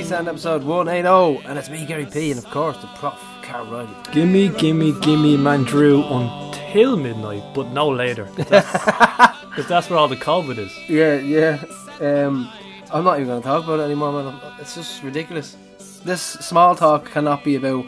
Welcome 0.09 0.27
to 0.27 0.33
Tez 0.33 0.47
the 0.47 0.55
East 0.55 0.55
End 0.55 0.63
episode 0.63 0.65
180, 0.65 1.49
and 1.49 1.59
it's 1.59 1.69
me, 1.69 1.85
Gary 1.85 2.07
P, 2.07 2.31
and 2.31 2.39
of 2.39 2.45
course 2.51 2.77
the 2.79 2.87
Prof, 2.99 3.21
Carl 3.43 3.67
Riley. 3.67 3.89
Gimme, 4.13 4.51
gimme, 4.51 4.93
gimme, 5.01 5.37
man, 5.37 5.65
Drew 5.65 6.05
until 6.05 6.97
midnight, 6.97 7.43
but 7.55 7.73
no 7.73 7.89
later. 7.89 8.29
Because 8.37 9.69
that's 9.69 9.89
where 9.89 9.99
all 9.99 10.07
the 10.07 10.17
COVID 10.17 10.59
is. 10.59 10.79
Yeah, 10.87 11.15
yeah. 11.15 11.65
Um, 11.99 12.53
I'm 12.93 13.05
not 13.05 13.17
even 13.17 13.29
going 13.29 13.41
to 13.41 13.49
talk 13.49 13.65
about 13.65 13.81
it 13.81 13.85
anymore, 13.85 14.13
man. 14.13 14.39
It's 14.61 14.75
just 14.75 15.03
ridiculous. 15.03 15.57
This 16.05 16.21
small 16.21 16.77
talk 16.77 17.07
cannot 17.11 17.43
be 17.43 17.57
about 17.57 17.87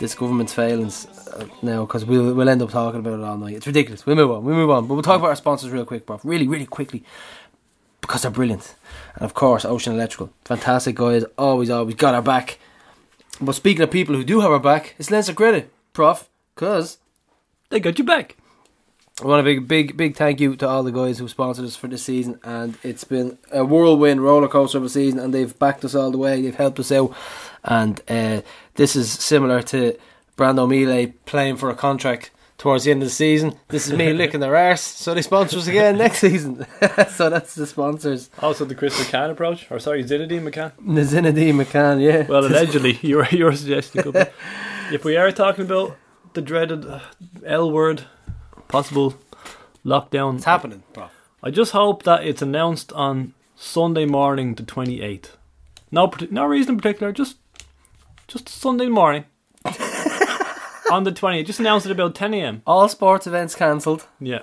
this 0.00 0.12
government's 0.14 0.52
failings 0.52 1.06
uh, 1.28 1.46
now, 1.62 1.86
because 1.86 2.04
we'll, 2.04 2.34
we'll 2.34 2.48
end 2.48 2.62
up 2.62 2.70
talking 2.70 2.98
about 2.98 3.20
it 3.20 3.24
all 3.24 3.38
night. 3.38 3.54
It's 3.54 3.66
ridiculous. 3.66 4.04
We'll 4.04 4.16
move 4.16 4.32
on. 4.32 4.44
We'll 4.44 4.56
move 4.56 4.70
on. 4.70 4.88
But 4.88 4.94
we'll 4.94 5.04
talk 5.04 5.20
about 5.20 5.28
our 5.28 5.36
sponsors 5.36 5.70
real 5.70 5.84
quick, 5.84 6.04
Prof. 6.04 6.20
Really, 6.24 6.48
really 6.48 6.66
quickly. 6.66 7.04
Because 8.04 8.22
they're 8.22 8.30
brilliant. 8.30 8.74
And 9.14 9.22
of 9.22 9.32
course, 9.32 9.64
Ocean 9.64 9.94
Electrical. 9.94 10.30
Fantastic 10.44 10.96
guys. 10.96 11.24
Always, 11.38 11.70
always 11.70 11.94
got 11.94 12.14
our 12.14 12.22
back. 12.22 12.58
But 13.40 13.54
speaking 13.54 13.82
of 13.82 13.90
people 13.90 14.14
who 14.14 14.24
do 14.24 14.40
have 14.40 14.50
our 14.50 14.60
back, 14.60 14.94
it's 14.98 15.10
Leinster 15.10 15.32
Credit, 15.32 15.72
Prof. 15.94 16.28
Because 16.54 16.98
They 17.70 17.80
got 17.80 17.98
you 17.98 18.04
back. 18.04 18.36
I 19.22 19.26
want 19.26 19.40
a 19.40 19.44
big, 19.44 19.66
big, 19.68 19.96
big 19.96 20.16
thank 20.16 20.40
you 20.40 20.56
to 20.56 20.68
all 20.68 20.82
the 20.82 20.90
guys 20.92 21.18
who 21.18 21.28
sponsored 21.28 21.64
us 21.64 21.76
for 21.76 21.86
this 21.86 22.02
season, 22.02 22.40
and 22.42 22.76
it's 22.82 23.04
been 23.04 23.38
a 23.52 23.64
whirlwind 23.64 24.20
roller 24.20 24.48
coaster 24.48 24.78
of 24.78 24.84
a 24.84 24.88
season, 24.88 25.20
and 25.20 25.32
they've 25.32 25.56
backed 25.56 25.84
us 25.84 25.94
all 25.94 26.10
the 26.10 26.18
way. 26.18 26.42
They've 26.42 26.54
helped 26.54 26.80
us 26.80 26.90
out, 26.90 27.14
and 27.62 28.00
uh, 28.08 28.42
this 28.74 28.96
is 28.96 29.12
similar 29.12 29.62
to 29.62 29.96
Brando 30.36 30.68
Mile 30.68 31.12
playing 31.26 31.56
for 31.56 31.70
a 31.70 31.76
contract 31.76 32.32
towards 32.58 32.84
the 32.84 32.90
end 32.90 33.02
of 33.02 33.08
the 33.08 33.14
season. 33.14 33.58
This 33.68 33.86
is 33.86 33.92
me 33.92 34.12
licking 34.14 34.40
their 34.40 34.56
arse, 34.56 34.80
so 34.80 35.14
they 35.14 35.22
sponsor 35.22 35.58
us 35.58 35.66
again 35.66 35.98
next 35.98 36.18
season. 36.18 36.66
so 37.10 37.30
that's 37.30 37.54
the 37.54 37.66
sponsors. 37.66 38.30
Also, 38.40 38.64
the 38.64 38.74
Chris 38.74 38.98
McCann 39.00 39.30
approach, 39.30 39.70
or 39.70 39.78
sorry, 39.78 40.04
Zinedine 40.04 40.48
McCann. 40.48 40.72
Zinedine 40.80 41.62
McCann, 41.62 42.02
yeah. 42.02 42.26
Well, 42.26 42.46
allegedly, 42.46 42.98
you're 43.02 43.26
you're 43.30 43.52
suggesting. 43.52 44.02
could 44.02 44.14
be. 44.14 44.24
If 44.92 45.04
we 45.04 45.16
are 45.16 45.32
talking 45.32 45.64
about 45.64 45.96
the 46.34 46.42
dreaded 46.42 46.86
uh, 46.86 47.00
L 47.44 47.70
word, 47.70 48.04
possible 48.68 49.14
lockdown, 49.84 50.36
it's 50.36 50.44
happening, 50.44 50.82
bro. 50.92 51.08
I 51.42 51.50
just 51.50 51.72
hope 51.72 52.04
that 52.04 52.24
it's 52.24 52.42
announced 52.42 52.92
on 52.92 53.34
Sunday 53.56 54.06
morning, 54.06 54.54
the 54.54 54.62
twenty 54.62 55.02
eighth. 55.02 55.36
No, 55.90 56.12
no 56.30 56.44
reason 56.44 56.74
in 56.74 56.80
particular. 56.80 57.12
Just, 57.12 57.36
just 58.26 58.48
Sunday 58.48 58.88
morning. 58.88 59.26
On 60.90 61.04
the 61.04 61.12
20th, 61.12 61.46
just 61.46 61.60
announced 61.60 61.86
it 61.86 61.92
about 61.92 62.14
10 62.14 62.34
a.m. 62.34 62.62
All 62.66 62.88
sports 62.88 63.26
events 63.26 63.54
cancelled. 63.54 64.06
Yeah, 64.20 64.42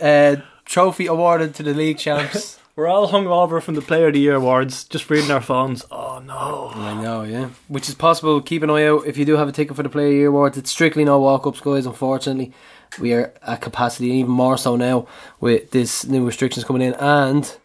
Uh, 0.00 0.36
trophy 0.64 1.06
awarded 1.06 1.54
to 1.56 1.62
the 1.62 1.74
league 1.74 1.98
champs. 1.98 2.58
we're 2.76 2.86
all 2.88 3.08
hung 3.08 3.26
over 3.26 3.60
from 3.60 3.74
the 3.74 3.82
Player 3.82 4.06
of 4.08 4.14
the 4.14 4.20
Year 4.20 4.34
awards, 4.36 4.84
just 4.84 5.08
reading 5.10 5.30
our 5.30 5.40
phones. 5.40 5.84
Oh 5.90 6.22
no! 6.24 6.70
I 6.74 6.94
know, 7.00 7.22
yeah. 7.22 7.48
Which 7.68 7.88
is 7.88 7.94
possible. 7.94 8.40
Keep 8.40 8.62
an 8.62 8.70
eye 8.70 8.86
out 8.86 9.06
if 9.06 9.16
you 9.18 9.24
do 9.24 9.36
have 9.36 9.48
a 9.48 9.52
ticket 9.52 9.76
for 9.76 9.82
the 9.82 9.88
Player 9.88 10.06
of 10.06 10.12
the 10.12 10.16
Year 10.18 10.28
Awards. 10.28 10.56
It's 10.58 10.70
strictly 10.70 11.04
no 11.04 11.18
walk 11.20 11.46
ups, 11.46 11.60
guys. 11.60 11.86
Unfortunately, 11.86 12.52
we 13.00 13.12
are 13.12 13.32
at 13.42 13.60
capacity, 13.60 14.08
even 14.08 14.30
more 14.30 14.56
so 14.56 14.76
now 14.76 15.06
with 15.40 15.70
this 15.70 16.06
new 16.06 16.24
restrictions 16.26 16.64
coming 16.64 16.82
in, 16.82 16.94
and 16.94 17.56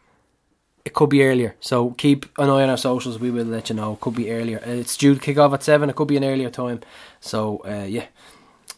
it 0.88 0.94
could 0.94 1.10
be 1.10 1.22
earlier. 1.30 1.52
So 1.60 1.92
keep 1.92 2.26
an 2.38 2.50
eye 2.50 2.64
on 2.64 2.70
our 2.70 2.78
socials. 2.78 3.20
We 3.20 3.32
will 3.32 3.46
let 3.58 3.70
you 3.70 3.76
know. 3.76 3.94
It 3.94 4.02
could 4.02 4.16
be 4.16 4.32
earlier. 4.32 4.60
Uh, 4.66 4.80
It's 4.84 4.98
due 4.98 5.14
to 5.16 5.20
kick 5.28 5.38
off 5.38 5.54
at 5.54 5.64
seven. 5.64 5.90
It 5.90 5.96
could 5.96 6.08
be 6.08 6.18
an 6.18 6.24
earlier 6.24 6.50
time. 6.50 6.80
So 7.20 7.62
uh, 7.66 7.86
yeah. 7.98 8.06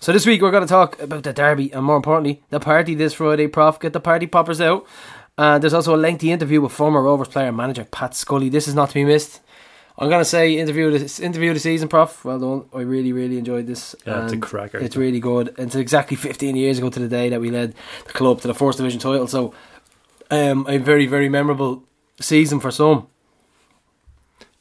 So 0.01 0.11
this 0.13 0.25
week 0.25 0.41
we're 0.41 0.51
going 0.57 0.67
to 0.67 0.75
talk 0.79 0.99
about 1.01 1.23
the 1.23 1.33
derby, 1.33 1.71
and 1.73 1.83
more 1.85 1.97
importantly, 1.97 2.41
the 2.49 2.59
party 2.59 2.95
this 2.95 3.13
Friday. 3.13 3.47
Prof, 3.47 3.79
get 3.79 3.93
the 3.93 3.99
party 3.99 4.27
poppers 4.27 4.61
out. 4.61 4.85
And 5.37 5.61
there's 5.61 5.73
also 5.73 5.95
a 5.95 5.97
lengthy 6.07 6.31
interview 6.31 6.61
with 6.61 6.71
former 6.71 7.01
Rovers 7.01 7.27
player 7.29 7.47
and 7.47 7.57
manager 7.57 7.85
Pat 7.85 8.13
Scully. 8.15 8.49
This 8.49 8.67
is 8.67 8.75
not 8.75 8.89
to 8.89 8.93
be 8.95 9.05
missed. 9.05 9.41
I'm 10.01 10.09
gonna 10.09 10.23
say 10.25 10.57
interview 10.57 10.89
this 10.97 11.19
interview 11.19 11.49
of 11.51 11.55
the 11.55 11.59
season, 11.59 11.89
Prof. 11.89 12.23
Well 12.23 12.39
done. 12.39 12.65
I 12.73 12.81
really, 12.83 13.11
really 13.11 13.37
enjoyed 13.37 13.67
this. 13.67 13.95
Yeah, 14.07 14.23
it's 14.23 14.33
a 14.33 14.37
cracker. 14.37 14.77
It's 14.77 14.95
really 14.95 15.19
good. 15.19 15.53
It's 15.57 15.75
exactly 15.75 16.15
15 16.17 16.55
years 16.55 16.77
ago 16.77 16.89
to 16.89 16.99
the 16.99 17.09
day 17.09 17.27
that 17.29 17.41
we 17.41 17.51
led 17.51 17.73
the 18.05 18.13
club 18.13 18.39
to 18.41 18.47
the 18.47 18.53
first 18.53 18.77
division 18.77 18.99
title. 19.01 19.27
So, 19.27 19.53
um, 20.31 20.65
a 20.69 20.77
very, 20.77 21.05
very 21.05 21.27
memorable 21.27 21.83
season 22.19 22.59
for 22.59 22.71
some. 22.71 23.07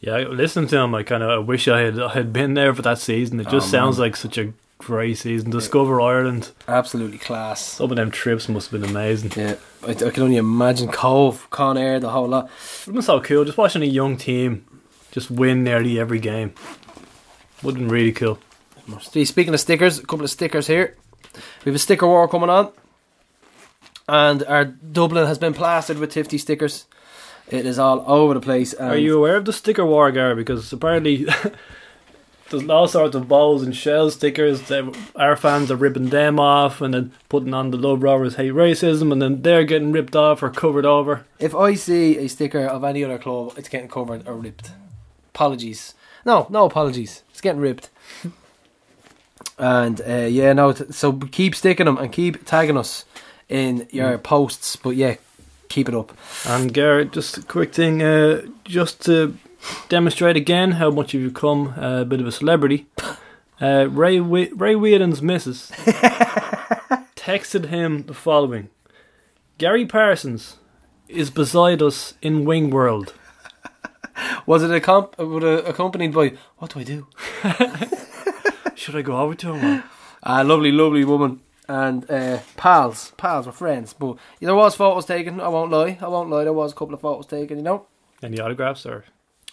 Yeah, 0.00 0.18
listening 0.18 0.68
to 0.68 0.78
him, 0.78 0.94
I 0.94 1.02
kind 1.02 1.22
of 1.22 1.30
I 1.30 1.38
wish 1.38 1.66
I 1.66 1.80
had 1.80 1.98
I 2.00 2.12
had 2.12 2.32
been 2.32 2.54
there 2.54 2.72
for 2.74 2.82
that 2.82 2.98
season. 2.98 3.40
It 3.40 3.48
just 3.48 3.68
Oh, 3.68 3.70
sounds 3.70 3.98
like 3.98 4.14
such 4.16 4.38
a 4.38 4.52
great 4.78 5.18
season. 5.18 5.50
Discover 5.50 6.00
Ireland. 6.00 6.52
Absolutely 6.68 7.18
class. 7.18 7.60
Some 7.60 7.90
of 7.90 7.96
them 7.96 8.12
trips 8.12 8.48
must 8.48 8.70
have 8.70 8.80
been 8.80 8.88
amazing. 8.90 9.32
Yeah, 9.36 9.56
I, 9.84 9.90
I 9.90 10.10
can 10.10 10.22
only 10.22 10.36
imagine 10.36 10.88
Cobh, 10.88 11.48
Con 11.50 11.76
Air, 11.76 11.98
the 11.98 12.10
whole 12.10 12.28
lot. 12.28 12.48
It 12.86 12.92
was 12.92 13.06
so 13.06 13.20
cool. 13.20 13.44
Just 13.44 13.58
watching 13.58 13.82
a 13.82 13.86
young 13.86 14.16
team 14.16 14.64
just 15.10 15.30
win 15.32 15.64
nearly 15.64 15.98
every 15.98 16.20
game. 16.20 16.52
Would 17.64 17.74
have 17.74 17.80
been 17.82 17.88
really 17.92 18.12
cool. 18.12 18.38
Speaking 19.00 19.52
of 19.52 19.58
stickers, 19.60 19.98
a 19.98 20.02
couple 20.06 20.24
of 20.24 20.30
stickers 20.30 20.68
here. 20.68 20.96
We 21.64 21.70
have 21.70 21.74
a 21.74 21.78
sticker 21.80 22.06
war 22.06 22.28
coming 22.28 22.50
on, 22.50 22.70
and 24.08 24.44
our 24.44 24.64
Dublin 24.64 25.26
has 25.26 25.38
been 25.38 25.54
plastered 25.54 25.98
with 25.98 26.14
Tifty 26.14 26.38
stickers. 26.38 26.86
It 27.50 27.64
is 27.64 27.78
all 27.78 28.04
over 28.06 28.34
the 28.34 28.40
place. 28.40 28.74
Are 28.74 28.96
you 28.96 29.16
aware 29.16 29.36
of 29.36 29.44
the 29.44 29.52
sticker 29.52 29.86
war, 29.86 30.12
Gar? 30.12 30.34
Because 30.34 30.70
apparently 30.72 31.26
there's 32.50 32.68
all 32.68 32.88
sorts 32.88 33.14
of 33.14 33.28
balls 33.28 33.62
and 33.62 33.74
shell 33.74 34.10
stickers 34.10 34.62
that 34.62 34.96
our 35.16 35.36
fans 35.36 35.70
are 35.70 35.76
ripping 35.76 36.10
them 36.10 36.38
off 36.38 36.80
and 36.80 36.92
then 36.92 37.12
putting 37.28 37.54
on 37.54 37.70
the 37.70 37.76
Love 37.78 38.02
Rovers 38.02 38.36
hate 38.36 38.52
racism 38.52 39.12
and 39.12 39.22
then 39.22 39.42
they're 39.42 39.64
getting 39.64 39.92
ripped 39.92 40.14
off 40.16 40.42
or 40.42 40.50
covered 40.50 40.84
over. 40.84 41.24
If 41.38 41.54
I 41.54 41.74
see 41.74 42.18
a 42.18 42.28
sticker 42.28 42.66
of 42.66 42.84
any 42.84 43.02
other 43.02 43.18
club, 43.18 43.54
it's 43.56 43.68
getting 43.68 43.88
covered 43.88 44.26
or 44.28 44.34
ripped. 44.34 44.72
Apologies. 45.30 45.94
No, 46.26 46.46
no 46.50 46.66
apologies. 46.66 47.22
It's 47.30 47.40
getting 47.40 47.60
ripped. 47.60 47.90
And 49.60 50.00
uh, 50.02 50.26
yeah, 50.30 50.52
no. 50.52 50.72
So 50.72 51.12
keep 51.14 51.54
sticking 51.56 51.86
them 51.86 51.98
and 51.98 52.12
keep 52.12 52.44
tagging 52.44 52.76
us 52.76 53.04
in 53.48 53.88
your 53.90 54.16
posts. 54.18 54.76
But 54.76 54.90
yeah, 54.90 55.16
keep 55.68 55.88
it 55.88 55.94
up. 55.94 56.12
And 56.46 56.72
Garrett, 56.72 57.12
just 57.12 57.38
a 57.38 57.42
quick 57.42 57.72
thing, 57.74 58.02
uh, 58.02 58.42
just 58.64 59.04
to 59.06 59.36
demonstrate 59.88 60.36
again 60.36 60.72
how 60.72 60.90
much 60.90 61.14
you've 61.14 61.32
become 61.34 61.74
a 61.76 62.04
bit 62.04 62.20
of 62.20 62.26
a 62.26 62.32
celebrity. 62.32 62.86
Uh, 63.60 63.88
Ray 63.90 64.18
Whe- 64.20 64.52
Ray 64.54 64.74
Wheaton's 64.76 65.20
missus 65.20 65.70
texted 67.16 67.66
him 67.66 68.04
the 68.04 68.14
following: 68.14 68.68
Gary 69.58 69.84
Parsons 69.86 70.56
is 71.08 71.30
beside 71.30 71.82
us 71.82 72.14
in 72.22 72.44
Wing 72.44 72.70
World. 72.70 73.14
Was 74.46 74.62
it 74.62 74.70
a 74.70 74.80
comp- 74.80 75.18
was 75.18 75.62
accompanied 75.66 76.12
by 76.12 76.32
what 76.58 76.72
do 76.74 76.80
I 76.80 76.84
do? 76.84 77.06
Should 78.74 78.96
I 78.96 79.02
go 79.02 79.16
over 79.16 79.34
to 79.36 79.54
him? 79.54 79.82
A 80.22 80.42
lovely, 80.44 80.72
lovely 80.72 81.04
woman 81.04 81.40
and 81.68 82.10
uh, 82.10 82.38
pals, 82.56 83.12
pals 83.16 83.46
were 83.46 83.52
friends. 83.52 83.92
But 83.92 84.16
there 84.40 84.54
was 84.54 84.74
photos 84.74 85.04
taken. 85.06 85.40
I 85.40 85.48
won't 85.48 85.70
lie. 85.70 85.98
I 86.00 86.08
won't 86.08 86.30
lie. 86.30 86.44
There 86.44 86.52
was 86.52 86.72
a 86.72 86.74
couple 86.74 86.94
of 86.94 87.00
photos 87.00 87.26
taken. 87.26 87.58
You 87.58 87.64
know, 87.64 87.86
Any 88.22 88.40
autographs 88.40 88.86
or 88.86 89.04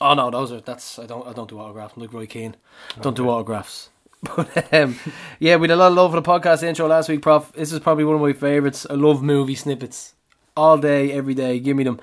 Oh 0.01 0.13
no, 0.13 0.29
those 0.29 0.51
are 0.51 0.62
that's 0.62 1.00
I 1.00 1.06
don't 1.06 1.27
I 1.27 1.33
don't 1.33 1.50
do 1.50 1.59
autographs. 1.59 1.94
I'm 1.95 2.01
like 2.01 2.13
Roy 2.13 2.25
Keane. 2.25 2.56
Don't 3.01 3.15
do 3.15 3.29
autographs. 3.29 3.89
But 4.35 4.73
um, 4.73 4.97
yeah, 5.39 5.56
we 5.57 5.67
had 5.67 5.75
a 5.75 5.75
lot 5.75 5.89
of 5.89 5.94
love 5.94 6.12
for 6.12 6.19
the 6.19 6.27
podcast 6.27 6.63
intro 6.63 6.88
last 6.88 7.09
week, 7.09 7.21
Prof. 7.21 7.51
This 7.53 7.71
is 7.71 7.79
probably 7.79 8.06
one 8.06 8.15
of 8.15 8.21
my 8.21 8.33
favourites. 8.33 8.88
I 8.89 8.95
love 8.95 9.21
movie 9.21 9.53
snippets 9.53 10.15
all 10.57 10.79
day, 10.79 11.12
every 11.12 11.35
day. 11.35 11.59
Give 11.59 11.77
me 11.77 11.83
them. 11.83 12.00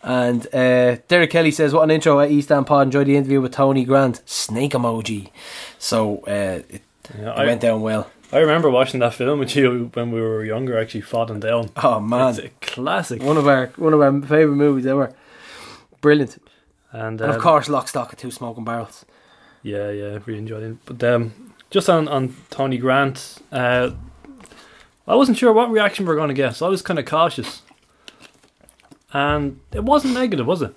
And 0.00 0.46
uh, 0.54 0.96
Derek 1.08 1.30
Kelly 1.30 1.50
says, 1.50 1.74
"What 1.74 1.82
an 1.82 1.90
intro 1.90 2.18
at 2.20 2.30
East 2.30 2.50
End 2.50 2.66
Pod. 2.66 2.86
Enjoyed 2.86 3.08
the 3.08 3.16
interview 3.16 3.42
with 3.42 3.52
Tony 3.52 3.84
Grant. 3.84 4.22
Snake 4.24 4.72
emoji. 4.72 5.30
So 5.78 6.18
uh, 6.20 6.62
it, 6.68 6.82
Yeah, 7.18 7.32
it 7.32 7.38
I, 7.40 7.44
went 7.44 7.60
down 7.60 7.82
well. 7.82 8.10
I 8.32 8.38
remember 8.38 8.68
watching 8.70 9.00
that 9.00 9.14
film 9.14 9.38
with 9.38 9.54
you 9.54 9.90
when 9.94 10.10
we 10.10 10.20
were 10.20 10.44
younger. 10.44 10.78
Actually, 10.78 11.02
falling 11.02 11.40
down. 11.40 11.70
Oh 11.76 12.00
man, 12.00 12.30
It's 12.30 12.38
a 12.38 12.48
classic. 12.60 13.22
one 13.22 13.36
of 13.36 13.46
our 13.46 13.68
one 13.76 13.92
of 13.94 14.00
our 14.00 14.12
favourite 14.22 14.56
movies 14.56 14.86
ever. 14.86 15.14
Brilliant. 16.00 16.38
And, 16.92 17.20
And 17.20 17.30
uh, 17.32 17.34
of 17.34 17.40
course, 17.42 17.68
Lock, 17.68 17.88
Stock, 17.88 18.10
and 18.10 18.18
Two 18.18 18.30
Smoking 18.30 18.64
Barrels. 18.64 19.04
Yeah, 19.62 19.90
yeah, 19.90 20.18
really 20.26 20.38
enjoyed 20.38 20.62
it. 20.62 20.76
But 20.86 21.02
um, 21.04 21.52
just 21.70 21.88
on, 21.90 22.06
on 22.08 22.34
Tony 22.50 22.78
Grant, 22.78 23.38
uh, 23.52 23.90
I 25.08 25.14
wasn't 25.14 25.36
sure 25.38 25.52
what 25.52 25.70
reaction 25.70 26.06
we 26.06 26.12
are 26.12 26.16
going 26.16 26.28
to 26.28 26.34
get, 26.34 26.54
so 26.56 26.66
I 26.66 26.68
was 26.68 26.82
kind 26.82 26.98
of 26.98 27.04
cautious. 27.04 27.62
And 29.12 29.60
it 29.72 29.84
wasn't 29.84 30.14
negative, 30.14 30.46
was 30.46 30.62
it? 30.62 30.74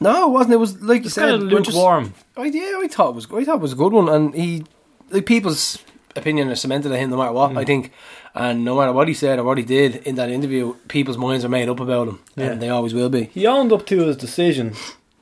No, 0.00 0.28
it 0.28 0.32
wasn't. 0.32 0.54
It 0.54 0.58
was 0.58 0.80
like 0.80 1.04
you 1.04 1.10
said, 1.10 1.30
kind 1.30 1.42
of 1.44 1.52
we're 1.52 1.60
just- 1.60 1.76
lukewarm. 1.76 2.14
I, 2.36 2.44
yeah, 2.46 2.78
I 2.82 2.88
thought 2.88 3.10
it 3.10 3.14
was. 3.14 3.26
I 3.32 3.44
thought 3.44 3.56
it 3.56 3.60
was 3.62 3.72
a 3.72 3.76
good 3.76 3.92
one, 3.92 4.08
and 4.08 4.34
he, 4.34 4.64
like 5.10 5.26
people's 5.26 5.78
opinion 6.16 6.50
is 6.50 6.60
cemented 6.60 6.92
on 6.92 6.98
him 6.98 7.10
no 7.10 7.16
matter 7.16 7.32
what. 7.32 7.52
Mm. 7.52 7.58
I 7.58 7.64
think, 7.64 7.92
and 8.34 8.64
no 8.64 8.76
matter 8.76 8.92
what 8.92 9.08
he 9.08 9.14
said 9.14 9.38
or 9.38 9.44
what 9.44 9.58
he 9.58 9.64
did 9.64 9.96
in 10.06 10.14
that 10.16 10.30
interview, 10.30 10.74
people's 10.88 11.18
minds 11.18 11.44
are 11.44 11.48
made 11.48 11.68
up 11.68 11.80
about 11.80 12.08
him, 12.08 12.18
Yeah. 12.36 12.46
and 12.52 12.62
they 12.62 12.68
always 12.68 12.94
will 12.94 13.08
be. 13.08 13.24
He 13.24 13.46
owned 13.46 13.72
up 13.72 13.86
to 13.86 14.06
his 14.06 14.16
decision, 14.16 14.74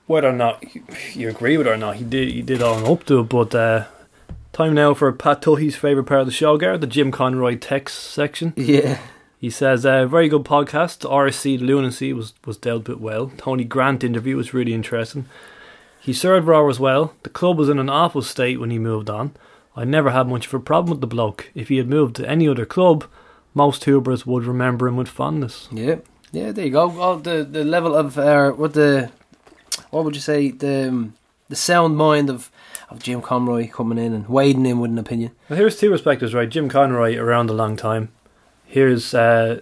whether 0.06 0.28
or 0.28 0.32
not 0.32 0.64
you- 1.14 1.28
agree 1.28 1.56
with 1.58 1.66
it 1.66 1.70
or 1.70 1.76
not. 1.76 1.96
He 1.96 2.04
did. 2.04 2.28
He 2.32 2.42
did 2.42 2.62
own 2.62 2.84
up 2.84 3.04
to 3.06 3.20
it. 3.20 3.24
But 3.28 3.54
uh, 3.54 3.84
time 4.52 4.74
now 4.74 4.94
for 4.94 5.12
Pat 5.12 5.42
Tuchy's 5.42 5.76
favorite 5.76 6.04
part 6.04 6.20
of 6.20 6.26
the 6.26 6.32
show, 6.32 6.56
Garrett, 6.56 6.80
the 6.80 6.86
Jim 6.86 7.10
Conroy 7.10 7.56
text 7.56 7.98
section. 7.98 8.52
Yeah, 8.56 8.98
He 9.40 9.50
says, 9.50 9.86
uh, 9.86 10.04
very 10.06 10.28
good 10.28 10.44
podcast. 10.44 11.08
RSC 11.08 11.60
Lunacy 11.60 12.12
was, 12.12 12.34
was 12.44 12.56
dealt 12.56 12.88
with 12.88 12.98
well. 12.98 13.30
Tony 13.36 13.62
Grant 13.64 14.02
interview 14.02 14.36
was 14.36 14.52
really 14.52 14.74
interesting. 14.74 15.26
He 16.00 16.12
served 16.12 16.46
Raw 16.48 16.66
as 16.68 16.80
well. 16.80 17.12
The 17.22 17.28
club 17.30 17.58
was 17.58 17.68
in 17.68 17.78
an 17.78 17.88
awful 17.90 18.22
state 18.22 18.58
when 18.58 18.70
he 18.70 18.78
moved 18.78 19.08
on. 19.10 19.32
I 19.76 19.84
never 19.84 20.10
had 20.10 20.26
much 20.28 20.46
of 20.46 20.54
a 20.54 20.60
problem 20.60 20.90
with 20.90 21.00
the 21.00 21.06
bloke. 21.06 21.50
If 21.54 21.68
he 21.68 21.76
had 21.76 21.88
moved 21.88 22.16
to 22.16 22.28
any 22.28 22.48
other 22.48 22.66
club, 22.66 23.04
most 23.54 23.84
Hoobers 23.84 24.26
would 24.26 24.44
remember 24.44 24.88
him 24.88 24.96
with 24.96 25.08
fondness. 25.08 25.68
yeah, 25.70 25.96
yeah. 26.32 26.52
There 26.52 26.64
you 26.66 26.72
go. 26.72 27.00
All 27.00 27.16
the 27.18 27.44
the 27.44 27.64
level 27.64 27.94
of 27.94 28.18
uh, 28.18 28.50
what 28.52 28.74
the 28.74 29.10
what 29.90 30.04
would 30.04 30.14
you 30.14 30.20
say 30.20 30.50
the 30.50 30.88
um, 30.88 31.14
the 31.48 31.56
sound 31.56 31.96
mind 31.96 32.28
of 32.30 32.50
of 32.90 33.02
Jim 33.02 33.20
Conroy 33.20 33.68
coming 33.68 33.98
in 33.98 34.12
and 34.14 34.28
wading 34.28 34.66
in 34.66 34.80
with 34.80 34.90
an 34.90 34.98
opinion. 34.98 35.32
Well, 35.48 35.58
here's 35.58 35.78
two 35.78 35.90
perspectives, 35.90 36.34
right? 36.34 36.48
Jim 36.48 36.68
Conroy 36.68 37.16
around 37.16 37.50
a 37.50 37.52
long 37.52 37.76
time. 37.76 38.10
Here's 38.64 39.12
uh, 39.14 39.60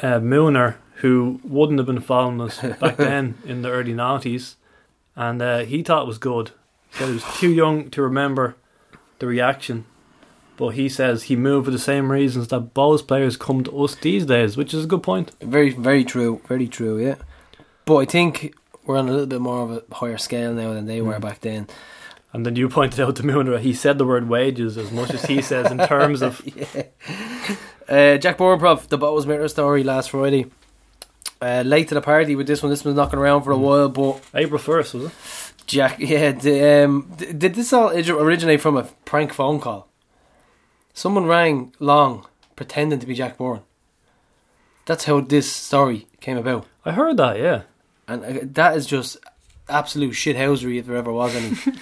uh, 0.00 0.20
Mooner, 0.20 0.76
who 0.96 1.40
wouldn't 1.42 1.78
have 1.78 1.86
been 1.86 2.00
following 2.00 2.40
us 2.40 2.60
back 2.80 2.96
then 2.96 3.36
in 3.46 3.62
the 3.62 3.70
early 3.70 3.94
90s, 3.94 4.56
and 5.14 5.40
uh, 5.40 5.58
he 5.60 5.82
thought 5.82 6.02
it 6.02 6.06
was 6.08 6.18
good. 6.18 6.50
He 6.90 6.98
said 6.98 7.08
he 7.08 7.14
was 7.14 7.24
too 7.38 7.50
young 7.50 7.90
to 7.90 8.02
remember 8.02 8.56
the 9.18 9.26
reaction, 9.26 9.84
but 10.56 10.68
he 10.70 10.88
says 10.88 11.24
he 11.24 11.36
moved 11.36 11.66
for 11.66 11.70
the 11.70 11.78
same 11.78 12.10
reasons 12.10 12.48
that 12.48 12.74
Bohs 12.74 13.06
players 13.06 13.36
come 13.36 13.64
to 13.64 13.84
us 13.84 13.94
these 13.94 14.26
days, 14.26 14.56
which 14.56 14.74
is 14.74 14.84
a 14.84 14.88
good 14.88 15.02
point. 15.02 15.32
Very, 15.40 15.70
very 15.70 16.04
true. 16.04 16.40
Very 16.46 16.68
true. 16.68 16.98
Yeah, 16.98 17.16
but 17.84 17.96
I 17.96 18.04
think 18.04 18.54
we're 18.84 18.98
on 18.98 19.08
a 19.08 19.12
little 19.12 19.26
bit 19.26 19.40
more 19.40 19.62
of 19.62 19.70
a 19.70 19.94
higher 19.94 20.18
scale 20.18 20.52
now 20.52 20.72
than 20.72 20.86
they 20.86 21.00
were 21.00 21.18
back 21.18 21.40
then. 21.40 21.68
And 22.32 22.44
then 22.44 22.56
you 22.56 22.68
pointed 22.68 23.00
out 23.00 23.16
to 23.16 23.26
me 23.26 23.32
Mooner, 23.32 23.58
he 23.58 23.72
said 23.72 23.98
the 23.98 24.04
word 24.04 24.28
wages 24.28 24.76
as 24.76 24.92
much 24.92 25.10
as 25.10 25.24
he 25.24 25.40
says 25.40 25.70
in 25.70 25.78
terms 25.78 26.22
of 26.22 26.42
Uh, 27.88 28.16
Jack 28.16 28.38
Byrne 28.38 28.58
the 28.88 28.98
Bottles 28.98 29.26
Mirror 29.26 29.48
story 29.48 29.84
last 29.84 30.10
Friday. 30.10 30.46
Uh, 31.40 31.62
late 31.64 31.88
to 31.88 31.94
the 31.94 32.00
party 32.00 32.34
with 32.34 32.46
this 32.46 32.62
one. 32.62 32.70
This 32.70 32.84
one's 32.84 32.96
knocking 32.96 33.18
around 33.18 33.42
for 33.42 33.52
a 33.52 33.58
while, 33.58 33.88
but 33.88 34.20
April 34.34 34.58
1st, 34.60 34.94
was 34.94 35.04
it? 35.04 35.45
Jack, 35.66 35.98
yeah, 35.98 36.30
the, 36.30 36.84
um, 36.84 37.12
did 37.16 37.54
this 37.54 37.72
all 37.72 37.90
originate 37.90 38.60
from 38.60 38.76
a 38.76 38.84
prank 39.04 39.32
phone 39.32 39.60
call? 39.60 39.88
Someone 40.94 41.26
rang 41.26 41.74
Long 41.80 42.26
pretending 42.54 43.00
to 43.00 43.06
be 43.06 43.14
Jack 43.14 43.36
Byrne. 43.36 43.62
That's 44.86 45.04
how 45.04 45.20
this 45.20 45.50
story 45.52 46.06
came 46.20 46.36
about, 46.36 46.66
I 46.84 46.92
heard 46.92 47.16
that, 47.16 47.38
yeah. 47.38 47.62
and 48.06 48.24
uh, 48.24 48.40
that 48.44 48.76
is 48.76 48.86
just 48.86 49.16
absolute 49.68 50.12
shithousery 50.12 50.78
if 50.78 50.86
there 50.86 50.96
ever 50.96 51.12
was 51.12 51.34
any. 51.34 51.56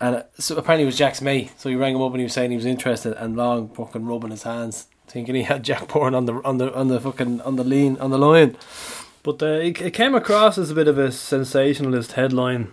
and 0.00 0.16
uh, 0.16 0.22
so 0.38 0.56
apparently 0.56 0.84
it 0.84 0.86
was 0.86 0.96
Jack's 0.96 1.20
mate, 1.20 1.52
so 1.58 1.68
he 1.68 1.76
rang 1.76 1.94
him 1.94 2.02
up 2.02 2.12
and 2.12 2.20
he 2.20 2.24
was 2.24 2.32
saying 2.32 2.50
he 2.50 2.56
was 2.56 2.64
interested, 2.64 3.12
and 3.22 3.36
Long 3.36 3.68
fucking 3.68 4.06
rubbing 4.06 4.30
his 4.30 4.44
hands, 4.44 4.86
thinking 5.06 5.34
he 5.34 5.42
had 5.42 5.62
Jack 5.62 5.88
Byrne 5.88 6.14
on 6.14 6.24
the 6.24 6.42
on 6.42 6.56
the 6.56 6.74
on 6.74 6.88
the 6.88 6.98
fucking 6.98 7.42
on 7.42 7.56
the 7.56 7.64
lean 7.64 7.98
on 7.98 8.10
the 8.10 8.18
line. 8.18 8.56
But 9.22 9.42
uh, 9.42 9.46
it, 9.46 9.78
it 9.82 9.90
came 9.90 10.14
across 10.14 10.56
as 10.56 10.70
a 10.70 10.74
bit 10.74 10.88
of 10.88 10.96
a 10.96 11.12
sensationalist 11.12 12.12
headline 12.12 12.72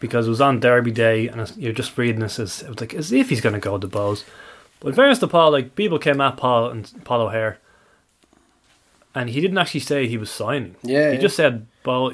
because 0.00 0.26
it 0.26 0.30
was 0.30 0.40
on 0.40 0.60
Derby 0.60 0.90
Day, 0.90 1.28
and 1.28 1.50
you're 1.56 1.72
just 1.72 1.96
reading 1.96 2.20
this 2.20 2.38
as 2.38 2.62
it 2.62 2.68
was 2.68 2.80
like 2.80 2.94
as 2.94 3.12
if 3.12 3.28
he's 3.28 3.40
going 3.40 3.54
to 3.54 3.60
go 3.60 3.78
to 3.78 3.88
Bohs. 3.88 4.24
But 4.80 4.88
in 4.88 4.94
fairness 4.94 5.18
to 5.20 5.26
Paul, 5.26 5.52
like 5.52 5.74
people 5.74 5.98
came 5.98 6.20
at 6.20 6.36
Paul 6.36 6.70
and 6.70 7.04
Paul 7.04 7.22
O'Hare, 7.22 7.58
and 9.14 9.30
he 9.30 9.40
didn't 9.40 9.58
actually 9.58 9.80
say 9.80 10.06
he 10.06 10.18
was 10.18 10.30
signing. 10.30 10.76
Yeah, 10.82 11.10
he 11.10 11.16
yeah. 11.16 11.20
just 11.20 11.36
said 11.36 11.66
Bow 11.82 12.12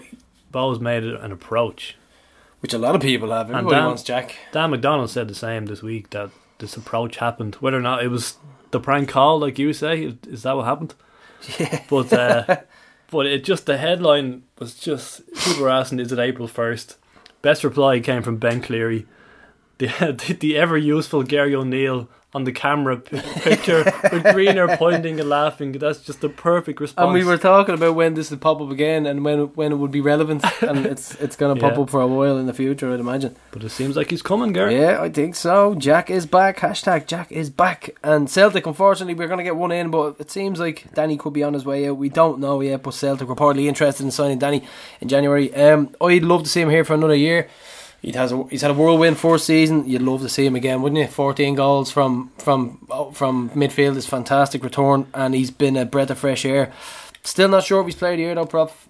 Bohs 0.53 0.81
made 0.81 1.05
an 1.05 1.33
approach. 1.33 1.97
Which 2.61 2.73
a 2.73 2.79
lot 2.79 2.95
of 2.95 3.01
people 3.01 3.33
have. 3.33 3.49
And 3.49 3.57
Everybody 3.57 3.77
Dan- 3.77 3.87
wants 3.87 4.05
Jack. 4.05 4.37
Dan 4.53 4.71
McDonald 4.71 5.11
said 5.11 5.27
the 5.27 5.35
same 5.35 5.67
this 5.67 5.83
week 5.83 6.11
that 6.11 6.31
this 6.59 6.77
approach 6.77 7.17
happened. 7.17 7.57
Whether 7.57 7.79
or 7.79 7.81
not 7.81 8.05
it 8.05 8.09
was 8.09 8.37
the 8.71 8.79
prank 8.79 9.09
call, 9.09 9.41
like 9.41 9.59
you 9.59 9.73
say, 9.73 10.05
is, 10.05 10.15
is 10.29 10.43
that 10.45 10.57
what 10.57 10.67
happened? 10.67 10.95
Yeah. 11.59 11.83
But 11.91 12.13
uh, 12.13 12.57
but 13.11 13.27
it 13.27 13.43
just 13.43 13.67
the 13.67 13.79
headline 13.79 14.45
was 14.61 14.77
just 14.77 15.27
people 15.35 15.65
were 15.65 15.71
asking, 15.71 15.99
is 15.99 16.13
it 16.13 16.21
April 16.21 16.47
first? 16.47 16.99
Best 17.43 17.65
reply 17.65 18.01
came 18.01 18.23
from 18.23 18.37
Ben 18.37 18.63
Cleary, 18.63 19.07
the 19.79 19.87
the, 20.27 20.35
the 20.35 20.57
ever 20.57 20.79
useful 20.79 21.23
Gary 21.23 21.55
O'Neill 21.55 22.09
on 22.35 22.45
the 22.45 22.53
camera 22.53 22.97
p- 22.97 23.21
picture 23.41 23.85
with 24.11 24.25
Greener 24.33 24.77
pointing 24.79 25.21
and 25.21 25.29
laughing. 25.29 25.73
That's 25.73 26.01
just 26.01 26.23
the 26.23 26.31
perfect 26.31 26.81
response. 26.81 27.05
And 27.05 27.13
we 27.13 27.25
were 27.25 27.37
talking 27.37 27.75
about 27.75 27.95
when 27.95 28.15
this 28.15 28.31
would 28.31 28.41
pop 28.41 28.61
up 28.61 28.71
again 28.71 29.05
and 29.07 29.23
when 29.25 29.41
when 29.55 29.71
it 29.73 29.75
would 29.77 29.91
be 29.91 30.01
relevant, 30.01 30.43
and 30.63 30.87
it's 30.87 31.15
it's 31.17 31.37
going 31.37 31.55
to 31.55 31.61
pop 31.61 31.75
Yeah. 31.77 31.83
up 31.83 31.91
for 31.91 32.01
a 32.01 32.07
while 32.07 32.39
in 32.39 32.47
the 32.47 32.55
future, 32.55 32.93
I'd 32.93 33.01
imagine. 33.01 33.37
but 33.51 33.63
it 33.63 33.69
seems 33.69 33.97
like 33.97 34.09
he's 34.11 34.23
coming, 34.23 34.53
Gary. 34.53 34.81
Yeah, 34.81 35.03
I 35.03 35.11
think 35.11 35.35
so. 35.37 35.75
Jack 35.75 36.09
is 36.09 36.25
back. 36.25 36.59
Hashtag 36.61 37.07
Jack 37.07 37.31
is 37.31 37.51
back. 37.51 37.97
And 38.03 38.31
Celtic, 38.31 38.67
unfortunately, 38.67 39.15
we're 39.15 39.29
going 39.29 39.39
to 39.39 39.45
get 39.45 39.57
one 39.57 39.71
in, 39.73 39.91
but 39.91 40.17
it 40.19 40.31
seems 40.31 40.59
like 40.59 40.87
Danny 40.95 41.19
could 41.19 41.35
be 41.35 41.43
on 41.43 41.53
his 41.53 41.65
way 41.67 41.87
out. 41.89 41.99
We 41.99 42.09
don't 42.09 42.39
know 42.41 42.61
yet, 42.63 42.83
but 42.83 42.95
Celtic 42.95 43.29
reportedly 43.29 43.67
interested 43.67 44.05
in 44.05 44.11
signing 44.11 44.39
Danny 44.39 44.63
in 45.03 45.09
January. 45.09 45.55
Um, 45.55 45.95
I'd 46.01 46.23
love 46.25 46.45
to 46.45 46.49
see 46.49 46.63
him 46.63 46.71
here 46.71 46.85
for 46.85 46.95
another 46.95 47.15
year. 47.15 47.49
He 48.03 48.11
has 48.13 48.33
a, 48.33 48.43
he's 48.51 48.63
had 48.63 48.73
a 48.73 48.75
whirlwind 48.75 49.17
first 49.19 49.47
season. 49.47 49.89
You'd 49.89 50.03
love 50.03 50.23
to 50.23 50.29
see 50.29 50.45
him 50.45 50.57
again, 50.57 50.83
wouldn't 50.83 51.01
you? 51.01 51.07
Fourteen 51.07 51.55
goals 51.55 51.91
from 51.93 52.31
from 52.37 52.85
oh, 52.91 53.13
from 53.13 53.51
midfield 53.51 53.97
is 53.97 54.07
fantastic 54.07 54.65
return, 54.65 55.07
and 55.15 55.35
he's 55.35 55.53
been 55.53 55.77
a 55.77 55.85
breath 55.85 56.11
of 56.11 56.19
fresh 56.19 56.45
air. 56.45 56.73
Still 57.23 57.49
not 57.49 57.63
sure 57.65 57.81
if 57.81 57.87
he's 57.87 57.95
played 57.95 58.19
here 58.19 58.35
though, 58.35 58.45
Prof. 58.47 58.89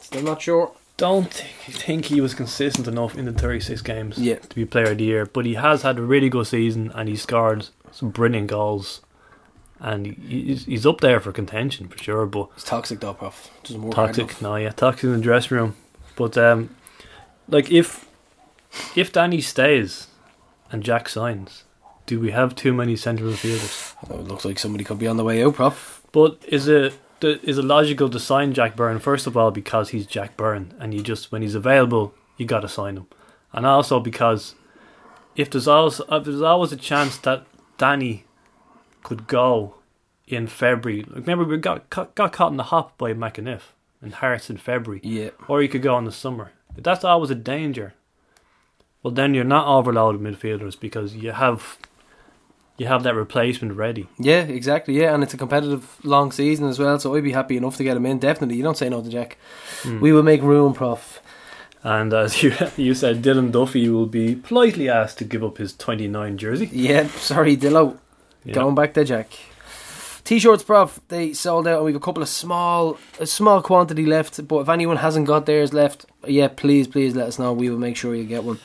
Still 0.00 0.22
not 0.22 0.42
sure. 0.42 0.72
Don't 0.96 1.32
thi- 1.32 1.72
think 1.72 2.06
he 2.06 2.20
was 2.20 2.34
consistent 2.34 2.86
enough 2.88 3.16
in 3.16 3.24
the 3.24 3.32
36 3.32 3.80
games 3.82 4.18
Yeah. 4.18 4.36
to 4.36 4.54
be 4.54 4.64
player 4.64 4.90
of 4.90 4.98
the 4.98 5.04
year, 5.04 5.24
but 5.26 5.46
he 5.46 5.54
has 5.54 5.82
had 5.82 5.98
a 5.98 6.02
really 6.02 6.28
good 6.28 6.46
season 6.46 6.92
and 6.94 7.08
he 7.08 7.16
scored 7.16 7.68
some 7.92 8.10
brilliant 8.10 8.48
goals. 8.48 9.00
And 9.80 10.06
he's, 10.06 10.64
he's 10.66 10.86
up 10.86 11.00
there 11.00 11.18
for 11.18 11.32
contention 11.32 11.88
for 11.88 11.98
sure, 11.98 12.26
but 12.26 12.48
He's 12.54 12.64
toxic 12.64 13.00
though, 13.00 13.14
Prof. 13.14 13.50
Doesn't 13.64 13.82
work 13.82 13.94
toxic. 13.94 14.40
No, 14.42 14.56
yeah, 14.56 14.70
toxic 14.70 15.04
in 15.04 15.12
the 15.12 15.18
dressing 15.20 15.56
room. 15.56 15.76
But 16.14 16.36
um, 16.36 16.70
like 17.48 17.70
if 17.70 18.06
if 18.96 19.12
Danny 19.12 19.40
stays 19.40 20.08
and 20.70 20.82
Jack 20.82 21.08
signs, 21.08 21.64
do 22.06 22.18
we 22.20 22.30
have 22.32 22.54
too 22.54 22.72
many 22.72 22.96
centre 22.96 23.24
midfielders? 23.24 23.94
It 24.10 24.28
looks 24.28 24.44
like 24.44 24.58
somebody 24.58 24.84
could 24.84 24.98
be 24.98 25.06
on 25.06 25.16
the 25.16 25.24
way 25.24 25.42
out, 25.44 25.54
Prof. 25.54 26.02
But 26.12 26.38
is 26.48 26.68
it 26.68 26.94
is 27.22 27.58
it 27.58 27.64
logical 27.64 28.10
to 28.10 28.18
sign 28.18 28.52
Jack 28.52 28.74
Byrne 28.74 28.98
first 28.98 29.26
of 29.28 29.36
all 29.36 29.50
because 29.52 29.90
he's 29.90 30.06
Jack 30.06 30.36
Byrne 30.36 30.74
and 30.80 30.92
you 30.92 31.02
just 31.02 31.30
when 31.30 31.40
he's 31.42 31.54
available 31.54 32.12
you 32.36 32.46
got 32.46 32.60
to 32.60 32.68
sign 32.68 32.96
him, 32.96 33.06
and 33.52 33.64
also 33.64 34.00
because 34.00 34.54
if 35.36 35.48
there's 35.50 35.68
always 35.68 36.00
uh, 36.00 36.04
if 36.16 36.24
there's 36.24 36.42
always 36.42 36.72
a 36.72 36.76
chance 36.76 37.16
that 37.18 37.46
Danny 37.78 38.24
could 39.04 39.26
go 39.26 39.74
in 40.26 40.46
February. 40.46 41.04
Remember 41.08 41.44
we 41.44 41.56
got 41.58 41.88
got 41.90 42.32
caught 42.32 42.50
in 42.50 42.56
the 42.56 42.64
hop 42.64 42.96
by 42.98 43.12
McAniff 43.14 43.62
and 44.00 44.14
Hearts 44.14 44.50
in 44.50 44.56
February, 44.56 45.00
Yeah. 45.04 45.30
or 45.46 45.62
you 45.62 45.68
could 45.68 45.82
go 45.82 45.96
in 45.98 46.04
the 46.04 46.12
summer. 46.12 46.50
That's 46.76 47.04
always 47.04 47.30
a 47.30 47.34
danger, 47.36 47.94
well 49.02 49.12
then 49.12 49.34
you're 49.34 49.44
not 49.44 49.66
overloaded 49.66 50.20
midfielders 50.20 50.78
because 50.78 51.14
you 51.14 51.32
have 51.32 51.78
you 52.78 52.86
have 52.86 53.02
that 53.02 53.14
replacement 53.14 53.74
ready. 53.74 54.08
Yeah, 54.18 54.42
exactly. 54.42 54.94
Yeah, 54.94 55.14
and 55.14 55.22
it's 55.22 55.34
a 55.34 55.36
competitive 55.36 56.04
long 56.04 56.32
season 56.32 56.66
as 56.66 56.78
well, 56.78 56.98
so 56.98 57.14
I'd 57.14 57.22
be 57.22 57.32
happy 57.32 57.56
enough 57.56 57.76
to 57.76 57.84
get 57.84 57.96
him 57.96 58.06
in. 58.06 58.18
Definitely, 58.18 58.56
you 58.56 58.62
don't 58.62 58.76
say 58.76 58.88
no 58.88 59.02
to 59.02 59.08
Jack. 59.08 59.38
Hmm. 59.82 60.00
We 60.00 60.12
will 60.12 60.22
make 60.22 60.42
room, 60.42 60.72
Prof. 60.72 61.20
And 61.84 62.12
as 62.14 62.42
you 62.42 62.54
you 62.76 62.94
said, 62.94 63.22
Dylan 63.22 63.52
Duffy 63.52 63.88
will 63.88 64.06
be 64.06 64.34
politely 64.34 64.88
asked 64.88 65.18
to 65.18 65.24
give 65.24 65.44
up 65.44 65.58
his 65.58 65.76
29 65.76 66.38
jersey. 66.38 66.70
Yeah, 66.72 67.06
sorry, 67.08 67.56
Dillo. 67.56 67.98
Yeah. 68.44 68.54
Going 68.54 68.74
back 68.74 68.94
to 68.94 69.04
Jack. 69.04 69.28
T-shirts, 70.24 70.62
prof. 70.62 71.00
They 71.08 71.32
sold 71.32 71.66
out, 71.66 71.78
and 71.78 71.84
we've 71.86 71.96
a 71.96 72.00
couple 72.00 72.22
of 72.22 72.28
small, 72.28 72.98
a 73.18 73.26
small 73.26 73.60
quantity 73.60 74.06
left. 74.06 74.46
But 74.46 74.60
if 74.60 74.68
anyone 74.68 74.98
hasn't 74.98 75.26
got 75.26 75.46
theirs 75.46 75.72
left, 75.72 76.06
yeah, 76.26 76.48
please, 76.48 76.86
please 76.86 77.16
let 77.16 77.26
us 77.26 77.38
know. 77.38 77.52
We 77.52 77.70
will 77.70 77.78
make 77.78 77.96
sure 77.96 78.14
you 78.14 78.24
get 78.24 78.44
one. 78.44 78.60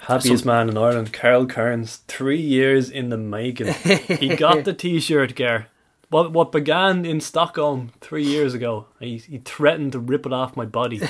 Happiest 0.00 0.44
man 0.46 0.68
in 0.68 0.78
Ireland, 0.78 1.12
Carl 1.12 1.46
Kearns, 1.46 1.98
three 2.08 2.40
years 2.40 2.88
in 2.90 3.10
the 3.10 3.18
making. 3.18 3.72
he 3.74 4.36
got 4.36 4.64
the 4.64 4.72
T-shirt, 4.74 5.34
Gar. 5.36 5.66
What 6.10 6.32
what 6.32 6.52
began 6.52 7.04
in 7.04 7.20
Stockholm 7.20 7.92
three 8.00 8.24
years 8.24 8.54
ago, 8.54 8.86
he, 8.98 9.18
he 9.18 9.38
threatened 9.38 9.92
to 9.92 9.98
rip 9.98 10.24
it 10.24 10.32
off 10.32 10.56
my 10.56 10.64
body. 10.64 11.02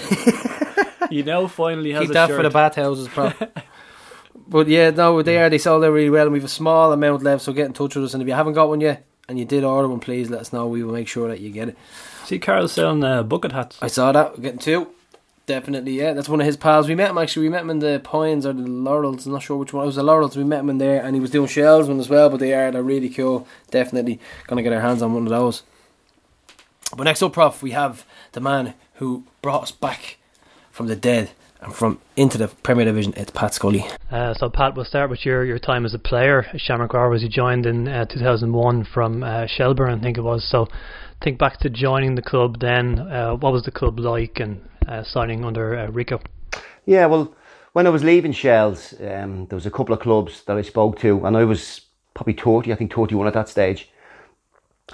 he 1.10 1.22
now 1.22 1.46
finally 1.46 1.92
has 1.92 2.02
Keep 2.02 2.10
a 2.10 2.12
that 2.14 2.26
shirt. 2.28 2.36
for 2.36 2.42
the 2.42 2.50
bathhouses, 2.50 3.06
prof. 3.06 3.40
but 4.48 4.66
yeah, 4.66 4.90
no, 4.90 5.22
they 5.22 5.38
are. 5.38 5.48
They 5.48 5.58
sold 5.58 5.84
out 5.84 5.92
really 5.92 6.10
well, 6.10 6.24
and 6.24 6.32
we've 6.32 6.42
a 6.44 6.48
small 6.48 6.92
amount 6.92 7.22
left. 7.22 7.44
So 7.44 7.52
get 7.52 7.66
in 7.66 7.72
touch 7.74 7.94
with 7.94 8.06
us, 8.06 8.14
and 8.14 8.22
if 8.22 8.28
you 8.28 8.34
haven't 8.34 8.54
got 8.54 8.68
one 8.68 8.80
yet, 8.80 9.06
and 9.28 9.38
you 9.38 9.44
did 9.44 9.62
order 9.62 9.88
one, 9.88 10.00
please 10.00 10.30
let 10.30 10.40
us 10.40 10.52
know. 10.52 10.66
We 10.66 10.82
will 10.82 10.94
make 10.94 11.08
sure 11.08 11.28
that 11.28 11.40
you 11.40 11.50
get 11.50 11.68
it. 11.68 11.78
See, 12.24 12.38
Carl's 12.38 12.72
selling 12.72 13.04
uh, 13.04 13.22
bucket 13.22 13.52
hats. 13.52 13.78
I 13.80 13.88
saw 13.88 14.12
that. 14.12 14.36
We're 14.36 14.42
getting 14.42 14.58
two. 14.58 14.88
Definitely, 15.46 15.92
yeah. 15.92 16.12
That's 16.12 16.28
one 16.28 16.40
of 16.40 16.46
his 16.46 16.58
pals. 16.58 16.88
We 16.88 16.94
met 16.94 17.10
him 17.10 17.16
actually. 17.16 17.46
We 17.46 17.48
met 17.50 17.62
him 17.62 17.70
in 17.70 17.78
the 17.78 18.00
Pines 18.04 18.44
or 18.44 18.52
the 18.52 18.62
Laurels. 18.62 19.24
I'm 19.24 19.32
not 19.32 19.42
sure 19.42 19.56
which 19.56 19.72
one. 19.72 19.84
It 19.84 19.86
was 19.86 19.96
the 19.96 20.02
Laurels. 20.02 20.36
We 20.36 20.44
met 20.44 20.60
him 20.60 20.68
in 20.68 20.78
there, 20.78 21.02
and 21.02 21.14
he 21.14 21.20
was 21.20 21.30
doing 21.30 21.48
shells 21.48 21.88
one 21.88 22.00
as 22.00 22.10
well. 22.10 22.28
But 22.28 22.40
they 22.40 22.52
are 22.52 22.70
they're 22.70 22.82
really 22.82 23.08
cool. 23.08 23.46
Definitely 23.70 24.20
gonna 24.46 24.62
get 24.62 24.74
our 24.74 24.80
hands 24.80 25.00
on 25.00 25.14
one 25.14 25.22
of 25.22 25.30
those. 25.30 25.62
But 26.94 27.04
next 27.04 27.22
up, 27.22 27.32
Prof, 27.32 27.62
we 27.62 27.70
have 27.70 28.04
the 28.32 28.40
man 28.40 28.74
who 28.94 29.24
brought 29.40 29.62
us 29.62 29.72
back 29.72 30.18
from 30.70 30.86
the 30.86 30.96
dead 30.96 31.30
and 31.60 31.74
from 31.74 32.00
into 32.16 32.38
the 32.38 32.48
Premier 32.48 32.84
Division. 32.84 33.14
It's 33.16 33.30
Pat 33.30 33.54
Scully. 33.54 33.84
Uh, 34.10 34.34
so 34.34 34.48
Pat, 34.48 34.74
we'll 34.74 34.84
start 34.84 35.10
with 35.10 35.24
your, 35.24 35.44
your 35.44 35.58
time 35.58 35.84
as 35.84 35.94
a 35.94 35.98
player. 35.98 36.46
at 36.52 36.60
Shamrock 36.60 36.92
Rovers, 36.92 37.22
you 37.22 37.28
joined 37.28 37.66
in 37.66 37.88
uh, 37.88 38.04
2001 38.06 38.84
from 38.84 39.22
uh, 39.22 39.46
Shelbourne, 39.46 39.98
I 39.98 40.02
think 40.02 40.18
it 40.18 40.22
was. 40.22 40.48
So 40.48 40.68
think 41.22 41.38
back 41.38 41.58
to 41.60 41.70
joining 41.70 42.14
the 42.14 42.22
club 42.22 42.60
then. 42.60 42.98
Uh, 42.98 43.34
what 43.34 43.52
was 43.52 43.64
the 43.64 43.70
club 43.70 43.98
like 43.98 44.38
and 44.40 44.60
uh, 44.86 45.02
signing 45.02 45.44
under 45.44 45.76
uh, 45.76 45.86
Rico? 45.88 46.20
Yeah, 46.86 47.06
well, 47.06 47.34
when 47.72 47.86
I 47.86 47.90
was 47.90 48.04
leaving 48.04 48.32
Shells, 48.32 48.94
um, 49.00 49.46
there 49.46 49.56
was 49.56 49.66
a 49.66 49.70
couple 49.70 49.94
of 49.94 50.00
clubs 50.00 50.42
that 50.44 50.56
I 50.56 50.62
spoke 50.62 50.98
to, 51.00 51.24
and 51.26 51.36
I 51.36 51.44
was 51.44 51.82
probably 52.14 52.32
30, 52.32 52.72
I 52.72 52.76
think 52.76 52.94
31 52.94 53.26
at 53.26 53.34
that 53.34 53.48
stage. 53.48 53.90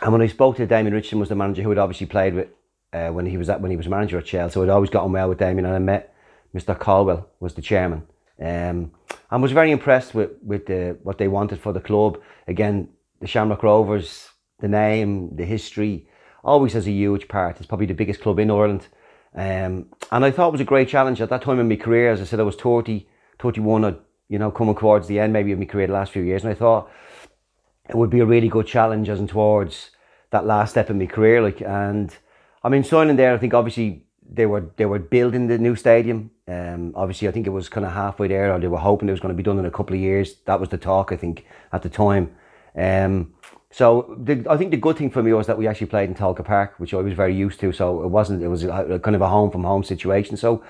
And 0.02 0.12
when 0.12 0.22
I 0.22 0.26
spoke 0.26 0.56
to 0.56 0.66
Damien 0.66 0.92
Richardson, 0.92 1.20
was 1.20 1.28
the 1.28 1.36
manager 1.36 1.62
who 1.62 1.68
had 1.68 1.78
obviously 1.78 2.06
played 2.06 2.34
with 2.34 2.48
uh, 2.92 3.10
when 3.10 3.26
he 3.26 3.36
was 3.36 3.48
at 3.48 3.60
when 3.60 3.70
he 3.70 3.76
was 3.76 3.88
manager 3.88 4.18
at 4.18 4.26
Shell, 4.26 4.50
so 4.50 4.62
I'd 4.62 4.68
always 4.68 4.90
got 4.90 5.04
on 5.04 5.12
well 5.12 5.28
with 5.28 5.38
Damien, 5.38 5.66
and 5.66 5.74
I 5.74 5.78
met 5.78 6.13
Mr. 6.54 6.78
Caldwell 6.78 7.28
was 7.40 7.54
the 7.54 7.62
chairman, 7.62 8.06
um, 8.40 8.92
and 9.30 9.42
was 9.42 9.52
very 9.52 9.70
impressed 9.70 10.14
with 10.14 10.30
with 10.42 10.66
the, 10.66 10.96
what 11.02 11.18
they 11.18 11.28
wanted 11.28 11.60
for 11.60 11.72
the 11.72 11.80
club. 11.80 12.20
Again, 12.46 12.88
the 13.20 13.26
Shamrock 13.26 13.62
Rovers, 13.62 14.30
the 14.60 14.68
name, 14.68 15.34
the 15.36 15.44
history, 15.44 16.08
always 16.44 16.74
has 16.74 16.86
a 16.86 16.92
huge 16.92 17.26
part. 17.26 17.56
It's 17.58 17.66
probably 17.66 17.86
the 17.86 17.94
biggest 17.94 18.20
club 18.20 18.38
in 18.38 18.50
Ireland. 18.50 18.86
Um, 19.34 19.86
and 20.12 20.24
I 20.24 20.30
thought 20.30 20.48
it 20.48 20.52
was 20.52 20.60
a 20.60 20.64
great 20.64 20.88
challenge 20.88 21.20
at 21.20 21.30
that 21.30 21.42
time 21.42 21.58
in 21.58 21.68
my 21.68 21.76
career. 21.76 22.12
As 22.12 22.20
I 22.20 22.24
said, 22.24 22.38
I 22.38 22.44
was 22.44 22.54
30, 22.54 23.08
31, 23.40 23.84
I'd, 23.84 23.96
you 24.28 24.38
know, 24.38 24.50
coming 24.50 24.76
towards 24.76 25.08
the 25.08 25.18
end 25.18 25.32
maybe 25.32 25.52
of 25.52 25.58
my 25.58 25.64
career 25.64 25.88
the 25.88 25.92
last 25.92 26.12
few 26.12 26.22
years. 26.22 26.44
And 26.44 26.52
I 26.52 26.54
thought 26.54 26.88
it 27.88 27.96
would 27.96 28.10
be 28.10 28.20
a 28.20 28.26
really 28.26 28.48
good 28.48 28.66
challenge 28.66 29.08
as 29.08 29.18
in 29.18 29.26
towards 29.26 29.90
that 30.30 30.46
last 30.46 30.70
step 30.70 30.88
in 30.88 30.98
my 30.98 31.06
career. 31.06 31.42
Like, 31.42 31.60
and 31.60 32.16
I 32.62 32.68
mean, 32.68 32.84
signing 32.84 33.16
there, 33.16 33.34
I 33.34 33.38
think 33.38 33.54
obviously 33.54 34.03
they 34.30 34.46
were 34.46 34.70
they 34.76 34.86
were 34.86 34.98
building 34.98 35.46
the 35.46 35.58
new 35.58 35.76
stadium. 35.76 36.30
Um, 36.46 36.92
obviously, 36.94 37.28
I 37.28 37.32
think 37.32 37.46
it 37.46 37.50
was 37.50 37.68
kind 37.68 37.86
of 37.86 37.92
halfway 37.92 38.28
there, 38.28 38.52
or 38.52 38.58
they 38.58 38.68
were 38.68 38.78
hoping 38.78 39.08
it 39.08 39.12
was 39.12 39.20
going 39.20 39.34
to 39.34 39.36
be 39.36 39.42
done 39.42 39.58
in 39.58 39.64
a 39.64 39.70
couple 39.70 39.94
of 39.94 40.00
years. 40.00 40.36
That 40.46 40.60
was 40.60 40.68
the 40.68 40.78
talk, 40.78 41.12
I 41.12 41.16
think, 41.16 41.46
at 41.72 41.82
the 41.82 41.88
time. 41.88 42.34
Um, 42.76 43.34
so 43.70 44.14
the, 44.18 44.46
I 44.48 44.56
think 44.56 44.70
the 44.70 44.76
good 44.76 44.96
thing 44.96 45.10
for 45.10 45.22
me 45.22 45.32
was 45.32 45.46
that 45.46 45.58
we 45.58 45.66
actually 45.66 45.88
played 45.88 46.08
in 46.08 46.14
Tolka 46.14 46.44
Park, 46.44 46.74
which 46.78 46.94
I 46.94 46.98
was 46.98 47.12
very 47.14 47.34
used 47.34 47.60
to. 47.60 47.72
So 47.72 48.02
it 48.02 48.08
wasn't 48.08 48.42
it 48.42 48.48
was 48.48 48.64
a, 48.64 49.00
kind 49.02 49.16
of 49.16 49.22
a 49.22 49.28
home 49.28 49.50
from 49.50 49.64
home 49.64 49.82
situation. 49.82 50.36
So 50.36 50.62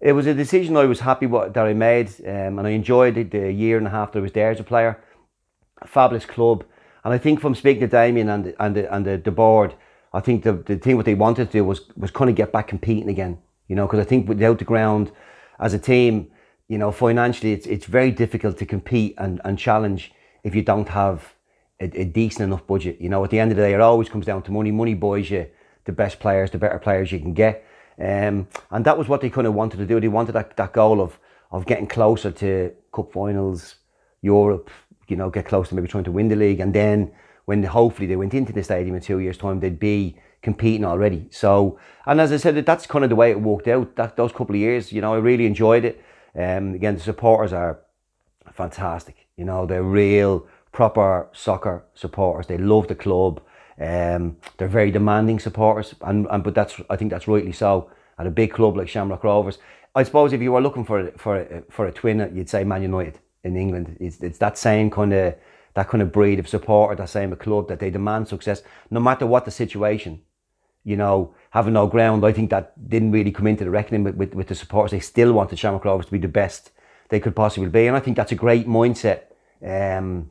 it 0.00 0.12
was 0.12 0.26
a 0.26 0.34
decision 0.34 0.76
I 0.76 0.84
was 0.84 1.00
happy 1.00 1.26
what, 1.26 1.54
that 1.54 1.66
I 1.66 1.74
made, 1.74 2.08
um, 2.26 2.58
and 2.58 2.66
I 2.66 2.70
enjoyed 2.70 3.16
it 3.16 3.30
the 3.30 3.52
year 3.52 3.78
and 3.78 3.86
a 3.86 3.90
half 3.90 4.12
that 4.12 4.18
I 4.18 4.22
was 4.22 4.32
there 4.32 4.50
as 4.50 4.60
a 4.60 4.64
player. 4.64 5.02
A 5.82 5.86
fabulous 5.86 6.26
club, 6.26 6.64
and 7.04 7.14
I 7.14 7.18
think 7.18 7.40
from 7.40 7.54
speaking 7.54 7.80
to 7.80 7.86
Damien 7.86 8.28
and 8.28 8.54
and 8.58 8.76
the, 8.76 8.94
and 8.94 9.06
the, 9.06 9.16
the 9.16 9.30
board, 9.30 9.74
I 10.12 10.20
think 10.20 10.42
the 10.42 10.52
the 10.52 10.76
thing 10.76 10.96
what 10.96 11.06
they 11.06 11.14
wanted 11.14 11.46
to 11.46 11.52
do 11.52 11.64
was 11.64 11.82
was 11.96 12.10
kind 12.10 12.30
of 12.30 12.36
get 12.36 12.52
back 12.52 12.68
competing 12.68 13.08
again. 13.08 13.38
You 13.68 13.76
know, 13.76 13.86
because 13.86 14.00
I 14.00 14.04
think 14.04 14.28
without 14.28 14.58
the 14.58 14.64
ground, 14.64 15.12
as 15.60 15.74
a 15.74 15.78
team, 15.78 16.30
you 16.68 16.78
know, 16.78 16.90
financially 16.90 17.52
it's 17.52 17.66
it's 17.66 17.86
very 17.86 18.10
difficult 18.10 18.58
to 18.58 18.66
compete 18.66 19.14
and, 19.18 19.40
and 19.44 19.58
challenge 19.58 20.12
if 20.42 20.54
you 20.54 20.62
don't 20.62 20.88
have 20.88 21.34
a, 21.80 21.84
a 22.00 22.04
decent 22.04 22.42
enough 22.42 22.66
budget. 22.66 23.00
You 23.00 23.08
know, 23.08 23.22
at 23.24 23.30
the 23.30 23.38
end 23.38 23.52
of 23.52 23.56
the 23.56 23.62
day, 23.62 23.74
it 23.74 23.80
always 23.80 24.08
comes 24.08 24.26
down 24.26 24.42
to 24.42 24.52
money. 24.52 24.70
Money 24.70 24.94
buys 24.94 25.30
you 25.30 25.46
the 25.84 25.92
best 25.92 26.18
players, 26.20 26.50
the 26.50 26.58
better 26.58 26.78
players 26.78 27.12
you 27.12 27.20
can 27.20 27.34
get. 27.34 27.64
Um, 27.98 28.48
and 28.70 28.84
that 28.84 28.96
was 28.96 29.08
what 29.08 29.20
they 29.20 29.30
kind 29.30 29.46
of 29.46 29.54
wanted 29.54 29.76
to 29.76 29.86
do. 29.86 30.00
They 30.00 30.08
wanted 30.08 30.32
that, 30.32 30.56
that 30.56 30.72
goal 30.72 31.00
of 31.00 31.18
of 31.50 31.66
getting 31.66 31.86
closer 31.88 32.30
to 32.30 32.72
cup 32.92 33.12
finals, 33.12 33.76
Europe. 34.22 34.70
You 35.08 35.16
know, 35.16 35.30
get 35.30 35.46
close 35.46 35.68
to 35.68 35.74
maybe 35.74 35.88
trying 35.88 36.04
to 36.04 36.12
win 36.12 36.28
the 36.28 36.36
league, 36.36 36.60
and 36.60 36.72
then 36.72 37.12
when 37.50 37.64
hopefully 37.64 38.06
they 38.06 38.14
went 38.14 38.32
into 38.32 38.52
the 38.52 38.62
stadium 38.62 38.94
in 38.94 39.02
two 39.02 39.18
years' 39.18 39.36
time, 39.36 39.58
they'd 39.58 39.80
be 39.80 40.14
competing 40.40 40.84
already. 40.84 41.26
So, 41.30 41.80
and 42.06 42.20
as 42.20 42.30
I 42.30 42.36
said, 42.36 42.64
that's 42.64 42.86
kind 42.86 43.02
of 43.02 43.10
the 43.10 43.16
way 43.16 43.32
it 43.32 43.40
worked 43.40 43.66
out. 43.66 43.96
That 43.96 44.16
those 44.16 44.30
couple 44.30 44.54
of 44.54 44.60
years, 44.60 44.92
you 44.92 45.00
know, 45.00 45.14
I 45.14 45.18
really 45.18 45.46
enjoyed 45.46 45.84
it. 45.84 46.00
Um, 46.36 46.74
again, 46.74 46.94
the 46.94 47.00
supporters 47.00 47.52
are 47.52 47.80
fantastic. 48.52 49.26
You 49.36 49.46
know, 49.46 49.66
they're 49.66 49.82
real 49.82 50.46
proper 50.70 51.28
soccer 51.32 51.82
supporters. 51.92 52.46
They 52.46 52.56
love 52.56 52.86
the 52.86 52.94
club. 52.94 53.42
Um, 53.80 54.36
they're 54.56 54.68
very 54.68 54.92
demanding 54.92 55.40
supporters, 55.40 55.96
and, 56.02 56.28
and 56.30 56.44
but 56.44 56.54
that's 56.54 56.80
I 56.88 56.94
think 56.94 57.10
that's 57.10 57.26
rightly 57.26 57.52
so 57.52 57.90
at 58.16 58.28
a 58.28 58.30
big 58.30 58.52
club 58.52 58.76
like 58.76 58.88
Shamrock 58.88 59.24
Rovers. 59.24 59.58
I 59.96 60.04
suppose 60.04 60.32
if 60.32 60.40
you 60.40 60.52
were 60.52 60.60
looking 60.60 60.84
for 60.84 61.00
a, 61.00 61.18
for 61.18 61.40
a, 61.40 61.62
for 61.68 61.86
a 61.86 61.92
twin, 61.92 62.30
you'd 62.32 62.48
say 62.48 62.62
Man 62.62 62.82
United 62.82 63.18
in 63.42 63.56
England. 63.56 63.96
It's 63.98 64.20
it's 64.20 64.38
that 64.38 64.56
same 64.56 64.88
kind 64.88 65.12
of 65.12 65.34
that 65.74 65.88
kind 65.88 66.02
of 66.02 66.12
breed 66.12 66.38
of 66.38 66.48
supporter, 66.48 66.96
that 66.96 67.08
same 67.08 67.32
a 67.32 67.36
club 67.36 67.68
that 67.68 67.78
they 67.78 67.90
demand 67.90 68.28
success 68.28 68.62
no 68.90 69.00
matter 69.00 69.26
what 69.26 69.44
the 69.44 69.50
situation. 69.50 70.22
You 70.82 70.96
know, 70.96 71.34
having 71.50 71.74
no 71.74 71.86
ground, 71.86 72.24
I 72.24 72.32
think 72.32 72.50
that 72.50 72.88
didn't 72.88 73.12
really 73.12 73.32
come 73.32 73.46
into 73.46 73.64
the 73.64 73.70
reckoning 73.70 74.02
with, 74.04 74.14
with, 74.16 74.34
with 74.34 74.48
the 74.48 74.54
supporters. 74.54 74.92
They 74.92 75.00
still 75.00 75.32
wanted 75.32 75.58
Shamrock 75.58 75.84
Rovers 75.84 76.06
to 76.06 76.12
be 76.12 76.18
the 76.18 76.28
best 76.28 76.70
they 77.10 77.20
could 77.20 77.36
possibly 77.36 77.68
be, 77.68 77.86
and 77.86 77.96
I 77.96 78.00
think 78.00 78.16
that's 78.16 78.32
a 78.32 78.36
great 78.36 78.66
mindset. 78.66 79.24
Um, 79.64 80.30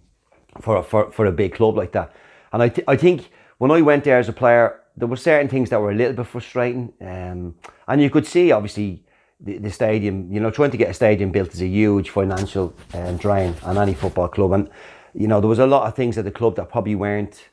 for, 0.62 0.84
for, 0.84 1.12
for 1.12 1.26
a 1.26 1.32
big 1.32 1.54
club 1.54 1.76
like 1.76 1.92
that. 1.94 2.14
And 2.52 2.64
I, 2.64 2.70
th- 2.70 2.86
I 2.88 2.96
think 2.96 3.30
when 3.58 3.72
I 3.72 3.82
went 3.82 4.04
there 4.04 4.18
as 4.18 4.30
a 4.30 4.34
player, 4.34 4.82
there 4.98 5.08
were 5.08 5.16
certain 5.16 5.48
things 5.48 5.70
that 5.70 5.80
were 5.80 5.92
a 5.92 5.96
little 5.96 6.14
bit 6.14 6.28
frustrating. 6.28 6.94
Um, 7.02 7.56
and 7.88 8.02
you 8.02 8.10
could 8.10 8.26
see, 8.26 8.52
obviously, 8.52 9.04
the, 9.40 9.58
the 9.58 9.72
stadium, 9.72 10.32
you 10.32 10.40
know, 10.40 10.52
trying 10.52 10.72
to 10.72 10.78
get 10.78 10.90
a 10.90 10.94
stadium 10.94 11.32
built 11.32 11.54
is 11.54 11.62
a 11.62 11.68
huge 11.68 12.10
financial 12.10 12.74
um, 12.94 13.18
drain 13.18 13.56
on 13.64 13.78
any 13.78 13.94
football 13.94 14.28
club. 14.28 14.52
And, 14.54 14.70
you 15.14 15.28
know, 15.28 15.40
there 15.40 15.50
was 15.50 15.60
a 15.60 15.68
lot 15.68 15.88
of 15.88 15.96
things 15.96 16.18
at 16.18 16.26
the 16.26 16.32
club 16.32 16.56
that 16.56 16.70
probably 16.70 16.96
weren't 16.96 17.50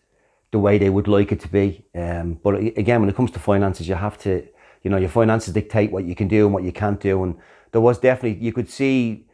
the 0.51 0.59
way 0.59 0.79
they 0.79 0.91
would 0.91 1.09
like 1.09 1.33
it 1.33 1.41
to 1.41 1.49
be. 1.49 1.85
Um, 1.95 2.39
but 2.43 2.55
again, 2.55 3.01
when 3.01 3.09
it 3.09 3.17
comes 3.17 3.31
to 3.33 3.39
finances, 3.39 3.89
you 3.89 3.95
have 3.95 4.19
to, 4.19 4.47
you 4.83 4.91
know, 4.91 4.97
your 4.97 5.09
finances 5.09 5.53
dictate 5.53 5.91
what 5.91 6.05
you 6.05 6.15
can 6.15 6.29
do 6.29 6.45
and 6.45 6.55
what 6.55 6.63
you 6.63 6.73
can't 6.73 7.01
do. 7.01 7.23
And 7.25 7.37
there 7.73 7.81
was 7.81 7.99
definitely, 7.99 8.45
you 8.45 8.53
could 8.53 8.71
see 8.71 9.27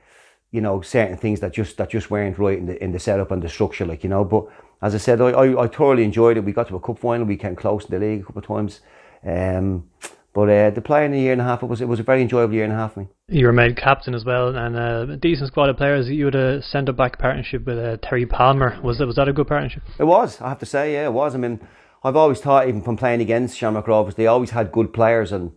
you 0.53 0.61
know 0.61 0.83
certain 0.83 1.17
things 1.17 1.41
that 1.41 1.53
just 1.53 1.79
that 1.79 1.91
just 1.91 2.11
weren't 2.11 2.39
right 2.39 2.59
in 2.59 2.67
the 2.67 2.83
in 2.85 2.93
the 2.93 3.01
setup 3.01 3.31
and 3.31 3.43
the 3.43 3.49
structure, 3.49 3.85
like 3.85 4.05
you 4.05 4.11
know. 4.11 4.25
But 4.25 4.47
as 4.81 4.95
I 4.95 4.99
said, 4.99 5.21
I, 5.21 5.31
I, 5.31 5.65
I 5.65 5.67
thoroughly 5.67 6.05
enjoyed 6.05 6.37
it. 6.37 6.45
We 6.45 6.53
got 6.53 6.69
to 6.69 6.77
a 6.77 6.81
cup 6.81 6.99
final, 6.99 7.27
we 7.27 7.37
came 7.37 7.57
close 7.57 7.85
in 7.87 7.91
the 7.91 8.07
league 8.07 8.21
a 8.21 8.25
couple 8.25 8.41
of 8.41 8.47
times. 8.47 8.81
Um, 9.25 9.89
but 10.35 10.49
uh, 10.49 10.71
the 10.71 10.81
play 10.81 11.05
in 11.05 11.13
a 11.13 11.17
year 11.17 11.33
and 11.33 11.41
a 11.41 11.45
half, 11.45 11.63
it 11.63 11.67
was 11.67 11.81
it 11.81 11.89
was 11.89 12.01
a 12.01 12.03
very 12.03 12.23
enjoyable 12.23 12.55
year 12.55 12.65
and 12.65 12.73
a 12.73 12.77
half 12.77 12.95
for 12.95 13.01
me. 13.01 13.09
You 13.29 13.47
were 13.47 13.53
made 13.53 13.77
captain 13.77 14.15
as 14.15 14.25
well, 14.25 14.57
and 14.57 14.77
uh, 14.77 15.13
a 15.13 15.17
decent 15.17 15.49
squad 15.49 15.69
of 15.69 15.77
players. 15.77 16.09
You 16.09 16.27
had 16.27 16.35
a 16.35 16.63
centre 16.63 16.93
back 16.93 17.19
partnership 17.19 17.67
with 17.67 17.79
uh, 17.79 17.99
Terry 18.03 18.27
Palmer. 18.27 18.79
Was 18.83 18.99
that 18.99 19.07
was 19.07 19.17
that 19.17 19.29
a 19.29 19.33
good 19.33 19.47
partnership? 19.47 19.83
It 19.99 20.05
was, 20.05 20.41
I 20.41 20.49
have 20.49 20.59
to 20.61 20.67
say, 20.67 20.95
yeah, 20.95 21.05
it 21.05 21.13
was. 21.13 21.35
I 21.35 21.39
mean, 21.39 21.61
I've 22.03 22.17
always 22.17 22.41
thought, 22.41 22.67
even 22.67 22.83
from 22.83 22.97
playing 22.97 23.21
against 23.21 23.59
Shamrock 23.59 23.87
Rovers, 23.89 24.15
they 24.15 24.27
always 24.27 24.51
had 24.51 24.73
good 24.73 24.93
players, 24.93 25.33
and 25.33 25.53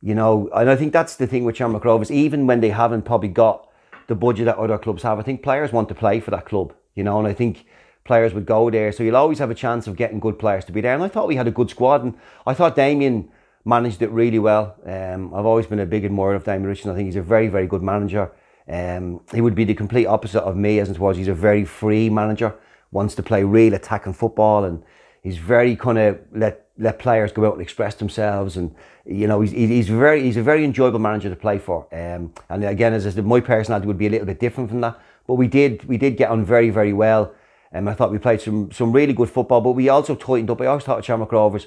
you 0.00 0.14
know, 0.14 0.48
and 0.54 0.68
I 0.68 0.76
think 0.76 0.92
that's 0.92 1.16
the 1.16 1.26
thing 1.26 1.44
with 1.44 1.56
Shamrock 1.56 1.84
Rovers. 1.84 2.10
Even 2.10 2.46
when 2.46 2.60
they 2.60 2.70
haven't 2.70 3.02
probably 3.02 3.28
got 3.28 3.68
the 4.08 4.16
budget 4.16 4.46
that 4.46 4.56
other 4.56 4.78
clubs 4.78 5.04
have. 5.04 5.20
I 5.20 5.22
think 5.22 5.42
players 5.42 5.72
want 5.72 5.88
to 5.90 5.94
play 5.94 6.18
for 6.18 6.32
that 6.32 6.46
club, 6.46 6.74
you 6.94 7.04
know, 7.04 7.18
and 7.18 7.28
I 7.28 7.34
think 7.34 7.66
players 8.04 8.34
would 8.34 8.46
go 8.46 8.70
there. 8.70 8.90
So 8.90 9.04
you'll 9.04 9.16
always 9.16 9.38
have 9.38 9.50
a 9.50 9.54
chance 9.54 9.86
of 9.86 9.96
getting 9.96 10.18
good 10.18 10.38
players 10.38 10.64
to 10.64 10.72
be 10.72 10.80
there. 10.80 10.94
And 10.94 11.02
I 11.02 11.08
thought 11.08 11.28
we 11.28 11.36
had 11.36 11.46
a 11.46 11.52
good 11.52 11.70
squad, 11.70 12.02
and 12.02 12.14
I 12.46 12.54
thought 12.54 12.74
Damien 12.74 13.30
managed 13.68 14.00
it 14.00 14.10
really 14.10 14.38
well. 14.38 14.74
Um, 14.86 15.34
I've 15.34 15.44
always 15.44 15.66
been 15.66 15.78
a 15.80 15.86
big 15.86 16.04
admirer 16.04 16.34
of 16.34 16.44
Damien 16.44 16.66
Richardson. 16.66 16.90
I 16.90 16.94
think 16.94 17.06
he's 17.06 17.16
a 17.16 17.22
very, 17.22 17.48
very 17.48 17.66
good 17.66 17.82
manager. 17.82 18.32
Um, 18.66 19.20
he 19.34 19.42
would 19.42 19.54
be 19.54 19.64
the 19.64 19.74
complete 19.74 20.06
opposite 20.06 20.42
of 20.42 20.56
me, 20.56 20.78
as 20.80 20.88
it 20.88 20.98
was. 20.98 21.18
He's 21.18 21.28
a 21.28 21.34
very 21.34 21.64
free 21.66 22.08
manager, 22.08 22.54
wants 22.90 23.14
to 23.16 23.22
play 23.22 23.44
real 23.44 23.74
attacking 23.74 24.14
football, 24.14 24.64
and 24.64 24.82
he's 25.22 25.36
very 25.36 25.76
kind 25.76 25.98
of 25.98 26.18
let 26.32 26.64
let 26.80 26.98
players 26.98 27.32
go 27.32 27.44
out 27.44 27.54
and 27.54 27.62
express 27.62 27.94
themselves, 27.96 28.56
and 28.56 28.74
you 29.04 29.26
know 29.26 29.40
he's 29.42 29.52
he's 29.52 29.88
very 29.88 30.22
he's 30.22 30.36
a 30.38 30.42
very 30.42 30.64
enjoyable 30.64 30.98
manager 30.98 31.28
to 31.28 31.36
play 31.36 31.58
for. 31.58 31.86
Um, 31.92 32.32
and 32.48 32.64
again, 32.64 32.94
as 32.94 33.06
I 33.06 33.10
said, 33.10 33.26
my 33.26 33.40
personality 33.40 33.86
would 33.86 33.98
be 33.98 34.06
a 34.06 34.10
little 34.10 34.26
bit 34.26 34.40
different 34.40 34.70
from 34.70 34.80
that, 34.80 34.98
but 35.26 35.34
we 35.34 35.46
did 35.46 35.84
we 35.84 35.98
did 35.98 36.16
get 36.16 36.30
on 36.30 36.44
very 36.44 36.70
very 36.70 36.92
well. 36.94 37.34
And 37.70 37.88
I 37.90 37.92
thought 37.92 38.10
we 38.10 38.18
played 38.18 38.40
some 38.40 38.70
some 38.72 38.92
really 38.92 39.12
good 39.12 39.30
football, 39.30 39.60
but 39.60 39.72
we 39.72 39.90
also 39.90 40.14
tightened 40.14 40.50
up. 40.50 40.60
I 40.60 40.66
always 40.66 40.84
thought 40.84 41.00
of 41.00 41.04
Shamrock 41.04 41.32
Rovers, 41.32 41.66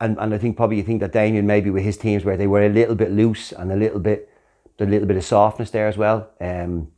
and, 0.00 0.18
and 0.18 0.34
I 0.34 0.38
think 0.38 0.56
probably 0.56 0.78
you 0.78 0.82
think 0.82 1.00
that 1.00 1.12
Damien 1.12 1.46
maybe 1.46 1.70
with 1.70 1.84
his 1.84 1.96
teams 1.96 2.24
where 2.24 2.36
they 2.36 2.46
were 2.46 2.62
a 2.62 2.68
little 2.68 2.94
bit 2.94 3.10
loose 3.10 3.52
and 3.52 3.70
a 3.70 3.76
little 3.76 4.00
bit 4.00 4.28
a 4.78 4.86
little 4.86 5.06
bit 5.06 5.18
of 5.18 5.24
softness 5.24 5.70
there 5.70 5.88
as 5.88 5.98
well. 5.98 6.30
Um, 6.40 6.90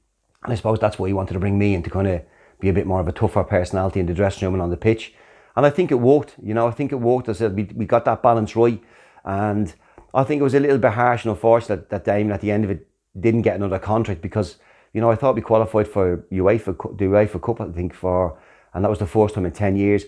and 0.44 0.52
I 0.52 0.54
suppose 0.54 0.78
that's 0.78 0.98
why 0.98 1.08
he 1.08 1.12
wanted 1.12 1.34
to 1.34 1.40
bring 1.40 1.58
me 1.58 1.74
in 1.74 1.82
to 1.82 1.90
kind 1.90 2.06
of 2.06 2.22
be 2.60 2.68
a 2.68 2.72
bit 2.72 2.86
more 2.86 3.00
of 3.00 3.08
a 3.08 3.12
tougher 3.12 3.42
personality 3.42 3.98
in 3.98 4.06
the 4.06 4.14
dressing 4.14 4.46
room 4.46 4.54
and 4.54 4.62
on 4.62 4.70
the 4.70 4.76
pitch. 4.76 5.14
And 5.56 5.66
I 5.66 5.70
think 5.70 5.90
it 5.90 5.96
worked. 5.96 6.36
You 6.40 6.54
know, 6.54 6.68
I 6.68 6.70
think 6.70 6.92
it 6.92 6.96
worked. 6.96 7.28
I 7.28 7.32
said 7.32 7.56
we, 7.56 7.64
we 7.64 7.84
got 7.84 8.04
that 8.04 8.22
balance 8.22 8.54
right. 8.54 8.80
And 9.24 9.74
I 10.14 10.24
think 10.24 10.40
it 10.40 10.44
was 10.44 10.54
a 10.54 10.60
little 10.60 10.78
bit 10.78 10.92
harsh 10.92 11.24
and 11.24 11.32
unfortunate 11.32 11.88
that, 11.88 11.90
that 11.90 12.04
Damien 12.04 12.32
at 12.32 12.40
the 12.40 12.50
end 12.50 12.64
of 12.64 12.70
it 12.70 12.88
didn't 13.18 13.42
get 13.42 13.56
another 13.56 13.78
contract 13.78 14.22
because, 14.22 14.56
you 14.92 15.00
know, 15.00 15.10
I 15.10 15.16
thought 15.16 15.34
we 15.34 15.42
qualified 15.42 15.88
for 15.88 16.18
UEFA, 16.30 16.98
the 16.98 17.04
UEFA 17.06 17.42
Cup, 17.42 17.60
I 17.60 17.72
think, 17.72 17.94
for, 17.94 18.38
and 18.74 18.84
that 18.84 18.88
was 18.88 19.00
the 19.00 19.06
first 19.06 19.34
time 19.34 19.44
in 19.44 19.52
10 19.52 19.76
years. 19.76 20.04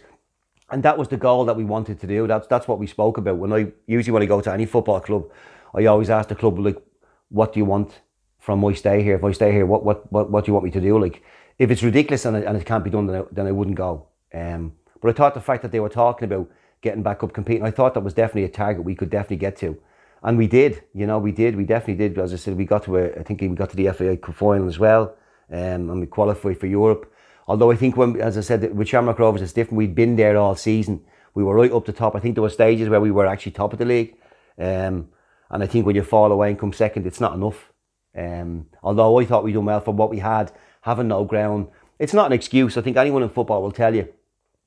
And 0.75 0.83
that 0.83 0.99
was 0.99 1.07
the 1.07 1.17
goal 1.17 1.45
that 1.45 1.55
we 1.55 1.63
wanted 1.63 2.01
to 2.01 2.07
do. 2.09 2.27
That's, 2.27 2.49
that's 2.49 2.67
what 2.67 2.81
we 2.81 2.89
spoke 2.89 3.17
about. 3.17 3.37
When 3.37 3.53
I 3.53 3.71
usually 3.87 4.13
when 4.13 4.25
I 4.25 4.27
go 4.27 4.41
to 4.41 4.53
any 4.53 4.67
football 4.67 4.99
club, 4.99 5.31
I 5.73 5.85
always 5.85 6.11
ask 6.11 6.29
the 6.29 6.35
club, 6.35 6.59
like, 6.59 6.83
what 7.29 7.53
do 7.53 7.61
you 7.61 7.65
want 7.65 8.01
from 8.41 8.59
my 8.59 8.73
stay 8.73 9.01
here? 9.05 9.15
If 9.15 9.23
I 9.23 9.31
stay 9.31 9.53
here, 9.53 9.67
what, 9.67 9.85
what, 9.85 10.11
what, 10.11 10.33
what 10.33 10.45
do 10.45 10.51
you 10.51 10.55
want 10.55 10.65
me 10.65 10.73
to 10.73 10.81
do? 10.81 10.99
Like, 10.99 11.23
if 11.61 11.71
it's 11.71 11.85
ridiculous 11.85 12.25
and 12.25 12.39
it, 12.39 12.45
and 12.45 12.57
it 12.57 12.67
can't 12.67 12.83
be 12.83 12.91
done, 12.91 13.07
then 13.07 13.23
I, 13.23 13.25
then 13.31 13.47
I 13.47 13.53
wouldn't 13.53 13.77
go. 13.77 14.09
Um, 14.33 14.73
but 15.01 15.11
I 15.11 15.13
thought 15.13 15.35
the 15.35 15.41
fact 15.41 15.63
that 15.63 15.71
they 15.71 15.79
were 15.79 15.89
talking 15.89 16.25
about 16.27 16.51
getting 16.83 17.05
back 17.05 17.23
up 17.23 17.33
competing, 17.33 17.63
I 17.63 17.71
thought 17.71 17.95
that 17.95 18.01
was 18.01 18.15
definitely 18.15 18.43
a 18.43 18.49
target 18.49 18.83
we 18.83 18.97
could 18.97 19.11
definitely 19.11 19.37
get 19.37 19.57
to. 19.59 19.79
And 20.25 20.37
we 20.37 20.49
did, 20.49 20.83
you 20.93 21.07
know, 21.07 21.21
we 21.21 21.31
did, 21.31 21.55
we 21.55 21.67
definitely 21.67 22.09
did. 22.09 22.19
As 22.19 22.33
I 22.33 22.37
said, 22.37 22.57
we 22.57 22.65
got 22.65 22.83
to 22.87 22.97
a, 22.97 23.21
I 23.21 23.23
think 23.23 23.43
we 23.43 23.49
got 23.51 23.71
to 23.71 23.77
the 23.77 23.93
FA 23.93 24.17
Cup 24.17 24.35
final 24.35 24.67
as 24.67 24.81
well, 24.81 25.15
um, 25.53 25.89
and 25.89 26.01
we 26.01 26.07
qualified 26.09 26.59
for 26.59 26.67
Europe. 26.67 27.14
Although 27.47 27.71
I 27.71 27.77
think 27.77 27.97
when, 27.97 28.21
as 28.21 28.39
I 28.39 28.41
said, 28.41 28.77
with 28.77 28.89
Shamrock 28.89 29.19
Rovers, 29.19 29.43
it's 29.43 29.53
different. 29.53 29.79
We'd 29.79 29.95
been 29.95 30.17
there 30.17 30.37
all 30.37 30.57
season. 30.57 31.03
We 31.35 31.45
were 31.45 31.55
right 31.55 31.73
up 31.73 31.85
the 31.85 31.93
top. 31.93 32.15
I 32.15 32.21
think 32.21 32.35
there 32.35 32.43
were 32.43 32.51
stages 32.51 32.89
where 32.89 33.01
we 33.01 33.11
were 33.11 33.27
actually 33.27 33.53
top 33.53 33.73
of 33.73 33.79
the 33.79 33.85
league. 33.85 34.17
Um, 34.59 35.09
and 35.51 35.63
I 35.63 35.67
think 35.67 35.85
when 35.85 35.97
you 35.97 36.03
fall 36.03 36.33
away 36.33 36.51
and 36.51 36.59
come 36.59 36.73
second, 36.73 37.07
it's 37.07 37.21
not 37.21 37.35
enough. 37.35 37.73
Um, 38.17 38.67
although 38.83 39.19
I 39.19 39.25
thought 39.25 39.45
we 39.45 39.53
done 39.53 39.65
well 39.65 39.81
for 39.81 39.93
what 39.93 40.11
we 40.11 40.21
had, 40.21 40.53
having 40.83 41.09
no 41.09 41.25
ground. 41.25 41.69
It's 41.99 42.15
not 42.15 42.27
an 42.27 42.33
excuse. 42.33 42.77
I 42.77 42.83
think 42.83 42.97
anyone 42.97 43.23
in 43.23 43.29
football 43.29 43.63
will 43.63 43.73
tell 43.73 43.95
you, 43.95 44.09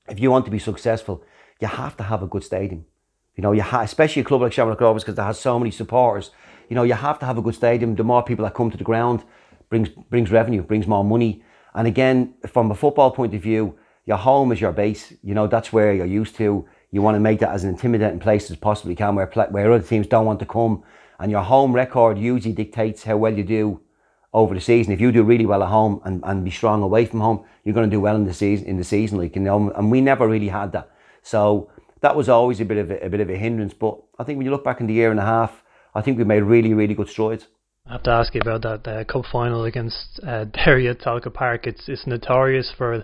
if 0.10 0.20
you 0.20 0.32
want 0.32 0.46
to 0.46 0.52
be 0.52 0.60
successful, 0.60 1.24
you 1.60 1.68
have 1.68 1.98
to 1.98 2.04
have 2.04 2.24
a 2.24 2.28
good 2.28 2.44
stadium. 2.44 2.86
You 3.36 3.44
know, 3.44 3.52
you 3.52 3.62
ha- 3.62 3.82
especially 3.82 4.24
a 4.24 4.26
club 4.26 4.42
like 4.42 4.54
Shamrock 4.54 4.82
Rovers 4.82 5.04
because 5.04 5.18
it 5.18 5.22
has 5.22 5.40
so 5.40 5.60
many 5.60 5.72
supporters. 5.72 6.32
You 6.70 6.76
know, 6.76 6.84
you 6.84 6.94
have 6.94 7.20
to 7.20 7.26
have 7.26 7.38
a 7.38 7.42
good 7.42 7.56
stadium. 7.56 7.96
The 7.96 8.04
more 8.04 8.24
people 8.24 8.44
that 8.46 8.56
come 8.56 8.72
to 8.72 8.78
the 8.78 8.84
ground 8.84 9.24
brings 9.70 9.90
brings 9.90 10.32
revenue, 10.32 10.64
brings 10.64 10.88
more 10.88 11.04
money. 11.04 11.44
And 11.78 11.88
again, 11.88 12.34
from 12.48 12.72
a 12.72 12.76
football 12.76 13.12
point 13.12 13.36
of 13.36 13.42
view, 13.44 13.78
your 14.06 14.18
home 14.18 14.52
is 14.52 14.60
your 14.60 14.72
base. 14.72 15.14
You 15.22 15.36
know, 15.36 15.46
that's 15.46 15.72
where 15.72 15.94
you're 15.94 16.08
used 16.08 16.36
to. 16.38 16.68
You 16.90 17.02
want 17.04 17.16
to 17.16 17.20
make 17.20 17.40
that 17.42 17.52
as 17.52 17.64
an 17.64 17.70
intimidating 17.70 18.20
place 18.20 18.50
as 18.50 18.58
possibly 18.58 18.96
can, 18.96 19.14
where 19.14 19.28
where 19.52 19.72
other 19.72 19.84
teams 19.84 20.08
don't 20.08 20.26
want 20.26 20.40
to 20.40 20.48
come. 20.48 20.84
And 21.20 21.30
your 21.30 21.44
home 21.44 21.74
record 21.74 22.18
usually 22.18 22.56
dictates 22.56 23.04
how 23.04 23.18
well 23.18 23.38
you 23.38 23.44
do 23.44 23.82
over 24.34 24.56
the 24.56 24.62
season. 24.62 24.92
If 24.92 25.00
you 25.00 25.12
do 25.12 25.22
really 25.22 25.46
well 25.46 25.62
at 25.62 25.70
home 25.70 26.02
and, 26.04 26.24
and 26.24 26.44
be 26.44 26.50
strong 26.50 26.82
away 26.82 27.06
from 27.06 27.20
home, 27.20 27.46
you're 27.64 27.76
going 27.76 27.90
to 27.90 27.96
do 27.96 28.02
well 28.02 28.16
in 28.16 28.26
the 28.26 28.34
season. 28.34 28.66
In 28.66 28.78
the 28.78 28.84
season, 28.84 29.20
like 29.20 29.36
you 29.36 29.44
know, 29.44 29.70
and 29.70 29.92
we 29.92 30.02
never 30.02 30.28
really 30.28 30.50
had 30.50 30.72
that. 30.72 30.90
So 31.22 31.70
that 32.02 32.16
was 32.16 32.28
always 32.28 32.60
a 32.60 32.66
bit 32.66 32.78
of 32.80 32.90
a, 32.90 33.06
a 33.06 33.10
bit 33.10 33.20
of 33.20 33.30
a 33.30 33.38
hindrance. 33.38 33.76
But 33.76 34.00
I 34.18 34.24
think 34.24 34.38
when 34.38 34.46
you 34.46 34.52
look 34.52 34.64
back 34.64 34.82
in 34.82 34.88
the 34.88 34.96
year 34.96 35.12
and 35.12 35.20
a 35.20 35.26
half, 35.26 35.62
I 35.94 36.02
think 36.02 36.18
we 36.18 36.24
made 36.24 36.42
really 36.42 36.74
really 36.74 36.96
good 36.96 37.10
strides. 37.10 37.46
I 37.88 37.94
have 37.94 38.04
to 38.04 38.12
ask 38.12 38.36
you 38.36 38.42
about 38.42 38.64
that 38.64 38.88
uh, 38.88 39.04
cup 39.06 39.24
final 39.32 39.64
against 39.64 40.20
uh, 40.26 40.44
Derry 40.66 40.90
at 40.90 41.00
Tolka 41.00 41.34
Park. 41.34 41.68
It's 41.68 41.88
it's 41.88 42.06
notorious 42.06 42.72
for 42.78 43.04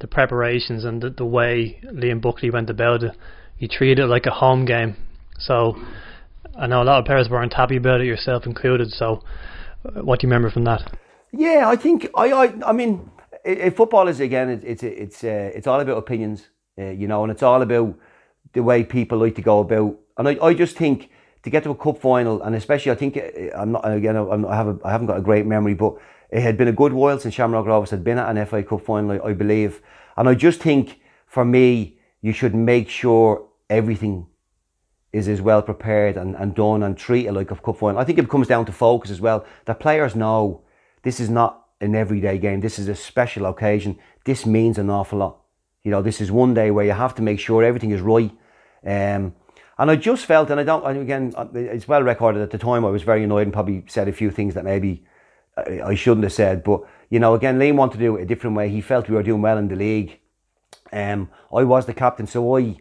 the 0.00 0.06
preparations 0.06 0.84
and 0.84 1.02
the, 1.02 1.10
the 1.10 1.26
way 1.26 1.80
Liam 1.84 2.20
Buckley 2.20 2.50
went 2.50 2.70
about 2.70 3.02
it. 3.02 3.14
He 3.56 3.68
treated 3.68 3.98
it 4.00 4.06
like 4.06 4.24
a 4.26 4.30
home 4.30 4.64
game. 4.64 4.96
So 5.38 5.76
I 6.58 6.66
know 6.66 6.82
a 6.82 6.84
lot 6.84 6.98
of 6.98 7.04
players 7.04 7.28
weren't 7.28 7.52
happy 7.52 7.76
about 7.76 8.00
it, 8.00 8.06
yourself 8.06 8.46
included. 8.46 8.90
So 8.90 9.22
uh, 9.84 10.02
what 10.02 10.20
do 10.20 10.26
you 10.26 10.30
remember 10.30 10.50
from 10.50 10.64
that? 10.64 10.98
Yeah, 11.30 11.68
I 11.68 11.76
think 11.76 12.08
I 12.16 12.32
I, 12.32 12.70
I 12.70 12.72
mean, 12.72 13.10
it, 13.44 13.76
football 13.76 14.08
is 14.08 14.18
again 14.20 14.48
it, 14.48 14.64
it's 14.64 14.82
it's 14.82 15.22
uh, 15.22 15.50
it's 15.54 15.66
all 15.66 15.80
about 15.80 15.98
opinions, 15.98 16.46
uh, 16.78 16.84
you 16.84 17.06
know, 17.06 17.22
and 17.22 17.30
it's 17.30 17.42
all 17.42 17.60
about 17.60 17.98
the 18.54 18.62
way 18.62 18.82
people 18.82 19.18
like 19.18 19.34
to 19.34 19.42
go 19.42 19.60
about. 19.60 19.98
And 20.16 20.26
I, 20.26 20.38
I 20.42 20.54
just 20.54 20.76
think 20.76 21.10
to 21.42 21.50
get 21.50 21.64
to 21.64 21.70
a 21.70 21.74
cup 21.74 21.98
final, 21.98 22.42
and 22.42 22.54
especially 22.54 22.92
I 22.92 22.94
think 22.94 23.16
uh, 23.16 23.56
I'm 23.56 23.72
not 23.72 23.90
again 23.90 24.16
I'm, 24.16 24.46
I 24.46 24.56
have 24.56 24.68
a, 24.68 24.78
I 24.84 24.90
haven't 24.90 25.06
got 25.06 25.18
a 25.18 25.22
great 25.22 25.46
memory, 25.46 25.74
but 25.74 25.96
it 26.30 26.40
had 26.40 26.56
been 26.56 26.68
a 26.68 26.72
good 26.72 26.92
while 26.92 27.18
since 27.18 27.34
Shamrock 27.34 27.66
Rovers 27.66 27.90
had 27.90 28.04
been 28.04 28.18
at 28.18 28.34
an 28.34 28.46
FA 28.46 28.62
Cup 28.62 28.82
final, 28.82 29.12
I, 29.12 29.28
I 29.28 29.32
believe, 29.32 29.82
and 30.16 30.28
I 30.28 30.34
just 30.34 30.60
think 30.60 31.00
for 31.26 31.44
me 31.44 31.98
you 32.20 32.32
should 32.32 32.54
make 32.54 32.88
sure 32.88 33.46
everything 33.68 34.26
is 35.12 35.28
as 35.28 35.42
well 35.42 35.62
prepared 35.62 36.16
and, 36.16 36.34
and 36.36 36.54
done 36.54 36.82
and 36.82 36.96
treated 36.96 37.32
like 37.32 37.50
a 37.50 37.56
cup 37.56 37.76
final. 37.76 38.00
I 38.00 38.04
think 38.04 38.18
it 38.18 38.28
comes 38.28 38.48
down 38.48 38.64
to 38.66 38.72
focus 38.72 39.10
as 39.10 39.20
well. 39.20 39.44
The 39.66 39.74
players 39.74 40.16
know 40.16 40.62
this 41.02 41.20
is 41.20 41.28
not 41.28 41.66
an 41.80 41.94
everyday 41.94 42.38
game. 42.38 42.60
This 42.60 42.78
is 42.78 42.88
a 42.88 42.94
special 42.94 43.46
occasion. 43.46 43.98
This 44.24 44.46
means 44.46 44.78
an 44.78 44.88
awful 44.88 45.18
lot. 45.18 45.38
You 45.82 45.90
know, 45.90 46.00
this 46.00 46.20
is 46.20 46.30
one 46.30 46.54
day 46.54 46.70
where 46.70 46.84
you 46.84 46.92
have 46.92 47.14
to 47.16 47.22
make 47.22 47.40
sure 47.40 47.62
everything 47.62 47.90
is 47.90 48.00
right. 48.00 48.30
Um, 48.86 49.34
and 49.78 49.90
I 49.90 49.96
just 49.96 50.26
felt, 50.26 50.50
and 50.50 50.60
I 50.60 50.64
don't, 50.64 50.84
and 50.84 51.00
again, 51.00 51.32
uh, 51.36 51.46
it's 51.54 51.88
well 51.88 52.02
recorded 52.02 52.42
at 52.42 52.50
the 52.50 52.58
time, 52.58 52.84
I 52.84 52.90
was 52.90 53.02
very 53.02 53.24
annoyed 53.24 53.42
and 53.42 53.52
probably 53.52 53.84
said 53.88 54.08
a 54.08 54.12
few 54.12 54.30
things 54.30 54.54
that 54.54 54.64
maybe 54.64 55.04
I 55.56 55.94
shouldn't 55.94 56.24
have 56.24 56.32
said. 56.32 56.64
But, 56.64 56.82
you 57.10 57.18
know, 57.18 57.34
again, 57.34 57.58
Liam 57.58 57.76
wanted 57.76 57.98
to 57.98 58.04
do 58.04 58.16
it 58.16 58.22
a 58.22 58.26
different 58.26 58.56
way. 58.56 58.68
He 58.68 58.80
felt 58.80 59.08
we 59.08 59.14
were 59.14 59.22
doing 59.22 59.42
well 59.42 59.58
in 59.58 59.68
the 59.68 59.76
league. 59.76 60.18
Um, 60.92 61.30
I 61.54 61.64
was 61.64 61.86
the 61.86 61.94
captain, 61.94 62.26
so 62.26 62.56
I 62.56 62.76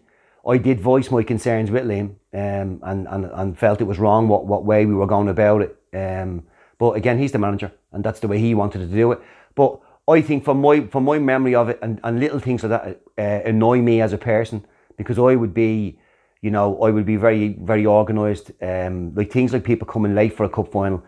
I 0.47 0.57
did 0.57 0.79
voice 0.79 1.11
my 1.11 1.23
concerns 1.23 1.69
with 1.69 1.83
Liam 1.83 2.15
um, 2.33 2.79
and, 2.83 3.07
and, 3.07 3.25
and 3.25 3.57
felt 3.57 3.81
it 3.81 3.85
was 3.85 3.99
wrong 3.99 4.27
what, 4.27 4.45
what 4.45 4.65
way 4.65 4.85
we 4.85 4.95
were 4.95 5.07
going 5.07 5.29
about 5.29 5.61
it. 5.61 5.77
Um, 5.93 6.43
but 6.79 6.91
again, 6.91 7.19
he's 7.19 7.31
the 7.31 7.37
manager 7.37 7.71
and 7.91 8.03
that's 8.03 8.19
the 8.19 8.27
way 8.27 8.39
he 8.39 8.55
wanted 8.55 8.79
to 8.79 8.87
do 8.87 9.11
it. 9.11 9.19
But 9.53 9.79
I 10.07 10.21
think 10.21 10.43
from 10.43 10.59
my, 10.59 10.87
from 10.87 11.03
my 11.03 11.19
memory 11.19 11.53
of 11.53 11.69
it 11.69 11.79
and, 11.81 11.99
and 12.03 12.19
little 12.19 12.39
things 12.39 12.63
like 12.63 12.71
that 12.71 13.01
uh, 13.17 13.47
annoy 13.47 13.81
me 13.81 14.01
as 14.01 14.13
a 14.13 14.17
person 14.17 14.65
because 14.97 15.19
I 15.19 15.35
would 15.35 15.53
be, 15.53 15.99
you 16.41 16.49
know, 16.51 16.81
I 16.81 16.89
would 16.89 17.05
be 17.05 17.17
very, 17.17 17.49
very 17.49 17.85
organised. 17.85 18.51
Um, 18.61 19.13
like 19.13 19.31
things 19.31 19.53
like 19.53 19.63
people 19.63 19.87
coming 19.87 20.15
late 20.15 20.35
for 20.35 20.43
a 20.43 20.49
cup 20.49 20.71
final. 20.71 21.03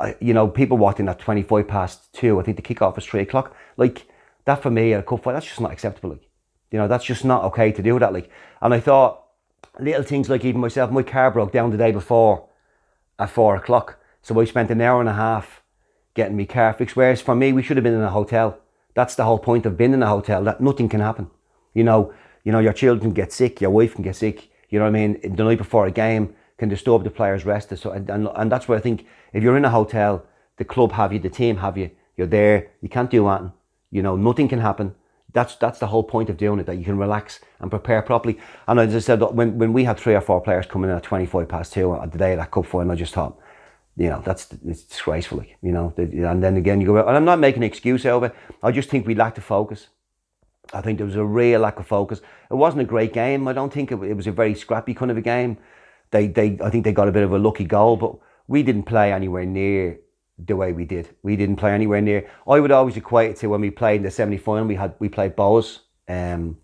I, 0.00 0.16
you 0.20 0.32
know, 0.32 0.48
people 0.48 0.78
walking 0.78 1.08
at 1.08 1.18
25 1.18 1.68
past 1.68 2.12
two. 2.14 2.40
I 2.40 2.42
think 2.42 2.56
the 2.56 2.62
kick-off 2.62 2.96
is 2.96 3.04
three 3.04 3.20
o'clock. 3.20 3.54
Like 3.76 4.06
that 4.44 4.62
for 4.62 4.70
me 4.70 4.94
at 4.94 5.00
a 5.00 5.02
cup 5.02 5.22
final, 5.22 5.36
that's 5.36 5.46
just 5.46 5.60
not 5.60 5.72
acceptable. 5.72 6.10
Like, 6.10 6.28
you 6.70 6.78
know, 6.78 6.88
that's 6.88 7.04
just 7.04 7.24
not 7.24 7.44
okay 7.44 7.72
to 7.72 7.82
do 7.82 7.98
that. 7.98 8.12
Like, 8.12 8.30
and 8.62 8.72
I 8.72 8.80
thought 8.80 9.24
little 9.78 10.02
things 10.02 10.28
like 10.28 10.44
even 10.44 10.60
myself, 10.60 10.90
my 10.90 11.02
car 11.02 11.30
broke 11.30 11.52
down 11.52 11.70
the 11.70 11.76
day 11.76 11.92
before 11.92 12.48
at 13.18 13.30
four 13.30 13.56
o'clock. 13.56 13.98
So 14.22 14.38
I 14.40 14.44
spent 14.44 14.70
an 14.70 14.80
hour 14.80 15.00
and 15.00 15.08
a 15.08 15.14
half 15.14 15.62
getting 16.14 16.36
my 16.36 16.44
car 16.44 16.72
fixed. 16.72 16.96
Whereas 16.96 17.20
for 17.20 17.34
me, 17.34 17.52
we 17.52 17.62
should 17.62 17.76
have 17.76 17.84
been 17.84 17.94
in 17.94 18.00
a 18.00 18.10
hotel. 18.10 18.58
That's 18.94 19.14
the 19.14 19.24
whole 19.24 19.38
point 19.38 19.66
of 19.66 19.76
being 19.76 19.92
in 19.92 20.02
a 20.02 20.08
hotel, 20.08 20.42
that 20.44 20.60
nothing 20.60 20.88
can 20.88 21.00
happen. 21.00 21.30
You 21.74 21.84
know, 21.84 22.12
you 22.42 22.52
know, 22.52 22.58
your 22.58 22.72
children 22.72 23.12
get 23.12 23.32
sick, 23.32 23.60
your 23.60 23.70
wife 23.70 23.94
can 23.94 24.02
get 24.02 24.16
sick, 24.16 24.50
you 24.68 24.78
know 24.78 24.84
what 24.84 24.96
I 24.96 25.06
mean? 25.06 25.20
The 25.22 25.44
night 25.44 25.58
before 25.58 25.86
a 25.86 25.90
game 25.90 26.34
can 26.58 26.68
disturb 26.68 27.04
the 27.04 27.10
players' 27.10 27.44
rest. 27.44 27.76
So, 27.76 27.90
and, 27.90 28.08
and, 28.10 28.28
and 28.34 28.52
that's 28.52 28.68
where 28.68 28.78
I 28.78 28.80
think 28.80 29.06
if 29.32 29.42
you're 29.42 29.56
in 29.56 29.64
a 29.64 29.70
hotel, 29.70 30.24
the 30.56 30.64
club 30.64 30.92
have 30.92 31.12
you, 31.12 31.18
the 31.18 31.30
team 31.30 31.58
have 31.58 31.78
you, 31.78 31.90
you're 32.16 32.26
there, 32.26 32.68
you 32.80 32.88
can't 32.88 33.10
do 33.10 33.28
anything. 33.28 33.52
You 33.90 34.02
know, 34.02 34.16
nothing 34.16 34.48
can 34.48 34.58
happen. 34.58 34.94
That's 35.32 35.56
that's 35.56 35.78
the 35.78 35.86
whole 35.86 36.02
point 36.02 36.30
of 36.30 36.36
doing 36.36 36.58
it, 36.58 36.66
that 36.66 36.76
you 36.76 36.84
can 36.84 36.98
relax 36.98 37.40
and 37.60 37.70
prepare 37.70 38.02
properly. 38.02 38.38
And 38.66 38.80
as 38.80 38.94
I 38.94 38.98
said, 38.98 39.20
when, 39.20 39.58
when 39.58 39.72
we 39.72 39.84
had 39.84 39.98
three 39.98 40.14
or 40.14 40.20
four 40.20 40.40
players 40.40 40.66
coming 40.66 40.90
in 40.90 40.96
at 40.96 41.02
25 41.02 41.48
past 41.48 41.72
two 41.72 41.92
on 41.92 42.10
the 42.10 42.18
day 42.18 42.32
of 42.32 42.38
that 42.38 42.50
cup 42.50 42.66
final, 42.66 42.92
I 42.92 42.94
just 42.94 43.14
thought, 43.14 43.38
you 43.96 44.08
know, 44.08 44.22
that's 44.24 44.48
it's 44.66 44.82
disgraceful, 44.82 45.42
you 45.62 45.72
know. 45.72 45.92
And 45.96 46.42
then 46.42 46.56
again, 46.56 46.80
you 46.80 46.86
go, 46.86 47.06
and 47.06 47.16
I'm 47.16 47.24
not 47.24 47.38
making 47.38 47.62
an 47.62 47.68
excuse 47.68 48.06
of 48.06 48.24
it. 48.24 48.34
I 48.62 48.70
just 48.70 48.88
think 48.88 49.06
we 49.06 49.14
lacked 49.14 49.36
the 49.36 49.42
focus. 49.42 49.88
I 50.72 50.80
think 50.80 50.98
there 50.98 51.06
was 51.06 51.16
a 51.16 51.24
real 51.24 51.60
lack 51.60 51.78
of 51.78 51.86
focus. 51.86 52.20
It 52.50 52.54
wasn't 52.54 52.82
a 52.82 52.86
great 52.86 53.12
game. 53.12 53.48
I 53.48 53.52
don't 53.52 53.72
think 53.72 53.90
it, 53.92 54.02
it 54.02 54.14
was 54.14 54.26
a 54.26 54.32
very 54.32 54.54
scrappy 54.54 54.94
kind 54.94 55.10
of 55.10 55.16
a 55.16 55.22
game. 55.22 55.58
They, 56.10 56.26
they, 56.26 56.58
I 56.62 56.70
think 56.70 56.84
they 56.84 56.92
got 56.92 57.08
a 57.08 57.12
bit 57.12 57.22
of 57.22 57.32
a 57.32 57.38
lucky 57.38 57.64
goal, 57.64 57.96
but 57.96 58.16
we 58.46 58.62
didn't 58.62 58.84
play 58.84 59.12
anywhere 59.12 59.44
near 59.44 59.98
the 60.38 60.56
way 60.56 60.72
we 60.72 60.84
did. 60.84 61.08
We 61.22 61.36
didn't 61.36 61.56
play 61.56 61.72
anywhere 61.72 62.00
near. 62.00 62.30
I 62.46 62.60
would 62.60 62.70
always 62.70 62.96
equate 62.96 63.32
it 63.32 63.36
to 63.38 63.48
when 63.48 63.60
we 63.60 63.70
played 63.70 63.96
in 63.96 64.02
the 64.02 64.10
semi 64.10 64.38
final. 64.38 64.66
We 64.66 64.76
had 64.76 64.94
we 64.98 65.08
played 65.08 65.36
Bohs 65.36 65.80
um, 66.08 66.58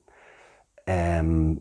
um, 0.86 1.60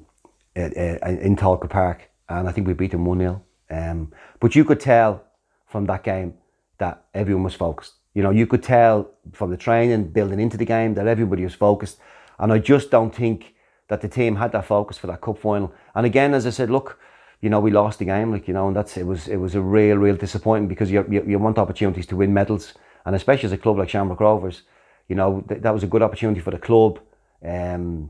in 0.56 1.36
Tolka 1.36 1.70
Park, 1.70 2.10
and 2.30 2.48
I 2.48 2.52
think 2.52 2.68
we 2.68 2.74
beat 2.74 2.92
them 2.92 3.06
one 3.06 3.20
0 3.20 3.44
um, 3.72 4.12
But 4.40 4.56
you 4.56 4.64
could 4.64 4.80
tell 4.80 5.24
from 5.68 5.86
that 5.86 6.04
game 6.04 6.36
that 6.78 7.06
everyone 7.14 7.44
was 7.44 7.56
focused. 7.56 7.94
You 8.14 8.22
know, 8.22 8.30
you 8.30 8.46
could 8.46 8.62
tell 8.62 9.10
from 9.32 9.50
the 9.50 9.58
training 9.58 10.10
building 10.10 10.40
into 10.40 10.58
the 10.58 10.66
game 10.66 10.94
that 10.94 11.08
everybody 11.08 11.44
was 11.44 11.56
focused, 11.56 12.00
and 12.40 12.52
I 12.52 12.60
just 12.60 12.92
don't 12.92 13.14
think 13.14 13.54
that 13.90 14.02
the 14.02 14.08
team 14.08 14.38
had 14.38 14.52
that 14.52 14.66
focus 14.66 14.98
for 14.98 15.08
that 15.08 15.22
cup 15.22 15.38
final. 15.38 15.74
And 15.96 16.06
again, 16.06 16.34
as 16.34 16.46
I 16.46 16.50
said, 16.50 16.70
look, 16.70 17.00
you 17.42 17.50
know, 17.50 17.60
we 17.60 17.72
lost 17.72 18.00
the 18.00 18.06
game, 18.06 18.32
like 18.32 18.48
you 18.48 18.54
know, 18.54 18.68
and 18.68 18.76
that's 18.76 18.98
it 18.98 19.06
was 19.06 19.28
it 19.28 19.38
was 19.38 19.56
a 19.56 19.62
real, 19.62 19.98
real 19.98 20.16
disappointment 20.16 20.70
because 20.70 20.92
you 20.92 21.06
you, 21.10 21.24
you 21.28 21.40
want 21.40 21.58
opportunities 21.58 22.08
to 22.08 22.16
win 22.16 22.34
medals, 22.34 22.74
and 23.06 23.16
especially 23.16 23.48
as 23.48 23.52
a 23.52 23.58
club 23.58 23.78
like 23.78 23.90
Shamrock 23.90 24.20
Rovers, 24.20 24.64
you 25.08 25.16
know, 25.16 25.44
th- 25.48 25.62
that 25.62 25.74
was 25.74 25.84
a 25.84 25.88
good 25.88 26.02
opportunity 26.02 26.40
for 26.40 26.52
the 26.52 26.60
club. 26.60 27.00
Um, 27.46 28.10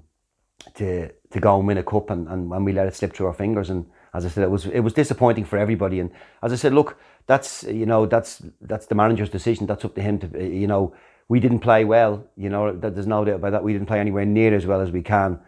to 0.76 1.10
to 1.32 1.40
go 1.40 1.58
and 1.58 1.68
win 1.68 1.78
a 1.78 1.84
cup 1.84 2.10
and, 2.10 2.28
and, 2.28 2.52
and 2.52 2.66
we 2.66 2.72
let 2.72 2.88
it 2.88 2.96
slip 2.96 3.14
through 3.14 3.28
our 3.28 3.34
fingers 3.34 3.70
and 3.70 3.86
as 4.14 4.26
I 4.26 4.30
said 4.30 4.44
it 4.44 4.52
was 4.52 4.66
it 4.66 4.80
was 4.80 4.94
disappointing 4.94 5.46
for 5.46 5.58
everybody 5.58 6.00
and 6.00 6.12
as 6.42 6.54
I 6.54 6.56
said 6.56 6.74
look 6.74 6.98
that's 7.28 7.64
you 7.64 7.86
know 7.86 8.06
that's 8.06 8.42
that's 8.62 8.86
the 8.86 8.96
manager's 8.96 9.30
decision 9.30 9.66
that's 9.66 9.86
up 9.86 9.96
to 9.96 10.02
him 10.02 10.20
to 10.20 10.28
you 10.44 10.68
know 10.68 10.94
we 11.28 11.40
didn't 11.40 11.60
play 11.60 11.86
well 11.86 12.26
you 12.36 12.50
know 12.50 12.72
there's 12.72 13.08
no 13.08 13.24
doubt 13.26 13.36
about 13.36 13.52
that 13.52 13.64
we 13.64 13.74
didn't 13.74 13.88
play 13.88 14.00
anywhere 14.00 14.26
near 14.26 14.54
as 14.56 14.66
well 14.66 14.82
as 14.82 14.92
we 14.92 15.02
can 15.02 15.40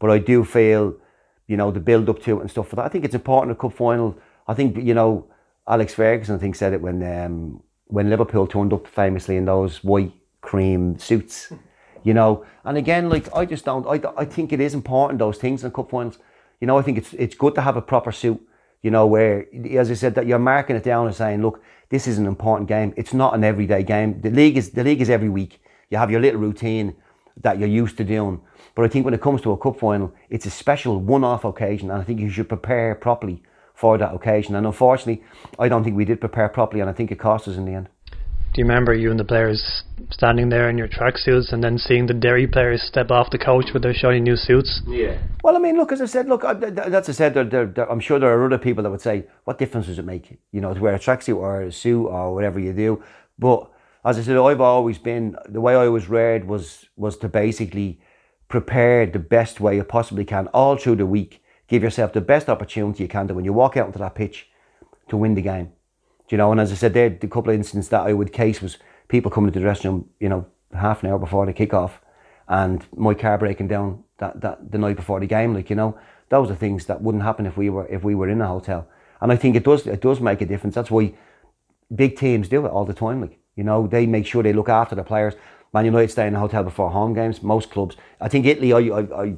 but 0.00 0.10
I 0.10 0.18
do 0.18 0.44
feel 0.44 0.94
you 1.46 1.56
know 1.56 1.70
the 1.70 1.80
build 1.80 2.08
up 2.08 2.22
to 2.22 2.38
it 2.38 2.40
and 2.40 2.50
stuff 2.50 2.68
for 2.68 2.76
that 2.76 2.84
I 2.84 2.88
think 2.88 3.04
it's 3.04 3.14
important 3.14 3.52
a 3.52 3.60
cup 3.60 3.72
final 3.72 4.16
I 4.48 4.54
think 4.54 4.76
you 4.76 4.94
know 4.94 5.26
Alex 5.66 5.94
Ferguson 5.94 6.36
I 6.36 6.38
think 6.38 6.56
said 6.56 6.72
it 6.72 6.80
when 6.80 7.02
um, 7.02 7.62
when 7.86 8.10
Liverpool 8.10 8.46
turned 8.46 8.72
up 8.72 8.86
famously 8.86 9.36
in 9.36 9.44
those 9.44 9.82
white 9.84 10.12
cream 10.40 10.98
suits 10.98 11.52
you 12.04 12.14
know. 12.14 12.44
And 12.64 12.78
again, 12.78 13.08
like 13.08 13.34
I 13.34 13.44
just 13.44 13.64
don't. 13.64 13.84
I, 13.86 14.00
I 14.16 14.24
think 14.24 14.52
it 14.52 14.60
is 14.60 14.74
important 14.74 15.18
those 15.18 15.38
things 15.38 15.64
in 15.64 15.72
cup 15.72 15.90
finals. 15.90 16.18
You 16.60 16.68
know, 16.68 16.78
I 16.78 16.82
think 16.82 16.98
it's 16.98 17.12
it's 17.14 17.34
good 17.34 17.56
to 17.56 17.62
have 17.62 17.76
a 17.76 17.82
proper 17.82 18.12
suit. 18.12 18.40
You 18.84 18.90
know, 18.90 19.06
where 19.06 19.46
as 19.78 19.90
I 19.90 19.94
said 19.94 20.14
that 20.16 20.26
you're 20.26 20.38
marking 20.38 20.76
it 20.76 20.84
down 20.84 21.06
and 21.06 21.16
saying, 21.16 21.40
look, 21.40 21.62
this 21.88 22.06
is 22.06 22.18
an 22.18 22.26
important 22.26 22.68
game. 22.68 22.92
It's 22.98 23.14
not 23.14 23.34
an 23.34 23.42
everyday 23.42 23.82
game. 23.82 24.20
The 24.20 24.30
league 24.30 24.58
is 24.58 24.72
the 24.72 24.84
league 24.84 25.00
is 25.00 25.08
every 25.08 25.30
week. 25.30 25.62
You 25.88 25.96
have 25.96 26.10
your 26.10 26.20
little 26.20 26.38
routine 26.38 26.94
that 27.40 27.58
you're 27.58 27.80
used 27.82 27.96
to 27.96 28.04
doing. 28.04 28.42
But 28.74 28.84
I 28.84 28.88
think 28.88 29.06
when 29.06 29.14
it 29.14 29.22
comes 29.22 29.40
to 29.40 29.52
a 29.52 29.56
cup 29.56 29.78
final, 29.80 30.12
it's 30.28 30.44
a 30.44 30.50
special 30.50 31.00
one-off 31.00 31.44
occasion, 31.44 31.90
and 31.90 31.98
I 31.98 32.04
think 32.04 32.20
you 32.20 32.28
should 32.28 32.48
prepare 32.48 32.94
properly 32.94 33.42
for 33.72 33.96
that 33.96 34.14
occasion. 34.14 34.54
And 34.54 34.66
unfortunately, 34.66 35.24
I 35.58 35.68
don't 35.68 35.82
think 35.82 35.96
we 35.96 36.04
did 36.04 36.20
prepare 36.20 36.50
properly, 36.50 36.82
and 36.82 36.90
I 36.90 36.92
think 36.92 37.10
it 37.10 37.18
cost 37.18 37.48
us 37.48 37.56
in 37.56 37.64
the 37.64 37.72
end. 37.72 37.88
Do 38.54 38.60
you 38.60 38.66
remember 38.68 38.94
you 38.94 39.10
and 39.10 39.18
the 39.18 39.24
players 39.24 39.82
standing 40.12 40.48
there 40.48 40.70
in 40.70 40.78
your 40.78 40.86
tracksuits 40.86 41.52
and 41.52 41.62
then 41.64 41.76
seeing 41.76 42.06
the 42.06 42.14
Derry 42.14 42.46
players 42.46 42.82
step 42.82 43.10
off 43.10 43.30
the 43.30 43.38
coach 43.38 43.72
with 43.72 43.82
their 43.82 43.92
shiny 43.92 44.20
new 44.20 44.36
suits? 44.36 44.80
Yeah. 44.86 45.18
Well, 45.42 45.56
I 45.56 45.58
mean, 45.58 45.76
look, 45.76 45.90
as 45.90 46.00
I 46.00 46.06
said, 46.06 46.28
look, 46.28 46.44
I- 46.44 46.54
th- 46.54 46.76
th- 46.76 46.86
that's 46.86 47.08
I 47.08 47.12
said. 47.12 47.34
There, 47.34 47.42
there, 47.42 47.66
there, 47.66 47.90
I'm 47.90 47.98
sure 47.98 48.20
there 48.20 48.32
are 48.32 48.46
other 48.46 48.58
people 48.58 48.84
that 48.84 48.90
would 48.90 49.00
say, 49.00 49.26
"What 49.42 49.58
difference 49.58 49.86
does 49.88 49.98
it 49.98 50.04
make? 50.04 50.38
You 50.52 50.60
know, 50.60 50.72
to 50.72 50.80
wear 50.80 50.94
a 50.94 51.00
tracksuit 51.00 51.36
or 51.36 51.62
a 51.62 51.72
suit 51.72 52.06
or 52.06 52.32
whatever 52.32 52.60
you 52.60 52.72
do." 52.72 53.02
But 53.40 53.68
as 54.04 54.18
I 54.18 54.22
said, 54.22 54.36
I've 54.36 54.60
always 54.60 54.98
been 54.98 55.34
the 55.48 55.60
way 55.60 55.74
I 55.74 55.88
was 55.88 56.08
reared 56.08 56.46
was 56.46 56.86
was 56.96 57.16
to 57.18 57.28
basically 57.28 57.98
prepare 58.46 59.04
the 59.04 59.18
best 59.18 59.58
way 59.58 59.74
you 59.74 59.82
possibly 59.82 60.24
can 60.24 60.46
all 60.54 60.76
through 60.76 60.96
the 60.96 61.06
week. 61.06 61.42
Give 61.66 61.82
yourself 61.82 62.12
the 62.12 62.20
best 62.20 62.48
opportunity 62.48 63.02
you 63.02 63.08
can 63.08 63.26
to 63.26 63.34
when 63.34 63.44
you 63.44 63.52
walk 63.52 63.76
out 63.76 63.86
onto 63.86 63.98
that 63.98 64.14
pitch 64.14 64.48
to 65.08 65.16
win 65.16 65.34
the 65.34 65.42
game. 65.42 65.72
You 66.34 66.38
know? 66.38 66.50
And 66.50 66.60
as 66.60 66.72
I 66.72 66.74
said, 66.74 66.94
there 66.94 67.10
the 67.10 67.28
couple 67.28 67.50
of 67.50 67.56
incidents 67.56 67.86
that 67.90 68.00
I 68.00 68.12
would 68.12 68.32
case 68.32 68.60
was 68.60 68.78
people 69.06 69.30
coming 69.30 69.52
to 69.52 69.56
the 69.56 69.62
dressing 69.62 69.88
room, 69.88 70.10
you 70.18 70.28
know, 70.28 70.44
half 70.72 71.04
an 71.04 71.08
hour 71.08 71.16
before 71.16 71.46
the 71.46 71.52
kickoff, 71.52 71.92
and 72.48 72.84
my 72.96 73.14
car 73.14 73.38
breaking 73.38 73.68
down 73.68 74.02
that, 74.18 74.40
that 74.40 74.72
the 74.72 74.78
night 74.78 74.96
before 74.96 75.20
the 75.20 75.28
game. 75.28 75.54
Like 75.54 75.70
you 75.70 75.76
know, 75.76 75.96
those 76.30 76.50
are 76.50 76.56
things 76.56 76.86
that 76.86 77.00
wouldn't 77.00 77.22
happen 77.22 77.46
if 77.46 77.56
we 77.56 77.70
were 77.70 77.86
if 77.86 78.02
we 78.02 78.16
were 78.16 78.28
in 78.28 78.40
a 78.40 78.48
hotel. 78.48 78.88
And 79.20 79.30
I 79.30 79.36
think 79.36 79.54
it 79.54 79.62
does 79.62 79.86
it 79.86 80.00
does 80.00 80.18
make 80.18 80.40
a 80.40 80.44
difference. 80.44 80.74
That's 80.74 80.90
why 80.90 81.14
big 81.94 82.16
teams 82.16 82.48
do 82.48 82.66
it 82.66 82.70
all 82.70 82.84
the 82.84 82.94
time. 82.94 83.20
Like 83.20 83.38
you 83.54 83.62
know, 83.62 83.86
they 83.86 84.04
make 84.04 84.26
sure 84.26 84.42
they 84.42 84.52
look 84.52 84.68
after 84.68 84.96
the 84.96 85.04
players. 85.04 85.34
Man 85.72 85.84
United 85.84 86.10
stay 86.10 86.26
in 86.26 86.34
a 86.34 86.40
hotel 86.40 86.64
before 86.64 86.90
home 86.90 87.14
games. 87.14 87.44
Most 87.44 87.70
clubs, 87.70 87.96
I 88.20 88.26
think 88.26 88.44
Italy, 88.44 88.72
I, 88.72 88.80
I, 88.80 89.22
I 89.22 89.36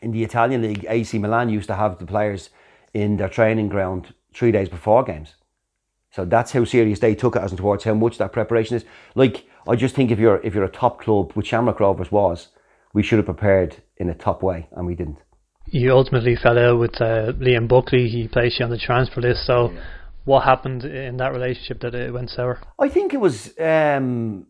in 0.00 0.12
the 0.12 0.22
Italian 0.22 0.62
league, 0.62 0.86
AC 0.88 1.18
Milan 1.18 1.48
used 1.48 1.66
to 1.66 1.74
have 1.74 1.98
the 1.98 2.06
players 2.06 2.50
in 2.94 3.16
their 3.16 3.28
training 3.28 3.68
ground 3.68 4.14
three 4.32 4.52
days 4.52 4.68
before 4.68 5.02
games. 5.02 5.34
So 6.12 6.24
that's 6.24 6.52
how 6.52 6.64
serious 6.64 6.98
they 6.98 7.14
took 7.14 7.36
it 7.36 7.42
as 7.42 7.52
towards 7.52 7.84
how 7.84 7.94
much 7.94 8.18
that 8.18 8.32
preparation 8.32 8.76
is. 8.76 8.84
Like 9.14 9.46
I 9.66 9.76
just 9.76 9.94
think 9.94 10.10
if 10.10 10.18
you're 10.18 10.40
if 10.42 10.54
you're 10.54 10.64
a 10.64 10.70
top 10.70 11.00
club, 11.00 11.32
which 11.32 11.48
Shamrock 11.48 11.80
Rovers 11.80 12.10
was, 12.10 12.48
we 12.92 13.02
should 13.02 13.18
have 13.18 13.26
prepared 13.26 13.76
in 13.96 14.08
a 14.08 14.14
top 14.14 14.42
way, 14.42 14.68
and 14.72 14.86
we 14.86 14.94
didn't. 14.94 15.18
You 15.66 15.92
ultimately 15.92 16.34
fell 16.34 16.58
out 16.58 16.78
with 16.78 17.00
uh, 17.00 17.32
Liam 17.38 17.68
Buckley. 17.68 18.08
He 18.08 18.26
placed 18.26 18.58
you 18.58 18.64
on 18.64 18.70
the 18.70 18.78
transfer 18.78 19.20
list. 19.20 19.46
So, 19.46 19.72
what 20.24 20.44
happened 20.44 20.84
in 20.84 21.16
that 21.18 21.32
relationship 21.32 21.80
that 21.82 21.94
it 21.94 22.12
went 22.12 22.30
sour? 22.30 22.60
I 22.78 22.88
think 22.88 23.14
it 23.14 23.20
was. 23.20 23.56
Um, 23.60 24.46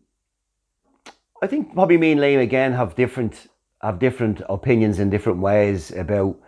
I 1.43 1.47
think 1.47 1.73
probably 1.73 1.97
me 1.97 2.13
and 2.13 2.21
Liam 2.21 2.41
again 2.41 2.73
have 2.73 2.95
different 2.95 3.47
have 3.81 3.99
different 3.99 4.41
opinions 4.49 4.99
in 4.99 5.09
different 5.09 5.39
ways 5.39 5.91
about 5.91 6.39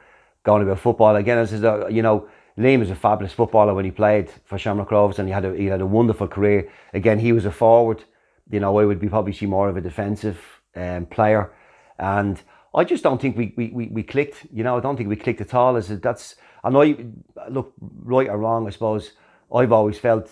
going 0.44 0.64
about 0.64 0.80
football. 0.80 1.16
Again, 1.16 1.38
as 1.38 1.64
I 1.64 1.90
you 1.90 2.02
know, 2.02 2.28
Liam 2.58 2.80
was 2.80 2.90
a 2.90 2.96
fabulous 2.96 3.34
footballer 3.34 3.74
when 3.74 3.86
he 3.86 3.92
played 3.92 4.30
for 4.46 4.58
Shamrock 4.58 4.92
Rovers, 4.92 5.20
and 5.20 5.28
he 5.28 5.34
had 5.34 5.46
a 5.46 5.56
he 5.56 5.66
had 5.66 5.82
a 5.82 5.86
wonderful 5.86 6.28
career. 6.28 6.70
Again, 6.94 7.20
he 7.20 7.34
was 7.34 7.46
a 7.46 7.52
forward. 7.52 8.04
You 8.50 8.60
know, 8.60 8.78
I 8.78 8.86
would 8.86 9.00
be 9.00 9.10
probably 9.10 9.34
see 9.34 9.46
more 9.46 9.70
of 9.70 9.78
a 9.78 9.82
defensive 9.82 10.40
um, 10.76 11.06
player, 11.08 11.52
and 11.98 12.42
I 12.76 12.84
just 12.84 13.04
don't 13.04 13.22
think 13.22 13.38
we, 13.38 13.54
we, 13.58 13.70
we, 13.70 13.88
we 13.88 14.04
clicked. 14.04 14.46
You 14.52 14.64
know, 14.64 14.78
I 14.78 14.82
don't 14.82 14.98
think 14.98 15.10
we 15.10 15.16
clicked 15.16 15.42
at 15.42 15.54
all. 15.54 15.76
As 15.76 15.88
that's 15.88 16.36
I 16.64 16.70
know, 16.70 16.82
you- 16.82 17.14
look, 17.50 17.74
right 17.80 18.30
or 18.30 18.38
wrong, 18.38 18.68
I 18.68 18.70
suppose. 18.72 19.12
I've 19.54 19.72
always 19.72 20.00
felt 20.00 20.30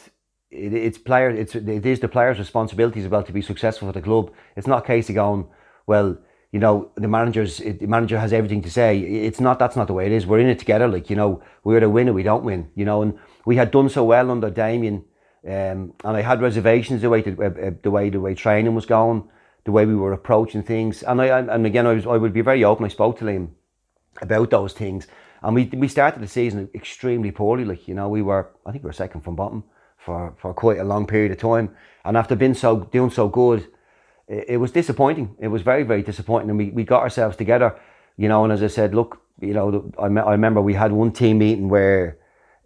it, 0.49 0.73
it's 0.73 0.97
player, 0.97 1.29
it's 1.29 1.55
it 1.55 1.85
is 1.85 1.99
the 1.99 2.07
player's 2.07 2.39
responsibility 2.39 3.01
as 3.01 3.07
well 3.07 3.23
to 3.23 3.31
be 3.31 3.41
successful 3.41 3.87
for 3.87 3.93
the 3.93 4.01
club. 4.01 4.31
It's 4.55 4.67
not 4.67 4.83
a 4.83 4.87
case 4.87 5.09
of 5.09 5.15
going, 5.15 5.47
well, 5.87 6.17
you 6.51 6.59
know, 6.59 6.91
the 6.95 7.07
manager's 7.07 7.57
the 7.57 7.87
manager 7.87 8.19
has 8.19 8.33
everything 8.33 8.61
to 8.63 8.69
say. 8.69 8.99
It's 8.99 9.39
not. 9.39 9.57
That's 9.57 9.75
not 9.75 9.87
the 9.87 9.93
way 9.93 10.05
it 10.05 10.11
is. 10.11 10.27
We're 10.27 10.39
in 10.39 10.47
it 10.47 10.59
together. 10.59 10.87
Like 10.87 11.09
you 11.09 11.15
know, 11.15 11.41
we're 11.63 11.79
the 11.79 11.89
winner. 11.89 12.13
We 12.13 12.23
don't 12.23 12.43
win. 12.43 12.69
You 12.75 12.85
know, 12.85 13.01
and 13.01 13.17
we 13.45 13.55
had 13.55 13.71
done 13.71 13.89
so 13.89 14.03
well 14.03 14.29
under 14.29 14.49
Damien, 14.49 15.05
um, 15.45 15.93
and 16.03 16.17
I 16.17 16.21
had 16.21 16.41
reservations 16.41 17.01
the 17.01 17.09
way 17.09 17.23
uh, 17.23 17.45
uh, 17.45 17.71
the 17.81 17.91
way 17.91 18.09
the 18.09 18.19
way 18.19 18.35
training 18.35 18.75
was 18.75 18.85
going, 18.85 19.29
the 19.63 19.71
way 19.71 19.85
we 19.85 19.95
were 19.95 20.11
approaching 20.13 20.63
things. 20.63 21.03
And 21.03 21.21
I 21.21 21.39
and 21.39 21.65
again, 21.65 21.87
I 21.87 21.93
was 21.93 22.05
I 22.05 22.17
would 22.17 22.33
be 22.33 22.41
very 22.41 22.65
open. 22.65 22.85
I 22.85 22.89
spoke 22.89 23.17
to 23.19 23.27
him 23.27 23.55
about 24.21 24.49
those 24.49 24.73
things. 24.73 25.07
And 25.41 25.55
we 25.55 25.65
we 25.73 25.87
started 25.87 26.21
the 26.21 26.27
season 26.27 26.69
extremely 26.75 27.31
poorly. 27.31 27.63
Like 27.63 27.87
you 27.87 27.95
know, 27.95 28.09
we 28.09 28.21
were 28.21 28.51
I 28.65 28.71
think 28.71 28.83
we 28.83 28.89
were 28.89 28.93
second 28.93 29.21
from 29.21 29.35
bottom 29.35 29.63
for, 29.97 30.33
for 30.37 30.53
quite 30.53 30.79
a 30.79 30.83
long 30.83 31.07
period 31.07 31.31
of 31.31 31.37
time. 31.37 31.75
And 32.03 32.17
after 32.17 32.35
being 32.35 32.53
so 32.53 32.81
doing 32.91 33.09
so 33.09 33.27
good, 33.27 33.67
it, 34.31 34.45
it 34.49 34.57
was 34.57 34.71
disappointing. 34.71 35.35
It 35.39 35.49
was 35.49 35.61
very 35.61 35.83
very 35.83 36.01
disappointing. 36.01 36.49
And 36.49 36.57
we, 36.57 36.69
we 36.69 36.83
got 36.83 37.01
ourselves 37.01 37.35
together, 37.37 37.79
you 38.17 38.27
know. 38.27 38.43
And 38.43 38.53
as 38.53 38.63
I 38.63 38.67
said, 38.67 38.95
look, 38.95 39.21
you 39.39 39.53
know, 39.53 39.91
I, 39.99 40.07
me- 40.07 40.21
I 40.21 40.31
remember 40.31 40.61
we 40.61 40.73
had 40.73 40.91
one 40.91 41.11
team 41.11 41.39
meeting 41.39 41.69
where 41.69 42.17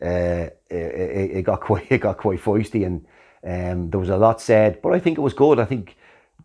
uh, 0.02 0.50
it, 0.70 1.32
it, 1.38 1.42
got 1.44 1.62
quite 1.68 1.88
it 1.92 2.00
got 2.00 2.18
quite 2.18 2.40
feisty 2.40 2.86
and 2.86 3.06
um, 3.44 3.90
there 3.90 4.00
was 4.00 4.10
a 4.10 4.18
lot 4.18 4.42
said. 4.42 4.82
But 4.82 4.94
I 4.94 5.00
think 5.00 5.18
it 5.18 5.22
was 5.22 5.34
good. 5.34 5.60
I 5.60 5.66
think 5.66 5.96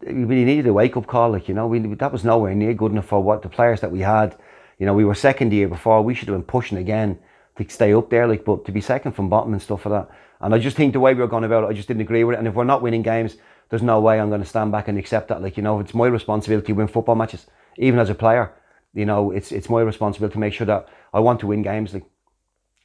we 0.01 0.25
really 0.25 0.45
needed 0.45 0.67
a 0.67 0.73
wake 0.73 0.97
up 0.97 1.07
call. 1.07 1.31
Like 1.31 1.49
you 1.49 1.55
know, 1.55 1.67
we 1.67 1.79
that 1.81 2.13
was 2.13 2.25
nowhere 2.25 2.55
near 2.55 2.75
good 2.75 2.93
enough 2.93 3.07
for 3.07 3.23
what 3.23 3.43
the 3.43 3.49
players 3.49 3.81
that 3.81 3.91
we 3.91 4.01
had. 4.01 4.37
You 4.79 4.87
know, 4.87 4.95
we 4.95 5.05
were 5.05 5.15
second 5.15 5.53
year 5.53 5.69
before. 5.69 6.03
We 6.03 6.15
should 6.15 6.29
have 6.29 6.37
been 6.37 6.45
pushing 6.45 6.79
again 6.79 7.19
to 7.57 7.69
stay 7.69 7.93
up 7.93 8.09
there. 8.09 8.27
Like, 8.27 8.45
but 8.45 8.65
to 8.65 8.73
be 8.73 8.81
second 8.81 9.13
from 9.13 9.29
bottom 9.29 9.53
and 9.53 9.61
stuff 9.61 9.85
like 9.85 10.07
that. 10.07 10.17
And 10.41 10.55
I 10.55 10.59
just 10.59 10.77
think 10.77 10.95
the 10.95 11.01
way 11.01 11.13
we 11.13 11.21
were 11.21 11.29
going 11.29 11.45
about 11.45 11.65
it, 11.65 11.67
I 11.67 11.73
just 11.75 11.87
didn't 11.87 12.01
agree 12.01 12.25
with 12.25 12.35
it. 12.35 12.39
And 12.39 12.49
if 12.49 12.55
we're 12.55 12.65
not 12.65 12.81
winning 12.81 13.03
games, 13.03 13.37
there's 13.71 13.83
no 13.83 14.01
way 14.01 14.21
I'm 14.21 14.29
going 14.29 14.43
to 14.43 14.47
stand 14.47 14.73
back 14.73 14.89
and 14.89 14.99
accept 14.99 15.29
that. 15.29 15.43
Like 15.43 15.57
you 15.57 15.63
know, 15.63 15.81
it's 15.81 15.95
my 15.95 16.07
responsibility 16.07 16.69
to 16.69 16.73
win 16.75 16.89
football 16.89 17.15
matches, 17.15 17.47
even 17.79 17.99
as 17.99 18.11
a 18.11 18.15
player. 18.15 18.53
You 18.93 19.07
know, 19.07 19.31
it's 19.31 19.53
it's 19.53 19.71
my 19.71 19.81
responsibility 19.81 20.35
to 20.35 20.39
make 20.41 20.53
sure 20.53 20.67
that 20.67 20.89
I 21.15 21.21
want 21.21 21.41
to 21.41 21.47
win 21.47 21.63
games. 21.63 21.95
Like, 21.95 22.05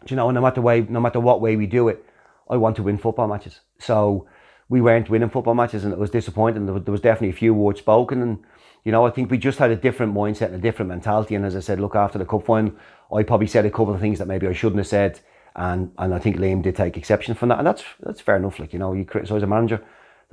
you 0.08 0.16
know, 0.16 0.32
no 0.32 0.42
matter 0.42 0.62
way, 0.62 0.82
no 0.82 1.00
matter 1.00 1.20
what 1.20 1.42
way 1.42 1.56
we 1.56 1.66
do 1.66 1.90
it, 1.90 2.06
I 2.50 2.58
want 2.58 2.76
to 2.78 2.84
win 2.84 2.98
football 2.98 3.28
matches. 3.28 3.60
So 3.80 4.28
we 4.70 4.82
weren't 4.82 5.10
winning 5.10 5.30
football 5.30 5.56
matches, 5.56 5.84
and 5.84 5.92
it 5.92 6.00
was 6.00 6.12
disappointing. 6.12 6.66
There 6.66 6.76
was, 6.76 6.84
there 6.84 6.92
was 6.92 7.02
definitely 7.02 7.30
a 7.30 7.34
few 7.34 7.54
words 7.54 7.80
spoken, 7.80 8.22
and 8.22 8.44
you 8.84 8.92
know, 8.92 9.06
I 9.06 9.10
think 9.10 9.32
we 9.32 9.40
just 9.40 9.58
had 9.58 9.72
a 9.72 9.76
different 9.76 10.14
mindset 10.14 10.48
and 10.48 10.56
a 10.56 10.60
different 10.60 10.90
mentality. 10.90 11.34
And 11.34 11.44
as 11.44 11.56
I 11.56 11.60
said, 11.60 11.80
look 11.80 11.96
after 11.96 12.20
the 12.20 12.26
cup 12.26 12.46
final, 12.46 12.74
I 13.12 13.24
probably 13.24 13.48
said 13.48 13.66
a 13.66 13.72
couple 13.72 13.96
of 13.96 14.00
things 14.00 14.20
that 14.20 14.28
maybe 14.28 14.48
I 14.48 14.54
shouldn't 14.54 14.78
have 14.78 14.88
said, 14.88 15.20
and 15.56 15.92
and 15.98 16.14
I 16.14 16.20
think 16.20 16.38
Liam 16.38 16.62
did 16.62 16.76
take 16.76 16.98
exception 16.98 17.34
from 17.34 17.50
that, 17.50 17.58
and 17.58 17.68
that's 17.68 17.84
that's 18.02 18.22
fair 18.22 18.36
enough. 18.36 18.60
Like 18.60 18.74
you 18.74 18.80
know, 18.80 18.94
you 18.94 19.06
criticise 19.06 19.42
a 19.42 19.48
manager, 19.48 19.84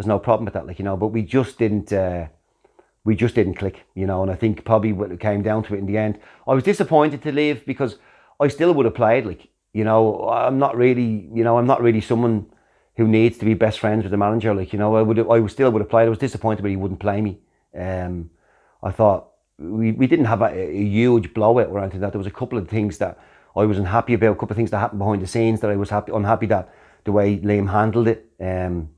there's 0.02 0.08
no 0.08 0.18
problem 0.18 0.44
with 0.46 0.54
that. 0.54 0.66
Like 0.66 0.80
you 0.80 0.84
know, 0.84 0.96
but 0.96 1.08
we 1.08 1.22
just 1.22 1.58
didn't. 1.58 1.92
Uh, 1.92 2.26
we 3.04 3.16
just 3.16 3.34
didn't 3.34 3.54
click, 3.54 3.84
you 3.94 4.06
know, 4.06 4.22
and 4.22 4.30
I 4.30 4.36
think 4.36 4.64
probably 4.64 4.92
when 4.92 5.10
it 5.10 5.18
came 5.18 5.42
down 5.42 5.64
to 5.64 5.74
it 5.74 5.78
in 5.78 5.86
the 5.86 5.98
end, 5.98 6.20
I 6.46 6.54
was 6.54 6.62
disappointed 6.62 7.20
to 7.22 7.32
leave 7.32 7.66
because 7.66 7.96
I 8.38 8.46
still 8.46 8.72
would 8.74 8.86
have 8.86 8.94
played. 8.94 9.26
Like, 9.26 9.48
you 9.72 9.82
know, 9.82 10.28
I'm 10.28 10.58
not 10.58 10.76
really, 10.76 11.28
you 11.34 11.42
know, 11.42 11.58
I'm 11.58 11.66
not 11.66 11.82
really 11.82 12.00
someone 12.00 12.46
who 12.96 13.08
needs 13.08 13.38
to 13.38 13.44
be 13.44 13.54
best 13.54 13.80
friends 13.80 14.04
with 14.04 14.12
the 14.12 14.16
manager. 14.16 14.54
Like, 14.54 14.72
you 14.72 14.78
know, 14.78 14.94
I 14.94 15.02
would, 15.02 15.18
I 15.18 15.40
would 15.40 15.50
still 15.50 15.72
would 15.72 15.82
have 15.82 15.90
played. 15.90 16.06
I 16.06 16.10
was 16.10 16.18
disappointed, 16.18 16.62
but 16.62 16.70
he 16.70 16.76
wouldn't 16.76 17.00
play 17.00 17.20
me. 17.20 17.40
Um, 17.76 18.30
I 18.80 18.92
thought 18.92 19.30
we, 19.58 19.90
we 19.90 20.06
didn't 20.06 20.26
have 20.26 20.42
a, 20.42 20.52
a 20.56 20.84
huge 20.84 21.34
blowout 21.34 21.70
or 21.70 21.80
anything. 21.80 22.00
That 22.00 22.12
there 22.12 22.18
was 22.18 22.28
a 22.28 22.30
couple 22.30 22.56
of 22.56 22.68
things 22.68 22.98
that 22.98 23.18
I 23.56 23.64
was 23.64 23.78
unhappy 23.78 24.14
about. 24.14 24.30
A 24.30 24.34
couple 24.36 24.52
of 24.52 24.56
things 24.56 24.70
that 24.70 24.78
happened 24.78 25.00
behind 25.00 25.22
the 25.22 25.26
scenes 25.26 25.58
that 25.60 25.70
I 25.70 25.76
was 25.76 25.90
happy, 25.90 26.12
unhappy 26.12 26.46
that 26.46 26.72
the 27.02 27.10
way 27.10 27.38
Liam 27.38 27.68
handled 27.68 28.06
it. 28.06 28.30
Um, 28.40 28.90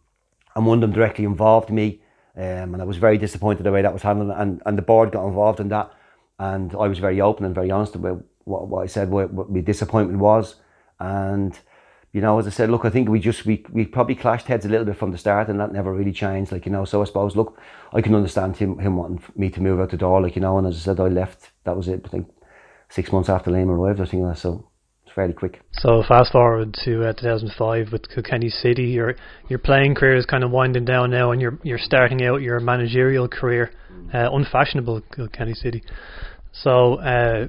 and 0.54 0.66
one 0.66 0.78
of 0.78 0.82
them 0.82 0.92
directly 0.92 1.24
involved 1.24 1.70
me. 1.70 2.00
Um, 2.36 2.74
and 2.74 2.82
I 2.82 2.84
was 2.84 2.96
very 2.96 3.16
disappointed 3.18 3.62
the 3.62 3.72
way 3.72 3.82
that 3.82 3.92
was 3.92 4.02
handled, 4.02 4.32
and, 4.36 4.60
and 4.66 4.76
the 4.76 4.82
board 4.82 5.12
got 5.12 5.26
involved 5.26 5.60
in 5.60 5.68
that. 5.68 5.92
and 6.38 6.74
I 6.74 6.88
was 6.88 6.98
very 6.98 7.20
open 7.20 7.44
and 7.46 7.54
very 7.54 7.70
honest 7.70 7.94
about 7.94 8.24
what, 8.44 8.68
what 8.68 8.82
I 8.82 8.86
said, 8.86 9.10
what, 9.10 9.32
what 9.32 9.50
my 9.50 9.60
disappointment 9.60 10.18
was, 10.18 10.56
and 10.98 11.58
you 12.12 12.20
know, 12.20 12.38
as 12.38 12.46
I 12.46 12.50
said, 12.50 12.70
look, 12.70 12.84
I 12.84 12.90
think 12.90 13.08
we 13.08 13.18
just 13.18 13.44
we 13.44 13.64
we 13.72 13.84
probably 13.84 14.14
clashed 14.14 14.46
heads 14.46 14.64
a 14.64 14.68
little 14.68 14.86
bit 14.86 14.96
from 14.96 15.10
the 15.10 15.18
start, 15.18 15.48
and 15.48 15.58
that 15.60 15.72
never 15.72 15.92
really 15.92 16.12
changed. 16.12 16.52
Like 16.52 16.66
you 16.66 16.72
know, 16.72 16.84
so 16.84 17.02
I 17.02 17.04
suppose, 17.04 17.36
look, 17.36 17.60
I 17.92 18.00
can 18.00 18.14
understand 18.14 18.56
him 18.56 18.78
him 18.78 18.96
wanting 18.96 19.22
me 19.36 19.50
to 19.50 19.60
move 19.60 19.80
out 19.80 19.90
the 19.90 19.96
door, 19.96 20.20
like 20.20 20.36
you 20.36 20.42
know, 20.42 20.58
and 20.58 20.66
as 20.66 20.76
I 20.76 20.80
said, 20.80 21.00
I 21.00 21.08
left. 21.08 21.50
That 21.64 21.76
was 21.76 21.88
it. 21.88 22.02
I 22.04 22.08
think 22.08 22.32
six 22.88 23.12
months 23.12 23.28
after 23.28 23.50
Liam 23.50 23.68
arrived, 23.68 24.00
I 24.00 24.04
think 24.04 24.24
that 24.24 24.38
so 24.38 24.68
fairly 25.14 25.32
quick. 25.32 25.60
So 25.72 26.02
fast 26.06 26.32
forward 26.32 26.74
to 26.84 27.08
uh, 27.08 27.12
2005 27.12 27.92
with 27.92 28.08
Kilkenny 28.08 28.50
City, 28.50 28.84
your 28.84 29.16
your 29.48 29.58
playing 29.58 29.94
career 29.94 30.16
is 30.16 30.26
kind 30.26 30.44
of 30.44 30.50
winding 30.50 30.84
down 30.84 31.10
now, 31.10 31.30
and 31.32 31.40
you're 31.40 31.58
you're 31.62 31.78
starting 31.78 32.24
out 32.24 32.42
your 32.42 32.60
managerial 32.60 33.28
career, 33.28 33.72
uh, 34.12 34.28
unfashionable 34.32 35.02
Kilkenny 35.14 35.54
City. 35.54 35.82
So 36.52 36.94
uh, 36.94 37.48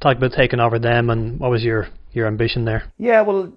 talk 0.00 0.16
about 0.16 0.32
taking 0.32 0.60
over 0.60 0.78
them, 0.78 1.10
and 1.10 1.38
what 1.38 1.50
was 1.50 1.62
your 1.62 1.88
your 2.12 2.26
ambition 2.26 2.64
there? 2.64 2.92
Yeah, 2.98 3.22
well, 3.22 3.52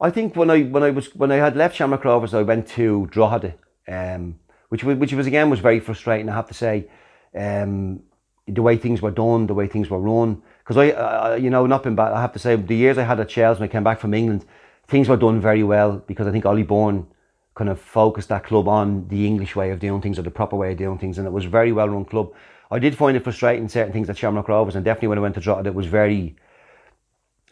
I 0.00 0.10
think 0.10 0.36
when 0.36 0.50
I 0.50 0.62
when 0.62 0.82
I 0.82 0.90
was 0.90 1.14
when 1.14 1.32
I 1.32 1.36
had 1.36 1.56
left 1.56 1.76
Shamrock 1.76 2.04
Rovers, 2.04 2.34
I 2.34 2.42
went 2.42 2.68
to 2.70 3.06
Drogheda, 3.10 3.54
um, 3.86 4.38
which 4.68 4.84
was, 4.84 4.96
which 4.96 5.12
was 5.12 5.26
again 5.26 5.50
was 5.50 5.60
very 5.60 5.80
frustrating. 5.80 6.28
I 6.28 6.34
have 6.34 6.48
to 6.48 6.54
say, 6.54 6.88
um, 7.34 8.00
the 8.46 8.62
way 8.62 8.76
things 8.76 9.02
were 9.02 9.10
done, 9.10 9.46
the 9.46 9.54
way 9.54 9.66
things 9.66 9.90
were 9.90 10.00
run. 10.00 10.42
Because 10.68 10.76
I, 10.76 10.90
uh, 10.90 11.34
you 11.36 11.48
know, 11.48 11.64
not 11.64 11.82
been 11.82 11.94
bad. 11.94 12.12
I 12.12 12.20
have 12.20 12.34
to 12.34 12.38
say, 12.38 12.54
the 12.54 12.76
years 12.76 12.98
I 12.98 13.04
had 13.04 13.18
at 13.20 13.30
Chelsea 13.30 13.60
when 13.60 13.70
I 13.70 13.72
came 13.72 13.84
back 13.84 13.98
from 13.98 14.12
England, 14.12 14.44
things 14.86 15.08
were 15.08 15.16
done 15.16 15.40
very 15.40 15.62
well 15.62 15.96
because 16.06 16.26
I 16.26 16.30
think 16.30 16.44
Ollie 16.44 16.62
Byrne 16.62 17.06
kind 17.54 17.70
of 17.70 17.80
focused 17.80 18.28
that 18.28 18.44
club 18.44 18.68
on 18.68 19.08
the 19.08 19.26
English 19.26 19.56
way 19.56 19.70
of 19.70 19.78
doing 19.78 20.02
things 20.02 20.18
or 20.18 20.22
the 20.22 20.30
proper 20.30 20.56
way 20.56 20.72
of 20.72 20.76
doing 20.76 20.98
things, 20.98 21.16
and 21.16 21.26
it 21.26 21.30
was 21.30 21.46
a 21.46 21.48
very 21.48 21.72
well 21.72 21.88
run 21.88 22.04
club. 22.04 22.34
I 22.70 22.78
did 22.78 22.98
find 22.98 23.16
it 23.16 23.24
frustrating 23.24 23.66
certain 23.70 23.94
things 23.94 24.10
at 24.10 24.18
Shamrock 24.18 24.46
Rovers, 24.46 24.76
and 24.76 24.84
definitely 24.84 25.08
when 25.08 25.16
I 25.16 25.22
went 25.22 25.36
to 25.36 25.40
Drogheda, 25.40 25.70
it 25.70 25.74
was 25.74 25.86
very, 25.86 26.36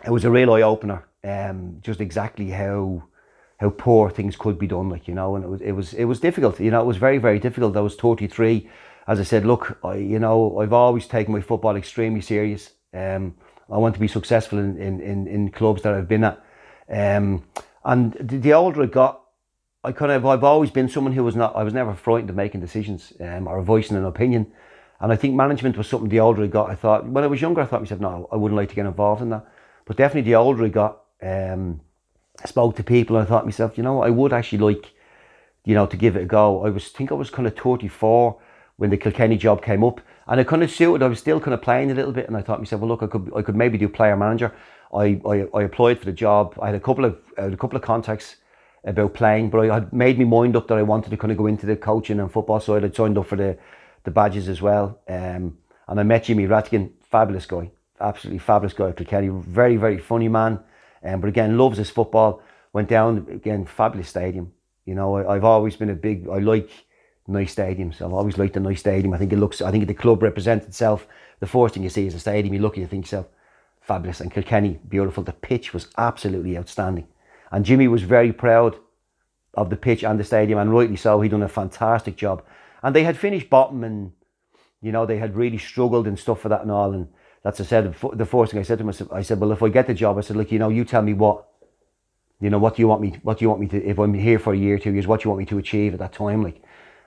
it 0.05 0.11
was 0.11 0.27
a 0.27 0.31
real 0.31 0.53
eye 0.53 0.61
opener. 0.61 1.09
Um, 1.25 1.79
just 1.81 2.03
exactly 2.03 2.51
how 2.51 3.03
how 3.57 3.71
poor 3.71 4.11
things 4.11 4.37
could 4.37 4.59
be 4.59 4.67
done, 4.67 4.91
like 4.91 5.09
you 5.09 5.15
know, 5.15 5.37
and 5.37 5.45
it 5.45 5.49
was 5.49 5.63
it 5.63 5.73
was 5.73 5.95
it 5.95 6.05
was 6.05 6.21
difficult. 6.21 6.61
You 6.61 6.71
know, 6.71 6.83
it 6.83 6.87
was 6.87 6.99
very 6.99 7.17
very 7.17 7.39
difficult. 7.39 7.79
I 7.79 7.81
was 7.81 7.97
33. 7.97 8.69
As 9.07 9.21
I 9.21 9.23
said, 9.23 9.47
look, 9.47 9.79
I 9.83 9.95
you 9.95 10.19
know 10.19 10.59
I've 10.61 10.75
always 10.75 11.07
taken 11.07 11.33
my 11.33 11.41
football 11.41 11.77
extremely 11.77 12.21
serious. 12.21 12.73
Um, 12.97 13.35
I 13.71 13.79
want 13.79 13.95
to 13.95 14.01
be 14.01 14.09
successful 14.09 14.59
in, 14.59 14.77
in, 14.79 15.01
in, 15.01 15.27
in 15.27 15.51
clubs 15.51 15.83
that 15.83 15.95
I've 15.95 16.09
been 16.09 16.25
at. 16.25 16.43
Um, 16.89 17.45
and 17.85 18.13
the, 18.15 18.39
the 18.39 18.53
older 18.53 18.83
I 18.83 18.87
got, 18.87 19.23
I 19.83 19.93
kind 19.93 20.13
of 20.13 20.25
I've 20.25 20.45
always 20.45 20.71
been 20.71 20.89
someone 20.89 21.13
who 21.13 21.23
was 21.23 21.37
not 21.37 21.55
I 21.55 21.63
was 21.63 21.75
never 21.75 21.95
frightened 21.95 22.31
of 22.31 22.37
making 22.37 22.61
decisions 22.61 23.13
um, 23.21 23.47
or 23.47 23.63
voicing 23.63 23.97
an 23.97 24.05
opinion. 24.05 24.53
And 25.01 25.13
I 25.13 25.17
think 25.17 25.35
management 25.35 25.77
was 25.77 25.89
something 25.89 26.09
the 26.09 26.21
older 26.21 26.43
I 26.43 26.47
got, 26.47 26.71
I 26.71 26.75
thought 26.75 27.07
when 27.07 27.23
I 27.23 27.27
was 27.27 27.41
younger 27.41 27.61
I 27.61 27.67
thought 27.67 27.83
myself, 27.83 28.01
no, 28.01 28.29
I 28.33 28.37
wouldn't 28.37 28.57
like 28.57 28.71
to 28.71 28.75
get 28.75 28.87
involved 28.87 29.23
in 29.23 29.31
that. 29.31 29.47
But 29.85 29.97
definitely 29.97 30.31
the 30.31 30.37
older 30.37 30.65
I 30.65 30.69
got, 30.69 31.03
um, 31.23 31.81
I 32.43 32.47
spoke 32.47 32.77
to 32.77 32.83
people 32.83 33.17
and 33.17 33.27
I 33.27 33.29
thought 33.29 33.41
to 33.41 33.47
myself, 33.47 33.77
you 33.77 33.85
know, 33.85 34.03
I 34.03 34.11
would 34.11 34.33
actually 34.33 34.59
like, 34.59 34.93
you 35.65 35.75
know, 35.75 35.87
to 35.87 35.97
give 35.97 36.17
it 36.17 36.23
a 36.23 36.27
go. 36.27 36.65
I 36.65 36.71
was 36.71 36.89
think 36.89 37.13
I 37.13 37.15
was 37.15 37.31
kind 37.31 37.47
of 37.47 37.57
34 37.57 38.41
when 38.77 38.91
the 38.91 38.97
Kilkenny 38.97 39.37
job 39.37 39.63
came 39.63 39.85
up, 39.85 40.01
and 40.29 40.41
it 40.41 40.47
kind 40.47 40.63
of 40.63 40.71
suited. 40.71 41.03
I 41.03 41.09
was 41.09 41.19
still 41.19 41.41
kind 41.41 41.55
of 41.55 41.63
playing 41.63 41.91
a 41.91 41.95
little 41.95 42.13
bit, 42.13 42.27
and 42.27 42.37
I 42.37 42.43
thought 42.43 42.59
myself, 42.59 42.81
well, 42.81 42.89
look, 42.89 43.03
I 43.03 43.07
could 43.07 43.31
I 43.37 43.43
could 43.43 43.57
maybe 43.57 43.79
do 43.79 43.89
player 43.89 44.17
manager. 44.17 44.53
I, 44.95 45.21
I, 45.27 45.47
I 45.53 45.63
applied 45.63 45.99
for 45.99 46.05
the 46.05 46.13
job. 46.13 46.59
I 46.61 46.67
had 46.67 46.75
a 46.75 46.81
couple 46.81 47.05
of 47.05 47.19
a 47.37 47.57
couple 47.57 47.77
of 47.77 47.83
contacts 47.83 48.37
about 48.85 49.15
playing, 49.15 49.51
but 49.51 49.69
I 49.69 49.75
had 49.75 49.93
made 49.93 50.19
my 50.19 50.25
mind 50.25 50.57
up 50.57 50.69
that 50.69 50.79
I 50.79 50.83
wanted 50.83 51.11
to 51.11 51.17
kind 51.17 51.33
of 51.33 51.39
go 51.39 51.47
into 51.47 51.67
the 51.67 51.77
coaching 51.77 52.21
and 52.21 52.31
football 52.31 52.61
side. 52.61 52.85
I'd 52.85 52.95
signed 52.95 53.19
up 53.19 53.27
for 53.27 53.37
the 53.37 53.59
the 54.05 54.11
badges 54.11 54.49
as 54.49 54.63
well, 54.63 55.01
um, 55.09 55.59
and 55.89 56.01
I 56.01 56.03
met 56.03 56.25
Jimmy 56.25 56.47
Rattigan, 56.47 56.91
fabulous 57.03 57.47
guy, 57.47 57.71
absolutely 58.01 58.39
fabulous 58.39 58.73
guy 58.73 58.93
Kilkenny, 58.93 59.29
very 59.29 59.77
very 59.77 59.99
funny 59.99 60.29
man, 60.29 60.61
um, 61.05 61.21
but 61.21 61.29
again 61.29 61.59
loves 61.59 61.79
his 61.79 61.91
football. 61.91 62.43
Went 62.73 62.89
down 62.89 63.27
again, 63.31 63.65
fabulous 63.65 64.09
stadium. 64.09 64.53
You 64.85 64.95
know, 64.95 65.17
I, 65.17 65.35
I've 65.35 65.45
always 65.45 65.77
been 65.77 65.91
a 65.91 65.95
big. 65.95 66.29
I 66.29 66.39
like 66.39 66.71
nice 67.29 67.55
stadiums. 67.55 68.01
I've 68.01 68.13
always 68.13 68.39
liked 68.39 68.57
a 68.57 68.61
nice 68.61 68.81
stadium. 68.81 69.13
I 69.13 69.19
think 69.19 69.33
it 69.33 69.39
looks. 69.39 69.61
I 69.61 69.71
think 69.71 69.87
the 69.87 69.95
club 69.95 70.23
represents 70.23 70.67
itself. 70.67 71.07
The 71.41 71.47
first 71.47 71.75
thing 71.75 71.83
you 71.83 71.91
see 71.91 72.07
is 72.07 72.15
a 72.15 72.21
stadium. 72.21 72.55
You 72.55 72.61
look, 72.61 72.77
and 72.77 72.83
you 72.83 72.89
think 72.89 73.05
yourself, 73.05 73.27
fabulous. 73.81 74.21
And 74.21 74.33
Kilkenny, 74.33 74.79
beautiful. 74.89 75.23
The 75.23 75.33
pitch 75.33 75.75
was 75.75 75.89
absolutely 75.99 76.57
outstanding, 76.57 77.09
and 77.51 77.65
Jimmy 77.65 77.89
was 77.89 78.03
very 78.03 78.33
proud 78.33 78.77
of 79.55 79.71
the 79.71 79.77
pitch 79.77 80.05
and 80.05 80.21
the 80.21 80.25
stadium, 80.25 80.59
and 80.59 80.73
rightly 80.73 80.97
so. 80.97 81.21
He 81.21 81.29
done 81.29 81.43
a 81.43 81.49
fantastic 81.49 82.17
job. 82.17 82.43
And 82.83 82.95
they 82.95 83.05
had 83.05 83.17
finished 83.17 83.51
bottom, 83.51 83.85
and 83.85 84.13
you 84.81 84.93
know 84.93 85.07
they 85.07 85.19
had 85.19 85.37
really 85.37 85.59
struggled 85.59 86.07
and 86.07 86.19
stuff 86.19 86.41
for 86.41 86.49
that 86.49 86.63
and 86.63 86.71
all. 86.71 86.93
And 86.93 87.09
that's 87.43 87.61
I 87.61 87.65
said. 87.65 87.95
The 88.13 88.27
first 88.27 88.53
thing 88.53 88.61
I 88.61 88.65
said 88.65 88.79
to 88.79 88.85
myself. 88.85 89.11
I 89.11 89.17
said, 89.17 89.19
I 89.19 89.23
said, 89.23 89.41
well, 89.41 89.53
if 89.53 89.63
I 89.63 89.69
get 89.69 89.87
the 89.87 89.95
job, 89.95 90.19
I 90.19 90.21
said, 90.21 90.37
look, 90.37 90.53
you 90.53 90.59
know, 90.59 90.69
you 90.69 90.85
tell 90.85 91.03
me 91.03 91.15
what. 91.15 91.47
You 92.39 92.51
know 92.51 92.59
what 92.59 92.77
do 92.77 92.83
you 92.83 92.89
want 92.89 93.01
me? 93.01 93.17
What 93.23 93.39
do 93.39 93.45
you 93.47 93.49
want 93.49 93.63
me 93.63 93.69
to? 93.69 93.83
If 93.83 93.99
I'm 93.99 94.13
here 94.13 94.39
for 94.39 94.53
a 94.53 94.57
year, 94.57 94.79
two 94.79 94.93
years, 94.93 95.07
what 95.07 95.21
do 95.21 95.27
you 95.27 95.31
want 95.31 95.39
me 95.39 95.47
to 95.47 95.59
achieve 95.59 95.95
at 95.95 96.01
that 96.01 96.13
time? 96.13 96.43
Like, 96.43 96.63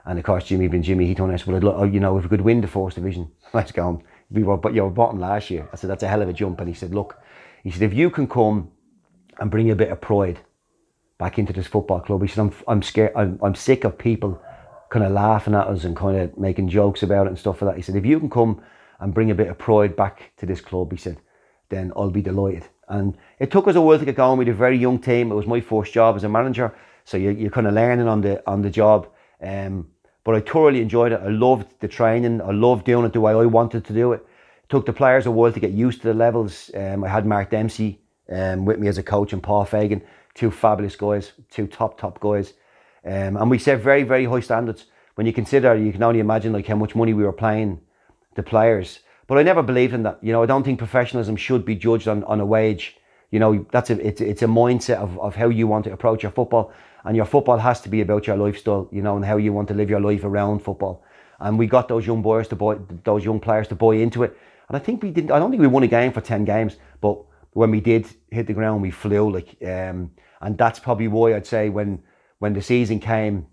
and 0.10 0.18
of 0.18 0.26
course, 0.26 0.46
Jimmy 0.46 0.68
being 0.68 0.82
Jimmy, 0.82 1.06
he 1.06 1.14
told 1.14 1.30
us, 1.30 1.46
well, 1.46 1.56
I'd 1.56 1.64
lo- 1.64 1.84
you 1.84 2.00
know, 2.00 2.18
if 2.18 2.24
we 2.24 2.30
could 2.30 2.42
win 2.42 2.62
the 2.62 2.68
first 2.68 2.96
division, 2.96 3.32
let's 3.54 3.72
go. 3.72 4.02
We 4.32 4.42
were, 4.42 4.58
but 4.58 4.74
you 4.74 4.82
were 4.82 4.90
bottom 4.90 5.20
last 5.20 5.52
year. 5.52 5.70
I 5.72 5.76
said, 5.76 5.88
that's 5.92 6.02
a 6.02 6.08
hell 6.08 6.24
of 6.24 6.30
a 6.30 6.34
jump. 6.34 6.60
And 6.60 6.68
he 6.68 6.74
said, 6.74 6.96
look, 6.96 7.22
he 7.64 7.70
said, 7.70 7.84
if 7.84 7.94
you 7.94 8.10
can 8.10 8.28
come 8.28 8.72
and 9.40 9.52
bring 9.52 9.70
a 9.70 9.76
bit 9.76 9.92
of 9.92 10.02
pride 10.02 10.40
back 11.20 11.38
into 11.38 11.54
this 11.54 11.68
football 11.68 12.00
club, 12.00 12.24
he 12.24 12.28
said, 12.28 12.42
I'm, 12.42 12.54
I'm 12.68 12.82
scared, 12.82 13.12
I'm, 13.16 13.40
I'm 13.44 13.54
sick 13.54 13.84
of 13.84 14.00
people 14.00 14.42
kind 14.90 15.06
of 15.06 15.12
laughing 15.12 15.54
at 15.54 15.68
us 15.68 15.84
and 15.84 15.96
kind 15.96 16.18
of 16.18 16.36
making 16.40 16.70
jokes 16.70 17.04
about 17.04 17.28
it 17.28 17.30
and 17.30 17.38
stuff 17.38 17.62
like 17.62 17.74
that. 17.74 17.78
He 17.78 17.84
said, 17.84 17.96
if 17.96 18.04
you 18.04 18.20
can 18.20 18.32
come 18.32 18.64
and 19.00 19.14
bring 19.14 19.30
a 19.30 19.36
bit 19.36 19.50
of 19.50 19.60
pride 19.60 19.96
back 19.96 20.32
to 20.38 20.48
this 20.48 20.60
club, 20.60 20.92
he 20.92 20.98
said, 20.98 21.18
then 21.70 21.94
I'll 21.96 22.10
be 22.10 22.24
delighted. 22.24 22.68
And 22.88 23.16
it 23.38 23.52
took 23.52 23.68
us 23.68 23.76
a 23.76 23.82
while 23.82 24.00
to 24.00 24.06
get 24.06 24.16
going. 24.16 24.40
We 24.40 24.46
had 24.46 24.56
a 24.56 24.58
very 24.58 24.80
young 24.80 24.98
team. 24.98 25.32
It 25.32 25.36
was 25.36 25.46
my 25.46 25.62
first 25.62 25.94
job 25.94 26.16
as 26.16 26.24
a 26.24 26.30
manager, 26.30 26.74
so 27.06 27.16
you, 27.16 27.30
you're 27.30 27.52
kind 27.52 27.68
of 27.68 27.76
learning 27.76 28.08
on 28.08 28.22
the 28.22 28.42
on 28.50 28.64
the 28.64 28.72
job. 28.72 29.08
Um, 29.40 29.90
but 30.30 30.36
I 30.36 30.42
thoroughly 30.42 30.80
enjoyed 30.80 31.12
it. 31.12 31.22
I 31.24 31.30
loved 31.30 31.74
the 31.80 31.88
training. 31.88 32.40
I 32.40 32.52
loved 32.52 32.86
doing 32.86 33.04
it 33.04 33.14
the 33.14 33.20
way 33.20 33.32
I 33.32 33.48
wanted 33.48 33.84
to 33.86 33.94
do 33.94 34.14
it. 34.14 34.18
it 34.64 34.70
took 34.70 34.86
the 34.86 34.94
players 34.94 35.26
a 35.26 35.32
while 35.32 35.52
to 35.52 35.60
get 35.60 35.72
used 35.72 36.02
to 36.02 36.10
the 36.10 36.14
levels. 36.14 36.70
Um, 36.76 37.04
I 37.04 37.08
had 37.08 37.26
Mark 37.26 37.50
Dempsey 37.50 38.00
um, 38.32 38.64
with 38.64 38.78
me 38.78 38.88
as 38.88 39.00
a 39.00 39.02
coach 39.02 39.34
and 39.34 39.42
Paul 39.42 39.66
Fagan, 39.66 40.04
two 40.36 40.52
fabulous 40.52 40.96
guys, 40.96 41.32
two 41.50 41.66
top 41.66 42.00
top 42.00 42.20
guys, 42.20 42.54
um, 43.04 43.38
and 43.38 43.50
we 43.50 43.58
set 43.58 43.80
very 43.80 44.04
very 44.04 44.26
high 44.26 44.42
standards. 44.42 44.86
When 45.16 45.26
you 45.26 45.34
consider, 45.34 45.76
you 45.76 45.92
can 45.92 46.04
only 46.04 46.20
imagine 46.20 46.54
like 46.54 46.68
how 46.68 46.76
much 46.76 46.94
money 46.94 47.16
we 47.16 47.24
were 47.24 47.34
paying 47.34 47.82
the 48.36 48.44
players. 48.44 49.00
But 49.26 49.40
I 49.40 49.42
never 49.42 49.64
believed 49.64 49.96
in 49.96 50.04
that. 50.04 50.20
You 50.22 50.32
know, 50.32 50.44
I 50.44 50.46
don't 50.46 50.64
think 50.64 50.78
professionalism 50.78 51.38
should 51.38 51.66
be 51.66 51.74
judged 51.74 52.08
on, 52.08 52.24
on 52.26 52.40
a 52.40 52.46
wage. 52.46 52.98
You 53.32 53.40
know, 53.40 53.66
that's 53.72 53.90
a 53.90 54.08
it's 54.08 54.22
it's 54.22 54.44
a 54.44 54.48
mindset 54.48 54.98
of, 54.98 55.20
of 55.20 55.34
how 55.34 55.50
you 55.50 55.66
want 55.66 55.86
to 55.86 55.92
approach 55.92 56.22
your 56.22 56.32
football, 56.32 56.72
and 57.04 57.16
your 57.16 57.26
football 57.26 57.58
has 57.58 57.82
to 57.82 57.90
be 57.90 58.02
about 58.02 58.28
your 58.28 58.38
lifestyle. 58.38 58.88
You 58.92 59.02
know, 59.02 59.16
and 59.16 59.26
how 59.26 59.38
you 59.38 59.54
want 59.54 59.68
to 59.70 59.74
live 59.74 59.90
your 59.90 60.02
life 60.02 60.24
around 60.24 60.60
football. 60.60 61.04
And 61.40 61.58
we 61.58 61.68
got 61.68 61.88
those 61.88 62.06
young 62.06 62.22
boys 62.22 62.48
to 62.50 62.56
buy 62.56 62.78
those 63.04 63.24
young 63.24 63.40
players 63.40 63.68
to 63.70 63.76
buy 63.76 63.96
into 63.96 64.24
it. 64.24 64.38
And 64.68 64.76
I 64.76 64.80
think 64.80 65.02
we 65.02 65.12
didn't. 65.12 65.32
I 65.32 65.40
don't 65.40 65.50
think 65.50 65.62
we 65.62 65.68
won 65.68 65.84
a 65.84 65.88
game 65.88 66.12
for 66.12 66.22
ten 66.22 66.46
games, 66.46 66.76
but 67.02 67.18
when 67.52 67.72
we 67.72 67.82
did 67.82 68.08
hit 68.30 68.48
the 68.48 68.54
ground, 68.54 68.82
we 68.82 68.92
flew 68.92 69.32
like. 69.32 69.56
Um, 69.64 70.12
and 70.42 70.58
that's 70.58 70.80
probably 70.80 71.08
why 71.08 71.36
I'd 71.36 71.48
say 71.48 71.70
when 71.70 72.04
when 72.40 72.54
the 72.54 72.62
season 72.62 73.00
came, 73.00 73.48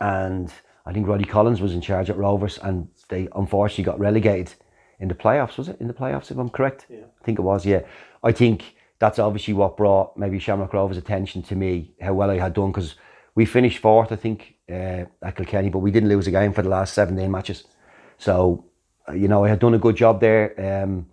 and 0.00 0.52
I 0.84 0.92
think 0.92 1.06
Roddy 1.06 1.24
Collins 1.24 1.60
was 1.60 1.74
in 1.74 1.80
charge 1.80 2.10
at 2.10 2.16
Rovers, 2.16 2.58
and 2.58 2.88
they 3.08 3.28
unfortunately 3.34 3.84
got 3.84 3.98
relegated 3.98 4.54
in 5.00 5.08
the 5.08 5.14
playoffs. 5.14 5.58
Was 5.58 5.68
it 5.68 5.80
in 5.80 5.88
the 5.88 5.94
playoffs? 5.94 6.30
If 6.30 6.38
I'm 6.38 6.48
correct, 6.48 6.86
yeah. 6.88 7.04
I 7.20 7.24
think 7.24 7.38
it 7.38 7.42
was. 7.42 7.66
Yeah, 7.66 7.82
I 8.22 8.32
think 8.32 8.75
that's 8.98 9.18
obviously 9.18 9.54
what 9.54 9.76
brought 9.76 10.16
maybe 10.16 10.38
Shamrock 10.38 10.72
Rovers' 10.72 10.96
attention 10.96 11.42
to 11.44 11.54
me, 11.54 11.92
how 12.00 12.14
well 12.14 12.30
I 12.30 12.38
had 12.38 12.54
done, 12.54 12.72
because 12.72 12.94
we 13.34 13.44
finished 13.44 13.78
fourth, 13.78 14.12
I 14.12 14.16
think, 14.16 14.54
uh, 14.70 15.04
at 15.22 15.36
Kilkenny, 15.36 15.68
but 15.68 15.80
we 15.80 15.90
didn't 15.90 16.08
lose 16.08 16.26
a 16.26 16.30
game 16.30 16.52
for 16.52 16.62
the 16.62 16.68
last 16.68 16.94
17 16.94 17.30
matches. 17.30 17.64
So, 18.18 18.64
uh, 19.08 19.12
you 19.12 19.28
know, 19.28 19.44
I 19.44 19.50
had 19.50 19.58
done 19.58 19.74
a 19.74 19.78
good 19.78 19.96
job 19.96 20.20
there. 20.20 20.82
Um, 20.82 21.06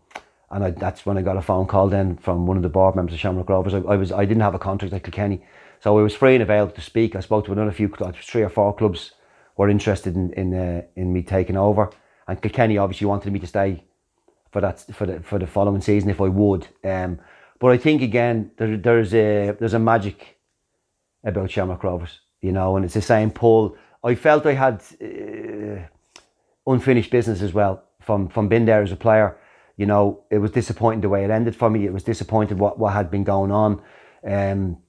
and 0.54 0.64
I, 0.64 0.70
that's 0.70 1.06
when 1.06 1.18
I 1.18 1.22
got 1.24 1.36
a 1.36 1.42
phone 1.42 1.66
call 1.66 1.90
then 1.90 2.16
from 2.18 2.46
one 2.46 2.58
of 2.58 2.64
the 2.64 2.70
board 2.70 2.96
members 2.96 3.14
of 3.14 3.20
Shamrock 3.20 3.50
Rovers. 3.50 3.74
I, 3.74 3.80
I, 3.80 3.96
was 3.98 4.12
I 4.12 4.24
didn't 4.24 4.44
have 4.44 4.54
a 4.54 4.60
contract 4.60 4.94
at 4.94 5.04
Kilkenny, 5.04 5.44
so 5.80 5.98
I 5.98 6.04
was 6.04 6.16
free 6.16 6.36
and 6.36 6.44
available 6.44 6.74
to 6.76 6.82
speak. 6.82 7.16
I 7.16 7.22
spoke 7.22 7.46
to 7.46 7.52
another 7.52 7.72
few, 7.72 7.90
three 7.90 8.44
or 8.44 8.50
four 8.50 8.74
clubs 8.76 9.12
were 9.58 9.70
interested 9.70 10.16
in 10.16 10.32
in, 10.34 10.54
uh, 10.54 10.84
in 10.96 11.12
me 11.12 11.24
taking 11.24 11.58
over, 11.58 11.90
and 12.28 12.42
Kilkenny 12.42 12.78
obviously 12.78 13.08
wanted 13.08 13.34
me 13.34 13.40
to 13.40 13.48
stay 13.48 13.84
for 14.52 14.62
that 14.62 14.80
for 14.94 15.08
the 15.08 15.20
for 15.22 15.40
the 15.40 15.48
following 15.48 15.82
season 15.82 16.12
if 16.12 16.22
I 16.22 16.28
would. 16.28 16.68
Um, 16.84 17.20
but 17.64 17.72
I 17.72 17.78
think 17.78 18.02
again 18.02 18.52
there, 18.58 18.76
there's 18.76 19.14
a 19.14 19.56
there's 19.58 19.74
a 19.74 19.80
magic 19.80 20.38
about 21.24 21.50
Shamrock 21.50 21.82
Rovers, 21.82 22.20
you 22.42 22.52
know, 22.52 22.76
and 22.76 22.84
it's 22.84 22.94
the 22.94 23.02
same 23.02 23.32
pull. 23.32 23.78
I 24.04 24.16
felt 24.16 24.46
I 24.46 24.52
had 24.52 24.84
uh, 25.02 25.88
unfinished 26.68 27.10
business 27.10 27.42
as 27.42 27.54
well 27.54 27.82
from 28.02 28.28
from 28.28 28.50
being 28.50 28.66
there 28.66 28.82
as 28.82 28.92
a 28.92 28.98
player. 28.98 29.38
You 29.78 29.86
know, 29.86 30.26
it 30.30 30.40
was 30.40 30.52
disappointing 30.52 31.00
the 31.00 31.08
way 31.08 31.24
it 31.24 31.30
ended 31.30 31.56
for 31.56 31.70
me. 31.70 31.86
It 31.86 31.94
was 31.94 32.04
disappointing 32.04 32.58
what, 32.58 32.80
what 32.80 32.92
had 32.92 33.10
been 33.10 33.24
going 33.24 33.52
on. 33.52 33.82
Um, 34.26 34.80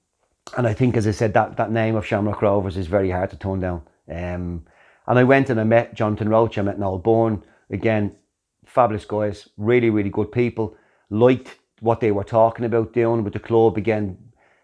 and 0.57 0.67
I 0.67 0.73
think, 0.73 0.97
as 0.97 1.07
I 1.07 1.11
said, 1.11 1.33
that, 1.33 1.55
that 1.55 1.71
name 1.71 1.95
of 1.95 2.05
Shamrock 2.05 2.41
Rovers 2.41 2.75
is 2.75 2.87
very 2.87 3.09
hard 3.09 3.29
to 3.29 3.37
tone 3.37 3.61
down. 3.61 3.83
Um, 4.09 4.65
and 5.07 5.17
I 5.17 5.23
went 5.23 5.49
and 5.49 5.61
I 5.61 5.63
met 5.63 5.95
Jonathan 5.95 6.27
Roche, 6.27 6.57
I 6.57 6.61
met 6.61 6.77
Noel 6.77 6.99
Bourne. 6.99 7.41
Again, 7.69 8.17
fabulous 8.65 9.05
guys, 9.05 9.47
really, 9.55 9.89
really 9.89 10.09
good 10.09 10.33
people. 10.33 10.75
Liked 11.09 11.57
what 11.79 11.99
they 11.99 12.11
were 12.11 12.23
talking 12.23 12.65
about 12.65 12.93
doing 12.93 13.23
with 13.23 13.33
the 13.33 13.39
club 13.39 13.77
again. 13.77 14.17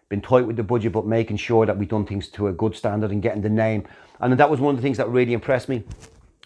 Been 0.08 0.20
tight 0.20 0.46
with 0.46 0.56
the 0.56 0.62
budget, 0.62 0.92
but 0.92 1.06
making 1.06 1.38
sure 1.38 1.64
that 1.64 1.78
we 1.78 1.86
done 1.86 2.04
things 2.04 2.28
to 2.30 2.48
a 2.48 2.52
good 2.52 2.76
standard 2.76 3.10
and 3.10 3.22
getting 3.22 3.42
the 3.42 3.48
name. 3.48 3.86
And 4.20 4.38
that 4.38 4.50
was 4.50 4.60
one 4.60 4.74
of 4.74 4.76
the 4.76 4.82
things 4.82 4.98
that 4.98 5.08
really 5.08 5.32
impressed 5.32 5.68
me. 5.68 5.84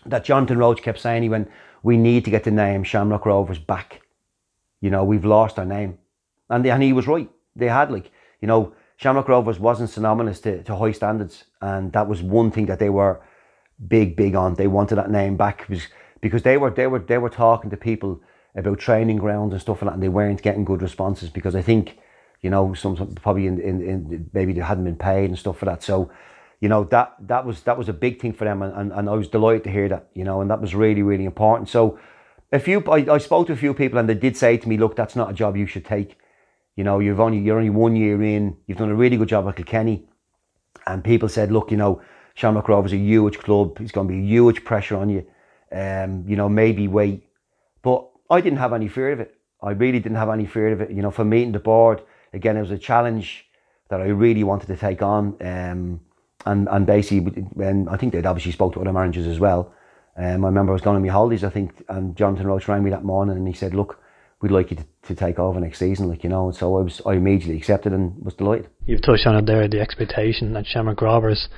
That 0.07 0.25
Jonathan 0.25 0.59
Roche 0.59 0.81
kept 0.81 1.01
saying, 1.01 1.23
he 1.25 1.29
went, 1.29 1.51
"We 1.83 1.97
need 1.97 2.25
to 2.25 2.31
get 2.31 2.45
the 2.45 2.53
name 2.53 2.85
Shamrock 2.85 3.27
Rovers 3.27 3.59
back. 3.59 4.03
You 4.81 4.91
know, 4.91 5.03
we've 5.05 5.25
lost 5.25 5.59
our 5.59 5.65
name," 5.65 5.99
and 6.49 6.65
and 6.65 6.83
he 6.83 6.93
was 6.93 7.09
right. 7.09 7.29
They 7.57 7.69
had 7.69 7.91
like, 7.91 8.13
you 8.41 8.47
know, 8.47 8.73
Shamrock 8.99 9.29
Rovers 9.29 9.59
wasn't 9.59 9.91
synonymous 9.91 10.41
to, 10.41 10.63
to 10.63 10.77
high 10.77 10.93
standards, 10.93 11.45
and 11.61 11.93
that 11.93 12.07
was 12.09 12.23
one 12.23 12.51
thing 12.51 12.67
that 12.67 12.79
they 12.79 12.91
were 12.91 13.21
big, 13.89 14.17
big 14.17 14.35
on. 14.35 14.55
They 14.55 14.69
wanted 14.69 14.97
that 14.97 15.11
name 15.11 15.37
back 15.37 15.69
because 16.21 16.43
they 16.43 16.57
were 16.57 16.71
they 16.71 16.87
were 16.87 17.01
they 17.01 17.19
were 17.19 17.31
talking 17.31 17.71
to 17.71 17.77
people 17.77 18.21
about 18.57 18.79
training 18.79 19.19
grounds 19.19 19.53
and 19.53 19.61
stuff 19.61 19.83
like 19.83 19.90
that, 19.90 19.95
and 19.95 20.03
they 20.03 20.09
weren't 20.09 20.42
getting 20.42 20.64
good 20.64 20.83
responses 20.83 21.29
because 21.29 21.55
I 21.55 21.62
think, 21.62 21.99
you 22.40 22.51
know, 22.51 22.75
some, 22.75 22.97
some 22.97 23.14
probably 23.14 23.47
in, 23.47 23.61
in, 23.61 23.83
in 23.83 24.31
maybe 24.33 24.53
they 24.53 24.61
hadn't 24.61 24.85
been 24.85 24.97
paid 24.97 25.27
and 25.31 25.38
stuff 25.38 25.59
for 25.59 25.66
that. 25.66 25.83
So, 25.83 26.11
you 26.61 26.69
know, 26.69 26.85
that 26.85 27.14
that 27.21 27.45
was 27.45 27.62
that 27.62 27.77
was 27.77 27.88
a 27.88 27.92
big 27.92 28.21
thing 28.21 28.33
for 28.33 28.45
them, 28.45 28.62
and, 28.62 28.73
and, 28.75 28.92
and 28.92 29.11
I 29.11 29.14
was 29.14 29.29
delighted 29.29 29.64
to 29.64 29.71
hear 29.71 29.88
that, 29.90 30.09
you 30.14 30.25
know, 30.25 30.40
and 30.40 30.51
that 30.51 30.61
was 30.61 30.75
really 30.75 31.03
really 31.03 31.27
important. 31.27 31.69
So, 31.69 31.99
a 32.51 32.59
few 32.59 32.83
I, 32.90 33.14
I 33.14 33.19
spoke 33.19 33.49
to 33.49 33.53
a 33.53 33.57
few 33.57 33.75
people, 33.75 33.99
and 33.99 34.09
they 34.09 34.14
did 34.14 34.37
say 34.37 34.57
to 34.57 34.69
me, 34.69 34.79
look, 34.79 34.97
that's 34.97 35.16
not 35.16 35.31
a 35.31 35.35
job 35.35 35.57
you 35.57 35.66
should 35.66 35.85
take. 35.85 36.19
You 36.75 36.85
know, 36.85 36.99
you've 36.99 37.21
only 37.21 37.38
you're 37.38 37.59
only 37.59 37.71
one 37.71 37.95
year 37.95 38.23
in. 38.23 38.57
You've 38.66 38.79
done 38.79 38.90
a 38.90 38.95
really 38.95 39.19
good 39.19 39.29
job 39.29 39.47
at 39.49 39.57
Kilkenny, 39.57 40.09
and 40.87 41.05
people 41.05 41.29
said, 41.29 41.53
look, 41.53 41.71
you 41.71 41.77
know, 41.77 42.01
Shamrock 42.35 42.69
Rovers 42.69 42.92
a 42.92 42.97
huge 42.97 43.38
club. 43.38 43.79
It's 43.81 43.92
going 43.92 44.09
to 44.09 44.14
be 44.14 44.21
a 44.21 44.23
huge 44.23 44.64
pressure 44.64 44.97
on 44.97 45.11
you. 45.11 45.27
Um, 45.73 46.25
you 46.27 46.37
know, 46.37 46.49
maybe 46.49 46.88
wait. 46.88 47.27
But 47.83 48.09
I 48.31 48.41
didn't 48.41 48.59
have 48.59 48.73
any 48.73 48.89
fear 48.89 49.12
of 49.12 49.21
it. 49.21 49.35
I 49.62 49.71
really 49.71 50.01
didn't 50.01 50.17
have 50.17 50.29
any 50.29 50.47
fear 50.47 50.73
of 50.73 50.81
it. 50.81 50.91
You 50.91 51.03
know, 51.03 51.11
for 51.11 51.25
meeting 51.25 51.53
the 51.53 51.59
board, 51.59 52.03
again, 52.33 52.57
it 52.57 52.61
was 52.61 52.71
a 52.71 52.79
challenge 52.79 53.47
that 53.89 54.01
I 54.01 54.07
really 54.07 54.45
wanted 54.45 54.67
to 54.67 54.77
take 54.77 55.03
on. 55.03 55.37
Um, 55.41 56.01
and, 56.45 56.69
and 56.71 56.87
basically, 56.87 57.21
when 57.55 57.89
I 57.89 57.97
think 57.97 58.12
they'd 58.12 58.27
obviously 58.27 58.53
spoke 58.53 58.75
to 58.75 58.81
other 58.81 58.93
managers 58.93 59.27
as 59.27 59.41
well. 59.41 59.73
Um, 60.17 60.45
I 60.45 60.49
remember 60.49 60.73
I 60.73 60.75
was 60.75 60.83
going 60.83 60.97
on 60.97 61.03
my 61.03 61.09
holidays, 61.09 61.45
I 61.45 61.51
think, 61.51 61.85
and 61.89 62.17
Jonathan 62.17 62.47
Roche 62.47 62.69
rang 62.69 62.83
me 62.83 62.91
that 62.91 63.05
morning 63.05 63.37
and 63.37 63.47
he 63.47 63.53
said, 63.53 63.75
look, 63.75 64.01
we'd 64.41 64.51
like 64.51 64.71
you 64.71 64.77
to, 64.77 64.85
to 65.09 65.15
take 65.15 65.39
over 65.39 65.61
next 65.61 65.79
season, 65.79 66.09
like, 66.09 66.25
you 66.25 66.31
know. 66.31 66.47
And 66.47 66.57
so 66.57 66.79
I 66.79 66.83
was, 66.83 67.03
I 67.05 67.15
immediately 67.15 67.57
accepted 67.57 67.93
and 67.93 68.25
was 68.25 68.35
delighted. 68.35 68.69
You've 68.87 69.03
touched 69.03 69.27
on 69.27 69.37
it 69.37 69.47
there, 69.47 69.69
the 69.69 69.81
expectation 69.81 70.53
that 70.55 70.67
Shamrock 70.67 71.03
Rovers. 71.03 71.49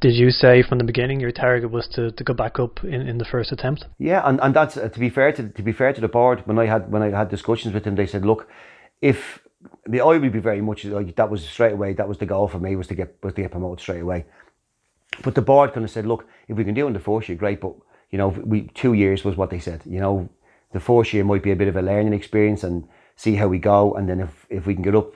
Did 0.00 0.14
you 0.14 0.30
say 0.30 0.62
from 0.62 0.78
the 0.78 0.84
beginning 0.84 1.18
your 1.18 1.32
target 1.32 1.70
was 1.72 1.88
to, 1.88 2.12
to 2.12 2.24
go 2.24 2.32
back 2.32 2.60
up 2.60 2.84
in, 2.84 3.02
in 3.08 3.18
the 3.18 3.24
first 3.24 3.50
attempt? 3.50 3.86
Yeah, 3.98 4.22
and, 4.24 4.38
and 4.40 4.54
that's 4.54 4.76
uh, 4.76 4.88
to 4.88 5.00
be 5.00 5.10
fair 5.10 5.32
to 5.32 5.48
to 5.48 5.62
be 5.62 5.72
fair 5.72 5.92
to 5.92 6.00
the 6.00 6.08
board. 6.08 6.42
When 6.46 6.58
I 6.58 6.66
had 6.66 6.92
when 6.92 7.02
I 7.02 7.10
had 7.10 7.28
discussions 7.28 7.74
with 7.74 7.82
them, 7.82 7.96
they 7.96 8.06
said, 8.06 8.24
look, 8.24 8.48
if 9.02 9.40
I, 9.92 9.98
I 9.98 10.18
would 10.18 10.32
be 10.32 10.38
very 10.38 10.60
much 10.60 10.84
like 10.84 11.16
that 11.16 11.30
was 11.30 11.44
straight 11.48 11.72
away. 11.72 11.94
That 11.94 12.08
was 12.08 12.18
the 12.18 12.26
goal 12.26 12.46
for 12.46 12.60
me 12.60 12.76
was 12.76 12.86
to 12.88 12.94
get 12.94 13.16
was 13.22 13.34
to 13.34 13.42
get 13.42 13.50
promoted 13.50 13.80
straight 13.80 14.02
away. 14.02 14.26
But 15.24 15.34
the 15.34 15.42
board 15.42 15.72
kind 15.72 15.84
of 15.84 15.90
said, 15.90 16.06
look, 16.06 16.26
if 16.46 16.56
we 16.56 16.64
can 16.64 16.74
do 16.74 16.84
it 16.84 16.88
in 16.88 16.92
the 16.92 17.00
first 17.00 17.28
year, 17.28 17.36
great. 17.36 17.60
But 17.60 17.74
you 18.10 18.18
know, 18.18 18.28
we 18.28 18.68
two 18.74 18.92
years 18.92 19.24
was 19.24 19.36
what 19.36 19.50
they 19.50 19.58
said. 19.58 19.82
You 19.84 20.00
know, 20.00 20.28
the 20.72 20.80
first 20.80 21.12
year 21.12 21.24
might 21.24 21.42
be 21.42 21.50
a 21.50 21.56
bit 21.56 21.68
of 21.68 21.76
a 21.76 21.82
learning 21.82 22.12
experience 22.12 22.62
and 22.62 22.86
see 23.16 23.34
how 23.34 23.48
we 23.48 23.58
go. 23.58 23.94
And 23.94 24.08
then 24.08 24.20
if 24.20 24.46
if 24.48 24.66
we 24.66 24.74
can 24.74 24.82
get 24.82 24.94
up 24.94 25.14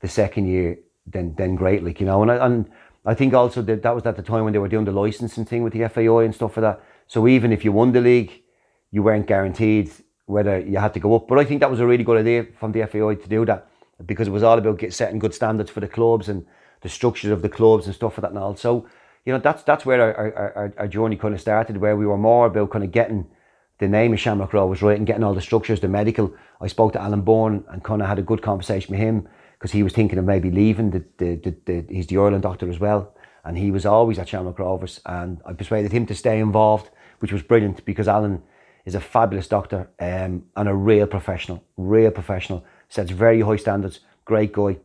the 0.00 0.08
second 0.08 0.46
year, 0.46 0.78
then 1.06 1.34
then 1.36 1.54
great. 1.54 1.84
Like 1.84 2.00
you 2.00 2.06
know, 2.06 2.22
and 2.22 2.32
I, 2.32 2.44
and 2.44 2.68
I 3.04 3.14
think 3.14 3.34
also 3.34 3.62
that 3.62 3.82
that 3.82 3.94
was 3.94 4.06
at 4.06 4.16
the 4.16 4.22
time 4.22 4.44
when 4.44 4.52
they 4.52 4.58
were 4.58 4.68
doing 4.68 4.86
the 4.86 4.92
licensing 4.92 5.44
thing 5.44 5.62
with 5.62 5.74
the 5.74 5.88
FAI 5.88 6.24
and 6.24 6.34
stuff 6.34 6.54
for 6.54 6.62
that. 6.62 6.80
So 7.06 7.28
even 7.28 7.52
if 7.52 7.64
you 7.64 7.72
won 7.72 7.92
the 7.92 8.00
league, 8.00 8.42
you 8.90 9.02
weren't 9.02 9.26
guaranteed 9.26 9.90
whether 10.26 10.58
you 10.58 10.78
had 10.78 10.94
to 10.94 11.00
go 11.00 11.14
up. 11.14 11.28
But 11.28 11.38
I 11.38 11.44
think 11.44 11.60
that 11.60 11.70
was 11.70 11.80
a 11.80 11.86
really 11.86 12.04
good 12.04 12.18
idea 12.18 12.46
from 12.58 12.72
the 12.72 12.86
FAI 12.86 13.16
to 13.16 13.28
do 13.28 13.44
that 13.44 13.68
because 14.06 14.28
it 14.28 14.30
was 14.30 14.42
all 14.42 14.58
about 14.58 14.82
setting 14.92 15.18
good 15.18 15.34
standards 15.34 15.70
for 15.70 15.80
the 15.80 15.88
clubs 15.88 16.28
and 16.28 16.46
the 16.80 16.88
structures 16.88 17.30
of 17.30 17.42
the 17.42 17.48
clubs 17.48 17.86
and 17.86 17.94
stuff 17.94 18.14
for 18.14 18.20
that 18.22 18.30
and 18.30 18.38
all. 18.38 18.56
So, 18.56 18.88
you 19.24 19.32
know, 19.32 19.38
that's 19.38 19.62
that's 19.62 19.84
where 19.84 20.00
our, 20.00 20.36
our, 20.36 20.74
our 20.78 20.88
journey 20.88 21.16
kind 21.16 21.34
of 21.34 21.40
started, 21.40 21.76
where 21.76 21.96
we 21.96 22.06
were 22.06 22.18
more 22.18 22.46
about 22.46 22.70
kind 22.70 22.84
of 22.84 22.92
getting 22.92 23.26
the 23.78 23.88
name 23.88 24.12
of 24.12 24.20
Shamrock 24.20 24.52
Rovers 24.52 24.82
right 24.82 24.96
and 24.96 25.06
getting 25.06 25.24
all 25.24 25.34
the 25.34 25.40
structures, 25.40 25.80
the 25.80 25.88
medical. 25.88 26.34
I 26.60 26.68
spoke 26.68 26.92
to 26.94 27.02
Alan 27.02 27.22
Byrne 27.22 27.64
and 27.68 27.82
kind 27.82 28.00
of 28.00 28.08
had 28.08 28.18
a 28.18 28.22
good 28.22 28.40
conversation 28.40 28.92
with 28.92 29.00
him 29.00 29.28
because 29.64 29.72
he 29.72 29.82
was 29.82 29.94
thinking 29.94 30.18
of 30.18 30.26
maybe 30.26 30.50
leaving. 30.50 30.90
The, 30.90 31.02
the, 31.16 31.36
the, 31.36 31.56
the, 31.64 31.86
he's 31.88 32.06
the 32.08 32.18
Ireland 32.18 32.42
doctor 32.42 32.68
as 32.68 32.78
well, 32.78 33.14
and 33.46 33.56
he 33.56 33.70
was 33.70 33.86
always 33.86 34.18
at 34.18 34.28
Shamrock 34.28 34.58
Rovers, 34.58 35.00
and 35.06 35.40
I 35.46 35.54
persuaded 35.54 35.90
him 35.90 36.04
to 36.04 36.14
stay 36.14 36.38
involved, 36.38 36.90
which 37.20 37.32
was 37.32 37.42
brilliant 37.42 37.82
because 37.86 38.06
Alan 38.06 38.42
is 38.84 38.94
a 38.94 39.00
fabulous 39.00 39.48
doctor 39.48 39.88
um, 40.00 40.44
and 40.54 40.68
a 40.68 40.74
real 40.74 41.06
professional, 41.06 41.64
real 41.78 42.10
professional. 42.10 42.62
Sets 42.90 43.10
very 43.10 43.40
high 43.40 43.56
standards. 43.56 44.00
Great 44.26 44.52
guy. 44.52 44.76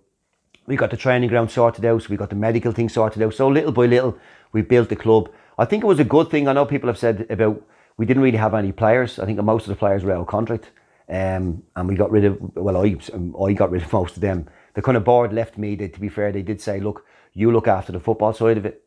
We 0.65 0.77
got 0.77 0.91
the 0.91 0.95
training 0.95 1.27
ground 1.27 1.51
sorted 1.51 1.83
out. 1.83 2.03
So 2.03 2.07
we 2.09 2.15
got 2.15 2.29
the 2.29 2.37
medical 2.37 2.71
thing 2.71 2.87
sorted 2.87 3.21
out. 3.21 3.33
So 3.33 3.49
little 3.49 3.73
by 3.73 3.85
little, 3.85 4.17
we 4.53 4.61
built 4.61 4.87
the 4.87 4.95
club. 4.95 5.29
I 5.57 5.65
think 5.65 5.83
it 5.83 5.87
was 5.87 5.99
a 5.99 6.05
good 6.05 6.31
thing. 6.31 6.47
I 6.47 6.53
know 6.53 6.65
people 6.65 6.87
have 6.87 6.97
said 6.97 7.27
about 7.29 7.61
we 7.97 8.05
didn't 8.05 8.23
really 8.23 8.37
have 8.37 8.53
any 8.53 8.71
players. 8.71 9.19
I 9.19 9.25
think 9.25 9.43
most 9.43 9.63
of 9.63 9.71
the 9.71 9.75
players 9.75 10.05
were 10.05 10.13
out 10.13 10.21
of 10.21 10.27
contract, 10.27 10.71
um, 11.09 11.63
and 11.75 11.89
we 11.89 11.95
got 11.95 12.11
rid 12.11 12.23
of. 12.23 12.37
Well, 12.55 12.77
I 12.77 12.97
I 13.43 13.51
got 13.51 13.71
rid 13.71 13.83
of 13.83 13.91
most 13.91 14.15
of 14.15 14.21
them 14.21 14.47
the 14.79 14.83
kind 14.83 14.95
of 14.95 15.03
board 15.03 15.33
left 15.33 15.57
me. 15.57 15.75
They, 15.75 15.89
to 15.89 15.99
be 15.99 16.07
fair, 16.07 16.31
they 16.31 16.41
did 16.41 16.61
say, 16.61 16.79
look, 16.79 17.05
you 17.33 17.51
look 17.51 17.67
after 17.67 17.91
the 17.91 17.99
football 17.99 18.31
side 18.31 18.57
of 18.57 18.65
it. 18.65 18.81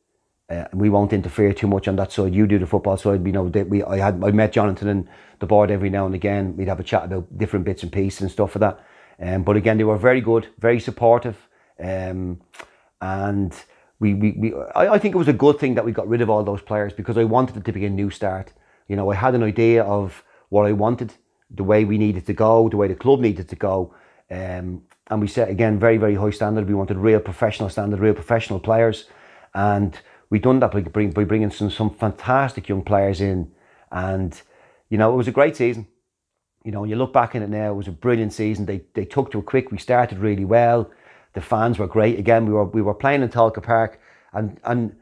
Uh, 0.48 0.64
we 0.72 0.88
won't 0.88 1.12
interfere 1.12 1.52
too 1.52 1.66
much 1.66 1.87
on 1.87 1.96
that 1.96 2.11
side. 2.11 2.35
You 2.35 2.46
do 2.46 2.59
the 2.59 2.66
football 2.66 2.96
side. 2.96 3.26
You 3.26 3.33
know, 3.33 3.50
they, 3.50 3.62
we 3.62 3.83
I 3.83 3.98
had 3.98 4.24
I 4.24 4.31
met 4.31 4.52
Jonathan 4.52 4.88
and 4.88 5.09
the 5.40 5.46
board 5.46 5.70
every 5.70 5.90
now 5.90 6.07
and 6.07 6.14
again. 6.14 6.57
We'd 6.57 6.68
have 6.68 6.81
a 6.81 6.83
chat 6.83 7.05
about 7.05 7.37
different 7.37 7.66
bits 7.66 7.83
and 7.83 7.92
pieces 7.92 8.22
and 8.22 8.31
stuff 8.31 8.52
for 8.52 8.59
that. 8.61 8.81
Um, 9.20 9.42
but 9.42 9.57
again, 9.57 9.76
they 9.76 9.85
were 9.85 9.98
very 9.98 10.22
good, 10.22 10.48
very 10.59 10.81
supportive, 10.81 11.37
um, 11.78 12.40
and 13.02 13.55
we, 14.00 14.14
we, 14.14 14.33
we 14.33 14.55
I, 14.74 14.94
I 14.94 14.98
think 14.98 15.14
it 15.14 15.18
was 15.18 15.28
a 15.28 15.35
good 15.44 15.59
thing 15.59 15.74
that 15.74 15.85
we 15.85 15.92
got 15.92 16.09
rid 16.09 16.22
of 16.22 16.31
all 16.31 16.42
those 16.42 16.62
players 16.62 16.94
because 16.94 17.18
I 17.18 17.24
wanted 17.24 17.59
it 17.59 17.64
to 17.66 17.72
be 17.72 17.85
a 17.85 17.90
new 17.90 18.09
start. 18.09 18.55
You 18.88 18.96
know, 18.96 19.11
I 19.11 19.14
had 19.14 19.35
an 19.35 19.42
idea 19.42 19.85
of 19.85 20.24
what 20.48 20.64
I 20.64 20.72
wanted, 20.72 21.12
the 21.50 21.64
way 21.64 21.85
we 21.85 21.98
needed 21.98 22.24
to 22.26 22.33
go, 22.33 22.70
the 22.70 22.78
way 22.78 22.88
the 22.88 22.94
club 22.94 23.20
needed 23.20 23.50
to 23.50 23.57
go, 23.57 23.94
um, 24.31 24.83
and 25.09 25.21
we 25.21 25.29
set 25.29 25.49
again 25.49 25.79
very 25.79 25.97
very 25.97 26.15
high 26.15 26.31
standard. 26.31 26.69
We 26.69 26.75
wanted 26.75 26.97
real 26.97 27.21
professional 27.21 27.69
standard, 27.69 28.01
real 28.01 28.15
professional 28.15 28.61
players, 28.61 29.07
and 29.55 29.99
we 30.31 30.38
done 30.38 30.61
that 30.61 30.73
by, 30.73 30.81
bring, 30.81 31.11
by 31.11 31.25
bringing 31.25 31.51
some 31.51 31.71
some 31.71 31.91
fantastic 31.91 32.69
young 32.69 32.83
players 32.83 33.21
in, 33.21 33.53
and 33.91 34.41
you 34.88 34.99
know 34.99 35.12
it 35.12 35.17
was 35.17 35.29
a 35.29 35.33
great 35.33 35.57
season. 35.57 35.87
You 36.65 36.71
know, 36.71 36.85
you 36.85 36.95
look 36.97 37.12
back 37.12 37.35
in 37.35 37.43
it 37.43 37.51
now, 37.51 37.73
it 37.73 37.77
was 37.77 37.88
a 37.88 37.93
brilliant 37.93 38.33
season. 38.33 38.67
They 38.67 38.83
they 38.95 39.05
took 39.05 39.31
to 39.33 39.41
it 39.41 39.47
quick. 39.47 39.71
We 39.71 39.79
started 39.79 40.19
really 40.19 40.45
well. 40.45 40.91
The 41.35 41.41
fans 41.41 41.79
were 41.79 41.87
great. 41.87 42.19
Again, 42.19 42.47
we 42.47 42.53
were 42.53 42.65
we 42.65 42.83
were 42.83 42.95
playing 42.95 43.23
in 43.23 43.29
Tolka 43.29 43.62
Park, 43.62 44.01
and 44.33 44.59
and 44.65 44.97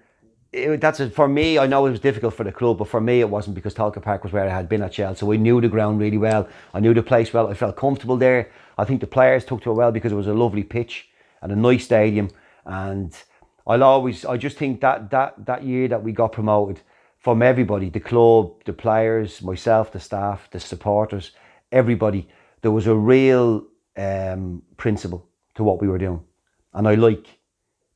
it, 0.53 0.81
that's 0.81 1.01
a, 1.01 1.11
for 1.11 1.29
me. 1.29 1.59
I 1.59 1.67
know 1.67 1.87
it 1.87 1.91
was 1.91 2.01
difficult 2.01 2.35
for 2.35 2.45
the 2.45 2.53
club, 2.53 2.79
but 2.79 2.89
for 2.89 3.01
me, 3.01 3.21
it 3.21 3.29
wasn't 3.29 3.55
because 3.55 3.75
Tolka 3.75 4.03
Park 4.03 4.25
was 4.25 4.33
where 4.33 4.47
I 4.47 4.53
had 4.53 4.69
been 4.69 4.83
at 4.83 4.95
Shell, 4.95 5.15
so 5.15 5.27
we 5.27 5.39
knew 5.39 5.61
the 5.61 5.69
ground 5.69 6.01
really 6.01 6.19
well. 6.19 6.49
I 6.75 6.81
knew 6.81 6.95
the 6.95 7.03
place 7.03 7.33
well. 7.33 7.49
I 7.49 7.55
felt 7.55 7.77
comfortable 7.77 8.17
there. 8.17 8.51
I 8.77 8.85
think 8.85 9.01
the 9.01 9.07
players 9.07 9.45
took 9.45 9.63
to 9.63 9.71
it 9.71 9.75
well 9.75 9.93
because 9.93 10.13
it 10.13 10.17
was 10.17 10.27
a 10.27 10.35
lovely 10.35 10.65
pitch 10.65 11.09
and 11.43 11.53
a 11.53 11.57
nice 11.57 11.85
stadium. 11.85 12.31
And 12.65 13.17
I'll 13.67 13.85
always, 13.85 14.25
I 14.25 14.37
just 14.37 14.57
think 14.57 14.81
that 14.81 15.11
that 15.11 15.47
that 15.47 15.63
year 15.63 15.89
that 15.89 16.03
we 16.03 16.13
got 16.13 16.33
promoted, 16.33 16.81
from 17.21 17.43
everybody, 17.43 17.91
the 17.91 18.01
club, 18.01 18.65
the 18.65 18.73
players, 18.73 19.43
myself, 19.43 19.93
the 19.93 20.01
staff, 20.01 20.49
the 20.51 20.59
supporters, 20.59 21.33
everybody, 21.71 22.27
there 22.63 22.71
was 22.71 22.87
a 22.87 22.95
real 22.95 23.67
um, 23.97 24.63
principle 24.79 25.29
to 25.55 25.63
what 25.63 25.81
we 25.81 25.89
were 25.89 25.99
doing, 25.99 26.23
and 26.73 26.89
I 26.89 26.95
like 26.95 27.39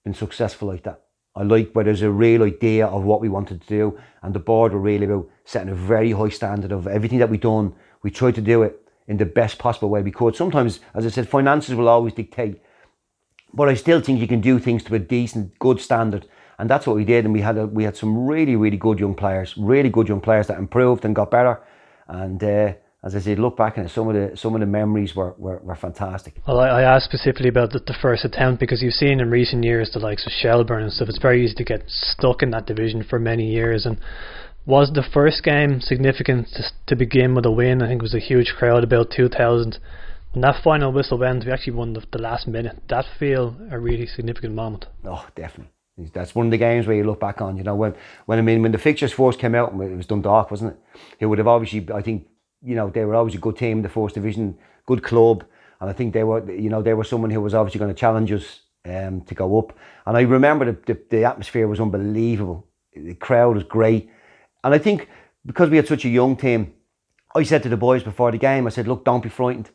being 0.04 0.14
successful 0.14 0.68
like 0.68 0.82
that. 0.82 1.03
I 1.36 1.42
like 1.42 1.72
where 1.72 1.84
there's 1.84 2.02
a 2.02 2.10
real 2.10 2.44
idea 2.44 2.86
of 2.86 3.02
what 3.02 3.20
we 3.20 3.28
wanted 3.28 3.60
to 3.60 3.66
do, 3.66 3.98
and 4.22 4.34
the 4.34 4.38
board 4.38 4.72
were 4.72 4.78
really 4.78 5.06
about 5.06 5.28
setting 5.44 5.68
a 5.68 5.74
very 5.74 6.12
high 6.12 6.28
standard 6.28 6.70
of 6.70 6.86
everything 6.86 7.18
that 7.18 7.30
we 7.30 7.38
done. 7.38 7.74
We 8.02 8.10
tried 8.10 8.36
to 8.36 8.40
do 8.40 8.62
it 8.62 8.80
in 9.08 9.16
the 9.16 9.26
best 9.26 9.58
possible 9.58 9.90
way 9.90 10.02
we 10.02 10.12
could. 10.12 10.36
Sometimes, 10.36 10.80
as 10.94 11.04
I 11.04 11.10
said, 11.10 11.28
finances 11.28 11.74
will 11.74 11.88
always 11.88 12.14
dictate, 12.14 12.62
but 13.52 13.68
I 13.68 13.74
still 13.74 14.00
think 14.00 14.20
you 14.20 14.28
can 14.28 14.40
do 14.40 14.58
things 14.58 14.84
to 14.84 14.94
a 14.94 14.98
decent, 14.98 15.58
good 15.58 15.80
standard, 15.80 16.26
and 16.58 16.70
that's 16.70 16.86
what 16.86 16.96
we 16.96 17.04
did. 17.04 17.24
And 17.24 17.34
we 17.34 17.40
had 17.40 17.58
a, 17.58 17.66
we 17.66 17.84
had 17.84 17.96
some 17.96 18.26
really, 18.26 18.54
really 18.54 18.76
good 18.76 19.00
young 19.00 19.14
players, 19.14 19.56
really 19.56 19.90
good 19.90 20.08
young 20.08 20.20
players 20.20 20.46
that 20.46 20.58
improved 20.58 21.04
and 21.04 21.16
got 21.16 21.30
better. 21.30 21.60
And 22.06 22.42
uh, 22.44 22.74
as 23.04 23.14
I 23.14 23.20
said, 23.20 23.38
look 23.38 23.56
back 23.56 23.76
and 23.76 23.90
some 23.90 24.08
of 24.08 24.14
the 24.14 24.34
some 24.34 24.54
of 24.54 24.60
the 24.60 24.66
memories 24.66 25.14
were, 25.14 25.34
were, 25.36 25.58
were 25.58 25.76
fantastic. 25.76 26.40
Well, 26.48 26.58
I, 26.58 26.68
I 26.68 26.82
asked 26.82 27.04
specifically 27.04 27.50
about 27.50 27.70
the, 27.70 27.80
the, 27.80 27.94
first 28.00 28.24
attempt 28.24 28.60
because 28.60 28.82
you've 28.82 28.94
seen 28.94 29.20
in 29.20 29.30
recent 29.30 29.62
years 29.62 29.90
the 29.92 29.98
likes 29.98 30.24
of 30.26 30.32
Shelbourne 30.32 30.82
and 30.82 30.92
stuff. 30.92 31.10
It's 31.10 31.18
very 31.18 31.44
easy 31.44 31.54
to 31.56 31.64
get 31.64 31.82
stuck 31.86 32.42
in 32.42 32.50
that 32.50 32.66
division 32.66 33.04
for 33.04 33.18
many 33.18 33.46
years, 33.46 33.84
and 33.84 34.00
was 34.64 34.90
the 34.94 35.02
first 35.12 35.42
game 35.44 35.82
significant 35.82 36.48
to, 36.54 36.62
to 36.86 36.96
begin 36.96 37.34
with 37.34 37.44
a 37.44 37.50
win? 37.50 37.82
I 37.82 37.88
think 37.88 38.00
it 38.00 38.02
was 38.02 38.14
a 38.14 38.18
huge 38.18 38.54
crowd, 38.56 38.82
about 38.82 39.10
2,000. 39.14 39.78
When 40.32 40.40
that 40.40 40.64
final 40.64 40.90
whistle 40.90 41.18
went, 41.18 41.44
we 41.44 41.52
actually 41.52 41.74
won 41.74 41.92
the, 41.92 42.02
the 42.10 42.18
last 42.18 42.48
minute. 42.48 42.80
That 42.88 43.04
feel 43.18 43.54
a 43.70 43.78
really 43.78 44.06
significant 44.06 44.54
moment. 44.54 44.86
Oh, 45.04 45.26
definitely. 45.36 45.72
That's 46.12 46.34
one 46.34 46.46
of 46.46 46.50
the 46.50 46.58
games 46.58 46.86
where 46.86 46.96
you 46.96 47.04
look 47.04 47.20
back 47.20 47.40
on. 47.40 47.56
You 47.56 47.62
know, 47.62 47.76
when 47.76 47.94
when 48.26 48.38
I 48.38 48.42
mean 48.42 48.62
when 48.62 48.72
the 48.72 48.78
fixtures 48.78 49.12
first 49.12 49.38
came 49.38 49.54
out, 49.54 49.72
it 49.72 49.96
was 49.96 50.06
Dundalk, 50.06 50.50
wasn't 50.50 50.72
it? 50.72 50.78
It 51.20 51.26
would 51.26 51.38
have 51.38 51.46
obviously, 51.46 51.86
I 51.94 52.02
think, 52.02 52.26
you 52.64 52.74
know, 52.74 52.90
they 52.90 53.04
were 53.04 53.14
always 53.14 53.34
a 53.34 53.38
good 53.38 53.56
team, 53.56 53.82
the 53.82 53.88
first 53.88 54.14
division, 54.14 54.58
good 54.86 55.02
club, 55.02 55.44
and 55.80 55.90
I 55.90 55.92
think 55.92 56.12
they 56.12 56.24
were, 56.24 56.50
you 56.50 56.70
know, 56.70 56.82
they 56.82 56.94
were 56.94 57.04
someone 57.04 57.30
who 57.30 57.40
was 57.40 57.54
obviously 57.54 57.78
going 57.78 57.94
to 57.94 57.98
challenge 57.98 58.32
us 58.32 58.60
um, 58.84 59.20
to 59.22 59.34
go 59.34 59.58
up. 59.58 59.76
And 60.06 60.16
I 60.16 60.22
remember 60.22 60.64
the, 60.64 60.94
the, 60.94 61.00
the 61.10 61.24
atmosphere 61.24 61.68
was 61.68 61.80
unbelievable. 61.80 62.66
The 62.94 63.14
crowd 63.14 63.56
was 63.56 63.64
great, 63.64 64.10
and 64.62 64.74
I 64.74 64.78
think 64.78 65.08
because 65.44 65.68
we 65.68 65.76
had 65.76 65.88
such 65.88 66.04
a 66.04 66.08
young 66.08 66.36
team, 66.36 66.72
I 67.34 67.42
said 67.42 67.62
to 67.64 67.68
the 67.68 67.76
boys 67.76 68.02
before 68.02 68.30
the 68.30 68.38
game, 68.38 68.66
I 68.66 68.70
said, 68.70 68.86
look, 68.86 69.04
don't 69.04 69.22
be 69.22 69.28
frightened. 69.28 69.70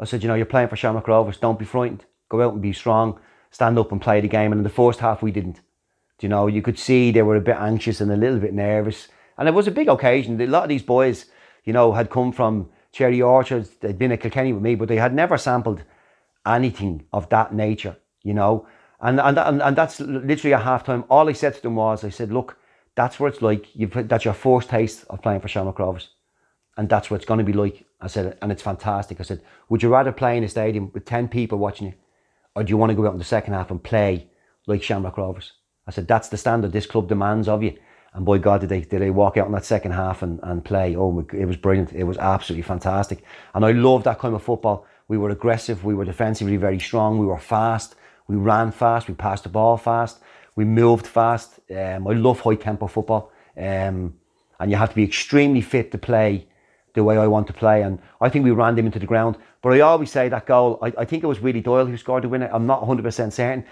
I 0.00 0.04
said, 0.04 0.22
you 0.22 0.28
know, 0.28 0.34
you're 0.34 0.46
playing 0.46 0.68
for 0.68 0.76
Shamrock 0.76 1.06
Rovers, 1.06 1.36
don't 1.36 1.58
be 1.58 1.66
frightened. 1.66 2.06
Go 2.30 2.40
out 2.42 2.54
and 2.54 2.62
be 2.62 2.72
strong, 2.72 3.20
stand 3.50 3.78
up 3.78 3.92
and 3.92 4.00
play 4.00 4.20
the 4.20 4.28
game. 4.28 4.52
And 4.52 4.60
in 4.60 4.64
the 4.64 4.70
first 4.70 5.00
half, 5.00 5.20
we 5.22 5.30
didn't. 5.30 5.60
You 6.20 6.28
know, 6.28 6.46
you 6.46 6.62
could 6.62 6.78
see 6.78 7.10
they 7.10 7.22
were 7.22 7.36
a 7.36 7.40
bit 7.40 7.56
anxious 7.56 8.00
and 8.00 8.10
a 8.10 8.16
little 8.16 8.38
bit 8.38 8.54
nervous. 8.54 9.08
And 9.36 9.48
it 9.48 9.52
was 9.52 9.66
a 9.66 9.72
big 9.72 9.88
occasion. 9.88 10.40
A 10.40 10.46
lot 10.46 10.62
of 10.62 10.68
these 10.68 10.82
boys, 10.82 11.26
you 11.64 11.72
know, 11.72 11.92
had 11.92 12.10
come 12.10 12.32
from 12.32 12.68
Cherry 12.92 13.22
Orchards, 13.22 13.70
they'd 13.80 13.98
been 13.98 14.12
at 14.12 14.20
Kilkenny 14.20 14.52
with 14.52 14.62
me, 14.62 14.74
but 14.74 14.88
they 14.88 14.96
had 14.96 15.14
never 15.14 15.38
sampled 15.38 15.84
anything 16.46 17.04
of 17.12 17.28
that 17.28 17.54
nature, 17.54 17.96
you 18.22 18.34
know. 18.34 18.66
And 19.00 19.20
and 19.20 19.38
and, 19.38 19.62
and 19.62 19.76
that's 19.76 20.00
literally 20.00 20.52
a 20.52 20.58
half 20.58 20.84
time. 20.84 21.04
All 21.08 21.28
I 21.28 21.32
said 21.32 21.54
to 21.54 21.62
them 21.62 21.76
was, 21.76 22.04
I 22.04 22.10
said, 22.10 22.32
look, 22.32 22.58
that's 22.94 23.18
what 23.18 23.32
it's 23.32 23.42
like. 23.42 23.74
You've 23.74 24.08
that's 24.08 24.24
your 24.24 24.34
first 24.34 24.68
taste 24.68 25.04
of 25.08 25.22
playing 25.22 25.40
for 25.40 25.48
Shamrock 25.48 25.78
Rovers. 25.78 26.08
And 26.76 26.88
that's 26.88 27.10
what 27.10 27.16
it's 27.16 27.26
going 27.26 27.38
to 27.38 27.44
be 27.44 27.52
like. 27.52 27.84
I 28.00 28.06
said, 28.06 28.38
and 28.40 28.50
it's 28.50 28.62
fantastic. 28.62 29.20
I 29.20 29.24
said, 29.24 29.42
would 29.68 29.82
you 29.82 29.90
rather 29.90 30.12
play 30.12 30.36
in 30.36 30.44
a 30.44 30.48
stadium 30.48 30.90
with 30.94 31.04
10 31.04 31.28
people 31.28 31.58
watching 31.58 31.88
you? 31.88 31.94
Or 32.54 32.64
do 32.64 32.70
you 32.70 32.76
want 32.76 32.90
to 32.90 32.96
go 32.96 33.06
out 33.06 33.12
in 33.12 33.18
the 33.18 33.24
second 33.24 33.54
half 33.54 33.70
and 33.70 33.82
play 33.82 34.28
like 34.66 34.82
Shamrock 34.82 35.18
Rovers? 35.18 35.52
I 35.86 35.90
said, 35.90 36.08
that's 36.08 36.28
the 36.28 36.38
standard 36.38 36.72
this 36.72 36.86
club 36.86 37.08
demands 37.08 37.48
of 37.48 37.62
you. 37.62 37.76
And 38.12 38.24
boy, 38.24 38.38
God, 38.38 38.60
did 38.60 38.70
they, 38.70 38.80
did 38.80 39.00
they 39.00 39.10
walk 39.10 39.36
out 39.36 39.46
in 39.46 39.52
that 39.52 39.64
second 39.64 39.92
half 39.92 40.22
and, 40.22 40.40
and 40.42 40.64
play. 40.64 40.96
Oh, 40.96 41.24
it 41.32 41.44
was 41.44 41.56
brilliant. 41.56 41.92
It 41.92 42.04
was 42.04 42.18
absolutely 42.18 42.62
fantastic. 42.62 43.22
And 43.54 43.64
I 43.64 43.70
love 43.70 44.04
that 44.04 44.18
kind 44.18 44.34
of 44.34 44.42
football. 44.42 44.86
We 45.06 45.16
were 45.16 45.30
aggressive. 45.30 45.84
We 45.84 45.94
were 45.94 46.04
defensively 46.04 46.56
very 46.56 46.80
strong. 46.80 47.18
We 47.18 47.26
were 47.26 47.38
fast. 47.38 47.94
We 48.26 48.36
ran 48.36 48.72
fast. 48.72 49.08
We 49.08 49.14
passed 49.14 49.44
the 49.44 49.48
ball 49.48 49.76
fast. 49.76 50.18
We 50.56 50.64
moved 50.64 51.06
fast. 51.06 51.60
Um, 51.70 52.06
I 52.06 52.12
love 52.12 52.40
high 52.40 52.56
tempo 52.56 52.88
football. 52.88 53.30
Um, 53.56 54.14
and 54.58 54.70
you 54.70 54.76
have 54.76 54.90
to 54.90 54.96
be 54.96 55.04
extremely 55.04 55.60
fit 55.60 55.92
to 55.92 55.98
play 55.98 56.46
the 56.94 57.04
way 57.04 57.16
I 57.16 57.26
want 57.28 57.46
to 57.46 57.52
play. 57.52 57.82
And 57.82 58.00
I 58.20 58.28
think 58.28 58.44
we 58.44 58.50
ran 58.50 58.74
them 58.74 58.86
into 58.86 58.98
the 58.98 59.06
ground. 59.06 59.36
But 59.62 59.70
I 59.70 59.80
always 59.80 60.10
say 60.10 60.28
that 60.28 60.46
goal, 60.46 60.78
I, 60.82 60.92
I 60.98 61.04
think 61.04 61.22
it 61.22 61.26
was 61.26 61.40
Willie 61.40 61.60
Doyle 61.60 61.86
who 61.86 61.96
scored 61.96 62.24
the 62.24 62.28
winner. 62.28 62.50
I'm 62.52 62.66
not 62.66 62.82
100% 62.82 63.32
certain. 63.32 63.64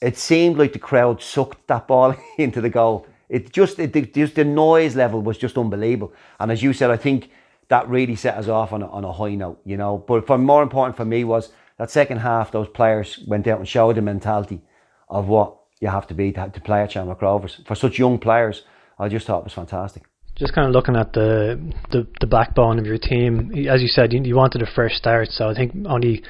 It 0.00 0.18
seemed 0.18 0.58
like 0.58 0.72
the 0.72 0.78
crowd 0.78 1.22
sucked 1.22 1.66
that 1.68 1.86
ball 1.86 2.14
into 2.38 2.60
the 2.60 2.70
goal. 2.70 3.06
It 3.28 3.52
just, 3.52 3.78
it, 3.78 4.14
just 4.14 4.34
the 4.34 4.44
noise 4.44 4.94
level 4.96 5.20
was 5.20 5.38
just 5.38 5.58
unbelievable. 5.58 6.12
And 6.38 6.52
as 6.52 6.62
you 6.62 6.72
said, 6.72 6.90
I 6.90 6.96
think 6.96 7.30
that 7.68 7.88
really 7.88 8.16
set 8.16 8.36
us 8.36 8.48
off 8.48 8.72
on 8.72 8.82
a, 8.82 8.88
on 8.88 9.04
a 9.04 9.12
high 9.12 9.34
note, 9.34 9.60
you 9.64 9.76
know. 9.76 9.98
But 9.98 10.26
for 10.26 10.38
more 10.38 10.62
important 10.62 10.96
for 10.96 11.04
me 11.04 11.24
was 11.24 11.50
that 11.78 11.90
second 11.90 12.18
half, 12.18 12.52
those 12.52 12.68
players 12.68 13.20
went 13.26 13.46
out 13.46 13.58
and 13.58 13.68
showed 13.68 13.96
the 13.96 14.02
mentality 14.02 14.62
of 15.08 15.26
what 15.26 15.56
you 15.80 15.88
have 15.88 16.06
to 16.08 16.14
be 16.14 16.32
to, 16.32 16.48
to 16.48 16.60
play 16.60 16.82
at 16.82 16.92
Shamrock 16.92 17.20
Rovers. 17.22 17.60
For 17.66 17.74
such 17.74 17.98
young 17.98 18.18
players, 18.18 18.62
I 18.98 19.08
just 19.08 19.26
thought 19.26 19.40
it 19.40 19.44
was 19.44 19.54
fantastic 19.54 20.04
just 20.36 20.52
kind 20.52 20.68
of 20.68 20.74
looking 20.74 20.96
at 20.96 21.14
the, 21.14 21.58
the 21.90 22.06
the 22.20 22.26
backbone 22.26 22.78
of 22.78 22.86
your 22.86 22.98
team, 22.98 23.52
as 23.68 23.80
you 23.80 23.88
said, 23.88 24.12
you, 24.12 24.22
you 24.22 24.36
wanted 24.36 24.62
a 24.62 24.66
fresh 24.66 24.94
start. 24.94 25.28
So 25.30 25.48
I 25.48 25.54
think 25.54 25.74
only 25.86 26.22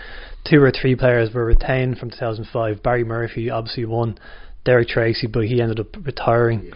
two 0.45 0.63
or 0.63 0.71
three 0.71 0.95
players 0.95 1.35
were 1.35 1.45
retained 1.45 1.99
from 1.99 2.11
2005. 2.11 2.83
Barry 2.83 3.05
Murphy 3.05 3.51
obviously 3.51 3.85
won. 3.85 4.19
Derek 4.67 4.89
Tracy, 4.89 5.27
but 5.27 5.45
he 5.45 5.63
ended 5.63 5.81
up 5.81 5.97
retiring. 6.05 6.73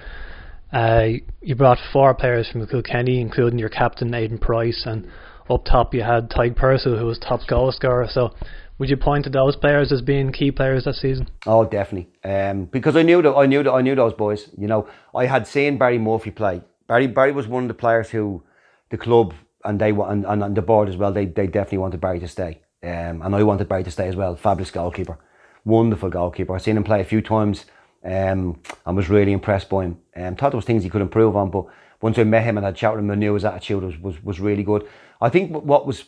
Uh, 0.72 1.08
you 1.42 1.54
brought 1.54 1.78
four 1.92 2.14
players 2.14 2.48
from 2.50 2.66
Kilkenny, 2.66 3.20
including 3.20 3.58
your 3.58 3.68
captain 3.68 4.14
Aidan 4.14 4.38
Price, 4.38 4.84
and 4.86 5.06
up 5.50 5.64
top 5.66 5.92
you 5.92 6.02
had 6.02 6.30
Tadhg 6.30 6.56
Purcell, 6.56 6.96
who 6.96 7.06
was 7.06 7.18
top 7.18 7.40
goal 7.48 7.72
scorer. 7.72 8.06
So 8.08 8.32
would 8.78 8.88
you 8.88 8.96
point 8.96 9.24
to 9.24 9.30
those 9.30 9.56
players 9.56 9.92
as 9.92 10.00
being 10.00 10.32
key 10.32 10.50
players 10.50 10.84
that 10.84 10.94
season? 10.94 11.28
Oh, 11.44 11.64
definitely. 11.64 12.08
Um, 12.24 12.64
because 12.64 12.96
I 12.96 13.02
knew 13.02 13.20
that 13.20 13.34
I 13.34 13.44
knew 13.44 13.62
that 13.62 13.72
I 13.72 13.82
knew 13.82 13.94
those 13.94 14.14
boys. 14.14 14.48
You 14.56 14.68
know, 14.68 14.88
I 15.14 15.26
had 15.26 15.46
seen 15.46 15.76
Barry 15.76 15.98
Murphy 15.98 16.30
play 16.30 16.62
Barry 16.90 17.06
Barry 17.06 17.30
was 17.30 17.46
one 17.46 17.62
of 17.62 17.68
the 17.68 17.74
players 17.74 18.10
who 18.10 18.42
the 18.90 18.98
club 18.98 19.32
and 19.64 19.80
they 19.80 19.90
and, 19.90 20.26
and 20.26 20.56
the 20.56 20.60
board 20.60 20.88
as 20.88 20.96
well. 20.96 21.12
They 21.12 21.24
they 21.24 21.46
definitely 21.46 21.78
wanted 21.78 22.00
Barry 22.00 22.18
to 22.18 22.26
stay, 22.26 22.62
um, 22.82 23.22
and 23.22 23.32
I 23.32 23.44
wanted 23.44 23.68
Barry 23.68 23.84
to 23.84 23.92
stay 23.92 24.08
as 24.08 24.16
well. 24.16 24.34
Fabulous 24.34 24.72
goalkeeper, 24.72 25.16
wonderful 25.64 26.10
goalkeeper. 26.10 26.52
I've 26.52 26.62
seen 26.62 26.76
him 26.76 26.82
play 26.82 27.00
a 27.00 27.04
few 27.04 27.22
times, 27.22 27.64
um, 28.04 28.58
and 28.86 28.96
was 28.96 29.08
really 29.08 29.32
impressed 29.32 29.68
by 29.68 29.84
him. 29.84 29.98
Um, 30.16 30.36
thought 30.36 30.50
there 30.50 30.58
was 30.58 30.64
things 30.64 30.82
he 30.82 30.90
could 30.90 31.02
improve 31.02 31.36
on, 31.36 31.50
but 31.50 31.66
once 32.00 32.18
I 32.18 32.24
met 32.24 32.44
him 32.44 32.56
and 32.56 32.64
had 32.64 32.76
chat 32.76 32.92
with 32.92 33.00
him, 33.00 33.10
I 33.10 33.14
knew 33.14 33.34
his 33.34 33.44
attitude 33.44 33.82
was, 33.82 33.98
was 33.98 34.24
was 34.24 34.40
really 34.40 34.62
good. 34.62 34.88
I 35.20 35.28
think 35.28 35.52
what 35.52 35.86
was 35.86 36.04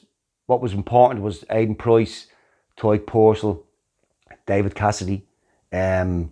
what 0.47 0.61
was 0.61 0.73
important 0.73 1.23
was 1.23 1.45
Aidan 1.51 1.75
Price, 1.75 2.27
Tadhg 2.79 3.07
Purcell, 3.07 3.65
David 4.47 4.75
Cassidy, 4.75 5.27
um, 5.73 6.31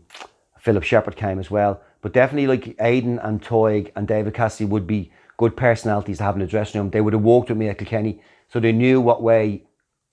Philip 0.59 0.83
Shepherd 0.83 1.17
came 1.17 1.39
as 1.39 1.51
well. 1.51 1.81
But 2.03 2.13
definitely 2.15 2.47
like 2.47 2.77
Aidan 2.81 3.19
and 3.19 3.43
Tadhg 3.43 3.93
and 3.95 4.09
David 4.09 4.35
Cassidy 4.35 4.65
would 4.65 4.87
be 4.87 5.13
good 5.37 5.57
personalities 5.57 6.19
to 6.19 6.25
have 6.25 6.35
in 6.35 6.41
the 6.41 6.47
dressing 6.47 6.81
room. 6.81 6.91
They 6.91 7.01
would 7.01 7.13
have 7.13 7.23
walked 7.23 7.51
with 7.51 7.59
me 7.59 7.69
at 7.69 7.79
Kilkenny, 7.79 8.23
so 8.49 8.61
they 8.61 8.73
knew 8.73 9.01
what 9.01 9.23
way 9.23 9.65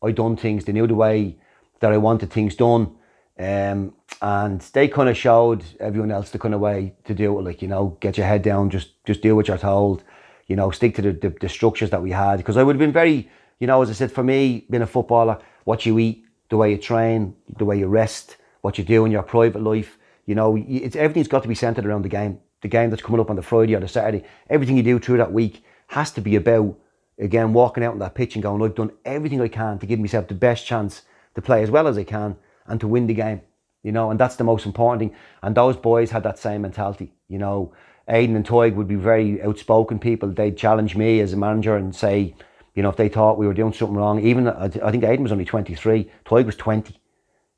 I 0.03 0.11
done 0.11 0.35
things. 0.37 0.65
They 0.65 0.73
knew 0.73 0.87
the 0.87 0.95
way 0.95 1.37
that 1.79 1.91
I 1.91 1.97
wanted 1.97 2.31
things 2.31 2.55
done. 2.55 2.95
Um, 3.39 3.93
and 4.21 4.61
they 4.61 4.87
kind 4.87 5.09
of 5.09 5.17
showed 5.17 5.63
everyone 5.79 6.11
else 6.11 6.31
the 6.31 6.39
kind 6.39 6.53
of 6.53 6.59
way 6.59 6.95
to 7.05 7.13
do 7.13 7.37
it. 7.37 7.43
Like 7.43 7.61
you 7.61 7.67
know, 7.67 7.97
get 7.99 8.17
your 8.17 8.27
head 8.27 8.41
down, 8.41 8.69
just 8.69 9.03
just 9.05 9.21
do 9.21 9.35
what 9.35 9.47
you're 9.47 9.57
told. 9.57 10.03
You 10.47 10.55
know, 10.55 10.71
stick 10.71 10.95
to 10.95 11.01
the, 11.01 11.11
the, 11.11 11.29
the 11.41 11.49
structures 11.49 11.89
that 11.89 12.01
we 12.01 12.11
had. 12.11 12.37
Because 12.37 12.55
I 12.55 12.63
would 12.63 12.75
have 12.75 12.79
been 12.79 12.93
very, 12.93 13.29
you 13.59 13.67
know, 13.67 13.81
as 13.81 13.89
I 13.89 13.93
said, 13.93 14.13
for 14.13 14.23
me, 14.23 14.65
being 14.69 14.81
a 14.81 14.87
footballer, 14.87 15.39
what 15.65 15.85
you 15.85 15.99
eat, 15.99 16.23
the 16.49 16.55
way 16.55 16.71
you 16.71 16.77
train, 16.77 17.35
the 17.57 17.65
way 17.65 17.77
you 17.77 17.87
rest, 17.87 18.37
what 18.61 18.77
you 18.77 18.85
do 18.85 19.03
in 19.03 19.11
your 19.11 19.23
private 19.23 19.61
life 19.61 19.97
you 20.27 20.35
know, 20.35 20.57
it's 20.67 20.95
everything's 20.95 21.29
got 21.29 21.41
to 21.43 21.47
be 21.47 21.55
centered 21.55 21.85
around 21.85 22.03
the 22.03 22.09
game. 22.09 22.39
The 22.61 22.67
game 22.67 22.89
that's 22.89 23.01
coming 23.01 23.21
up 23.21 23.29
on 23.29 23.37
the 23.37 23.41
Friday 23.41 23.75
or 23.75 23.79
the 23.79 23.87
Saturday. 23.87 24.25
Everything 24.49 24.77
you 24.77 24.83
do 24.83 24.99
through 24.99 25.17
that 25.17 25.31
week 25.31 25.63
has 25.87 26.11
to 26.11 26.21
be 26.21 26.35
about 26.35 26.77
again 27.17 27.53
walking 27.53 27.83
out 27.83 27.93
on 27.93 27.99
that 27.99 28.13
pitch 28.13 28.35
and 28.35 28.43
going, 28.43 28.61
I've 28.61 28.75
done 28.75 28.91
everything 29.05 29.41
I 29.41 29.47
can 29.47 29.79
to 29.79 29.85
give 29.85 29.99
myself 29.99 30.27
the 30.27 30.35
best 30.35 30.65
chance 30.65 31.03
to 31.35 31.41
play 31.41 31.63
as 31.63 31.71
well 31.71 31.87
as 31.87 31.97
I 31.97 32.03
can 32.03 32.35
and 32.67 32.79
to 32.79 32.87
win 32.87 33.07
the 33.07 33.13
game. 33.13 33.41
You 33.83 33.91
know, 33.91 34.11
and 34.11 34.19
that's 34.19 34.35
the 34.35 34.43
most 34.43 34.65
important 34.65 34.99
thing. 34.99 35.19
And 35.41 35.55
those 35.55 35.77
boys 35.77 36.11
had 36.11 36.23
that 36.23 36.39
same 36.39 36.63
mentality. 36.63 37.13
You 37.29 37.37
know, 37.37 37.73
Aiden 38.09 38.35
and 38.35 38.45
Tadhg 38.45 38.75
would 38.75 38.87
be 38.87 38.95
very 38.95 39.41
outspoken 39.41 39.99
people. 39.99 40.29
They'd 40.29 40.57
challenge 40.57 40.95
me 40.95 41.19
as 41.19 41.33
a 41.33 41.37
manager 41.37 41.75
and 41.75 41.95
say, 41.95 42.35
you 42.73 42.83
know, 42.83 42.89
if 42.89 42.95
they 42.95 43.09
thought 43.09 43.37
we 43.37 43.47
were 43.47 43.53
doing 43.53 43.73
something 43.73 43.97
wrong, 43.97 44.23
even 44.23 44.47
I 44.47 44.67
think 44.67 45.03
Aiden 45.03 45.23
was 45.23 45.31
only 45.31 45.45
23, 45.45 46.09
Tadhg 46.25 46.45
was 46.45 46.55
20, 46.55 46.99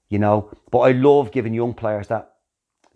you 0.10 0.20
know. 0.20 0.52
But 0.72 0.80
I 0.80 0.92
love 0.92 1.32
giving 1.32 1.54
young 1.54 1.74
players 1.74 2.08
that 2.08 2.36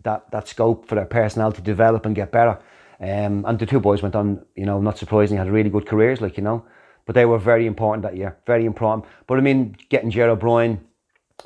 that 0.04 0.30
that 0.30 0.48
scope 0.48 0.86
for 0.86 0.94
their 0.94 1.06
personnel 1.06 1.52
to 1.52 1.62
develop 1.62 2.06
and 2.06 2.14
get 2.14 2.30
better. 2.30 2.58
Um, 3.00 3.44
and 3.46 3.58
the 3.58 3.66
two 3.66 3.80
boys 3.80 4.02
went 4.02 4.14
on, 4.14 4.44
you 4.54 4.64
know, 4.64 4.80
not 4.80 4.98
surprisingly, 4.98 5.38
had 5.38 5.52
really 5.52 5.70
good 5.70 5.86
careers, 5.86 6.20
like 6.20 6.36
you 6.36 6.42
know. 6.42 6.64
But 7.06 7.14
they 7.14 7.26
were 7.26 7.38
very 7.38 7.66
important 7.66 8.02
that 8.04 8.16
year, 8.16 8.38
very 8.46 8.64
important. 8.64 9.04
But 9.26 9.38
I 9.38 9.42
mean, 9.42 9.76
getting 9.90 10.10
Ger 10.10 10.30
O'Brien, 10.30 10.80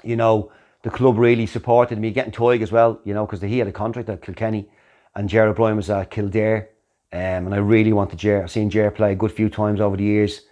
you 0.05 0.17
know, 0.17 0.53
the 0.83 0.91
club 0.91 1.19
really 1.19 1.47
supported 1.47 1.99
me. 1.99 2.11
Getting 2.11 2.33
Tadhg 2.33 2.63
as 2.63 2.73
well, 2.73 3.01
you 3.05 3.15
know, 3.15 3.27
because 3.27 3.43
he 3.43 3.59
had 3.59 3.69
a 3.69 3.73
contract 3.73 4.09
at 4.09 4.23
Kilkenny, 4.23 4.69
and 5.15 5.29
Ger 5.29 5.49
O'Brien 5.49 5.77
was 5.77 5.91
at 5.91 6.11
Kildare, 6.11 6.71
um, 7.13 7.47
and 7.47 7.55
I 7.55 7.59
really 7.59 7.93
wanted 7.93 8.19
Ger. 8.19 8.43
I've 8.43 8.51
seen 8.51 8.71
Ger 8.71 8.91
play 8.91 9.13
a 9.13 9.17
good 9.17 9.33
few 9.33 9.49
times 9.49 9.81
over 9.81 9.97
the 9.97 10.05
years. 10.05 10.43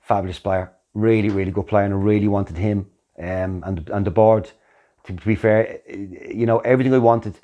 Fabulous 0.00 0.38
player, 0.38 0.72
really, 0.94 1.30
really 1.30 1.50
good 1.50 1.66
player, 1.66 1.84
and 1.84 1.94
I 1.94 1.98
really 1.98 2.28
wanted 2.28 2.56
him. 2.56 2.90
Um, 3.18 3.62
and 3.64 3.88
and 3.90 4.06
the 4.06 4.10
board, 4.10 4.50
to, 5.04 5.14
to 5.14 5.26
be 5.26 5.36
fair, 5.36 5.80
you 5.88 6.46
know, 6.46 6.58
everything 6.58 6.92
I 6.92 6.98
wanted 6.98 7.38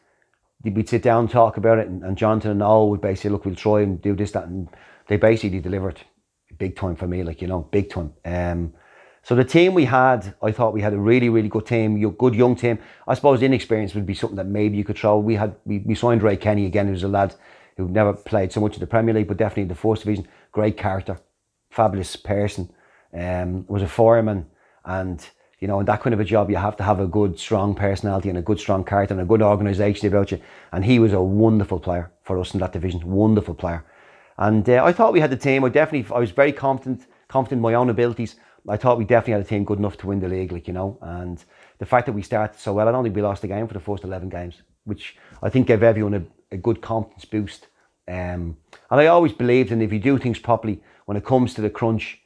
we'd 0.65 0.89
sit 0.89 1.03
down 1.03 1.25
and 1.25 1.31
talk 1.31 1.57
about 1.57 1.79
it, 1.79 1.89
and, 1.89 2.03
and 2.05 2.17
Jonathan 2.17 2.53
and 2.53 2.63
all 2.63 2.91
would 2.91 3.01
basically 3.01 3.31
look, 3.31 3.45
we'll 3.45 3.55
try 3.55 3.81
and 3.81 4.01
do 4.01 4.15
this, 4.15 4.33
that, 4.33 4.45
and 4.45 4.69
they 5.09 5.17
basically 5.17 5.61
delivered 5.61 6.01
big 6.59 6.77
time 6.77 6.95
for 6.95 7.09
me, 7.09 7.23
like 7.23 7.43
you 7.43 7.49
know, 7.49 7.61
big 7.61 7.91
time. 7.91 8.13
Um, 8.25 8.73
so 9.23 9.35
the 9.35 9.45
team 9.45 9.75
we 9.75 9.85
had, 9.85 10.35
I 10.43 10.51
thought 10.51 10.75
we 10.75 10.81
had 10.81 10.93
a 10.93 10.99
really, 10.99 11.29
really 11.29 11.49
good 11.49 11.67
team, 11.67 12.01
good 12.13 12.35
young 12.35 12.57
team. 12.57 12.79
I 13.07 13.15
suppose 13.15 13.43
inexperience 13.43 13.95
would 13.95 14.07
be 14.07 14.15
something 14.15 14.37
that 14.37 14.47
maybe 14.47 14.77
you 14.77 14.85
could 14.85 14.99
throw. 14.99 15.19
We 15.19 15.37
had 15.37 15.55
we, 15.65 15.79
we 15.79 15.95
signed 15.95 16.23
Ray 16.23 16.37
Kenny 16.37 16.67
again, 16.67 16.89
who's 16.89 17.05
a 17.05 17.09
lad 17.09 17.35
who 17.77 17.89
never 17.89 18.13
played 18.13 18.53
so 18.53 18.61
much 18.61 18.75
in 18.75 18.81
the 18.81 18.87
Premier 18.87 19.15
League, 19.15 19.29
but 19.29 19.37
definitely 19.37 19.63
in 19.63 19.69
the 19.69 19.75
fourth 19.75 20.01
division. 20.01 20.27
Great 20.51 20.77
character, 20.77 21.19
fabulous 21.71 22.17
person. 22.17 22.73
Um, 23.15 23.67
was 23.69 23.83
a 23.83 23.89
fireman 23.89 24.47
and 24.87 25.29
you 25.63 25.69
know, 25.69 25.79
in 25.79 25.87
that 25.87 26.03
kind 26.03 26.13
of 26.13 26.19
a 26.19 26.25
job, 26.25 26.51
you 26.51 26.57
have 26.57 26.77
to 26.79 26.83
have 26.83 26.99
a 26.99 27.07
good, 27.07 27.39
strong 27.39 27.73
personality 27.73 28.29
and 28.29 28.37
a 28.37 28.43
good, 28.43 28.59
strong 28.59 28.83
character 28.83 29.15
and 29.15 29.23
a 29.23 29.25
good 29.25 29.41
organisation 29.41 30.09
about 30.09 30.33
you. 30.33 30.41
And 30.73 30.85
he 30.85 30.99
was 30.99 31.13
a 31.13 31.23
wonderful 31.23 31.79
player 31.79 32.11
for 32.25 32.37
us 32.41 32.53
in 32.53 32.59
that 32.59 32.73
division, 32.73 33.09
wonderful 33.09 33.55
player. 33.55 33.85
And 34.39 34.69
uh, 34.69 34.83
I 34.83 34.93
thought 34.93 35.13
we 35.13 35.21
had 35.21 35.31
the 35.31 35.37
team. 35.37 35.63
I 35.63 35.69
definitely, 35.69 36.13
I 36.13 36.19
was 36.19 36.33
very 36.33 36.51
confident, 36.51 37.07
confident 37.29 37.61
in 37.61 37.63
my 37.63 37.75
own 37.75 37.91
abilities. 37.91 38.35
I 38.69 38.77
thought 38.77 38.99
we 38.99 39.05
definitely 39.05 39.33
had 39.33 39.43
a 39.43 39.49
team 39.49 39.65
good 39.65 39.79
enough 39.79 39.97
to 39.99 40.07
win 40.07 40.21
the 40.21 40.29
league, 40.29 40.53
like 40.53 40.69
you 40.69 40.75
know. 40.75 40.99
And 41.01 41.43
the 41.79 41.87
fact 41.87 42.07
that 42.07 42.13
we 42.13 42.23
started 42.23 42.59
so 42.59 42.73
well, 42.73 42.89
I 42.89 42.93
don't 42.93 43.03
think 43.03 43.17
we 43.17 43.23
lost 43.23 43.43
the 43.43 43.49
game 43.49 43.67
for 43.67 43.75
the 43.75 43.81
first 43.81 44.05
eleven 44.05 44.29
games, 44.29 44.63
which 44.85 45.17
I 45.43 45.49
think 45.49 45.67
gave 45.67 45.83
everyone 45.83 46.15
a, 46.15 46.23
a 46.55 46.57
good 46.57 46.81
confidence 46.81 47.25
boost. 47.25 47.67
Um, 48.09 48.57
and 48.91 49.01
I 49.01 49.07
always 49.07 49.33
believed 49.33 49.73
in 49.73 49.83
if 49.83 49.93
you 49.93 49.99
do 49.99 50.19
things 50.19 50.39
properly, 50.39 50.83
when 51.07 51.17
it 51.17 51.25
comes 51.25 51.55
to 51.55 51.61
the 51.61 51.71
crunch, 51.71 52.21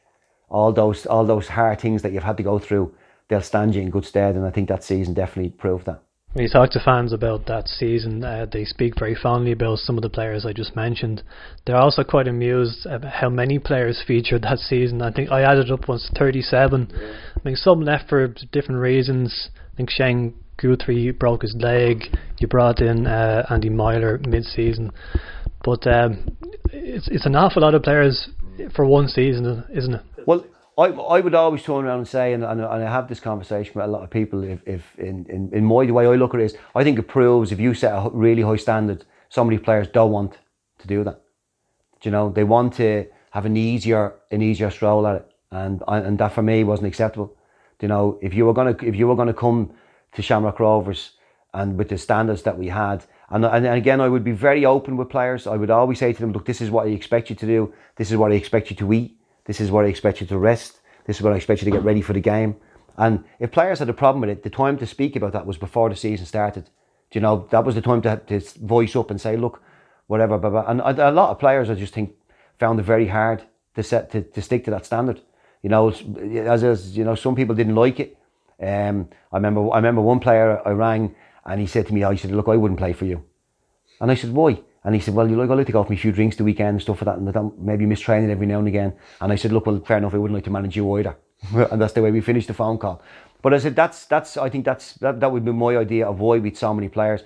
all 0.48 0.72
those 0.72 1.06
all 1.06 1.24
those 1.24 1.48
hard 1.48 1.80
things 1.80 2.02
that 2.02 2.12
you've 2.12 2.22
had 2.22 2.36
to 2.36 2.42
go 2.42 2.58
through, 2.58 2.94
they'll 3.28 3.40
stand 3.42 3.74
you 3.74 3.82
in 3.82 3.90
good 3.90 4.04
stead. 4.04 4.36
And 4.36 4.44
I 4.44 4.50
think 4.50 4.68
that 4.68 4.84
season 4.84 5.14
definitely 5.14 5.50
proved 5.50 5.86
that. 5.86 6.02
When 6.36 6.42
you 6.42 6.50
talk 6.50 6.68
to 6.72 6.80
fans 6.80 7.14
about 7.14 7.46
that 7.46 7.66
season, 7.66 8.22
uh, 8.22 8.44
they 8.52 8.66
speak 8.66 8.98
very 8.98 9.14
fondly 9.14 9.52
about 9.52 9.78
some 9.78 9.96
of 9.96 10.02
the 10.02 10.10
players 10.10 10.44
I 10.44 10.52
just 10.52 10.76
mentioned. 10.76 11.22
They're 11.64 11.78
also 11.78 12.04
quite 12.04 12.28
amused 12.28 12.84
about 12.84 13.10
how 13.10 13.30
many 13.30 13.58
players 13.58 14.04
featured 14.06 14.42
that 14.42 14.58
season. 14.58 15.00
I 15.00 15.10
think 15.10 15.32
I 15.32 15.40
added 15.40 15.70
up 15.70 15.88
once 15.88 16.10
37. 16.14 16.92
I 16.94 17.40
think 17.40 17.56
some 17.56 17.80
left 17.80 18.10
for 18.10 18.28
different 18.52 18.82
reasons. 18.82 19.48
I 19.72 19.76
think 19.78 19.88
Shane 19.88 20.34
Guthrie 20.58 21.10
broke 21.12 21.40
his 21.40 21.56
leg. 21.58 22.02
You 22.36 22.48
brought 22.48 22.82
in 22.82 23.06
uh, 23.06 23.46
Andy 23.48 23.70
Myler 23.70 24.20
mid-season, 24.28 24.90
but 25.64 25.86
um, 25.86 26.36
it's 26.70 27.08
it's 27.08 27.24
an 27.24 27.34
awful 27.34 27.62
lot 27.62 27.74
of 27.74 27.82
players 27.82 28.28
for 28.74 28.84
one 28.84 29.08
season, 29.08 29.64
isn't 29.72 29.94
it? 29.94 30.02
Well, 30.26 30.44
I, 30.78 30.88
I 30.88 31.20
would 31.20 31.34
always 31.34 31.62
turn 31.62 31.86
around 31.86 31.98
and 32.00 32.08
say, 32.08 32.34
and, 32.34 32.44
and, 32.44 32.60
and 32.60 32.84
I 32.84 32.90
have 32.90 33.08
this 33.08 33.20
conversation 33.20 33.72
with 33.74 33.84
a 33.84 33.88
lot 33.88 34.02
of 34.02 34.10
people, 34.10 34.44
if, 34.44 34.60
if 34.66 34.98
in, 34.98 35.24
in, 35.30 35.50
in 35.52 35.64
my, 35.64 35.86
the 35.86 35.92
way 35.92 36.06
I 36.06 36.14
look 36.16 36.34
at 36.34 36.40
it 36.40 36.44
is, 36.44 36.56
I 36.74 36.84
think 36.84 36.98
it 36.98 37.04
proves 37.04 37.50
if 37.50 37.58
you 37.58 37.72
set 37.72 37.92
a 37.92 38.10
really 38.10 38.42
high 38.42 38.56
standard, 38.56 39.04
so 39.30 39.42
many 39.42 39.56
players 39.56 39.88
don't 39.88 40.12
want 40.12 40.38
to 40.78 40.86
do 40.86 41.02
that. 41.04 41.22
You 42.02 42.10
know, 42.10 42.30
they 42.30 42.44
want 42.44 42.74
to 42.74 43.06
have 43.30 43.46
an 43.46 43.56
easier, 43.56 44.14
an 44.30 44.42
easier 44.42 44.70
stroll 44.70 45.06
at 45.06 45.16
it. 45.16 45.32
And, 45.50 45.82
and 45.88 46.18
that 46.18 46.32
for 46.32 46.42
me 46.42 46.62
wasn't 46.62 46.88
acceptable. 46.88 47.34
You 47.80 47.88
know, 47.88 48.18
if 48.20 48.34
you 48.34 48.44
were 48.44 48.52
gonna, 48.52 48.76
if 48.82 48.96
you 48.96 49.08
were 49.08 49.16
gonna 49.16 49.34
come 49.34 49.72
to 50.12 50.22
Shamrock 50.22 50.60
Rovers 50.60 51.12
and 51.54 51.78
with 51.78 51.88
the 51.88 51.96
standards 51.96 52.42
that 52.42 52.58
we 52.58 52.68
had, 52.68 53.04
and, 53.30 53.44
and 53.44 53.66
again, 53.66 54.00
I 54.00 54.08
would 54.08 54.24
be 54.24 54.32
very 54.32 54.66
open 54.66 54.96
with 54.96 55.08
players. 55.08 55.46
I 55.46 55.56
would 55.56 55.70
always 55.70 55.98
say 55.98 56.12
to 56.12 56.20
them, 56.20 56.32
look, 56.32 56.44
this 56.44 56.60
is 56.60 56.70
what 56.70 56.86
I 56.86 56.90
expect 56.90 57.30
you 57.30 57.36
to 57.36 57.46
do. 57.46 57.72
This 57.96 58.10
is 58.10 58.18
what 58.18 58.30
I 58.30 58.34
expect 58.34 58.70
you 58.70 58.76
to 58.76 58.92
eat 58.92 59.15
this 59.46 59.60
is 59.60 59.70
where 59.70 59.84
I 59.84 59.88
expect 59.88 60.20
you 60.20 60.26
to 60.26 60.38
rest. 60.38 60.80
This 61.06 61.16
is 61.16 61.22
where 61.22 61.32
I 61.32 61.36
expect 61.36 61.62
you 61.62 61.66
to 61.66 61.70
get 61.70 61.84
ready 61.84 62.02
for 62.02 62.12
the 62.12 62.20
game. 62.20 62.56
And 62.96 63.24
if 63.38 63.52
players 63.52 63.78
had 63.78 63.88
a 63.88 63.94
problem 63.94 64.22
with 64.22 64.30
it, 64.30 64.42
the 64.42 64.50
time 64.50 64.78
to 64.78 64.86
speak 64.86 65.16
about 65.16 65.32
that 65.32 65.46
was 65.46 65.58
before 65.58 65.88
the 65.88 65.96
season 65.96 66.26
started. 66.26 66.64
Do 67.10 67.18
you 67.18 67.20
know, 67.20 67.46
that 67.50 67.64
was 67.64 67.74
the 67.74 67.82
time 67.82 68.02
to, 68.02 68.16
to 68.16 68.40
voice 68.60 68.96
up 68.96 69.10
and 69.10 69.20
say, 69.20 69.36
look, 69.36 69.62
whatever, 70.06 70.38
blah, 70.38 70.50
blah. 70.50 70.64
And 70.66 70.80
a 70.80 71.10
lot 71.10 71.30
of 71.30 71.38
players, 71.38 71.70
I 71.70 71.74
just 71.74 71.94
think, 71.94 72.14
found 72.58 72.80
it 72.80 72.84
very 72.84 73.08
hard 73.08 73.44
to 73.74 73.82
set 73.82 74.10
to, 74.12 74.22
to 74.22 74.42
stick 74.42 74.64
to 74.64 74.70
that 74.70 74.86
standard. 74.86 75.20
You 75.62 75.70
know, 75.70 75.90
as, 75.90 76.64
as 76.64 76.96
you 76.96 77.04
know, 77.04 77.14
some 77.14 77.34
people 77.34 77.54
didn't 77.54 77.74
like 77.74 78.00
it. 78.00 78.18
Um, 78.60 79.08
I 79.32 79.36
remember, 79.36 79.70
I 79.70 79.76
remember 79.76 80.00
one 80.00 80.20
player 80.20 80.62
I 80.66 80.70
rang 80.70 81.14
and 81.44 81.60
he 81.60 81.66
said 81.66 81.86
to 81.86 81.94
me, 81.94 82.02
"I 82.02 82.16
said, 82.16 82.32
look, 82.32 82.48
I 82.48 82.56
wouldn't 82.56 82.78
play 82.78 82.92
for 82.92 83.04
you." 83.04 83.24
And 84.00 84.10
I 84.10 84.14
said, 84.14 84.32
"Why?" 84.32 84.60
And 84.86 84.94
he 84.94 85.00
said, 85.00 85.14
well, 85.14 85.28
you 85.28 85.34
like, 85.34 85.50
I 85.50 85.54
like 85.54 85.66
to 85.66 85.72
go 85.72 85.82
for 85.82 85.90
me 85.90 85.96
a 85.96 86.00
few 86.00 86.12
drinks 86.12 86.36
the 86.36 86.44
weekend 86.44 86.68
and 86.68 86.80
stuff 86.80 87.02
like 87.02 87.18
that, 87.18 87.40
and 87.40 87.58
maybe 87.58 87.86
miss 87.86 87.98
training 87.98 88.30
every 88.30 88.46
now 88.46 88.60
and 88.60 88.68
again. 88.68 88.94
And 89.20 89.32
I 89.32 89.34
said, 89.34 89.50
look, 89.52 89.66
well, 89.66 89.80
fair 89.80 89.98
enough, 89.98 90.14
I 90.14 90.18
wouldn't 90.18 90.36
like 90.36 90.44
to 90.44 90.50
manage 90.50 90.76
you 90.76 90.96
either. 90.96 91.16
and 91.52 91.82
that's 91.82 91.92
the 91.92 92.02
way 92.02 92.12
we 92.12 92.20
finished 92.20 92.46
the 92.46 92.54
phone 92.54 92.78
call. 92.78 93.02
But 93.42 93.52
I 93.52 93.58
said, 93.58 93.74
that's, 93.74 94.04
that's, 94.06 94.36
I 94.36 94.48
think 94.48 94.64
that's, 94.64 94.92
that, 94.94 95.18
that 95.18 95.32
would 95.32 95.44
be 95.44 95.50
my 95.50 95.76
idea 95.76 96.06
of 96.06 96.20
why 96.20 96.38
we'd 96.38 96.56
so 96.56 96.72
many 96.72 96.88
players. 96.88 97.24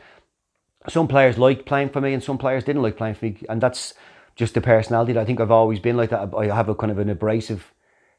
Some 0.88 1.06
players 1.06 1.36
liked 1.36 1.66
playing 1.66 1.90
for 1.90 2.00
me 2.00 2.14
and 2.14 2.24
some 2.24 2.38
players 2.38 2.64
didn't 2.64 2.80
like 2.80 2.96
playing 2.96 3.16
for 3.16 3.26
me. 3.26 3.36
And 3.46 3.60
that's 3.60 3.92
just 4.36 4.54
the 4.54 4.62
personality 4.62 5.12
that 5.12 5.20
I 5.20 5.24
think 5.26 5.38
I've 5.38 5.50
always 5.50 5.80
been 5.80 5.98
like 5.98 6.08
that. 6.10 6.30
I 6.34 6.46
have 6.46 6.70
a 6.70 6.74
kind 6.74 6.90
of 6.90 6.98
an 6.98 7.10
abrasive 7.10 7.74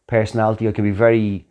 personality. 0.05 0.67
I 0.67 0.71
can 0.71 0.83
be 0.83 0.91
very, 0.91 1.47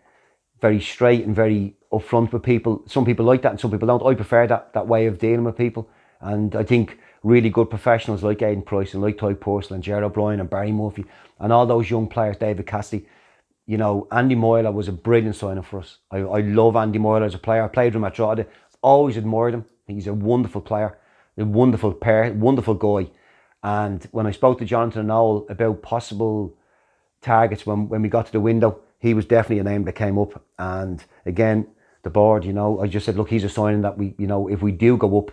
very 0.60 0.80
straight 0.80 1.26
and 1.26 1.34
very 1.34 1.74
upfront 1.92 2.32
with 2.32 2.44
people. 2.44 2.84
Some 2.86 3.04
people 3.04 3.26
like 3.26 3.42
that 3.42 3.50
and 3.50 3.60
some 3.60 3.72
people 3.72 3.88
don't. 3.88 4.06
I 4.06 4.14
prefer 4.14 4.46
that, 4.46 4.74
that 4.74 4.86
way 4.86 5.06
of 5.06 5.18
dealing 5.18 5.42
with 5.42 5.56
people. 5.56 5.90
And 6.20 6.54
I 6.54 6.62
think 6.62 6.98
really 7.22 7.50
good 7.50 7.68
professionals 7.68 8.22
like 8.22 8.42
Aidan 8.42 8.62
Price 8.62 8.94
and 8.94 9.02
like 9.02 9.18
Tadhg 9.18 9.40
Purcell 9.40 9.74
and 9.74 9.84
Ger 9.84 10.02
O'Brien 10.02 10.40
and 10.40 10.48
Barry 10.48 10.72
Murphy 10.72 11.04
and 11.38 11.52
all 11.52 11.66
those 11.66 11.90
young 11.90 12.08
players, 12.08 12.36
David 12.36 12.66
Cassidy. 12.66 13.06
You 13.66 13.78
know, 13.78 14.08
Andy 14.10 14.34
Myler 14.34 14.72
was 14.72 14.88
a 14.88 14.92
brilliant 14.92 15.36
signing 15.36 15.62
for 15.62 15.80
us. 15.80 15.98
I, 16.10 16.18
I 16.18 16.40
love 16.40 16.76
Andy 16.76 16.98
Myler 16.98 17.26
as 17.26 17.34
a 17.34 17.38
player. 17.38 17.62
I 17.62 17.68
played 17.68 17.94
with 17.94 17.96
him 17.96 18.04
at 18.04 18.14
Drogheda. 18.14 18.46
Always 18.82 19.16
admired 19.16 19.54
him. 19.54 19.64
He's 19.86 20.06
a 20.06 20.14
wonderful 20.14 20.60
player, 20.60 20.98
a 21.36 21.44
wonderful 21.44 21.92
pair, 21.92 22.32
wonderful 22.32 22.74
guy. 22.74 23.10
And 23.62 24.06
when 24.12 24.26
I 24.26 24.30
spoke 24.30 24.58
to 24.58 24.64
Jonathan 24.64 25.08
Noel 25.08 25.46
about 25.50 25.82
possible 25.82 26.56
targets 27.20 27.66
when, 27.66 27.88
when 27.88 28.02
we 28.02 28.08
got 28.08 28.26
to 28.26 28.32
the 28.32 28.40
window, 28.40 28.80
he 28.98 29.14
was 29.14 29.26
definitely 29.26 29.58
a 29.58 29.64
name 29.64 29.84
that 29.84 29.92
came 29.92 30.18
up. 30.18 30.42
And 30.58 31.04
again, 31.26 31.66
the 32.02 32.10
board, 32.10 32.44
you 32.44 32.52
know, 32.52 32.80
I 32.80 32.86
just 32.86 33.04
said, 33.04 33.16
look, 33.16 33.28
he's 33.28 33.44
a 33.44 33.48
signing 33.48 33.82
that 33.82 33.98
we, 33.98 34.14
you 34.18 34.26
know, 34.26 34.48
if 34.48 34.62
we 34.62 34.72
do 34.72 34.96
go 34.96 35.18
up, 35.18 35.32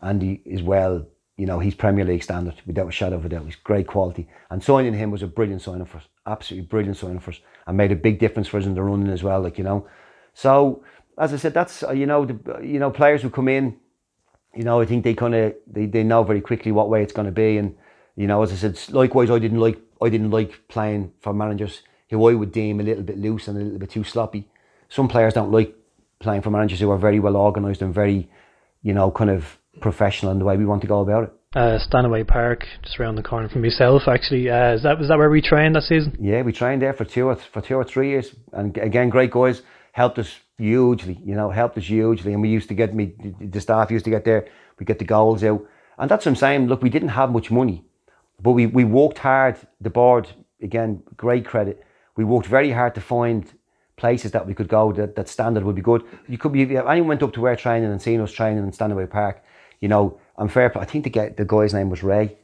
Andy 0.00 0.40
is 0.44 0.62
well 0.62 1.06
you 1.38 1.46
know, 1.46 1.60
he's 1.60 1.74
Premier 1.74 2.04
League 2.04 2.24
standard 2.24 2.60
without 2.66 2.88
a 2.88 2.92
shadow 2.92 3.16
of 3.16 3.24
a 3.24 3.28
doubt. 3.28 3.44
He's 3.44 3.54
great 3.54 3.86
quality. 3.86 4.28
And 4.50 4.62
signing 4.62 4.92
him 4.92 5.12
was 5.12 5.22
a 5.22 5.28
brilliant 5.28 5.62
signing 5.62 5.86
for 5.86 5.98
us. 5.98 6.04
Absolutely 6.26 6.66
brilliant 6.66 6.96
signing 6.96 7.20
for 7.20 7.30
us. 7.30 7.38
And 7.66 7.76
made 7.76 7.92
a 7.92 7.96
big 7.96 8.18
difference 8.18 8.48
for 8.48 8.58
us 8.58 8.66
in 8.66 8.74
the 8.74 8.82
running 8.82 9.08
as 9.08 9.22
well, 9.22 9.40
like, 9.40 9.56
you 9.56 9.62
know. 9.62 9.86
So, 10.34 10.82
as 11.16 11.32
I 11.32 11.36
said, 11.36 11.54
that's, 11.54 11.84
uh, 11.84 11.92
you 11.92 12.06
know, 12.06 12.24
the, 12.24 12.60
you 12.60 12.80
know, 12.80 12.90
players 12.90 13.22
who 13.22 13.30
come 13.30 13.46
in, 13.46 13.76
you 14.52 14.64
know, 14.64 14.80
I 14.80 14.84
think 14.84 15.04
they 15.04 15.14
kind 15.14 15.34
of, 15.34 15.54
they, 15.68 15.86
they 15.86 16.02
know 16.02 16.24
very 16.24 16.40
quickly 16.40 16.72
what 16.72 16.88
way 16.88 17.04
it's 17.04 17.12
going 17.12 17.26
to 17.26 17.32
be. 17.32 17.56
And, 17.56 17.76
you 18.16 18.26
know, 18.26 18.42
as 18.42 18.50
I 18.50 18.56
said, 18.56 18.80
likewise, 18.92 19.30
I 19.30 19.38
didn't 19.38 19.60
like, 19.60 19.78
I 20.02 20.08
didn't 20.08 20.32
like 20.32 20.66
playing 20.66 21.12
for 21.20 21.32
managers 21.32 21.82
who 22.10 22.28
I 22.28 22.34
would 22.34 22.50
deem 22.50 22.80
a 22.80 22.82
little 22.82 23.04
bit 23.04 23.16
loose 23.16 23.46
and 23.46 23.56
a 23.56 23.62
little 23.62 23.78
bit 23.78 23.90
too 23.90 24.02
sloppy. 24.02 24.48
Some 24.88 25.06
players 25.06 25.34
don't 25.34 25.52
like 25.52 25.72
playing 26.18 26.42
for 26.42 26.50
managers 26.50 26.80
who 26.80 26.90
are 26.90 26.98
very 26.98 27.20
well 27.20 27.36
organised 27.36 27.80
and 27.82 27.94
very, 27.94 28.28
you 28.82 28.92
know, 28.92 29.12
kind 29.12 29.30
of 29.30 29.58
professional 29.80 30.32
in 30.32 30.38
the 30.38 30.44
way 30.44 30.56
we 30.56 30.66
want 30.66 30.82
to 30.82 30.86
go 30.86 31.00
about 31.00 31.24
it. 31.24 31.32
Uh, 31.54 31.78
Stannaway 31.78 32.26
Park, 32.26 32.66
just 32.82 33.00
around 33.00 33.16
the 33.16 33.22
corner 33.22 33.48
from 33.48 33.62
myself. 33.62 34.02
Actually, 34.06 34.50
uh, 34.50 34.74
is 34.74 34.82
that 34.82 34.98
was 34.98 35.08
that 35.08 35.16
where 35.16 35.30
we 35.30 35.40
trained 35.40 35.74
that 35.74 35.84
season? 35.84 36.16
Yeah, 36.20 36.42
we 36.42 36.52
trained 36.52 36.82
there 36.82 36.92
for 36.92 37.06
two 37.06 37.28
or 37.28 37.36
for 37.36 37.62
two 37.62 37.76
or 37.76 37.84
three 37.84 38.10
years, 38.10 38.34
and 38.52 38.76
again, 38.76 39.08
great 39.08 39.30
guys 39.30 39.62
helped 39.92 40.18
us 40.18 40.30
hugely. 40.58 41.18
You 41.24 41.34
know, 41.34 41.50
helped 41.50 41.78
us 41.78 41.84
hugely, 41.84 42.34
and 42.34 42.42
we 42.42 42.50
used 42.50 42.68
to 42.68 42.74
get 42.74 42.94
me 42.94 43.14
the 43.40 43.60
staff 43.60 43.90
used 43.90 44.04
to 44.04 44.10
get 44.10 44.24
there. 44.26 44.46
We 44.78 44.84
get 44.84 44.98
the 44.98 45.06
goals 45.06 45.42
out, 45.42 45.66
and 45.96 46.10
that's 46.10 46.26
what 46.26 46.32
I'm 46.32 46.36
saying. 46.36 46.66
Look, 46.66 46.82
we 46.82 46.90
didn't 46.90 47.08
have 47.08 47.30
much 47.30 47.50
money, 47.50 47.82
but 48.42 48.52
we 48.52 48.66
we 48.66 48.84
worked 48.84 49.18
hard. 49.18 49.56
The 49.80 49.90
board 49.90 50.28
again, 50.62 51.02
great 51.16 51.46
credit. 51.46 51.82
We 52.14 52.24
worked 52.24 52.46
very 52.46 52.72
hard 52.72 52.94
to 52.96 53.00
find 53.00 53.50
places 53.96 54.32
that 54.32 54.46
we 54.46 54.54
could 54.54 54.68
go 54.68 54.92
that, 54.92 55.16
that 55.16 55.28
standard 55.28 55.64
would 55.64 55.76
be 55.76 55.82
good. 55.82 56.04
You 56.28 56.38
could 56.38 56.52
be 56.52 56.62
if 56.62 56.70
anyone 56.70 57.08
went 57.08 57.22
up 57.22 57.32
to 57.34 57.46
our 57.46 57.56
training 57.56 57.90
and 57.90 58.00
seen 58.00 58.20
us 58.20 58.32
training 58.32 58.64
in 58.64 58.70
Stannaway 58.70 59.10
Park, 59.10 59.42
you 59.80 59.88
know, 59.88 60.20
I'm 60.36 60.48
fair. 60.48 60.76
I 60.78 60.84
think 60.84 61.04
the 61.04 61.10
guy, 61.10 61.28
the 61.30 61.44
guy's 61.44 61.74
name 61.74 61.90
was 61.90 62.02
Ray. 62.02 62.36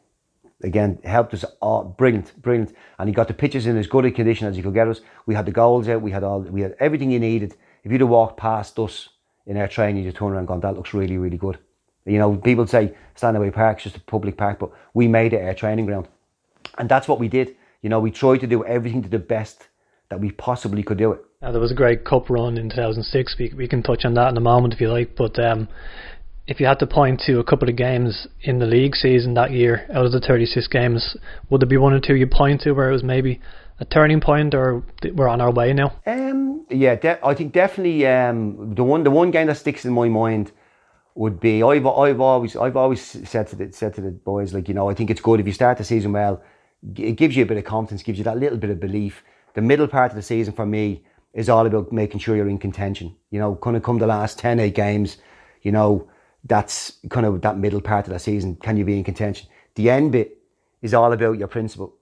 Again, 0.62 0.98
helped 1.04 1.34
us. 1.34 1.44
All, 1.60 1.84
brilliant, 1.84 2.40
brilliant. 2.40 2.74
And 2.98 3.08
he 3.08 3.14
got 3.14 3.28
the 3.28 3.34
pitches 3.34 3.66
in 3.66 3.76
as 3.76 3.86
good 3.86 4.04
a 4.04 4.10
condition 4.10 4.46
as 4.46 4.56
he 4.56 4.62
could 4.62 4.74
get 4.74 4.88
us. 4.88 5.00
We 5.26 5.34
had 5.34 5.46
the 5.46 5.52
goals 5.52 5.88
out. 5.88 6.00
We 6.00 6.10
had 6.10 6.22
all. 6.22 6.40
We 6.40 6.62
had 6.62 6.76
everything 6.80 7.10
you 7.10 7.18
needed. 7.18 7.54
If 7.82 7.92
you'd 7.92 8.00
have 8.00 8.10
walked 8.10 8.38
past 8.38 8.78
us 8.78 9.08
in 9.46 9.56
our 9.56 9.68
training, 9.68 10.04
you'd 10.04 10.14
turn 10.14 10.28
around 10.28 10.40
and 10.40 10.48
gone, 10.48 10.60
"That 10.60 10.76
looks 10.76 10.94
really, 10.94 11.18
really 11.18 11.36
good." 11.36 11.58
You 12.06 12.18
know, 12.18 12.36
people 12.36 12.66
say 12.66 12.94
Stannaway 13.16 13.52
Park's 13.52 13.84
just 13.84 13.96
a 13.96 14.00
public 14.00 14.36
park, 14.36 14.58
but 14.58 14.70
we 14.92 15.08
made 15.08 15.32
it 15.32 15.42
our 15.44 15.54
training 15.54 15.86
ground, 15.86 16.08
and 16.78 16.88
that's 16.88 17.08
what 17.08 17.18
we 17.18 17.28
did. 17.28 17.56
You 17.82 17.90
know, 17.90 18.00
we 18.00 18.10
tried 18.10 18.40
to 18.40 18.46
do 18.46 18.64
everything 18.64 19.02
to 19.02 19.08
the 19.08 19.18
best 19.18 19.68
that 20.08 20.20
we 20.20 20.30
possibly 20.30 20.82
could 20.82 20.98
do 20.98 21.12
it. 21.12 21.24
There 21.40 21.60
was 21.60 21.72
a 21.72 21.74
great 21.74 22.04
cup 22.04 22.30
run 22.30 22.56
in 22.56 22.70
2006. 22.70 23.36
We, 23.38 23.52
we 23.54 23.68
can 23.68 23.82
touch 23.82 24.04
on 24.04 24.14
that 24.14 24.28
in 24.30 24.36
a 24.36 24.40
moment 24.40 24.72
if 24.72 24.80
you 24.80 24.90
like, 24.90 25.14
but 25.14 25.38
um, 25.38 25.68
if 26.46 26.60
you 26.60 26.66
had 26.66 26.78
to 26.78 26.86
point 26.86 27.20
to 27.20 27.38
a 27.38 27.44
couple 27.44 27.68
of 27.68 27.76
games 27.76 28.26
in 28.42 28.58
the 28.58 28.66
league 28.66 28.94
season 28.94 29.34
that 29.34 29.50
year 29.50 29.86
out 29.92 30.04
of 30.04 30.12
the 30.12 30.20
36 30.20 30.68
games, 30.68 31.16
would 31.48 31.60
there 31.60 31.68
be 31.68 31.76
one 31.76 31.94
or 31.94 32.00
two 32.00 32.14
you 32.14 32.26
point 32.26 32.60
to 32.62 32.72
where 32.72 32.90
it 32.90 32.92
was 32.92 33.02
maybe 33.02 33.40
a 33.80 33.84
turning 33.84 34.20
point, 34.20 34.54
or 34.54 34.84
we're 35.14 35.28
on 35.28 35.40
our 35.40 35.50
way 35.50 35.72
now? 35.72 35.92
Um, 36.06 36.64
yeah, 36.70 36.94
de- 36.94 37.26
I 37.26 37.34
think 37.34 37.52
definitely 37.52 38.06
um, 38.06 38.74
the 38.74 38.84
one 38.84 39.02
the 39.02 39.10
one 39.10 39.30
game 39.30 39.48
that 39.48 39.56
sticks 39.56 39.84
in 39.84 39.92
my 39.92 40.08
mind 40.08 40.52
would 41.16 41.40
be 41.40 41.62
I've 41.62 41.86
I've 41.86 42.20
always 42.20 42.56
I've 42.56 42.76
always 42.76 43.02
said 43.02 43.48
to 43.48 43.56
the 43.56 43.72
said 43.72 43.94
to 43.94 44.00
the 44.00 44.10
boys 44.10 44.52
like 44.54 44.68
you 44.68 44.74
know 44.74 44.88
I 44.88 44.94
think 44.94 45.10
it's 45.10 45.20
good 45.20 45.40
if 45.40 45.46
you 45.46 45.52
start 45.52 45.78
the 45.78 45.84
season 45.84 46.12
well, 46.12 46.42
it 46.96 47.16
gives 47.16 47.36
you 47.36 47.42
a 47.42 47.46
bit 47.46 47.56
of 47.56 47.64
confidence, 47.64 48.02
gives 48.02 48.18
you 48.18 48.24
that 48.24 48.38
little 48.38 48.58
bit 48.58 48.70
of 48.70 48.78
belief. 48.78 49.24
The 49.54 49.62
middle 49.62 49.88
part 49.88 50.12
of 50.12 50.16
the 50.16 50.22
season 50.22 50.52
for 50.52 50.66
me 50.66 51.02
is 51.32 51.48
all 51.48 51.66
about 51.66 51.90
making 51.90 52.20
sure 52.20 52.36
you're 52.36 52.48
in 52.48 52.58
contention. 52.58 53.16
You 53.30 53.40
know, 53.40 53.56
kind 53.56 53.76
of 53.76 53.82
come 53.82 53.98
the 53.98 54.06
last 54.06 54.38
10, 54.38 54.60
8 54.60 54.74
games, 54.74 55.16
you 55.62 55.72
know 55.72 56.08
that's 56.44 56.98
kind 57.08 57.26
of 57.26 57.40
that 57.42 57.58
middle 57.58 57.80
part 57.80 58.06
of 58.06 58.12
the 58.12 58.18
season. 58.18 58.56
Can 58.56 58.76
you 58.76 58.84
be 58.84 58.96
in 58.98 59.04
contention? 59.04 59.48
The 59.74 59.90
end 59.90 60.12
bit 60.12 60.38
is 60.82 60.94
all 60.94 61.12
about 61.12 61.38
your 61.38 61.48
principle. 61.48 61.94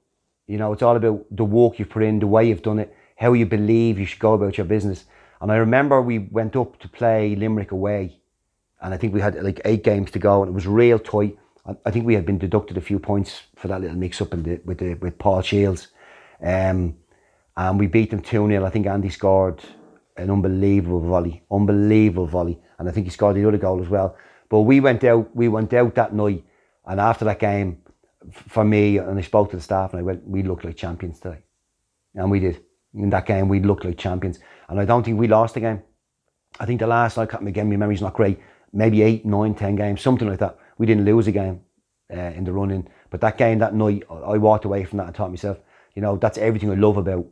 You 0.47 0.59
know, 0.59 0.72
it's 0.72 0.82
all 0.82 0.97
about 0.97 1.24
the 1.30 1.45
work 1.45 1.78
you've 1.78 1.90
put 1.90 2.03
in, 2.03 2.18
the 2.18 2.26
way 2.26 2.49
you've 2.49 2.62
done 2.62 2.80
it, 2.80 2.95
how 3.16 3.32
you 3.32 3.47
believe 3.47 3.99
you 3.99 4.07
should 4.07 4.18
go 4.18 4.34
about 4.34 4.59
your 4.59 4.66
business. 4.66 5.05
And 5.40 5.51
I 5.51 5.57
remember 5.57 6.03
we 6.03 6.18
went 6.18 6.57
up 6.57 6.78
to 6.80 6.88
play 6.88 7.34
Limerick 7.36 7.72
away, 7.72 8.20
and 8.80 8.93
I 8.93 8.97
think 8.97 9.14
we 9.14 9.20
had 9.20 9.40
like 9.43 9.61
eight 9.64 9.84
games 9.84 10.11
to 10.12 10.18
go, 10.18 10.43
and 10.43 10.51
it 10.51 10.55
was 10.55 10.66
real 10.66 10.99
tight. 10.99 11.38
I 11.84 11.93
think 11.93 12.05
we 12.05 12.14
had 12.14 12.26
been 12.26 12.38
deducted 12.38 12.76
a 12.76 12.80
few 12.80 12.99
points 12.99 13.43
for 13.55 13.68
that 13.68 13.80
little 13.80 13.97
mix 13.97 14.20
up 14.20 14.30
the, 14.30 14.61
with 14.64 14.78
the, 14.78 14.95
with 14.95 15.16
Paul 15.18 15.43
Shields, 15.43 15.88
um, 16.43 16.97
and 17.57 17.78
we 17.78 17.86
beat 17.86 18.11
them 18.11 18.20
two 18.20 18.47
0 18.49 18.64
I 18.64 18.70
think 18.70 18.86
Andy 18.86 19.11
scored 19.11 19.62
an 20.16 20.30
unbelievable 20.30 21.01
volley, 21.01 21.43
unbelievable 21.51 22.26
volley, 22.26 22.59
and 22.78 22.88
I 22.88 22.93
think 22.93 23.07
he 23.07 23.11
scored 23.11 23.36
the 23.36 23.47
other 23.47 23.59
goal 23.59 23.80
as 23.80 23.88
well. 23.88 24.16
But 24.53 24.61
we 24.61 24.80
went 24.80 25.03
out, 25.03 25.34
we 25.34 25.48
went 25.48 25.72
out 25.72 25.94
that 25.94 26.12
night, 26.12 26.44
and 26.84 27.00
after 27.00 27.24
that 27.24 27.38
game, 27.38 27.78
for 28.30 28.62
me, 28.62 28.98
and 28.98 29.18
I 29.18 29.22
spoke 29.22 29.48
to 29.48 29.57
the 29.57 29.62
staff, 29.62 29.94
and 29.94 30.00
I 30.00 30.03
went, 30.03 30.28
we 30.28 30.42
looked 30.42 30.66
like 30.66 30.76
champions 30.76 31.20
today, 31.20 31.38
and 32.14 32.30
we 32.30 32.38
did. 32.38 32.62
In 32.92 33.09
that 33.09 33.24
game, 33.24 33.48
we 33.48 33.61
looked 33.61 33.86
like 33.86 33.96
champions, 33.96 34.40
and 34.68 34.78
I 34.78 34.84
don't 34.84 35.05
think 35.05 35.18
we 35.18 35.26
lost 35.26 35.55
the 35.55 35.61
game. 35.61 35.82
I 36.61 36.66
think 36.66 36.80
the 36.80 36.86
last, 36.86 37.16
I 37.16 37.24
can't 37.24 37.48
again, 37.48 37.70
my 37.70 37.76
memory's 37.76 38.03
not 38.03 38.12
great. 38.12 38.40
Maybe 38.74 39.00
eight, 39.00 39.24
nine, 39.24 39.55
ten 39.55 39.74
games, 39.74 40.03
something 40.03 40.28
like 40.28 40.40
that. 40.40 40.59
We 40.76 40.84
didn't 40.84 41.07
lose 41.07 41.26
a 41.28 41.32
game 41.32 41.62
uh, 42.14 42.20
in 42.36 42.44
the 42.44 42.53
run-in, 42.53 42.86
but 43.09 43.22
that 43.22 43.38
game 43.38 43.59
that 43.61 43.74
night, 43.74 44.03
I 44.11 44.36
walked 44.36 44.66
away 44.66 44.84
from 44.84 44.98
that 44.98 45.07
and 45.07 45.16
thought 45.16 45.30
myself, 45.30 45.61
you 45.94 46.03
know, 46.03 46.18
that's 46.18 46.36
everything 46.36 46.70
I 46.70 46.74
love 46.74 46.98
about 46.98 47.24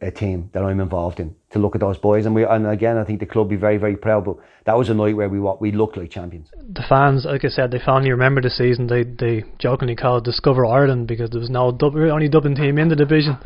a 0.00 0.10
team 0.10 0.50
that 0.52 0.62
I'm 0.62 0.80
involved 0.80 1.20
in. 1.20 1.34
To 1.50 1.58
look 1.58 1.74
at 1.74 1.80
those 1.80 1.98
boys, 1.98 2.24
and 2.26 2.34
we, 2.34 2.44
and 2.44 2.66
again, 2.66 2.96
I 2.96 3.04
think 3.04 3.20
the 3.20 3.26
club 3.26 3.48
be 3.48 3.56
very, 3.56 3.76
very 3.76 3.96
proud. 3.96 4.24
But 4.24 4.36
that 4.64 4.76
was 4.78 4.88
a 4.88 4.94
night 4.94 5.16
where 5.16 5.28
we 5.28 5.40
wa- 5.40 5.56
we 5.60 5.72
looked 5.72 5.96
like 5.96 6.10
champions. 6.10 6.48
the 6.68 6.82
fans, 6.88 7.24
like 7.24 7.44
I 7.44 7.48
said, 7.48 7.70
they 7.70 7.78
fondly 7.78 8.10
remember 8.10 8.40
the 8.40 8.50
season. 8.50 8.86
They 8.86 9.04
they 9.04 9.44
jokingly 9.58 9.96
called 9.96 10.24
Discover 10.24 10.64
Ireland 10.66 11.08
because 11.08 11.30
there 11.30 11.40
was 11.40 11.50
no 11.50 11.76
only 11.82 12.28
Dublin 12.28 12.54
team 12.54 12.78
in 12.78 12.88
the 12.88 12.96
division. 12.96 13.36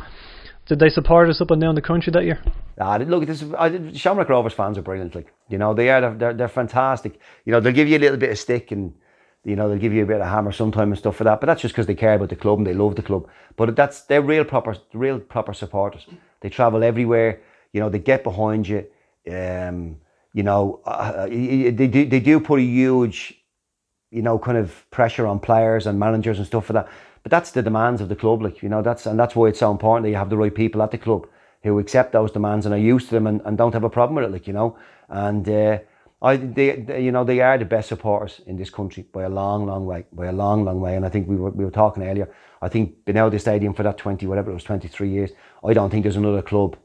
Did 0.67 0.79
they 0.79 0.89
support 0.89 1.29
us 1.29 1.39
up 1.39 1.51
and 1.51 1.61
down 1.61 1.75
the 1.75 1.81
country 1.81 2.11
that 2.11 2.25
year? 2.25 2.41
Ah, 2.79 2.97
look, 2.97 3.25
this 3.25 3.43
I, 3.57 3.91
Shamrock 3.93 4.29
Rovers 4.29 4.53
fans 4.53 4.77
are 4.77 4.81
brilliant. 4.81 5.15
Like 5.15 5.33
you 5.49 5.57
know, 5.57 5.73
they 5.73 5.89
are 5.89 6.01
they're, 6.01 6.15
they're 6.15 6.33
they're 6.33 6.47
fantastic. 6.49 7.19
You 7.45 7.53
know, 7.53 7.59
they'll 7.59 7.73
give 7.73 7.87
you 7.87 7.97
a 7.97 8.03
little 8.05 8.17
bit 8.17 8.29
of 8.31 8.37
stick 8.37 8.71
and 8.71 8.93
you 9.43 9.55
know 9.55 9.69
they'll 9.69 9.79
give 9.79 9.93
you 9.93 10.03
a 10.03 10.05
bit 10.05 10.19
of 10.21 10.27
hammer 10.27 10.51
sometime 10.51 10.91
and 10.91 10.97
stuff 10.97 11.15
for 11.15 11.23
that. 11.23 11.39
But 11.39 11.47
that's 11.47 11.61
just 11.61 11.73
because 11.73 11.87
they 11.87 11.95
care 11.95 12.15
about 12.15 12.29
the 12.29 12.35
club 12.35 12.57
and 12.59 12.67
they 12.67 12.73
love 12.73 12.95
the 12.95 13.01
club. 13.01 13.27
But 13.55 13.75
that's 13.75 14.01
they're 14.01 14.21
real 14.21 14.43
proper 14.43 14.75
real 14.93 15.19
proper 15.19 15.53
supporters. 15.53 16.05
They 16.41 16.49
travel 16.49 16.83
everywhere. 16.83 17.41
You 17.73 17.81
know, 17.81 17.89
they 17.89 17.99
get 17.99 18.23
behind 18.23 18.67
you. 18.67 18.85
Um, 19.29 19.97
you 20.33 20.43
know, 20.43 20.81
uh, 20.85 21.27
they 21.27 21.87
do 21.87 22.05
they 22.05 22.19
do 22.19 22.39
put 22.39 22.59
a 22.59 22.63
huge 22.63 23.37
you 24.11 24.21
know, 24.21 24.39
kind 24.39 24.57
of 24.57 24.89
pressure 24.89 25.27
on 25.27 25.39
players 25.39 25.85
and 25.85 25.99
managers 25.99 26.37
and 26.37 26.47
stuff 26.47 26.65
for 26.65 26.73
that. 26.73 26.87
But 27.23 27.31
that's 27.31 27.51
the 27.51 27.61
demands 27.61 27.99
of 28.01 28.09
the 28.09 28.15
club, 28.15 28.41
like 28.41 28.63
you 28.63 28.69
know, 28.69 28.81
that's 28.81 29.05
and 29.05 29.19
that's 29.19 29.35
why 29.35 29.47
it's 29.47 29.59
so 29.59 29.71
important 29.71 30.03
that 30.03 30.09
you 30.09 30.15
have 30.15 30.29
the 30.29 30.37
right 30.37 30.53
people 30.53 30.81
at 30.81 30.91
the 30.91 30.97
club 30.97 31.27
who 31.63 31.79
accept 31.79 32.13
those 32.13 32.31
demands 32.31 32.65
and 32.65 32.73
are 32.73 32.77
used 32.77 33.09
to 33.09 33.15
them 33.15 33.27
and, 33.27 33.41
and 33.43 33.57
don't 33.57 33.73
have 33.73 33.83
a 33.83 33.89
problem 33.89 34.15
with 34.15 34.25
it, 34.25 34.31
like 34.31 34.47
you 34.47 34.53
know. 34.53 34.77
And 35.09 35.47
uh, 35.49 35.79
I, 36.21 36.37
they, 36.37 36.77
they, 36.77 37.03
you 37.03 37.11
know, 37.11 37.25
they 37.25 37.41
are 37.41 37.57
the 37.57 37.65
best 37.65 37.89
supporters 37.89 38.39
in 38.45 38.55
this 38.55 38.69
country 38.69 39.03
by 39.11 39.23
a 39.23 39.29
long, 39.29 39.65
long 39.65 39.85
way, 39.85 40.05
by 40.13 40.27
a 40.27 40.31
long, 40.31 40.63
long 40.63 40.79
way. 40.79 40.95
And 40.95 41.05
I 41.05 41.09
think 41.09 41.27
we 41.27 41.35
were 41.35 41.49
we 41.49 41.65
were 41.65 41.71
talking 41.71 42.03
earlier. 42.03 42.29
I 42.61 42.69
think 42.69 43.05
the 43.05 43.39
stadium 43.39 43.73
for 43.73 43.83
that 43.83 43.97
twenty, 43.97 44.27
whatever 44.27 44.51
it 44.51 44.53
was, 44.53 44.63
twenty 44.63 44.87
three 44.87 45.09
years. 45.09 45.31
I 45.65 45.73
don't 45.73 45.89
think 45.89 46.03
there's 46.03 46.15
another 46.15 46.41
club, 46.41 46.77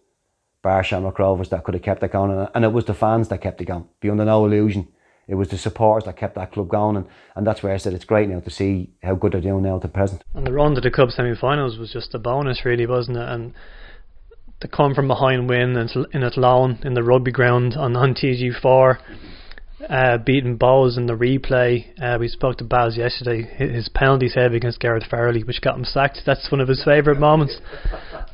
bar 0.62 0.82
Shamrock 0.84 1.18
Rovers, 1.18 1.50
that 1.50 1.64
could 1.64 1.74
have 1.74 1.82
kept 1.82 2.00
that 2.00 2.12
going. 2.12 2.48
And, 2.54 2.64
it 2.64 2.72
was 2.72 2.84
the 2.84 2.94
fans 2.94 3.28
that 3.28 3.40
kept 3.40 3.60
it 3.60 3.66
going. 3.66 3.88
Be 4.00 4.10
under 4.10 4.24
no 4.24 4.44
illusion. 4.44 4.88
It 5.28 5.36
was 5.36 5.48
the 5.48 5.58
supporters 5.58 6.04
that 6.04 6.16
kept 6.16 6.34
that 6.34 6.52
club 6.52 6.68
going, 6.68 6.96
and, 6.96 7.06
and 7.36 7.46
that's 7.46 7.62
where 7.62 7.72
I 7.72 7.76
said 7.76 7.92
it's 7.92 8.04
great 8.04 8.28
now 8.28 8.40
to 8.40 8.50
see 8.50 8.90
how 9.02 9.14
good 9.14 9.32
they're 9.32 9.40
doing 9.40 9.62
now 9.62 9.76
at 9.76 9.82
the 9.82 9.88
present. 9.88 10.24
And 10.34 10.46
the 10.46 10.52
run 10.52 10.74
to 10.74 10.80
the 10.80 10.90
club 10.90 11.10
semi-finals 11.10 11.78
was 11.78 11.92
just 11.92 12.14
a 12.14 12.18
bonus, 12.18 12.64
really, 12.64 12.86
wasn't 12.86 13.18
it? 13.18 13.28
And 13.28 13.54
the 14.60 14.68
come 14.68 14.94
from 14.94 15.08
behind 15.08 15.48
win 15.48 15.76
in 15.76 15.88
in 16.12 16.22
Athlone 16.22 16.78
in 16.82 16.94
the 16.94 17.02
rugby 17.02 17.30
ground 17.30 17.76
on 17.76 17.96
on 17.96 18.14
TG4, 18.14 18.98
uh, 19.88 20.18
beating 20.18 20.58
Bohs 20.58 20.96
in 20.96 21.06
the 21.06 21.14
replay. 21.14 21.86
Uh, 22.00 22.18
we 22.18 22.28
spoke 22.28 22.58
to 22.58 22.64
Baz 22.64 22.96
yesterday. 22.96 23.42
His 23.42 23.88
penalty 23.88 24.28
save 24.28 24.52
against 24.52 24.80
Gareth 24.80 25.04
Farrelly, 25.10 25.46
which 25.46 25.60
got 25.60 25.76
him 25.76 25.84
sacked. 25.84 26.20
That's 26.26 26.50
one 26.50 26.60
of 26.60 26.68
his 26.68 26.82
favourite 26.84 27.18
moments. 27.18 27.58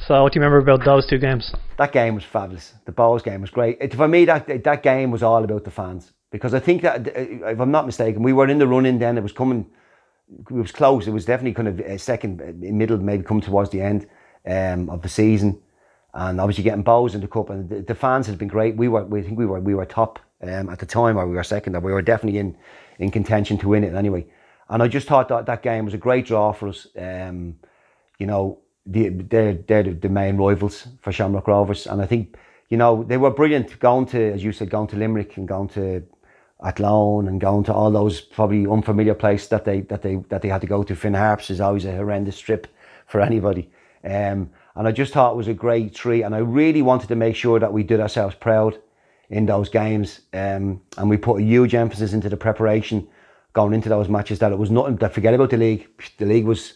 So, 0.06 0.22
what 0.22 0.32
do 0.32 0.38
you 0.38 0.44
remember 0.44 0.58
about 0.58 0.84
those 0.84 1.06
two 1.06 1.18
games? 1.18 1.52
that 1.78 1.92
game 1.92 2.14
was 2.14 2.24
fabulous. 2.24 2.72
The 2.84 2.92
Bohs 2.92 3.22
game 3.22 3.40
was 3.40 3.50
great. 3.50 3.78
It, 3.80 3.94
for 3.94 4.08
me, 4.08 4.24
that 4.26 4.64
that 4.64 4.82
game 4.82 5.10
was 5.10 5.22
all 5.22 5.42
about 5.44 5.64
the 5.64 5.70
fans 5.70 6.12
because 6.30 6.52
I 6.52 6.60
think 6.60 6.82
that, 6.82 7.06
uh, 7.06 7.12
if 7.14 7.60
I'm 7.60 7.70
not 7.70 7.86
mistaken, 7.86 8.22
we 8.22 8.32
were 8.32 8.48
in 8.48 8.58
the 8.58 8.66
run-in 8.66 8.98
then. 8.98 9.16
It 9.16 9.22
was 9.22 9.32
coming, 9.32 9.66
it 10.28 10.52
was 10.52 10.72
close. 10.72 11.06
It 11.06 11.12
was 11.12 11.24
definitely 11.24 11.54
kind 11.54 11.68
of 11.68 11.80
a 11.80 11.98
second, 11.98 12.42
uh, 12.42 12.52
middle, 12.52 12.98
maybe 12.98 13.22
come 13.22 13.40
towards 13.40 13.70
the 13.70 13.80
end 13.80 14.06
um, 14.44 14.90
of 14.90 15.02
the 15.02 15.08
season, 15.08 15.62
and 16.12 16.40
obviously 16.40 16.64
getting 16.64 16.84
Bohs 16.84 17.14
in 17.14 17.20
the 17.20 17.28
cup. 17.28 17.48
And 17.48 17.68
the, 17.68 17.82
the 17.82 17.94
fans 17.94 18.26
had 18.26 18.38
been 18.38 18.48
great. 18.48 18.76
We 18.76 18.88
were, 18.88 19.04
we 19.04 19.22
think 19.22 19.38
we 19.38 19.46
were, 19.46 19.60
we 19.60 19.74
were 19.74 19.86
top 19.86 20.18
um, 20.42 20.68
at 20.68 20.78
the 20.78 20.86
time, 20.86 21.16
or 21.16 21.26
we 21.26 21.34
were 21.34 21.44
second, 21.44 21.76
or 21.76 21.80
we 21.80 21.92
were 21.92 22.02
definitely 22.02 22.38
in 22.38 22.56
in 22.98 23.10
contention 23.10 23.58
to 23.58 23.68
win 23.68 23.84
it 23.84 23.94
anyway. 23.94 24.26
And 24.68 24.82
I 24.82 24.88
just 24.88 25.06
thought 25.06 25.28
that 25.28 25.46
that 25.46 25.62
game 25.62 25.84
was 25.84 25.94
a 25.94 25.98
great 25.98 26.26
draw 26.26 26.52
for 26.52 26.68
us. 26.68 26.86
Um, 26.96 27.56
you 28.18 28.26
know, 28.26 28.58
the, 28.84 29.08
they're, 29.08 29.54
they're 29.54 29.82
the, 29.82 29.92
the 29.92 30.08
main 30.08 30.36
rivals 30.36 30.88
for 31.00 31.12
Shamrock 31.12 31.48
Rovers. 31.48 31.86
And 31.86 32.02
I 32.02 32.06
think, 32.06 32.36
you 32.68 32.76
know, 32.76 33.04
they 33.04 33.16
were 33.16 33.30
brilliant 33.30 33.78
going 33.78 34.06
to, 34.06 34.32
as 34.32 34.44
you 34.44 34.52
said, 34.52 34.70
going 34.70 34.88
to 34.88 34.96
Limerick 34.96 35.36
and 35.36 35.48
going 35.48 35.68
to 35.70 36.02
Athlone 36.62 37.28
and 37.28 37.40
going 37.40 37.64
to 37.64 37.72
all 37.72 37.90
those 37.90 38.20
probably 38.20 38.66
unfamiliar 38.66 39.14
places 39.14 39.48
that 39.48 39.64
they, 39.64 39.82
that 39.82 40.02
they, 40.02 40.16
that 40.28 40.42
they 40.42 40.48
had 40.48 40.60
to 40.60 40.66
go 40.66 40.82
to. 40.82 40.96
Finn 40.96 41.14
Harps 41.14 41.50
is 41.50 41.60
always 41.60 41.84
a 41.84 41.96
horrendous 41.96 42.38
trip 42.38 42.66
for 43.06 43.20
anybody. 43.20 43.70
Um, 44.04 44.50
and 44.74 44.86
I 44.86 44.92
just 44.92 45.12
thought 45.12 45.32
it 45.32 45.36
was 45.36 45.48
a 45.48 45.54
great 45.54 45.94
treat. 45.94 46.24
And 46.24 46.34
I 46.34 46.38
really 46.38 46.82
wanted 46.82 47.08
to 47.08 47.16
make 47.16 47.36
sure 47.36 47.58
that 47.58 47.72
we 47.72 47.84
did 47.84 48.00
ourselves 48.00 48.34
proud 48.34 48.78
in 49.30 49.46
those 49.46 49.68
games. 49.68 50.20
Um, 50.32 50.80
and 50.96 51.10
we 51.10 51.16
put 51.16 51.40
a 51.40 51.44
huge 51.44 51.74
emphasis 51.74 52.12
into 52.12 52.28
the 52.28 52.36
preparation 52.36 53.08
going 53.52 53.74
into 53.74 53.88
those 53.88 54.08
matches 54.08 54.38
that 54.38 54.52
it 54.52 54.58
was 54.58 54.70
nothing 54.70 54.98
to 54.98 55.08
forget 55.08 55.34
about 55.34 55.50
the 55.50 55.56
league. 55.56 55.88
The 56.18 56.26
league 56.26 56.44
was 56.44 56.74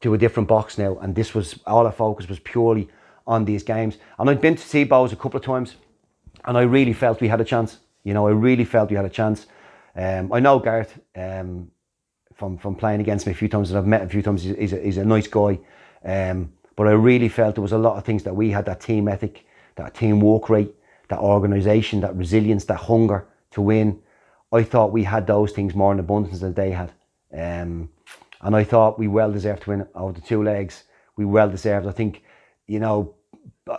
to 0.00 0.14
a 0.14 0.18
different 0.18 0.48
box 0.48 0.78
now, 0.78 0.98
and 0.98 1.14
this 1.14 1.34
was 1.34 1.58
all 1.66 1.86
our 1.86 1.92
focus 1.92 2.28
was 2.28 2.38
purely 2.40 2.88
on 3.26 3.44
these 3.44 3.62
games. 3.62 3.98
And 4.18 4.28
I'd 4.28 4.40
been 4.40 4.56
to 4.56 4.62
see 4.62 4.84
Bohs 4.84 5.12
a 5.12 5.16
couple 5.16 5.38
of 5.38 5.44
times, 5.44 5.76
and 6.44 6.56
I 6.56 6.62
really 6.62 6.92
felt 6.92 7.20
we 7.20 7.28
had 7.28 7.40
a 7.40 7.44
chance. 7.44 7.78
You 8.02 8.14
know, 8.14 8.26
I 8.26 8.30
really 8.30 8.64
felt 8.64 8.90
we 8.90 8.96
had 8.96 9.04
a 9.04 9.10
chance. 9.10 9.46
Um, 9.94 10.32
I 10.32 10.40
know 10.40 10.58
Gareth 10.58 10.98
um, 11.14 11.70
from 12.34 12.56
from 12.56 12.74
playing 12.74 13.00
against 13.00 13.26
me 13.26 13.32
a 13.32 13.36
few 13.36 13.48
times, 13.48 13.70
and 13.70 13.78
I've 13.78 13.86
met 13.86 14.02
a 14.02 14.08
few 14.08 14.22
times. 14.22 14.42
He's, 14.42 14.72
a, 14.72 14.80
he's 14.80 14.96
a 14.96 15.04
nice 15.04 15.28
guy, 15.28 15.58
um, 16.04 16.52
but 16.76 16.88
I 16.88 16.92
really 16.92 17.28
felt 17.28 17.54
there 17.56 17.62
was 17.62 17.72
a 17.72 17.78
lot 17.78 17.96
of 17.98 18.04
things 18.04 18.22
that 18.22 18.34
we 18.34 18.50
had 18.50 18.64
that 18.66 18.80
team 18.80 19.06
ethic, 19.06 19.44
that 19.76 19.94
team 19.94 20.18
work 20.20 20.48
rate, 20.48 20.74
that 21.10 21.18
organisation, 21.18 22.00
that 22.00 22.16
resilience, 22.16 22.64
that 22.64 22.76
hunger 22.76 23.26
to 23.50 23.60
win. 23.60 24.00
I 24.52 24.62
thought 24.62 24.92
we 24.92 25.04
had 25.04 25.26
those 25.26 25.52
things 25.52 25.74
more 25.74 25.92
in 25.92 26.00
abundance 26.00 26.40
than 26.40 26.54
they 26.54 26.70
had. 26.70 26.92
Um, 27.32 27.90
and 28.40 28.56
I 28.56 28.64
thought 28.64 28.98
we 28.98 29.06
well 29.06 29.30
deserved 29.30 29.62
to 29.64 29.70
win 29.70 29.86
over 29.94 30.12
the 30.12 30.20
two 30.20 30.42
legs. 30.42 30.84
We 31.16 31.24
well 31.24 31.50
deserved. 31.50 31.86
I 31.86 31.92
think, 31.92 32.22
you 32.66 32.80
know, 32.80 33.14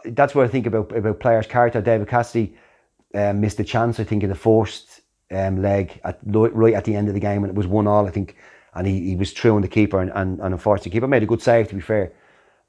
that's 0.06 0.36
what 0.36 0.46
I 0.46 0.48
think 0.48 0.68
about 0.68 0.96
about 0.96 1.20
players' 1.20 1.48
character. 1.48 1.82
David 1.82 2.08
Cassidy 2.08 2.56
um, 3.16 3.42
missed 3.42 3.60
a 3.60 3.64
chance, 3.64 4.00
I 4.00 4.04
think, 4.04 4.24
in 4.24 4.30
the 4.30 4.36
first 4.36 5.02
um, 5.32 5.62
leg 5.62 6.00
at 6.04 6.20
right 6.24 6.76
at 6.76 6.86
the 6.86 6.96
end 6.96 7.08
of 7.08 7.14
the 7.14 7.20
game, 7.20 7.44
and 7.44 7.50
it 7.50 7.56
was 7.56 7.68
one 7.68 7.88
all, 7.88 8.08
I 8.08 8.12
think. 8.12 8.36
And 8.74 8.88
he, 8.88 9.10
he 9.10 9.16
was 9.18 9.34
true 9.34 9.56
on 9.56 9.62
the 9.62 9.68
keeper, 9.68 10.00
and, 10.00 10.12
and, 10.16 10.40
and 10.40 10.54
unfortunately, 10.54 10.92
the 10.92 10.96
keeper 10.96 11.08
made 11.08 11.24
a 11.24 11.26
good 11.26 11.42
save, 11.42 11.68
to 11.70 11.76
be 11.76 11.82
fair. 11.82 12.14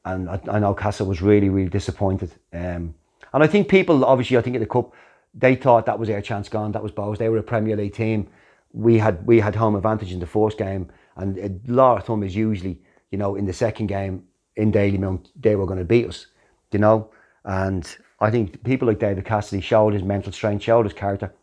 And 0.05 0.29
I, 0.29 0.41
I 0.51 0.59
know 0.59 0.75
Castle 0.75 1.07
was 1.07 1.23
really, 1.23 1.49
really 1.49 1.69
disappointed. 1.69 2.33
Um, 2.53 2.95
and 3.33 3.43
I 3.43 3.47
think 3.47 3.69
people, 3.69 4.05
obviously, 4.05 4.37
I 4.37 4.43
think 4.43 4.57
at 4.57 4.61
the 4.61 4.67
cup, 4.67 4.93
they 5.35 5.55
thought 5.55 5.87
that 5.87 5.99
was 5.99 6.09
their 6.09 6.21
chance 6.21 6.49
gone. 6.49 6.73
That 6.73 6.83
was 6.83 6.93
Bohs. 6.93 7.19
They 7.19 7.29
were 7.29 7.39
a 7.39 7.43
Premier 7.43 7.77
League 7.77 7.95
team. 7.95 8.29
We 8.73 8.99
had 8.99 9.27
we 9.27 9.41
had 9.41 9.55
home 9.55 9.75
advantage 9.75 10.13
in 10.13 10.21
the 10.21 10.27
first 10.27 10.59
game, 10.59 10.91
and 11.17 11.39
a 11.39 11.51
lot 11.73 11.99
of 11.99 12.05
thumb 12.05 12.23
is 12.23 12.35
usually, 12.35 12.81
you 13.11 13.19
know, 13.19 13.37
in 13.37 13.47
the 13.47 13.53
second 13.53 13.87
game 13.87 14.25
in 14.57 14.73
Dalymount, 14.73 15.29
they 15.41 15.57
were 15.57 15.67
going 15.67 15.79
to 15.79 15.85
beat 15.85 16.07
us, 16.07 16.27
you 16.71 16.79
know. 16.79 17.11
And 17.45 17.97
I 18.21 18.31
think 18.31 18.63
people 18.65 18.89
like 18.89 18.99
David 18.99 19.25
Cassidy 19.25 19.63
showed 19.63 19.95
his 19.95 20.03
mental 20.03 20.33
strength, 20.33 20.63
showed 20.63 20.87
his 20.87 20.93
character. 20.93 21.35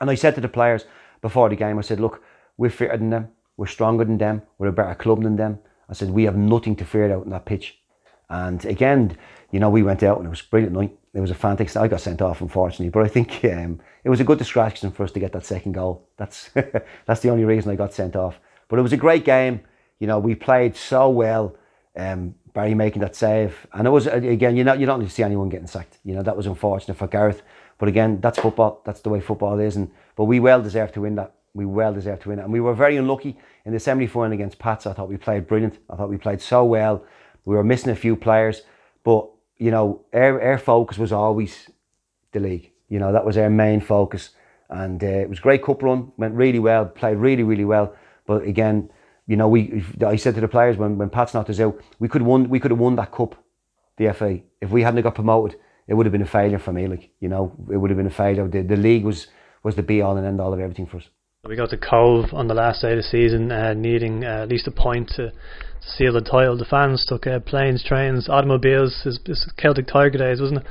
And 0.00 0.10
I 0.10 0.14
said 0.14 0.34
to 0.34 0.40
the 0.40 0.48
players 0.48 0.84
before 1.20 1.48
the 1.48 1.56
game, 1.56 1.78
I 1.78 1.82
said, 1.82 2.00
look, 2.00 2.22
we're 2.56 2.70
fitter 2.70 2.96
than 2.96 3.10
them, 3.10 3.28
we're 3.56 3.66
stronger 3.66 4.04
than 4.04 4.18
them, 4.18 4.42
we're 4.58 4.68
a 4.68 4.72
better 4.72 4.94
club 4.94 5.22
than 5.22 5.36
them. 5.36 5.58
I 5.88 5.94
said, 5.94 6.10
we 6.10 6.24
have 6.24 6.36
nothing 6.36 6.76
to 6.76 6.84
fear 6.84 7.12
out 7.12 7.24
in 7.24 7.30
that 7.30 7.44
pitch. 7.44 7.78
And 8.28 8.64
again, 8.64 9.16
you 9.50 9.60
know, 9.60 9.70
we 9.70 9.82
went 9.82 10.02
out 10.02 10.18
and 10.18 10.26
it 10.26 10.30
was 10.30 10.40
a 10.40 10.50
brilliant 10.50 10.74
night. 10.74 10.96
It 11.14 11.20
was 11.20 11.30
a 11.30 11.34
fantastic. 11.34 11.80
I 11.80 11.88
got 11.88 12.00
sent 12.00 12.22
off, 12.22 12.40
unfortunately, 12.40 12.88
but 12.88 13.02
I 13.04 13.08
think 13.08 13.44
um, 13.44 13.80
it 14.02 14.08
was 14.08 14.20
a 14.20 14.24
good 14.24 14.38
distraction 14.38 14.90
for 14.90 15.04
us 15.04 15.12
to 15.12 15.20
get 15.20 15.32
that 15.32 15.44
second 15.44 15.72
goal. 15.72 16.08
That's 16.16 16.50
that's 17.06 17.20
the 17.20 17.28
only 17.28 17.44
reason 17.44 17.70
I 17.70 17.76
got 17.76 17.92
sent 17.92 18.16
off. 18.16 18.40
But 18.68 18.78
it 18.78 18.82
was 18.82 18.94
a 18.94 18.96
great 18.96 19.24
game. 19.24 19.60
You 19.98 20.06
know, 20.06 20.18
we 20.18 20.34
played 20.34 20.74
so 20.76 21.10
well. 21.10 21.56
Um, 21.94 22.34
Barry 22.54 22.74
making 22.74 23.00
that 23.02 23.14
save, 23.14 23.66
and 23.74 23.86
it 23.86 23.90
was 23.90 24.06
again. 24.06 24.56
You 24.56 24.64
know, 24.64 24.72
you 24.72 24.86
don't 24.86 25.00
need 25.00 25.08
to 25.08 25.14
see 25.14 25.22
anyone 25.22 25.50
getting 25.50 25.66
sacked. 25.66 25.98
You 26.04 26.14
know, 26.14 26.22
that 26.22 26.36
was 26.36 26.46
unfortunate 26.46 26.96
for 26.96 27.06
Gareth. 27.06 27.42
But 27.78 27.88
again, 27.88 28.20
that's 28.20 28.38
football. 28.38 28.80
That's 28.84 29.00
the 29.00 29.10
way 29.10 29.20
football 29.20 29.58
is. 29.58 29.76
And 29.76 29.90
but 30.16 30.24
we 30.24 30.40
well 30.40 30.62
deserved 30.62 30.94
to 30.94 31.02
win 31.02 31.14
that. 31.16 31.34
We 31.52 31.66
well 31.66 31.92
deserved 31.92 32.22
to 32.22 32.30
win 32.30 32.38
it, 32.38 32.42
and 32.42 32.52
we 32.52 32.60
were 32.60 32.74
very 32.74 32.96
unlucky 32.96 33.38
in 33.66 33.72
the 33.72 33.80
semi 33.80 34.06
final 34.06 34.32
against 34.32 34.58
Pats. 34.58 34.86
I 34.86 34.94
thought 34.94 35.08
we 35.08 35.18
played 35.18 35.46
brilliant. 35.46 35.78
I 35.90 35.96
thought 35.96 36.08
we 36.08 36.16
played 36.16 36.40
so 36.40 36.64
well. 36.64 37.04
We 37.44 37.56
were 37.56 37.64
missing 37.64 37.90
a 37.90 37.96
few 37.96 38.16
players, 38.16 38.62
but 39.02 39.28
you 39.62 39.70
know, 39.70 40.04
our, 40.12 40.42
our 40.42 40.58
focus 40.58 40.98
was 40.98 41.12
always 41.12 41.70
the 42.32 42.40
league. 42.40 42.72
You 42.88 42.98
know, 42.98 43.12
that 43.12 43.24
was 43.24 43.38
our 43.38 43.48
main 43.48 43.80
focus. 43.80 44.30
And 44.68 45.02
uh, 45.02 45.06
it 45.06 45.28
was 45.28 45.38
a 45.38 45.42
great 45.42 45.62
cup 45.62 45.84
run, 45.84 46.10
went 46.16 46.34
really 46.34 46.58
well, 46.58 46.86
played 46.86 47.18
really, 47.18 47.44
really 47.44 47.64
well. 47.64 47.94
But 48.26 48.42
again, 48.42 48.90
you 49.28 49.36
know, 49.36 49.46
we 49.46 49.84
I 50.04 50.16
said 50.16 50.34
to 50.34 50.40
the 50.40 50.48
players 50.48 50.76
when, 50.76 50.98
when 50.98 51.10
Pat's 51.10 51.32
knocked 51.32 51.50
us 51.50 51.60
out, 51.60 51.80
we 52.00 52.08
could 52.08 52.22
won 52.22 52.48
we 52.48 52.58
could 52.58 52.72
have 52.72 52.80
won 52.80 52.96
that 52.96 53.12
cup, 53.12 53.36
the 53.98 54.12
FA. 54.12 54.40
If 54.60 54.70
we 54.70 54.82
hadn't 54.82 55.02
got 55.02 55.14
promoted, 55.14 55.56
it 55.86 55.94
would 55.94 56.06
have 56.06 56.12
been 56.12 56.22
a 56.22 56.36
failure 56.40 56.58
for 56.58 56.72
me. 56.72 56.88
Like, 56.88 57.10
you 57.20 57.28
know, 57.28 57.52
it 57.72 57.76
would 57.76 57.90
have 57.90 57.96
been 57.96 58.06
a 58.06 58.10
failure. 58.10 58.48
The, 58.48 58.62
the 58.62 58.76
league 58.76 59.04
was 59.04 59.28
was 59.62 59.76
the 59.76 59.82
be 59.84 60.02
all 60.02 60.16
and 60.16 60.26
end 60.26 60.40
all 60.40 60.52
of 60.52 60.58
everything 60.58 60.86
for 60.86 60.96
us. 60.96 61.08
We 61.46 61.54
got 61.54 61.70
to 61.70 61.76
Cobh 61.76 62.34
on 62.34 62.48
the 62.48 62.54
last 62.54 62.82
day 62.82 62.92
of 62.92 62.96
the 62.96 63.02
season, 63.04 63.52
uh, 63.52 63.74
needing 63.74 64.24
uh, 64.24 64.42
at 64.42 64.48
least 64.48 64.66
a 64.66 64.72
point 64.72 65.08
to 65.16 65.32
seal 65.86 66.12
the 66.12 66.20
title. 66.20 66.56
The 66.56 66.64
fans 66.64 67.04
took 67.06 67.26
uh, 67.26 67.40
planes, 67.40 67.82
trains, 67.84 68.28
automobiles. 68.28 69.02
It's, 69.04 69.18
it's 69.26 69.50
Celtic 69.56 69.86
Tiger 69.86 70.18
days, 70.18 70.40
wasn't 70.40 70.60
it? 70.60 70.66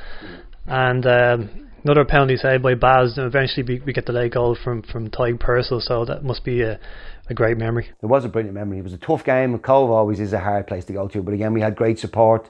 And 0.68 1.06
um, 1.06 1.70
another 1.84 2.06
penalty 2.06 2.38
saved 2.38 2.64
by 2.64 2.76
Baz, 2.76 3.18
and 3.18 3.28
eventually 3.28 3.64
we, 3.64 3.84
we 3.86 3.94
get 3.94 4.06
the 4.06 4.14
late 4.14 4.34
goal 4.34 4.56
from 4.56 4.82
from 4.84 5.10
Tadhg 5.10 5.40
Purcell. 5.40 5.82
So 5.82 6.06
that 6.06 6.24
must 6.24 6.44
be 6.44 6.62
a, 6.62 6.80
a 7.30 7.34
great 7.34 7.58
memory. 7.58 7.90
It 8.02 8.06
was 8.06 8.26
a 8.26 8.30
brilliant 8.30 8.56
memory. 8.56 8.80
It 8.80 8.84
was 8.84 8.94
a 8.94 8.98
tough 8.98 9.24
game. 9.24 9.58
Cobh 9.60 9.90
always 9.90 10.20
is 10.20 10.34
a 10.34 10.40
hard 10.40 10.68
place 10.68 10.86
to 10.86 10.94
go 10.94 11.08
to, 11.08 11.22
but 11.22 11.34
again, 11.34 11.54
we 11.54 11.62
had 11.62 11.76
great 11.76 12.00
support, 12.00 12.50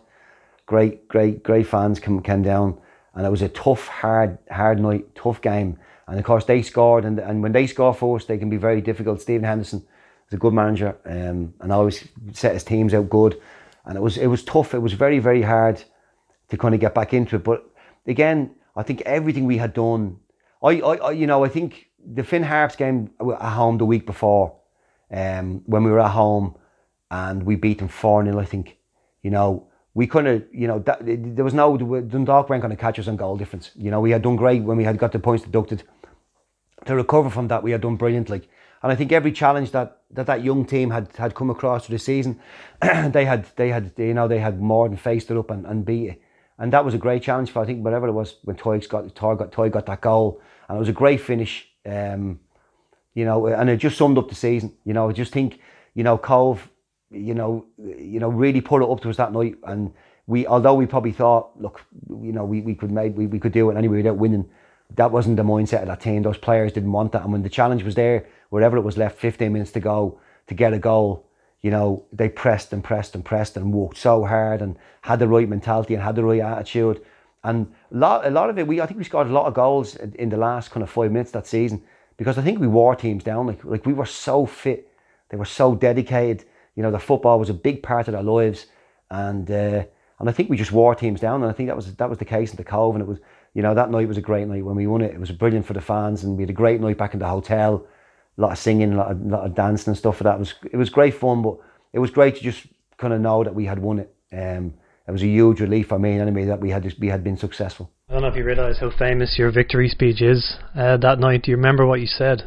great, 0.65 1.07
great, 1.07 1.43
great 1.43 1.67
fans 1.67 1.99
came, 1.99 2.21
came 2.21 2.43
down, 2.43 2.79
and 3.15 3.25
it 3.25 3.29
was 3.29 3.41
a 3.41 3.49
tough, 3.49 3.87
hard, 3.87 4.37
hard 4.49 4.79
night, 4.79 5.15
tough 5.15 5.41
game. 5.41 5.77
And 6.07 6.19
of 6.19 6.25
course, 6.25 6.45
they 6.45 6.61
scored, 6.61 7.05
and 7.05 7.19
and 7.19 7.41
when 7.41 7.53
they 7.53 7.67
score 7.67 7.93
for 7.93 8.17
us, 8.17 8.25
they 8.25 8.37
can 8.37 8.49
be 8.49 8.57
very 8.57 8.81
difficult. 8.81 9.21
Stephen 9.21 9.45
Henderson 9.45 9.85
is 10.31 10.35
a 10.35 10.39
good 10.39 10.53
manager, 10.53 10.97
um, 11.05 11.53
and 11.59 11.71
always 11.71 12.07
set 12.31 12.53
his 12.53 12.63
teams 12.63 12.93
out 12.93 13.09
good. 13.09 13.39
And 13.85 13.97
it 13.97 14.01
was 14.01 14.17
it 14.17 14.27
was 14.27 14.43
tough. 14.43 14.73
It 14.73 14.79
was 14.79 14.93
very 14.93 15.19
very 15.19 15.41
hard 15.41 15.83
to 16.49 16.57
kind 16.57 16.73
of 16.73 16.79
get 16.79 16.95
back 16.95 17.13
into 17.13 17.35
it. 17.35 17.43
But 17.43 17.69
again, 18.07 18.55
I 18.75 18.83
think 18.83 19.01
everything 19.01 19.45
we 19.45 19.57
had 19.57 19.73
done, 19.73 20.17
I, 20.63 20.79
I, 20.81 20.95
I 20.95 21.11
you 21.11 21.27
know, 21.27 21.43
I 21.43 21.49
think 21.49 21.87
the 22.05 22.23
Finn 22.23 22.43
Harps 22.43 22.75
game 22.75 23.11
at 23.19 23.53
home 23.53 23.77
the 23.77 23.85
week 23.85 24.05
before, 24.05 24.55
um, 25.11 25.61
when 25.65 25.83
we 25.83 25.91
were 25.91 25.99
at 25.99 26.11
home, 26.11 26.55
and 27.09 27.43
we 27.43 27.55
beat 27.55 27.79
them 27.79 27.89
four 27.89 28.23
0 28.23 28.39
I 28.39 28.45
think, 28.45 28.77
you 29.21 29.31
know, 29.31 29.67
we 29.93 30.07
of, 30.07 30.43
you 30.53 30.67
know, 30.67 30.79
that, 30.79 30.99
there 31.03 31.43
was 31.43 31.53
no 31.53 31.77
Dundalk 31.77 32.49
weren't 32.49 32.61
going 32.61 32.75
to 32.75 32.81
catch 32.81 32.97
us 32.97 33.07
on 33.09 33.17
goal 33.17 33.37
difference. 33.37 33.71
You 33.75 33.91
know, 33.91 33.99
we 33.99 34.11
had 34.11 34.21
done 34.21 34.37
great 34.37 34.63
when 34.63 34.77
we 34.77 34.85
had 34.85 34.97
got 34.97 35.11
the 35.11 35.19
points 35.19 35.43
deducted. 35.43 35.83
To 36.85 36.95
recover 36.95 37.29
from 37.29 37.49
that, 37.49 37.61
we 37.61 37.71
had 37.71 37.81
done 37.81 37.97
brilliantly. 37.97 38.47
And 38.83 38.91
I 38.91 38.95
think 38.95 39.11
every 39.11 39.31
challenge 39.31 39.71
that, 39.71 40.01
that 40.11 40.25
that 40.25 40.43
young 40.43 40.65
team 40.65 40.89
had, 40.89 41.09
had 41.15 41.35
come 41.35 41.49
across 41.49 41.85
through 41.85 41.97
the 41.97 42.03
season, 42.03 42.39
they 42.81 43.25
had 43.25 43.45
they 43.55 43.69
had 43.69 43.93
you 43.97 44.13
know 44.13 44.27
they 44.27 44.39
had 44.39 44.59
more 44.61 44.87
than 44.87 44.97
faced 44.97 45.29
it 45.29 45.37
up 45.37 45.51
and, 45.51 45.65
and 45.65 45.85
beat 45.85 46.09
it. 46.09 46.21
And 46.57 46.73
that 46.73 46.85
was 46.85 46.93
a 46.93 46.97
great 46.97 47.23
challenge 47.23 47.51
for 47.51 47.61
I 47.61 47.65
think 47.65 47.83
whatever 47.83 48.07
it 48.07 48.13
was 48.13 48.35
when 48.43 48.55
Tadhg 48.55 48.87
got 48.89 49.05
Tadhg 49.15 49.39
got 49.39 49.51
Tadhg 49.51 49.71
got 49.71 49.85
that 49.85 50.01
goal, 50.01 50.41
and 50.67 50.77
it 50.77 50.79
was 50.79 50.89
a 50.89 50.93
great 50.93 51.21
finish. 51.21 51.67
Um, 51.85 52.39
you 53.13 53.25
know, 53.25 53.47
and 53.47 53.69
it 53.69 53.77
just 53.77 53.97
summed 53.97 54.17
up 54.17 54.29
the 54.29 54.35
season. 54.35 54.73
You 54.85 54.93
know, 54.93 55.09
I 55.09 55.13
just 55.13 55.31
think 55.31 55.59
you 55.93 56.03
know 56.03 56.17
Cobh, 56.17 56.69
you 57.11 57.33
know, 57.33 57.65
you 57.77 58.19
know 58.19 58.29
really 58.29 58.61
put 58.61 58.81
it 58.81 58.89
up 58.89 59.01
to 59.01 59.09
us 59.09 59.17
that 59.17 59.33
night, 59.33 59.55
and 59.63 59.93
we 60.27 60.47
although 60.47 60.73
we 60.73 60.85
probably 60.85 61.11
thought, 61.11 61.59
look, 61.59 61.81
you 62.09 62.31
know, 62.31 62.45
we, 62.45 62.61
we 62.61 62.73
could 62.73 62.91
make 62.91 63.15
we, 63.15 63.27
we 63.27 63.39
could 63.39 63.51
do 63.51 63.69
it 63.69 63.77
anyway 63.77 63.97
without 63.97 64.17
winning. 64.17 64.49
That 64.95 65.11
wasn't 65.11 65.37
the 65.37 65.43
mindset 65.43 65.81
of 65.81 65.87
that 65.87 66.01
team. 66.01 66.21
Those 66.21 66.37
players 66.37 66.73
didn't 66.73 66.91
want 66.91 67.11
that, 67.11 67.23
and 67.23 67.31
when 67.31 67.43
the 67.43 67.49
challenge 67.49 67.83
was 67.83 67.95
there, 67.95 68.27
wherever 68.51 68.77
it 68.77 68.81
was 68.81 68.97
left, 68.97 69.17
15 69.17 69.51
minutes 69.51 69.71
to 69.71 69.79
go 69.79 70.19
to 70.47 70.53
get 70.53 70.73
a 70.73 70.79
goal, 70.79 71.25
you 71.61 71.71
know, 71.71 72.03
they 72.11 72.27
pressed 72.27 72.73
and 72.73 72.83
pressed 72.83 73.15
and 73.15 73.23
pressed 73.23 73.55
and 73.55 73.73
worked 73.73 73.97
so 73.97 74.25
hard 74.25 74.61
and 74.61 74.75
had 75.01 75.19
the 75.19 75.27
right 75.27 75.47
mentality 75.47 75.93
and 75.93 76.03
had 76.03 76.15
the 76.15 76.23
right 76.23 76.41
attitude. 76.41 77.01
And 77.43 77.73
a 77.91 77.97
lot, 77.97 78.27
a 78.27 78.29
lot 78.29 78.49
of 78.49 78.59
it, 78.59 78.67
we 78.67 78.81
I 78.81 78.85
think 78.85 78.97
we 78.97 79.05
scored 79.05 79.27
a 79.27 79.33
lot 79.33 79.47
of 79.47 79.53
goals 79.53 79.95
in 79.95 80.29
the 80.29 80.37
last 80.37 80.69
kind 80.69 80.83
of 80.83 80.89
five 80.89 81.11
minutes 81.11 81.31
that 81.31 81.47
season 81.47 81.81
because 82.17 82.37
I 82.37 82.41
think 82.41 82.59
we 82.59 82.67
wore 82.67 82.95
teams 82.95 83.23
down. 83.23 83.47
Like 83.47 83.63
like 83.63 83.85
we 83.85 83.93
were 83.93 84.05
so 84.05 84.45
fit, 84.45 84.91
they 85.29 85.37
were 85.37 85.45
so 85.45 85.73
dedicated. 85.73 86.45
You 86.75 86.83
know, 86.83 86.91
the 86.91 86.99
football 86.99 87.39
was 87.39 87.49
a 87.49 87.53
big 87.53 87.81
part 87.81 88.07
of 88.07 88.11
their 88.11 88.23
lives, 88.23 88.67
and 89.09 89.49
uh, 89.49 89.83
and 90.19 90.29
I 90.29 90.31
think 90.31 90.49
we 90.49 90.57
just 90.57 90.71
wore 90.71 90.93
teams 90.93 91.21
down. 91.21 91.41
And 91.41 91.49
I 91.49 91.53
think 91.53 91.67
that 91.69 91.75
was 91.75 91.95
that 91.95 92.09
was 92.09 92.19
the 92.19 92.25
case 92.25 92.51
in 92.51 92.57
the 92.57 92.63
Cobh. 92.63 92.95
And 92.95 93.01
it 93.01 93.07
was, 93.07 93.19
you 93.53 93.61
know, 93.61 93.73
that 93.73 93.89
night 93.89 94.07
was 94.07 94.17
a 94.17 94.21
great 94.21 94.47
night 94.47 94.65
when 94.65 94.75
we 94.75 94.87
won 94.87 95.01
it. 95.01 95.13
It 95.13 95.19
was 95.19 95.31
brilliant 95.31 95.65
for 95.65 95.73
the 95.73 95.81
fans, 95.81 96.23
and 96.23 96.37
we 96.37 96.43
had 96.43 96.49
a 96.49 96.61
great 96.61 96.81
night 96.81 96.97
back 96.97 97.13
in 97.13 97.19
the 97.19 97.27
hotel 97.27 97.87
lot 98.41 98.51
of 98.51 98.57
singing, 98.57 98.93
a 98.93 98.97
lot 98.97 99.11
of, 99.11 99.21
lot 99.21 99.45
of 99.45 99.55
dancing 99.55 99.91
and 99.91 99.97
stuff 99.97 100.17
for 100.17 100.23
that. 100.23 100.35
It 100.35 100.39
was 100.39 100.53
it 100.73 100.77
was 100.77 100.89
great 100.89 101.15
fun, 101.15 101.41
but 101.41 101.57
it 101.93 101.99
was 101.99 102.11
great 102.11 102.35
to 102.35 102.41
just 102.41 102.65
kind 102.97 103.13
of 103.13 103.21
know 103.21 103.43
that 103.43 103.55
we 103.55 103.65
had 103.65 103.79
won 103.79 103.99
it. 103.99 104.13
Um, 104.31 104.73
it 105.07 105.11
was 105.11 105.23
a 105.23 105.27
huge 105.27 105.59
relief 105.59 105.87
for 105.87 105.99
me 105.99 106.19
anyway 106.19 106.45
that 106.45 106.61
we 106.61 106.69
had 106.69 106.93
we 106.99 107.07
had 107.07 107.23
been 107.23 107.37
successful. 107.37 107.91
I 108.09 108.13
don't 108.13 108.21
know 108.21 108.27
if 108.29 108.35
you 108.35 108.43
realise 108.43 108.79
how 108.79 108.91
famous 108.91 109.37
your 109.37 109.51
victory 109.51 109.89
speech 109.89 110.21
is 110.21 110.57
uh, 110.75 110.97
that 110.97 111.19
night. 111.19 111.43
Do 111.43 111.51
you 111.51 111.57
remember 111.57 111.85
what 111.85 111.99
you 111.99 112.07
said? 112.07 112.43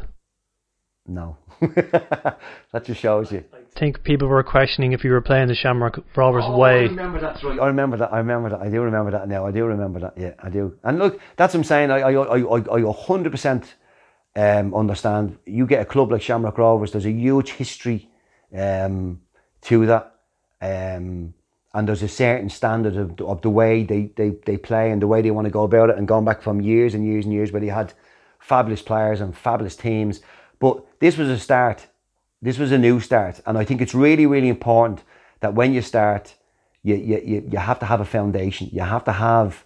No, 1.07 1.36
that 1.61 2.84
just 2.84 3.01
shows 3.01 3.32
you. 3.32 3.45
I 3.53 3.78
think 3.78 4.03
people 4.05 4.28
were 4.28 4.42
questioning 4.42 4.92
if 4.92 5.05
you 5.05 5.11
were 5.11 5.20
playing 5.20 5.49
the 5.49 5.55
Shamrock 5.55 5.99
Rovers 6.16 6.45
oh, 6.47 6.57
way. 6.57 6.80
I 6.80 6.82
remember 6.82 7.20
that. 7.20 7.42
Right. 7.42 7.61
I 7.61 7.66
remember 7.66 7.97
that. 7.99 8.12
I 8.12 8.18
remember 8.18 8.51
that. 8.51 8.61
I 8.61 8.70
do 8.70 8.80
remember 8.82 9.11
that 9.11 9.28
now. 9.28 9.47
I 9.47 9.51
do 9.51 9.64
remember 9.64 10.01
that. 10.01 10.14
Yeah, 10.16 10.34
I 10.42 10.49
do. 10.49 10.78
And 10.84 10.99
look, 10.99 11.20
that's 11.36 11.55
what 11.55 11.61
I'm 11.61 11.64
saying. 11.64 11.90
I 11.90 11.99
I 11.99 12.12
I 12.12 12.38
I, 12.38 12.59
I 12.59 12.80
100% 12.80 13.64
um, 14.37 14.74
understand. 14.74 15.39
You 15.47 15.66
get 15.66 15.82
a 15.82 15.85
club 15.85 16.11
like 16.11 16.22
Shamrock 16.22 16.59
Rovers. 16.59 16.93
There's 16.93 17.07
a 17.07 17.11
huge 17.11 17.53
history 17.53 18.09
um, 18.57 19.20
to 19.62 19.87
that. 19.87 20.14
Um, 20.61 21.35
and 21.74 21.89
there's 21.89 22.03
a 22.03 22.09
certain 22.09 22.49
standard 22.49 22.97
of, 22.97 23.20
of 23.20 23.43
the 23.43 23.51
way 23.51 23.82
they, 23.82 24.11
they, 24.16 24.30
they 24.47 24.57
play 24.57 24.93
and 24.93 25.03
the 25.03 25.09
way 25.09 25.22
they 25.22 25.32
want 25.32 25.47
to 25.47 25.51
go 25.51 25.64
about 25.64 25.91
it 25.91 25.99
and 25.99 26.07
going 26.07 26.24
back 26.24 26.41
from 26.41 26.61
years 26.61 26.95
and 26.95 27.05
years 27.05 27.24
and 27.24 27.35
years 27.35 27.51
where 27.51 27.61
they 27.61 27.66
had 27.66 27.93
fabulous 28.39 28.80
players 28.80 29.20
and 29.20 29.37
fabulous 29.37 29.74
teams. 29.74 30.20
But 30.61 30.85
this 31.01 31.16
was 31.16 31.28
a 31.28 31.39
start. 31.39 31.89
This 32.41 32.59
was 32.59 32.70
a 32.70 32.78
new 32.78 33.01
start. 33.01 33.41
And 33.45 33.59
I 33.59 33.64
think 33.64 33.80
it's 33.80 33.95
really, 33.95 34.24
really 34.24 34.49
important 34.49 35.03
that 35.41 35.55
when 35.55 35.74
you 35.74 35.82
start, 35.82 36.35
you, 36.82 36.95
you, 36.95 37.49
you 37.51 37.59
have 37.59 37.80
to 37.80 37.87
have 37.87 38.01
a 38.01 38.05
foundation. 38.05 38.68
You 38.72 38.82
have 38.82 39.05
to 39.05 39.12
have 39.12 39.64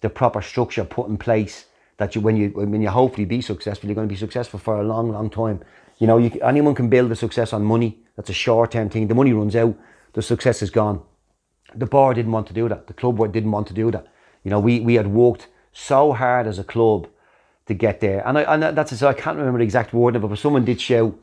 the 0.00 0.08
proper 0.08 0.40
structure 0.40 0.84
put 0.84 1.08
in 1.08 1.18
place 1.18 1.66
that 2.00 2.16
you, 2.16 2.20
when 2.20 2.36
you, 2.36 2.48
when 2.48 2.82
you 2.82 2.88
hopefully 2.88 3.24
be 3.24 3.40
successful, 3.40 3.88
you're 3.88 3.94
going 3.94 4.08
to 4.08 4.12
be 4.12 4.18
successful 4.18 4.58
for 4.58 4.80
a 4.80 4.82
long, 4.82 5.12
long 5.12 5.30
time. 5.30 5.62
You 5.98 6.08
know, 6.08 6.18
you, 6.18 6.30
anyone 6.42 6.74
can 6.74 6.88
build 6.88 7.12
a 7.12 7.16
success 7.16 7.52
on 7.52 7.62
money. 7.64 8.00
That's 8.16 8.30
a 8.30 8.34
short-term 8.34 8.90
thing. 8.90 9.06
The 9.06 9.14
money 9.14 9.32
runs 9.32 9.54
out. 9.54 9.76
The 10.14 10.22
success 10.22 10.60
is 10.62 10.70
gone 10.70 11.02
the 11.74 11.86
board 11.86 12.16
didn't 12.16 12.32
want 12.32 12.46
to 12.48 12.52
do 12.52 12.68
that. 12.68 12.86
The 12.86 12.94
club 12.94 13.16
board 13.16 13.32
didn't 13.32 13.50
want 13.50 13.66
to 13.68 13.74
do 13.74 13.90
that. 13.90 14.06
You 14.44 14.50
know, 14.50 14.60
we, 14.60 14.80
we 14.80 14.94
had 14.94 15.08
worked 15.08 15.48
so 15.72 16.12
hard 16.12 16.46
as 16.46 16.58
a 16.58 16.64
club 16.64 17.08
to 17.66 17.74
get 17.74 18.00
there. 18.00 18.26
And 18.26 18.38
I, 18.38 18.42
and 18.42 18.62
that's 18.62 18.96
so 18.96 19.08
I 19.08 19.12
can't 19.12 19.36
remember 19.36 19.58
the 19.58 19.64
exact 19.64 19.92
word 19.92 20.16
of 20.16 20.24
it, 20.24 20.26
but 20.26 20.38
someone 20.38 20.64
did 20.64 20.80
shout, 20.80 21.14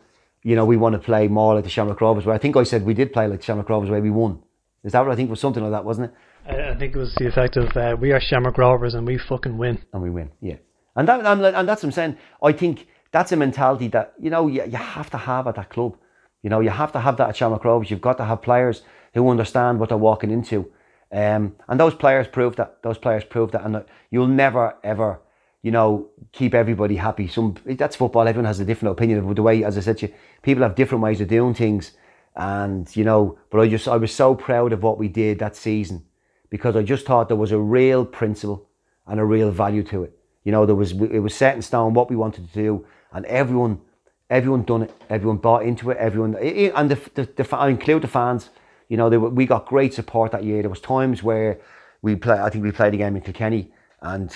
you 0.44 0.56
know, 0.56 0.66
we 0.66 0.78
want 0.78 0.94
to 0.94 1.00
play 1.00 1.28
more 1.28 1.56
like 1.56 1.64
the 1.64 1.70
Shamrock 1.70 2.00
Rovers. 2.00 2.26
Where 2.26 2.36
I 2.36 2.38
think 2.38 2.56
I 2.56 2.64
said 2.64 2.86
we 2.86 2.94
did 2.94 3.12
play 3.12 3.28
like 3.28 3.40
the 3.40 3.46
Shamrock 3.46 3.70
Rovers 3.70 3.90
where 3.90 4.02
we 4.02 4.12
won. 4.12 4.42
Is 4.84 4.94
that 4.94 5.02
what 5.02 5.12
I 5.12 5.16
think 5.16 5.30
was 5.30 5.40
something 5.40 5.64
like 5.64 5.72
that, 5.72 5.84
wasn't 5.84 6.12
it? 6.12 6.14
I, 6.50 6.72
I 6.72 6.76
think 6.78 6.96
it 6.96 7.00
was 7.00 7.14
the 7.16 7.28
effect 7.28 7.58
of 7.58 7.76
uh, 7.76 7.98
we 8.00 8.12
are 8.12 8.22
Shamrock 8.22 8.58
Rovers 8.58 8.94
and 8.94 9.06
we 9.06 9.18
fucking 9.18 9.58
win. 9.58 9.80
And 9.92 10.02
we 10.02 10.10
win, 10.10 10.32
yeah. 10.42 10.56
And 10.98 11.08
that 11.08 11.26
and, 11.26 11.70
that's 11.70 11.84
what 11.84 11.90
I'm 11.90 11.92
saying. 11.92 12.18
I 12.44 12.52
think 12.52 12.88
that's 13.12 13.32
a 13.32 13.38
mentality 13.38 13.88
that 13.90 14.14
you 14.20 14.30
know 14.30 14.48
you, 14.48 14.64
you 14.66 14.78
have 14.78 15.10
to 15.12 15.18
have 15.18 15.48
at 15.48 15.56
that 15.56 15.70
club. 15.70 15.96
You 16.42 16.50
know, 16.50 16.60
you 16.60 16.70
have 16.70 16.92
to 16.92 17.00
have 17.00 17.18
that 17.18 17.30
at 17.30 17.36
Shamrock 17.38 17.64
Rovers. 17.64 17.90
You've 17.90 18.02
got 18.02 18.18
to 18.18 18.26
have 18.26 18.42
players 18.42 18.82
who 19.14 19.30
understand 19.30 19.80
what 19.80 19.90
they're 19.90 19.98
walking 19.98 20.32
into. 20.32 20.72
Um, 21.12 21.56
and 21.68 21.80
those 21.80 21.94
players 21.94 22.28
prove 22.28 22.56
that. 22.58 22.82
Those 22.84 22.98
players 22.98 23.24
prove 23.24 23.52
that. 23.52 23.64
And 23.64 23.84
you'll 24.12 24.28
never, 24.28 24.76
ever, 24.84 25.22
you 25.62 25.72
know, 25.72 26.10
keep 26.32 26.54
everybody 26.54 26.96
happy. 26.96 27.28
Some 27.28 27.56
That's 27.66 27.96
football. 27.96 28.28
Everyone 28.28 28.46
has 28.46 28.60
a 28.60 28.66
different 28.66 28.94
opinion 28.94 29.20
of 29.20 29.36
the 29.36 29.44
way, 29.44 29.64
as 29.64 29.78
I 29.78 29.82
said 29.82 30.02
you, 30.02 30.14
people 30.42 30.64
have 30.64 30.76
different 30.76 31.04
ways 31.04 31.22
of 31.22 31.28
doing 31.28 31.54
things. 31.54 31.92
And, 32.36 32.94
you 32.96 33.04
know, 33.04 33.40
but 33.50 33.60
I 33.60 33.68
just, 33.68 33.88
I 33.88 33.98
was 33.98 34.14
so 34.14 34.36
proud 34.36 34.74
of 34.74 34.84
what 34.84 35.00
we 35.00 35.08
did 35.08 35.40
that 35.40 35.56
season 35.56 36.06
because 36.50 36.76
I 36.76 36.84
just 36.84 37.06
thought 37.06 37.30
there 37.30 37.38
was 37.38 37.52
a 37.52 37.60
real 37.60 38.06
principle 38.06 38.70
and 39.08 39.20
a 39.20 39.26
real 39.26 39.52
value 39.52 39.84
to 39.84 40.04
it. 40.04 40.17
You 40.48 40.52
know, 40.54 40.66
there 40.66 40.76
was, 40.76 40.92
it 40.94 41.20
was 41.28 41.36
set 41.36 41.56
in 41.56 41.62
stone 41.62 41.94
what 41.94 42.10
we 42.10 42.16
wanted 42.16 42.48
to 42.48 42.54
do 42.54 42.86
and 43.12 43.26
everyone, 43.26 43.82
everyone 44.30 44.64
done 44.64 44.84
it. 44.84 44.92
Everyone 45.10 45.38
bought 45.38 45.64
into 45.64 45.92
it. 45.92 45.98
Everyone, 45.98 46.36
and 46.36 46.92
the, 46.92 47.00
the, 47.16 47.24
the 47.44 47.56
I 47.56 47.70
include 47.70 48.02
the 48.04 48.08
fans 48.08 48.50
you 48.90 48.98
know, 48.98 49.10
they, 49.10 49.18
we 49.18 49.46
got 49.46 49.66
great 49.66 49.94
support 49.94 50.32
that 50.32 50.44
year. 50.44 50.62
There 50.62 50.70
was 50.70 50.80
times 50.80 51.22
where 51.24 51.60
we 52.02 52.16
play. 52.16 52.40
I 52.40 52.50
think 52.50 52.64
we 52.64 52.72
played 52.72 52.94
a 52.94 52.98
game 52.98 53.16
in 53.16 53.22
Kilkenny 53.22 53.72
and 54.02 54.36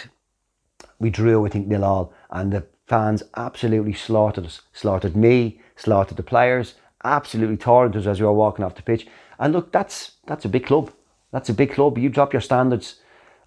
we 0.99 1.09
drew. 1.09 1.45
I 1.45 1.49
think 1.49 1.67
nil 1.67 1.83
all, 1.83 2.13
and 2.29 2.51
the 2.51 2.65
fans 2.87 3.23
absolutely 3.37 3.93
slaughtered 3.93 4.45
us. 4.45 4.61
Slaughtered 4.73 5.15
me. 5.15 5.61
Slaughtered 5.75 6.17
the 6.17 6.23
players. 6.23 6.75
Absolutely 7.03 7.57
tore 7.57 7.87
us 7.87 8.05
as 8.05 8.19
we 8.19 8.25
were 8.25 8.33
walking 8.33 8.65
off 8.65 8.75
the 8.75 8.81
pitch. 8.81 9.07
And 9.39 9.53
look, 9.53 9.71
that's 9.71 10.13
that's 10.27 10.45
a 10.45 10.49
big 10.49 10.65
club. 10.65 10.91
That's 11.31 11.49
a 11.49 11.53
big 11.53 11.71
club. 11.71 11.97
You 11.97 12.09
drop 12.09 12.33
your 12.33 12.41
standards, 12.41 12.95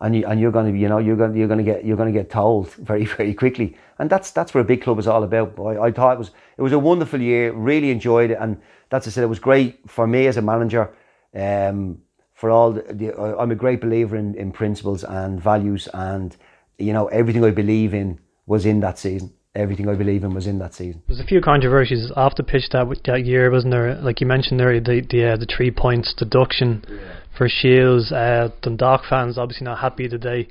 and 0.00 0.14
you 0.16 0.26
and 0.26 0.40
you're 0.40 0.52
going 0.52 0.72
to 0.72 0.78
you 0.78 0.88
know 0.88 0.98
you're 0.98 1.16
going 1.16 1.36
you're 1.36 1.48
going 1.48 1.64
to 1.64 1.64
get 1.64 1.84
you're 1.84 1.96
going 1.96 2.12
to 2.12 2.18
get 2.18 2.30
told 2.30 2.72
very 2.74 3.04
very 3.16 3.34
quickly. 3.34 3.76
And 3.98 4.10
that's 4.10 4.30
that's 4.30 4.54
what 4.54 4.60
a 4.60 4.64
big 4.64 4.82
club 4.82 4.98
is 4.98 5.06
all 5.06 5.22
about. 5.22 5.58
I, 5.58 5.86
I 5.86 5.92
thought 5.92 6.14
it 6.14 6.18
was 6.18 6.30
it 6.56 6.62
was 6.62 6.72
a 6.72 6.78
wonderful 6.78 7.20
year. 7.20 7.52
Really 7.52 7.90
enjoyed 7.90 8.30
it, 8.30 8.38
and 8.40 8.60
that's 8.90 9.06
I 9.06 9.10
said 9.10 9.24
it 9.24 9.28
was 9.28 9.38
great 9.38 9.88
for 9.88 10.06
me 10.06 10.26
as 10.26 10.36
a 10.36 10.42
manager. 10.42 10.94
Um, 11.34 11.98
for 12.32 12.50
all 12.50 12.72
the, 12.72 12.82
the, 12.92 13.38
I'm 13.38 13.52
a 13.52 13.54
great 13.54 13.80
believer 13.80 14.16
in, 14.16 14.34
in 14.34 14.52
principles 14.52 15.04
and 15.04 15.40
values, 15.40 15.88
and 15.94 16.36
you 16.78 16.92
know 16.92 17.06
everything 17.06 17.44
I 17.44 17.50
believe 17.50 17.94
in 17.94 18.18
was 18.46 18.66
in 18.66 18.80
that 18.80 18.98
season. 18.98 19.32
Everything 19.54 19.88
I 19.88 19.94
believe 19.94 20.24
in 20.24 20.34
was 20.34 20.48
in 20.48 20.58
that 20.58 20.74
season. 20.74 21.00
There's 21.06 21.20
a 21.20 21.24
few 21.24 21.40
controversies 21.40 22.10
off 22.16 22.34
the 22.34 22.42
pitch 22.42 22.70
that 22.70 22.88
that 23.04 23.24
year, 23.24 23.48
wasn't 23.52 23.70
there? 23.70 23.94
Like 23.94 24.20
you 24.20 24.26
mentioned 24.26 24.58
there, 24.58 24.80
the 24.80 25.00
the 25.00 25.24
uh, 25.24 25.36
the 25.36 25.46
three 25.46 25.70
points 25.70 26.12
deduction 26.12 26.84
yeah. 26.88 26.96
For 27.36 27.48
Shields. 27.48 28.12
Uh, 28.12 28.48
Dundalk 28.62 29.02
fans 29.08 29.38
obviously 29.38 29.64
not 29.64 29.78
happy 29.78 30.08
that 30.08 30.22
they 30.22 30.48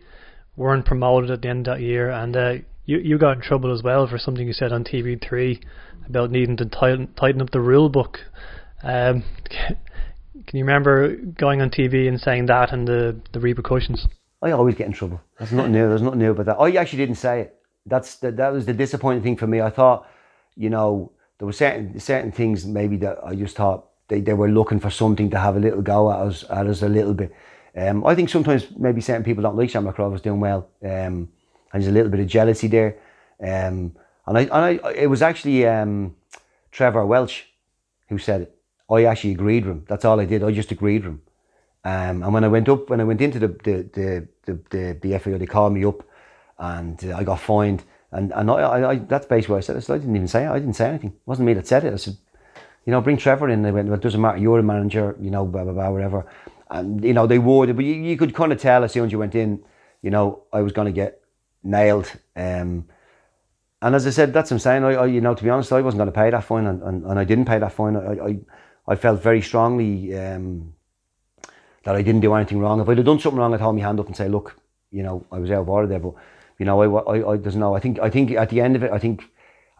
weren't 0.55 0.86
promoted 0.86 1.31
at 1.31 1.41
the 1.41 1.49
end 1.49 1.67
of 1.67 1.75
that 1.75 1.81
year, 1.81 2.09
and 2.09 2.36
uh, 2.36 2.53
you 2.86 2.97
you 2.99 3.17
got 3.17 3.38
in 3.38 3.41
trouble 3.41 3.73
as 3.73 3.81
well 3.84 4.07
for 4.07 4.17
something 4.17 4.45
you 4.45 4.53
said 4.53 4.71
on 4.71 4.84
TV3 4.84 5.61
about 6.07 6.31
needing 6.31 6.57
to 6.57 6.65
tighten, 6.65 7.13
tighten 7.15 7.41
up 7.41 7.51
the 7.51 7.61
rule 7.61 7.89
book. 7.89 8.19
Um, 8.84 9.23
can 10.47 10.59
you 10.59 10.65
remember 10.65 11.15
going 11.15 11.61
on 11.61 11.69
TV 11.69 12.07
and 12.07 12.19
saying 12.19 12.47
that 12.47 12.73
and 12.73 12.88
the, 12.88 13.19
the 13.31 13.39
repercussions? 13.39 14.05
I 14.41 14.51
always 14.51 14.75
get 14.75 14.88
in 14.88 14.93
trouble. 14.93 15.21
That's 15.39 15.53
not 15.53 15.69
new. 15.69 15.88
There's 15.88 16.01
nothing 16.01 16.19
new 16.19 16.31
about 16.31 16.47
that. 16.47 16.57
I 16.57 16.71
actually 16.75 16.99
didn't 16.99 17.15
say 17.15 17.41
it. 17.41 17.55
That's 17.86 18.17
the, 18.17 18.31
that 18.34 18.51
was 18.51 18.65
the 18.65 18.73
disappointing 18.73 19.23
thing 19.23 19.38
for 19.38 19.47
me. 19.47 19.61
I 19.61 19.69
thought, 19.69 20.05
you 20.55 20.69
know, 20.69 21.13
there 21.38 21.45
were 21.45 21.53
certain 21.53 21.99
certain 21.99 22.31
things 22.31 22.65
maybe 22.65 22.97
that 22.97 23.17
I 23.25 23.36
just 23.36 23.55
thought 23.55 23.88
they, 24.08 24.22
they 24.22 24.34
were 24.34 24.49
looking 24.49 24.80
for 24.80 24.89
something 24.89 25.30
to 25.30 25.39
have 25.39 25.56
a 25.56 25.60
little 25.60 25.82
go 25.82 26.12
at 26.12 26.20
us 26.20 26.43
at 26.49 26.68
us 26.68 26.82
a 26.82 26.89
little 26.89 27.14
bit. 27.14 27.34
Um, 27.76 28.06
I 28.06 28.14
think 28.16 28.30
sometimes 28.30 28.68
maybe 28.78 29.01
certain 29.01 29.24
people 29.24 29.41
don't 29.43 29.56
like 29.56 29.70
Shamrock 29.70 29.97
Rovers 29.97 30.22
doing 30.22 30.39
well, 30.39 30.70
um, 30.84 30.89
and 30.89 31.30
there's 31.74 31.88
a 31.88 31.91
little 31.91 32.12
bit 32.12 32.20
of 32.20 32.28
jealousy 32.28 32.68
there. 32.68 32.97
Um, 33.41 33.95
and 34.26 34.38
I, 34.38 34.41
and 34.41 34.54
I, 34.54 34.91
it 34.93 35.08
was 35.08 35.22
actually 35.22 35.68
um, 35.68 36.16
Trevor 36.72 37.06
Welch 37.06 37.47
who 38.10 38.18
said 38.18 38.41
it. 38.41 38.56
I 38.89 39.06
actually 39.06 39.32
agreed 39.32 39.66
with 39.66 39.78
him. 39.78 39.86
That's 39.88 40.06
all 40.06 40.20
I 40.20 40.26
did. 40.26 40.43
I 40.43 40.51
just 40.51 40.72
agreed 40.72 41.04
with 41.04 41.14
him. 41.14 41.22
Um, 41.86 42.24
and 42.24 42.34
when 42.34 42.43
I 42.43 42.47
went 42.47 42.70
up, 42.70 42.89
when 42.89 43.01
I 43.01 43.04
went 43.04 43.22
into 43.22 43.39
the 43.39 43.47
the 43.47 43.89
the 43.93 44.28
the, 44.45 44.60
the, 44.70 44.99
the 45.01 45.20
FAI, 45.20 45.38
they 45.38 45.45
called 45.45 45.74
me 45.74 45.84
up, 45.86 46.04
and 46.60 47.04
uh, 47.06 47.18
I 47.18 47.24
got 47.24 47.39
fined. 47.39 47.84
And 48.12 48.32
and 48.34 48.51
I, 48.51 48.54
I, 48.54 48.89
I 48.91 48.95
that's 48.97 49.26
basically 49.26 49.54
what 49.54 49.58
I 49.58 49.62
said. 49.62 49.78
I, 49.78 49.80
said, 49.80 49.95
I 49.95 49.97
didn't 49.97 50.16
even 50.16 50.28
say 50.28 50.45
it. 50.45 50.49
I 50.49 50.60
didn't 50.60 50.76
say 50.76 50.89
anything. 50.89 51.10
It 51.10 51.28
wasn't 51.28 51.47
me 51.47 51.54
that 51.56 51.68
said 51.68 51.84
it. 51.84 51.93
I 51.93 51.97
said, 51.97 52.18
you 52.86 52.91
know, 52.91 53.01
bring 53.01 53.17
Trevor 53.17 53.49
in. 53.49 53.61
They 53.61 53.71
went, 53.71 53.88
well, 53.88 53.97
it 53.97 54.01
doesn't 54.01 54.19
matter. 54.21 54.38
You're 54.38 54.59
a 54.59 54.63
manager. 54.63 55.15
You 55.19 55.31
know, 55.31 55.45
blah 55.45 55.63
blah 55.63 55.73
blah, 55.73 55.89
whatever. 55.89 56.25
And 56.69 57.03
you 57.03 57.13
know 57.13 57.27
they 57.27 57.39
would, 57.39 57.75
but 57.75 57.86
you, 57.86 57.93
you 57.93 58.17
could 58.17 58.34
kind 58.34 58.51
of 58.51 58.59
tell 58.59 58.84
as 58.84 58.91
soon 58.91 59.05
as 59.05 59.11
you 59.11 59.19
went 59.19 59.36
in, 59.36 59.63
you 60.01 60.09
know, 60.09 60.43
I 60.51 60.61
was 60.61 60.73
going 60.73 60.88
to 60.88 60.91
get 60.93 61.21
nailed. 61.63 62.11
Um, 62.36 62.86
and 63.81 63.95
as 63.95 64.07
I 64.07 64.11
said, 64.11 64.34
that's 64.34 64.49
what 64.49 64.55
I'm 64.55 64.59
saying. 64.59 64.84
I, 64.84 64.93
I 64.93 65.05
you 65.05 65.21
know, 65.21 65.36
to 65.36 65.43
be 65.43 65.49
honest, 65.49 65.71
I 65.71 65.81
wasn't 65.81 65.99
going 65.99 66.11
to 66.11 66.19
pay 66.19 66.29
that 66.29 66.43
fine, 66.43 66.65
and, 66.65 66.81
and, 66.81 67.03
and 67.05 67.19
I 67.19 67.23
didn't 67.23 67.45
pay 67.45 67.59
that 67.59 67.73
fine. 67.73 67.95
I 67.95 68.25
I, 68.27 68.39
I 68.88 68.95
felt 68.95 69.21
very 69.21 69.41
strongly. 69.41 70.17
Um, 70.17 70.73
that 71.84 71.95
I 71.95 72.01
didn't 72.01 72.21
do 72.21 72.34
anything 72.34 72.59
wrong. 72.59 72.79
If 72.79 72.88
I'd 72.88 72.97
have 72.97 73.05
done 73.05 73.19
something 73.19 73.39
wrong, 73.39 73.53
I'd 73.53 73.59
hold 73.59 73.75
my 73.75 73.81
hand 73.81 73.99
up 73.99 74.07
and 74.07 74.15
say, 74.15 74.29
look, 74.29 74.57
you 74.91 75.03
know, 75.03 75.25
I 75.31 75.39
was 75.39 75.51
out 75.51 75.61
of 75.61 75.69
order 75.69 75.88
there. 75.88 75.99
But, 75.99 76.13
you 76.57 76.65
know, 76.65 76.81
I, 76.81 77.17
I, 77.17 77.34
I 77.34 77.38
there's 77.38 77.55
no, 77.55 77.75
I 77.75 77.79
think, 77.79 77.99
I 77.99 78.09
think 78.09 78.31
at 78.31 78.49
the 78.49 78.61
end 78.61 78.75
of 78.75 78.84
it, 78.84 78.91
I 78.91 78.99
think, 78.99 79.29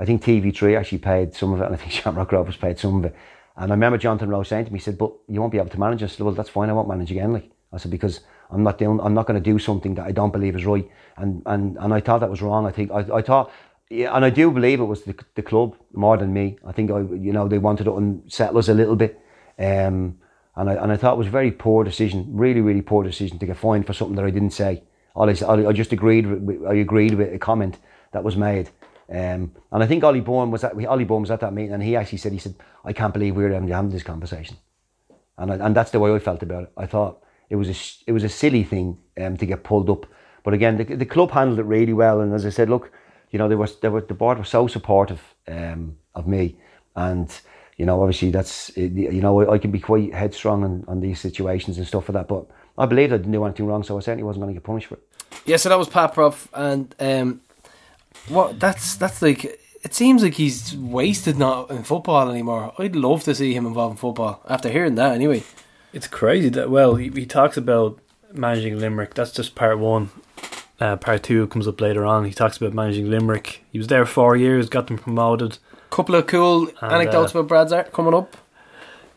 I 0.04 0.06
think 0.06 0.22
TV3 0.22 0.78
actually 0.78 0.98
paid 0.98 1.34
some 1.34 1.54
of 1.54 1.62
it 1.62 1.64
and 1.64 1.74
I 1.74 1.78
think 1.78 1.92
Shamrock 1.94 2.34
Rovers 2.34 2.58
paid 2.58 2.78
some 2.78 2.98
of 2.98 3.06
it. 3.06 3.16
And 3.56 3.72
I 3.72 3.76
remember 3.76 3.98
Jonathan 3.98 4.28
Roche 4.28 4.50
saying 4.50 4.66
to 4.66 4.74
me, 4.74 4.80
he 4.80 4.84
said, 4.84 4.98
but 4.98 5.14
you 5.30 5.40
won't 5.40 5.54
be 5.54 5.60
able 5.60 5.70
to 5.70 5.80
manage. 5.80 6.04
I 6.04 6.08
said, 6.08 6.20
well, 6.20 6.34
that's 6.34 6.50
fine. 6.50 6.70
I 6.70 6.74
won't 6.74 6.90
manage 6.90 7.10
again. 7.10 7.32
Like 7.32 7.50
I 7.72 7.78
said, 7.78 7.90
because 7.90 8.20
I'm 8.52 8.64
not 8.64 8.78
doing, 8.78 9.00
I'm 9.02 9.14
not 9.14 9.28
going 9.28 9.42
to 9.42 9.52
do 9.52 9.58
something 9.60 9.96
that 9.96 10.06
I 10.06 10.12
don't 10.12 10.34
believe 10.34 10.58
is 10.58 10.66
right. 10.66 10.86
And, 11.16 11.42
and, 11.46 11.78
and 11.78 11.94
I 11.94 12.02
thought 12.02 12.20
that 12.20 12.30
was 12.30 12.42
wrong. 12.42 12.68
I 12.68 12.72
think, 12.72 12.92
I, 12.92 13.06
I 13.16 13.22
thought, 13.22 13.50
yeah, 13.90 14.14
and 14.14 14.26
I 14.26 14.30
do 14.30 14.52
believe 14.52 14.82
it 14.82 14.86
was 14.86 15.04
the, 15.04 15.16
the 15.36 15.42
club 15.42 15.78
more 15.94 16.18
than 16.18 16.34
me. 16.34 16.58
I 16.68 16.74
think 16.74 16.92
I, 16.92 17.00
you 17.00 17.32
know, 17.32 17.48
they 17.48 17.58
wanted 17.58 17.86
to 17.86 17.96
unsettle 17.96 18.58
us 18.58 18.68
a 18.68 18.74
little 18.74 18.98
bit. 18.98 19.22
Um, 19.58 20.18
and 20.58 20.70
I, 20.70 20.74
and 20.74 20.92
I 20.92 20.98
thought 20.98 21.14
it 21.14 21.20
was 21.20 21.28
a 21.28 21.32
very 21.32 21.52
poor 21.52 21.86
decision, 21.86 22.28
really, 22.30 22.60
really 22.60 22.82
poor 22.82 23.06
decision 23.06 23.40
to 23.40 23.46
get 23.46 23.56
fined 23.56 23.88
for 23.88 23.94
something 23.94 24.18
that 24.18 24.26
I 24.26 24.32
didn't 24.32 24.52
say. 24.52 24.84
All 25.16 25.30
I, 25.30 25.68
I 25.68 25.72
just 25.72 25.94
agreed 25.94 26.28
with, 26.28 26.66
I 26.68 26.74
agreed 26.74 27.14
with 27.14 27.34
a 27.34 27.40
comment 27.40 27.78
that 28.12 28.26
was 28.26 28.36
made. 28.36 28.70
Um, 29.10 29.52
and 29.72 29.84
I 29.84 29.86
think 29.86 30.04
Ollie 30.04 30.22
Byrne 30.22 30.52
was 30.52 30.64
at 30.64 30.74
Ollie 30.86 31.04
Byrne 31.04 31.22
was 31.22 31.32
at 31.32 31.42
that 31.42 31.54
meeting, 31.54 31.74
and 31.74 31.84
he 31.84 31.96
actually 31.96 32.20
said, 32.20 32.32
he 32.32 32.40
said, 32.40 32.56
I 32.86 32.94
can't 32.94 33.14
believe 33.14 33.36
we're 33.36 33.52
having, 33.52 33.90
this 33.90 34.04
conversation. 34.04 34.58
And 35.38 35.52
I, 35.52 35.56
and 35.56 35.76
that's 35.76 35.92
the 35.92 36.00
way 36.00 36.14
I 36.14 36.20
felt 36.20 36.44
about 36.44 36.64
it. 36.64 36.72
I 36.78 36.86
thought 36.86 37.22
it 37.50 37.56
was 37.56 37.70
a 37.70 38.10
it 38.10 38.14
was 38.14 38.24
a 38.24 38.30
silly 38.30 38.64
thing 38.64 38.98
um, 39.20 39.38
to 39.38 39.46
get 39.46 39.64
pulled 39.64 39.90
up. 39.90 40.06
But 40.44 40.54
again, 40.54 40.78
the, 40.78 40.84
the 40.84 41.06
club 41.06 41.32
handled 41.32 41.60
it 41.60 41.64
really 41.64 41.94
well. 41.94 42.20
And 42.20 42.34
as 42.34 42.46
I 42.46 42.50
said, 42.50 42.70
look, 42.70 42.92
you 43.32 43.40
know, 43.40 43.48
there 43.48 43.58
was 43.58 43.80
there 43.80 43.92
were 43.92 44.02
the 44.02 44.14
board 44.14 44.38
was 44.38 44.50
so 44.50 44.68
supportive 44.68 45.22
um, 45.48 45.98
of 46.16 46.28
me, 46.28 46.56
and 46.96 47.30
you 47.78 47.86
know, 47.86 48.02
obviously 48.02 48.32
that's 48.32 48.72
you 48.78 49.22
know 49.22 49.52
I, 49.52 49.58
can 49.58 49.72
be 49.72 49.80
quite 49.80 50.14
headstrong 50.14 50.64
on, 50.64 50.86
on 50.88 51.02
these 51.02 51.20
situations 51.20 51.78
and 51.78 51.88
stuff 51.88 52.10
like 52.10 52.14
that. 52.14 52.28
But 52.28 52.46
I 52.78 52.86
believed 52.86 53.14
I 53.14 53.18
didn't 53.18 53.32
do 53.32 53.44
anything 53.44 53.66
wrong, 53.66 53.84
so 53.84 53.98
I 53.98 54.02
certainly 54.02 54.24
wasn't 54.24 54.44
going 54.44 54.54
to 54.54 54.60
get 54.60 54.66
punished 54.66 54.88
for 54.88 54.96
it. 54.96 55.08
Yeah, 55.46 55.58
so 55.58 55.70
that 55.70 55.78
was 55.78 55.90
Paprov, 55.90 56.48
and 56.54 56.96
um, 57.00 57.42
what 58.30 58.60
that's 58.60 58.96
that's 58.96 59.22
like. 59.22 59.60
It 59.84 59.94
seems 59.94 60.24
like 60.24 60.36
he's 60.36 60.76
wasted 60.78 61.38
not 61.38 61.70
in 61.70 61.84
football 61.84 62.30
anymore. 62.30 62.74
I'd 62.80 62.96
love 62.96 63.24
to 63.26 63.36
see 63.36 63.54
him 63.54 63.66
involved 63.66 63.92
in 63.94 63.98
football 63.98 64.42
after 64.48 64.70
hearing 64.70 64.96
that. 64.96 65.12
Anyway, 65.14 65.44
It's 65.92 66.08
crazy 66.08 66.48
that 66.50 66.70
well 66.70 66.96
he, 66.96 67.10
he 67.10 67.26
talks 67.26 67.58
about 67.58 68.00
managing 68.32 68.80
Limerick. 68.80 69.14
That's 69.14 69.32
just 69.32 69.56
part 69.56 69.80
one. 69.80 70.10
Uh, 70.80 70.96
part 70.96 71.22
two 71.24 71.48
comes 71.48 71.68
up 71.68 71.82
later 71.82 72.06
on. 72.06 72.24
He 72.26 72.34
talks 72.34 72.56
about 72.58 72.74
managing 72.74 73.10
Limerick. 73.10 73.64
He 73.72 73.78
was 73.78 73.88
there 73.88 74.06
four 74.06 74.36
years, 74.38 74.70
got 74.70 74.88
them 74.88 74.98
promoted. 74.98 75.58
couple 75.90 76.16
of 76.16 76.28
cool 76.28 76.68
And, 76.82 76.92
anecdotes 76.94 77.36
uh, 77.36 77.40
about 77.40 77.48
Brad's 77.50 77.72
art 77.74 77.92
coming 77.94 78.14
up. 78.14 78.36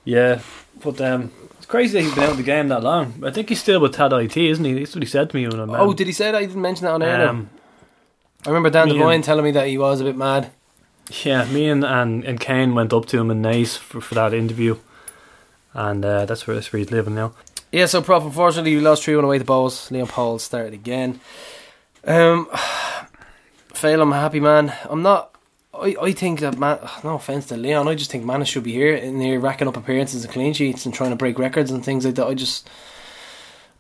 Yeah, 0.04 0.40
but 0.84 1.00
um, 1.00 1.32
it's 1.56 1.66
crazy 1.66 1.94
that 1.98 2.04
he's 2.04 2.14
been 2.14 2.24
out 2.24 2.30
of 2.32 2.36
the 2.36 2.42
game 2.42 2.68
that 2.68 2.82
long. 2.82 3.22
I 3.24 3.30
think 3.30 3.48
he's 3.48 3.60
still 3.60 3.80
with 3.80 3.94
Tad 3.94 4.12
IT, 4.12 4.36
isn't 4.36 4.64
he? 4.64 4.74
That's 4.74 4.94
what 4.94 5.02
he 5.02 5.08
said 5.08 5.30
to 5.30 5.36
me 5.36 5.46
when 5.48 5.60
I 5.60 5.64
met 5.64 5.80
Oh, 5.80 5.94
did 5.94 6.06
he 6.06 6.12
say 6.12 6.26
that? 6.30 6.36
I 6.38 6.44
didn't 6.46 6.60
mention 6.62 6.84
that 6.84 6.92
on 6.94 7.02
air. 7.02 7.28
um, 7.28 7.50
I 8.46 8.50
remember 8.50 8.70
Dan 8.70 8.86
me 8.86 8.92
and- 8.92 9.00
Devine 9.00 9.22
telling 9.22 9.44
me 9.44 9.50
that 9.52 9.66
he 9.66 9.76
was 9.76 10.00
a 10.00 10.04
bit 10.04 10.16
mad. 10.16 10.50
Yeah, 11.24 11.44
me 11.46 11.68
and, 11.68 11.84
and, 11.84 12.24
and 12.24 12.40
Kane 12.40 12.74
went 12.74 12.92
up 12.92 13.06
to 13.06 13.18
him 13.18 13.30
in 13.30 13.40
Nice 13.40 13.76
for, 13.76 14.00
for 14.00 14.14
that 14.16 14.34
interview, 14.34 14.76
and 15.72 16.04
uh, 16.04 16.26
that's 16.26 16.46
where 16.46 16.54
that's 16.56 16.72
where 16.72 16.78
he's 16.78 16.90
living 16.90 17.14
now. 17.14 17.32
Yeah, 17.70 17.86
so 17.86 18.02
Prof, 18.02 18.24
unfortunately, 18.24 18.74
we 18.74 18.80
lost 18.80 19.04
3 19.04 19.14
1 19.16 19.24
away 19.24 19.38
to 19.38 19.44
Bohs. 19.44 19.90
Leon 19.90 20.08
Paul 20.08 20.38
started 20.38 20.72
again. 20.74 21.20
Um, 22.04 22.48
fail, 23.74 24.00
I'm 24.02 24.12
a 24.12 24.20
happy 24.20 24.40
man. 24.40 24.72
I'm 24.88 25.02
not. 25.02 25.32
I, 25.74 25.94
I 26.00 26.12
think 26.12 26.40
that 26.40 26.58
man. 26.58 26.78
No 27.04 27.14
offense 27.14 27.46
to 27.46 27.56
Leon, 27.56 27.86
I 27.86 27.94
just 27.94 28.10
think 28.10 28.24
Mannus 28.24 28.48
should 28.48 28.64
be 28.64 28.72
here 28.72 28.94
in 28.94 29.20
here 29.20 29.38
racking 29.38 29.68
up 29.68 29.76
appearances 29.76 30.24
and 30.24 30.32
clean 30.32 30.54
sheets 30.54 30.86
and 30.86 30.94
trying 30.94 31.10
to 31.10 31.16
break 31.16 31.38
records 31.38 31.70
and 31.70 31.84
things 31.84 32.04
like 32.04 32.14
that. 32.16 32.26
I 32.26 32.34
just. 32.34 32.68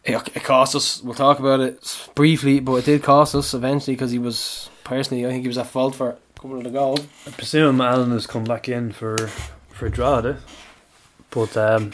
It, 0.06 0.36
it 0.36 0.44
cost 0.44 0.74
us. 0.74 1.02
We'll 1.02 1.14
talk 1.14 1.38
about 1.38 1.60
it 1.60 2.08
briefly, 2.14 2.60
but 2.60 2.76
it 2.76 2.84
did 2.84 3.02
cost 3.02 3.34
us 3.34 3.54
eventually 3.54 3.96
because 3.96 4.12
he 4.12 4.18
was 4.18 4.70
personally. 4.84 5.26
I 5.26 5.30
think 5.30 5.42
he 5.42 5.48
was 5.48 5.58
at 5.58 5.66
fault 5.66 5.94
for 5.94 6.10
a 6.10 6.16
couple 6.40 6.58
of 6.58 6.64
the 6.64 6.70
goals. 6.70 7.00
I 7.26 7.30
presume 7.30 7.80
Alan 7.80 8.12
has 8.12 8.26
come 8.26 8.44
back 8.44 8.68
in 8.68 8.92
for 8.92 9.16
for 9.70 9.88
Drogheda, 9.88 10.38
but 11.30 11.56
um, 11.56 11.92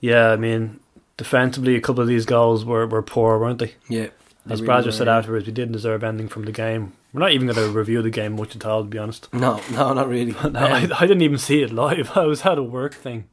yeah, 0.00 0.30
I 0.30 0.36
mean, 0.36 0.80
defensively, 1.16 1.76
a 1.76 1.80
couple 1.80 2.02
of 2.02 2.08
these 2.08 2.26
goals 2.26 2.64
were, 2.64 2.86
were 2.86 3.02
poor, 3.02 3.38
weren't 3.38 3.60
they? 3.60 3.74
Yeah, 3.88 4.08
As 4.48 4.60
Brad 4.60 4.78
really 4.78 4.88
just 4.88 4.98
said 4.98 5.08
afterwards, 5.08 5.46
we 5.46 5.52
didn't 5.52 5.72
deserve 5.72 6.02
anything 6.02 6.28
from 6.28 6.44
the 6.44 6.52
game. 6.52 6.92
We're 7.12 7.20
not 7.20 7.32
even 7.32 7.46
going 7.46 7.56
to 7.56 7.70
review 7.78 8.02
the 8.02 8.10
game 8.10 8.36
much 8.36 8.56
at 8.56 8.64
all, 8.66 8.82
to 8.82 8.88
be 8.88 8.98
honest. 8.98 9.32
No, 9.32 9.60
no, 9.70 9.92
not 9.92 10.08
really. 10.08 10.32
No, 10.50 10.58
I, 10.58 10.88
I 10.98 11.06
didn't 11.06 11.22
even 11.22 11.38
see 11.38 11.62
it 11.62 11.70
live. 11.72 12.10
I 12.16 12.24
was 12.24 12.44
at 12.44 12.58
a 12.58 12.62
work 12.62 12.94
thing, 12.94 13.28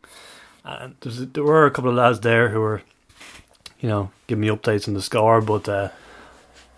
and 0.63 0.95
there's, 1.01 1.25
there 1.27 1.43
were 1.43 1.65
a 1.65 1.71
couple 1.71 1.89
of 1.89 1.95
lads 1.95 2.19
there 2.19 2.49
who 2.49 2.59
were, 2.59 2.82
you 3.80 3.89
know, 3.89 4.11
give 4.27 4.38
me 4.38 4.47
updates 4.47 4.88
on 4.88 4.93
the 4.93 5.01
score, 5.01 5.41
but 5.41 5.67
uh, 5.69 5.89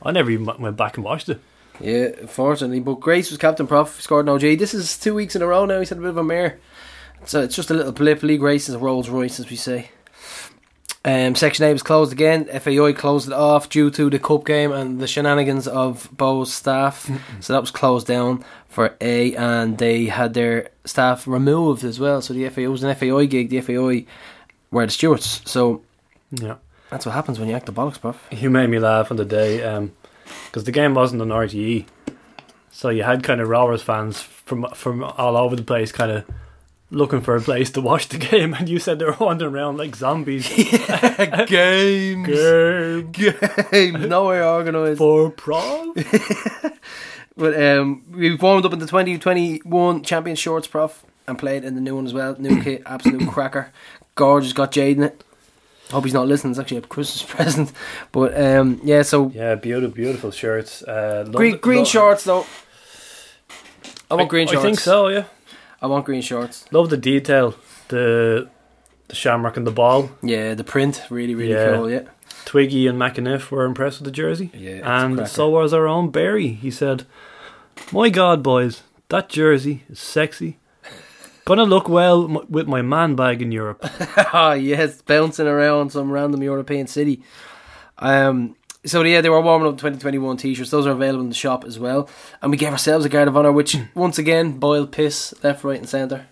I 0.04 0.12
never 0.12 0.30
even 0.32 0.46
went 0.60 0.78
back 0.78 0.98
and 0.98 1.04
watched 1.04 1.30
it. 1.30 1.40
Yeah, 1.80 2.10
fortunately. 2.28 2.80
But 2.80 3.00
Grace 3.00 3.30
was 3.32 3.40
captain 3.40 3.66
prof, 3.68 4.02
scored 4.02 4.28
an 4.28 4.38
OJ. 4.38 4.60
This 4.60 4.74
is 4.74 4.98
two 5.00 5.16
weeks 5.16 5.36
in 5.36 5.42
a 5.42 5.48
row 5.48 5.66
now. 5.66 5.80
He's 5.80 5.90
had 5.90 5.98
a 5.98 6.02
bit 6.02 6.10
of 6.12 6.18
a 6.18 6.24
mare. 6.24 6.60
So 7.26 7.42
it's 7.42 7.56
just 7.56 7.72
a 7.72 7.74
little 7.74 7.92
blip. 7.92 8.22
Lee 8.24 8.38
Grace 8.38 8.70
is 8.70 8.76
a 8.76 8.80
Rolls 8.80 9.10
Royce, 9.10 9.40
as 9.40 9.50
we 9.50 9.56
say. 9.56 9.90
Um, 11.04 11.34
Section 11.34 11.66
A 11.66 11.72
was 11.74 11.82
closed 11.82 12.12
again. 12.12 12.46
FAI 12.46 12.94
closed 12.94 13.28
it 13.28 13.34
off 13.34 13.70
due 13.70 13.90
to 13.90 14.10
the 14.12 14.20
cup 14.20 14.46
game 14.46 14.72
and 14.72 15.00
the 15.00 15.08
shenanigans 15.08 15.68
of 15.68 16.08
Bohs 16.16 16.48
staff. 16.48 17.10
so 17.40 17.54
that 17.54 17.62
was 17.62 17.72
closed 17.72 18.06
down 18.06 18.46
for 18.68 18.96
A, 19.02 19.36
and 19.36 19.80
they 19.80 20.06
had 20.06 20.36
their 20.36 20.70
staff 20.86 21.26
removed 21.28 21.84
as 21.84 22.00
well. 22.00 22.22
So 22.22 22.34
the 22.36 22.48
FAI 22.50 22.68
was 22.68 22.84
an 22.84 22.94
FAI 22.96 23.26
gig. 23.26 23.50
The 23.50 23.62
FAI 23.62 24.06
were 24.70 24.86
the 24.86 24.92
stewards. 24.92 25.42
So 25.46 25.82
Yeah. 26.30 26.56
That's 26.92 27.06
what 27.06 27.14
happens 27.14 27.40
when 27.40 27.50
you 27.50 27.56
act 27.56 27.66
the 27.66 27.74
bollocks, 27.74 28.00
prof. 28.00 28.28
You 28.32 28.50
made 28.52 28.70
me 28.70 28.78
laugh 28.78 29.10
on 29.10 29.18
the 29.18 29.26
day 29.26 29.58
because 30.46 30.66
the 30.66 30.72
game 30.72 30.94
wasn't 30.94 31.22
on 31.24 31.30
RTE, 31.30 31.86
so 32.72 32.90
you 32.90 33.04
had 33.04 33.24
kind 33.24 33.42
of 33.42 33.48
Rovers 33.50 33.82
fans 33.82 34.22
from 34.22 34.68
from 34.76 35.04
all 35.04 35.36
over 35.36 35.56
the 35.56 35.64
place, 35.64 35.92
kind 35.92 36.12
of 36.12 36.26
looking 36.92 37.22
for 37.22 37.36
a 37.36 37.42
place 37.42 37.72
to 37.72 37.82
watch 37.82 38.10
the 38.10 38.18
game, 38.32 38.54
and 38.54 38.70
you 38.70 38.78
said 38.78 39.00
they 39.00 39.06
were 39.06 39.16
wandering 39.20 39.56
around 39.56 39.78
like 39.78 39.96
zombies. 39.96 40.48
Games. 41.48 42.28
game 42.28 43.12
Games. 43.12 44.08
Nowhere 44.08 44.44
organised. 44.46 45.00
for 45.00 45.32
Prague. 45.32 45.98
But 47.38 47.60
um, 47.60 48.04
we 48.12 48.36
warmed 48.36 48.66
up 48.66 48.74
in 48.74 48.80
the 48.80 48.86
2021 48.86 50.04
champion 50.04 50.36
shorts, 50.36 50.68
prof, 50.68 51.04
and 51.28 51.40
played 51.40 51.64
in 51.64 51.76
the 51.76 51.82
new 51.82 51.96
one 51.96 52.06
as 52.06 52.14
well. 52.14 52.36
New 52.38 52.62
kit, 52.62 52.84
absolute 52.86 53.28
cracker. 53.32 53.72
Gorgeous, 54.16 54.54
got 54.54 54.72
Jade 54.72 54.98
in 54.98 55.04
it. 55.04 55.24
Hope 55.92 56.06
he's 56.06 56.14
not 56.14 56.28
listening. 56.28 56.52
It's 56.52 56.60
actually 56.60 56.78
a 56.78 56.82
Christmas 56.82 57.24
present. 57.36 57.72
But 58.12 58.40
um, 58.42 58.80
yeah, 58.84 59.02
so 59.04 59.30
Yeah, 59.30 59.56
beautiful, 59.56 59.94
beautiful 59.96 60.32
shirts. 60.32 60.84
Uh, 60.84 61.26
green, 61.32 61.58
green 61.58 61.86
shorts 61.86 62.24
though. 62.24 62.46
I 64.10 64.16
want 64.16 64.30
green 64.30 64.48
shorts. 64.48 64.60
I 64.60 64.64
think 64.64 64.80
so. 64.80 65.08
Yeah, 65.10 65.24
I 65.82 65.88
want 65.88 66.06
green 66.06 66.22
shorts. 66.22 66.66
love 66.72 66.90
the 66.90 66.98
detail. 66.98 67.56
The 67.90 68.50
the 69.08 69.16
shamrock 69.16 69.58
and 69.58 69.68
the 69.68 69.72
ball. 69.72 70.10
Yeah, 70.22 70.54
the 70.54 70.64
print 70.64 71.02
really, 71.10 71.36
really 71.36 71.54
Yeah. 71.54 71.76
cool. 71.76 71.90
Yeah, 71.90 72.04
Twiggy 72.46 72.88
and 72.88 72.98
McAniff 72.98 73.52
were 73.52 73.66
impressed 73.66 74.00
with 74.00 74.06
the 74.06 74.12
jersey. 74.12 74.50
Yeah, 74.54 75.04
and 75.04 75.28
so 75.28 75.50
was 75.50 75.74
our 75.74 75.88
own 75.88 76.10
Barry. 76.12 76.48
He 76.50 76.72
said, 76.72 77.04
"My 77.92 78.10
God, 78.10 78.42
boys, 78.44 78.84
that 79.10 79.28
jersey 79.30 79.84
is 79.90 80.00
sexy. 80.00 80.58
Gonna 81.46 81.64
look 81.64 81.90
well 81.90 82.26
m- 82.26 82.46
with 82.50 82.68
my 82.68 82.82
man 82.82 83.16
bag 83.16 83.42
in 83.42 83.52
Europe. 83.52 83.84
Ah, 84.34 84.54
yes, 84.54 85.02
bouncing 85.02 85.48
around 85.48 85.92
some 85.92 86.12
random 86.12 86.42
European 86.44 86.88
city. 86.88 87.24
Um, 87.98 88.56
so 88.86 89.02
yeah, 89.04 89.22
they 89.22 89.30
were 89.30 89.42
warming 89.42 89.68
up 89.68 89.76
2021 89.76 90.38
t-shirts. 90.38 90.70
Those 90.72 90.88
are 90.88 90.92
available 90.92 91.22
in 91.24 91.30
the 91.30 91.36
shop 91.36 91.66
as 91.66 91.78
well. 91.80 92.10
And 92.42 92.52
we 92.52 92.58
gave 92.58 92.72
ourselves 92.72 93.06
a 93.06 93.10
guard 93.10 93.28
of 93.28 93.36
honor, 93.38 93.52
which 93.52 93.76
once 93.96 94.18
again 94.18 94.54
boiled 94.60 94.92
piss 94.92 95.34
left, 95.44 95.64
right, 95.64 95.80
and 95.80 95.90
centre. 95.90 96.28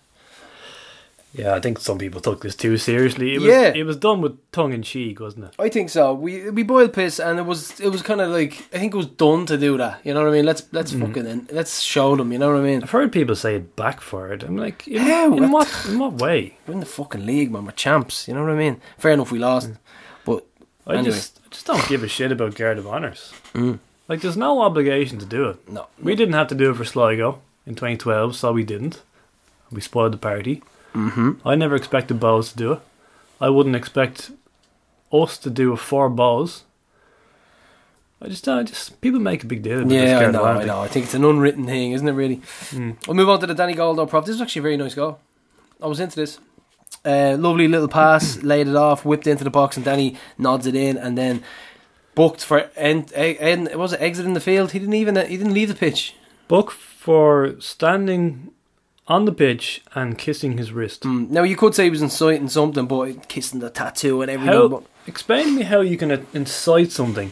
Yeah, 1.34 1.54
I 1.54 1.60
think 1.60 1.78
some 1.80 2.00
people 2.00 2.22
took 2.22 2.42
this 2.42 2.56
too 2.56 2.78
seriously. 2.78 3.36
It 3.36 3.40
was, 3.40 3.48
Yeah. 3.48 3.72
it 3.76 3.84
was 3.84 3.98
done 3.98 4.22
with 4.22 4.40
tongue 4.52 4.74
in 4.74 4.82
cheek, 4.82 5.20
wasn't 5.20 5.46
it? 5.46 5.52
I 5.60 5.70
think 5.70 5.90
so. 5.90 6.14
We 6.14 6.50
we 6.50 6.64
boiled 6.64 6.94
piss, 6.94 7.20
and 7.20 7.38
it 7.38 7.46
was 7.46 7.80
it 7.80 7.90
was 7.90 8.02
kind 8.02 8.20
of 8.20 8.30
like 8.32 8.54
I 8.74 8.80
think 8.80 8.94
it 8.94 8.98
was 8.98 9.06
done 9.06 9.46
to 9.46 9.58
do 9.58 9.78
that. 9.78 10.00
You 10.04 10.14
know 10.16 10.22
what 10.24 10.30
I 10.30 10.34
mean? 10.34 10.46
Let's 10.46 10.64
let's 10.72 10.92
mm-hmm. 10.92 11.06
fucking 11.14 11.50
let's 11.52 11.82
show 11.82 12.16
them. 12.16 12.32
You 12.32 12.40
know 12.40 12.52
what 12.52 12.62
I 12.62 12.64
mean? 12.64 12.82
I've 12.82 12.90
heard 12.90 13.12
people 13.12 13.36
say 13.36 13.56
it 13.56 13.76
backfired. 13.76 14.42
I'm 14.44 14.58
like, 14.58 14.88
in, 14.88 15.02
How? 15.04 15.36
in 15.38 15.52
what 15.52 15.68
in 15.88 16.00
what 16.00 16.14
way? 16.14 16.58
We're 16.66 16.74
in 16.74 16.80
the 16.80 16.86
fucking 16.88 17.26
league, 17.26 17.52
man. 17.52 17.66
We're 17.66 17.72
champs. 17.74 18.28
You 18.28 18.34
know 18.34 18.42
what 18.42 18.52
I 18.52 18.56
mean? 18.58 18.82
Fair 18.98 19.12
enough, 19.12 19.32
we 19.32 19.38
lost, 19.40 19.70
mm. 19.70 19.78
but 20.26 20.46
I 20.88 20.96
Anyway. 20.96 21.12
just 21.12 21.40
I 21.46 21.50
just 21.52 21.66
don't 21.68 21.88
give 21.88 22.04
a 22.04 22.08
shit 22.08 22.32
about 22.32 22.56
guard 22.56 22.80
of 22.80 22.88
honors. 22.88 23.34
Mm. 23.54 23.78
Like, 24.08 24.22
there's 24.22 24.36
no 24.38 24.62
obligation 24.64 25.20
to 25.20 25.26
do 25.26 25.50
it. 25.50 25.70
no, 25.70 25.86
We 26.02 26.16
didn't 26.16 26.34
have 26.34 26.48
to 26.48 26.56
do 26.56 26.72
it 26.72 26.78
for 26.78 26.84
Sligo 26.84 27.42
in 27.68 27.76
2012, 27.76 28.36
so 28.36 28.52
we 28.52 28.64
didn't. 28.64 29.04
We 29.72 29.82
spoiled 29.82 30.14
the 30.14 30.18
party. 30.18 30.64
Mm-hmm. 30.94 31.48
I 31.48 31.56
never 31.56 31.76
expected 31.76 32.20
Bohs 32.20 32.52
to 32.52 32.58
do 32.58 32.72
it. 32.74 32.82
I 33.42 33.50
wouldn't 33.50 33.76
expect 33.76 34.32
us 35.12 35.38
to 35.40 35.50
do 35.50 35.74
it 35.74 35.78
for 35.78 36.10
Bohs. 36.10 36.64
I 38.22 38.28
just, 38.28 38.48
I 38.50 38.64
just 38.64 39.00
people 39.00 39.20
make 39.20 39.44
a 39.44 39.48
big 39.48 39.62
deal. 39.62 39.80
About 39.80 39.92
Yeah, 39.92 40.20
I 40.20 40.32
know, 40.32 40.44
I 40.44 40.66
know. 40.66 40.82
I 40.82 40.88
think 40.88 41.06
it's 41.06 41.14
an 41.14 41.24
unwritten 41.24 41.66
thing, 41.66 41.94
isn't 41.94 42.08
it? 42.08 42.12
Really. 42.12 42.38
Mm. 42.38 43.08
We'll 43.08 43.16
move 43.16 43.30
on 43.30 43.40
to 43.40 43.48
the 43.48 43.54
Danny 43.54 43.76
Goldo 43.76 44.10
prop. 44.10 44.26
This 44.26 44.36
is 44.36 44.42
actually 44.42 44.60
a 44.60 44.64
very 44.64 44.78
nice 44.78 44.94
goal. 44.94 45.20
I 45.82 45.88
was 45.88 46.02
into 46.02 46.18
this. 46.18 46.40
Uh, 47.06 47.38
lovely 47.40 47.68
little 47.70 47.88
pass, 47.88 48.38
laid 48.44 48.68
it 48.68 48.76
off, 48.76 49.06
whipped 49.06 49.26
into 49.26 49.46
the 49.46 49.50
box, 49.50 49.78
and 49.78 49.86
Danny 49.86 50.18
nods 50.38 50.68
it 50.68 50.76
in, 50.76 50.98
and 50.98 51.18
then 51.18 51.44
booked 52.14 52.44
for 52.44 52.70
end. 52.76 53.14
end 53.14 53.74
was 53.76 53.94
it 53.94 54.02
exiting 54.02 54.34
the 54.34 54.42
field? 54.42 54.72
He 54.72 54.80
didn't 54.80 54.96
even 54.96 55.16
he 55.16 55.38
didn't 55.38 55.54
leave 55.54 55.70
the 55.70 55.76
pitch. 55.76 56.16
Book 56.50 56.72
for 56.72 57.56
standing 57.62 58.52
on 59.10 59.26
the 59.26 59.32
pitch 59.34 59.82
and 59.96 60.18
kissing 60.18 60.58
his 60.58 60.72
wrist. 60.72 61.02
Mm, 61.04 61.30
Now 61.30 61.44
you 61.44 61.56
could 61.58 61.74
say 61.76 61.86
he 61.86 61.90
was 61.90 62.02
inciting 62.02 62.48
something, 62.48 62.86
but 62.86 63.28
kissing 63.28 63.60
the 63.60 63.70
tattoo 63.70 64.22
and 64.22 64.30
everything. 64.32 64.54
How, 64.54 64.68
but- 64.68 64.84
explain 65.08 65.46
to 65.46 65.52
me 65.52 65.64
how 65.64 65.82
you 65.82 65.98
can 65.98 66.26
incite 66.34 66.92
something 66.92 67.32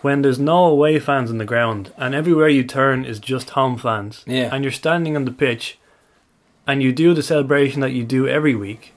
when 0.00 0.22
there's 0.22 0.38
no 0.40 0.64
away 0.64 0.98
fans 0.98 1.30
on 1.30 1.38
the 1.38 1.44
ground 1.44 1.92
and 1.96 2.14
everywhere 2.14 2.48
you 2.48 2.64
turn 2.64 3.04
is 3.04 3.20
just 3.20 3.50
home 3.50 3.76
fans. 3.78 4.24
Yeah. 4.26 4.48
And 4.52 4.64
you're 4.64 4.72
standing 4.72 5.14
on 5.14 5.24
the 5.26 5.30
pitch 5.30 5.78
and 6.66 6.82
you 6.82 6.92
do 6.92 7.12
the 7.14 7.22
celebration 7.22 7.80
that 7.82 7.92
you 7.92 8.02
do 8.04 8.26
every 8.26 8.54
week. 8.54 8.92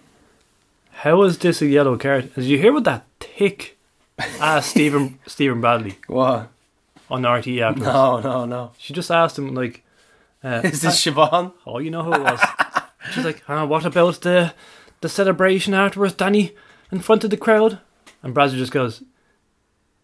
How 0.92 1.22
is 1.24 1.38
this 1.38 1.62
a 1.62 1.68
yellow 1.68 1.98
card? 1.98 2.34
Did 2.34 2.46
you 2.46 2.58
hear 2.58 2.72
what 2.74 2.86
that 2.86 3.06
tick 3.20 3.78
asked 4.40 4.70
Stephen 4.72 5.20
Stephen 5.28 5.60
Bradley 5.62 5.98
What? 6.08 6.50
on 7.12 7.24
RTE 7.24 7.62
afterwards? 7.62 7.92
No, 7.94 8.20
no, 8.22 8.46
no. 8.46 8.72
She 8.80 8.94
just 8.94 9.12
asked 9.12 9.38
him 9.38 9.54
like 9.54 9.84
uh, 10.46 10.62
Is 10.64 10.82
this 10.82 11.04
Siobhan? 11.04 11.54
Oh, 11.66 11.80
you 11.80 11.90
know 11.90 12.04
who 12.04 12.14
it 12.14 12.22
was. 12.22 12.40
She's 13.12 13.26
like, 13.26 13.44
uh, 13.50 13.66
what 13.66 13.86
about 13.86 14.22
the 14.22 14.54
the 15.02 15.10
celebration 15.10 15.74
afterwards, 15.74 16.14
Danny, 16.14 16.56
in 16.92 17.00
front 17.00 17.24
of 17.24 17.30
the 17.30 17.38
crowd? 17.38 17.80
And 18.24 18.34
Bradzer 18.34 18.58
just 18.58 18.72
goes, 18.72 19.04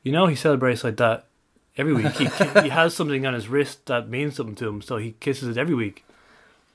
you 0.04 0.12
know, 0.12 0.28
he 0.28 0.36
celebrates 0.36 0.84
like 0.84 0.98
that 0.98 1.28
every 1.78 1.94
week. 1.94 2.12
He, 2.14 2.26
he 2.62 2.70
has 2.70 2.94
something 2.94 3.26
on 3.26 3.34
his 3.34 3.48
wrist 3.48 3.86
that 3.86 4.10
means 4.10 4.36
something 4.36 4.56
to 4.56 4.68
him, 4.68 4.82
so 4.82 4.98
he 4.98 5.14
kisses 5.20 5.48
it 5.50 5.60
every 5.60 5.76
week. 5.76 6.06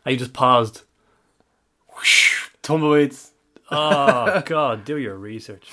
And 0.05 0.12
he 0.12 0.17
just 0.17 0.33
paused. 0.33 0.83
Tumbleweeds. 2.62 3.31
Oh, 3.71 4.43
God, 4.47 4.85
do 4.85 4.97
your 4.97 5.17
research. 5.17 5.69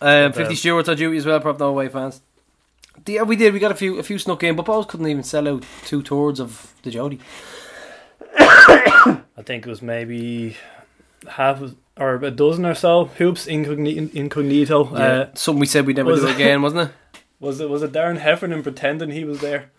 Um, 0.00 0.32
Fifty 0.32 0.54
Stewards 0.54 0.88
on 0.88 0.96
duty 0.96 1.18
as 1.18 1.26
well. 1.26 1.40
Prop 1.40 1.58
no 1.58 1.68
away 1.68 1.88
fans. 1.88 2.20
Yeah, 3.06 3.22
we 3.22 3.36
did. 3.36 3.52
We 3.52 3.58
got 3.60 3.70
a 3.72 3.74
few, 3.76 3.98
a 3.98 4.02
few 4.02 4.18
snuck 4.18 4.42
in, 4.42 4.56
but 4.56 4.66
Balls 4.66 4.86
couldn't 4.86 5.06
even 5.08 5.22
sell 5.22 5.48
out 5.48 5.64
two 5.84 6.02
thirds 6.02 6.40
of 6.40 6.72
the 6.82 6.90
Jodi. 6.90 7.18
I 8.38 9.42
think 9.42 9.66
it 9.66 9.70
was 9.70 9.82
maybe 9.82 10.56
half 11.28 11.60
of- 11.60 11.76
or 11.96 12.14
a 12.16 12.30
dozen 12.30 12.64
or 12.64 12.74
so 12.74 13.06
hoops 13.06 13.46
incognito. 13.46 14.10
incognito. 14.14 14.90
Yeah, 14.92 14.98
Uh, 15.04 15.28
something 15.34 15.60
we 15.60 15.66
said 15.66 15.86
we'd 15.86 15.96
never 15.96 16.14
do 16.14 16.26
it- 16.26 16.34
again, 16.34 16.62
wasn't 16.62 16.88
it? 16.90 17.20
was 17.40 17.60
it 17.60 17.68
was 17.70 17.82
it 17.82 17.92
Darren 17.92 18.18
Heffernan 18.18 18.62
pretending 18.62 19.10
he 19.10 19.24
was 19.24 19.40
there? 19.40 19.70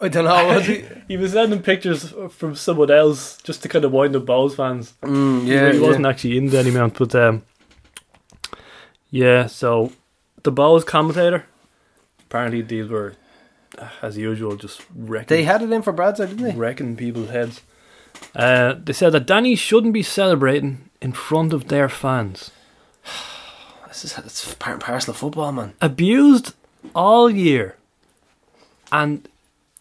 I 0.00 0.08
don't 0.08 0.24
know. 0.24 0.46
Was 0.48 0.68
it? 0.68 0.84
He 1.08 1.16
was 1.16 1.32
sending 1.32 1.62
pictures 1.62 2.12
from 2.30 2.54
someone 2.54 2.90
else 2.90 3.38
just 3.42 3.62
to 3.62 3.68
kind 3.68 3.84
of 3.84 3.92
wind 3.92 4.14
up 4.16 4.24
Bohs 4.24 4.54
fans. 4.56 4.94
Mm, 5.02 5.46
yeah, 5.46 5.72
he 5.72 5.78
wasn't 5.78 6.04
yeah. 6.04 6.10
actually 6.10 6.36
in 6.38 6.46
the 6.46 6.58
any 6.58 6.70
amount, 6.70 6.98
but 6.98 7.14
um, 7.14 7.42
yeah. 9.10 9.46
So 9.46 9.92
the 10.42 10.52
Bohs 10.52 10.84
commentator. 10.84 11.46
Apparently, 12.28 12.60
these 12.62 12.88
were, 12.88 13.14
as 14.02 14.18
usual, 14.18 14.56
just 14.56 14.84
wrecking. 14.94 15.28
They 15.28 15.44
had 15.44 15.62
it 15.62 15.72
in 15.72 15.80
for 15.82 15.92
Brad's, 15.92 16.20
didn't 16.20 16.36
they? 16.42 16.52
wrecking 16.52 16.94
people's 16.96 17.30
heads. 17.30 17.62
Uh, 18.36 18.74
they 18.84 18.92
said 18.92 19.12
that 19.12 19.26
Danny 19.26 19.54
shouldn't 19.56 19.94
be 19.94 20.02
celebrating 20.02 20.90
in 21.00 21.12
front 21.12 21.52
of 21.52 21.68
their 21.68 21.88
fans. 21.88 22.50
This 23.88 24.04
is 24.04 24.18
it's 24.18 24.54
part 24.56 24.74
and 24.74 24.82
parcel 24.82 25.12
of 25.12 25.16
football, 25.16 25.50
man. 25.50 25.72
Abused 25.80 26.54
all 26.94 27.30
year, 27.30 27.76
and 28.92 29.26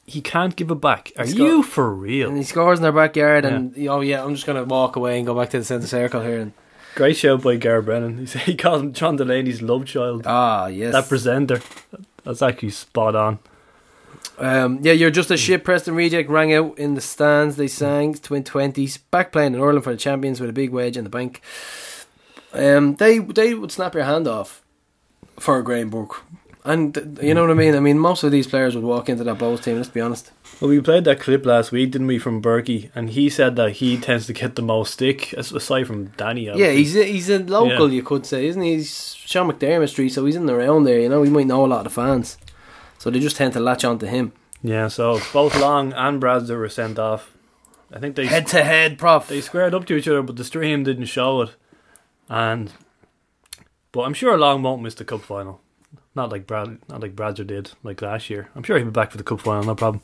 he 0.06 0.22
can't 0.22 0.56
give 0.56 0.72
it 0.72 0.76
back. 0.82 1.12
Are 1.18 1.26
He's 1.26 1.36
you 1.36 1.62
for 1.62 1.94
real? 1.94 2.30
And 2.30 2.38
he 2.38 2.44
scores 2.44 2.80
in 2.80 2.84
their 2.84 2.94
backyard, 2.94 3.44
and 3.46 3.76
oh 3.90 4.00
yeah, 4.00 4.24
I'm 4.24 4.34
just 4.34 4.48
gonna 4.48 4.64
walk 4.64 4.96
away 4.96 5.18
and 5.18 5.28
go 5.28 5.36
back 5.36 5.50
to 5.52 5.60
the 5.60 5.66
centre 5.66 5.88
circle 5.88 6.22
here. 6.22 6.40
And 6.40 6.54
Great 6.96 7.18
show 7.18 7.38
by 7.38 7.58
Gar 7.58 7.82
Brennan. 7.82 8.18
He 8.20 8.26
said 8.26 8.42
he 8.44 8.56
called 8.56 8.82
him 8.82 8.94
John 8.94 9.18
Delaney's 9.18 9.62
love 9.62 9.86
child. 9.86 10.24
ah 10.26 10.68
yes, 10.68 10.94
That 10.94 11.10
presenter. 11.10 11.62
That's 12.28 12.42
actually 12.42 12.72
spot 12.72 13.16
on. 13.16 13.40
Um, 14.38 14.80
yeah, 14.82 14.92
you're 14.92 15.10
just 15.10 15.32
a 15.32 15.38
shit. 15.38 15.64
Preston 15.64 15.96
Reject 15.96 16.30
rang 16.30 16.54
out 16.54 16.78
in 16.78 16.94
the 16.96 17.00
stands. 17.00 17.56
They 17.56 17.70
sang 17.70 18.16
Twin 18.16 18.44
Twenties, 18.44 18.98
back 18.98 19.32
playing 19.32 19.54
in 19.56 19.62
Ireland 19.62 19.86
for 19.86 19.94
the 19.94 19.98
champions 19.98 20.42
with 20.42 20.50
a 20.50 20.54
big 20.54 20.72
wedge 20.72 20.98
in 20.98 21.06
the 21.06 21.10
bank. 21.10 21.42
Um, 22.52 22.96
they 22.96 23.20
they 23.20 23.54
would 23.54 23.72
snap 23.72 23.96
your 23.96 24.04
hand 24.04 24.28
off 24.28 24.62
for 25.40 25.58
a 25.58 25.64
Graham 25.64 25.90
Burke, 25.90 26.22
and 26.68 27.20
you 27.22 27.34
know 27.34 27.42
what 27.42 27.52
I 27.52 27.56
mean. 27.56 27.76
I 27.76 27.80
mean, 27.80 27.98
most 27.98 28.24
of 28.24 28.32
these 28.32 28.46
players 28.48 28.76
would 28.76 28.84
walk 28.84 29.10
into 29.10 29.24
that 29.24 29.38
Bohs 29.38 29.64
team. 29.64 29.78
Let's 29.78 29.90
be 29.90 30.02
honest. 30.02 30.32
Well, 30.60 30.70
we 30.70 30.80
played 30.82 31.06
that 31.06 31.20
clip 31.20 31.46
last 31.46 31.72
week, 31.72 31.92
didn't 31.92 32.08
we, 32.08 32.18
from 32.20 32.42
Burkey? 32.42 32.90
And 32.96 33.10
he 33.12 33.30
said 33.30 33.56
that 33.56 33.74
he 33.74 33.98
tends 33.98 34.26
to 34.28 34.34
get 34.34 34.56
the 34.56 34.62
most 34.62 34.94
stick, 34.94 35.34
aside 35.34 35.86
from 35.88 36.06
Danny. 36.18 36.46
Yeah, 36.46 36.72
he's 36.72 36.96
a, 36.96 37.04
he's 37.04 37.30
a 37.30 37.40
local, 37.40 37.90
Yeah. 37.90 37.96
you 37.96 38.04
could 38.04 38.26
say, 38.26 38.48
isn't 38.48 38.62
he? 38.62 38.76
He's 38.76 39.14
Sean 39.16 39.52
McDermott 39.52 39.90
Street, 39.90 40.10
so 40.10 40.26
he's 40.26 40.36
in 40.36 40.46
the 40.48 40.56
round 40.56 40.86
there. 40.88 41.00
You 41.00 41.10
know, 41.10 41.22
he 41.24 41.30
might 41.30 41.48
know 41.48 41.66
a 41.66 41.68
lot 41.68 41.80
of 41.80 41.84
the 41.86 41.90
fans, 42.02 42.38
so 42.98 43.10
they 43.10 43.20
just 43.20 43.36
tend 43.38 43.54
to 43.54 43.60
latch 43.60 43.86
on 43.86 44.00
to 44.00 44.08
him. 44.08 44.34
Yeah, 44.64 44.88
so 44.88 45.20
both 45.32 45.56
Long 45.60 45.94
and 45.94 46.20
Bradzer 46.22 46.58
were 46.58 46.70
sent 46.70 46.98
off. 46.98 47.38
I 47.94 48.00
think 48.00 48.16
they 48.16 48.26
Head 48.26 48.48
to 48.48 48.64
head, 48.64 48.98
prof. 48.98 49.28
they 49.28 49.40
squared 49.42 49.74
up 49.76 49.86
to 49.86 49.96
each 49.96 50.08
other, 50.08 50.22
but 50.24 50.36
the 50.36 50.44
stream 50.44 50.84
didn't 50.84 51.06
show 51.06 51.42
it. 51.44 51.56
And 52.28 52.74
but 53.92 54.02
I'm 54.02 54.14
sure 54.16 54.38
Long 54.38 54.64
won't 54.64 54.82
miss 54.82 54.96
the 54.96 55.06
cup 55.06 55.22
final. 55.22 55.62
Not 56.18 56.32
like 56.32 56.48
Brad, 56.48 56.80
not 56.90 57.02
like 57.02 57.16
Bradzer 57.16 57.46
did 57.46 57.74
like 57.84 58.02
last 58.02 58.28
year. 58.32 58.50
I'm 58.56 58.64
sure 58.64 58.76
he'll 58.78 58.88
be 58.88 58.92
back 58.92 59.12
for 59.12 59.18
the 59.18 59.24
cup 59.24 59.40
final, 59.40 59.64
no 59.64 59.76
problem. 59.76 60.02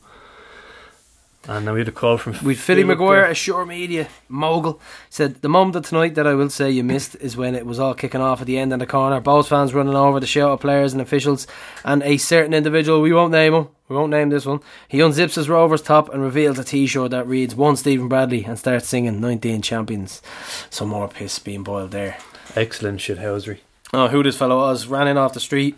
And 1.48 1.66
then 1.66 1.74
we 1.74 1.80
had 1.80 1.88
a 1.88 1.92
call 1.92 2.18
from 2.18 2.34
With 2.44 2.60
Philly 2.60 2.82
Phil 2.82 2.86
Maguire, 2.86 3.24
a 3.24 3.34
sure 3.34 3.66
media 3.66 4.06
mogul, 4.28 4.80
said 5.10 5.42
the 5.42 5.48
moment 5.48 5.74
of 5.74 5.84
tonight 5.84 6.14
that 6.14 6.26
I 6.26 6.34
will 6.34 6.50
say 6.50 6.70
you 6.70 6.84
missed 6.84 7.16
is 7.16 7.36
when 7.36 7.56
it 7.56 7.66
was 7.66 7.80
all 7.80 7.94
kicking 7.94 8.20
off 8.20 8.40
at 8.40 8.46
the 8.46 8.58
end 8.58 8.72
in 8.72 8.78
the 8.78 8.86
corner. 8.86 9.20
Both 9.20 9.48
fans 9.48 9.74
running 9.74 9.96
over 9.96 10.20
the 10.20 10.26
shout 10.26 10.52
of 10.52 10.60
players 10.60 10.92
and 10.92 11.02
officials, 11.02 11.48
and 11.84 12.00
a 12.04 12.16
certain 12.16 12.54
individual, 12.54 13.00
we 13.00 13.12
won't 13.12 13.32
name 13.32 13.52
him, 13.52 13.68
we 13.88 13.96
won't 13.96 14.12
name 14.12 14.28
this 14.30 14.46
one. 14.46 14.60
He 14.86 14.98
unzips 14.98 15.34
his 15.34 15.48
Rovers 15.48 15.82
top 15.82 16.14
and 16.14 16.22
reveals 16.22 16.60
a 16.60 16.64
T-shirt 16.64 17.10
that 17.10 17.26
reads 17.26 17.56
"One 17.56 17.74
Stephen 17.76 18.08
Bradley" 18.08 18.44
and 18.44 18.56
starts 18.56 18.86
singing 18.86 19.20
"19 19.20 19.62
Champions." 19.62 20.22
Some 20.70 20.90
more 20.90 21.08
piss 21.08 21.40
being 21.40 21.64
boiled 21.64 21.90
there. 21.90 22.18
excellent 22.54 23.00
shithousery. 23.00 23.58
Oh, 23.92 24.06
who 24.06 24.22
this 24.22 24.36
fellow 24.36 24.58
was? 24.58 24.86
Ran 24.86 25.08
in 25.08 25.18
off 25.18 25.34
the 25.34 25.40
street. 25.40 25.76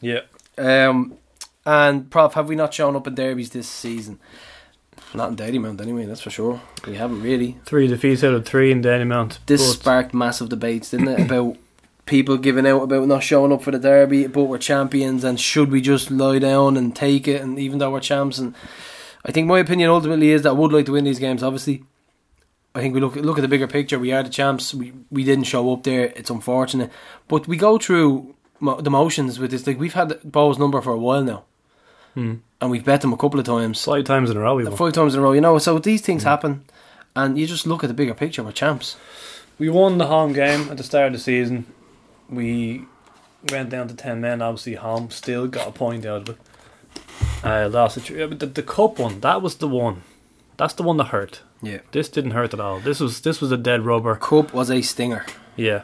Yeah. 0.00 0.20
Um, 0.56 1.18
and 1.64 2.10
Prof, 2.10 2.34
have 2.34 2.48
we 2.48 2.56
not 2.56 2.74
shown 2.74 2.96
up 2.96 3.06
in 3.06 3.14
derbies 3.14 3.50
this 3.50 3.68
season? 3.68 4.18
Not 5.14 5.30
in 5.30 5.36
Dalymount 5.36 5.80
anyway, 5.80 6.04
that's 6.04 6.20
for 6.20 6.30
sure. 6.30 6.60
We 6.86 6.96
haven't 6.96 7.22
really. 7.22 7.58
Three 7.64 7.86
defeats 7.86 8.24
out 8.24 8.34
of 8.34 8.44
three 8.44 8.70
in 8.70 8.82
Dalymount. 8.82 9.38
This 9.46 9.66
but 9.66 9.80
sparked 9.80 10.14
massive 10.14 10.48
debates, 10.48 10.90
didn't 10.90 11.08
it? 11.08 11.20
About 11.20 11.56
people 12.04 12.36
giving 12.36 12.66
out 12.66 12.82
about 12.82 13.06
not 13.06 13.22
showing 13.22 13.52
up 13.52 13.62
for 13.62 13.70
the 13.70 13.78
derby, 13.78 14.26
but 14.26 14.44
we're 14.44 14.58
champions, 14.58 15.24
and 15.24 15.40
should 15.40 15.70
we 15.70 15.80
just 15.80 16.10
lie 16.10 16.38
down 16.38 16.76
and 16.76 16.94
take 16.94 17.28
it? 17.28 17.40
And 17.40 17.58
even 17.58 17.78
though 17.78 17.90
we're 17.90 18.00
champs, 18.00 18.38
and 18.38 18.54
I 19.24 19.32
think 19.32 19.46
my 19.46 19.58
opinion 19.60 19.90
ultimately 19.90 20.30
is 20.30 20.42
that 20.42 20.50
I 20.50 20.52
would 20.52 20.72
like 20.72 20.86
to 20.86 20.92
win 20.92 21.04
these 21.04 21.18
games. 21.18 21.42
Obviously, 21.42 21.84
I 22.74 22.80
think 22.80 22.94
we 22.94 23.00
look 23.00 23.16
look 23.16 23.38
at 23.38 23.42
the 23.42 23.48
bigger 23.48 23.68
picture. 23.68 23.98
We 23.98 24.12
are 24.12 24.22
the 24.22 24.30
champs. 24.30 24.74
We 24.74 24.92
we 25.10 25.24
didn't 25.24 25.44
show 25.44 25.72
up 25.72 25.84
there. 25.84 26.12
It's 26.16 26.30
unfortunate, 26.30 26.90
but 27.28 27.46
we 27.48 27.56
go 27.56 27.78
through 27.78 28.34
mo- 28.60 28.80
the 28.80 28.90
motions 28.90 29.38
with 29.38 29.50
this. 29.50 29.66
Like 29.66 29.78
we've 29.78 29.94
had 29.94 30.20
Bo's 30.24 30.58
number 30.58 30.80
for 30.80 30.92
a 30.92 30.98
while 30.98 31.22
now. 31.24 31.44
and 32.16 32.42
we've 32.72 32.84
bet 32.84 33.00
them 33.02 33.12
a 33.12 33.16
couple 33.16 33.38
of 33.38 33.46
times, 33.46 33.84
Five 33.84 34.04
times 34.04 34.28
in 34.30 34.36
a 34.36 34.40
row 34.40 34.56
we 34.56 34.64
five 34.66 34.92
times 34.92 35.14
in 35.14 35.20
a 35.20 35.22
row. 35.22 35.32
You 35.32 35.40
know, 35.40 35.58
so 35.58 35.78
these 35.78 36.02
Mm. 36.02 36.04
things 36.06 36.22
happen, 36.24 36.64
and 37.14 37.38
you 37.38 37.46
just 37.46 37.66
look 37.66 37.84
at 37.84 37.88
the 37.88 37.94
bigger 37.94 38.14
picture. 38.14 38.42
We're 38.42 38.50
champs. 38.52 38.96
We 39.58 39.68
won 39.68 39.98
the 39.98 40.06
home 40.06 40.32
game 40.32 40.68
at 40.70 40.76
the 40.78 40.82
start 40.82 41.06
of 41.08 41.12
the 41.12 41.18
season. 41.20 41.66
We 42.28 42.86
went 43.52 43.70
down 43.70 43.86
to 43.88 43.94
ten 43.94 44.20
men. 44.20 44.42
Obviously, 44.42 44.74
home 44.74 45.10
still 45.10 45.46
got 45.46 45.68
a 45.68 45.70
point 45.72 46.04
out 46.04 46.22
of 46.22 46.30
it. 46.30 46.38
Uh, 47.44 47.68
lost 47.70 47.94
the, 47.94 48.00
tr- 48.00 48.34
the 48.34 48.46
the 48.46 48.62
cup 48.62 48.98
one. 48.98 49.20
That 49.20 49.40
was 49.42 49.56
the 49.56 49.68
one. 49.68 50.02
That's 50.56 50.74
the 50.74 50.82
one 50.82 50.96
that 50.96 51.08
hurt. 51.08 51.42
Yeah, 51.62 51.78
This 51.92 52.08
didn't 52.08 52.32
hurt 52.32 52.52
at 52.54 52.60
all. 52.60 52.80
This 52.80 52.98
was 53.00 53.20
this 53.20 53.40
was 53.40 53.52
a 53.52 53.56
dead 53.56 53.84
rubber. 53.84 54.16
cup 54.16 54.52
was 54.52 54.70
a 54.70 54.82
stinger. 54.82 55.24
Yeah. 55.56 55.82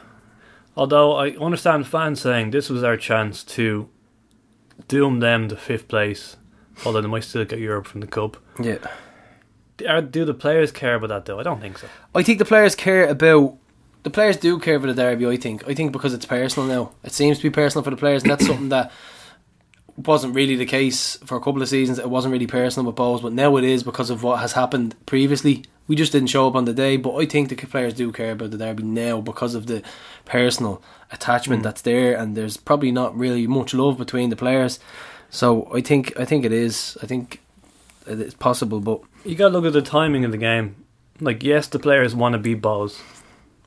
Although 0.77 1.15
I 1.15 1.31
understand 1.37 1.87
fans 1.87 2.21
saying 2.21 2.51
this 2.51 2.69
was 2.69 2.83
our 2.83 2.97
chance 2.97 3.45
to 3.45 3.89
doom 4.89 5.21
them 5.21 5.49
to 5.49 5.57
fifth 5.57 5.89
place, 5.89 6.37
although 6.85 7.01
they 7.01 7.09
might 7.09 7.25
still 7.25 7.45
get 7.45 7.59
Europe 7.59 7.87
from 7.87 8.01
the 8.01 8.07
cup. 8.07 8.37
Yeah, 8.61 8.79
Are, 9.89 10.03
do 10.03 10.25
the 10.25 10.35
players 10.35 10.73
care 10.73 10.97
about 10.97 11.09
that 11.09 11.25
though? 11.27 11.39
I 11.39 11.43
don't 11.43 11.61
think 11.61 11.79
so. 11.79 11.87
I 12.15 12.23
think 12.23 12.39
the 12.39 12.45
players 12.45 12.75
care 12.75 13.09
about. 13.09 13.57
The 14.03 14.11
players 14.11 14.37
do 14.37 14.59
care 14.59 14.79
for 14.79 14.87
the 14.87 14.95
derby. 14.95 15.27
I 15.27 15.37
think. 15.37 15.67
I 15.69 15.75
think 15.75 15.93
because 15.93 16.13
it's 16.13 16.27
personal 16.27 16.69
now. 16.69 16.93
It 17.05 17.13
seems 17.13 17.39
to 17.39 17.43
be 17.43 17.51
personal 17.51 17.83
for 17.85 17.91
the 17.91 17.97
players, 17.97 18.23
and 18.23 18.31
that's 18.31 18.47
something 18.47 18.69
that 18.69 18.93
wasn't 19.97 20.35
really 20.35 20.57
the 20.57 20.67
case 20.67 21.17
for 21.25 21.37
a 21.37 21.41
couple 21.41 21.63
of 21.63 21.69
seasons. 21.69 21.99
It 21.99 22.11
wasn't 22.11 22.33
really 22.33 22.47
personal 22.47 22.87
with 22.87 22.97
Bohs, 22.97 23.23
but 23.23 23.33
now 23.33 23.57
it 23.57 23.65
is 23.65 23.83
because 23.83 24.11
of 24.11 24.23
what 24.23 24.41
has 24.41 24.53
happened 24.53 24.95
previously. 25.07 25.65
We 25.87 25.97
just 25.97 26.13
didn't 26.13 26.31
show 26.31 26.49
up 26.49 26.55
on 26.55 26.65
the 26.65 26.73
day, 26.73 26.97
but 26.97 27.15
I 27.15 27.27
think 27.27 27.49
the 27.49 27.57
players 27.57 27.95
do 27.95 28.11
care 28.11 28.33
about 28.33 28.51
the 28.51 28.59
derby 28.59 28.83
now 28.83 29.21
because 29.21 29.55
of 29.55 29.67
the 29.67 29.83
personal 30.25 30.83
attachment 31.13 31.61
mm. 31.61 31.65
that's 31.65 31.83
there, 31.83 32.17
and 32.17 32.37
there's 32.37 32.57
probably 32.57 32.91
not 32.91 33.17
really 33.17 33.47
much 33.47 33.75
love 33.75 33.99
between 33.99 34.31
the 34.31 34.37
players. 34.37 34.81
So 35.31 35.71
I 35.75 35.81
think 35.81 36.19
I 36.19 36.25
think 36.25 36.45
it 36.45 36.53
is. 36.53 36.97
I 37.03 37.07
think 37.07 37.41
it's 38.07 38.35
possible, 38.35 38.81
but 38.81 39.01
You 39.25 39.35
got 39.35 39.49
to 39.49 39.55
look 39.55 39.65
at 39.65 39.73
the 39.73 39.83
timing 39.83 40.25
of 40.25 40.33
the 40.33 40.39
game. 40.39 40.77
Like, 41.21 41.43
yes, 41.43 41.67
the 41.69 41.79
players 41.79 42.15
want 42.15 42.33
to 42.33 42.39
beat 42.39 42.61
Bohs, 42.61 43.01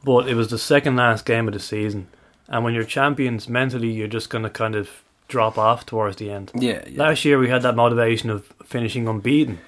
but 0.04 0.28
it 0.28 0.36
was 0.36 0.50
the 0.50 0.60
second 0.60 0.96
last 0.96 1.26
game 1.26 1.48
of 1.48 1.54
the 1.54 1.60
season, 1.60 2.08
and 2.48 2.64
when 2.64 2.74
you're 2.74 2.84
champions, 2.84 3.48
mentally 3.48 3.90
you're 3.90 4.08
just 4.08 4.30
going 4.30 4.44
to 4.44 4.50
kind 4.50 4.76
of 4.76 5.04
drop 5.28 5.58
off 5.58 5.86
towards 5.86 6.18
the 6.18 6.32
end. 6.32 6.52
yeah, 6.56 6.84
yeah. 6.88 7.00
Last 7.04 7.26
year 7.26 7.38
we 7.38 7.50
had 7.50 7.62
that 7.64 7.76
motivation 7.76 8.30
of 8.30 8.46
finishing 8.64 9.08
unbeaten, 9.08 9.60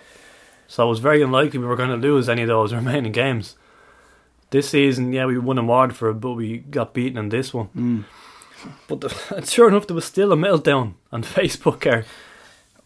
so 0.68 0.86
it 0.86 0.90
was 0.90 1.00
very 1.00 1.22
unlikely 1.22 1.60
we 1.60 1.66
were 1.66 1.76
going 1.76 1.90
to 1.90 1.96
lose 1.98 2.30
any 2.30 2.42
of 2.44 2.48
those 2.48 2.74
remaining 2.82 3.12
games. 3.12 3.56
This 4.52 4.70
season, 4.70 5.14
yeah, 5.14 5.26
we 5.28 5.38
won 5.38 5.60
in 5.60 5.68
Waterford, 5.68 6.20
but 6.22 6.34
we 6.34 6.58
got 6.58 6.94
beaten 6.94 7.20
in 7.20 7.30
this 7.30 7.54
one. 7.54 7.70
Mm. 7.78 8.06
But 8.88 9.02
the, 9.02 9.46
sure 9.48 9.68
enough, 9.68 9.86
there 9.88 9.96
was 9.96 10.06
still 10.06 10.32
a 10.32 10.36
meltdown 10.36 10.94
on 11.12 11.24
Facebook. 11.38 11.82
There, 11.82 12.06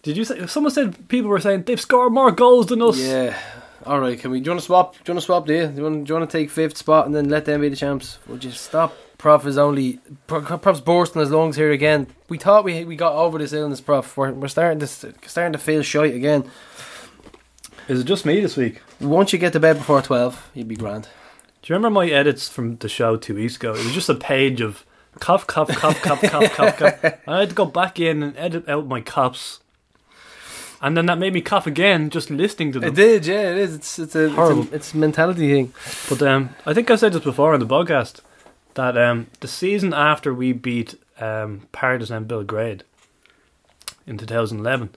did 0.01 0.17
you 0.17 0.25
say? 0.25 0.45
Someone 0.47 0.73
said 0.73 1.07
people 1.07 1.29
were 1.29 1.39
saying 1.39 1.63
they've 1.63 1.79
scored 1.79 2.11
more 2.11 2.31
goals 2.31 2.67
than 2.67 2.81
us. 2.81 2.99
Yeah. 2.99 3.37
All 3.85 3.99
right. 3.99 4.19
Can 4.19 4.31
we? 4.31 4.39
Do 4.39 4.45
you 4.45 4.51
want 4.51 4.61
to 4.61 4.65
swap? 4.65 4.93
Do 4.93 4.99
you 5.05 5.13
want 5.13 5.21
to 5.21 5.25
swap? 5.25 5.45
Do 5.45 5.53
you? 5.53 5.67
Do 5.67 5.75
you 5.75 5.83
want? 5.83 6.03
Do 6.05 6.13
you 6.13 6.19
want 6.19 6.29
to 6.29 6.37
take 6.37 6.49
fifth 6.49 6.77
spot 6.77 7.05
and 7.05 7.13
then 7.13 7.29
let 7.29 7.45
them 7.45 7.61
be 7.61 7.69
the 7.69 7.75
champs? 7.75 8.17
Would 8.27 8.43
you 8.43 8.51
stop? 8.51 8.95
Prof 9.17 9.45
is 9.45 9.57
only 9.57 9.99
Pro- 10.27 10.41
Prof's 10.57 10.81
bursting 10.81 11.21
his 11.21 11.31
lungs 11.31 11.55
here 11.55 11.71
again. 11.71 12.07
We 12.29 12.37
thought 12.37 12.63
we 12.63 12.83
we 12.85 12.95
got 12.95 13.13
over 13.13 13.37
this 13.37 13.53
illness, 13.53 13.81
Prof. 13.81 14.17
We're, 14.17 14.31
we're 14.33 14.47
starting 14.47 14.79
to 14.79 14.87
starting 14.87 15.53
to 15.53 15.59
feel 15.59 15.81
shite 15.81 16.13
again. 16.13 16.49
Is 17.87 18.01
it 18.01 18.05
just 18.05 18.25
me 18.25 18.39
this 18.39 18.57
week? 18.57 18.81
Once 18.99 19.33
you 19.33 19.39
get 19.39 19.53
to 19.53 19.59
bed 19.59 19.77
before 19.77 20.01
twelve, 20.01 20.49
you'd 20.53 20.67
be 20.67 20.75
grand. 20.75 21.07
Do 21.61 21.71
you 21.71 21.77
remember 21.77 22.01
my 22.01 22.07
edits 22.07 22.49
from 22.49 22.75
the 22.77 22.89
show 22.89 23.15
two 23.15 23.35
weeks 23.35 23.55
ago? 23.55 23.71
It 23.71 23.83
was 23.83 23.93
just 23.93 24.09
a 24.09 24.15
page 24.15 24.59
of 24.59 24.85
cough, 25.19 25.47
cough, 25.47 25.69
cough, 25.69 26.01
cough, 26.01 26.21
cough, 26.21 26.51
cough, 26.53 26.77
cough. 26.77 27.19
I 27.27 27.39
had 27.39 27.49
to 27.49 27.55
go 27.55 27.65
back 27.65 27.99
in 28.01 28.21
and 28.21 28.37
edit 28.37 28.67
out 28.67 28.87
my 28.87 28.99
coughs. 28.99 29.61
And 30.83 30.97
then 30.97 31.05
that 31.05 31.17
made 31.17 31.33
me 31.33 31.39
cough 31.41 31.65
again 31.65 32.09
just 32.09 32.29
listening 32.29 32.73
to 32.73 32.79
them. 32.79 32.89
It 32.89 32.95
did, 32.95 33.25
yeah. 33.25 33.51
It 33.51 33.57
is. 33.57 33.75
It's 33.75 33.97
it's 33.99 34.15
a 34.15 34.29
Horrible. 34.29 34.63
It's 34.63 34.71
a, 34.71 34.75
it's 34.75 34.93
a 34.93 34.97
mentality 34.97 35.49
thing. 35.49 35.73
But 36.09 36.21
um, 36.21 36.49
I 36.65 36.73
think 36.73 36.91
I 36.91 36.97
said 36.97 37.13
this 37.13 37.23
before 37.23 37.53
on 37.53 37.61
the 37.61 37.65
podcast 37.65 38.19
that 38.73 38.97
um, 38.97 39.27
the 39.39 39.47
season 39.47 39.93
after 39.93 40.33
we 40.33 40.51
beat 40.51 40.95
um, 41.21 41.67
Partizan 41.71 42.25
Belgrade 42.25 42.83
in 44.05 44.17
2011, 44.17 44.89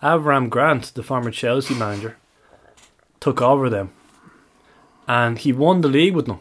Avram 0.00 0.48
Grant, 0.48 0.94
the 0.94 1.02
former 1.02 1.32
Chelsea 1.32 1.74
manager, 1.74 2.16
took 3.18 3.42
over 3.42 3.68
them, 3.68 3.90
and 5.08 5.38
he 5.38 5.52
won 5.52 5.80
the 5.80 5.88
league 5.88 6.14
with 6.14 6.26
them. 6.26 6.40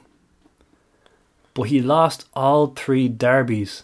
But 1.56 1.64
he 1.64 1.82
lost 1.82 2.28
all 2.36 2.68
three 2.68 3.08
derbies 3.10 3.84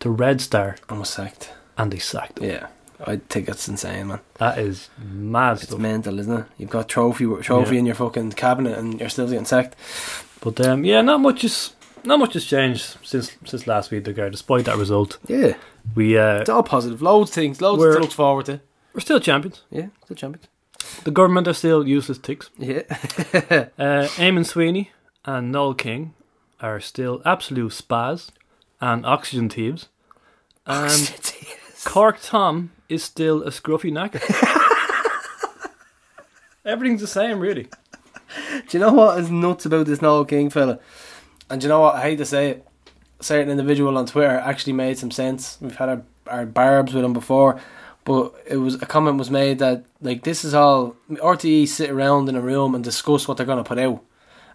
to 0.00 0.10
Red 0.10 0.40
Star, 0.42 0.76
I 0.90 0.98
was 0.98 1.08
sacked. 1.08 1.52
and 1.78 1.90
they 1.90 1.98
sacked 1.98 2.38
him. 2.38 2.50
Yeah. 2.50 2.66
I 3.06 3.16
think 3.28 3.48
it's 3.48 3.68
insane, 3.68 4.08
man. 4.08 4.20
That 4.34 4.58
is 4.58 4.88
mad 4.98 5.54
It's 5.54 5.64
stuff. 5.64 5.78
mental, 5.78 6.18
isn't 6.18 6.38
it? 6.40 6.44
You've 6.58 6.70
got 6.70 6.88
trophy 6.88 7.26
trophy 7.42 7.74
Yeah. 7.74 7.78
in 7.80 7.86
your 7.86 7.94
fucking 7.94 8.32
cabinet, 8.32 8.78
and 8.78 9.00
you're 9.00 9.08
still 9.08 9.26
getting 9.28 9.44
sacked. 9.44 9.74
But 10.40 10.60
um, 10.66 10.84
yeah, 10.84 11.00
not 11.02 11.20
much 11.20 11.44
is 11.44 11.74
not 12.04 12.18
much 12.18 12.34
has 12.34 12.44
changed 12.44 12.96
since 13.02 13.32
since 13.44 13.66
last 13.66 13.90
week, 13.90 14.04
the 14.04 14.12
guy. 14.12 14.28
Despite 14.28 14.64
that 14.66 14.76
result, 14.76 15.18
Yeah. 15.26 15.54
we 15.94 16.16
uh, 16.18 16.40
It's 16.40 16.50
all 16.50 16.62
positive. 16.62 17.02
Loads 17.02 17.30
of 17.30 17.34
things. 17.34 17.60
Loads 17.60 17.82
to 17.82 18.00
look 18.00 18.12
forward 18.12 18.46
to. 18.46 18.60
we're 18.94 19.00
still 19.00 19.20
champions. 19.20 19.62
Yeah, 19.70 19.86
still 20.04 20.16
champions. 20.16 20.48
The 21.04 21.10
government 21.10 21.48
are 21.48 21.54
still 21.54 21.86
useless 21.88 22.18
ticks. 22.18 22.50
Yeah. 22.58 22.82
Uh, 23.78 24.06
Eamonn 24.18 24.44
Sweeney 24.46 24.90
and 25.24 25.50
Noel 25.52 25.74
King 25.74 26.14
are 26.60 26.80
still 26.80 27.22
absolute 27.24 27.72
spas 27.72 28.30
and 28.80 29.06
oxygen 29.06 29.48
thieves. 29.48 29.88
And 30.66 30.92
Cork 31.84 32.18
Tom 32.22 32.72
is 32.88 33.02
still 33.02 33.42
a 33.42 33.50
scruffy 33.50 33.92
knacker. 33.92 34.22
Everything's 36.64 37.00
the 37.00 37.06
same, 37.06 37.40
really. 37.40 37.68
Do 38.68 38.78
you 38.78 38.78
know 38.78 38.92
what 38.92 39.18
is 39.18 39.30
nuts 39.30 39.66
about 39.66 39.86
this 39.86 40.00
Noel 40.00 40.24
King 40.24 40.48
fella? 40.48 40.78
And 41.50 41.60
do 41.60 41.66
you 41.66 41.68
know 41.68 41.80
what? 41.80 41.96
I 41.96 42.02
hate 42.02 42.16
to 42.16 42.24
say 42.24 42.50
it. 42.50 42.66
A 43.20 43.24
certain 43.24 43.50
individual 43.50 43.98
on 43.98 44.06
Twitter 44.06 44.38
actually 44.38 44.72
made 44.72 44.98
some 44.98 45.10
sense. 45.10 45.58
We've 45.60 45.76
had 45.76 45.88
our, 45.88 46.02
our 46.26 46.46
barbs 46.46 46.94
with 46.94 47.04
him 47.04 47.12
before, 47.12 47.60
but 48.04 48.32
it 48.46 48.56
was 48.56 48.76
a 48.76 48.86
comment 48.86 49.18
was 49.18 49.30
made 49.30 49.58
that 49.58 49.84
like 50.00 50.22
this 50.24 50.44
is 50.44 50.54
all 50.54 50.96
RTE 51.08 51.68
sit 51.68 51.90
around 51.90 52.28
in 52.28 52.36
a 52.36 52.40
room 52.40 52.74
and 52.74 52.82
discuss 52.82 53.28
what 53.28 53.36
they're 53.36 53.46
going 53.46 53.62
to 53.62 53.68
put 53.68 53.78
out 53.78 54.02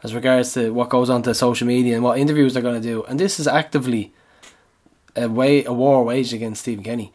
as 0.04 0.14
regards 0.14 0.54
to 0.54 0.72
what 0.72 0.90
goes 0.90 1.10
on 1.10 1.24
to 1.24 1.34
social 1.34 1.68
media 1.68 1.96
and 1.96 2.04
what 2.04 2.20
interviews 2.20 2.54
they're 2.54 2.64
going 2.64 2.82
to 2.82 2.88
do, 2.88 3.04
and 3.06 3.20
this 3.20 3.40
is 3.40 3.48
actively 3.48 4.14
a 5.18 5.28
way 5.28 5.64
a 5.66 5.74
war 5.74 6.04
waged 6.06 6.34
against 6.34 6.62
Stephen 6.62 6.84
Kenny 6.84 7.12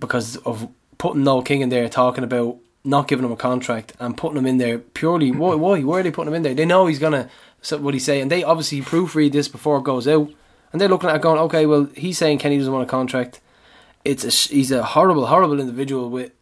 because 0.00 0.36
of 0.38 0.68
putting 0.98 1.24
Noel 1.24 1.42
King 1.42 1.60
in 1.60 1.68
there 1.68 1.88
talking 1.88 2.24
about 2.24 2.56
not 2.84 3.08
giving 3.08 3.24
him 3.24 3.32
a 3.32 3.36
contract 3.36 3.94
and 3.98 4.16
putting 4.16 4.36
him 4.36 4.46
in 4.46 4.58
there 4.58 4.78
purely 4.78 5.32
why 5.32 5.54
why 5.54 5.80
why 5.80 6.00
are 6.00 6.02
they 6.02 6.10
putting 6.10 6.28
him 6.28 6.36
in 6.36 6.42
there? 6.42 6.54
They 6.54 6.66
know 6.66 6.86
he's 6.86 6.98
gonna 6.98 7.28
so 7.62 7.78
what 7.78 7.94
he's 7.94 8.04
saying. 8.04 8.28
They 8.28 8.44
obviously 8.44 8.80
proofread 8.82 9.32
this 9.32 9.48
before 9.48 9.78
it 9.78 9.84
goes 9.84 10.06
out, 10.06 10.30
and 10.72 10.80
they're 10.80 10.88
looking 10.88 11.08
at 11.08 11.16
it 11.16 11.22
going, 11.22 11.40
okay, 11.40 11.66
well 11.66 11.88
he's 11.94 12.18
saying 12.18 12.38
Kenny 12.38 12.58
doesn't 12.58 12.72
want 12.72 12.86
a 12.86 12.90
contract. 12.90 13.40
It's 14.04 14.24
a, 14.24 14.54
he's 14.54 14.70
a 14.70 14.82
horrible 14.82 15.26
horrible 15.26 15.60
individual 15.60 16.10
with 16.10 16.32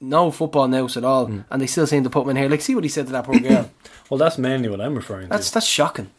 no 0.00 0.32
football 0.32 0.66
nous 0.66 0.96
at 0.96 1.04
all, 1.04 1.26
hmm. 1.26 1.40
and 1.50 1.62
they 1.62 1.66
still 1.68 1.86
seem 1.86 2.02
to 2.02 2.10
put 2.10 2.24
him 2.24 2.30
in 2.30 2.36
here. 2.36 2.48
Like 2.48 2.60
see 2.60 2.74
what 2.74 2.84
he 2.84 2.90
said 2.90 3.06
to 3.06 3.12
that 3.12 3.24
poor 3.24 3.38
girl. 3.38 3.70
Well, 4.10 4.18
that's 4.18 4.36
mainly 4.36 4.68
what 4.68 4.82
I'm 4.82 4.94
referring 4.94 5.28
That's 5.28 5.48
to. 5.48 5.54
that's 5.54 5.64
shocking. 5.64 6.10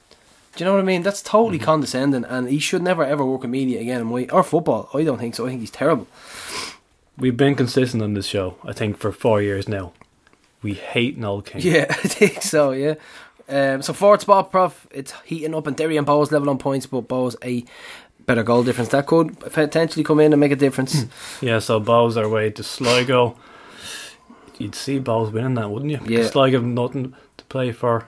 Do 0.55 0.63
you 0.63 0.65
know 0.65 0.73
what 0.75 0.81
I 0.81 0.85
mean? 0.85 1.01
That's 1.01 1.21
totally 1.23 1.57
condescending, 1.57 2.25
and 2.25 2.47
he 2.47 2.59
should 2.59 2.84
never 2.84 3.03
ever 3.03 3.25
work 3.25 3.43
in 3.43 3.51
media 3.51 3.81
again. 3.81 4.01
In 4.01 4.07
my, 4.07 4.27
or 4.31 4.43
football, 4.43 4.89
I 4.93 5.03
don't 5.03 5.17
think 5.17 5.34
so. 5.35 5.45
I 5.45 5.49
think 5.49 5.61
he's 5.61 5.71
terrible. 5.71 6.07
We've 7.17 7.35
been 7.38 7.55
consistent 7.55 8.03
on 8.03 8.13
this 8.13 8.25
show, 8.27 8.57
I 8.63 8.73
think, 8.73 8.97
for 8.97 9.11
four 9.11 9.41
years 9.41 9.67
now. 9.67 9.93
We 10.61 10.73
hate 10.75 11.17
Noel 11.17 11.41
King. 11.41 11.61
Yeah, 11.63 11.85
I 11.89 11.93
think 11.93 12.41
so. 12.41 12.71
Yeah. 12.71 12.95
Um, 13.49 13.81
so 13.81 13.93
fourth 13.93 14.21
spot, 14.21 14.51
prof. 14.51 14.88
It's 14.91 15.11
heating 15.25 15.55
up, 15.55 15.67
and 15.67 15.75
Derry 15.75 15.97
and 15.97 16.07
Bohs 16.07 16.31
level 16.31 16.49
on 16.49 16.57
points, 16.57 16.85
but 16.85 17.07
Bohs 17.07 17.35
a 17.43 17.65
better 18.25 18.43
goal 18.43 18.63
difference. 18.63 18.89
That 18.89 19.07
could 19.07 19.39
potentially 19.39 20.03
come 20.03 20.19
in 20.19 20.34
and 20.34 20.39
make 20.39 20.51
a 20.51 20.55
difference. 20.55 21.05
Yeah, 21.41 21.59
so 21.59 21.81
Bohs 21.81 22.15
our 22.15 22.30
way 22.30 22.51
to 22.51 22.63
Sligo. 22.63 23.35
You'd 24.59 24.75
see 24.75 24.99
Bohs 24.99 25.31
winning 25.31 25.55
that, 25.55 25.69
wouldn't 25.69 25.91
you? 25.91 25.99
Yeah. 26.05 26.27
Sligo 26.27 26.59
have 26.59 26.65
nothing 26.65 27.15
to 27.38 27.43
play 27.45 27.71
for. 27.71 28.07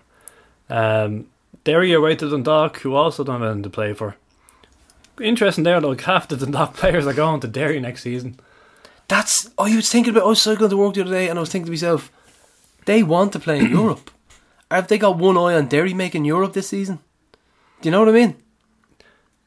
Um, 0.69 1.27
Derry 1.65 1.93
are 1.93 1.99
way 1.99 2.15
to 2.15 2.29
Dundalk, 2.29 2.77
who 2.79 2.95
also 2.95 3.23
don't 3.23 3.41
have 3.41 3.49
anything 3.49 3.63
to 3.63 3.69
play 3.69 3.93
for. 3.93 4.15
Interesting 5.19 5.65
there, 5.65 5.81
like 5.81 6.01
half 6.11 6.29
the 6.29 6.37
Dundalk 6.37 6.75
players 6.75 7.05
are 7.05 7.13
going 7.13 7.41
to 7.41 7.47
Derry 7.47 7.81
next 7.81 8.03
season. 8.03 8.39
That's. 9.09 9.49
Oh, 9.57 9.65
you 9.65 9.77
was 9.77 9.89
thinking 9.91 10.11
about. 10.11 10.23
I 10.23 10.29
was 10.29 10.41
cycling 10.41 10.69
to 10.69 10.77
work 10.77 10.93
the 10.93 11.01
other 11.01 11.11
day, 11.11 11.27
and 11.27 11.37
I 11.37 11.41
was 11.41 11.49
thinking 11.49 11.65
to 11.65 11.71
myself, 11.71 12.11
they 12.85 13.03
want 13.03 13.33
to 13.33 13.39
play 13.39 13.59
in 13.59 13.69
Europe. 13.71 14.11
Have 14.71 14.87
they 14.87 14.97
got 14.97 15.17
one 15.17 15.37
eye 15.37 15.55
on 15.55 15.67
Derry 15.67 15.93
making 15.93 16.25
Europe 16.25 16.53
this 16.53 16.69
season? 16.69 16.99
Do 17.81 17.87
you 17.87 17.91
know 17.91 17.99
what 17.99 18.09
I 18.09 18.13
mean? 18.13 18.35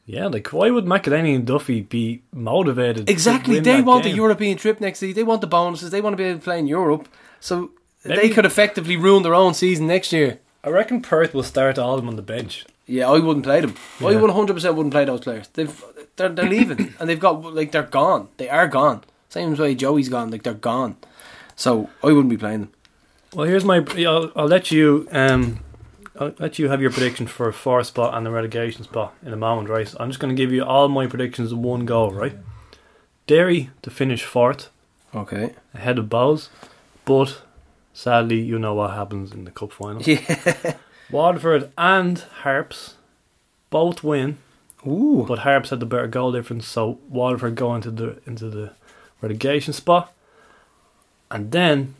Yeah, 0.05 0.27
like 0.27 0.51
why 0.51 0.71
would 0.71 0.85
McEleney 0.85 1.35
and 1.35 1.45
Duffy 1.45 1.81
be 1.81 2.23
motivated? 2.33 3.05
to 3.05 3.11
Exactly. 3.11 3.59
They 3.59 3.81
want 3.81 4.05
game? 4.05 4.13
a 4.13 4.15
European 4.15 4.57
trip 4.57 4.81
next 4.81 4.99
season. 4.99 5.15
They 5.15 5.23
want 5.23 5.41
the 5.41 5.47
bonuses. 5.47 5.91
They 5.91 6.01
want 6.01 6.13
to 6.13 6.17
be 6.17 6.23
able 6.23 6.39
to 6.39 6.43
play 6.43 6.59
in 6.59 6.67
Europe. 6.67 7.07
So 7.39 7.71
they 8.03 8.29
could 8.29 8.45
effectively 8.45 8.97
ruin 8.97 9.23
their 9.23 9.35
own 9.35 9.53
season 9.53 9.87
next 9.87 10.11
year. 10.11 10.39
I 10.63 10.69
reckon 10.69 11.01
Perth 11.01 11.33
will 11.33 11.43
start 11.43 11.77
all 11.79 11.95
of 11.95 12.01
them 12.01 12.09
on 12.09 12.15
the 12.15 12.21
bench. 12.21 12.65
Yeah, 12.85 13.07
I 13.09 13.19
wouldn't 13.19 13.45
play 13.45 13.61
them. 13.61 13.75
I 14.01 14.11
Yeah. 14.11 14.19
one 14.19 14.31
hundred 14.31 14.53
percent 14.55 14.75
wouldn't 14.75 14.93
play 14.93 15.05
those 15.05 15.21
players. 15.21 15.47
They've 15.49 15.83
they're 16.15 16.29
they're 16.29 16.49
leaving 16.49 16.93
and 16.99 17.07
they've 17.09 17.19
got 17.19 17.41
like 17.55 17.71
they're 17.71 17.83
gone. 17.83 18.27
They 18.37 18.49
are 18.49 18.67
gone. 18.67 19.03
Same 19.29 19.53
as 19.53 19.59
way 19.59 19.75
Joey's 19.75 20.09
gone, 20.09 20.31
like 20.31 20.43
they're 20.43 20.53
gone. 20.55 20.97
So 21.55 21.89
I 22.03 22.07
wouldn't 22.07 22.29
be 22.29 22.37
playing 22.37 22.61
them. 22.61 22.71
Well, 23.33 23.45
here's 23.47 23.63
my. 23.63 23.85
I'll, 24.07 24.31
I'll 24.35 24.47
let 24.47 24.71
you. 24.71 25.07
Um, 25.11 25.59
I'll 26.19 26.33
let 26.39 26.57
you 26.59 26.67
have 26.69 26.81
your 26.81 26.91
prediction 26.91 27.27
for 27.27 27.47
a 27.47 27.53
four 27.53 27.83
spot 27.83 28.15
and 28.15 28.25
the 28.25 28.31
relegation 28.31 28.83
spot 28.83 29.13
in 29.25 29.31
a 29.31 29.37
moment, 29.37 29.69
right? 29.69 29.93
I'm 29.99 30.09
just 30.09 30.19
going 30.19 30.35
to 30.35 30.41
give 30.41 30.51
you 30.51 30.63
all 30.65 30.87
my 30.89 31.05
predictions 31.07 31.51
in 31.51 31.61
one 31.61 31.85
go, 31.85 32.09
right? 32.09 32.35
Derry 33.27 33.69
to 33.83 33.89
finish 33.91 34.23
fourth 34.23 34.69
Okay. 35.13 35.53
ahead 35.73 35.97
of 35.99 36.05
Bohs, 36.05 36.49
but 37.05 37.41
sadly, 37.99 38.39
you 38.39 38.57
know 38.57 38.73
what 38.73 38.91
happens 38.91 39.31
in 39.33 39.43
the 39.45 39.51
cup 39.51 39.71
final. 39.73 40.01
Yeah. 40.01 40.75
Waterford 41.11 41.71
and 41.77 42.19
Harps 42.43 42.95
both 43.69 44.03
win, 44.03 44.37
Ooh. 44.87 45.25
but 45.27 45.39
Harps 45.39 45.69
had 45.71 45.79
the 45.79 45.85
better 45.85 46.07
goal 46.07 46.31
difference, 46.31 46.67
so 46.67 46.99
Waterford 47.09 47.55
go 47.55 47.73
into 47.75 47.91
the 47.91 48.19
into 48.25 48.49
the 48.49 48.71
relegation 49.21 49.73
spot, 49.73 50.13
and 51.31 51.51
then 51.51 51.95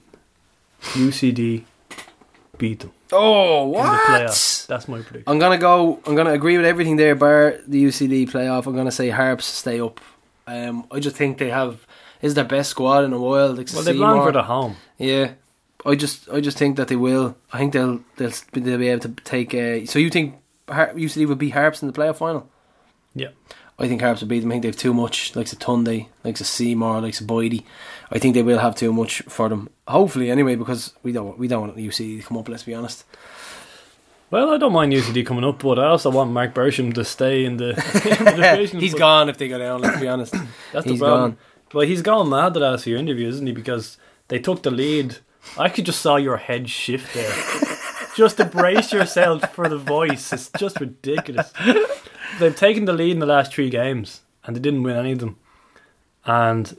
UCD 0.81 1.63
beat 2.57 2.79
them 2.81 2.91
Oh, 3.11 3.65
in 3.65 3.71
the 3.71 3.77
what? 3.79 3.99
playoffs. 4.09 4.67
That's 4.67 4.87
my 4.87 4.97
prediction. 5.01 5.23
I'm 5.27 5.39
gonna 5.39 5.57
go. 5.57 5.99
I'm 6.05 6.15
gonna 6.15 6.33
agree 6.33 6.57
with 6.57 6.65
everything 6.65 6.95
there, 6.97 7.15
bar 7.15 7.55
the 7.67 7.83
UCD 7.85 8.29
playoff. 8.29 8.67
I'm 8.67 8.75
gonna 8.75 8.91
say 8.91 9.09
Harps 9.09 9.45
stay 9.45 9.79
up. 9.81 9.99
Um, 10.45 10.85
I 10.91 10.99
just 10.99 11.15
think 11.15 11.39
they 11.39 11.49
have 11.49 11.85
is 12.21 12.33
their 12.35 12.43
best 12.45 12.69
squad 12.69 13.03
in 13.05 13.13
a 13.13 13.19
while. 13.19 13.53
Like 13.53 13.69
Well, 13.73 13.81
they've 13.83 13.95
Seymour. 13.95 14.15
Longford 14.15 14.35
at 14.35 14.45
home. 14.45 14.75
Yeah, 14.99 15.31
I 15.85 15.95
just 15.95 16.29
I 16.29 16.41
just 16.41 16.57
think 16.57 16.77
that 16.77 16.87
they 16.89 16.95
will. 16.95 17.35
I 17.53 17.57
think 17.57 17.73
they'll 17.73 18.01
they'll 18.17 18.31
they'll 18.51 18.77
be 18.77 18.89
able 18.89 19.01
to 19.01 19.09
take. 19.23 19.53
A, 19.53 19.85
so 19.85 19.99
you 19.99 20.09
think 20.09 20.35
Har- 20.67 20.93
UCD 20.93 21.27
would 21.27 21.37
be 21.37 21.49
Harps 21.49 21.81
in 21.81 21.87
the 21.87 21.93
playoff 21.93 22.17
final? 22.17 22.49
Yeah. 23.15 23.29
I 23.81 23.87
think 23.87 24.01
Harps 24.01 24.19
will 24.19 24.27
beat 24.27 24.41
them. 24.41 24.51
I 24.51 24.55
think 24.55 24.63
they've 24.63 24.75
too 24.75 24.93
much. 24.93 25.35
Likes 25.37 25.53
a 25.53 25.55
Tunde, 25.55 26.07
likes 26.25 26.41
a 26.41 26.43
Seymour, 26.43 26.99
likes 27.01 27.21
a 27.21 27.23
Boydie. 27.23 27.63
I 28.11 28.19
think 28.19 28.33
they 28.35 28.43
will 28.43 28.59
have 28.59 28.75
too 28.75 28.91
much 28.91 29.21
for 29.21 29.47
them. 29.47 29.69
Hopefully, 29.87 30.29
anyway, 30.29 30.55
because 30.55 30.93
we 31.01 31.13
don't 31.13 31.39
we 31.39 31.47
don't 31.47 31.61
want 31.61 31.77
UCD 31.77 32.17
to 32.21 32.27
come 32.27 32.37
up. 32.37 32.49
Let's 32.49 32.63
be 32.63 32.73
honest. 32.75 33.05
Well, 34.31 34.51
I 34.51 34.57
don't 34.57 34.73
mind 34.73 34.93
UCD 34.93 35.25
coming 35.25 35.43
up, 35.43 35.59
but 35.59 35.79
I 35.79 35.87
also 35.87 36.11
want 36.11 36.31
Marc 36.31 36.53
Bircham 36.53 36.93
to 36.93 37.03
stay 37.03 37.45
in 37.45 37.57
the, 37.57 37.69
in 38.19 38.25
the 38.25 38.31
division. 38.31 38.79
He's 38.81 38.93
gone 38.93 39.27
if 39.27 39.37
they 39.39 39.47
go 39.47 39.57
down. 39.57 39.81
Let's 39.81 39.99
be 39.99 40.07
honest. 40.07 40.33
That's 40.71 40.85
He's 40.85 40.99
the 40.99 41.05
problem. 41.05 41.31
gone. 41.31 41.37
Well, 41.73 41.87
he's 41.87 42.01
gone 42.01 42.29
mad 42.29 42.53
the 42.53 42.59
last 42.59 42.83
few 42.83 42.97
interviews, 42.97 43.35
isn't 43.35 43.47
he? 43.47 43.53
Because 43.53 43.97
they 44.27 44.39
took 44.39 44.61
the 44.63 44.71
lead. 44.71 45.17
I 45.57 45.69
could 45.69 45.85
just 45.85 46.01
saw 46.01 46.15
your 46.17 46.37
head 46.37 46.69
shift 46.69 47.13
there. 47.13 47.33
just 48.15 48.37
to 48.37 48.45
brace 48.45 48.91
yourself 48.91 49.53
for 49.53 49.67
the 49.69 49.77
voice. 49.77 50.31
It's 50.33 50.49
just 50.57 50.79
ridiculous. 50.79 51.51
They've 52.39 52.55
taken 52.55 52.85
the 52.85 52.93
lead 52.93 53.11
in 53.11 53.19
the 53.19 53.25
last 53.25 53.53
three 53.53 53.69
games, 53.69 54.21
and 54.45 54.55
they 54.55 54.59
didn't 54.59 54.83
win 54.83 54.95
any 54.95 55.13
of 55.13 55.19
them. 55.19 55.37
And 56.25 56.77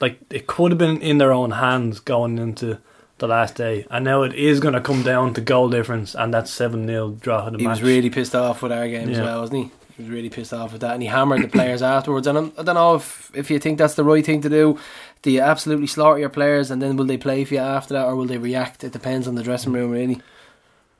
like 0.00 0.18
it 0.30 0.46
could 0.46 0.72
have 0.72 0.78
been 0.78 1.00
in 1.00 1.18
their 1.18 1.32
own 1.32 1.52
hands 1.52 2.00
going 2.00 2.38
into 2.38 2.78
the 3.18 3.28
last 3.28 3.54
day, 3.54 3.86
and 3.90 4.04
now 4.04 4.22
it 4.22 4.34
is 4.34 4.58
going 4.58 4.74
to 4.74 4.80
come 4.80 5.02
down 5.02 5.32
to 5.34 5.40
goal 5.40 5.68
difference, 5.68 6.14
and 6.14 6.34
that 6.34 6.48
seven 6.48 6.86
0 6.86 7.10
draw 7.20 7.46
of 7.46 7.52
the 7.52 7.58
He 7.60 7.64
match. 7.66 7.80
was 7.80 7.82
really 7.82 8.10
pissed 8.10 8.34
off 8.34 8.62
with 8.62 8.72
our 8.72 8.88
game 8.88 9.10
as 9.10 9.20
well, 9.20 9.40
wasn't 9.40 9.64
he? 9.64 9.70
He 9.96 10.02
was 10.02 10.10
really 10.10 10.28
pissed 10.30 10.52
off 10.52 10.72
with 10.72 10.80
that, 10.80 10.94
and 10.94 11.02
he 11.02 11.08
hammered 11.08 11.42
the 11.42 11.48
players 11.48 11.82
afterwards. 11.82 12.26
And 12.26 12.36
I'm, 12.36 12.52
I 12.58 12.62
don't 12.64 12.74
know 12.74 12.96
if 12.96 13.30
if 13.34 13.50
you 13.50 13.58
think 13.60 13.78
that's 13.78 13.94
the 13.94 14.02
right 14.04 14.24
thing 14.26 14.40
to 14.42 14.48
do. 14.48 14.78
Do 15.22 15.30
you 15.30 15.40
absolutely 15.40 15.86
slaughter 15.86 16.18
your 16.18 16.28
players, 16.28 16.70
and 16.70 16.82
then 16.82 16.96
will 16.96 17.04
they 17.04 17.16
play 17.16 17.44
for 17.44 17.54
you 17.54 17.60
after 17.60 17.94
that, 17.94 18.06
or 18.06 18.16
will 18.16 18.26
they 18.26 18.38
react? 18.38 18.82
It 18.84 18.92
depends 18.92 19.28
on 19.28 19.36
the 19.36 19.42
dressing 19.42 19.72
room, 19.72 19.90
really. 19.90 20.20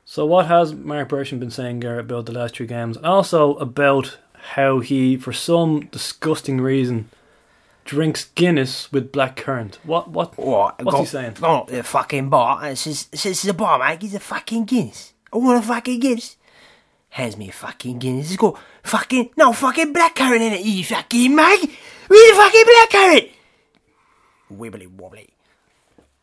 So 0.05 0.27
what 0.27 0.47
has 0.47 0.73
Marc 0.74 1.09
Bircham 1.09 1.40
been 1.40 1.51
saying, 1.51 1.81
Garrett, 1.81 2.07
about 2.07 2.27
the 2.27 2.32
last 2.32 2.57
three 2.57 2.66
games? 2.66 2.97
And 2.97 3.07
also 3.07 3.55
about 3.57 4.19
how 4.35 4.81
he, 4.81 5.16
for 5.16 5.32
some 5.32 5.86
disgusting 5.86 6.61
reason, 6.61 7.09
drinks 7.85 8.27
Guinness 8.35 8.93
with 8.93 9.12
black 9.12 9.36
currant. 9.36 9.78
What 9.85 10.11
what 10.11 10.36
What? 10.39 10.82
what's 10.85 10.99
he 10.99 11.07
saying? 11.07 11.35
Gone 11.40 11.61
up 11.62 11.66
to 11.69 11.77
the 11.77 11.82
fucking 11.82 12.28
bar 12.28 12.65
and 12.65 12.78
says, 12.78 13.09
says 13.15 13.40
to 13.40 13.49
the 13.49 13.55
bar, 13.55 13.78
mate, 13.78 14.03
he's 14.03 14.15
a 14.15 14.20
fucking 14.20 14.65
Guinness. 14.65 15.15
I 15.32 15.39
want 15.39 15.65
a 15.65 15.66
fucking 15.66 16.01
Guinness. 16.01 16.36
Hands 17.11 17.36
me 17.36 17.49
a 17.49 17.53
fucking 17.53 17.99
Guinness. 17.99 18.28
He's 18.28 18.36
got 18.36 18.59
fucking, 18.85 19.31
no 19.36 19.53
fucking 19.53 19.93
black 19.93 20.15
currant 20.15 20.43
in 20.43 20.53
it, 20.53 20.65
you 20.65 20.85
fucking 20.85 21.35
mug. 21.35 21.59
Where's 22.09 22.36
the 22.36 22.43
fucking 22.43 22.65
black 22.65 22.90
currant? 22.90 23.28
Wibbly 24.58 24.86
wobbly. 24.90 25.30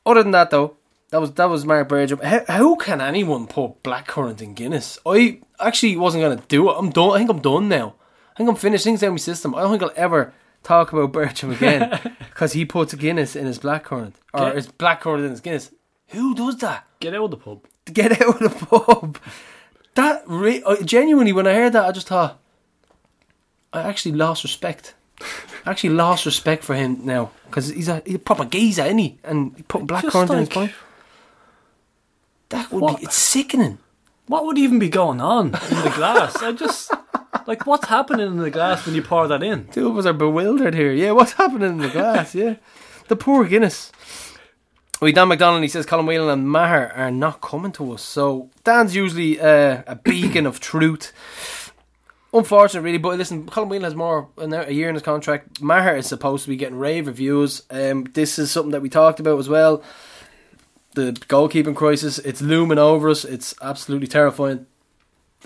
Other 0.05 0.23
than 0.23 0.31
that, 0.31 0.49
though, 0.49 0.75
that 1.09 1.19
was 1.21 1.31
that 1.33 1.45
was 1.49 1.65
Marc 1.65 1.89
Bircham. 1.89 2.21
How, 2.23 2.41
how 2.47 2.75
can 2.75 3.01
anyone 3.01 3.47
put 3.47 3.83
blackcurrant 3.83 4.41
in 4.41 4.53
Guinness? 4.53 4.97
I 5.05 5.39
actually 5.59 5.97
wasn't 5.97 6.23
gonna 6.23 6.41
do 6.47 6.69
it. 6.69 6.73
I'm 6.77 6.89
done. 6.91 7.11
I 7.11 7.17
think 7.17 7.29
I'm 7.29 7.41
done 7.41 7.67
now. 7.69 7.95
I 8.33 8.37
think 8.37 8.49
I'm 8.49 8.55
finished. 8.55 8.83
Things 8.83 9.01
down 9.01 9.11
my 9.11 9.17
system. 9.17 9.53
I 9.55 9.61
don't 9.61 9.71
think 9.71 9.83
I'll 9.83 9.91
ever 10.03 10.33
talk 10.63 10.93
about 10.93 11.11
Bircham 11.13 11.51
again 11.55 12.15
because 12.29 12.53
he 12.53 12.65
puts 12.65 12.93
Guinness 12.93 13.35
in 13.35 13.45
his 13.45 13.59
blackcurrant 13.59 14.13
or 14.33 14.41
Okay. 14.47 14.55
his 14.55 14.67
blackcurrant 14.67 15.25
in 15.25 15.31
his 15.31 15.41
Guinness. 15.41 15.71
Who 16.09 16.33
does 16.35 16.57
that? 16.57 16.85
Get 16.99 17.13
out 17.13 17.25
of 17.25 17.31
the 17.31 17.37
pub. 17.37 17.65
Get 17.91 18.21
out 18.21 18.41
of 18.41 18.59
the 18.59 18.65
pub. 18.65 19.17
That 19.95 20.23
re- 20.27 20.63
I, 20.65 20.75
genuinely, 20.83 21.33
when 21.33 21.47
I 21.47 21.53
heard 21.53 21.73
that, 21.73 21.85
I 21.85 21.91
just 21.91 22.07
thought 22.07 22.39
I 23.73 23.81
actually 23.81 24.13
lost 24.13 24.43
respect. 24.43 24.93
I 25.65 25.71
actually 25.71 25.91
lost 25.91 26.25
respect 26.25 26.63
for 26.63 26.75
him 26.75 27.05
now 27.05 27.31
because 27.47 27.69
he's 27.69 27.87
a, 27.89 28.01
he's 28.05 28.15
a 28.15 28.19
proper 28.19 28.45
geezer, 28.45 28.83
isn't 28.85 28.97
he? 28.97 29.17
And 29.23 29.53
he 29.57 29.63
put 29.63 29.85
blackcurrant 29.85 30.29
in 30.31 30.37
his 30.39 30.47
like- 30.49 30.53
pint. 30.53 30.71
That 32.49 32.71
would 32.71 32.81
What? 32.81 32.97
be 32.99 33.03
it's 33.05 33.15
sickening. 33.15 33.77
What 34.27 34.45
would 34.45 34.57
even 34.57 34.79
be 34.79 34.89
going 34.89 35.21
on 35.21 35.47
in 35.47 35.51
the 35.83 35.91
glass? 35.95 36.35
I 36.37 36.51
just 36.51 36.91
like 37.47 37.65
what's 37.65 37.87
happening 37.87 38.27
in 38.27 38.37
the 38.37 38.51
glass 38.51 38.85
when 38.85 38.95
you 38.95 39.01
pour 39.01 39.27
that 39.27 39.43
in? 39.43 39.67
Two 39.67 39.89
of 39.89 39.97
us 39.97 40.05
are 40.05 40.13
bewildered 40.13 40.73
here. 40.75 40.91
Yeah, 40.91 41.11
what's 41.11 41.33
happening 41.33 41.69
in 41.71 41.77
the 41.77 41.89
glass? 41.89 42.33
Yeah, 42.35 42.55
the 43.07 43.15
poor 43.15 43.45
Guinness. 43.45 43.91
We 45.01 45.11
Dan 45.13 45.29
McDonnell. 45.29 45.61
He 45.61 45.67
says 45.69 45.85
Colin 45.85 46.05
Whelan 46.05 46.29
and 46.39 46.49
Maher 46.49 46.91
are 46.93 47.09
not 47.11 47.39
coming 47.41 47.71
to 47.73 47.93
us. 47.93 48.01
So 48.01 48.49
Dan's 48.65 48.95
usually 48.95 49.39
uh, 49.39 49.83
a 49.87 49.95
beacon 49.95 50.45
of 50.45 50.59
truth. 50.59 51.13
Unfortunate, 52.31 52.81
really. 52.81 52.99
But 52.99 53.17
listen, 53.17 53.47
Colin 53.47 53.69
Whelan 53.69 53.83
has 53.83 53.95
more 53.95 54.29
a 54.37 54.71
year 54.71 54.87
in 54.89 54.95
his 54.95 55.03
contract. 55.03 55.61
Maher 55.61 55.95
is 55.95 56.07
supposed 56.07 56.43
to 56.43 56.49
be 56.49 56.55
getting 56.55 56.77
rave 56.77 57.07
reviews. 57.07 57.63
Um, 57.71 58.05
this 58.13 58.37
is 58.37 58.51
something 58.51 58.71
that 58.71 58.81
we 58.81 58.89
talked 58.89 59.19
about 59.19 59.39
as 59.39 59.49
well. 59.49 59.83
The 60.93 61.13
goalkeeping 61.13 61.75
crisis. 61.75 62.19
It's 62.19 62.41
looming 62.41 62.77
over 62.77 63.09
us. 63.09 63.25
It's 63.25 63.55
absolutely 63.61 64.07
terrifying. 64.07 64.67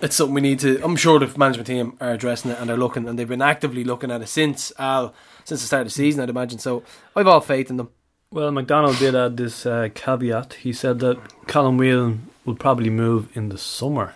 It's 0.02 0.16
something 0.16 0.34
we 0.34 0.42
need 0.42 0.60
to. 0.60 0.84
I'm 0.84 0.96
sure 0.96 1.20
the 1.20 1.38
management 1.38 1.68
team 1.68 1.98
are 2.02 2.12
addressing 2.12 2.52
it 2.52 2.60
and 2.60 2.68
they're 2.68 2.78
looking 2.78 3.08
and 3.08 3.18
they've 3.18 3.28
been 3.28 3.42
actively 3.42 3.84
looking 3.84 4.12
at 4.12 4.22
it 4.22 4.28
since 4.28 4.74
Al 4.80 5.14
since 5.46 5.62
the 5.62 5.68
start 5.68 5.82
of 5.82 5.88
the 5.88 5.92
season. 5.92 6.22
I'd 6.22 6.30
imagine. 6.30 6.60
So 6.60 6.84
I've 7.16 7.28
all 7.28 7.42
faith 7.42 7.70
in 7.70 7.78
them. 7.78 7.90
Well, 8.32 8.52
McDonnell 8.52 8.98
did 8.98 9.16
add 9.16 9.38
this 9.38 9.66
uh, 9.66 9.90
caveat. 9.94 10.56
He 10.56 10.74
said 10.74 11.00
that 11.00 11.48
Colin 11.48 11.78
Whelan 11.78 12.28
will 12.44 12.56
probably 12.56 12.90
move 12.90 13.30
in 13.38 13.50
the 13.50 13.60
summer 13.60 14.16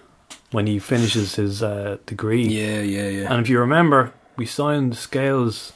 when 0.52 0.68
he 0.68 0.80
finishes 0.80 1.36
his 1.36 1.62
uh, 1.62 1.98
degree. 2.06 2.44
Yeah, 2.48 2.82
yeah, 2.82 3.08
yeah. 3.10 3.32
And 3.34 3.42
if 3.42 3.50
you 3.50 3.60
remember, 3.60 4.14
we 4.38 4.46
signed 4.46 4.96
Scales 4.98 5.74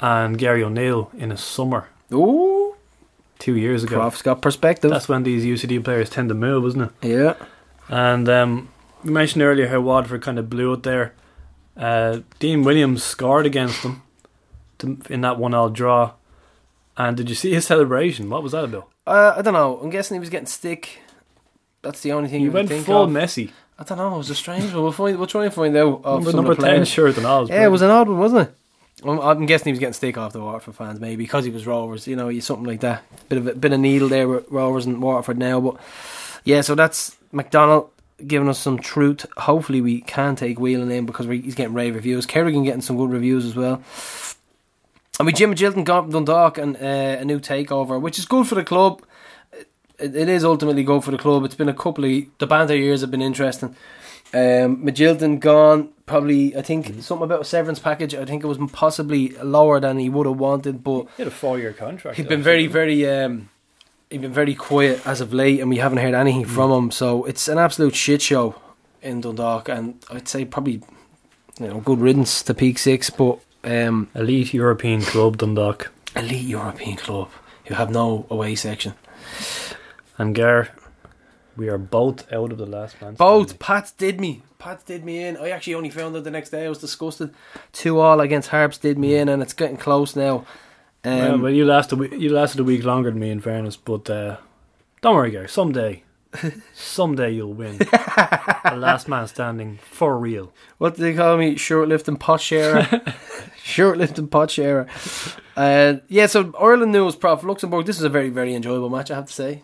and 0.00 0.36
Gary 0.38 0.62
O'Neill 0.62 1.10
in 1.16 1.32
a 1.32 1.36
summer 1.36 1.88
Ooh, 2.12 2.74
two 3.38 3.56
years 3.56 3.82
ago. 3.84 3.96
Prof's 3.96 4.22
got 4.22 4.42
perspective. 4.42 4.90
That's 4.90 5.08
when 5.08 5.22
these 5.22 5.44
UCD 5.44 5.82
players 5.82 6.10
tend 6.10 6.28
to 6.28 6.34
move, 6.34 6.66
isn't 6.66 6.82
it? 6.82 6.90
yeah. 7.02 7.34
And 7.88 8.28
um, 8.28 8.68
we 9.04 9.12
mentioned 9.12 9.42
earlier 9.42 9.68
how 9.68 9.80
Waterford 9.80 10.20
kind 10.22 10.38
of 10.40 10.50
blew 10.50 10.72
it 10.72 10.82
there. 10.82 11.14
Uh, 11.76 12.20
Dean 12.40 12.64
Williams 12.64 13.04
scored 13.04 13.46
against 13.46 13.82
them 13.84 14.02
to, 14.78 14.98
in 15.08 15.20
that 15.20 15.38
one-all 15.38 15.70
draw. 15.70 16.12
And 16.96 17.16
did 17.16 17.28
you 17.28 17.36
see 17.36 17.52
his 17.52 17.66
celebration? 17.66 18.28
What 18.28 18.42
was 18.42 18.52
that 18.52 18.64
about? 18.64 18.88
Uh, 19.06 19.34
I 19.36 19.42
don't 19.42 19.54
know. 19.54 19.78
I'm 19.78 19.90
guessing 19.90 20.16
he 20.16 20.18
was 20.18 20.30
getting 20.30 20.46
stick. 20.46 21.00
That's 21.82 22.00
the 22.00 22.10
only 22.10 22.28
thing 22.28 22.40
He 22.40 22.46
you 22.46 22.50
went 22.50 22.68
think 22.68 22.84
full 22.86 23.04
of. 23.04 23.10
Messi. 23.10 23.52
I 23.78 23.84
don't 23.84 23.98
know. 23.98 24.14
It 24.14 24.18
was 24.18 24.30
a 24.30 24.34
strange 24.34 24.72
one. 24.72 24.82
We'll 24.82 24.92
find. 24.92 25.18
We'll 25.18 25.26
try 25.26 25.44
and 25.44 25.54
find 25.54 25.76
out. 25.76 26.00
Of 26.04 26.24
Number, 26.24 26.32
number 26.32 26.54
10 26.54 26.62
players. 26.62 26.88
shirt 26.88 27.16
and 27.16 27.26
all. 27.26 27.42
was 27.42 27.50
Yeah, 27.50 27.64
it 27.66 27.70
was 27.70 27.82
an 27.82 27.90
odd 27.90 28.08
one, 28.08 28.18
wasn't 28.18 28.48
it? 28.48 28.54
I'm, 29.04 29.20
I'm 29.20 29.46
guessing 29.46 29.66
he 29.66 29.72
was 29.72 29.78
getting 29.80 29.92
stick 29.92 30.16
off 30.16 30.32
the 30.32 30.40
Waterford 30.40 30.74
fans, 30.74 31.00
maybe 31.00 31.24
because 31.24 31.44
he 31.44 31.50
was 31.50 31.66
Rovers. 31.66 32.06
You 32.06 32.16
know, 32.16 32.28
you 32.28 32.40
something 32.40 32.64
like 32.64 32.80
that. 32.80 33.02
Bit 33.28 33.38
of 33.38 33.46
a 33.48 33.54
bit 33.54 33.72
of 33.72 33.80
needle 33.80 34.08
there 34.08 34.26
with 34.28 34.50
Rovers 34.50 34.86
and 34.86 35.02
Waterford 35.02 35.36
now, 35.38 35.60
but 35.60 35.76
yeah. 36.44 36.62
So 36.62 36.74
that's 36.74 37.16
McDonnell 37.34 37.90
giving 38.26 38.48
us 38.48 38.58
some 38.58 38.78
truth. 38.78 39.26
Hopefully, 39.36 39.82
we 39.82 40.00
can 40.00 40.36
take 40.36 40.58
Whelan 40.58 40.90
in 40.90 41.04
because 41.04 41.26
we, 41.26 41.42
he's 41.42 41.54
getting 41.54 41.74
rave 41.74 41.94
reviews. 41.94 42.24
Kerrigan 42.24 42.64
getting 42.64 42.80
some 42.80 42.96
good 42.96 43.10
reviews 43.10 43.44
as 43.44 43.54
well. 43.54 43.82
I 45.20 45.22
mean, 45.22 45.34
Jim 45.34 45.54
Gilton 45.54 45.84
got 45.84 46.10
Dundalk 46.10 46.58
and 46.58 46.76
uh, 46.76 47.20
a 47.20 47.24
new 47.24 47.40
takeover, 47.40 48.00
which 48.00 48.18
is 48.18 48.24
good 48.26 48.46
for 48.46 48.54
the 48.54 48.64
club. 48.64 49.02
It, 49.98 50.14
it 50.14 50.28
is 50.28 50.44
ultimately 50.44 50.84
good 50.84 51.02
for 51.04 51.10
the 51.10 51.18
club. 51.18 51.44
It's 51.44 51.54
been 51.54 51.68
a 51.68 51.74
couple 51.74 52.04
of 52.04 52.24
the 52.38 52.46
banter 52.46 52.76
years 52.76 53.00
have 53.00 53.10
been 53.10 53.22
interesting. 53.22 53.74
Um, 54.34 54.84
Magilton 54.84 55.38
gone. 55.40 55.90
Probably, 56.04 56.56
I 56.56 56.62
think 56.62 57.02
something 57.02 57.24
about 57.24 57.40
a 57.40 57.44
severance 57.44 57.78
package. 57.80 58.14
I 58.14 58.24
think 58.24 58.44
it 58.44 58.46
was 58.46 58.58
possibly 58.72 59.30
lower 59.42 59.80
than 59.80 59.98
he 59.98 60.08
would 60.08 60.26
have 60.26 60.36
wanted, 60.38 60.84
but 60.84 61.06
He 61.16 61.22
had 61.22 61.28
a 61.28 61.30
four-year 61.32 61.72
contract. 61.72 62.16
he's 62.16 62.26
been 62.26 62.42
very, 62.42 62.66
very, 62.68 63.08
um, 63.08 63.48
he's 64.10 64.20
been 64.20 64.32
very 64.32 64.54
quiet 64.54 65.04
as 65.06 65.20
of 65.20 65.32
late, 65.32 65.60
and 65.60 65.68
we 65.70 65.78
haven't 65.78 65.98
heard 65.98 66.14
anything 66.14 66.44
from 66.44 66.70
him. 66.70 66.90
So 66.92 67.24
it's 67.24 67.48
an 67.48 67.58
absolute 67.58 67.94
shit 67.96 68.22
show 68.22 68.54
in 69.02 69.20
Dundalk, 69.20 69.68
and 69.68 69.94
I'd 70.10 70.28
say 70.28 70.44
probably, 70.44 70.80
you 71.58 71.68
know, 71.68 71.80
good 71.80 71.98
riddance 72.00 72.42
to 72.44 72.54
Peak 72.54 72.78
Six. 72.78 73.10
But 73.10 73.38
um, 73.64 74.08
elite 74.14 74.54
European 74.54 75.00
club 75.02 75.38
Dundalk. 75.38 75.90
elite 76.14 76.46
European 76.46 76.96
club 76.98 77.30
who 77.64 77.74
have 77.74 77.90
no 77.90 78.26
away 78.30 78.54
section. 78.54 78.94
And 80.18 80.34
Gar, 80.34 80.68
we 81.56 81.68
are 81.68 81.78
both 81.78 82.30
out 82.32 82.52
of 82.52 82.58
the 82.58 82.66
last 82.66 83.00
man. 83.00 83.14
Both 83.14 83.58
Pats 83.58 83.92
did 83.92 84.20
me. 84.20 84.42
Pats 84.58 84.84
did 84.84 85.04
me 85.04 85.24
in. 85.24 85.36
I 85.36 85.50
actually 85.50 85.74
only 85.74 85.90
found 85.90 86.16
out 86.16 86.24
the 86.24 86.30
next 86.30 86.50
day. 86.50 86.66
I 86.66 86.68
was 86.68 86.78
disgusted. 86.78 87.34
Two 87.72 87.98
all 87.98 88.20
against 88.20 88.48
Harps 88.50 88.78
did 88.78 88.98
me 88.98 89.16
in, 89.16 89.28
and 89.28 89.42
it's 89.42 89.52
getting 89.52 89.76
close 89.76 90.16
now. 90.16 90.46
Um, 91.04 91.12
yeah, 91.12 91.34
well, 91.34 91.52
you 91.52 91.64
lasted 91.64 91.94
a 91.94 91.96
week, 91.98 92.12
you 92.12 92.30
lasted 92.30 92.60
a 92.60 92.64
week 92.64 92.84
longer 92.84 93.10
than 93.10 93.20
me, 93.20 93.30
in 93.30 93.40
fairness. 93.40 93.76
But 93.76 94.10
uh, 94.10 94.38
don't 95.02 95.14
worry, 95.14 95.30
Gar. 95.30 95.46
Someday, 95.46 96.02
someday 96.74 97.32
you'll 97.32 97.54
win. 97.54 97.78
the 97.78 98.74
last 98.76 99.08
man 99.08 99.26
standing 99.28 99.78
for 99.90 100.18
real. 100.18 100.52
what 100.78 100.96
do 100.96 101.02
they 101.02 101.14
call 101.14 101.36
me? 101.36 101.56
Short-lived 101.56 102.08
and 102.08 102.18
pot 102.18 102.40
sharer. 102.40 102.86
Short-lived 103.62 104.18
and 104.18 104.30
pot 104.30 104.50
sharer. 104.50 104.86
Uh, 105.56 105.96
yeah. 106.08 106.26
So 106.26 106.52
Ireland 106.58 106.92
news, 106.92 107.16
Prof. 107.16 107.44
Luxembourg. 107.44 107.86
This 107.86 107.98
is 107.98 108.04
a 108.04 108.08
very 108.08 108.30
very 108.30 108.54
enjoyable 108.54 108.90
match. 108.90 109.10
I 109.10 109.16
have 109.16 109.26
to 109.26 109.32
say. 109.32 109.62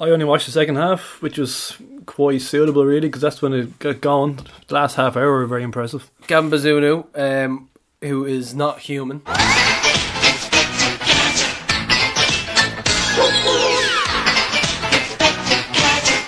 I 0.00 0.10
only 0.10 0.24
watched 0.24 0.46
the 0.46 0.52
second 0.52 0.76
half, 0.76 1.20
which 1.22 1.38
was 1.38 1.76
quite 2.06 2.40
suitable, 2.40 2.84
really, 2.84 3.08
because 3.08 3.20
that's 3.22 3.42
when 3.42 3.52
it 3.52 3.78
got 3.80 4.00
going. 4.00 4.38
The 4.68 4.74
last 4.74 4.94
half 4.94 5.16
hour 5.16 5.30
were 5.30 5.46
very 5.46 5.64
impressive. 5.64 6.08
Gavin 6.28 6.50
Bazunu, 6.50 7.06
um, 7.18 7.68
who 8.00 8.24
is 8.24 8.54
not 8.54 8.78
human. 8.78 9.22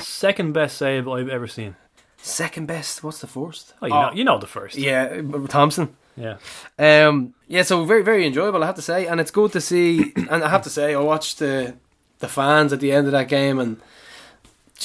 Second 0.03 0.53
best 0.53 0.77
save 0.77 1.09
I've 1.09 1.29
ever 1.29 1.47
seen. 1.47 1.77
Second 2.19 2.67
best. 2.67 3.03
What's 3.03 3.21
the 3.21 3.27
first? 3.27 3.73
Oh, 3.81 3.87
you, 3.87 3.95
Oh. 3.95 4.03
Know, 4.09 4.13
you 4.13 4.25
know 4.25 4.39
the 4.39 4.47
first. 4.47 4.77
Yeah, 4.77 5.23
Thompson. 5.49 5.97
Yeah. 6.17 6.37
Um, 6.79 7.33
yeah, 7.49 7.63
so 7.63 7.85
very, 7.87 8.03
very 8.03 8.27
enjoyable, 8.27 8.63
I 8.63 8.67
have 8.67 8.75
to 8.75 8.83
say, 8.83 9.07
and 9.07 9.19
it's 9.21 9.31
good 9.31 9.53
to 9.53 9.61
see. 9.61 10.13
And 10.31 10.45
I 10.45 10.49
have 10.51 10.63
to 10.63 10.71
say, 10.71 10.95
I 10.95 10.99
watched 11.01 11.39
the 11.39 11.75
the 12.21 12.29
fans 12.29 12.73
at 12.73 12.81
the 12.81 12.93
end 12.93 13.07
of 13.07 13.13
that 13.13 13.29
game, 13.29 13.59
and 13.59 13.77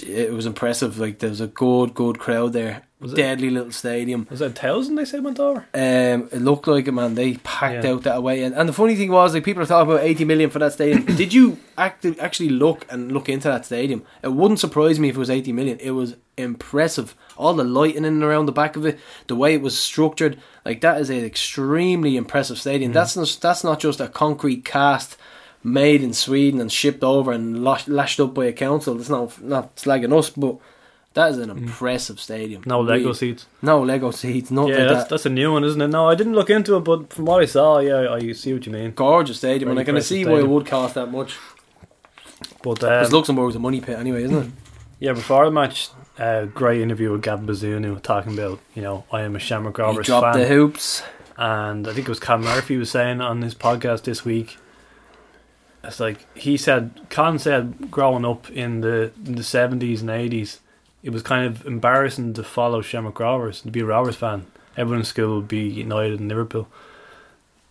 it 0.04 0.34
was 0.34 0.46
impressive. 0.46 0.98
Like 1.00 1.20
there 1.20 1.30
was 1.30 1.42
a 1.42 1.48
good, 1.48 1.94
good 1.94 2.20
crowd 2.20 2.54
there. 2.54 2.82
Was 3.00 3.12
it? 3.14 3.18
Deadly 3.18 3.50
little 3.50 3.72
stadium. 3.74 4.26
Was 4.30 4.40
that 4.40 4.52
a 4.52 4.54
thousand 4.54 4.96
they 4.96 5.06
said 5.06 5.24
went 5.24 5.40
over? 5.40 5.60
Um, 5.74 6.30
it 6.32 6.42
looked 6.42 6.66
like 6.68 6.88
it, 6.88 6.94
man. 6.94 7.16
They 7.16 7.34
packed 7.36 7.84
Yeah. 7.84 7.92
out 7.92 8.04
that 8.04 8.16
away, 8.18 8.44
and, 8.44 8.56
and 8.56 8.68
the 8.70 8.74
funny 8.74 8.96
thing 8.96 9.12
was, 9.12 9.34
like 9.34 9.44
people 9.44 9.62
are 9.64 9.66
talking 9.66 9.92
about 9.92 10.04
eighty 10.04 10.24
million 10.26 10.50
for 10.50 10.60
that 10.60 10.74
stadium. 10.74 11.04
Did 11.18 11.34
you 11.34 11.58
act, 11.78 12.06
actually 12.20 12.50
look 12.50 12.86
and 12.90 13.12
look 13.12 13.28
into 13.30 13.48
that 13.50 13.66
stadium? 13.66 14.04
It 14.24 14.32
wouldn't 14.32 14.60
surprise 14.62 15.00
me 15.00 15.10
if 15.10 15.16
it 15.16 15.20
was 15.20 15.30
eighty 15.30 15.52
million. 15.52 15.78
It 15.80 15.92
was 15.92 16.16
impressive. 16.38 17.16
All 17.38 17.54
the 17.54 17.64
lighting 17.66 18.00
in 18.00 18.06
and 18.06 18.24
around 18.24 18.46
the 18.46 18.52
back 18.54 18.76
of 18.78 18.86
it, 18.86 18.98
the 19.28 19.36
way 19.36 19.54
it 19.54 19.62
was 19.62 19.78
structured, 19.78 20.40
like 20.64 20.80
that 20.82 21.00
is 21.02 21.10
an 21.10 21.24
extremely 21.24 22.16
impressive 22.16 22.58
stadium. 22.58 22.94
That's 22.94 23.18
not 23.18 23.38
that's 23.42 23.64
not 23.64 23.80
just 23.82 24.00
a 24.00 24.08
concrete 24.08 24.64
cast 24.64 25.18
made 25.66 26.02
in 26.04 26.14
Sweden 26.14 26.62
and 26.62 26.72
shipped 26.72 27.04
over 27.04 27.32
and 27.34 27.64
lash, 27.64 27.88
lashed 27.88 28.20
up 28.20 28.34
by 28.34 28.46
a 28.46 28.54
council. 28.54 28.98
It's 29.00 29.10
not 29.10 29.42
not 29.44 29.76
slagging 29.76 30.18
us, 30.18 30.30
but. 30.30 30.58
That 31.16 31.32
is 31.32 31.38
an 31.38 31.50
impressive 31.50 32.20
stadium. 32.20 32.64
No 32.66 32.82
Lego 32.82 33.04
Really. 33.06 33.14
seats. 33.14 33.46
No 33.62 33.82
Lego 33.82 34.12
seats. 34.12 34.52
Nothing 34.52 34.72
Yeah, 34.74 34.80
like 34.80 34.88
that's 34.90 35.04
that. 35.04 35.10
that's 35.12 35.26
a 35.26 35.30
new 35.30 35.54
one, 35.54 35.64
isn't 35.64 35.82
it? 35.82 35.88
No, 35.88 36.10
I 36.10 36.16
didn't 36.16 36.34
look 36.34 36.50
into 36.50 36.76
it, 36.76 36.82
but 36.82 37.14
from 37.14 37.24
what 37.24 37.42
I 37.42 37.46
saw, 37.46 37.80
yeah, 37.80 38.12
I 38.12 38.34
see 38.34 38.52
what 38.54 38.66
you 38.66 38.74
mean. 38.74 38.92
gorgeous 38.92 39.38
stadium, 39.38 39.72
and 39.72 39.80
I 39.80 39.86
can 39.86 40.02
see 40.02 40.26
why 40.26 40.40
it 40.40 40.48
would 40.50 40.66
cost 40.66 40.96
that 40.96 41.10
much. 41.14 41.38
But 42.62 42.82
Because 42.82 43.08
um, 43.08 43.14
Luxembourg's 43.14 43.56
a 43.56 43.60
money 43.60 43.80
pit 43.80 43.98
anyway, 43.98 44.24
isn't 44.24 44.38
it? 44.48 44.52
yeah, 45.00 45.14
before 45.14 45.46
the 45.46 45.52
match, 45.52 45.88
uh, 46.20 46.46
great 46.48 46.82
interview 46.82 47.14
with 47.14 47.22
Gavin 47.22 47.48
Bazunu 47.48 48.02
talking 48.02 48.34
about, 48.34 48.60
you 48.74 48.82
know, 48.82 49.06
I 49.10 49.22
am 49.22 49.38
a 49.38 49.40
Shamrock 49.40 49.78
Rovers 49.78 50.06
dropped 50.06 50.34
fan, 50.36 50.42
the 50.42 50.48
hoops. 50.50 51.02
and 51.38 51.88
I 51.88 51.94
think 51.94 52.08
it 52.08 52.12
was 52.12 52.20
Con 52.20 52.42
Murphy 52.42 52.76
was 52.76 52.92
saying 52.92 53.22
on 53.22 53.42
his 53.42 53.56
podcast 53.56 54.04
this 54.04 54.26
week. 54.26 54.58
It's 55.88 56.00
like 56.00 56.26
he 56.36 56.58
said, 56.58 56.92
Con 57.10 57.40
said, 57.40 57.90
growing 57.92 58.26
up 58.26 58.50
in 58.50 58.82
the 58.82 59.12
in 59.26 59.36
the 59.36 59.44
seventies 59.44 60.02
and 60.02 60.10
eighties, 60.10 60.60
it 61.04 61.12
was 61.12 61.22
kind 61.22 61.46
of 61.46 61.66
embarrassing 61.66 62.34
to 62.34 62.44
follow 62.44 62.82
Shamrock 62.82 63.20
Rovers 63.20 63.62
to 63.62 63.72
be 63.72 63.82
a 63.82 63.86
Rovers 63.86 64.16
fan. 64.16 64.48
Everyone 64.78 65.00
in 65.00 65.06
school 65.06 65.36
would 65.38 65.48
be 65.48 65.60
United 65.62 66.20
and 66.20 66.30
Liverpool. 66.30 66.68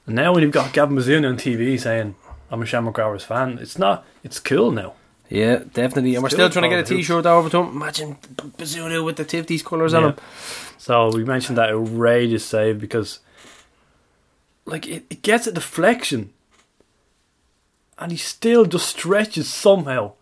And 0.06 0.16
now 0.16 0.32
when 0.32 0.42
you've 0.42 0.52
got 0.52 0.72
Gavin 0.72 0.96
Bazunu 0.96 1.28
on 1.28 1.36
TV 1.36 1.78
saying, 1.80 2.14
"I'm 2.50 2.62
a 2.62 2.66
Shamrock 2.66 2.98
Rovers 2.98 3.24
fan," 3.24 3.58
it's 3.60 3.78
not. 3.78 4.04
It's 4.22 4.38
cool 4.40 4.70
now. 4.70 4.94
Yeah, 5.30 5.62
definitely. 5.72 6.14
And 6.14 6.22
we're 6.22 6.28
Still 6.28 6.50
trying 6.50 6.64
to 6.64 6.76
get 6.76 6.80
a 6.90 6.94
t-shirt 6.94 7.24
over 7.26 7.48
to 7.48 7.58
him. 7.60 7.68
Imagine 7.74 8.16
Bazunu 8.58 9.02
with 9.04 9.16
the 9.16 9.24
Tifties 9.24 9.64
colours 9.64 9.94
on 9.94 10.02
Yeah. 10.02 10.08
him. 10.10 10.16
So 10.76 11.10
we 11.10 11.24
mentioned 11.24 11.56
that 11.56 11.70
outrageous 11.70 12.44
save 12.44 12.78
because, 12.78 13.20
like, 14.66 14.86
it, 14.86 15.06
it 15.08 15.22
gets 15.22 15.46
a 15.46 15.52
deflection, 15.52 16.33
and 17.98 18.12
he 18.12 18.18
still 18.18 18.64
just 18.64 18.88
stretches 18.88 19.52
somehow. 19.52 20.12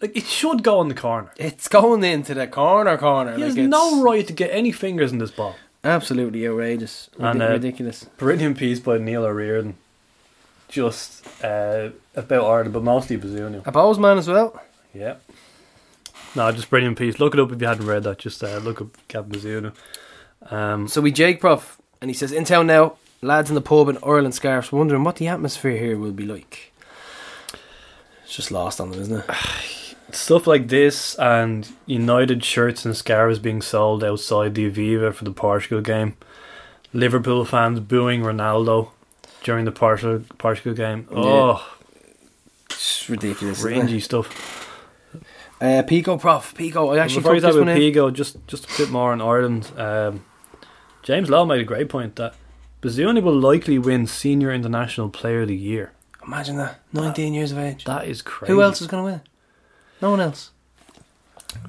Like 0.00 0.16
it 0.16 0.24
should 0.24 0.62
go 0.62 0.80
in 0.80 0.88
the 0.88 0.94
corner. 0.94 1.32
It's 1.36 1.68
going 1.68 2.02
into 2.04 2.34
the 2.34 2.46
corner, 2.46 2.96
corner. 2.96 3.32
He 3.32 3.42
like 3.42 3.48
has 3.48 3.56
it's 3.56 3.68
no 3.68 4.02
right 4.02 4.26
to 4.26 4.32
get 4.32 4.50
any 4.50 4.72
fingers 4.72 5.12
in 5.12 5.18
this 5.18 5.30
ball. 5.30 5.56
Absolutely 5.84 6.46
outrageous. 6.46 7.10
And, 7.18 7.42
uh, 7.42 7.48
ridiculous. 7.50 8.04
Brilliant 8.16 8.58
piece 8.58 8.80
by 8.80 8.98
Neil 8.98 9.24
O'Riordan, 9.24 9.76
just 10.68 11.26
uh, 11.44 11.90
about 12.14 12.44
Ireland, 12.44 12.72
but 12.72 12.82
mostly 12.82 13.18
Bazunu. 13.18 13.66
A 13.66 13.72
Bohs 13.72 14.18
as 14.18 14.28
well. 14.28 14.62
Yeah. 14.94 15.16
No, 16.34 16.50
just 16.52 16.70
brilliant 16.70 16.98
piece. 16.98 17.18
Look 17.18 17.34
it 17.34 17.40
up 17.40 17.50
if 17.52 17.60
you 17.60 17.66
hadn't 17.66 17.86
read 17.86 18.04
that. 18.04 18.18
Just 18.18 18.42
uh, 18.44 18.58
look 18.58 18.80
up 18.80 18.88
Gavin 19.08 19.32
Bazunu. 19.32 19.72
Um, 20.50 20.88
So 20.88 21.00
we 21.00 21.12
Jake 21.12 21.40
Prof, 21.40 21.80
and 22.00 22.08
he 22.08 22.14
says, 22.14 22.32
in 22.32 22.44
town 22.44 22.66
now, 22.66 22.96
lads 23.22 23.50
in 23.50 23.54
the 23.54 23.60
pub 23.60 23.88
in 23.88 23.98
Ireland 24.02 24.34
scarves, 24.34 24.72
wondering 24.72 25.04
what 25.04 25.16
the 25.16 25.28
atmosphere 25.28 25.76
here 25.76 25.96
will 25.96 26.12
be 26.12 26.26
like. 26.26 26.72
It's 28.24 28.36
just 28.36 28.50
lost 28.50 28.80
on 28.80 28.90
them, 28.90 29.00
isn't 29.00 29.24
it? 29.28 29.30
stuff 30.14 30.46
like 30.46 30.68
this 30.68 31.14
and 31.16 31.68
United 31.86 32.44
shirts 32.44 32.84
and 32.84 32.96
scarves 32.96 33.38
being 33.38 33.62
sold 33.62 34.02
outside 34.02 34.54
the 34.54 34.68
Aviva 34.70 35.14
for 35.14 35.24
the 35.24 35.30
Portugal 35.32 35.80
game. 35.80 36.16
Liverpool 36.92 37.44
fans 37.44 37.78
booing 37.80 38.22
Ronaldo 38.22 38.90
during 39.44 39.64
the 39.64 39.72
Portugal 39.72 40.24
Portugal 40.38 40.74
game. 40.74 41.06
Oh, 41.12 41.76
It's 42.70 43.08
ridiculous. 43.08 43.62
cringy 43.62 44.02
stuff. 44.02 44.66
Uh, 45.60 45.82
Pico 45.86 46.16
Prof, 46.16 46.54
Pico. 46.54 46.90
I 46.90 46.98
actually 46.98 47.20
Before 47.20 47.34
you 47.34 47.40
talk 47.40 47.54
about. 47.54 47.76
Pico, 47.76 48.10
just 48.10 48.44
just 48.46 48.64
a 48.64 48.78
bit 48.78 48.90
more 48.90 49.12
on 49.12 49.20
Ireland. 49.20 49.70
Um, 49.76 50.24
James 51.02 51.30
Law 51.30 51.44
made 51.44 51.60
a 51.60 51.64
great 51.64 51.88
point 51.88 52.16
that 52.16 52.34
Bazunu 52.82 53.22
will 53.22 53.38
likely 53.38 53.78
win 53.78 54.06
Senior 54.06 54.52
International 54.52 55.08
Player 55.10 55.42
of 55.42 55.48
the 55.48 55.56
Year. 55.56 55.92
Imagine 56.26 56.56
that. 56.56 56.80
19 56.92 57.34
years 57.34 57.52
of 57.52 57.58
age. 57.58 57.84
That 57.84 58.06
is 58.06 58.22
crazy. 58.22 58.52
Who 58.52 58.62
else 58.62 58.80
is 58.80 58.86
going 58.86 59.00
to 59.02 59.04
win 59.04 59.14
it? 59.16 59.28
No 60.00 60.10
one 60.10 60.20
else. 60.20 60.50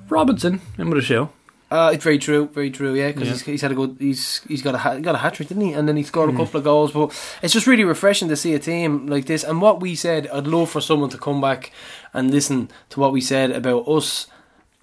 Robinson 0.09 0.61
in 0.77 0.89
with 0.89 0.99
a 0.99 1.01
show. 1.01 1.31
Uh, 1.69 1.91
it's 1.93 2.03
very 2.03 2.17
true, 2.17 2.49
very 2.53 2.69
true. 2.69 2.93
Yeah, 2.93 3.07
because 3.07 3.23
Yeah. 3.27 3.31
he's, 3.33 3.41
he's 3.43 3.61
had 3.61 3.71
a 3.71 3.75
good, 3.75 3.95
he's 3.97 4.41
he's 4.47 4.61
got 4.61 4.75
a 4.75 4.77
ha- 4.77 4.95
he 4.95 5.01
got 5.01 5.15
a 5.15 5.19
hat 5.19 5.35
trick, 5.35 5.47
didn't 5.47 5.63
he? 5.63 5.71
And 5.71 5.87
then 5.87 5.95
he 5.95 6.03
scored 6.03 6.29
a 6.29 6.35
couple 6.35 6.57
of 6.57 6.65
goals. 6.65 6.91
But 6.91 7.13
it's 7.41 7.53
just 7.53 7.65
really 7.65 7.85
refreshing 7.85 8.27
to 8.27 8.35
see 8.35 8.53
a 8.53 8.59
team 8.59 9.07
like 9.07 9.25
this. 9.25 9.43
And 9.45 9.61
what 9.61 9.79
we 9.79 9.95
said, 9.95 10.27
I'd 10.33 10.47
love 10.47 10.69
for 10.69 10.81
someone 10.81 11.09
to 11.11 11.17
come 11.17 11.39
back 11.39 11.71
and 12.13 12.29
listen 12.29 12.69
to 12.89 12.99
what 12.99 13.13
we 13.13 13.21
said 13.21 13.51
about 13.51 13.87
us 13.87 14.27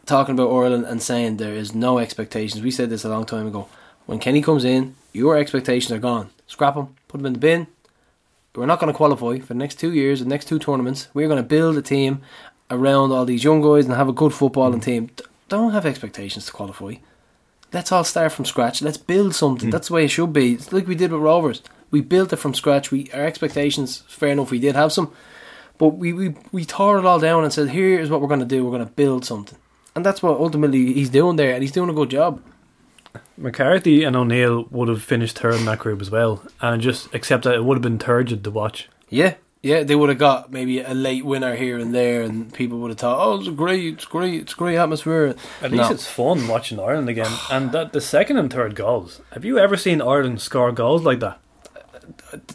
talking 0.07 0.35
about 0.35 0.51
Ireland 0.51 0.87
and 0.87 1.03
saying 1.03 1.37
there 1.37 1.53
is 1.53 1.75
no 1.75 1.99
expectations. 1.99 2.63
We 2.63 2.71
said 2.71 2.89
this 2.89 3.05
a 3.05 3.11
long 3.11 3.27
time 3.27 3.47
ago. 3.47 3.69
When 4.07 4.19
Kenny 4.19 4.41
comes 4.41 4.65
in, 4.65 4.95
your 5.19 5.37
expectations 5.37 5.93
are 5.93 5.99
gone. 5.99 6.31
Scrap 6.47 6.75
them, 6.75 6.95
put 7.09 7.19
them 7.19 7.27
in 7.27 7.35
the 7.35 7.39
bin. 7.39 7.67
We're 8.55 8.67
not 8.67 8.81
going 8.81 8.93
to 8.93 8.97
qualify 8.97 9.39
for 9.39 9.49
the 9.49 9.55
next 9.55 9.79
two 9.79 9.93
years, 9.93 10.21
the 10.21 10.27
next 10.27 10.49
two 10.49 10.59
tournaments. 10.59 11.09
We're 11.15 11.29
going 11.29 11.43
to 11.43 11.49
build 11.49 11.77
a 11.77 11.83
team 11.83 12.23
around 12.71 13.13
all 13.13 13.25
these 13.25 13.45
young 13.45 13.63
guys 13.63 13.85
and 13.85 13.95
have 13.95 14.09
a 14.09 14.13
good 14.13 14.33
footballing 14.33 14.77
mm. 14.77 14.85
team. 14.85 15.07
D- 15.15 15.25
Don't 15.49 15.73
have 15.73 15.87
expectations 15.87 16.47
to 16.47 16.53
qualify. 16.53 16.95
Let's 17.73 17.93
all 17.93 18.05
start 18.05 18.33
from 18.33 18.47
scratch. 18.47 18.83
Let's 18.83 18.97
build 18.97 19.35
something. 19.35 19.69
Mm. 19.69 19.73
That's 19.73 19.89
the 19.89 19.95
way 19.95 20.07
it 20.07 20.09
should 20.09 20.33
be. 20.33 20.55
It's 20.55 20.73
like 20.73 20.87
we 20.87 20.95
did 20.95 21.13
with 21.13 21.21
Rovers. 21.21 21.63
We 21.91 22.01
built 22.01 22.33
it 22.33 22.37
from 22.37 22.55
scratch. 22.55 22.91
We 22.91 23.11
our 23.13 23.25
expectations, 23.25 24.03
fair 24.09 24.31
enough, 24.31 24.51
we 24.51 24.59
did 24.59 24.75
have 24.75 24.93
some, 24.93 25.13
but 25.79 25.91
we 25.91 26.13
we, 26.13 26.35
we 26.53 26.65
tore 26.65 26.99
it 26.99 27.07
all 27.07 27.21
down 27.21 27.45
and 27.45 27.53
said, 27.53 27.71
"Here 27.71 27.99
is 27.99 28.11
what 28.11 28.21
we're 28.21 28.29
going 28.29 28.41
to 28.41 28.47
do. 28.47 28.65
We're 28.65 28.77
going 28.77 28.87
to 28.87 28.93
build 28.93 29.25
something." 29.25 29.59
And 29.95 30.05
that's 30.05 30.23
what 30.23 30.39
ultimately 30.39 30.93
he's 30.93 31.11
doing 31.11 31.37
there, 31.37 31.55
and 31.55 31.63
he's 31.63 31.73
doing 31.73 31.89
a 31.89 31.95
good 31.95 32.11
job. 32.11 32.43
McCarthy 33.37 34.05
and 34.05 34.17
O'Neill 34.17 34.67
would 34.71 34.89
have 34.89 35.03
finished 35.03 35.39
third 35.39 35.57
in 35.57 35.65
that 35.67 35.79
group 35.79 36.01
as 36.01 36.11
well, 36.11 36.43
and 36.61 36.83
just 36.83 37.13
except 37.15 37.45
that 37.45 37.55
it 37.55 37.65
would 37.65 37.77
have 37.77 37.83
been 37.83 37.99
turgid 37.99 38.45
to 38.45 38.51
watch. 38.51 38.89
Yeah, 39.09 39.35
yeah, 39.63 39.83
they 39.83 39.97
would 39.97 40.09
have 40.09 40.19
got 40.19 40.53
maybe 40.53 40.81
a 40.81 40.95
late 40.95 41.25
winner 41.25 41.57
here 41.57 41.79
and 41.79 41.95
there, 41.95 42.23
and 42.23 42.53
people 42.53 42.79
would 42.79 42.91
have 42.91 42.99
thought, 42.99 43.19
"Oh, 43.21 43.39
it's 43.39 43.49
great, 43.49 43.95
it's 43.95 44.05
great, 44.05 44.43
it's 44.43 44.55
great 44.55 44.77
atmosphere." 44.77 45.35
At 45.61 45.73
least 45.73 45.91
it's 45.91 46.07
fun 46.07 46.47
watching 46.47 46.79
Ireland 46.79 47.09
again. 47.09 47.33
And 47.51 47.73
that 47.73 47.93
the 47.93 48.01
second 48.01 48.37
and 48.39 48.53
third 48.53 48.75
goals. 48.75 49.21
Have 49.33 49.45
you 49.45 49.59
ever 49.59 49.77
seen 49.77 50.01
Ireland 50.01 50.41
score 50.41 50.73
goals 50.73 51.03
like 51.03 51.21
that? 51.21 51.41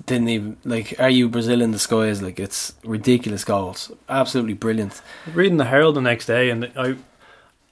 didn't 0.05 0.29
even 0.29 0.57
like. 0.63 0.95
Are 0.99 1.09
you 1.09 1.29
Brazil 1.29 1.61
in 1.61 1.71
the 1.71 1.79
skies? 1.79 2.21
Like 2.21 2.39
it's 2.39 2.73
ridiculous 2.83 3.43
goals, 3.43 3.91
absolutely 4.09 4.53
brilliant. 4.53 5.01
Reading 5.33 5.57
the 5.57 5.65
Herald 5.65 5.95
the 5.95 6.01
next 6.01 6.25
day, 6.25 6.49
and 6.49 6.71
I, 6.75 6.95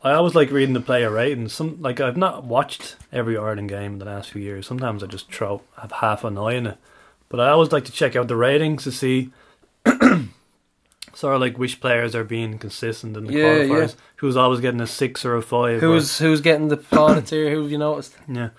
I 0.04 0.14
always 0.14 0.34
like 0.36 0.50
reading 0.52 0.74
the 0.74 0.80
player 0.82 1.12
ratings. 1.12 1.54
Some 1.54 1.82
like 1.82 2.00
I've 2.00 2.18
not 2.18 2.44
watched 2.44 2.96
every 3.12 3.38
Ireland 3.38 3.70
game 3.70 3.94
in 3.94 4.00
the 4.00 4.06
last 4.06 4.32
few 4.32 4.42
years. 4.42 4.66
Sometimes 4.68 5.04
I 5.04 5.08
just 5.08 5.32
throw 5.32 5.62
have 5.80 5.92
half 5.92 6.24
an 6.24 6.38
eye 6.38 6.58
on 6.58 6.68
it. 6.68 6.78
But 7.30 7.40
I 7.40 7.50
always 7.50 7.72
like 7.72 7.86
to 7.86 7.92
check 7.92 8.16
out 8.16 8.28
the 8.28 8.36
ratings 8.36 8.84
to 8.84 8.92
see 8.92 9.32
sort 11.14 11.36
of 11.36 11.42
like 11.42 11.58
which 11.58 11.80
players 11.80 12.16
are 12.16 12.24
being 12.24 12.58
consistent 12.58 13.16
in 13.18 13.26
the 13.26 13.34
Yeah, 13.34 13.44
qualifiers. 13.60 13.90
yeah. 13.90 14.02
Who's 14.18 14.38
always 14.38 14.60
getting 14.60 14.82
a 14.82 14.88
six 14.88 15.24
or 15.26 15.36
a 15.36 15.42
five. 15.42 15.78
or- 15.78 15.80
Who's 15.88 16.18
who's 16.20 16.42
getting 16.42 16.68
the 16.70 16.78
plaudits 16.78 17.30
here? 17.30 17.50
Who 17.52 17.64
have 17.64 17.72
you 17.72 17.78
noticed? 17.78 18.16
yeah. 18.28 18.50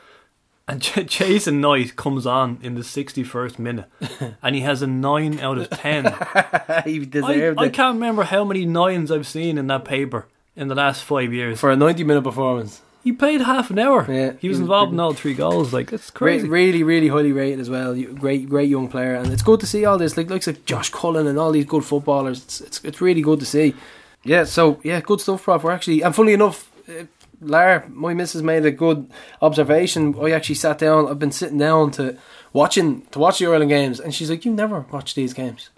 And 0.69 0.81
Ch- 0.81 1.05
Jason 1.07 1.61
Knight 1.61 1.97
comes 1.97 2.25
on 2.25 2.59
in 2.63 2.77
the 2.77 2.83
61st 2.83 3.59
minute 3.59 3.87
and 4.43 4.55
he 4.55 4.61
has 4.61 4.81
a 4.81 4.87
9 4.87 5.41
out 5.41 5.59
of 5.59 5.69
10. 5.71 6.05
he 6.85 7.01
I, 7.01 7.05
deserved 7.05 7.59
I 7.61 7.67
it 7.67 7.73
can't 7.73 7.95
remember 7.97 8.23
how 8.23 8.45
many 8.45 8.65
nines 8.65 9.11
I've 9.11 9.27
seen 9.27 9.59
in 9.59 9.67
that 9.67 9.85
paper 9.85 10.29
in 10.57 10.69
the 10.69 10.75
last 10.75 11.03
five 11.05 11.33
years. 11.33 11.59
for 11.61 11.71
a 11.71 11.77
ninety-minute 11.77 12.23
performance. 12.23 12.81
He 13.05 13.11
played 13.11 13.41
half 13.41 13.69
an 13.71 13.81
hour. 13.81 14.07
Yeah, 14.09 14.35
he 14.39 14.49
was 14.49 14.61
involved 14.61 14.93
in 14.93 15.01
all 15.01 15.13
three 15.13 15.35
goals. 15.35 15.73
Like, 15.73 15.93
it's 15.93 16.11
Re- 16.11 16.15
crazy. 16.15 16.49
really, 16.49 16.83
really 16.85 17.09
highly 17.09 17.33
rated 17.33 17.59
as 17.59 17.69
well. 17.69 17.95
Great, 18.01 18.49
great 18.49 18.69
young 18.69 18.87
player, 18.87 19.15
and 19.17 19.33
it's 19.33 19.43
good 19.43 19.59
to 19.59 19.67
see 19.67 19.85
all 19.85 19.99
this. 19.99 20.17
Like, 20.17 20.31
like, 20.31 20.47
like 20.47 20.65
Josh 20.67 20.91
Cullen 20.91 21.27
and 21.27 21.37
all 21.37 21.51
these 21.51 21.65
good 21.65 21.85
footballers. 21.85 22.45
It's, 22.45 22.61
it's, 22.61 22.85
it's 22.85 23.01
really 23.01 23.21
good 23.23 23.41
to 23.41 23.47
see. 23.47 23.75
Yeah, 24.23 24.45
so 24.45 24.79
yeah, 24.85 25.01
good 25.01 25.21
stuff, 25.21 25.43
Prof. 25.43 25.65
We're 25.65 25.73
actually, 25.73 26.03
and 26.03 26.15
funny 26.15 26.33
enough, 26.33 26.71
uh, 26.89 27.07
Lara, 27.41 27.89
my 27.89 28.15
missus 28.15 28.41
made 28.41 28.65
a 28.65 28.71
good 28.71 29.11
observation. 29.41 30.15
I 30.23 30.31
actually 30.31 30.55
sat 30.55 30.79
down. 30.79 31.09
I've 31.09 31.19
been 31.19 31.33
sitting 31.33 31.59
down 31.59 31.91
to 31.93 32.17
watching 32.53 33.03
to 33.11 33.19
watch 33.19 33.41
the 33.41 33.47
Ireland 33.47 33.71
games, 33.71 33.99
and 33.99 34.15
she's 34.15 34.31
like, 34.31 34.45
"You 34.45 34.53
never 34.53 34.87
watch 34.93 35.15
these 35.17 35.35
games." 35.35 35.71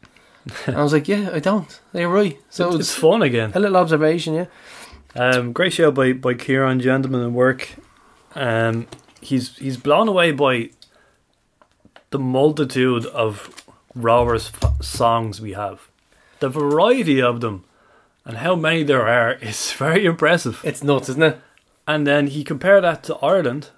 And 0.66 0.76
I 0.76 0.82
was 0.82 0.92
like, 0.92 1.08
"Yeah, 1.08 1.30
I 1.32 1.38
don't." 1.38 1.80
They're 1.92 2.08
right. 2.08 2.38
So 2.50 2.66
it's, 2.68 2.74
it's, 2.76 2.88
it's 2.90 2.98
fun 2.98 3.22
again. 3.22 3.52
a 3.54 3.58
little 3.60 3.76
observation, 3.76 4.34
yeah. 4.34 4.46
Um, 5.16 5.52
great 5.52 5.72
show 5.72 5.90
by 5.90 6.12
by 6.12 6.34
Kieran, 6.34 6.80
gentleman 6.80 7.22
and 7.22 7.34
work. 7.34 7.68
Um, 8.34 8.86
he's 9.20 9.56
he's 9.58 9.76
blown 9.76 10.08
away 10.08 10.32
by 10.32 10.70
the 12.10 12.18
multitude 12.18 13.06
of 13.06 13.64
Rovers 13.94 14.50
f- 14.62 14.82
songs 14.84 15.40
we 15.40 15.52
have, 15.52 15.88
the 16.40 16.48
variety 16.48 17.22
of 17.22 17.40
them, 17.40 17.64
and 18.24 18.38
how 18.38 18.54
many 18.56 18.82
there 18.82 19.06
are 19.06 19.32
is 19.40 19.72
very 19.72 20.04
impressive. 20.04 20.60
It's 20.64 20.82
nuts, 20.82 21.08
isn't 21.08 21.22
it? 21.22 21.38
And 21.86 22.06
then 22.06 22.28
he 22.28 22.44
compared 22.44 22.82
that 22.84 23.02
to 23.04 23.16
Ireland, 23.16 23.70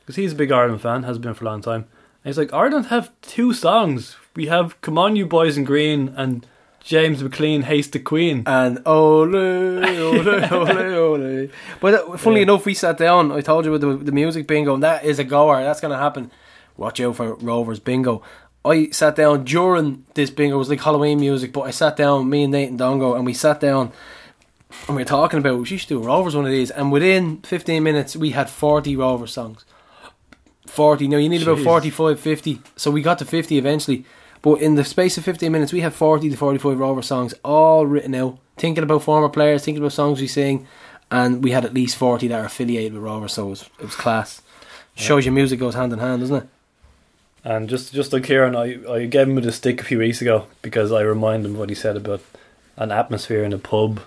because 0.00 0.16
he's 0.16 0.32
a 0.32 0.36
big 0.36 0.50
Ireland 0.50 0.80
fan, 0.80 1.02
has 1.04 1.18
been 1.18 1.34
for 1.34 1.44
a 1.44 1.48
long 1.48 1.60
time. 1.62 1.86
And 2.24 2.30
he's 2.30 2.38
like, 2.38 2.52
Ireland 2.52 2.86
have 2.86 3.12
two 3.22 3.52
songs. 3.52 4.16
We 4.34 4.46
have 4.46 4.80
"Come 4.80 4.98
On, 4.98 5.16
You 5.16 5.26
Boys 5.26 5.56
in 5.56 5.64
Green" 5.64 6.12
and 6.16 6.46
James 6.82 7.22
McClean 7.22 7.64
"Haste 7.64 7.92
the 7.92 7.98
Queen." 7.98 8.42
and 8.46 8.80
ole, 8.86 9.34
ole, 9.36 9.84
ole, 10.52 10.94
ole. 10.94 11.48
But 11.80 11.94
uh, 11.94 12.16
funnily 12.16 12.40
Yeah. 12.40 12.44
enough, 12.44 12.64
we 12.66 12.74
sat 12.74 12.96
down. 12.98 13.32
I 13.32 13.40
told 13.40 13.64
you 13.64 13.72
with 13.72 13.80
the, 13.80 13.96
the 13.96 14.12
music 14.12 14.46
bingo, 14.46 14.74
and 14.74 14.82
that 14.82 15.04
is 15.04 15.18
a 15.18 15.24
goer. 15.24 15.62
That's 15.62 15.80
going 15.80 15.92
to 15.92 15.98
happen. 15.98 16.30
Watch 16.76 17.00
out 17.00 17.16
for 17.16 17.34
Rovers 17.34 17.80
bingo. 17.80 18.22
I 18.64 18.90
sat 18.90 19.16
down 19.16 19.44
during 19.44 20.04
this 20.14 20.30
bingo. 20.30 20.56
It 20.56 20.58
was 20.58 20.68
like 20.70 20.80
Halloween 20.82 21.18
music, 21.20 21.52
but 21.52 21.62
I 21.62 21.70
sat 21.70 21.96
down, 21.96 22.28
me 22.30 22.42
and 22.44 22.52
Nate 22.52 22.68
and 22.70 22.78
Dongo, 22.78 23.16
and 23.16 23.24
we 23.26 23.32
sat 23.34 23.58
down 23.60 23.90
and 24.86 24.96
we 24.96 25.02
were 25.02 25.06
talking 25.08 25.38
about 25.38 25.58
we 25.58 25.64
should 25.64 25.88
do 25.88 26.00
a 26.02 26.06
Rovers 26.06 26.36
one 26.36 26.44
of 26.44 26.50
these. 26.52 26.70
And 26.70 26.92
within 26.92 27.38
15 27.42 27.82
minutes, 27.82 28.14
we 28.16 28.30
had 28.30 28.48
40 28.50 28.96
Rovers 28.96 29.32
songs. 29.32 29.64
40. 30.66 31.08
Now, 31.08 31.16
you 31.16 31.28
need 31.28 31.42
about 31.42 31.56
Jesus. 31.56 31.66
45, 31.66 32.20
50. 32.20 32.60
So 32.76 32.90
we 32.90 33.02
got 33.02 33.18
to 33.18 33.24
50 33.24 33.58
eventually. 33.58 34.04
But 34.42 34.62
in 34.62 34.74
the 34.74 34.84
space 34.84 35.18
of 35.18 35.24
15 35.24 35.52
minutes, 35.52 35.72
we 35.72 35.80
had 35.80 35.92
40 35.92 36.30
to 36.30 36.36
45 36.36 36.78
Rover 36.78 37.02
songs 37.02 37.34
all 37.44 37.86
written 37.86 38.14
out, 38.14 38.38
thinking 38.56 38.82
about 38.82 39.02
former 39.02 39.28
players, 39.28 39.64
thinking 39.64 39.82
about 39.82 39.92
songs 39.92 40.20
we 40.20 40.26
sing, 40.26 40.66
and 41.10 41.44
we 41.44 41.50
had 41.50 41.64
at 41.64 41.74
least 41.74 41.96
40 41.96 42.28
that 42.28 42.40
are 42.40 42.46
affiliated 42.46 42.94
with 42.94 43.02
Rover, 43.02 43.28
so 43.28 43.46
it 43.46 43.50
was, 43.50 43.62
it 43.78 43.84
was 43.84 43.96
class. 43.96 44.42
Shows 44.94 45.24
you 45.24 45.32
music 45.32 45.60
goes 45.60 45.74
hand 45.74 45.92
in 45.92 45.98
hand, 45.98 46.20
doesn't 46.20 46.36
it? 46.36 46.48
And 47.42 47.68
just 47.70 47.94
just 47.94 48.12
like 48.12 48.24
Kieran, 48.24 48.54
I, 48.54 48.78
I 48.90 49.06
gave 49.06 49.28
him 49.28 49.36
the 49.36 49.50
stick 49.50 49.80
a 49.80 49.84
few 49.84 49.98
weeks 49.98 50.20
ago 50.20 50.46
because 50.60 50.92
I 50.92 51.00
reminded 51.00 51.50
him 51.50 51.58
what 51.58 51.70
he 51.70 51.74
said 51.74 51.96
about 51.96 52.20
an 52.76 52.92
atmosphere 52.92 53.44
in 53.44 53.54
a 53.54 53.58
pub 53.58 54.00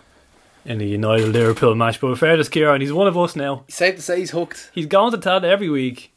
in 0.66 0.82
a 0.82 0.84
United 0.84 1.30
Liverpool 1.30 1.74
match. 1.74 2.00
But 2.00 2.10
in 2.10 2.16
fairness, 2.16 2.50
Kieran, 2.50 2.82
he's 2.82 2.94
one 2.94 3.08
of 3.08 3.18
us 3.18 3.36
now. 3.36 3.64
Safe 3.70 3.96
to 3.96 4.02
say 4.02 4.20
he's 4.20 4.32
hooked. 4.32 4.70
He's 4.74 4.86
going 4.86 5.12
to 5.12 5.18
Tad 5.18 5.44
every 5.44 5.70
week. 5.70 6.13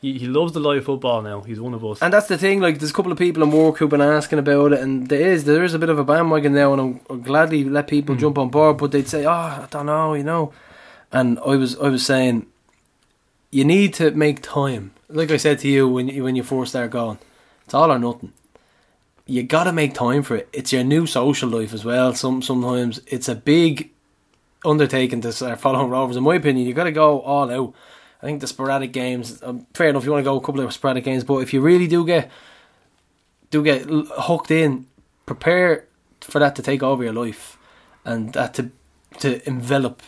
He, 0.00 0.16
he 0.18 0.26
loves 0.26 0.52
the 0.52 0.60
live 0.60 0.84
football 0.84 1.22
now. 1.22 1.40
He's 1.40 1.60
one 1.60 1.74
of 1.74 1.84
us. 1.84 2.00
And 2.00 2.12
that's 2.12 2.28
the 2.28 2.38
thing, 2.38 2.60
like, 2.60 2.78
there's 2.78 2.92
a 2.92 2.94
couple 2.94 3.10
of 3.10 3.18
people 3.18 3.42
in 3.42 3.50
work 3.50 3.78
who've 3.78 3.90
been 3.90 4.00
asking 4.00 4.38
about 4.38 4.72
it, 4.72 4.80
and 4.80 5.08
there 5.08 5.32
is, 5.32 5.44
there 5.44 5.64
is 5.64 5.74
a 5.74 5.78
bit 5.78 5.88
of 5.88 5.98
a 5.98 6.04
bandwagon 6.04 6.54
now, 6.54 6.72
and 6.72 6.80
I'm, 6.80 7.00
I'll 7.10 7.16
gladly 7.16 7.64
let 7.64 7.88
people 7.88 8.14
hmm. 8.14 8.20
jump 8.20 8.38
on 8.38 8.48
board, 8.48 8.78
but 8.78 8.92
they'd 8.92 9.08
say, 9.08 9.24
oh, 9.24 9.30
I 9.30 9.66
don't 9.70 9.86
know, 9.86 10.14
you 10.14 10.22
know. 10.22 10.52
And 11.10 11.38
I 11.40 11.56
was, 11.56 11.76
I 11.78 11.88
was 11.88 12.06
saying, 12.06 12.46
you 13.50 13.64
need 13.64 13.94
to 13.94 14.10
make 14.12 14.42
time. 14.42 14.92
Like 15.08 15.30
I 15.30 15.36
said 15.36 15.58
to 15.60 15.68
you 15.68 15.88
when 15.88 16.08
you, 16.08 16.24
when 16.24 16.36
you 16.36 16.42
first 16.42 16.72
start 16.72 16.90
going, 16.90 17.18
it's 17.64 17.74
all 17.74 17.90
or 17.90 17.98
nothing. 17.98 18.32
You 19.26 19.42
gotta 19.42 19.72
make 19.72 19.94
time 19.94 20.22
for 20.22 20.36
it. 20.36 20.48
It's 20.52 20.72
your 20.72 20.84
new 20.84 21.06
social 21.06 21.48
life 21.48 21.74
as 21.74 21.84
well. 21.84 22.14
Some 22.14 22.40
sometimes 22.40 23.00
it's 23.06 23.28
a 23.28 23.34
big 23.34 23.90
undertaking 24.64 25.20
to 25.22 25.32
start 25.32 25.60
following 25.60 25.90
Rovers. 25.90 26.16
In 26.16 26.22
my 26.24 26.36
opinion, 26.36 26.66
you 26.66 26.72
gotta 26.72 26.92
go 26.92 27.20
all 27.20 27.50
out. 27.50 27.74
I 28.22 28.26
think 28.26 28.40
the 28.40 28.46
sporadic 28.46 28.92
games, 28.92 29.42
um, 29.42 29.66
fair 29.74 29.88
enough. 29.88 30.04
You 30.04 30.10
want 30.10 30.22
to 30.22 30.30
go 30.30 30.36
a 30.36 30.40
couple 30.40 30.60
of 30.60 30.72
sporadic 30.72 31.04
games, 31.04 31.24
but 31.24 31.38
if 31.38 31.52
you 31.52 31.60
really 31.60 31.86
do 31.86 32.04
get 32.04 32.30
do 33.50 33.62
get 33.62 33.86
hooked 33.88 34.50
in, 34.50 34.86
prepare 35.24 35.86
for 36.20 36.38
that 36.40 36.56
to 36.56 36.62
take 36.62 36.82
over 36.82 37.04
your 37.04 37.12
life, 37.12 37.56
and 38.04 38.32
that 38.32 38.54
to 38.54 38.70
to 39.20 39.46
envelop 39.48 40.02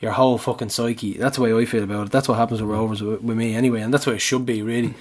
your 0.00 0.12
whole 0.12 0.36
fucking 0.36 0.68
psyche. 0.68 1.16
That's 1.16 1.36
the 1.36 1.42
way 1.42 1.54
I 1.54 1.64
feel 1.64 1.84
about 1.84 2.06
it. 2.06 2.12
That's 2.12 2.28
what 2.28 2.36
happens 2.36 2.60
with 2.60 2.70
Rovers 2.70 3.02
with, 3.02 3.22
with 3.22 3.36
me 3.36 3.54
anyway, 3.54 3.80
and 3.80 3.92
that's 3.92 4.06
what 4.06 4.16
it 4.16 4.20
should 4.20 4.44
be 4.44 4.60
really. 4.60 4.94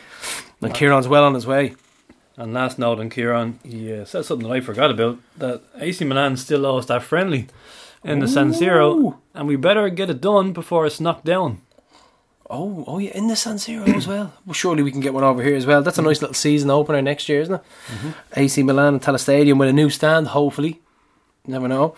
And 0.62 0.74
Kieran's 0.74 1.10
well 1.10 1.26
on 1.26 1.34
his 1.34 1.46
way. 1.46 1.76
And 2.38 2.54
last 2.54 2.80
note 2.80 3.00
on 3.00 3.10
Kieran, 3.10 3.60
he 3.64 3.94
uh, 3.94 4.06
said 4.06 4.26
something 4.26 4.48
that 4.48 4.54
I 4.56 4.62
forgot 4.62 4.90
about 4.90 5.20
that 5.38 5.62
AC 5.78 6.04
Milan 6.06 6.38
still 6.38 6.62
lost 6.62 6.88
that 6.88 7.04
friendly 7.04 7.48
in 8.04 8.20
the 8.20 8.28
San 8.28 8.54
Siro, 8.54 9.18
and 9.34 9.48
we 9.48 9.56
better 9.56 9.88
get 9.90 10.10
it 10.10 10.22
done 10.22 10.52
before 10.52 10.86
it's 10.86 11.00
knocked 11.00 11.26
down. 11.26 11.62
Oh, 12.54 12.84
oh 12.86 13.00
yeah, 13.00 13.10
in 13.16 13.26
the 13.26 13.36
San 13.36 13.56
Siro 13.56 13.88
as 13.96 14.08
well. 14.08 14.32
Well, 14.46 14.54
surely 14.54 14.84
we 14.84 14.92
can 14.92 15.00
get 15.00 15.12
one 15.12 15.24
over 15.24 15.42
here 15.42 15.56
as 15.56 15.66
well. 15.66 15.82
That's 15.82 15.98
a 15.98 16.04
nice 16.04 16.22
little 16.22 16.36
season 16.36 16.70
opener 16.70 17.02
next 17.02 17.28
year, 17.28 17.42
isn't 17.42 17.56
it? 17.56 17.64
AC 18.36 18.62
Milan 18.62 18.94
and 18.94 19.02
Tallaght 19.02 19.22
Stadium 19.22 19.58
with 19.58 19.70
a 19.70 19.74
new 19.74 19.90
stand, 19.90 20.28
hopefully. 20.28 20.80
Never 21.48 21.68
know. 21.68 21.96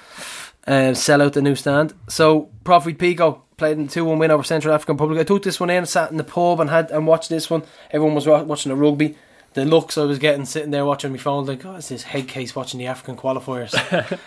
Uh, 0.65 0.93
sell 0.93 1.21
out 1.21 1.33
the 1.33 1.41
new 1.41 1.55
stand. 1.55 1.93
So, 2.07 2.49
Profit 2.63 2.97
Pico 2.97 3.43
played 3.57 3.77
in 3.77 3.87
the 3.87 3.91
2 3.91 4.05
1 4.05 4.17
win 4.17 4.31
over 4.31 4.43
Central 4.43 4.73
African 4.73 4.95
Republic. 4.95 5.19
I 5.19 5.23
took 5.25 5.43
this 5.43 5.59
one 5.59 5.69
in, 5.69 5.85
sat 5.85 6.09
in 6.09 6.15
the 6.15 6.23
pub 6.23 6.61
and 6.61 6.69
had 6.69 6.89
and 6.89 7.05
watched 7.05 7.29
this 7.29 7.49
one. 7.49 7.63
Everyone 7.91 8.15
was 8.15 8.25
watching 8.25 8.69
the 8.69 8.77
rugby. 8.77 9.17
The 9.55 9.65
looks 9.65 9.97
I 9.97 10.03
was 10.03 10.19
getting 10.19 10.45
sitting 10.45 10.71
there 10.71 10.85
watching 10.85 11.11
my 11.11 11.17
phone, 11.17 11.45
like, 11.45 11.65
oh, 11.65 11.75
it's 11.75 11.89
this 11.89 12.03
head 12.03 12.29
case 12.29 12.55
watching 12.55 12.77
the 12.77 12.87
African 12.87 13.17
qualifiers 13.17 13.73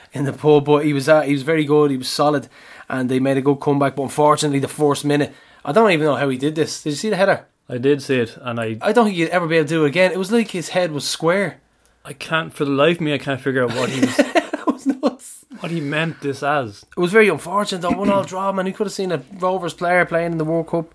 in 0.12 0.24
the 0.24 0.32
pub. 0.34 0.66
But 0.66 0.84
he 0.84 0.92
was 0.92 1.08
uh, 1.08 1.22
he 1.22 1.32
was 1.32 1.42
very 1.42 1.64
good, 1.64 1.90
he 1.90 1.96
was 1.96 2.08
solid, 2.08 2.48
and 2.88 3.08
they 3.08 3.18
made 3.18 3.38
a 3.38 3.42
good 3.42 3.60
comeback. 3.60 3.96
But 3.96 4.04
unfortunately, 4.04 4.58
the 4.58 4.68
first 4.68 5.06
minute, 5.06 5.34
I 5.64 5.72
don't 5.72 5.90
even 5.90 6.06
know 6.06 6.16
how 6.16 6.28
he 6.28 6.38
did 6.38 6.54
this. 6.54 6.82
Did 6.82 6.90
you 6.90 6.96
see 6.96 7.10
the 7.10 7.16
header? 7.16 7.46
I 7.68 7.78
did 7.78 8.02
see 8.02 8.16
it, 8.20 8.38
and 8.40 8.58
I 8.58 8.78
I 8.80 8.92
don't 8.92 9.06
think 9.06 9.16
he'd 9.16 9.28
ever 9.28 9.46
be 9.46 9.56
able 9.56 9.68
to 9.68 9.74
do 9.74 9.84
it 9.84 9.88
again. 9.88 10.12
It 10.12 10.18
was 10.18 10.32
like 10.32 10.50
his 10.50 10.70
head 10.70 10.92
was 10.92 11.06
square. 11.06 11.60
I 12.04 12.14
can't 12.14 12.52
for 12.54 12.64
the 12.64 12.70
life 12.70 12.96
of 12.96 13.00
me 13.02 13.12
I 13.12 13.18
can't 13.18 13.40
figure 13.40 13.64
out 13.64 13.74
what 13.74 13.90
he 13.90 14.00
was, 14.00 14.16
was 14.66 14.86
nuts. 14.86 15.44
what 15.60 15.70
he 15.70 15.80
meant 15.80 16.20
this 16.22 16.42
as. 16.42 16.86
It 16.96 17.00
was 17.00 17.12
very 17.12 17.28
unfortunate 17.28 17.82
though. 17.82 17.90
One 17.90 18.08
all 18.10 18.24
draw, 18.24 18.50
man. 18.52 18.66
He 18.66 18.72
could 18.72 18.86
have 18.86 18.94
seen 18.94 19.12
a 19.12 19.22
Rovers 19.38 19.74
player 19.74 20.06
playing 20.06 20.32
in 20.32 20.38
the 20.38 20.44
World 20.44 20.68
Cup. 20.68 20.94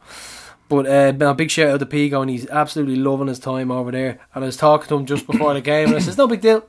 But 0.70 0.88
uh, 0.88 1.14
a 1.26 1.34
big 1.36 1.52
shout 1.52 1.70
out 1.70 1.80
to 1.82 1.86
Pico, 1.86 2.22
and 2.22 2.32
he's 2.32 2.48
absolutely 2.48 2.96
loving 2.96 3.28
his 3.28 3.38
time 3.38 3.70
over 3.70 3.92
there. 3.92 4.20
And 4.34 4.44
I 4.44 4.48
was 4.48 4.58
talking 4.58 4.88
to 4.88 4.96
him 4.96 5.06
just 5.06 5.28
before 5.28 5.54
the 5.54 5.62
game, 5.62 5.90
and 5.90 5.98
I 5.98 6.00
says, 6.00 6.18
"No 6.18 6.26
big 6.26 6.42
deal." 6.42 6.66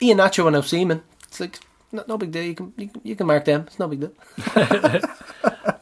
Iheanacho 0.00 0.46
and 0.46 0.56
Osimhen. 0.56 1.02
It's 1.28 1.40
like 1.40 1.58
no, 1.92 2.04
no 2.06 2.18
big 2.18 2.32
deal. 2.32 2.42
You 2.42 2.54
can, 2.54 2.72
you 2.76 2.88
can 2.88 3.00
you 3.04 3.16
can 3.16 3.26
mark 3.26 3.44
them. 3.46 3.64
It's 3.66 3.78
no 3.78 3.88
big 3.88 4.00
deal. 4.00 4.12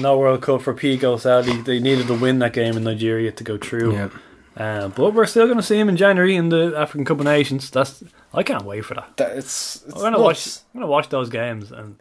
No 0.00 0.18
World 0.18 0.42
Cup 0.42 0.62
for 0.62 0.74
Pico, 0.74 1.16
sadly. 1.16 1.60
They 1.62 1.78
needed 1.80 2.06
to 2.08 2.14
win 2.14 2.38
that 2.40 2.52
game 2.52 2.76
in 2.76 2.84
Nigeria 2.84 3.32
to 3.32 3.44
go 3.44 3.56
through. 3.58 4.10
Uh, 4.56 4.88
but 4.88 5.14
we're 5.14 5.26
still 5.26 5.46
going 5.46 5.56
to 5.58 5.62
see 5.62 5.78
him 5.78 5.88
in 5.88 5.96
January 5.96 6.36
in 6.36 6.48
the 6.48 6.74
African 6.76 7.04
Cup 7.04 7.18
of 7.18 7.24
Nations. 7.24 7.70
That's 7.70 8.04
I 8.32 8.42
can't 8.42 8.64
wait 8.64 8.84
for 8.84 8.94
that. 8.94 9.16
That, 9.16 9.36
it's, 9.36 9.82
it's 9.86 9.94
I'm 9.96 10.00
gonna 10.02 10.20
watch. 10.20 10.46
I'm 10.74 10.80
gonna 10.80 10.90
watch 10.90 11.08
those 11.08 11.28
games, 11.28 11.70
and 11.72 11.96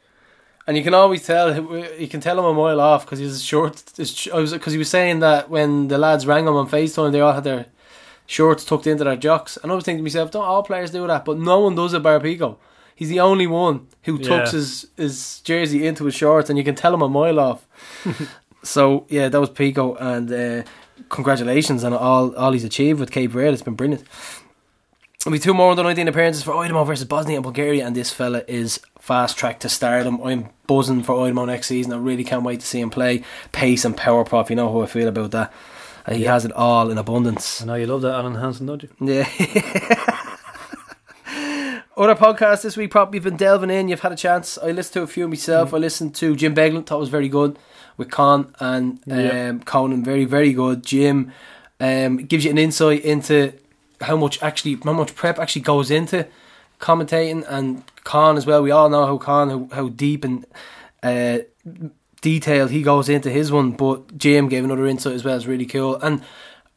And 0.66 0.78
you 0.78 0.84
can 0.84 0.94
always 0.94 1.26
tell 1.26 1.54
you 2.00 2.08
can 2.08 2.22
tell 2.22 2.40
him 2.40 2.46
a 2.46 2.54
mile 2.54 2.80
off 2.80 3.06
because 3.06 3.20
his 3.20 3.44
short. 3.44 3.84
His, 3.98 4.28
I 4.34 4.38
was 4.38 4.54
because 4.54 4.74
he 4.74 4.80
was 4.80 4.90
saying 4.90 5.20
that 5.20 5.50
when 5.50 5.88
the 5.90 5.98
lads 5.98 6.26
rang 6.26 6.48
him 6.48 6.56
on 6.56 6.70
Facetime, 6.70 7.12
they 7.12 7.22
all 7.22 7.34
had 7.34 7.44
their 7.44 7.66
shorts 8.26 8.64
tucked 8.66 8.88
into 8.88 9.04
their 9.04 9.16
jocks. 9.18 9.58
And 9.58 9.72
I 9.72 9.76
was 9.76 9.84
thinking 9.84 10.00
to 10.00 10.04
myself, 10.04 10.32
don't 10.32 10.46
all 10.46 10.64
players 10.64 10.92
do 10.92 11.06
that? 11.08 11.26
But 11.26 11.38
no 11.38 11.60
one 11.60 11.76
does 11.76 11.94
it. 11.94 12.02
Bar 12.04 12.20
Pico. 12.20 12.58
He's 12.96 13.10
the 13.10 13.20
only 13.20 13.48
one 13.48 13.88
who 14.04 14.18
tucks 14.18 14.54
Yeah. 14.54 14.60
his 14.60 14.88
his 14.98 15.42
jersey 15.42 15.86
into 15.88 16.06
his 16.06 16.16
shorts, 16.16 16.50
and 16.50 16.58
you 16.58 16.64
can 16.64 16.76
tell 16.76 16.94
him 16.94 17.02
a 17.02 17.10
mile 17.10 17.40
off. 17.40 17.68
so 18.64 19.06
yeah, 19.10 19.30
that 19.30 19.40
was 19.40 19.50
Pico, 19.50 19.96
and 19.96 20.32
uh, 20.32 20.64
congratulations 21.10 21.84
on 21.84 21.94
all 21.94 22.36
all 22.36 22.52
he's 22.52 22.64
achieved 22.64 23.00
with 23.00 23.12
Cape 23.12 23.32
Verde. 23.32 23.54
It's 23.54 23.62
been 23.64 23.76
brilliant. 23.76 24.04
There'll 25.24 25.36
be 25.36 25.40
two 25.40 25.54
more 25.54 25.72
under 25.72 25.84
19 25.84 26.10
appearances 26.10 26.44
for 26.44 26.52
Aidomo 26.52 26.86
versus 26.86 27.06
Bosnia 27.06 27.38
and 27.38 27.44
Bulgaria, 27.44 27.86
and 27.88 27.96
this 27.96 28.12
fella 28.12 28.44
is 28.48 28.82
fast 29.00 29.38
track 29.38 29.60
to 29.62 29.70
stardom. 29.70 30.22
I'm 30.22 30.50
buzzing 30.68 31.02
for 31.04 31.16
Aidomo 31.16 31.48
next 31.48 31.68
season. 31.68 31.94
I 31.94 31.98
really 31.98 32.26
can't 32.26 32.44
wait 32.44 32.60
to 32.60 32.66
see 32.66 32.82
him 32.82 32.90
play. 32.90 33.24
Pace 33.54 33.86
and 33.86 33.96
power 33.96 34.26
prop, 34.26 34.50
you 34.50 34.58
know 34.58 34.70
how 34.72 34.82
I 34.82 34.86
feel 34.86 35.08
about 35.08 35.32
that. 35.32 35.54
he 36.12 36.24
has 36.24 36.44
it 36.44 36.52
all 36.52 36.92
in 36.92 36.98
abundance. 36.98 37.62
I 37.62 37.66
know 37.66 37.76
you 37.76 37.88
love 37.88 38.02
that 38.02 38.14
Alan 38.16 38.36
Hansen, 38.36 38.66
don't 38.66 38.84
you? 38.84 38.90
Yeah. 39.00 39.28
Other 41.96 42.16
podcasts 42.16 42.64
this 42.64 42.76
week, 42.76 42.90
probably 42.90 43.20
been 43.20 43.38
delving 43.38 43.70
in. 43.70 43.88
You've 43.88 44.00
had 44.00 44.12
a 44.12 44.16
chance. 44.16 44.58
I 44.58 44.72
listened 44.72 44.94
to 44.94 45.02
a 45.04 45.08
few 45.08 45.28
myself. 45.28 45.76
I 45.76 45.78
listened 45.78 46.16
to 46.16 46.36
Jim 46.36 46.56
Beglin, 46.56 46.86
thought 46.86 46.98
it 46.98 47.02
was 47.02 47.10
very 47.10 47.30
good 47.30 47.60
with 47.98 48.10
Con 48.10 48.54
and 48.60 49.00
um, 49.12 49.20
Yeah. 49.20 49.54
Conan, 49.66 50.04
very 50.04 50.26
very 50.26 50.54
good. 50.54 50.84
Jim 50.84 51.32
um, 51.80 52.18
gives 52.18 52.46
you 52.46 52.52
an 52.52 52.58
insight 52.58 53.04
into 53.04 53.54
how 54.02 54.18
much 54.18 54.42
actually 54.42 54.80
how 54.84 54.94
much 54.94 55.14
prep 55.14 55.38
actually 55.38 55.62
goes 55.62 55.92
into 55.92 56.26
commentating 56.80 57.46
and 57.48 57.84
Con 58.04 58.38
as 58.38 58.48
well. 58.48 58.64
We 58.64 58.72
all 58.72 58.90
know 58.90 59.06
how 59.06 59.18
Con 59.20 59.50
how, 59.50 59.76
how 59.76 59.90
deep 59.90 60.26
and 60.26 60.48
uh, 61.04 61.40
detailed 62.22 62.72
he 62.72 62.82
goes 62.82 63.08
into 63.08 63.30
his 63.30 63.52
one, 63.52 63.72
but 63.72 64.18
Jim 64.18 64.50
gave 64.50 64.64
another 64.64 64.88
insight 64.88 65.14
as 65.14 65.24
well. 65.24 65.36
It's 65.36 65.46
really 65.46 65.68
cool, 65.68 65.98
and 65.98 66.24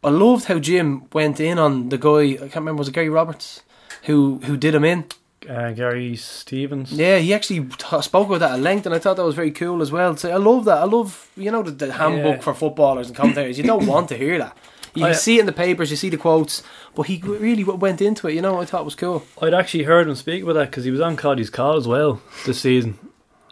I 0.05 0.11
loved 0.11 0.45
how 0.45 0.59
Jim 0.59 1.09
went 1.15 1.41
in 1.41 1.59
on 1.59 1.89
the 1.89 1.97
guy. 1.97 2.35
I 2.35 2.37
can't 2.37 2.57
remember 2.57 2.81
was 2.81 2.89
it 2.89 2.93
Gary 2.95 3.09
Roberts 3.09 3.63
who 4.07 4.41
who 4.45 4.57
did 4.57 4.75
him 4.75 4.85
in. 4.85 5.05
Uh, 5.49 5.71
Gary 5.71 6.17
Stevens. 6.17 6.91
Yeah, 6.93 7.19
he 7.19 7.33
actually 7.33 7.67
t- 7.67 8.03
spoke 8.03 8.27
about 8.27 8.41
that 8.41 8.53
at 8.53 8.61
length, 8.61 8.85
and 8.87 8.93
I 8.95 8.99
thought 8.99 9.17
that 9.17 9.25
was 9.25 9.37
very 9.37 9.53
cool 9.53 9.81
as 9.81 9.93
well. 9.93 10.17
So 10.17 10.29
I 10.31 10.37
love 10.39 10.65
that. 10.65 10.79
I 10.79 10.85
love 10.85 11.31
you 11.37 11.51
know 11.53 11.63
the, 11.63 11.71
the 11.71 11.93
handbook 11.93 12.37
Yeah. 12.37 12.41
for 12.43 12.53
footballers 12.55 13.07
and 13.09 13.17
commentators. 13.17 13.57
You 13.57 13.63
don't 13.65 13.87
want 13.95 14.09
to 14.09 14.17
hear 14.17 14.39
that. 14.39 14.57
You 14.95 15.07
I- 15.07 15.13
see 15.13 15.37
it 15.37 15.41
in 15.41 15.47
the 15.47 15.53
papers, 15.53 15.91
you 15.91 15.97
see 15.97 16.09
the 16.09 16.17
quotes, 16.17 16.63
but 16.97 17.03
he 17.03 17.21
really 17.25 17.63
went 17.63 18.01
into 18.01 18.27
it. 18.29 18.35
You 18.35 18.41
know, 18.43 18.61
I 18.61 18.65
thought 18.65 18.81
it 18.81 18.85
was 18.87 18.95
cool. 18.97 19.25
I'd 19.41 19.55
actually 19.55 19.85
heard 19.85 20.09
him 20.09 20.15
speak 20.17 20.43
about 20.43 20.55
that 20.55 20.71
because 20.71 20.85
he 20.85 20.91
was 20.91 21.01
on 21.03 21.17
Coddy's 21.17 21.51
call 21.51 21.77
as 21.77 21.87
well 21.87 22.21
this 22.47 22.61
season, 22.63 22.99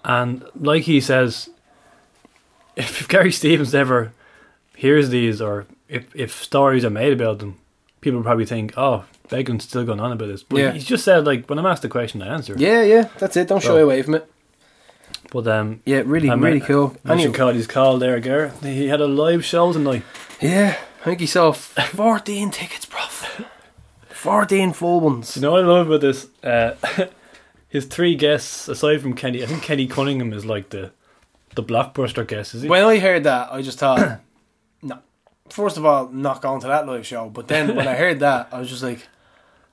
and 0.05 0.43
like 0.59 0.85
he 0.85 1.01
says, 1.01 1.49
if, 2.77 3.03
if 3.03 3.09
Gary 3.09 3.31
Stevens 3.31 3.75
ever 3.75 4.13
hears 4.75 5.11
these 5.11 5.41
or 5.41 5.67
if 5.89 6.15
if 6.17 6.43
stories 6.43 6.85
are 6.85 6.91
made 6.91 7.13
about 7.13 7.39
them, 7.39 7.59
people 8.01 8.23
probably 8.23 8.47
think, 8.47 8.73
"Oh, 8.77 9.05
Beglin's 9.29 9.65
still 9.65 9.85
going 9.85 10.01
on 10.01 10.13
about 10.13 10.29
this." 10.29 10.43
But 10.43 10.59
Yeah. 10.59 10.71
he's 10.73 10.85
just 10.85 11.05
said 11.05 11.25
like, 11.25 11.47
when 11.49 11.59
I'm 11.59 11.67
asked 11.67 11.83
the 11.83 11.89
question, 11.89 12.23
I 12.23 12.29
answer. 12.29 12.55
Yeah, 12.59 12.83
yeah, 12.83 13.09
that's 13.19 13.37
it. 13.37 13.49
Don't 13.49 13.63
shy 13.63 13.79
away 13.79 14.03
from 14.03 14.15
it. 14.17 14.31
But 15.33 15.47
um, 15.49 15.81
Yeah, 15.85 16.03
really, 16.05 16.31
I 16.31 16.35
really 16.35 16.59
met- 16.61 16.69
cool. 16.69 16.89
mentioned 17.05 17.35
Anyway, 17.35 17.37
Coddy's 17.39 17.67
call 17.67 17.99
there, 17.99 18.21
Gareth. 18.21 18.63
He 18.63 18.89
had 18.89 19.01
a 19.01 19.07
live 19.07 19.45
show 19.45 19.73
tonight. 19.73 20.03
yeah, 20.41 20.77
I 21.01 21.05
think 21.05 21.21
he 21.21 21.27
saw 21.27 21.53
fourteen 21.53 22.51
tickets, 22.51 22.87
bruv. 22.87 23.45
Fourteen 24.11 24.73
full 24.73 25.01
ones. 25.01 25.37
You 25.37 25.43
know 25.43 25.53
what 25.53 25.65
I 25.65 25.67
love 25.67 25.87
about 25.89 26.01
this? 26.01 26.29
Uh, 26.43 26.75
his 27.69 27.85
three 27.87 28.15
guests, 28.15 28.69
aside 28.69 29.01
from 29.03 29.15
Kenny, 29.15 29.43
I 29.43 29.47
think 29.47 29.63
Kenny 29.63 29.87
Cunningham 29.87 30.33
is 30.33 30.45
like 30.47 30.71
the 30.71 30.93
the 31.55 31.63
blockbuster 31.63 32.27
guest, 32.27 32.55
is 32.55 32.63
he? 32.63 32.69
When 32.69 32.85
I 32.85 32.99
heard 32.99 33.25
that, 33.25 33.53
I 33.53 33.63
just 33.63 33.79
thought, 33.79 34.21
no. 34.83 34.99
First 35.51 35.77
of 35.77 35.85
all, 35.85 36.09
not 36.09 36.43
going 36.43 36.61
to 36.63 36.69
that 36.69 36.87
live 36.87 37.07
show. 37.07 37.29
But 37.29 37.49
then 37.49 37.75
when 37.77 37.87
I 37.89 37.95
heard 38.05 38.21
that, 38.21 38.49
I 38.53 38.59
was 38.59 38.69
just 38.71 38.83
like, 38.83 39.07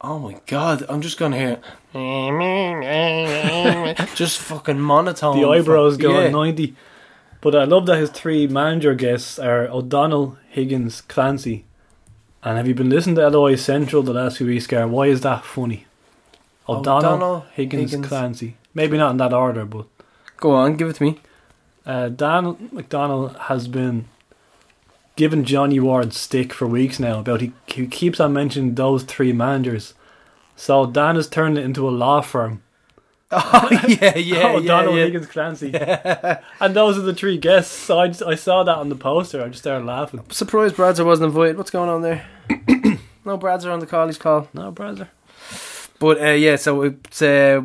oh 0.02 0.20
my 0.20 0.36
god, 0.48 0.84
I'm 0.90 1.02
just 1.02 1.18
gonna 1.18 1.38
hear 1.38 1.60
just 4.16 4.40
fucking 4.40 4.80
monotone. 4.80 5.40
the 5.40 5.48
eyebrows 5.48 5.94
Fuck- 5.96 6.02
going 6.02 6.26
yeah. 6.26 6.30
90. 6.32 6.76
But 7.42 7.56
I 7.56 7.64
love 7.64 7.88
that 7.88 7.98
his 7.98 8.10
three 8.12 8.46
manager 8.48 8.94
guests 8.94 9.40
are 9.40 9.68
O'Donnell, 9.68 10.38
Higgins, 10.50 11.02
Clancy. 11.02 11.66
And 12.44 12.58
have 12.58 12.68
you 12.68 12.76
been 12.76 12.90
listening 12.90 13.16
to 13.16 13.28
LOI 13.30 13.56
Central 13.56 14.04
the 14.04 14.14
last 14.14 14.38
few 14.38 14.48
weeks, 14.48 14.68
Gar? 14.68 14.88
Why 14.88 15.08
is 15.08 15.22
that 15.22 15.44
funny? 15.44 15.86
O'Donnell, 16.70 16.98
O'Donnell, 17.16 17.46
Higgins, 17.54 17.92
Higgins. 17.92 18.08
Clancy. 18.08 18.58
Maybe 18.76 18.98
not 18.98 19.12
in 19.12 19.18
that 19.18 19.34
order, 19.34 19.66
but 19.66 19.88
Go 20.38 20.52
on, 20.52 20.76
give 20.76 20.90
it 20.90 20.96
to 20.98 21.04
me. 21.04 21.20
uh, 21.86 22.10
Dan 22.10 22.70
McDonnell 22.74 23.38
has 23.42 23.68
been 23.68 24.06
giving 25.22 25.44
Johnny 25.44 25.80
Ward 25.80 26.16
stick 26.16 26.52
for 26.52 26.66
weeks 26.66 27.00
now 27.00 27.20
about 27.20 27.42
he, 27.42 27.54
he 27.68 27.86
keeps 27.86 28.20
on 28.20 28.34
mentioning 28.34 28.74
those 28.74 29.04
three 29.04 29.32
managers. 29.32 29.94
So 30.56 30.88
Dan 30.88 31.14
has 31.16 31.30
turned 31.30 31.60
it 31.60 31.64
into 31.64 31.88
a 31.88 31.92
law 31.92 32.22
firm. 32.22 32.64
Oh 33.32 33.70
yeah, 33.88 34.18
yeah, 34.18 34.48
O'Donnell, 34.48 34.94
yeah, 34.94 34.98
yeah. 34.98 35.04
Higgins, 35.06 35.28
Clancy. 35.28 35.74
and 36.60 36.74
those 36.76 36.98
are 36.98 37.02
the 37.02 37.14
three 37.14 37.38
guests. 37.38 37.72
So 37.72 38.00
I, 38.00 38.08
just, 38.08 38.24
I 38.24 38.34
saw 38.34 38.64
that 38.64 38.76
on 38.76 38.90
the 38.90 38.96
poster. 38.96 39.42
I 39.42 39.48
just 39.48 39.60
started 39.60 39.86
laughing. 39.86 40.26
Surprised 40.30 40.76
Bradzer 40.76 41.06
wasn't 41.06 41.28
invited. 41.28 41.56
What's 41.56 41.70
going 41.70 41.90
on 41.90 42.02
there? 42.02 42.26
no, 43.24 43.38
Bradzer 43.38 43.72
on 43.72 43.80
the 43.80 43.86
call. 43.86 44.08
He's 44.08 44.18
call. 44.18 44.50
No, 44.54 44.72
brother. 44.72 45.08
But 46.00 46.20
uh, 46.20 46.32
yeah, 46.32 46.58
so 46.58 46.82
it's 46.82 47.22
uh, 47.22 47.62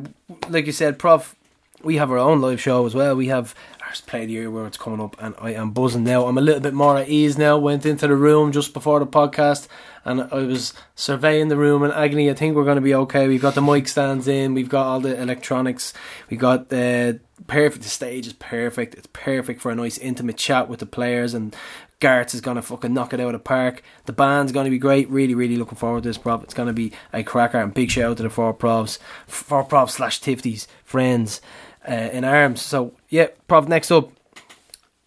like 0.51 0.67
you 0.67 0.73
said, 0.73 0.99
Prof. 0.99 1.35
We 1.83 1.97
have 1.97 2.11
our 2.11 2.19
own 2.19 2.41
live 2.41 2.61
show 2.61 2.87
as 2.87 2.95
well. 2.95 3.17
We 3.17 3.29
have 3.29 3.55
our 4.03 4.07
play 4.07 4.23
of 4.23 4.29
the 4.29 4.35
year 4.35 4.51
where 4.51 4.67
it's 4.67 4.77
coming 4.77 5.01
up, 5.01 5.17
and 5.19 5.35
I 5.39 5.53
am 5.53 5.71
buzzing 5.71 6.05
now. 6.05 6.27
I'm 6.27 6.39
a 6.39 6.41
little 6.41 6.61
bit 6.61 6.75
more 6.75 6.97
at 6.97 7.09
ease 7.09 7.39
now. 7.39 7.59
Went 7.59 7.87
into 7.87 8.07
the 8.07 8.17
room 8.17 8.53
just 8.53 8.73
before 8.73 8.99
the 8.99 9.07
podcast, 9.07 9.69
and 10.05 10.23
I 10.23 10.39
was 10.43 10.75
surveying 10.95 11.49
the 11.49 11.57
room 11.57 11.83
in 11.83 11.91
agony. 11.91 12.31
I 12.31 12.35
think 12.35 12.57
we're 12.57 12.65
going 12.65 12.77
to 12.77 12.83
be 12.83 12.95
okay. 12.95 13.29
We've 13.29 13.43
got 13.43 13.55
the 13.55 13.63
mic 13.63 13.89
stands 13.89 14.29
in. 14.29 14.55
We've 14.55 14.69
got 14.69 14.87
all 14.87 15.01
the 15.01 15.21
electronics. 15.21 15.93
We 16.31 16.37
got 16.37 16.69
the 16.69 17.21
perfect. 17.47 17.85
The 17.85 17.91
stage 17.91 18.27
is 18.27 18.33
perfect. 18.35 18.95
It's 18.95 19.09
perfect 19.13 19.61
for 19.61 19.71
a 19.71 19.75
nice 19.75 19.99
intimate 19.99 20.37
chat 20.37 20.69
with 20.69 20.81
the 20.81 20.87
players 20.87 21.35
and. 21.35 21.55
Garts 21.99 22.35
is 22.35 22.43
gonna 22.43 22.61
fucking 22.61 22.93
knock 22.93 23.15
it 23.15 23.21
out 23.21 23.29
of 23.29 23.33
the 23.33 23.39
park. 23.39 23.83
The 24.05 24.13
band's 24.13 24.53
gonna 24.53 24.69
be 24.69 24.77
great. 24.79 25.09
Really, 25.09 25.35
really 25.35 25.57
looking 25.57 25.79
forward 25.79 26.03
to 26.03 26.11
this 26.11 26.19
prov. 26.19 26.45
It's 26.45 26.53
gonna 26.53 26.75
be 26.75 26.93
a 27.11 27.23
cracker. 27.23 27.59
And 27.59 27.73
big 27.73 27.91
shout 27.91 28.11
out 28.11 28.17
to 28.19 28.23
the 28.25 28.29
four 28.29 28.53
provs, 28.53 28.99
four 29.27 29.65
provs 29.65 29.93
slash 29.93 30.21
tifties 30.21 30.67
friends 30.85 31.41
uh, 31.89 32.11
in 32.13 32.23
arms. 32.23 32.61
So 32.61 32.93
yeah, 33.09 33.29
prov. 33.49 33.69
Next 33.69 33.91
up, 33.91 34.11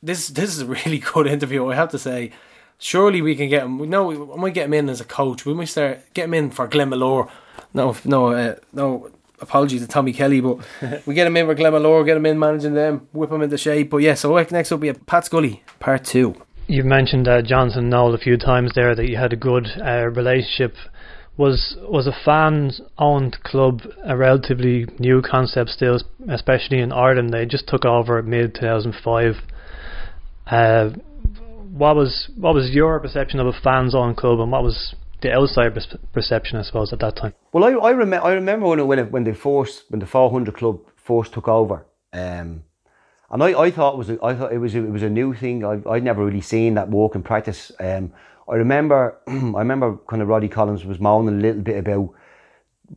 this 0.01 0.27
this 0.30 0.49
is 0.49 0.61
a 0.61 0.65
really 0.65 0.99
good 1.13 1.27
interview. 1.27 1.67
I 1.67 1.76
have 1.76 1.89
to 1.89 1.99
say. 1.99 2.31
Surely 2.81 3.21
we 3.21 3.35
can 3.35 3.49
get 3.49 3.63
him. 3.63 3.77
We 3.77 3.88
know 3.88 4.07
we 4.07 4.38
might 4.38 4.53
get 4.53 4.65
him 4.65 4.73
in 4.73 4.88
as 4.88 5.01
a 5.01 5.05
coach. 5.05 5.45
We 5.45 5.53
might 5.53 5.65
start 5.65 6.01
get 6.13 6.26
him 6.26 6.34
in 6.34 6.49
for 6.49 6.65
Glenmalure. 6.65 7.30
No, 7.73 7.95
no, 8.05 8.27
uh, 8.27 8.55
no. 8.71 9.11
Apologies 9.41 9.81
to 9.81 9.88
Tommy 9.88 10.11
Kelly, 10.11 10.41
but 10.41 10.59
we 11.05 11.13
get 11.13 11.27
him 11.27 11.35
in 11.35 11.45
for 11.45 11.55
Glenmalure. 11.55 12.05
Get 12.05 12.15
him 12.15 12.26
in 12.26 12.39
managing 12.39 12.73
them. 12.73 13.07
Whip 13.11 13.31
him 13.31 13.41
into 13.41 13.57
shape. 13.57 13.89
But 13.89 13.97
yeah, 13.97 14.13
so 14.13 14.34
next 14.51 14.71
up 14.71 14.80
we 14.80 14.88
have 14.88 15.05
Pat 15.05 15.26
Scully, 15.26 15.61
part 15.80 16.05
two. 16.05 16.35
You've 16.67 16.85
mentioned 16.85 17.27
uh, 17.27 17.41
Johnson 17.41 17.89
Knoll 17.89 18.13
a 18.13 18.17
few 18.17 18.38
times 18.38 18.71
there 18.76 18.93
that 18.95 19.09
you 19.09 19.17
had 19.17 19.34
a 19.34 19.35
good 19.35 19.67
uh, 19.84 20.07
relationship. 20.07 20.76
Was 21.40 21.78
was 21.80 22.06
a 22.06 22.11
fans 22.11 22.82
owned 22.98 23.41
club 23.45 23.84
a 24.03 24.18
relatively 24.18 24.86
new 24.99 25.22
concept 25.22 25.70
still, 25.70 25.98
especially 26.28 26.80
in 26.80 26.91
Ireland? 26.91 27.32
They 27.32 27.45
just 27.45 27.66
took 27.66 27.86
over 27.86 28.22
mid 28.22 28.56
two 28.56 28.60
thousand 28.60 28.94
five. 29.02 29.36
Uh, 30.45 30.90
what 31.72 31.95
was 31.95 32.30
what 32.36 32.53
was 32.53 32.72
your 32.72 32.99
perception 32.99 33.40
of 33.40 33.48
a 33.48 33.53
fans 33.53 33.95
owned 33.95 34.18
club, 34.18 34.41
and 34.41 34.52
what 34.52 34.64
was 34.64 34.95
the 35.22 35.32
outside 35.32 35.72
perception, 36.11 36.57
I 36.57 36.64
suppose, 36.64 36.91
at 36.91 36.99
that 36.99 37.16
time? 37.16 37.34
Well, 37.53 37.64
I 37.64 37.70
I, 37.88 37.91
rem- 37.94 38.14
I 38.14 38.34
remember 38.34 38.68
when 38.68 38.80
it, 38.80 38.88
when 38.88 38.99
it, 38.99 39.10
when 39.10 39.24
they 39.24 39.34
first 39.34 39.84
when 39.88 40.02
the 40.02 40.07
400 40.07 40.53
club 40.57 40.82
first 40.98 41.32
took 41.32 41.48
over, 41.48 41.86
um, 42.11 42.64
and 43.32 43.44
I, 43.44 43.57
I 43.57 43.72
thought 43.72 43.94
it 43.94 43.98
was 43.98 44.10
a, 44.10 44.18
I 44.22 44.36
thought 44.36 44.52
it 44.52 44.57
was 44.57 44.76
a, 44.76 44.80
it 44.80 44.91
was 44.91 45.03
a 45.03 45.10
new 45.10 45.34
thing. 45.34 45.64
I 45.64 45.80
I'd 45.90 46.03
never 46.03 46.26
really 46.26 46.41
seen 46.41 46.74
that 46.74 46.90
walk 46.90 47.16
in 47.16 47.24
practice. 47.24 47.72
Um, 47.80 48.11
I 48.49 48.55
remember 48.55 49.19
I 49.27 49.59
remember 49.59 49.97
kind 50.07 50.21
of 50.21 50.27
Roddy 50.27 50.47
Collins 50.47 50.85
was 50.85 50.99
moaning 50.99 51.39
a 51.39 51.41
little 51.41 51.61
bit 51.61 51.77
about 51.77 52.13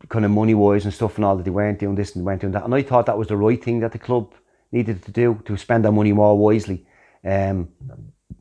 kind 0.09 0.25
of 0.25 0.31
money 0.31 0.55
wise 0.55 0.85
and 0.85 0.95
stuff 0.95 1.17
and 1.17 1.25
all 1.25 1.37
that 1.37 1.45
they 1.45 1.51
weren't 1.51 1.79
doing 1.79 1.95
this 1.95 2.15
and 2.15 2.23
they 2.23 2.27
weren't 2.27 2.41
doing 2.41 2.53
that, 2.53 2.65
and 2.65 2.75
I 2.75 2.83
thought 2.83 3.07
that 3.07 3.19
was 3.19 3.29
the 3.29 3.37
right 3.37 3.63
thing 3.63 3.81
that 3.81 3.93
the 3.93 3.99
club 3.99 4.35
needed 4.73 5.03
to 5.05 5.11
do 5.13 5.41
to 5.45 5.57
spend 5.57 5.85
their 5.85 5.93
money 5.93 6.13
more 6.13 6.37
wisely. 6.37 6.87
Um, 7.25 7.69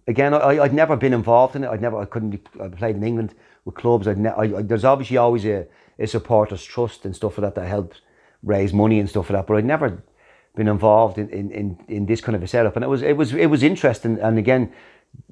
again, 0.07 0.33
I, 0.33 0.59
I'd 0.59 0.73
never 0.73 0.95
been 0.95 1.13
involved 1.13 1.55
in 1.55 1.63
it. 1.63 1.69
I'd 1.69 1.81
never, 1.81 1.97
I 1.97 2.05
couldn't. 2.05 2.47
I 2.61 2.69
played 2.69 2.95
in 2.95 3.03
England 3.03 3.35
with 3.65 3.75
clubs. 3.75 4.07
I'd 4.07 4.17
ne- 4.17 4.29
I, 4.29 4.43
I, 4.43 4.61
there's 4.61 4.85
obviously 4.85 5.17
always 5.17 5.45
a, 5.45 5.67
a 5.99 6.07
supporters 6.07 6.63
trust 6.63 7.05
and 7.05 7.15
stuff 7.15 7.37
like 7.37 7.53
that 7.53 7.61
that 7.61 7.67
helps 7.67 8.01
raise 8.43 8.73
money 8.73 8.99
and 8.99 9.09
stuff 9.09 9.29
like 9.29 9.39
that. 9.39 9.47
But 9.47 9.57
I'd 9.57 9.65
never 9.65 10.03
been 10.55 10.67
involved 10.67 11.17
in, 11.17 11.29
in, 11.29 11.51
in, 11.51 11.77
in 11.87 12.05
this 12.05 12.21
kind 12.21 12.35
of 12.35 12.43
a 12.43 12.47
setup, 12.47 12.75
and 12.75 12.83
it 12.83 12.87
was 12.87 13.01
it 13.01 13.17
was 13.17 13.33
it 13.33 13.47
was 13.47 13.63
interesting. 13.63 14.19
And 14.19 14.37
again, 14.37 14.73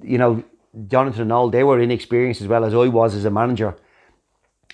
you 0.02 0.18
know, 0.18 0.44
Jonathan 0.88 1.24
and 1.24 1.32
all 1.32 1.50
they 1.50 1.64
were 1.64 1.80
inexperienced 1.80 2.42
as 2.42 2.48
well 2.48 2.64
as 2.64 2.74
I 2.74 2.88
was 2.88 3.16
as 3.16 3.26
a 3.26 3.32
manager. 3.32 3.76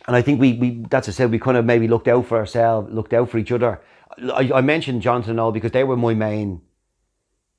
And 0.08 0.16
I 0.16 0.22
think 0.22 0.40
we, 0.40 0.54
we 0.54 0.86
that's 0.90 1.10
I 1.10 1.12
said 1.12 1.32
we 1.32 1.40
kind 1.40 1.58
of 1.58 1.66
maybe 1.66 1.88
looked 1.88 2.08
out 2.08 2.26
for 2.26 2.38
ourselves, 2.38 2.94
looked 2.94 3.14
out 3.14 3.30
for 3.30 3.38
each 3.38 3.52
other. 3.52 3.82
I, 4.34 4.52
I 4.54 4.62
mentioned 4.62 5.02
Jonathan 5.02 5.32
and 5.32 5.40
all 5.40 5.52
because 5.52 5.72
they 5.72 5.84
were 5.84 5.98
my 5.98 6.14
main 6.14 6.62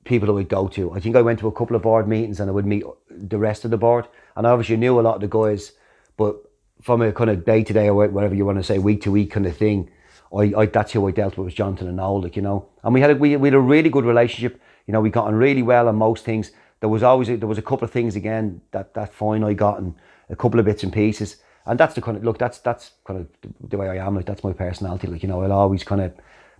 people 0.05 0.27
that 0.27 0.33
would 0.33 0.49
go 0.49 0.67
to. 0.69 0.93
I 0.93 0.99
think 0.99 1.15
I 1.15 1.21
went 1.21 1.39
to 1.39 1.47
a 1.47 1.51
couple 1.51 1.75
of 1.75 1.81
board 1.81 2.07
meetings 2.07 2.39
and 2.39 2.49
I 2.49 2.53
would 2.53 2.65
meet 2.65 2.83
the 3.09 3.37
rest 3.37 3.65
of 3.65 3.71
the 3.71 3.77
board. 3.77 4.07
And 4.35 4.47
I 4.47 4.51
obviously 4.51 4.77
knew 4.77 4.99
a 4.99 5.01
lot 5.01 5.15
of 5.15 5.21
the 5.21 5.27
guys, 5.27 5.73
but 6.15 6.37
from 6.81 7.01
a 7.01 7.11
kind 7.11 7.29
of 7.29 7.43
day 7.43 7.63
to 7.63 7.73
day 7.73 7.89
or 7.89 8.07
whatever 8.07 8.35
you 8.35 8.45
want 8.45 8.59
to 8.59 8.63
say, 8.63 8.77
week 8.77 9.01
to 9.01 9.11
week 9.11 9.31
kind 9.31 9.45
of 9.45 9.57
thing, 9.57 9.89
I, 10.35 10.53
I 10.57 10.65
that's 10.65 10.93
who 10.93 11.07
I 11.07 11.11
dealt 11.11 11.37
with 11.37 11.45
was 11.45 11.53
Jonathan 11.53 11.87
and 11.87 11.97
Noel, 11.97 12.21
like, 12.21 12.35
you 12.35 12.41
know. 12.41 12.69
And 12.83 12.93
we 12.93 13.01
had 13.01 13.11
a, 13.11 13.15
we, 13.15 13.35
we 13.35 13.47
had 13.47 13.55
a 13.55 13.59
really 13.59 13.89
good 13.89 14.05
relationship. 14.05 14.61
You 14.85 14.93
know, 14.93 15.01
we 15.01 15.09
got 15.09 15.25
on 15.25 15.35
really 15.35 15.63
well 15.63 15.87
on 15.87 15.95
most 15.95 16.23
things. 16.23 16.51
There 16.79 16.89
was 16.89 17.03
always 17.03 17.29
a, 17.29 17.37
there 17.37 17.47
was 17.47 17.57
a 17.57 17.63
couple 17.63 17.85
of 17.85 17.91
things 17.91 18.15
again 18.15 18.61
that 18.71 18.93
that 18.93 19.13
fine 19.13 19.43
I 19.43 19.53
got 19.53 19.79
and 19.79 19.95
a 20.29 20.35
couple 20.35 20.59
of 20.59 20.65
bits 20.65 20.83
and 20.83 20.93
pieces. 20.93 21.37
And 21.65 21.77
that's 21.79 21.95
the 21.95 22.01
kind 22.01 22.17
of 22.17 22.23
look. 22.23 22.37
That's 22.37 22.59
that's 22.59 22.91
kind 23.05 23.19
of 23.19 23.27
the- 23.69 23.77
way 23.77 23.89
I 23.89 24.05
am. 24.05 24.15
Like 24.15 24.25
that's 24.25 24.43
my 24.43 24.53
personality. 24.53 25.07
Like 25.07 25.23
you 25.23 25.29
know, 25.29 25.41
I'll 25.41 25.51
always 25.51 25.83
kind 25.83 26.01
of 26.01 26.13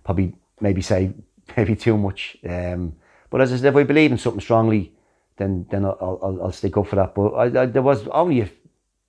probably 0.04 0.34
maybe 0.60 0.82
say 0.82 1.12
maybe 1.56 1.76
too 1.76 1.96
much. 1.96 2.36
Um, 2.48 2.94
but 3.30 3.40
as 3.40 3.52
I 3.52 3.56
said, 3.56 3.66
if 3.66 3.76
I 3.76 3.84
believe 3.84 4.12
in 4.12 4.18
something 4.18 4.40
strongly, 4.40 4.92
then 5.36 5.66
then 5.70 5.84
I'll, 5.84 6.18
I'll, 6.22 6.42
I'll 6.44 6.52
stick 6.52 6.76
up 6.76 6.86
for 6.88 6.96
that. 6.96 7.14
But 7.14 7.28
I, 7.30 7.62
I, 7.62 7.66
there 7.66 7.82
was 7.82 8.06
only 8.08 8.40
a 8.40 8.50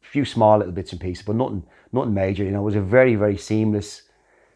few 0.02 0.26
small 0.26 0.58
little 0.58 0.74
bits 0.74 0.92
and 0.92 1.02
pieces, 1.02 1.26
but 1.26 1.36
nothing 1.36 1.66
nothing 1.92 2.14
major. 2.14 2.44
You 2.44 2.52
know, 2.52 2.62
it 2.62 2.66
was 2.66 2.76
a 2.76 2.82
very 2.82 3.16
very 3.16 3.38
seamless 3.38 4.04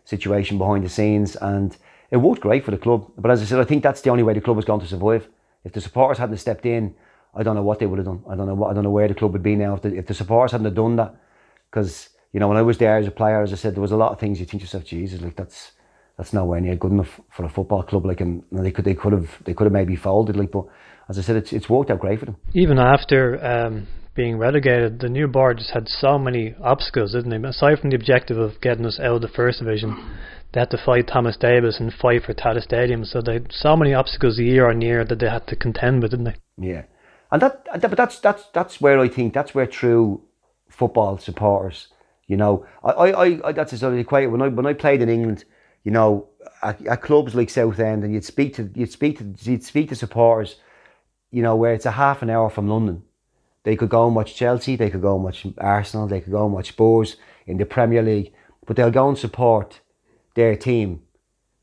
situation 0.05 0.57
behind 0.57 0.85
the 0.85 0.89
scenes, 0.89 1.35
and 1.35 1.75
it 2.11 2.17
worked 2.17 2.41
great 2.41 2.63
for 2.63 2.71
the 2.71 2.77
club. 2.77 3.11
But 3.17 3.31
as 3.31 3.41
I 3.41 3.45
said, 3.45 3.59
I 3.59 3.63
think 3.65 3.83
that's 3.83 4.01
the 4.01 4.11
only 4.11 4.23
way 4.23 4.33
the 4.33 4.41
club 4.41 4.55
was 4.55 4.65
going 4.65 4.81
to 4.81 4.87
survive. 4.87 5.27
If 5.63 5.73
the 5.73 5.81
supporters 5.81 6.17
hadn't 6.17 6.37
stepped 6.37 6.65
in, 6.65 6.95
I 7.35 7.43
don't 7.43 7.55
know 7.55 7.63
what 7.63 7.79
they 7.79 7.85
would 7.85 7.99
have 7.99 8.05
done. 8.05 8.23
I 8.29 8.35
don't 8.35 8.47
know 8.47 8.53
what 8.53 8.71
I 8.71 8.73
don't 8.73 8.83
know 8.83 8.91
where 8.91 9.07
the 9.07 9.13
club 9.13 9.33
would 9.33 9.43
be 9.43 9.55
now 9.55 9.75
if 9.75 9.81
the, 9.81 9.95
if 9.95 10.05
the 10.07 10.13
supporters 10.13 10.51
hadn't 10.51 10.73
done 10.73 10.95
that. 10.97 11.15
Because 11.69 12.09
you 12.31 12.39
know, 12.39 12.47
when 12.47 12.57
I 12.57 12.61
was 12.61 12.77
there 12.77 12.97
as 12.97 13.07
a 13.07 13.11
player, 13.11 13.41
as 13.41 13.53
I 13.53 13.55
said, 13.55 13.75
there 13.75 13.81
was 13.81 13.91
a 13.91 13.97
lot 13.97 14.11
of 14.11 14.19
things 14.19 14.39
you 14.39 14.45
think 14.45 14.61
yourself, 14.61 14.85
Jesus, 14.85 15.21
like 15.21 15.35
that's 15.35 15.71
that's 16.17 16.33
nowhere 16.33 16.61
near 16.61 16.75
good 16.75 16.91
enough 16.91 17.19
for 17.35 17.45
a 17.45 17.49
football 17.49 17.83
club. 17.83 18.05
Like, 18.05 18.21
and 18.21 18.43
they 18.51 18.71
could 18.71 18.85
they 18.85 18.93
could 18.93 19.13
have 19.13 19.29
they 19.45 19.53
could 19.53 19.65
have 19.65 19.73
maybe 19.73 19.95
folded. 19.95 20.35
Like, 20.35 20.51
but 20.51 20.65
as 21.09 21.17
I 21.17 21.21
said, 21.21 21.37
it's 21.37 21.53
it's 21.53 21.69
worked 21.69 21.91
out 21.91 21.99
great 21.99 22.19
for 22.19 22.25
them. 22.25 22.37
Even 22.53 22.77
after 22.77 23.43
um, 23.43 23.87
being 24.15 24.37
relegated, 24.37 24.99
the 24.99 25.09
new 25.09 25.27
board 25.27 25.57
just 25.57 25.71
had 25.71 25.87
so 25.87 26.19
many 26.19 26.55
obstacles, 26.63 27.13
didn't 27.13 27.29
they? 27.29 27.47
Aside 27.47 27.79
from 27.79 27.89
the 27.89 27.95
objective 27.95 28.37
of 28.37 28.61
getting 28.61 28.85
us 28.85 28.99
out 28.99 29.15
of 29.15 29.21
the 29.21 29.27
first 29.27 29.59
division, 29.59 30.17
they 30.53 30.59
had 30.59 30.71
to 30.71 30.77
fight 30.77 31.07
Thomas 31.07 31.35
Davis 31.35 31.79
and 31.79 31.93
fight 31.93 32.23
for 32.23 32.33
Tallaght 32.33 32.63
Stadium. 32.63 33.03
So 33.05 33.21
they 33.21 33.41
so 33.49 33.75
many 33.75 33.93
obstacles 33.93 34.39
year 34.39 34.69
on 34.69 34.81
year 34.81 35.03
that 35.03 35.19
they 35.19 35.29
had 35.29 35.47
to 35.47 35.55
contend 35.55 36.01
with, 36.01 36.11
didn't 36.11 36.25
they? 36.25 36.35
Yeah, 36.57 36.83
and 37.31 37.41
that, 37.41 37.67
but 37.81 37.97
that's 37.97 38.19
that's 38.19 38.45
that's 38.53 38.79
where 38.79 38.99
I 38.99 39.09
think 39.09 39.33
that's 39.33 39.55
where 39.55 39.67
true 39.67 40.21
football 40.69 41.17
supporters, 41.17 41.87
you 42.27 42.37
know, 42.37 42.65
I 42.83 42.91
I, 42.91 43.49
I 43.49 43.51
that's 43.51 43.81
of 43.81 43.93
equate 43.93 44.31
when 44.31 44.41
I 44.41 44.47
when 44.47 44.65
I 44.65 44.73
played 44.73 45.01
in 45.01 45.09
England, 45.09 45.45
you 45.83 45.91
know, 45.91 46.29
at, 46.61 46.85
at 46.85 47.01
clubs 47.01 47.35
like 47.35 47.49
Southend, 47.49 48.03
and 48.03 48.13
you'd 48.13 48.25
speak 48.25 48.55
to 48.55 48.71
you'd 48.75 48.91
speak 48.91 49.17
to 49.19 49.33
you'd 49.49 49.63
speak 49.63 49.89
to 49.89 49.95
supporters, 49.95 50.55
you 51.31 51.41
know, 51.41 51.55
where 51.55 51.73
it's 51.73 51.85
a 51.85 51.91
half 51.91 52.21
an 52.21 52.29
hour 52.29 52.49
from 52.49 52.67
London. 52.67 53.03
They 53.63 53.75
could 53.75 53.89
go 53.89 54.05
and 54.05 54.15
watch 54.15 54.35
Chelsea, 54.35 54.75
they 54.75 54.89
could 54.89 55.01
go 55.01 55.15
and 55.15 55.23
watch 55.23 55.45
Arsenal, 55.57 56.07
they 56.07 56.21
could 56.21 56.33
go 56.33 56.43
and 56.45 56.53
watch 56.53 56.69
Spurs 56.69 57.15
in 57.47 57.57
the 57.57 57.65
Premier 57.65 58.01
League, 58.01 58.33
but 58.65 58.75
they'll 58.75 58.91
go 58.91 59.07
and 59.07 59.17
support 59.17 59.79
their 60.35 60.55
team 60.55 61.01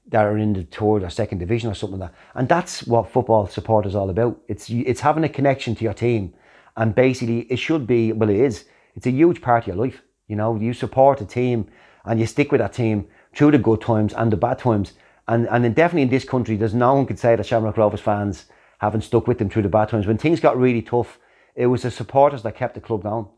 that 0.09 0.25
are 0.25 0.37
in 0.37 0.53
the 0.53 0.65
third 0.65 1.05
or 1.05 1.11
second 1.11 1.39
division 1.39 1.71
or 1.71 1.75
something 1.75 1.99
like 1.99 2.11
that. 2.11 2.19
And 2.35 2.49
that's 2.49 2.87
what 2.87 3.11
football 3.11 3.47
support 3.47 3.87
is 3.87 3.95
all 3.95 4.11
about. 4.11 4.41
It's 4.49 4.69
it's 4.71 5.01
having 5.01 5.25
a 5.25 5.29
connection 5.29 5.75
to 5.77 5.85
your 5.85 5.95
team, 5.95 6.35
and 6.77 6.95
basically 6.95 7.41
it 7.43 7.59
should 7.59 7.87
be 7.87 8.13
well, 8.13 8.31
it 8.31 8.37
is. 8.37 8.65
It's 8.97 9.07
a 9.07 9.11
huge 9.11 9.41
part 9.41 9.65
of 9.65 9.69
your 9.69 9.77
life. 9.77 10.03
You 10.27 10.37
know, 10.37 10.57
you 10.57 10.73
support 10.73 11.21
a 11.21 11.25
team 11.25 11.69
and 12.05 12.19
you 12.19 12.27
stick 12.27 12.51
with 12.51 12.61
that 12.61 12.73
team 12.73 13.07
through 13.35 13.53
the 13.53 13.59
good 13.59 13.81
times 13.81 14.13
and 14.15 14.33
the 14.33 14.37
bad 14.37 14.59
times. 14.59 14.95
And 15.29 15.47
and 15.49 15.75
definitely 15.75 16.03
in 16.03 16.11
this 16.11 16.25
country, 16.25 16.57
there's 16.57 16.75
no 16.75 16.95
one 16.95 17.07
could 17.07 17.19
say 17.19 17.37
that 17.37 17.47
Shamrock 17.47 17.77
Rovers 17.77 18.01
fans 18.01 18.47
haven't 18.79 19.03
stuck 19.03 19.27
with 19.29 19.39
them 19.39 19.51
through 19.51 19.63
the 19.63 19.69
bad 19.69 19.89
times. 19.89 20.07
When 20.07 20.19
things 20.19 20.41
got 20.41 20.59
really 20.59 20.83
tough, 20.83 21.19
it 21.55 21.67
was 21.67 21.83
the 21.83 21.91
supporters 21.91 22.43
that 22.43 22.57
kept 22.57 22.75
the 22.75 22.81
club 22.81 23.03
going. 23.03 23.29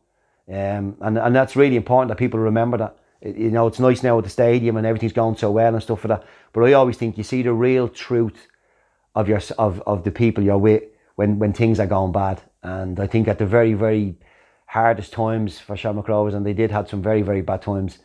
Um, 0.49 0.97
and 1.01 1.19
and 1.19 1.37
that's 1.37 1.55
really 1.57 1.77
important 1.77 2.09
that 2.09 2.19
people 2.19 2.41
remember 2.41 2.79
that. 2.79 2.97
You 3.25 3.51
know, 3.51 3.67
it's 3.67 3.79
nice 3.79 4.03
now 4.03 4.19
at 4.19 4.25
the 4.25 4.31
stadium 4.31 4.77
and 4.77 4.87
everything's 4.87 5.13
going 5.13 5.37
so 5.37 5.51
well 5.51 5.75
and 5.75 5.83
stuff 5.83 6.01
for 6.01 6.09
that. 6.09 6.25
But 6.53 6.63
I 6.65 6.73
always 6.73 6.97
think 6.97 7.17
you 7.17 7.25
see 7.25 7.43
the 7.43 7.53
real 7.53 7.89
truth 7.89 8.49
of 9.15 9.29
your 9.29 9.41
of, 9.59 9.81
of 9.87 10.05
the 10.05 10.11
people 10.11 10.43
you're 10.43 10.59
with 10.59 10.83
when, 11.17 11.39
when 11.39 11.53
things 11.53 11.79
are 11.79 11.87
going 11.87 12.13
bad. 12.13 12.43
And 12.63 12.99
I 12.99 13.07
think 13.07 13.29
at 13.29 13.39
the 13.39 13.47
very, 13.47 13.75
very 13.75 14.17
hardest 14.67 15.13
times 15.13 15.59
for 15.59 15.77
Shamrock 15.77 16.09
Rovers, 16.09 16.35
and 16.35 16.47
they 16.47 16.53
did 16.53 16.71
have 16.71 16.89
some 16.89 17.03
very, 17.03 17.23
very 17.23 17.43
bad 17.43 17.63
times, 17.63 17.99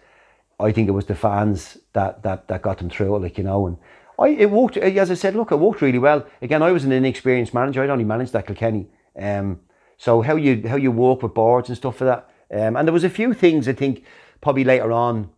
I 0.60 0.72
think 0.72 0.88
it 0.88 0.92
was 0.92 1.06
the 1.06 1.16
fans 1.16 1.78
that, 1.94 2.24
that, 2.24 2.48
that 2.48 2.62
got 2.62 2.80
them 2.80 2.90
through 2.90 3.16
it, 3.16 3.20
like, 3.20 3.38
you 3.38 3.44
know. 3.44 3.68
And 3.68 3.78
I, 4.20 4.30
it 4.30 4.52
worked, 4.52 4.78
as 4.78 5.12
I 5.12 5.14
said, 5.14 5.36
look, 5.36 5.52
it 5.52 5.58
worked 5.58 5.82
really 5.82 6.00
well. 6.00 6.26
Again, 6.42 6.62
I 6.62 6.72
was 6.72 6.84
an 6.84 6.92
inexperienced 6.92 7.54
manager. 7.54 7.84
I'd 7.84 7.90
only 7.90 8.04
managed 8.04 8.34
that 8.34 8.48
Kilkenny. 8.48 8.88
Um, 9.18 9.62
so 9.98 10.22
how 10.22 10.36
you 10.36 10.68
how 10.68 10.76
you 10.76 10.92
work 10.92 11.24
with 11.24 11.34
boards 11.34 11.70
and 11.70 11.78
stuff 11.78 11.98
for 11.98 12.06
that. 12.06 12.30
Um, 12.52 12.76
and 12.76 12.88
there 12.88 12.94
was 12.94 13.04
a 13.04 13.10
few 13.10 13.34
things 13.34 13.68
I 13.68 13.74
think 13.74 14.04
probably 14.42 14.64
later 14.64 14.92
on 14.92 15.30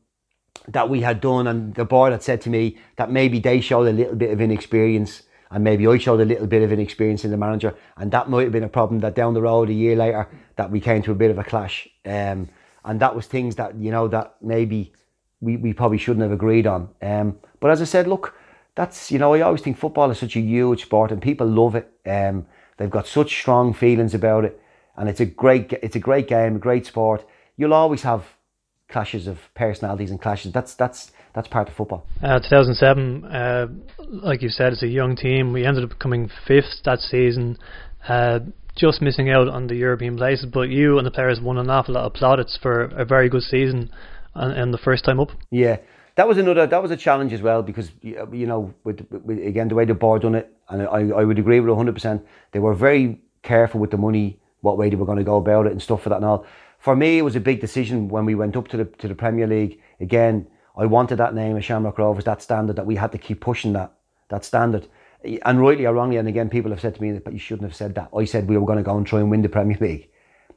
that 0.68 0.90
we 0.90 1.02
had 1.02 1.22
done, 1.22 1.48
and 1.48 1.74
the 1.76 1.86
board 1.86 2.12
had 2.12 2.24
said 2.24 2.42
to 2.42 2.50
me 2.50 2.78
that 2.98 3.12
maybe 3.12 3.40
they 3.40 3.62
showed 3.62 3.88
a 3.88 3.92
little 3.92 4.16
bit 4.16 4.32
of 4.32 4.42
inexperience, 4.42 5.24
and 5.52 5.64
maybe 5.64 5.88
I 5.88 5.98
showed 5.98 6.22
a 6.22 6.26
little 6.26 6.48
bit 6.48 6.62
of 6.62 6.72
inexperience 6.72 7.26
in 7.26 7.32
the 7.32 7.38
manager, 7.38 7.76
and 7.98 8.12
that 8.12 8.30
might 8.30 8.44
have 8.44 8.52
been 8.52 8.64
a 8.64 8.70
problem. 8.70 9.00
That 9.00 9.16
down 9.16 9.34
the 9.34 9.42
road, 9.42 9.70
a 9.70 9.74
year 9.74 9.96
later, 9.96 10.28
that 10.58 10.70
we 10.70 10.80
came 10.80 11.02
to 11.04 11.12
a 11.12 11.16
bit 11.16 11.32
of 11.32 11.40
a 11.40 11.44
clash, 11.44 11.88
um, 12.06 12.50
and 12.86 13.00
that 13.00 13.16
was 13.16 13.26
things 13.26 13.56
that 13.56 13.76
you 13.76 13.92
know 13.92 14.08
that 14.10 14.36
maybe 14.42 14.94
we, 15.42 15.58
we 15.58 15.74
probably 15.74 15.98
shouldn't 15.98 16.24
have 16.24 16.32
agreed 16.32 16.68
on. 16.68 16.90
Um, 17.02 17.38
but 17.60 17.72
as 17.72 17.82
I 17.82 17.86
said, 17.86 18.08
look, 18.08 18.36
that's 18.76 19.12
you 19.12 19.20
know 19.20 19.34
I 19.34 19.42
always 19.42 19.62
think 19.62 19.78
football 19.78 20.12
is 20.12 20.20
such 20.20 20.36
a 20.36 20.42
huge 20.42 20.84
sport, 20.84 21.12
and 21.12 21.22
people 21.22 21.48
love 21.48 21.76
it. 21.76 21.92
Um, 22.06 22.46
they've 22.78 22.90
got 22.90 23.08
such 23.08 23.40
strong 23.40 23.74
feelings 23.74 24.14
about 24.14 24.46
it, 24.46 24.62
and 24.96 25.10
it's 25.10 25.20
a 25.20 25.26
great 25.26 25.74
it's 25.74 25.96
a 25.96 26.00
great 26.00 26.28
game, 26.28 26.58
a 26.58 26.60
great 26.60 26.86
sport. 26.86 27.26
You'll 27.58 27.74
always 27.74 28.04
have 28.04 28.36
clashes 28.90 29.28
of 29.28 29.38
personalities 29.56 30.12
and 30.12 30.22
clashes. 30.22 30.52
That's 30.52 30.74
that's 30.76 31.12
that's 31.34 31.48
part 31.48 31.70
of 31.70 31.76
football. 31.76 32.06
Uh, 32.22 32.40
2007, 32.40 33.26
uh, 33.26 33.68
like 34.00 34.42
you 34.42 34.50
said, 34.50 34.74
it's 34.74 34.84
a 34.84 34.88
young 34.88 35.16
team. 35.16 35.54
We 35.54 35.66
ended 35.66 35.84
up 35.84 36.00
coming 36.00 36.30
fifth 36.48 36.84
that 36.86 37.00
season, 37.00 37.58
uh, 38.08 38.40
just 38.76 39.02
missing 39.02 39.30
out 39.30 39.48
on 39.48 39.68
the 39.68 39.76
European 39.76 40.18
places. 40.18 40.48
But 40.48 40.70
you 40.70 40.98
and 40.98 41.06
the 41.06 41.12
players 41.12 41.40
won 41.40 41.58
an 41.58 41.70
awful 41.70 41.94
lot 41.94 42.06
of 42.06 42.14
plaudits 42.14 42.58
for 42.62 42.86
a 42.86 43.06
very 43.06 43.30
good 43.30 43.44
season 43.44 43.92
and, 44.34 44.54
and 44.54 44.74
the 44.74 44.80
first 44.80 45.06
time 45.06 45.20
up. 45.20 45.30
Yeah, 45.52 45.78
that 46.16 46.28
was 46.28 46.38
another. 46.38 46.66
That 46.66 46.82
was 46.82 46.92
a 46.92 46.98
challenge 46.98 47.32
as 47.32 47.42
well 47.42 47.62
because 47.62 47.92
you 48.02 48.48
know, 48.48 48.74
with, 48.84 49.06
with 49.12 49.40
again 49.40 49.68
the 49.68 49.76
way 49.76 49.86
the 49.86 49.94
board 49.94 50.24
done 50.24 50.36
it, 50.36 50.52
and 50.68 50.82
I, 50.82 51.20
I 51.20 51.24
would 51.24 51.40
agree 51.40 51.60
with 51.60 51.76
hundred 51.76 51.94
percent. 51.94 52.26
They 52.52 52.60
were 52.60 52.74
very 52.74 53.22
careful 53.44 53.80
with 53.80 53.92
the 53.92 53.98
money, 53.98 54.40
what 54.62 54.78
way 54.78 54.90
they 54.90 54.96
were 54.96 55.06
going 55.06 55.20
to 55.20 55.24
go 55.24 55.38
about 55.38 55.68
it, 55.68 55.72
and 55.72 55.82
stuff 55.82 56.04
for 56.04 56.10
that 56.10 56.18
and 56.18 56.26
all. 56.26 56.46
For 56.80 56.96
me, 56.96 57.18
it 57.18 57.24
was 57.24 57.36
a 57.36 57.42
big 57.42 57.60
decision 57.60 58.08
when 58.08 58.26
we 58.26 58.36
went 58.36 58.56
up 58.56 58.70
to 58.70 58.78
the 58.78 58.86
to 58.86 59.08
the 59.08 59.16
Premier 59.16 59.46
League. 59.46 59.82
Again, 60.00 60.48
I 60.78 60.86
wanted 60.86 61.18
that 61.18 61.36
name 61.36 61.58
of 61.58 61.64
Shamrock 61.64 61.98
Rovers, 61.98 62.24
that 62.24 62.42
standard 62.42 62.78
that 62.78 62.86
we 62.86 62.96
had 62.96 63.12
to 63.12 63.18
keep 63.18 63.42
pushing 63.42 63.74
that 63.74 63.94
that 64.30 64.46
standard. 64.46 64.88
And 65.44 65.60
rightly 65.60 65.86
or 65.86 65.94
wrongly, 65.94 66.16
and 66.16 66.30
again, 66.30 66.50
people 66.50 66.72
have 66.72 66.80
said 66.80 66.96
to 66.96 67.02
me, 67.02 67.20
but 67.20 67.34
you 67.34 67.40
shouldn't 67.40 67.68
have 67.68 67.76
said 67.76 67.96
that. 67.96 68.10
I 68.16 68.24
said 68.24 68.48
we 68.48 68.58
were 68.58 68.66
going 68.66 68.78
to 68.78 68.84
go 68.84 68.96
and 68.96 69.06
try 69.06 69.20
and 69.20 69.30
win 69.30 69.42
the 69.42 69.50
Premier 69.50 69.78
League. 69.80 70.10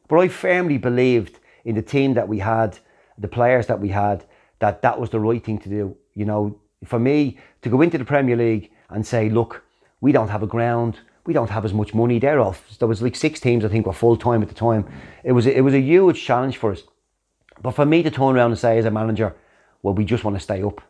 But 0.08 0.20
I 0.20 0.28
firmly 0.28 0.78
believed 0.78 1.40
in 1.64 1.74
the 1.74 1.82
team 1.82 2.14
that 2.14 2.28
we 2.28 2.38
had, 2.38 2.78
the 3.18 3.26
players 3.26 3.66
that 3.66 3.80
we 3.80 3.88
had, 3.88 4.24
that 4.60 4.82
that 4.82 5.00
was 5.00 5.10
the 5.10 5.18
right 5.18 5.42
thing 5.44 5.58
to 5.58 5.68
do. 5.68 5.96
You 6.14 6.26
know, 6.26 6.60
for 6.84 7.00
me 7.00 7.38
to 7.62 7.68
go 7.68 7.80
into 7.80 7.98
the 7.98 8.04
Premier 8.04 8.36
League 8.36 8.70
and 8.90 9.04
say, 9.04 9.28
look, 9.28 9.64
we 10.00 10.12
don't 10.12 10.28
have 10.28 10.44
a 10.44 10.46
ground, 10.46 11.00
we 11.26 11.32
don't 11.32 11.50
have 11.50 11.64
as 11.64 11.72
much 11.72 11.94
money. 11.94 12.18
There 12.18 12.40
off. 12.40 12.78
There 12.78 12.88
was 12.88 13.02
like 13.02 13.16
six 13.16 13.40
teams 13.40 13.64
I 13.64 13.68
think 13.68 13.86
were 13.86 13.92
full 13.92 14.16
time 14.16 14.42
at 14.42 14.48
the 14.48 14.54
time. 14.54 14.86
It 15.24 15.32
was 15.32 15.46
it 15.46 15.62
was 15.62 15.74
a 15.74 15.80
huge 15.80 16.24
challenge 16.24 16.56
for 16.56 16.72
us. 16.72 16.82
But 17.60 17.72
for 17.72 17.86
me 17.86 18.02
to 18.02 18.10
turn 18.10 18.36
around 18.36 18.50
and 18.50 18.58
say 18.58 18.78
as 18.78 18.84
a 18.84 18.90
manager, 18.90 19.34
well, 19.82 19.94
we 19.94 20.04
just 20.04 20.24
want 20.24 20.36
to 20.36 20.42
stay 20.42 20.62
up. 20.62 20.80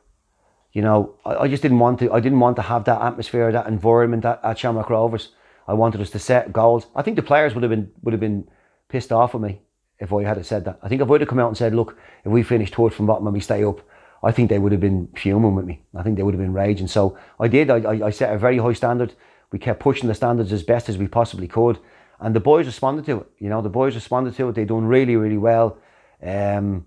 You 0.72 0.82
know, 0.82 1.14
I, 1.24 1.34
I 1.34 1.48
just 1.48 1.62
didn't 1.62 1.80
want 1.80 1.98
to. 2.00 2.12
I 2.12 2.20
didn't 2.20 2.40
want 2.40 2.56
to 2.56 2.62
have 2.62 2.84
that 2.84 3.02
atmosphere, 3.02 3.52
that 3.52 3.66
environment 3.66 4.24
at, 4.24 4.40
at 4.42 4.59
Shamrock 4.59 4.90
Rovers. 4.90 5.30
I 5.68 5.74
wanted 5.74 6.00
us 6.00 6.10
to 6.10 6.18
set 6.18 6.52
goals. 6.52 6.86
I 6.96 7.02
think 7.02 7.16
the 7.16 7.22
players 7.22 7.54
would 7.54 7.62
have 7.62 7.70
been 7.70 7.92
would 8.02 8.12
have 8.12 8.20
been 8.20 8.48
pissed 8.88 9.12
off 9.12 9.34
with 9.34 9.42
me 9.42 9.60
if 9.98 10.12
I 10.12 10.24
had 10.24 10.44
said 10.44 10.64
that. 10.64 10.78
I 10.82 10.88
think 10.88 11.00
if 11.00 11.10
I'd 11.10 11.20
have 11.20 11.28
come 11.28 11.38
out 11.38 11.48
and 11.48 11.56
said, 11.56 11.74
look, 11.74 11.96
if 12.24 12.32
we 12.32 12.42
finish 12.42 12.70
third 12.70 12.92
from 12.92 13.06
bottom 13.06 13.26
and 13.26 13.34
we 13.34 13.40
stay 13.40 13.62
up, 13.64 13.80
I 14.22 14.32
think 14.32 14.48
they 14.48 14.59
would 14.59 14.72
have 14.72 14.80
been 14.80 15.09
fuming 15.16 15.54
with 15.54 15.64
me. 15.64 15.82
I 15.94 16.02
think 16.02 16.16
they 16.16 16.22
would 16.22 16.34
have 16.34 16.40
been 16.40 16.52
raging. 16.52 16.88
So 16.88 17.16
I 17.38 17.48
did. 17.48 17.70
I, 17.70 17.76
I, 17.76 18.06
I 18.06 18.10
set 18.10 18.34
a 18.34 18.38
very 18.38 18.59
high 18.59 18.72
standard. 18.72 19.14
We 19.52 19.58
kept 19.58 19.80
pushing 19.80 20.08
the 20.08 20.14
standards 20.14 20.52
as 20.52 20.62
best 20.62 20.88
as 20.88 20.98
we 20.98 21.06
possibly 21.06 21.46
could, 21.46 21.78
and 22.18 22.34
the 22.34 22.40
boys 22.40 22.66
responded 22.66 23.04
to 23.06 23.20
it. 23.20 23.26
You 23.38 23.50
know, 23.50 23.62
the 23.62 23.68
boys 23.68 23.94
responded 23.94 24.34
to 24.36 24.48
it. 24.48 24.54
They 24.54 24.64
done 24.64 24.86
really, 24.86 25.14
really 25.16 25.38
well. 25.38 25.78
Um, 26.22 26.86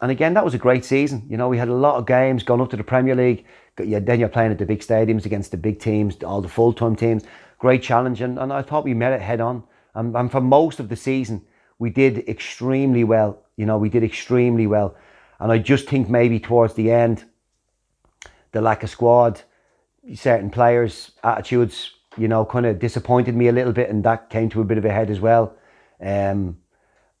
and 0.00 0.10
again, 0.10 0.34
that 0.34 0.44
was 0.44 0.54
a 0.54 0.58
great 0.58 0.84
season. 0.84 1.24
You 1.28 1.36
know, 1.36 1.48
we 1.48 1.58
had 1.58 1.68
a 1.68 1.74
lot 1.74 1.94
of 1.94 2.06
games 2.06 2.42
going 2.42 2.60
up 2.60 2.70
to 2.70 2.76
the 2.76 2.82
Premier 2.82 3.14
League. 3.14 3.46
Then 3.76 4.18
you're 4.18 4.28
playing 4.28 4.50
at 4.50 4.58
the 4.58 4.66
big 4.66 4.80
stadiums 4.80 5.24
against 5.26 5.52
the 5.52 5.56
big 5.56 5.78
teams, 5.78 6.16
all 6.24 6.40
the 6.40 6.48
full 6.48 6.72
time 6.72 6.96
teams. 6.96 7.22
Great 7.58 7.82
challenge, 7.82 8.20
and, 8.20 8.38
and 8.38 8.52
I 8.52 8.62
thought 8.62 8.84
we 8.84 8.94
met 8.94 9.12
it 9.12 9.20
head 9.20 9.40
on. 9.40 9.62
And, 9.94 10.16
and 10.16 10.30
for 10.30 10.40
most 10.40 10.80
of 10.80 10.88
the 10.88 10.96
season, 10.96 11.44
we 11.78 11.90
did 11.90 12.28
extremely 12.28 13.04
well. 13.04 13.44
You 13.56 13.66
know, 13.66 13.78
we 13.78 13.88
did 13.88 14.02
extremely 14.02 14.66
well. 14.66 14.96
And 15.38 15.52
I 15.52 15.58
just 15.58 15.88
think 15.88 16.08
maybe 16.08 16.40
towards 16.40 16.74
the 16.74 16.90
end, 16.90 17.24
the 18.50 18.60
lack 18.60 18.82
of 18.82 18.90
squad, 18.90 19.42
certain 20.14 20.50
players' 20.50 21.12
attitudes, 21.22 21.92
you 22.16 22.28
know, 22.28 22.44
kind 22.44 22.66
of 22.66 22.78
disappointed 22.78 23.34
me 23.34 23.48
a 23.48 23.52
little 23.52 23.72
bit, 23.72 23.90
and 23.90 24.04
that 24.04 24.30
came 24.30 24.48
to 24.50 24.60
a 24.60 24.64
bit 24.64 24.78
of 24.78 24.84
a 24.84 24.90
head 24.90 25.10
as 25.10 25.20
well. 25.20 25.56
Um, 26.00 26.58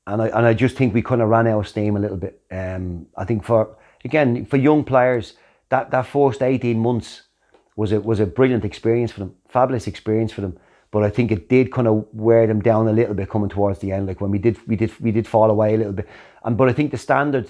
and 0.06 0.20
I 0.20 0.28
and 0.28 0.46
I 0.46 0.54
just 0.54 0.76
think 0.76 0.94
we 0.94 1.02
kind 1.02 1.22
of 1.22 1.28
ran 1.28 1.46
out 1.46 1.60
of 1.60 1.68
steam 1.68 1.96
a 1.96 2.00
little 2.00 2.16
bit. 2.16 2.42
Um, 2.50 3.06
I 3.16 3.24
think 3.24 3.44
for 3.44 3.76
again 4.04 4.44
for 4.46 4.56
young 4.56 4.84
players, 4.84 5.34
that 5.68 5.90
that 5.90 6.06
first 6.06 6.42
eighteen 6.42 6.78
months 6.78 7.22
was 7.76 7.92
a 7.92 8.00
was 8.00 8.20
a 8.20 8.26
brilliant 8.26 8.64
experience 8.64 9.12
for 9.12 9.20
them, 9.20 9.34
fabulous 9.48 9.86
experience 9.86 10.32
for 10.32 10.40
them. 10.40 10.58
But 10.90 11.04
I 11.04 11.10
think 11.10 11.32
it 11.32 11.48
did 11.48 11.72
kind 11.72 11.88
of 11.88 12.06
wear 12.12 12.46
them 12.46 12.60
down 12.60 12.86
a 12.88 12.92
little 12.92 13.14
bit 13.14 13.30
coming 13.30 13.48
towards 13.48 13.78
the 13.78 13.92
end. 13.92 14.06
Like 14.06 14.20
when 14.20 14.30
we 14.30 14.38
did 14.38 14.58
we 14.66 14.76
did 14.76 14.92
we 15.00 15.12
did 15.12 15.26
fall 15.26 15.50
away 15.50 15.74
a 15.74 15.78
little 15.78 15.92
bit. 15.92 16.08
And 16.44 16.56
but 16.56 16.68
I 16.68 16.72
think 16.72 16.90
the 16.90 16.98
standard 16.98 17.48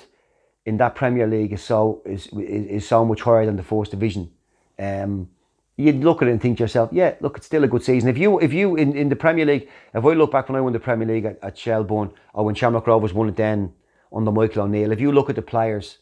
in 0.64 0.76
that 0.76 0.94
Premier 0.94 1.26
League 1.26 1.52
is 1.52 1.62
so 1.62 2.02
is 2.04 2.26
is, 2.26 2.66
is 2.66 2.88
so 2.88 3.04
much 3.04 3.22
higher 3.22 3.46
than 3.46 3.56
the 3.56 3.62
first 3.62 3.90
division. 3.90 4.30
Um, 4.82 5.28
you'd 5.76 6.02
look 6.04 6.22
at 6.22 6.28
it 6.28 6.32
and 6.32 6.40
think 6.40 6.58
to 6.58 6.64
yourself, 6.64 6.90
yeah, 6.92 7.14
look, 7.20 7.36
it's 7.36 7.46
still 7.46 7.64
a 7.64 7.68
good 7.68 7.82
season. 7.82 8.08
If 8.08 8.18
you, 8.18 8.40
if 8.40 8.52
you 8.52 8.76
in, 8.76 8.96
in 8.96 9.08
the 9.08 9.16
Premier 9.16 9.46
League, 9.46 9.68
if 9.94 10.04
I 10.04 10.12
look 10.12 10.32
back 10.32 10.48
when 10.48 10.56
I 10.56 10.60
won 10.60 10.72
the 10.72 10.80
Premier 10.80 11.08
League 11.08 11.24
at, 11.24 11.38
at 11.42 11.56
Shelbourne 11.56 12.10
or 12.34 12.44
when 12.44 12.54
Shamrock 12.54 12.86
Rovers 12.86 13.12
won 13.12 13.28
it 13.28 13.36
then 13.36 13.72
under 14.12 14.32
Michael 14.32 14.64
O'Neill, 14.64 14.92
if 14.92 15.00
you 15.00 15.12
look 15.12 15.30
at 15.30 15.36
the 15.36 15.42
players, 15.42 15.98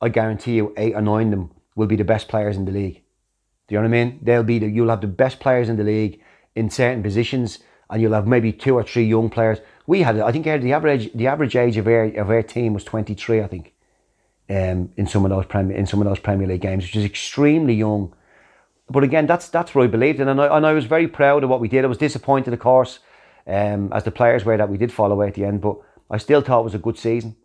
I 0.00 0.08
guarantee 0.08 0.56
you 0.56 0.74
eight 0.76 0.94
or 0.94 1.02
nine 1.02 1.26
of 1.26 1.30
them 1.32 1.50
will 1.74 1.86
be 1.86 1.96
the 1.96 2.04
best 2.04 2.28
players 2.28 2.56
in 2.56 2.64
the 2.64 2.72
league. 2.72 3.02
Do 3.68 3.74
you 3.74 3.80
know 3.80 3.88
what 3.88 3.96
I 3.96 4.04
mean? 4.04 4.18
They'll 4.22 4.42
be 4.42 4.58
the, 4.58 4.68
you'll 4.68 4.90
have 4.90 5.00
the 5.00 5.06
best 5.06 5.40
players 5.40 5.68
in 5.68 5.76
the 5.76 5.84
league 5.84 6.22
in 6.54 6.70
certain 6.70 7.02
positions, 7.02 7.58
and 7.90 8.00
you'll 8.00 8.12
have 8.14 8.26
maybe 8.26 8.52
two 8.52 8.74
or 8.74 8.82
three 8.82 9.04
young 9.04 9.28
players. 9.30 9.58
We 9.86 10.02
had, 10.02 10.18
I 10.18 10.32
think, 10.32 10.44
the 10.44 10.72
average 10.72 11.12
the 11.14 11.26
average 11.26 11.56
age 11.56 11.76
of 11.76 11.86
our 11.86 12.04
of 12.04 12.30
our 12.30 12.42
team 12.42 12.74
was 12.74 12.84
twenty 12.84 13.14
three. 13.14 13.40
I 13.40 13.46
think, 13.46 13.72
um, 14.48 14.90
in 14.96 15.06
some 15.06 15.24
of 15.24 15.30
those 15.30 15.46
Premier 15.46 15.76
in 15.76 15.86
some 15.86 16.00
of 16.00 16.06
those 16.06 16.18
Premier 16.18 16.46
League 16.46 16.60
games, 16.60 16.84
which 16.84 16.96
is 16.96 17.04
extremely 17.04 17.74
young. 17.74 18.14
But 18.88 19.02
again, 19.02 19.26
that's 19.26 19.48
that's 19.48 19.74
what 19.74 19.84
I 19.84 19.86
believed 19.88 20.20
in, 20.20 20.28
and 20.28 20.40
I, 20.40 20.56
and 20.56 20.66
I 20.66 20.72
was 20.72 20.84
very 20.86 21.08
proud 21.08 21.42
of 21.42 21.50
what 21.50 21.60
we 21.60 21.68
did. 21.68 21.84
I 21.84 21.88
was 21.88 21.98
disappointed, 21.98 22.52
of 22.52 22.60
course, 22.60 23.00
um, 23.46 23.92
as 23.92 24.04
the 24.04 24.10
players 24.10 24.44
were 24.44 24.56
that 24.56 24.68
we 24.68 24.78
did 24.78 24.92
fall 24.92 25.10
away 25.10 25.28
at 25.28 25.34
the 25.34 25.44
end, 25.44 25.60
but 25.60 25.76
I 26.10 26.18
still 26.18 26.40
thought 26.40 26.60
it 26.60 26.64
was 26.64 26.74
a 26.74 26.78
good 26.78 26.98
season. 26.98 27.36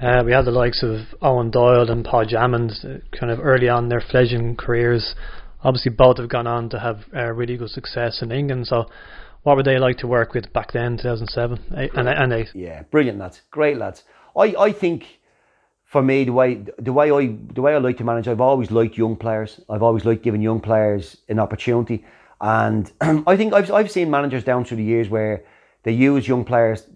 Uh, 0.00 0.22
we 0.24 0.32
had 0.32 0.46
the 0.46 0.50
likes 0.50 0.82
of 0.82 1.00
Eoin 1.20 1.52
Doyle 1.52 1.88
and 1.90 2.04
Paul 2.04 2.24
Jammond, 2.24 2.72
uh, 2.82 3.16
kind 3.16 3.30
of 3.30 3.38
early 3.40 3.68
on 3.68 3.84
in 3.84 3.88
their 3.88 4.00
fledgling 4.00 4.56
careers. 4.56 5.14
Obviously, 5.62 5.92
both 5.92 6.18
have 6.18 6.28
gone 6.28 6.46
on 6.46 6.70
to 6.70 6.80
have 6.80 7.04
uh, 7.14 7.30
really 7.30 7.56
good 7.56 7.70
success 7.70 8.20
in 8.20 8.32
England. 8.32 8.66
So, 8.66 8.86
what 9.42 9.56
were 9.56 9.62
they 9.62 9.78
like 9.78 9.98
to 9.98 10.08
work 10.08 10.34
with 10.34 10.52
back 10.52 10.72
then, 10.72 10.96
2007 10.96 11.76
eight, 11.76 11.90
and, 11.94 12.08
and 12.08 12.32
eight? 12.32 12.48
Yeah, 12.54 12.82
brilliant 12.90 13.18
lads, 13.18 13.42
great 13.50 13.76
lads. 13.76 14.02
I, 14.36 14.54
I 14.58 14.72
think 14.72 15.04
for 15.92 16.02
me 16.02 16.24
the 16.24 16.32
way 16.32 16.54
the 16.78 16.92
way 16.92 17.12
I 17.12 17.36
the 17.52 17.60
way 17.60 17.74
I 17.74 17.78
like 17.78 17.98
to 17.98 18.04
manage, 18.04 18.26
I've 18.26 18.40
always 18.40 18.70
liked 18.70 18.96
young 18.96 19.14
players. 19.14 19.60
I've 19.68 19.82
always 19.82 20.06
liked 20.06 20.22
giving 20.22 20.40
young 20.40 20.58
players 20.58 21.18
an 21.28 21.38
opportunity, 21.38 22.02
and 22.40 22.90
I 23.00 23.36
think 23.36 23.52
I've 23.52 23.70
I've 23.70 23.90
seen 23.90 24.10
managers 24.10 24.42
down 24.42 24.64
through 24.64 24.78
the 24.78 24.84
years 24.94 25.10
where 25.10 25.44
they 25.82 25.92
use 25.92 26.26
young 26.26 26.44
players 26.46 26.86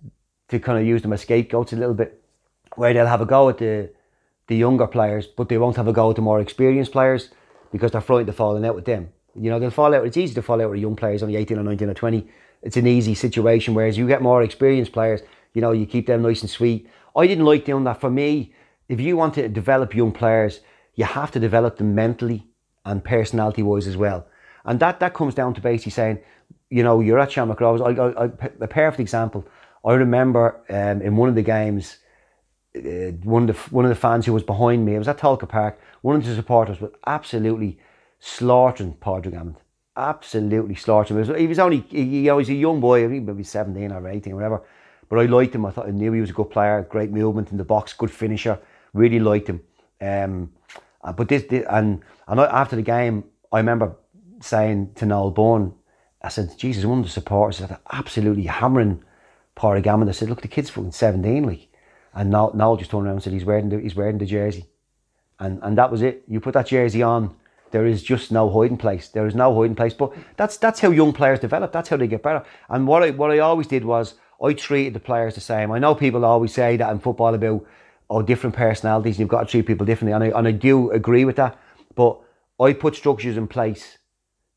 to 0.48 0.58
kind 0.58 0.78
of 0.78 0.86
use 0.86 1.02
them 1.02 1.12
as 1.12 1.20
scapegoats 1.20 1.74
a 1.74 1.76
little 1.76 1.94
bit, 1.94 2.22
where 2.76 2.94
they'll 2.94 3.06
have 3.06 3.20
a 3.20 3.26
go 3.26 3.50
at 3.50 3.58
the 3.58 3.90
the 4.48 4.56
younger 4.56 4.86
players, 4.86 5.26
but 5.26 5.50
they 5.50 5.58
won't 5.58 5.76
have 5.76 5.88
a 5.88 5.92
go 5.92 6.08
at 6.08 6.16
the 6.16 6.22
more 6.22 6.40
experienced 6.40 6.92
players 6.92 7.28
because 7.72 7.90
they're 7.90 8.00
frightened 8.00 8.30
of 8.30 8.36
falling 8.36 8.64
out 8.64 8.74
with 8.74 8.86
them. 8.86 9.10
You 9.34 9.50
know, 9.50 9.58
they'll 9.58 9.70
fall 9.70 9.94
out. 9.94 10.06
It's 10.06 10.16
easy 10.16 10.34
to 10.36 10.42
fall 10.42 10.62
out 10.62 10.70
with 10.70 10.80
young 10.80 10.96
players, 10.96 11.22
only 11.22 11.36
18 11.36 11.58
or 11.58 11.62
19 11.64 11.90
or 11.90 11.94
20. 11.94 12.26
It's 12.62 12.78
an 12.78 12.86
easy 12.86 13.14
situation. 13.14 13.74
Whereas 13.74 13.98
you 13.98 14.06
get 14.06 14.22
more 14.22 14.42
experienced 14.42 14.92
players, 14.92 15.20
you 15.52 15.60
know, 15.60 15.72
you 15.72 15.84
keep 15.84 16.06
them 16.06 16.22
nice 16.22 16.40
and 16.40 16.48
sweet. 16.48 16.88
I 17.14 17.26
didn't 17.26 17.44
like 17.44 17.66
doing 17.66 17.84
that. 17.84 18.00
For 18.00 18.08
me, 18.08 18.54
if 18.88 19.00
you 19.00 19.16
want 19.16 19.34
to 19.34 19.48
develop 19.48 19.94
young 19.94 20.12
players, 20.12 20.60
you 20.94 21.04
have 21.04 21.30
to 21.32 21.40
develop 21.40 21.76
them 21.76 21.94
mentally 21.94 22.46
and 22.84 23.04
personality 23.04 23.62
wise 23.62 23.86
as 23.86 23.96
well. 23.96 24.26
And 24.64 24.80
that, 24.80 25.00
that 25.00 25.14
comes 25.14 25.34
down 25.34 25.54
to 25.54 25.60
basically 25.60 25.92
saying, 25.92 26.18
you 26.70 26.82
know, 26.82 27.00
you're 27.00 27.18
at 27.18 27.32
Shamrock 27.32 27.60
Rovers. 27.60 27.80
I, 27.80 28.02
I, 28.02 28.24
I, 28.24 28.30
a 28.60 28.68
perfect 28.68 29.00
example. 29.00 29.46
I 29.84 29.94
remember 29.94 30.60
um, 30.68 31.00
in 31.02 31.16
one 31.16 31.28
of 31.28 31.34
the 31.34 31.42
games, 31.42 31.98
uh, 32.76 33.12
one 33.22 33.48
of 33.48 33.56
the 33.56 33.74
one 33.74 33.84
of 33.84 33.88
the 33.88 33.94
fans 33.94 34.26
who 34.26 34.32
was 34.32 34.42
behind 34.42 34.84
me, 34.84 34.96
it 34.96 34.98
was 34.98 35.08
at 35.08 35.18
Tolka 35.18 35.48
Park. 35.48 35.78
One 36.02 36.16
of 36.16 36.24
the 36.24 36.34
supporters 36.34 36.80
was 36.80 36.90
absolutely 37.06 37.78
slaughtering 38.18 38.94
Padraig 38.94 39.34
Amond. 39.34 39.56
Absolutely 39.96 40.74
slaughtering 40.74 41.24
him. 41.24 41.36
He 41.36 41.46
was 41.46 41.58
only, 41.58 41.86
you 41.90 42.22
know, 42.22 42.38
he's 42.38 42.50
a 42.50 42.54
young 42.54 42.80
boy, 42.80 43.08
maybe 43.08 43.44
17 43.44 43.92
or 43.92 44.08
18 44.08 44.32
or 44.32 44.36
whatever. 44.36 44.62
But 45.08 45.20
I 45.20 45.26
liked 45.26 45.54
him. 45.54 45.64
I 45.64 45.70
thought 45.70 45.86
I 45.86 45.92
knew 45.92 46.12
he 46.12 46.20
was 46.20 46.30
a 46.30 46.34
good 46.34 46.50
player, 46.50 46.86
great 46.90 47.12
movement 47.12 47.50
in 47.50 47.56
the 47.56 47.64
box, 47.64 47.92
good 47.92 48.10
finisher. 48.10 48.58
Really 48.96 49.20
liked 49.20 49.48
him. 49.48 49.60
Um, 50.00 50.52
uh, 51.02 51.12
but 51.12 51.28
this, 51.28 51.44
this 51.44 51.64
and 51.68 52.02
and 52.26 52.40
after 52.40 52.76
the 52.76 52.82
game, 52.82 53.24
I 53.52 53.58
remember 53.58 53.96
saying 54.40 54.92
to 54.96 55.06
Noel 55.06 55.30
Bourne, 55.30 55.74
I 56.22 56.28
said, 56.28 56.58
Jesus, 56.58 56.84
one 56.84 56.98
of 56.98 57.04
the 57.04 57.10
supporters 57.10 57.58
said, 57.58 57.76
absolutely 57.92 58.44
hammering 58.44 59.02
Padraig 59.54 59.84
Amond. 59.84 60.08
I 60.08 60.12
said, 60.12 60.28
look, 60.28 60.42
the 60.42 60.48
kid's 60.48 60.70
fucking 60.70 60.92
17, 60.92 61.44
like. 61.44 61.68
And 62.14 62.30
Noel, 62.30 62.52
Noel 62.54 62.76
just 62.76 62.90
turned 62.90 63.06
around 63.06 63.16
and 63.16 63.22
said, 63.22 63.32
he's 63.32 63.44
wearing 63.44 63.68
the, 63.68 63.78
he's 63.78 63.94
wearing 63.94 64.18
the 64.18 64.26
jersey. 64.26 64.66
And, 65.38 65.60
and 65.62 65.76
that 65.78 65.90
was 65.90 66.02
it. 66.02 66.24
You 66.26 66.40
put 66.40 66.54
that 66.54 66.66
jersey 66.66 67.02
on, 67.02 67.36
there 67.70 67.86
is 67.86 68.02
just 68.02 68.32
no 68.32 68.50
hiding 68.50 68.78
place. 68.78 69.08
There 69.08 69.26
is 69.26 69.34
no 69.34 69.54
hiding 69.54 69.76
place. 69.76 69.92
But 69.92 70.14
that's 70.36 70.56
that's 70.56 70.80
how 70.80 70.90
young 70.90 71.12
players 71.12 71.40
develop. 71.40 71.72
That's 71.72 71.88
how 71.88 71.96
they 71.96 72.06
get 72.06 72.22
better. 72.22 72.44
And 72.68 72.86
what 72.86 73.02
I 73.02 73.10
what 73.10 73.30
I 73.30 73.40
always 73.40 73.66
did 73.66 73.84
was 73.84 74.14
I 74.42 74.52
treated 74.54 74.94
the 74.94 75.00
players 75.00 75.34
the 75.34 75.40
same. 75.40 75.70
I 75.70 75.78
know 75.78 75.94
people 75.94 76.24
always 76.24 76.54
say 76.54 76.76
that 76.76 76.90
in 76.90 77.00
football 77.00 77.34
about 77.34 77.66
oh 78.10 78.22
different 78.22 78.56
personalities. 78.56 79.18
You've 79.18 79.28
got 79.28 79.40
to 79.40 79.46
treat 79.46 79.66
people 79.66 79.86
differently, 79.86 80.12
and 80.12 80.24
I 80.24 80.38
and 80.38 80.48
I 80.48 80.52
do 80.52 80.90
agree 80.90 81.24
with 81.24 81.36
that. 81.36 81.58
But 81.94 82.20
I 82.60 82.72
put 82.72 82.96
structures 82.96 83.36
in 83.36 83.48
place 83.48 83.98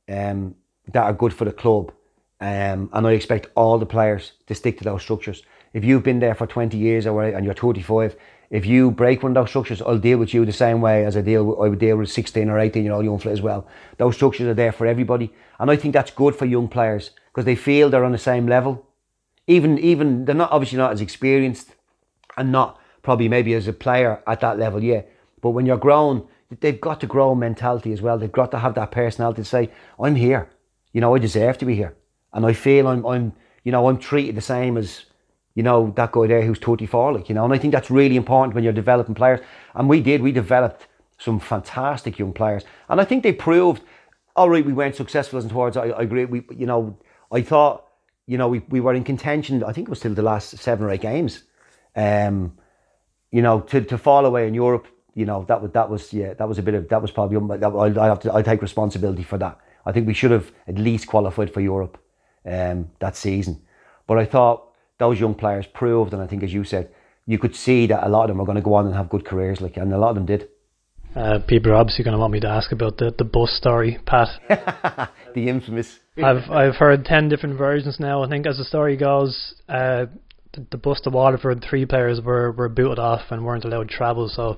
um, 0.09 0.55
that 0.91 1.03
are 1.03 1.13
good 1.13 1.33
for 1.33 1.45
the 1.45 1.51
club, 1.51 1.91
um, 2.39 2.89
and 2.93 3.07
I 3.07 3.11
expect 3.11 3.47
all 3.55 3.77
the 3.77 3.85
players 3.85 4.33
to 4.47 4.55
stick 4.55 4.77
to 4.79 4.83
those 4.83 5.01
structures. 5.01 5.43
If 5.73 5.83
you've 5.83 6.03
been 6.03 6.19
there 6.19 6.33
for 6.33 6.47
20 6.47 6.77
years 6.77 7.05
or 7.05 7.23
and 7.23 7.45
you're 7.45 7.53
25, 7.53 8.15
if 8.49 8.65
you 8.65 8.89
break 8.89 9.21
one 9.21 9.31
of 9.31 9.35
those 9.35 9.49
structures, 9.49 9.81
I'll 9.81 9.99
deal 9.99 10.17
with 10.17 10.33
you 10.33 10.43
the 10.43 10.51
same 10.51 10.81
way 10.81 11.05
as 11.05 11.15
I 11.15 11.21
deal 11.21 11.45
with, 11.45 11.59
I 11.59 11.69
would 11.69 11.79
deal 11.79 11.97
with 11.97 12.09
16 12.09 12.49
or 12.49 12.57
18 12.57 12.83
year 12.83 12.93
old 12.93 13.05
young 13.05 13.19
players 13.19 13.39
as 13.39 13.43
well. 13.43 13.67
Those 13.97 14.15
structures 14.15 14.47
are 14.47 14.55
there 14.55 14.71
for 14.71 14.87
everybody, 14.87 15.31
and 15.59 15.69
I 15.69 15.75
think 15.75 15.93
that's 15.93 16.11
good 16.11 16.35
for 16.35 16.45
young 16.45 16.67
players 16.67 17.11
because 17.27 17.45
they 17.45 17.55
feel 17.55 17.89
they're 17.89 18.05
on 18.05 18.11
the 18.11 18.17
same 18.17 18.47
level. 18.47 18.87
Even 19.45 19.77
even 19.79 20.25
they're 20.25 20.35
not 20.35 20.51
obviously 20.51 20.77
not 20.77 20.91
as 20.91 21.01
experienced, 21.01 21.75
and 22.37 22.51
not 22.51 22.79
probably 23.01 23.29
maybe 23.29 23.53
as 23.53 23.67
a 23.67 23.73
player 23.73 24.21
at 24.27 24.39
that 24.41 24.57
level 24.57 24.83
yeah. 24.83 25.01
But 25.41 25.51
when 25.51 25.65
you're 25.65 25.77
grown, 25.77 26.27
they've 26.59 26.81
got 26.81 26.99
to 27.01 27.07
grow 27.07 27.33
mentality 27.35 27.93
as 27.93 28.01
well. 28.01 28.17
They've 28.17 28.31
got 28.31 28.51
to 28.51 28.59
have 28.59 28.75
that 28.75 28.91
personality 28.91 29.41
to 29.41 29.47
say, 29.47 29.69
"I'm 29.99 30.15
here. 30.15 30.49
You 30.93 31.01
know, 31.01 31.15
I 31.15 31.19
deserve 31.19 31.57
to 31.59 31.65
be 31.65 31.75
here, 31.75 31.95
and 32.33 32.45
I 32.45 32.53
feel 32.53 32.87
I'm 32.87 33.05
I'm 33.05 33.33
you 33.63 33.71
know 33.71 33.87
I'm 33.87 33.97
treated 33.97 34.35
the 34.35 34.41
same 34.41 34.77
as." 34.77 35.05
you 35.55 35.63
know, 35.63 35.91
that 35.97 36.13
guy 36.13 36.27
there 36.27 36.41
who's 36.41 36.59
34, 36.59 37.11
like, 37.11 37.27
you 37.27 37.35
know, 37.35 37.43
and 37.43 37.53
I 37.53 37.57
think 37.57 37.73
that's 37.73 37.91
really 37.91 38.15
important 38.15 38.55
when 38.55 38.63
you're 38.63 38.71
developing 38.71 39.13
players. 39.13 39.41
And 39.75 39.89
we 39.89 39.99
did, 39.99 40.21
we 40.21 40.31
developed 40.31 40.87
some 41.17 41.37
fantastic 41.37 42.17
young 42.17 42.31
players. 42.31 42.63
And 42.87 43.01
I 43.01 43.03
think 43.03 43.23
they 43.23 43.33
proved, 43.33 43.83
all 44.37 44.49
right, 44.49 44.65
we 44.65 44.71
weren't 44.71 44.95
successful 44.95 45.37
as 45.37 45.45
towards, 45.47 45.75
I, 45.75 45.89
I 45.89 46.03
agree, 46.03 46.23
we, 46.23 46.43
you 46.55 46.65
know, 46.65 46.97
I 47.31 47.41
thought, 47.41 47.87
you 48.25 48.37
know, 48.37 48.47
we, 48.47 48.59
we 48.69 48.79
were 48.79 48.93
in 48.93 49.03
contention, 49.03 49.63
I 49.63 49.73
think 49.73 49.87
it 49.87 49.89
was 49.89 49.99
still 49.99 50.13
the 50.13 50.21
last 50.21 50.57
seven 50.59 50.85
or 50.85 50.91
eight 50.91 51.01
games. 51.01 51.43
Um, 51.95 52.53
you 53.31 53.41
know, 53.41 53.61
to, 53.61 53.81
to 53.81 53.97
fall 53.97 54.25
away 54.25 54.47
in 54.47 54.53
Europe, 54.53 54.87
you 55.13 55.25
know, 55.25 55.45
that 55.47 55.61
was, 55.61 55.71
that 55.71 55.89
was, 55.89 56.13
yeah, 56.13 56.33
that 56.33 56.47
was 56.47 56.57
a 56.57 56.61
bit 56.61 56.73
of, 56.73 56.89
that 56.89 57.01
was 57.01 57.11
probably, 57.11 57.57
that, 57.57 57.67
I, 57.67 58.03
I 58.03 58.07
have 58.07 58.19
to, 58.21 58.33
I 58.33 58.41
take 58.41 58.61
responsibility 58.61 59.23
for 59.23 59.37
that. 59.37 59.59
I 59.85 59.91
think 59.91 60.07
we 60.07 60.13
should 60.13 60.31
have 60.31 60.51
at 60.67 60.77
least 60.77 61.07
qualified 61.07 61.53
for 61.53 61.61
Europe 61.61 61.97
um, 62.45 62.89
that 62.99 63.15
season. 63.15 63.61
But 64.07 64.17
I 64.17 64.25
thought, 64.25 64.69
those 64.99 65.19
young 65.19 65.33
players 65.33 65.65
proved, 65.65 66.13
and 66.13 66.21
I 66.21 66.27
think 66.27 66.43
as 66.43 66.53
you 66.53 66.63
said, 66.63 66.91
you 67.25 67.39
could 67.39 67.55
see 67.55 67.87
that 67.87 68.05
a 68.05 68.09
lot 68.09 68.23
of 68.23 68.29
them 68.29 68.41
are 68.41 68.45
going 68.45 68.57
to 68.57 68.61
go 68.61 68.73
on 68.73 68.85
and 68.85 68.95
have 68.95 69.09
good 69.09 69.25
careers, 69.25 69.61
like, 69.61 69.77
and 69.77 69.93
a 69.93 69.97
lot 69.97 70.09
of 70.09 70.15
them 70.15 70.25
did. 70.25 70.49
Uh, 71.15 71.39
people 71.47 71.71
are 71.71 71.75
obviously 71.75 72.03
going 72.03 72.13
to 72.13 72.19
want 72.19 72.33
me 72.33 72.39
to 72.39 72.47
ask 72.47 72.71
about 72.71 72.97
the, 72.97 73.13
the 73.17 73.23
bus 73.23 73.51
story, 73.51 73.97
Pat. 74.05 74.29
the 75.33 75.49
infamous. 75.49 75.99
I've 76.17 76.49
I've 76.51 76.75
heard 76.75 77.05
ten 77.05 77.29
different 77.29 77.57
versions 77.57 77.99
now. 77.99 78.23
I 78.23 78.29
think 78.29 78.45
as 78.45 78.57
the 78.57 78.65
story 78.65 78.95
goes, 78.95 79.55
uh, 79.67 80.05
the, 80.53 80.65
the 80.71 80.77
bus 80.77 81.01
to 81.01 81.09
Waterford, 81.09 81.63
three 81.63 81.85
players 81.85 82.21
were, 82.21 82.51
were 82.51 82.69
booted 82.69 82.99
off 82.99 83.31
and 83.31 83.45
weren't 83.45 83.65
allowed 83.65 83.89
to 83.89 83.95
travel. 83.95 84.29
So, 84.29 84.57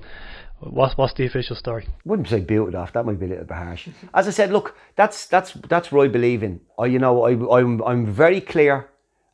what's 0.60 0.96
what's 0.96 1.14
the 1.14 1.26
official 1.26 1.56
story? 1.56 1.86
Wouldn't 2.04 2.28
say 2.28 2.40
booted 2.40 2.74
off. 2.74 2.92
That 2.92 3.04
might 3.04 3.18
be 3.18 3.26
a 3.26 3.28
little 3.30 3.44
bit 3.44 3.56
harsh. 3.56 3.88
As 4.14 4.28
I 4.28 4.30
said, 4.30 4.52
look, 4.52 4.76
that's 4.96 5.26
that's 5.26 5.52
that's 5.68 5.88
believe 5.88 6.42
in. 6.42 6.60
I 6.78 6.86
you 6.86 6.98
know 6.98 7.24
I 7.24 7.58
I'm 7.58 7.82
I'm 7.82 8.06
very 8.06 8.40
clear 8.40 8.88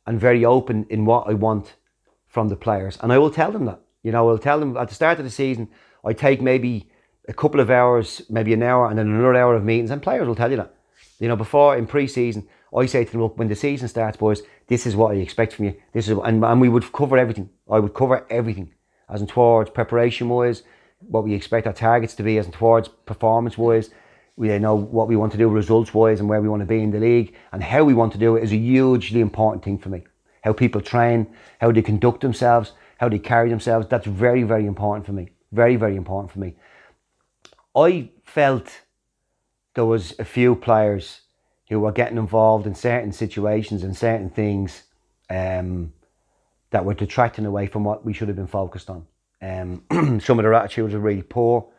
and 0.05 0.19
very 0.19 0.43
open 0.43 0.85
in 0.89 1.05
what 1.05 1.27
I 1.29 1.33
want 1.33 1.75
from 2.27 2.49
the 2.49 2.55
players. 2.55 2.97
And 3.01 3.13
I 3.13 3.17
will 3.17 3.31
tell 3.31 3.51
them 3.51 3.65
that. 3.65 3.81
You 4.03 4.11
know, 4.11 4.29
I'll 4.29 4.37
tell 4.37 4.59
them 4.59 4.77
at 4.77 4.87
the 4.87 4.95
start 4.95 5.19
of 5.19 5.25
the 5.25 5.31
season, 5.31 5.69
I 6.05 6.13
take 6.13 6.41
maybe 6.41 6.89
a 7.27 7.33
couple 7.33 7.59
of 7.59 7.69
hours, 7.69 8.21
maybe 8.29 8.53
an 8.53 8.63
hour, 8.63 8.87
and 8.89 8.97
then 8.97 9.07
another 9.07 9.35
hour 9.35 9.55
of 9.55 9.63
meetings, 9.63 9.91
and 9.91 10.01
players 10.01 10.27
will 10.27 10.35
tell 10.35 10.49
you 10.49 10.57
that. 10.57 10.73
You 11.19 11.27
know, 11.27 11.35
before 11.35 11.77
in 11.77 11.85
pre 11.85 12.07
season, 12.07 12.47
I 12.75 12.85
say 12.85 13.03
to 13.03 13.11
them, 13.11 13.21
look, 13.21 13.37
when 13.37 13.47
the 13.47 13.55
season 13.55 13.87
starts, 13.87 14.17
boys, 14.17 14.43
this 14.67 14.85
is 14.85 14.95
what 14.95 15.13
I 15.13 15.19
expect 15.19 15.53
from 15.53 15.65
you. 15.65 15.75
This 15.93 16.07
is, 16.07 16.17
and, 16.23 16.43
and 16.43 16.61
we 16.61 16.69
would 16.69 16.91
cover 16.91 17.17
everything. 17.17 17.49
I 17.69 17.79
would 17.79 17.93
cover 17.93 18.25
everything, 18.29 18.73
as 19.09 19.21
in 19.21 19.27
towards 19.27 19.71
preparation 19.71 20.29
wise, 20.29 20.63
what 20.99 21.23
we 21.23 21.33
expect 21.33 21.65
our 21.65 21.73
targets 21.73 22.15
to 22.15 22.23
be, 22.23 22.37
as 22.37 22.45
in 22.45 22.51
towards 22.51 22.87
performance 22.87 23.57
wise, 23.57 23.89
we 24.39 24.57
know 24.57 24.75
what 24.75 25.09
we 25.09 25.17
want 25.17 25.33
to 25.33 25.37
do 25.37 25.49
results 25.49 25.93
wise 25.93 26.21
and 26.21 26.29
where 26.29 26.41
we 26.41 26.47
want 26.47 26.61
to 26.61 26.65
be 26.65 26.81
in 26.81 26.91
the 26.91 26.99
league 26.99 27.35
and 27.51 27.61
how 27.61 27.83
we 27.83 27.93
want 27.93 28.13
to 28.13 28.17
do 28.17 28.37
it 28.37 28.43
is 28.43 28.53
a 28.53 28.57
hugely 28.57 29.19
important 29.19 29.65
thing 29.65 29.77
for 29.77 29.89
me. 29.89 30.05
How 30.43 30.53
people 30.53 30.79
train, 30.79 31.27
how 31.59 31.73
they 31.73 31.81
conduct 31.81 32.21
themselves, 32.21 32.71
how 32.99 33.09
they 33.09 33.19
carry 33.19 33.49
themselves. 33.49 33.87
That's 33.89 34.07
very, 34.07 34.43
very 34.43 34.65
important 34.65 35.05
for 35.05 35.11
me. 35.11 35.31
Very, 35.51 35.75
very 35.75 35.97
important 35.97 36.31
for 36.31 36.39
me. 36.39 36.55
I 37.75 38.11
felt 38.23 38.79
there 39.73 39.85
was 39.85 40.17
a 40.19 40.25
few 40.25 40.55
players 40.55 41.21
who 41.69 41.79
were 41.79 41.91
getting 41.91 42.17
involved 42.17 42.67
in 42.67 42.75
certain 42.75 43.11
situations 43.11 43.83
and 43.83 43.95
certain 43.95 44.29
things 44.29 44.83
um, 45.29 45.93
that 46.71 46.83
were 46.83 46.93
detracting 46.93 47.45
away 47.45 47.67
from 47.67 47.83
what 47.83 48.03
we 48.03 48.13
should 48.13 48.27
have 48.27 48.37
been 48.37 48.47
focused 48.47 48.89
on. 48.89 49.05
Um, 49.41 50.19
some 50.19 50.39
of 50.39 50.43
their 50.43 50.53
attitudes 50.53 50.93
were 50.93 50.99
really 50.99 51.21
poor 51.21 51.69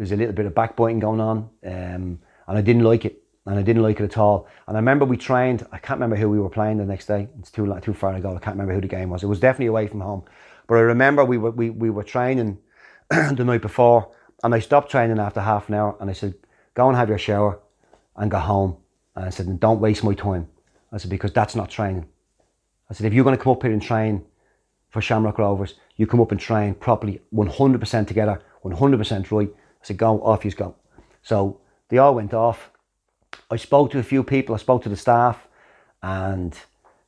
there's 0.00 0.12
a 0.12 0.16
little 0.16 0.34
bit 0.34 0.46
of 0.46 0.54
backbiting 0.54 0.98
going 0.98 1.20
on. 1.20 1.50
Um, 1.62 2.20
and 2.48 2.58
I 2.58 2.62
didn't 2.62 2.84
like 2.84 3.04
it, 3.04 3.22
and 3.44 3.58
I 3.58 3.62
didn't 3.62 3.82
like 3.82 4.00
it 4.00 4.04
at 4.04 4.16
all. 4.16 4.48
And 4.66 4.74
I 4.76 4.80
remember 4.80 5.04
we 5.04 5.18
trained. 5.18 5.66
I 5.72 5.78
can't 5.78 5.98
remember 5.98 6.16
who 6.16 6.30
we 6.30 6.40
were 6.40 6.48
playing 6.48 6.78
the 6.78 6.86
next 6.86 7.04
day. 7.04 7.28
It's 7.38 7.50
too 7.50 7.78
too 7.82 7.92
far 7.92 8.14
ago. 8.14 8.30
I 8.34 8.38
can't 8.38 8.56
remember 8.56 8.72
who 8.72 8.80
the 8.80 8.88
game 8.88 9.10
was. 9.10 9.22
It 9.22 9.26
was 9.26 9.40
definitely 9.40 9.66
away 9.66 9.88
from 9.88 10.00
home, 10.00 10.24
but 10.66 10.76
I 10.76 10.80
remember 10.80 11.22
we 11.24 11.36
were 11.36 11.50
we, 11.50 11.68
we 11.68 11.90
were 11.90 12.02
training 12.02 12.58
the 13.10 13.44
night 13.44 13.60
before, 13.60 14.10
and 14.42 14.54
I 14.54 14.60
stopped 14.60 14.90
training 14.90 15.18
after 15.18 15.40
half 15.42 15.68
an 15.68 15.74
hour, 15.74 15.96
and 16.00 16.08
I 16.08 16.14
said, 16.14 16.34
"Go 16.72 16.88
and 16.88 16.96
have 16.96 17.10
your 17.10 17.18
shower, 17.18 17.60
and 18.16 18.30
go 18.30 18.38
home." 18.38 18.78
And 19.16 19.24
I 19.24 19.30
said, 19.30 19.46
"And 19.46 19.60
don't 19.60 19.80
waste 19.80 20.04
my 20.04 20.14
time." 20.14 20.48
I 20.92 20.98
said 20.98 21.10
because 21.10 21.32
that's 21.32 21.54
not 21.54 21.70
training. 21.70 22.06
I 22.88 22.94
said 22.94 23.06
if 23.06 23.14
you're 23.14 23.24
going 23.24 23.36
to 23.36 23.42
come 23.42 23.52
up 23.52 23.62
here 23.62 23.72
and 23.72 23.82
train 23.82 24.24
for 24.90 25.00
Shamrock 25.00 25.38
Rovers, 25.38 25.74
you 25.96 26.06
come 26.06 26.20
up 26.20 26.32
and 26.32 26.40
train 26.40 26.74
properly, 26.74 27.20
100% 27.32 28.06
together, 28.06 28.42
100% 28.64 29.30
right. 29.30 29.48
I 29.48 29.84
said, 29.86 29.96
go, 29.96 30.20
off 30.22 30.44
you 30.44 30.50
go. 30.50 30.74
So 31.22 31.60
they 31.88 31.98
all 31.98 32.14
went 32.14 32.34
off. 32.34 32.70
I 33.50 33.56
spoke 33.56 33.92
to 33.92 33.98
a 33.98 34.02
few 34.02 34.24
people, 34.24 34.54
I 34.54 34.58
spoke 34.58 34.82
to 34.82 34.88
the 34.88 34.96
staff, 34.96 35.46
and 36.02 36.58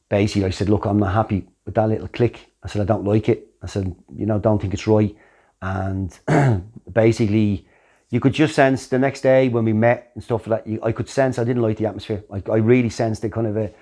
basically 0.08 0.44
I 0.44 0.50
said, 0.50 0.68
look, 0.68 0.84
I'm 0.84 0.98
not 0.98 1.12
happy 1.12 1.48
with 1.64 1.74
that 1.74 1.88
little 1.88 2.08
click. 2.08 2.52
I 2.62 2.68
said, 2.68 2.82
I 2.82 2.84
don't 2.84 3.04
like 3.04 3.28
it. 3.28 3.48
I 3.62 3.66
said, 3.66 3.94
you 4.16 4.26
know, 4.26 4.38
don't 4.38 4.60
think 4.60 4.74
it's 4.74 4.86
right. 4.86 5.16
And 5.60 6.16
basically, 6.92 7.66
you 8.12 8.20
could 8.20 8.34
just 8.34 8.54
sense 8.54 8.88
the 8.88 8.98
next 8.98 9.22
day 9.22 9.48
when 9.48 9.64
we 9.64 9.72
met 9.72 10.10
and 10.14 10.22
stuff 10.22 10.46
like 10.46 10.64
that, 10.64 10.70
you, 10.70 10.78
I 10.82 10.92
could 10.92 11.08
sense 11.08 11.38
I 11.38 11.44
didn't 11.44 11.62
like 11.62 11.78
the 11.78 11.86
atmosphere. 11.86 12.22
I, 12.30 12.42
I 12.52 12.56
really 12.56 12.90
sensed 12.90 13.22
the 13.22 13.30
kind 13.30 13.46
of 13.46 13.56
a, 13.56 13.72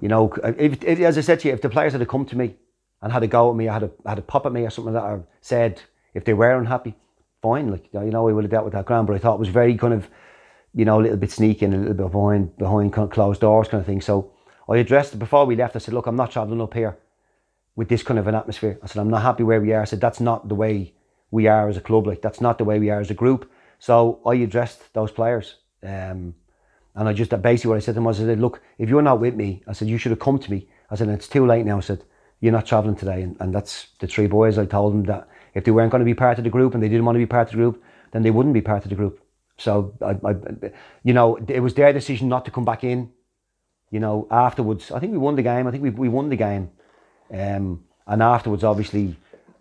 you 0.00 0.06
know, 0.06 0.32
uh, 0.44 0.52
if, 0.56 0.84
if, 0.84 1.00
as 1.00 1.18
I 1.18 1.20
said 1.20 1.40
to 1.40 1.48
you, 1.48 1.54
if 1.54 1.62
the 1.62 1.68
players 1.68 1.92
had 1.92 2.06
come 2.06 2.24
to 2.26 2.36
me 2.38 2.54
and 3.02 3.12
had 3.12 3.24
a 3.24 3.26
go 3.26 3.50
at 3.50 3.56
me, 3.56 3.68
or 3.68 3.72
had 3.72 3.82
a 3.82 3.90
had 4.06 4.20
a 4.20 4.22
pop 4.22 4.46
at 4.46 4.52
me 4.52 4.64
or 4.64 4.70
something 4.70 4.94
like 4.94 5.02
that, 5.02 5.08
or 5.08 5.24
said 5.40 5.82
if 6.14 6.24
they 6.24 6.32
were 6.32 6.56
unhappy, 6.56 6.94
fine. 7.42 7.72
Like 7.72 7.88
you 7.92 8.12
know, 8.12 8.22
we 8.22 8.32
would 8.32 8.44
have 8.44 8.52
dealt 8.52 8.64
with 8.64 8.74
that 8.74 8.84
ground. 8.84 9.08
But 9.08 9.16
I 9.16 9.18
thought 9.18 9.34
it 9.34 9.40
was 9.40 9.48
very 9.48 9.76
kind 9.76 9.94
of, 9.94 10.08
you 10.74 10.84
know, 10.84 11.00
a 11.00 11.02
little 11.02 11.16
bit 11.16 11.32
sneaky 11.32 11.64
and 11.64 11.74
a 11.74 11.78
little 11.78 11.94
bit 11.94 12.12
behind 12.12 12.56
behind 12.58 12.92
kind 12.92 13.06
of 13.06 13.10
closed 13.10 13.40
doors 13.40 13.66
kind 13.66 13.80
of 13.80 13.86
thing. 13.86 14.00
So 14.00 14.32
I 14.68 14.76
addressed 14.76 15.14
it 15.14 15.18
before 15.18 15.44
we 15.44 15.56
left. 15.56 15.74
I 15.74 15.80
said, 15.80 15.92
look, 15.92 16.06
I'm 16.06 16.14
not 16.14 16.30
travelling 16.30 16.60
up 16.62 16.74
here 16.74 16.96
with 17.74 17.88
this 17.88 18.04
kind 18.04 18.20
of 18.20 18.28
an 18.28 18.36
atmosphere. 18.36 18.78
I 18.80 18.86
said, 18.86 19.00
I'm 19.00 19.10
not 19.10 19.22
happy 19.22 19.42
where 19.42 19.60
we 19.60 19.72
are. 19.72 19.82
I 19.82 19.86
said, 19.86 20.00
that's 20.00 20.20
not 20.20 20.48
the 20.48 20.54
way 20.54 20.94
we 21.32 21.48
are 21.48 21.68
as 21.68 21.76
a 21.76 21.80
club. 21.80 22.06
Like 22.06 22.22
that's 22.22 22.40
not 22.40 22.58
the 22.58 22.64
way 22.64 22.78
we 22.78 22.88
are 22.90 23.00
as 23.00 23.10
a 23.10 23.14
group. 23.14 23.50
So 23.82 24.20
I 24.24 24.34
addressed 24.34 24.94
those 24.94 25.10
players. 25.10 25.56
Um, 25.82 26.36
and 26.94 27.08
I 27.08 27.12
just 27.12 27.30
basically 27.42 27.70
what 27.70 27.78
I 27.78 27.80
said 27.80 27.92
to 27.92 27.94
them 27.94 28.04
was, 28.04 28.20
I 28.20 28.26
said, 28.26 28.38
look, 28.38 28.62
if 28.78 28.88
you're 28.88 29.02
not 29.02 29.18
with 29.18 29.34
me, 29.34 29.64
I 29.66 29.72
said, 29.72 29.88
you 29.88 29.98
should 29.98 30.10
have 30.10 30.20
come 30.20 30.38
to 30.38 30.50
me. 30.52 30.68
I 30.88 30.94
said, 30.94 31.08
it's 31.08 31.26
too 31.26 31.44
late 31.44 31.66
now. 31.66 31.78
I 31.78 31.80
said, 31.80 32.04
you're 32.38 32.52
not 32.52 32.64
travelling 32.64 32.94
today. 32.94 33.22
And, 33.22 33.36
and 33.40 33.52
that's 33.52 33.88
the 33.98 34.06
three 34.06 34.28
boys. 34.28 34.56
I 34.56 34.66
told 34.66 34.92
them 34.92 35.02
that 35.06 35.26
if 35.54 35.64
they 35.64 35.72
weren't 35.72 35.90
going 35.90 35.98
to 35.98 36.04
be 36.04 36.14
part 36.14 36.38
of 36.38 36.44
the 36.44 36.50
group 36.50 36.74
and 36.74 36.82
they 36.82 36.88
didn't 36.88 37.04
want 37.04 37.16
to 37.16 37.18
be 37.18 37.26
part 37.26 37.48
of 37.48 37.52
the 37.54 37.56
group, 37.56 37.82
then 38.12 38.22
they 38.22 38.30
wouldn't 38.30 38.54
be 38.54 38.60
part 38.60 38.84
of 38.84 38.90
the 38.90 38.94
group. 38.94 39.20
So, 39.56 39.92
I, 40.00 40.10
I, 40.30 40.36
you 41.02 41.12
know, 41.12 41.34
it 41.48 41.58
was 41.58 41.74
their 41.74 41.92
decision 41.92 42.28
not 42.28 42.44
to 42.44 42.52
come 42.52 42.64
back 42.64 42.84
in. 42.84 43.10
You 43.90 43.98
know, 43.98 44.28
afterwards, 44.30 44.92
I 44.92 45.00
think 45.00 45.10
we 45.10 45.18
won 45.18 45.34
the 45.34 45.42
game. 45.42 45.66
I 45.66 45.72
think 45.72 45.82
we, 45.82 45.90
we 45.90 46.08
won 46.08 46.28
the 46.28 46.36
game. 46.36 46.70
Um, 47.32 47.82
and 48.06 48.22
afterwards, 48.22 48.62
obviously, 48.62 49.16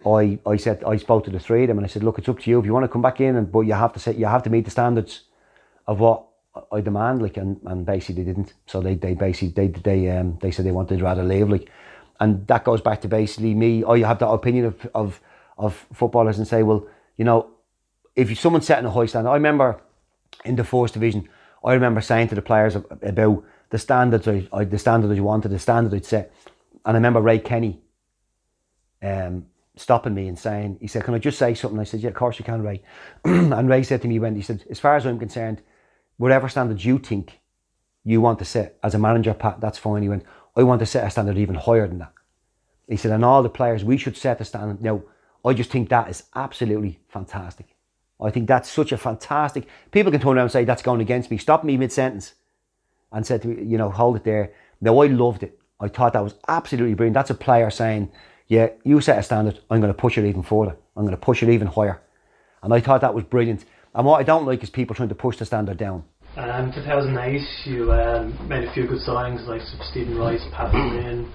I, 0.06 0.40
I 0.46 0.58
said 0.58 0.84
I 0.84 0.98
spoke 0.98 1.26
to 1.26 1.32
the 1.32 1.40
three 1.40 1.64
of 1.64 1.68
them 1.68 1.78
and 1.78 1.86
I 1.86 1.90
said, 1.90 2.04
look, 2.04 2.18
it's 2.18 2.28
up 2.28 2.40
to 2.40 2.50
you 2.50 2.60
if 2.60 2.66
you 2.66 2.74
want 2.74 2.84
to 2.84 2.90
come 2.90 3.02
back 3.02 3.22
in, 3.22 3.36
and 3.36 3.52
but 3.52 3.62
you 3.62 3.74
have 3.74 3.94
to 3.94 4.00
say 4.00 4.14
you 4.16 4.26
have 4.26 4.44
to 4.44 4.50
meet 4.50 4.66
the 4.66 4.72
standards 4.72 5.24
of 5.88 6.00
what 6.00 6.26
I 6.72 6.82
demand. 6.82 7.22
Like, 7.22 7.38
and, 7.38 7.60
and 7.66 7.86
basically 7.86 8.24
they 8.24 8.32
didn't. 8.32 8.54
So 8.66 8.82
they, 8.82 8.96
they 8.96 9.14
basically 9.14 9.50
they 9.50 9.68
they 9.68 10.10
um 10.10 10.38
they 10.42 10.52
said 10.52 10.66
they 10.66 10.72
wanted 10.72 11.02
rather 11.02 11.24
leave. 11.24 11.50
Like, 11.50 11.70
and 12.20 12.48
that 12.48 12.64
goes 12.64 12.82
back 12.82 13.02
to 13.02 13.08
basically 13.08 13.54
me. 13.54 13.84
I 13.84 14.00
have 14.00 14.20
that 14.20 14.30
opinion 14.30 14.66
of 14.66 14.90
of 14.94 15.22
of 15.58 15.86
footballers 15.94 16.38
and 16.38 16.48
say, 16.48 16.64
well, 16.64 16.88
you 17.18 17.26
know, 17.26 17.52
if 18.16 18.38
someone's 18.40 18.66
setting 18.66 18.86
a 18.86 18.92
high 18.92 19.06
standard, 19.06 19.30
I 19.30 19.36
remember 19.36 19.82
in 20.44 20.56
the 20.56 20.64
fourth 20.64 20.94
division, 20.94 21.30
I 21.64 21.74
remember 21.74 22.02
saying 22.02 22.30
to 22.30 22.36
the 22.36 22.42
players 22.42 22.76
about 22.76 23.44
the 23.70 23.78
standards 23.78 24.28
I, 24.28 24.48
I 24.52 24.64
the 24.64 24.80
standards 24.80 25.18
I 25.18 25.22
wanted, 25.22 25.50
the 25.50 25.60
standard 25.60 25.94
I'd 25.94 26.06
set, 26.06 26.34
and 26.86 26.96
I 26.96 26.98
remember 26.98 27.22
Ray 27.22 27.40
Kenny. 27.40 27.82
Um, 29.04 29.46
stopping 29.76 30.14
me 30.14 30.28
and 30.28 30.38
saying, 30.38 30.78
he 30.82 30.88
said, 30.88 31.04
Can 31.04 31.14
I 31.14 31.20
just 31.20 31.40
say 31.40 31.54
something? 31.54 31.80
I 31.80 31.84
said, 31.84 32.02
Yeah, 32.02 32.10
of 32.10 32.16
course 32.16 32.40
you 32.40 32.46
can, 32.46 32.62
Ray. 32.62 32.82
and 33.26 33.70
Ray 33.70 33.84
said 33.84 34.02
to 34.02 34.08
me 34.08 34.20
when 34.20 34.36
he 34.36 34.42
said, 34.42 34.64
As 34.70 34.80
far 34.80 34.96
as 34.96 35.06
I'm 35.06 35.20
concerned, 35.20 35.62
whatever 36.18 36.50
standard 36.50 36.84
you 36.84 37.00
think 37.00 37.40
you 38.04 38.22
want 38.22 38.40
to 38.40 38.46
set 38.46 38.78
as 38.84 38.96
a 38.96 39.00
manager, 39.00 39.34
Pat, 39.34 39.62
that's 39.62 39.78
fine. 39.78 40.02
He 40.02 40.10
went, 40.10 40.24
I 40.56 40.64
want 40.64 40.80
to 40.80 40.86
set 40.86 41.06
a 41.06 41.12
standard 41.12 41.38
even 41.38 41.56
higher 41.56 41.88
than 41.88 42.00
that. 42.00 42.14
He 42.88 42.98
said, 42.98 43.12
and 43.12 43.24
all 43.24 43.44
the 43.44 43.50
players, 43.50 43.86
we 43.86 43.98
should 43.98 44.18
set 44.18 44.38
the 44.38 44.46
standard. 44.46 44.82
Now, 44.82 45.04
I 45.46 45.54
just 45.54 45.72
think 45.72 45.90
that 45.90 46.10
is 46.10 46.24
absolutely 46.36 47.00
fantastic. 47.08 47.76
I 48.20 48.30
think 48.30 48.48
that's 48.48 48.70
such 48.70 48.92
a 48.92 48.98
fantastic. 48.98 49.68
People 49.92 50.12
can 50.12 50.22
turn 50.22 50.36
around 50.36 50.44
and 50.44 50.52
say 50.52 50.66
that's 50.66 50.84
going 50.84 51.02
against 51.02 51.32
me. 51.32 51.38
Stop 51.38 51.64
me 51.64 51.78
mid 51.78 51.92
sentence, 51.92 52.36
and 53.12 53.26
said 53.26 53.42
to 53.42 53.48
me, 53.48 53.64
you 53.64 53.78
know, 53.78 53.90
hold 53.90 54.16
it 54.18 54.24
there. 54.24 54.54
Now 54.80 55.00
I 55.00 55.08
loved 55.08 55.44
it. 55.44 55.60
I 55.80 55.88
thought 55.88 56.14
that 56.14 56.24
was 56.24 56.36
absolutely 56.48 56.94
brilliant. 56.94 57.16
That's 57.16 57.30
a 57.30 57.36
player 57.36 57.70
saying, 57.70 58.12
yeah, 58.52 58.68
you 58.84 59.00
set 59.00 59.18
a 59.18 59.24
standard. 59.24 59.62
I'm 59.70 59.80
going 59.80 59.94
to 59.94 59.98
push 59.98 60.18
it 60.18 60.28
even 60.28 60.44
further. 60.44 60.76
I'm 60.98 61.04
going 61.04 61.16
to 61.16 61.26
push 61.26 61.42
it 61.42 61.48
even 61.48 61.68
higher. 61.68 62.02
And 62.62 62.74
I 62.74 62.82
thought 62.82 63.00
that 63.00 63.14
was 63.14 63.24
brilliant. 63.24 63.64
And 63.96 64.06
what 64.06 64.20
I 64.20 64.24
don't 64.24 64.46
like 64.46 64.62
is 64.62 64.70
people 64.70 64.94
trying 64.94 65.08
to 65.08 65.16
push 65.16 65.38
the 65.38 65.46
standard 65.46 65.78
down. 65.78 66.04
Um, 66.36 66.70
2008, 66.74 67.42
you 67.64 67.94
um, 67.94 68.50
made 68.50 68.66
a 68.66 68.74
few 68.74 68.88
good 68.88 69.00
signings 69.08 69.48
like 69.48 69.62
Stephen 69.90 70.18
Rice, 70.18 70.44
Pat 70.52 70.74
Lynn, 70.74 71.32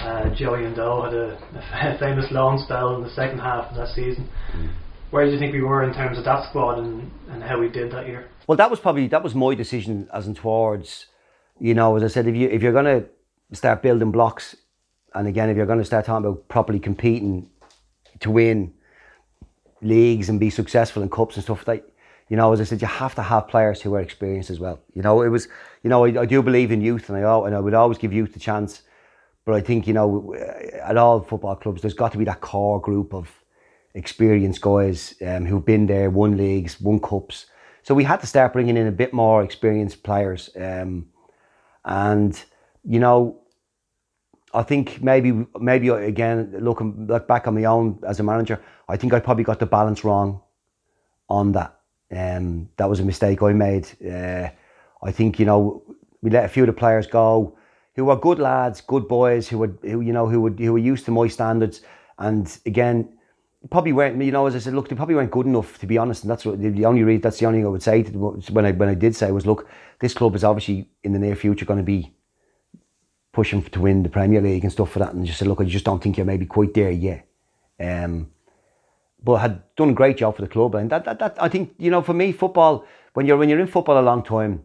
uh, 0.00 0.34
Joey 0.34 0.62
Ndo 0.62 1.04
had 1.04 1.14
a, 1.14 1.94
a, 1.94 1.98
famous 2.00 2.26
long 2.32 2.58
spell 2.64 2.96
in 2.96 3.04
the 3.04 3.10
second 3.10 3.38
half 3.38 3.70
of 3.70 3.76
that 3.76 3.94
season. 3.94 4.28
Mm. 4.52 4.70
Where 5.10 5.26
do 5.26 5.30
you 5.30 5.38
think 5.38 5.52
we 5.52 5.62
were 5.62 5.84
in 5.84 5.94
terms 5.94 6.18
of 6.18 6.24
that 6.24 6.48
squad 6.48 6.80
and, 6.80 7.08
and 7.30 7.40
how 7.40 7.60
we 7.60 7.68
did 7.68 7.92
that 7.92 8.08
year? 8.08 8.30
Well, 8.48 8.56
that 8.56 8.68
was 8.68 8.80
probably 8.80 9.06
that 9.08 9.22
was 9.22 9.32
my 9.32 9.54
decision 9.54 10.08
as 10.12 10.26
in 10.26 10.34
towards, 10.34 11.06
you 11.60 11.74
know, 11.74 11.94
as 11.94 12.02
I 12.02 12.08
said, 12.08 12.26
if 12.26 12.34
you 12.34 12.48
if 12.48 12.62
you're 12.62 12.72
going 12.72 12.84
to 13.00 13.56
start 13.56 13.80
building 13.80 14.10
blocks, 14.10 14.56
and 15.14 15.26
again, 15.26 15.48
if 15.50 15.56
you're 15.56 15.66
going 15.66 15.78
to 15.78 15.84
start 15.84 16.04
talking 16.04 16.26
about 16.26 16.48
properly 16.48 16.78
competing 16.78 17.48
to 18.20 18.30
win 18.30 18.72
leagues 19.80 20.28
and 20.28 20.40
be 20.40 20.50
successful 20.50 21.02
in 21.02 21.08
cups 21.08 21.36
and 21.36 21.44
stuff 21.44 21.66
like 21.66 21.84
you 22.28 22.36
know, 22.36 22.52
as 22.52 22.60
I 22.60 22.64
said, 22.64 22.82
you 22.82 22.88
have 22.88 23.14
to 23.14 23.22
have 23.22 23.48
players 23.48 23.80
who 23.80 23.94
are 23.94 24.00
experienced 24.00 24.50
as 24.50 24.60
well. 24.60 24.78
You 24.94 25.02
know, 25.02 25.22
it 25.22 25.28
was, 25.28 25.48
you 25.82 25.88
know, 25.88 26.04
I, 26.04 26.20
I 26.20 26.26
do 26.26 26.42
believe 26.42 26.70
in 26.70 26.80
youth, 26.80 27.08
and 27.08 27.24
I 27.24 27.38
and 27.46 27.54
I 27.54 27.60
would 27.60 27.74
always 27.74 27.98
give 27.98 28.12
youth 28.12 28.36
a 28.36 28.38
chance. 28.38 28.82
But 29.46 29.54
I 29.54 29.60
think 29.62 29.86
you 29.86 29.94
know, 29.94 30.34
at 30.34 30.96
all 30.98 31.20
football 31.20 31.56
clubs, 31.56 31.80
there's 31.80 31.94
got 31.94 32.12
to 32.12 32.18
be 32.18 32.24
that 32.24 32.42
core 32.42 32.80
group 32.80 33.14
of 33.14 33.30
experienced 33.94 34.60
guys 34.60 35.14
um, 35.26 35.46
who've 35.46 35.64
been 35.64 35.86
there, 35.86 36.10
won 36.10 36.36
leagues, 36.36 36.80
won 36.80 37.00
cups. 37.00 37.46
So 37.82 37.94
we 37.94 38.04
had 38.04 38.20
to 38.20 38.26
start 38.26 38.52
bringing 38.52 38.76
in 38.76 38.86
a 38.86 38.92
bit 38.92 39.14
more 39.14 39.42
experienced 39.42 40.02
players, 40.02 40.50
um, 40.54 41.08
and 41.86 42.44
you 42.84 43.00
know, 43.00 43.40
I 44.58 44.64
think 44.64 45.00
maybe 45.00 45.46
maybe 45.60 45.88
again 45.88 46.52
looking 46.58 47.06
look 47.06 47.28
back 47.28 47.46
on 47.46 47.54
my 47.54 47.64
own 47.64 47.96
as 48.04 48.18
a 48.18 48.24
manager, 48.24 48.60
I 48.88 48.96
think 48.96 49.14
I 49.14 49.20
probably 49.20 49.44
got 49.44 49.60
the 49.60 49.66
balance 49.66 50.02
wrong 50.02 50.40
on 51.28 51.52
that. 51.52 51.78
Um, 52.10 52.68
that 52.76 52.90
was 52.90 52.98
a 52.98 53.04
mistake 53.04 53.40
I 53.40 53.52
made. 53.52 53.86
Uh, 54.04 54.48
I 55.00 55.12
think 55.12 55.38
you 55.38 55.46
know 55.46 55.84
we 56.22 56.30
let 56.30 56.44
a 56.44 56.48
few 56.48 56.64
of 56.64 56.66
the 56.66 56.72
players 56.72 57.06
go 57.06 57.56
who 57.94 58.06
were 58.06 58.16
good 58.16 58.40
lads, 58.40 58.80
good 58.80 59.06
boys, 59.06 59.48
who 59.48 59.58
were 59.58 59.78
who 59.82 60.00
you 60.00 60.12
know 60.12 60.26
who 60.26 60.40
were 60.40 60.50
who 60.50 60.72
were 60.72 60.86
used 60.92 61.04
to 61.04 61.12
my 61.12 61.28
standards, 61.28 61.82
and 62.18 62.58
again 62.66 63.16
probably 63.70 63.92
weren't 63.92 64.20
you 64.20 64.32
know 64.32 64.46
as 64.46 64.56
I 64.56 64.58
said 64.58 64.74
look 64.74 64.88
they 64.88 64.96
probably 64.96 65.14
weren't 65.14 65.30
good 65.30 65.46
enough 65.46 65.78
to 65.78 65.86
be 65.86 65.98
honest 65.98 66.22
and 66.22 66.30
that's 66.30 66.44
what 66.44 66.60
the 66.60 66.84
only 66.84 67.02
reason 67.02 67.20
that's 67.20 67.38
the 67.38 67.46
only 67.46 67.58
thing 67.58 67.66
I 67.66 67.70
would 67.70 67.82
say 67.82 68.02
when 68.04 68.64
I 68.64 68.70
when 68.70 68.88
I 68.88 68.94
did 68.94 69.16
say 69.16 69.32
was 69.32 69.46
look 69.46 69.68
this 69.98 70.14
club 70.14 70.36
is 70.36 70.44
obviously 70.44 70.88
in 71.02 71.12
the 71.12 71.18
near 71.18 71.34
future 71.34 71.64
going 71.64 71.78
to 71.78 71.84
be 71.84 72.14
pushing 73.38 73.62
to 73.74 73.80
win 73.86 74.02
the 74.02 74.14
Premier 74.18 74.42
League 74.48 74.64
and 74.64 74.72
stuff 74.72 74.90
for 74.92 75.00
that 75.02 75.12
and 75.14 75.26
just 75.26 75.38
said 75.38 75.48
look 75.48 75.60
I 75.60 75.64
just 75.78 75.88
don't 75.88 76.02
think 76.02 76.16
you're 76.16 76.32
maybe 76.32 76.46
quite 76.56 76.74
there 76.74 76.90
yet 77.08 77.20
um, 77.80 78.12
but 79.22 79.36
had 79.36 79.62
done 79.76 79.90
a 79.90 79.94
great 79.94 80.16
job 80.16 80.36
for 80.36 80.42
the 80.42 80.48
club. 80.48 80.74
And 80.74 80.90
that, 80.90 81.04
that, 81.04 81.18
that 81.18 81.36
I 81.42 81.48
think, 81.48 81.74
you 81.78 81.90
know, 81.90 82.02
for 82.02 82.14
me, 82.14 82.32
football, 82.32 82.84
when 83.14 83.26
you're, 83.26 83.36
when 83.36 83.48
you're 83.48 83.60
in 83.60 83.66
football 83.66 83.98
a 83.98 84.02
long 84.02 84.22
time, 84.22 84.62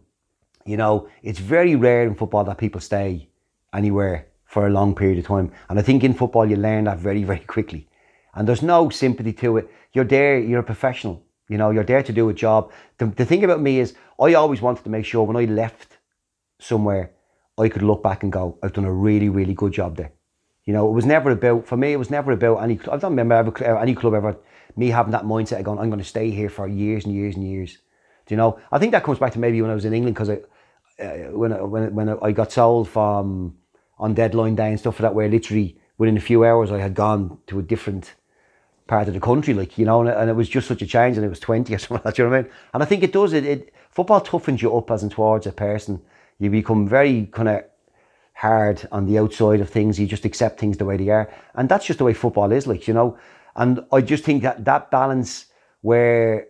you 0.66 0.78
know, 0.78 1.10
it's 1.22 1.40
very 1.40 1.76
rare 1.76 2.04
in 2.04 2.16
football 2.16 2.44
that 2.46 2.58
people 2.58 2.80
stay 2.80 3.28
anywhere 3.74 4.28
for 4.46 4.68
a 4.68 4.70
long 4.70 4.94
period 4.96 5.18
of 5.20 5.26
time. 5.26 5.52
And 5.70 5.80
I 5.80 5.82
think 5.82 6.04
in 6.04 6.14
football, 6.14 6.46
you 6.50 6.56
learn 6.56 6.84
that 6.86 7.00
very, 7.00 7.24
very 7.24 7.40
quickly. 7.40 7.88
And 8.36 8.48
there's 8.48 8.62
no 8.62 8.90
sympathy 8.90 9.34
to 9.34 9.58
it. 9.58 9.70
You're 9.94 10.06
there, 10.06 10.40
you're 10.40 10.62
a 10.62 10.64
professional. 10.64 11.24
You 11.50 11.58
know, 11.58 11.72
you're 11.72 11.84
there 11.84 12.04
to 12.04 12.14
do 12.14 12.30
a 12.30 12.34
job. 12.34 12.72
The, 12.98 13.08
the 13.08 13.26
thing 13.26 13.44
about 13.44 13.62
me 13.62 13.80
is, 13.80 13.96
I 14.20 14.36
always 14.36 14.62
wanted 14.62 14.84
to 14.84 14.90
make 14.90 15.06
sure 15.06 15.24
when 15.24 15.36
I 15.36 15.46
left 15.46 15.98
somewhere, 16.60 17.12
I 17.58 17.70
could 17.70 17.84
look 17.84 18.02
back 18.02 18.24
and 18.24 18.32
go, 18.32 18.58
I've 18.64 18.74
done 18.74 18.86
a 18.86 18.92
really, 18.92 19.30
really 19.30 19.54
good 19.54 19.74
job 19.74 19.98
there. 19.98 20.12
You 20.66 20.74
know, 20.74 20.88
it 20.88 20.94
was 20.94 21.06
never 21.06 21.32
about, 21.32 21.68
for 21.68 21.78
me, 21.78 21.94
it 21.94 21.98
was 21.98 22.10
never 22.10 22.32
about 22.32 22.64
any, 22.64 22.80
I 22.92 22.98
don't 22.98 23.12
remember 23.12 23.36
ever, 23.36 23.78
any 23.78 23.94
club 23.94 24.14
ever, 24.14 24.38
me 24.76 24.90
having 24.90 25.12
that 25.12 25.26
mindset 25.26 25.60
of 25.60 25.66
going, 25.66 25.80
I'm 25.80 25.90
going 25.90 26.00
to 26.00 26.06
stay 26.06 26.32
here 26.32 26.50
for 26.50 26.68
years 26.68 27.06
and 27.06 27.14
years 27.14 27.36
and 27.36 27.46
years. 27.46 27.78
Do 28.26 28.34
you 28.34 28.38
know? 28.38 28.60
I 28.72 28.80
think 28.80 28.94
that 28.94 29.04
comes 29.04 29.20
back 29.20 29.34
to 29.34 29.40
maybe 29.40 29.62
when 29.62 29.72
I 29.72 29.76
was 29.76 29.86
in 29.86 29.94
England 29.94 30.16
because 30.16 30.30
I, 30.30 30.40
uh, 31.04 31.32
when, 31.32 31.52
I, 31.52 31.62
when, 31.62 31.94
when 31.94 32.10
I 32.10 32.32
got 32.32 32.52
sold 32.52 32.88
from 32.88 33.58
on 34.00 34.14
deadline 34.14 34.56
day 34.56 34.70
and 34.70 34.80
stuff 34.80 34.96
like 34.96 35.10
that, 35.10 35.16
where 35.16 35.30
literally 35.30 35.78
within 35.98 36.18
a 36.18 36.22
few 36.22 36.46
hours 36.46 36.72
I 36.72 36.80
had 36.80 36.94
gone 36.94 37.38
to 37.48 37.60
a 37.60 37.64
different 37.64 38.14
part 38.88 39.08
of 39.08 39.14
the 39.14 39.20
country, 39.20 39.54
like 39.54 39.78
you 39.78 39.86
know, 39.86 40.02
and, 40.02 40.10
and 40.10 40.30
it 40.30 40.34
was 40.34 40.50
just 40.50 40.68
such 40.68 40.82
a 40.82 40.88
change, 40.88 41.18
and 41.18 41.26
it 41.26 41.30
was 41.30 41.40
twenty 41.40 41.74
or 41.76 41.78
something. 41.78 41.96
Like 41.96 42.04
that, 42.04 42.16
do 42.16 42.24
you 42.24 42.30
know 42.30 42.36
what 42.36 42.40
I 42.40 42.42
mean? 42.44 42.52
And 42.74 42.84
I 42.84 42.86
think 42.86 43.04
it 43.04 43.12
does 43.12 43.34
it. 43.34 43.46
it 43.46 43.74
football 43.92 44.22
toughens 44.22 44.62
you 44.62 44.76
up 44.76 44.90
as 44.92 45.04
in 45.04 45.10
towards 45.10 45.48
a 45.48 45.52
person. 45.52 46.02
You 46.44 46.50
become 46.50 46.88
very 46.88 47.28
kind 47.32 47.48
of 47.48 47.64
hard 48.34 48.86
on 48.92 49.06
the 49.06 49.18
outside 49.18 49.62
of 49.62 49.70
things. 49.70 49.98
You 49.98 50.06
just 50.06 50.26
accept 50.26 50.60
things 50.60 50.78
the 50.78 50.84
way 50.84 50.98
they 50.98 51.08
are, 51.08 51.32
and 51.56 51.70
that's 51.70 51.86
just 51.86 52.00
the 52.00 52.06
way 52.06 52.14
football 52.14 52.52
is, 52.52 52.68
like 52.68 52.86
you 52.88 52.94
know. 52.94 53.18
And 53.56 53.86
I 53.94 54.02
just 54.02 54.26
think 54.26 54.44
that 54.44 54.66
that 54.66 54.92
balance 54.92 55.46
where 55.82 56.48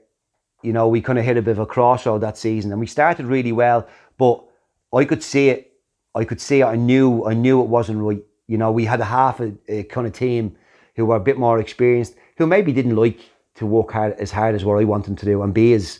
you 0.63 0.73
know 0.73 0.87
we 0.87 0.99
kind 1.01 1.19
of 1.19 1.25
hit 1.25 1.37
a 1.37 1.41
bit 1.43 1.51
of 1.51 1.59
a 1.59 1.65
crossroad 1.67 2.21
that 2.21 2.37
season, 2.39 2.71
and 2.71 2.79
we 2.79 2.87
started 2.87 3.27
really 3.27 3.51
well, 3.51 3.87
but 4.17 4.43
I 4.91 5.05
could 5.05 5.21
see 5.21 5.49
it. 5.49 5.73
I 6.15 6.25
could 6.25 6.41
see 6.41 6.61
it. 6.61 6.65
I 6.65 6.75
knew. 6.75 7.25
I 7.25 7.35
knew 7.35 7.61
it 7.61 7.67
wasn't 7.67 7.99
right. 7.99 8.23
You 8.47 8.57
know, 8.57 8.71
we 8.71 8.85
had 8.85 8.99
a 8.99 9.05
half 9.05 9.39
a, 9.39 9.53
a 9.67 9.83
kind 9.83 10.07
of 10.07 10.13
team 10.13 10.55
who 10.95 11.05
were 11.05 11.17
a 11.17 11.19
bit 11.19 11.37
more 11.37 11.59
experienced, 11.59 12.15
who 12.37 12.47
maybe 12.47 12.73
didn't 12.73 12.95
like 12.95 13.19
to 13.55 13.67
work 13.67 13.91
hard 13.91 14.13
as 14.13 14.31
hard 14.31 14.55
as 14.55 14.65
what 14.65 14.79
I 14.79 14.85
want 14.85 15.05
them 15.05 15.15
to 15.15 15.25
do 15.25 15.43
and 15.43 15.53
be 15.53 15.73
as 15.73 15.99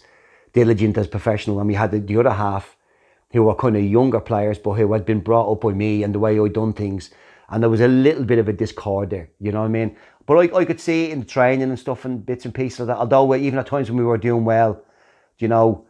diligent 0.53 0.97
as 0.97 1.07
professional. 1.07 1.59
And 1.59 1.67
we 1.67 1.75
had 1.75 1.91
the, 1.91 1.99
the 1.99 2.17
other 2.17 2.31
half 2.31 2.75
who 3.33 3.43
were 3.43 3.55
kind 3.55 3.75
of 3.75 3.83
younger 3.83 4.19
players, 4.19 4.59
but 4.59 4.73
who 4.73 4.93
had 4.93 5.05
been 5.05 5.19
brought 5.19 5.51
up 5.51 5.61
by 5.61 5.73
me 5.73 6.03
and 6.03 6.13
the 6.13 6.19
way 6.19 6.39
I'd 6.39 6.53
done 6.53 6.71
things. 6.71 7.09
And 7.49 7.61
there 7.61 7.69
was 7.69 7.81
a 7.81 7.87
little 7.87 8.23
bit 8.23 8.39
of 8.39 8.47
a 8.47 8.53
discord 8.53 9.09
there, 9.09 9.29
you 9.39 9.51
know 9.51 9.59
what 9.61 9.65
I 9.65 9.69
mean? 9.69 9.97
But 10.25 10.37
I, 10.37 10.57
I 10.59 10.65
could 10.65 10.79
see 10.79 11.05
it 11.05 11.11
in 11.11 11.19
the 11.19 11.25
training 11.25 11.69
and 11.69 11.77
stuff 11.77 12.05
and 12.05 12.25
bits 12.25 12.45
and 12.45 12.53
pieces 12.53 12.81
of 12.81 12.87
that. 12.87 12.97
Although 12.97 13.35
even 13.35 13.59
at 13.59 13.67
times 13.67 13.89
when 13.89 13.97
we 13.97 14.05
were 14.05 14.17
doing 14.17 14.45
well, 14.45 14.81
you 15.39 15.47
know, 15.47 15.85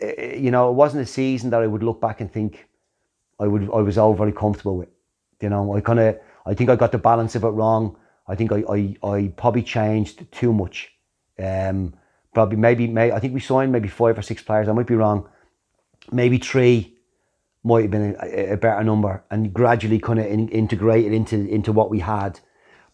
eh, 0.00 0.36
you 0.36 0.50
know, 0.50 0.70
it 0.70 0.72
wasn't 0.72 1.02
a 1.02 1.06
season 1.06 1.50
that 1.50 1.62
I 1.62 1.66
would 1.66 1.82
look 1.82 2.00
back 2.00 2.20
and 2.20 2.32
think 2.32 2.66
I 3.38 3.46
would 3.46 3.64
I 3.64 3.82
was 3.82 3.98
overly 3.98 4.32
comfortable 4.32 4.78
with. 4.78 4.88
You 5.40 5.50
know, 5.50 5.76
I 5.76 5.82
kind 5.82 6.00
of 6.00 6.18
I 6.46 6.54
think 6.54 6.70
I 6.70 6.76
got 6.76 6.92
the 6.92 6.98
balance 6.98 7.34
of 7.34 7.44
it 7.44 7.48
wrong. 7.48 7.96
I 8.26 8.34
think 8.34 8.52
I 8.52 8.64
I, 8.68 8.96
I 9.06 9.32
probably 9.36 9.62
changed 9.62 10.32
too 10.32 10.52
much. 10.52 10.92
Um, 11.38 11.94
probably 12.32 12.56
maybe 12.56 12.86
may 12.86 13.12
I 13.12 13.20
think 13.20 13.34
we 13.34 13.40
signed 13.40 13.70
maybe 13.70 13.88
five 13.88 14.18
or 14.18 14.22
six 14.22 14.42
players. 14.42 14.68
I 14.68 14.72
might 14.72 14.86
be 14.86 14.94
wrong. 14.94 15.28
Maybe 16.12 16.38
three 16.38 16.96
might 17.64 17.82
have 17.82 17.90
been 17.90 18.16
a, 18.20 18.52
a 18.52 18.56
better 18.56 18.84
number, 18.84 19.24
and 19.30 19.52
gradually 19.52 19.98
kind 19.98 20.18
of 20.18 20.26
in, 20.26 20.48
integrated 20.48 21.12
into 21.12 21.36
into 21.48 21.72
what 21.72 21.90
we 21.90 22.00
had. 22.00 22.40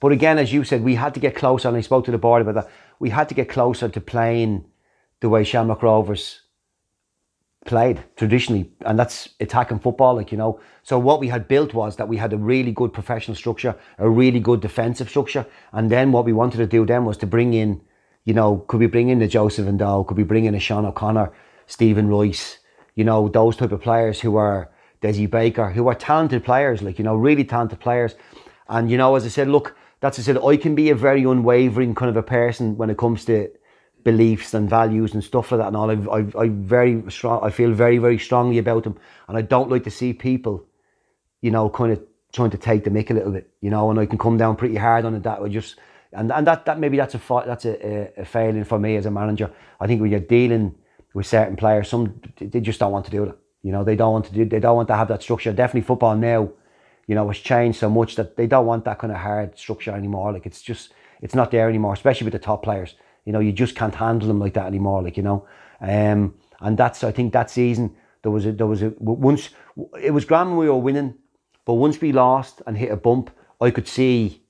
But 0.00 0.12
again, 0.12 0.38
as 0.38 0.52
you 0.52 0.64
said, 0.64 0.82
we 0.82 0.96
had 0.96 1.14
to 1.14 1.20
get 1.20 1.36
closer, 1.36 1.68
and 1.68 1.76
I 1.76 1.80
spoke 1.82 2.04
to 2.06 2.10
the 2.10 2.18
board 2.18 2.42
about 2.42 2.54
that. 2.54 2.70
We 2.98 3.10
had 3.10 3.28
to 3.28 3.34
get 3.34 3.48
closer 3.48 3.88
to 3.88 4.00
playing 4.00 4.64
the 5.20 5.28
way 5.28 5.44
Shamrock 5.44 5.82
Rovers 5.82 6.40
played 7.64 8.02
traditionally, 8.16 8.72
and 8.80 8.98
that's 8.98 9.28
attacking 9.40 9.78
football, 9.78 10.16
like 10.16 10.32
you 10.32 10.38
know. 10.38 10.60
So 10.82 10.98
what 10.98 11.20
we 11.20 11.28
had 11.28 11.46
built 11.46 11.74
was 11.74 11.96
that 11.96 12.08
we 12.08 12.16
had 12.16 12.32
a 12.32 12.36
really 12.36 12.72
good 12.72 12.92
professional 12.92 13.36
structure, 13.36 13.76
a 13.98 14.08
really 14.08 14.40
good 14.40 14.60
defensive 14.60 15.08
structure, 15.08 15.46
and 15.72 15.90
then 15.90 16.12
what 16.12 16.24
we 16.24 16.32
wanted 16.32 16.58
to 16.58 16.66
do 16.66 16.84
then 16.84 17.04
was 17.04 17.16
to 17.18 17.26
bring 17.26 17.54
in, 17.54 17.80
you 18.24 18.34
know, 18.34 18.64
could 18.66 18.80
we 18.80 18.86
bring 18.86 19.08
in 19.08 19.20
the 19.20 19.28
Joseph 19.28 19.66
Ndo, 19.66 20.06
could 20.06 20.16
we 20.16 20.24
bring 20.24 20.46
in 20.46 20.54
a 20.54 20.60
Sean 20.60 20.84
O'Connor, 20.84 21.32
Stephen 21.66 22.08
Rice, 22.08 22.58
you 22.94 23.04
know, 23.04 23.28
those 23.28 23.56
type 23.56 23.72
of 23.72 23.80
players 23.80 24.20
who 24.20 24.36
are 24.36 24.70
Desi 25.00 25.28
Baker, 25.30 25.70
who 25.70 25.88
are 25.88 25.94
talented 25.94 26.44
players, 26.44 26.82
like 26.82 26.98
you 26.98 27.04
know, 27.04 27.16
really 27.16 27.44
talented 27.44 27.80
players, 27.80 28.14
and 28.68 28.90
you 28.90 28.96
know, 28.96 29.14
as 29.16 29.24
I 29.24 29.28
said, 29.28 29.48
look, 29.48 29.76
that's 30.00 30.18
I 30.18 30.22
said, 30.22 30.38
I 30.38 30.56
can 30.56 30.74
be 30.74 30.90
a 30.90 30.94
very 30.94 31.22
unwavering 31.22 31.94
kind 31.94 32.10
of 32.10 32.16
a 32.16 32.22
person 32.22 32.76
when 32.76 32.90
it 32.90 32.98
comes 32.98 33.24
to 33.26 33.50
beliefs 34.04 34.52
and 34.54 34.68
values 34.68 35.14
and 35.14 35.22
stuff 35.22 35.52
like 35.52 35.60
that 35.60 35.68
and 35.68 35.76
all. 35.76 35.90
I, 35.90 36.18
I, 36.18 36.44
I 36.44 36.48
very 36.48 37.02
strong. 37.10 37.42
I 37.42 37.50
feel 37.50 37.72
very, 37.72 37.98
very 37.98 38.18
strongly 38.18 38.58
about 38.58 38.84
them, 38.84 38.98
and 39.28 39.36
I 39.36 39.42
don't 39.42 39.70
like 39.70 39.84
to 39.84 39.90
see 39.90 40.12
people, 40.12 40.66
you 41.40 41.50
know, 41.50 41.70
kind 41.70 41.92
of 41.92 42.02
trying 42.32 42.50
to 42.50 42.58
take 42.58 42.84
the 42.84 42.90
mick 42.90 43.10
a 43.10 43.14
little 43.14 43.32
bit, 43.32 43.50
you 43.60 43.70
know. 43.70 43.90
And 43.90 43.98
I 43.98 44.06
can 44.06 44.18
come 44.18 44.36
down 44.36 44.56
pretty 44.56 44.76
hard 44.76 45.04
on 45.04 45.14
it. 45.14 45.22
That 45.22 45.40
I 45.40 45.48
just 45.48 45.76
and 46.12 46.32
and 46.32 46.46
that 46.46 46.64
that 46.66 46.78
maybe 46.78 46.96
that's 46.96 47.14
a 47.14 47.20
that's 47.46 47.64
a, 47.64 47.86
a, 47.86 48.12
a 48.22 48.24
failing 48.24 48.64
for 48.64 48.78
me 48.78 48.96
as 48.96 49.06
a 49.06 49.10
manager. 49.10 49.50
I 49.80 49.86
think 49.86 50.00
when 50.00 50.10
you're 50.10 50.20
dealing 50.20 50.74
with 51.14 51.26
certain 51.26 51.56
players, 51.56 51.88
some 51.88 52.20
they 52.38 52.60
just 52.60 52.80
don't 52.80 52.92
want 52.92 53.04
to 53.06 53.10
do 53.10 53.26
that. 53.26 53.36
You 53.62 53.72
know, 53.72 53.84
they 53.84 53.96
don't 53.96 54.12
want 54.12 54.26
to 54.26 54.32
do. 54.32 54.44
They 54.44 54.60
don't 54.60 54.76
want 54.76 54.88
to 54.88 54.96
have 54.96 55.08
that 55.08 55.22
structure. 55.22 55.52
Definitely 55.52 55.86
football 55.86 56.16
now. 56.16 56.50
You 57.06 57.14
know, 57.14 57.26
has 57.28 57.38
changed 57.38 57.78
so 57.78 57.90
much 57.90 58.16
that 58.16 58.36
they 58.36 58.46
don't 58.46 58.66
want 58.66 58.84
that 58.84 58.98
kind 58.98 59.12
of 59.12 59.18
hard 59.18 59.58
structure 59.58 59.92
anymore. 59.92 60.32
Like 60.32 60.46
it's 60.46 60.62
just, 60.62 60.92
it's 61.20 61.34
not 61.34 61.50
there 61.50 61.68
anymore, 61.68 61.92
especially 61.92 62.24
with 62.24 62.32
the 62.32 62.38
top 62.38 62.62
players. 62.62 62.94
You 63.24 63.32
know, 63.32 63.40
you 63.40 63.52
just 63.52 63.74
can't 63.74 63.94
handle 63.94 64.28
them 64.28 64.38
like 64.38 64.54
that 64.54 64.66
anymore. 64.66 65.02
Like 65.02 65.16
you 65.16 65.22
know, 65.22 65.46
um, 65.80 66.34
and 66.60 66.78
that's 66.78 67.04
I 67.04 67.12
think 67.12 67.32
that 67.32 67.50
season 67.50 67.94
there 68.22 68.32
was 68.32 68.46
a 68.46 68.52
there 68.52 68.66
was 68.66 68.82
a 68.82 68.92
once 68.98 69.50
it 70.00 70.12
was 70.12 70.24
grand 70.24 70.50
when 70.50 70.58
we 70.58 70.68
were 70.68 70.76
winning, 70.76 71.14
but 71.64 71.74
once 71.74 72.00
we 72.00 72.12
lost 72.12 72.62
and 72.66 72.76
hit 72.76 72.90
a 72.90 72.96
bump, 72.96 73.30
I 73.60 73.70
could 73.70 73.88
see 73.88 74.41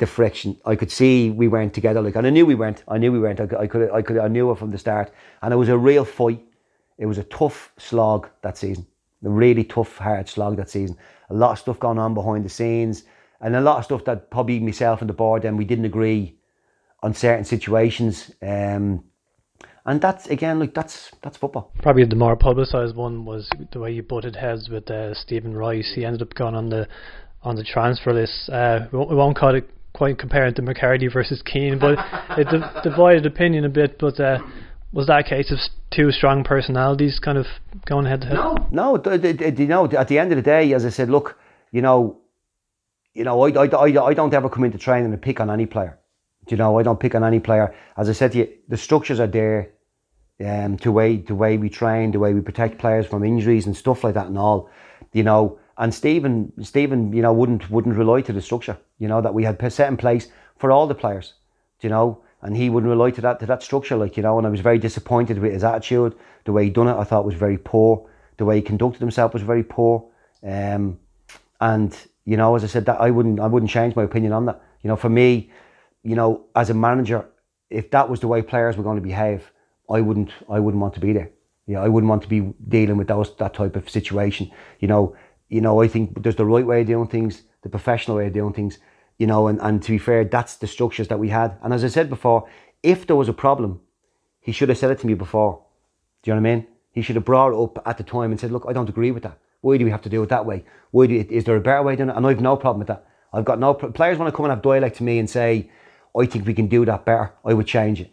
the 0.00 0.06
friction. 0.06 0.58
I 0.66 0.74
could 0.74 0.90
see 0.90 1.30
we 1.30 1.48
weren't 1.48 1.72
together. 1.72 2.02
Like, 2.02 2.16
and 2.16 2.26
I 2.26 2.30
knew 2.30 2.44
we 2.44 2.54
weren't. 2.54 2.82
I 2.88 2.98
knew 2.98 3.12
we 3.12 3.20
weren't. 3.20 3.40
I 3.40 3.46
could, 3.46 3.58
I 3.58 3.66
could, 3.66 3.90
I 3.90 4.02
could, 4.02 4.18
I 4.18 4.28
knew 4.28 4.50
it 4.50 4.58
from 4.58 4.72
the 4.72 4.78
start. 4.78 5.12
And 5.42 5.54
it 5.54 5.56
was 5.56 5.68
a 5.68 5.78
real 5.78 6.04
fight. 6.04 6.42
It 6.98 7.06
was 7.06 7.18
a 7.18 7.24
tough 7.24 7.72
slog 7.78 8.28
that 8.42 8.58
season. 8.58 8.86
A 9.24 9.30
really 9.30 9.64
tough, 9.64 9.98
hard 9.98 10.28
slog 10.28 10.56
that 10.56 10.70
season. 10.70 10.96
A 11.28 11.34
lot 11.34 11.52
of 11.52 11.58
stuff 11.58 11.78
going 11.78 11.98
on 11.98 12.14
behind 12.14 12.44
the 12.44 12.48
scenes, 12.48 13.04
and 13.40 13.54
a 13.54 13.60
lot 13.60 13.78
of 13.78 13.84
stuff 13.84 14.04
that 14.04 14.30
probably 14.30 14.58
myself 14.60 15.00
and 15.00 15.08
the 15.08 15.14
board 15.14 15.42
then 15.42 15.56
we 15.56 15.64
didn't 15.64 15.84
agree 15.84 16.36
on 17.02 17.14
certain 17.14 17.44
situations. 17.44 18.30
Um, 18.42 19.04
and 19.86 20.00
that's 20.00 20.26
again, 20.26 20.58
like 20.58 20.74
that's 20.74 21.10
that's 21.22 21.36
football. 21.36 21.72
Probably 21.82 22.04
the 22.04 22.16
more 22.16 22.36
publicised 22.36 22.96
one 22.96 23.24
was 23.24 23.48
the 23.72 23.78
way 23.78 23.92
you 23.92 24.02
butted 24.02 24.36
heads 24.36 24.68
with 24.68 24.90
uh, 24.90 25.14
Stephen 25.14 25.56
Rice. 25.56 25.92
He 25.94 26.04
ended 26.04 26.22
up 26.22 26.34
going 26.34 26.54
on 26.54 26.68
the 26.68 26.88
on 27.42 27.56
the 27.56 27.64
transfer 27.64 28.12
list. 28.12 28.50
Uh, 28.50 28.86
we 28.92 28.98
won't 28.98 29.36
call 29.36 29.54
it 29.54 29.68
quite 29.92 30.18
comparing 30.18 30.54
to 30.54 30.62
McCarthy 30.62 31.08
versus 31.08 31.42
Keane, 31.42 31.78
but 31.78 31.98
it 32.38 32.48
div- 32.48 32.64
divided 32.82 33.26
opinion 33.26 33.64
a 33.64 33.68
bit. 33.68 33.98
But 33.98 34.18
uh, 34.20 34.38
was 34.92 35.06
that 35.06 35.20
a 35.20 35.28
case 35.28 35.50
of 35.50 35.58
two 35.90 36.10
strong 36.12 36.44
personalities 36.44 37.18
kind 37.18 37.38
of 37.38 37.46
going 37.86 38.06
head 38.06 38.22
to 38.22 38.26
head? 38.28 38.72
No, 38.72 38.96
d- 38.96 39.18
d- 39.18 39.50
d- 39.50 39.62
you 39.62 39.68
know, 39.68 39.86
at 39.86 40.08
the 40.08 40.18
end 40.18 40.32
of 40.32 40.36
the 40.36 40.42
day, 40.42 40.72
as 40.72 40.84
I 40.84 40.90
said, 40.90 41.08
look, 41.08 41.38
you 41.70 41.82
know, 41.82 42.18
you 43.14 43.24
know, 43.24 43.42
I, 43.42 43.50
I, 43.50 43.66
I, 43.66 44.06
I 44.06 44.14
don't 44.14 44.34
ever 44.34 44.48
come 44.48 44.64
into 44.64 44.78
training 44.78 45.12
and 45.12 45.22
pick 45.22 45.40
on 45.40 45.50
any 45.50 45.66
player. 45.66 45.98
Do 46.46 46.54
you 46.54 46.56
know, 46.56 46.78
I 46.78 46.82
don't 46.82 46.98
pick 46.98 47.14
on 47.14 47.22
any 47.22 47.38
player. 47.40 47.74
As 47.96 48.08
I 48.08 48.12
said 48.12 48.32
to 48.32 48.38
you, 48.38 48.48
the 48.68 48.76
structures 48.76 49.20
are 49.20 49.26
there, 49.26 49.72
um, 50.44 50.78
to 50.78 50.90
way 50.90 51.16
the 51.18 51.34
way 51.34 51.58
we 51.58 51.68
train, 51.68 52.12
the 52.12 52.18
way 52.18 52.32
we 52.32 52.40
protect 52.40 52.78
players 52.78 53.06
from 53.06 53.22
injuries 53.24 53.66
and 53.66 53.76
stuff 53.76 54.02
like 54.02 54.14
that, 54.14 54.26
and 54.26 54.38
all. 54.38 54.70
You 55.12 55.22
know, 55.22 55.59
and 55.80 55.94
Stephen, 55.94 56.52
Stephen, 56.62 57.10
you 57.14 57.22
know, 57.22 57.32
wouldn't 57.32 57.70
wouldn't 57.70 57.96
rely 57.96 58.20
to 58.20 58.32
the 58.34 58.42
structure. 58.42 58.76
You 58.98 59.08
know 59.08 59.22
that 59.22 59.32
we 59.32 59.44
had 59.44 59.72
set 59.72 59.88
in 59.88 59.96
place 59.96 60.28
for 60.56 60.70
all 60.70 60.86
the 60.86 60.94
players. 60.94 61.32
You 61.80 61.88
know? 61.88 62.22
And 62.42 62.56
he 62.56 62.68
wouldn't 62.70 62.88
rely 62.88 63.10
to 63.12 63.20
that 63.22 63.40
to 63.40 63.46
that 63.46 63.62
structure, 63.62 63.96
like 63.96 64.16
you 64.16 64.22
know. 64.22 64.36
And 64.38 64.46
I 64.46 64.50
was 64.50 64.60
very 64.60 64.78
disappointed 64.78 65.38
with 65.38 65.52
his 65.52 65.64
attitude. 65.64 66.14
The 66.44 66.52
way 66.52 66.64
he 66.64 66.70
done 66.70 66.88
it, 66.88 66.96
I 66.96 67.04
thought 67.04 67.24
was 67.24 67.34
very 67.34 67.58
poor. 67.58 68.08
The 68.36 68.44
way 68.44 68.56
he 68.56 68.62
conducted 68.62 69.00
himself 69.00 69.32
was 69.32 69.42
very 69.42 69.62
poor. 69.62 70.06
Um, 70.42 70.98
and 71.60 71.96
you 72.24 72.36
know, 72.36 72.54
as 72.56 72.64
I 72.64 72.66
said, 72.66 72.86
that 72.86 73.00
I 73.00 73.10
wouldn't 73.10 73.40
I 73.40 73.46
wouldn't 73.46 73.70
change 73.70 73.96
my 73.96 74.04
opinion 74.04 74.32
on 74.32 74.46
that. 74.46 74.62
You 74.82 74.88
know, 74.88 74.96
for 74.96 75.10
me, 75.10 75.50
you 76.02 76.14
know, 76.14 76.44
as 76.54 76.70
a 76.70 76.74
manager, 76.74 77.26
if 77.68 77.90
that 77.90 78.08
was 78.08 78.20
the 78.20 78.28
way 78.28 78.40
players 78.42 78.76
were 78.76 78.84
going 78.84 78.96
to 78.96 79.02
behave, 79.02 79.50
I 79.90 80.00
wouldn't 80.00 80.30
I 80.48 80.60
wouldn't 80.60 80.80
want 80.80 80.94
to 80.94 81.00
be 81.00 81.12
there. 81.12 81.30
You 81.66 81.74
know, 81.74 81.82
I 81.82 81.88
wouldn't 81.88 82.08
want 82.08 82.22
to 82.22 82.28
be 82.28 82.52
dealing 82.68 82.96
with 82.96 83.08
those 83.08 83.34
that 83.36 83.54
type 83.54 83.76
of 83.76 83.88
situation. 83.88 84.50
You 84.78 84.88
know, 84.88 85.14
you 85.50 85.60
know, 85.60 85.82
I 85.82 85.88
think 85.88 86.22
there's 86.22 86.36
the 86.36 86.46
right 86.46 86.64
way 86.64 86.80
of 86.80 86.86
doing 86.86 87.08
things, 87.08 87.42
the 87.62 87.68
professional 87.68 88.16
way 88.16 88.28
of 88.28 88.32
doing 88.32 88.54
things. 88.54 88.78
You 89.18 89.26
know, 89.26 89.48
and, 89.48 89.60
and 89.60 89.82
to 89.82 89.90
be 89.90 89.98
fair, 89.98 90.24
that's 90.24 90.56
the 90.56 90.66
structures 90.66 91.08
that 91.08 91.18
we 91.18 91.28
had. 91.28 91.58
And 91.62 91.74
as 91.74 91.84
I 91.84 91.88
said 91.88 92.08
before, 92.08 92.48
if 92.82 93.06
there 93.06 93.16
was 93.16 93.28
a 93.28 93.34
problem, 93.34 93.80
he 94.40 94.52
should 94.52 94.70
have 94.70 94.78
said 94.78 94.90
it 94.90 95.00
to 95.00 95.06
me 95.06 95.12
before. 95.12 95.62
Do 96.22 96.30
you 96.30 96.34
know 96.34 96.40
what 96.40 96.48
I 96.48 96.54
mean? 96.54 96.66
He 96.92 97.02
should 97.02 97.16
have 97.16 97.26
brought 97.26 97.52
it 97.52 97.62
up 97.62 97.86
at 97.86 97.98
the 97.98 98.04
time 98.04 98.30
and 98.30 98.40
said, 98.40 98.52
"Look, 98.52 98.64
I 98.66 98.72
don't 98.72 98.88
agree 98.88 99.10
with 99.10 99.24
that. 99.24 99.38
Why 99.60 99.76
do 99.76 99.84
we 99.84 99.90
have 99.90 100.02
to 100.02 100.08
do 100.08 100.22
it 100.22 100.30
that 100.30 100.46
way? 100.46 100.64
Why 100.92 101.06
do 101.06 101.14
is 101.28 101.44
there 101.44 101.56
a 101.56 101.60
better 101.60 101.82
way 101.82 101.96
doing 101.96 102.08
it?" 102.08 102.16
And 102.16 102.26
I've 102.26 102.40
no 102.40 102.56
problem 102.56 102.78
with 102.78 102.88
that. 102.88 103.06
I've 103.32 103.44
got 103.44 103.58
no 103.58 103.74
pro- 103.74 103.92
players 103.92 104.18
want 104.18 104.32
to 104.32 104.36
come 104.36 104.46
and 104.46 104.52
have 104.52 104.62
dialect 104.62 104.96
to 104.96 105.02
me 105.02 105.18
and 105.18 105.28
say, 105.28 105.70
"I 106.16 106.26
think 106.26 106.46
we 106.46 106.54
can 106.54 106.68
do 106.68 106.84
that 106.86 107.04
better." 107.04 107.32
I 107.44 107.52
would 107.52 107.66
change 107.66 108.00
it. 108.00 108.10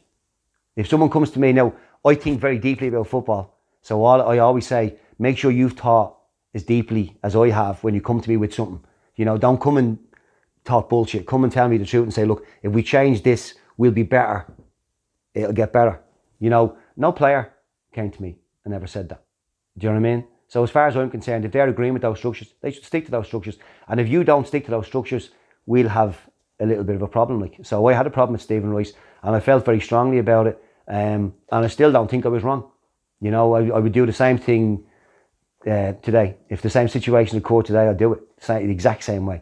If 0.76 0.88
someone 0.88 1.10
comes 1.10 1.32
to 1.32 1.40
me 1.40 1.54
now, 1.54 1.74
I 2.04 2.16
think 2.16 2.42
very 2.42 2.60
deeply 2.60 2.88
about 2.90 3.08
football. 3.08 3.58
So 3.82 4.04
all 4.04 4.22
I 4.22 4.40
always 4.40 4.68
say, 4.68 4.96
make 5.18 5.38
sure 5.38 5.50
you've 5.50 5.74
thought 5.74 6.17
as 6.58 6.64
deeply 6.64 7.16
as 7.24 7.36
I 7.36 7.50
have 7.52 7.84
when 7.84 7.94
you 7.94 8.02
come 8.02 8.20
to 8.20 8.30
me 8.30 8.36
with 8.36 8.54
something. 8.54 8.82
You 9.16 9.26
know, 9.26 9.38
don't 9.38 9.62
come 9.62 9.78
and 9.78 10.00
talk 10.66 10.90
bullshit. 10.90 11.28
Come 11.28 11.44
and 11.44 11.54
tell 11.54 11.70
me 11.70 11.78
the 11.78 11.86
truth 11.86 12.04
and 12.04 12.14
say, 12.14 12.26
look, 12.26 12.46
if 12.64 12.72
we 12.72 12.82
change 12.84 13.22
this, 13.22 13.54
we'll 13.78 13.92
be 13.92 14.04
better. 14.04 14.46
It'll 15.34 15.54
get 15.54 15.72
better. 15.72 16.02
You 16.40 16.50
know, 16.50 16.76
no 16.96 17.12
player 17.12 17.54
came 17.94 18.10
to 18.12 18.22
me 18.22 18.38
and 18.66 18.74
ever 18.74 18.88
said 18.88 19.08
that. 19.10 19.24
Do 19.78 19.86
you 19.86 19.94
know 19.94 20.02
what 20.02 20.08
I 20.08 20.16
mean? 20.16 20.28
So 20.48 20.64
as 20.64 20.72
far 20.72 20.88
as 20.88 20.98
I'm 20.98 21.12
concerned, 21.12 21.46
if 21.46 21.52
they're 21.52 21.70
agreeing 21.70 21.94
with 21.94 22.02
those 22.02 22.18
structures, 22.18 22.54
they 22.62 22.72
should 22.72 22.86
stick 22.86 23.06
to 23.06 23.12
those 23.12 23.28
structures. 23.28 23.58
And 23.88 24.00
if 24.00 24.08
you 24.10 24.24
don't 24.24 24.48
stick 24.48 24.66
to 24.66 24.72
those 24.72 24.88
structures, 24.88 25.30
we'll 25.68 25.90
have 25.90 26.20
a 26.60 26.66
little 26.66 26.84
bit 26.84 26.96
of 26.96 27.04
a 27.04 27.08
problem. 27.08 27.40
Like 27.40 27.58
so, 27.64 27.86
I 27.88 27.94
had 27.94 28.08
a 28.08 28.10
problem 28.10 28.34
with 28.34 28.42
Stephen 28.42 28.74
Rice, 28.74 28.94
and 29.22 29.36
I 29.36 29.40
felt 29.40 29.66
very 29.66 29.80
strongly 29.80 30.18
about 30.18 30.48
it. 30.48 30.64
Um, 30.88 31.36
and 31.52 31.66
I 31.66 31.68
still 31.68 31.92
don't 31.92 32.10
think 32.10 32.26
I 32.26 32.30
was 32.30 32.44
wrong. 32.44 32.72
You 33.20 33.30
know, 33.30 33.54
I, 33.54 33.68
I 33.78 33.80
would 33.80 33.92
do 33.92 34.06
the 34.06 34.14
same 34.14 34.38
thing 34.38 34.84
uh, 35.66 35.94
today. 36.02 36.38
If 36.50 36.62
the 36.62 36.70
same 36.70 36.88
situation 36.88 37.38
occurred 37.38 37.66
today, 37.66 37.88
I'd 37.88 37.98
do 37.98 38.14
it 38.14 38.20
sa- 38.40 38.60
the 38.60 38.70
exact 38.70 39.04
same 39.04 39.26
way. 39.26 39.42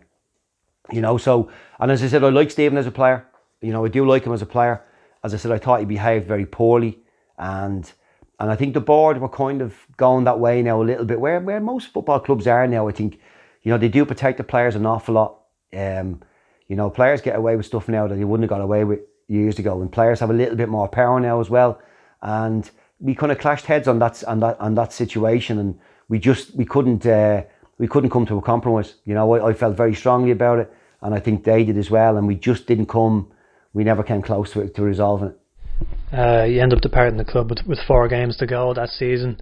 You 0.92 1.02
know, 1.02 1.18
so 1.18 1.50
and 1.80 1.92
as 1.92 2.04
I 2.04 2.08
said, 2.08 2.24
I 2.24 2.30
like 2.30 2.52
Stephen 2.52 2.78
as 2.78 2.88
a 2.88 2.92
player. 2.92 3.26
You 3.62 3.72
know, 3.72 3.86
I 3.86 3.88
do 3.88 4.06
like 4.06 4.24
him 4.24 4.34
as 4.34 4.42
a 4.42 4.46
player. 4.46 4.84
As 5.24 5.34
I 5.34 5.38
said, 5.38 5.52
I 5.52 5.58
thought 5.58 5.80
he 5.80 5.86
behaved 5.86 6.28
very 6.28 6.46
poorly, 6.46 7.00
and 7.38 7.92
and 8.40 8.52
I 8.52 8.56
think 8.56 8.74
the 8.74 8.82
board 8.82 9.20
were 9.20 9.30
kind 9.30 9.62
of 9.62 9.76
going 9.98 10.26
that 10.26 10.40
way 10.40 10.62
now 10.62 10.82
a 10.82 10.84
little 10.84 11.06
bit. 11.06 11.20
Where 11.20 11.40
where 11.40 11.60
most 11.60 11.88
football 11.88 12.20
clubs 12.20 12.48
are 12.48 12.68
now, 12.68 12.88
I 12.88 12.92
think, 12.92 13.20
you 13.64 13.72
know, 13.72 13.78
they 13.78 13.90
do 13.90 14.06
protect 14.06 14.38
the 14.38 14.44
players 14.44 14.76
an 14.76 14.86
awful 14.86 15.16
lot. 15.16 15.40
Um, 15.74 16.22
you 16.68 16.76
know, 16.76 16.90
players 16.90 17.22
get 17.22 17.36
away 17.36 17.56
with 17.56 17.66
stuff 17.66 17.88
now 17.88 18.08
that 18.08 18.16
they 18.16 18.24
wouldn't 18.24 18.50
have 18.50 18.58
got 18.58 18.64
away 18.64 18.84
with 18.84 19.00
years 19.28 19.58
ago, 19.58 19.82
and 19.82 19.92
players 19.92 20.20
have 20.20 20.30
a 20.30 20.34
little 20.34 20.56
bit 20.56 20.70
more 20.70 20.88
power 20.88 21.20
now 21.20 21.40
as 21.40 21.50
well. 21.50 21.82
And 22.22 22.70
we 23.00 23.16
kind 23.16 23.32
of 23.32 23.40
clashed 23.40 23.66
heads 23.66 23.88
on 23.88 24.00
that 24.00 24.24
on 24.26 24.40
that 24.42 24.60
on 24.60 24.76
that 24.76 24.94
situation, 24.94 25.58
and 25.58 25.80
we 26.10 26.19
just 26.19 26.56
we 26.56 26.65
couldn't 26.65 27.06
uh, 27.06 27.44
we 27.77 27.88
couldn't 27.88 28.10
come 28.10 28.26
to 28.27 28.38
a 28.38 28.41
compromise. 28.41 28.95
You 29.06 29.14
know, 29.14 29.34
I, 29.34 29.49
I 29.49 29.53
felt 29.53 29.76
very 29.77 29.95
strongly 29.95 30.32
about 30.32 30.60
it, 30.60 30.72
and 31.02 31.14
I 31.14 31.19
think 31.19 31.44
they 31.44 31.64
did 31.64 31.77
as 31.77 31.90
well, 31.90 32.18
and 32.18 32.27
we 32.27 32.36
just 32.36 32.68
didn't 32.68 32.88
come. 32.88 33.32
We 33.73 33.84
never 33.84 34.03
came 34.03 34.22
close 34.22 34.52
to 34.52 34.61
it, 34.61 34.76
to 34.76 34.84
resolving 34.84 35.30
it. 35.30 35.40
Uh, 36.18 36.44
you 36.44 36.61
end 36.61 36.73
up 36.73 36.80
departing 36.82 37.18
the 37.18 37.26
club 37.26 37.49
with, 37.49 37.65
with 37.68 37.80
four 37.86 38.07
games 38.07 38.38
to 38.38 38.45
go 38.45 38.73
that 38.73 38.90
season. 38.90 39.41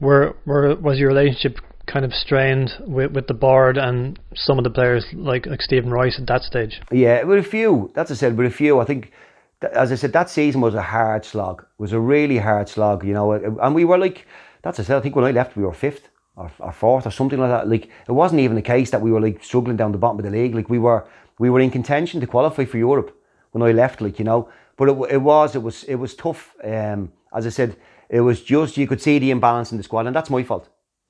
Were, 0.00 0.36
were 0.44 0.74
was 0.76 0.98
your 0.98 1.08
relationship 1.08 1.58
kind 1.86 2.04
of 2.04 2.12
strained 2.12 2.70
with, 2.80 3.12
with 3.12 3.26
the 3.26 3.34
board 3.34 3.78
and 3.78 4.18
some 4.34 4.58
of 4.58 4.64
the 4.64 4.70
players 4.70 5.06
like 5.14 5.46
like 5.46 5.62
Stephen 5.62 5.90
Rice 5.90 6.18
at 6.20 6.26
that 6.26 6.42
stage? 6.42 6.80
Yeah, 6.90 7.22
with 7.22 7.38
a 7.38 7.48
few. 7.48 7.90
That's 7.94 8.10
I 8.10 8.14
said, 8.14 8.36
with 8.36 8.46
a 8.46 8.54
few. 8.54 8.80
I 8.80 8.84
think, 8.84 9.12
th- 9.60 9.72
as 9.72 9.92
I 9.92 9.94
said, 9.94 10.12
that 10.12 10.28
season 10.28 10.60
was 10.60 10.74
a 10.74 10.82
hard 10.82 11.24
slog. 11.24 11.62
It 11.62 11.80
was 11.80 11.92
a 11.92 12.00
really 12.00 12.38
hard 12.38 12.68
slog, 12.68 13.04
you 13.04 13.14
know. 13.14 13.32
And 13.32 13.74
we 13.74 13.84
were 13.84 13.98
like, 13.98 14.26
that's 14.62 14.80
I 14.80 14.82
said. 14.82 14.96
I 14.96 15.00
think 15.00 15.16
when 15.16 15.24
I 15.24 15.30
left, 15.30 15.56
we 15.56 15.64
were 15.64 15.72
fifth 15.72 16.08
or, 16.36 16.50
or 16.58 16.72
fourth 16.72 17.06
or 17.06 17.10
something 17.10 17.38
like 17.38 17.50
that. 17.50 17.68
Like 17.68 17.90
it 18.08 18.12
wasn't 18.12 18.40
even 18.40 18.56
the 18.56 18.62
case 18.62 18.90
that 18.90 19.02
we 19.02 19.12
were 19.12 19.20
like 19.20 19.42
struggling 19.42 19.76
down 19.76 19.92
the 19.92 19.98
bottom 19.98 20.18
of 20.18 20.24
the 20.24 20.30
league. 20.30 20.54
Like 20.54 20.70
we 20.70 20.78
were, 20.78 21.06
we 21.38 21.50
were 21.50 21.60
in 21.60 21.70
contention 21.70 22.20
to 22.20 22.26
qualify 22.26 22.64
for 22.64 22.78
Europe 22.78 23.16
when 23.52 23.62
I 23.62 23.72
left. 23.72 24.00
Like 24.00 24.18
you 24.18 24.24
know, 24.24 24.48
but 24.76 24.88
it, 24.88 24.96
it 25.10 25.22
was, 25.22 25.54
it 25.54 25.62
was, 25.62 25.84
it 25.84 25.96
was 25.96 26.14
tough. 26.14 26.54
Um, 26.62 27.12
as 27.34 27.46
I 27.46 27.50
said, 27.50 27.76
it 28.08 28.20
was 28.20 28.42
just 28.42 28.76
you 28.76 28.86
could 28.86 29.02
see 29.02 29.18
the 29.18 29.30
imbalance 29.30 29.72
in 29.72 29.78
the 29.78 29.84
squad, 29.84 30.06
and 30.06 30.14
that's 30.14 30.30
my 30.30 30.42
fault. 30.42 30.68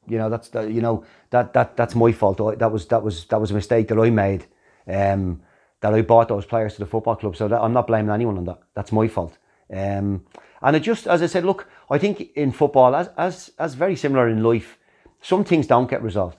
You 0.09 0.19
know, 0.19 0.29
that's 0.29 0.49
the, 0.49 0.63
you 0.63 0.81
know 0.81 1.05
that 1.31 1.53
that 1.53 1.77
that's 1.77 1.95
my 1.95 2.13
fault. 2.13 2.39
That 2.59 2.73
was 2.73 2.87
that 2.87 3.03
was 3.03 3.25
that 3.27 3.41
was 3.41 3.51
a 3.51 3.55
mistake 3.55 3.89
that 3.89 3.99
I 3.99 4.11
made. 4.11 4.47
Um, 4.87 5.43
that 5.83 5.93
I 5.93 6.03
bought 6.03 6.29
those 6.29 6.47
players 6.47 6.75
to 6.75 6.79
the 6.81 6.87
football 6.87 7.17
club. 7.17 7.37
So 7.37 7.49
that, 7.49 7.61
I'm 7.61 7.73
not 7.73 7.89
blaming 7.89 8.15
anyone 8.15 8.39
on 8.39 8.45
that. 8.47 8.61
That's 8.75 8.93
my 8.93 9.09
fault. 9.09 9.37
Um, 9.71 10.25
and 10.63 10.77
it 10.77 10.81
just, 10.81 11.07
as 11.07 11.23
I 11.23 11.27
said, 11.27 11.45
look, 11.45 11.69
I 11.93 11.99
think 11.99 12.31
in 12.35 12.53
football, 12.53 12.95
as 12.97 13.11
as 13.19 13.53
as 13.59 13.75
very 13.75 13.97
similar 13.97 14.27
in 14.29 14.43
life, 14.43 14.79
some 15.21 15.45
things 15.45 15.67
don't 15.67 15.91
get 15.91 16.03
resolved. 16.03 16.39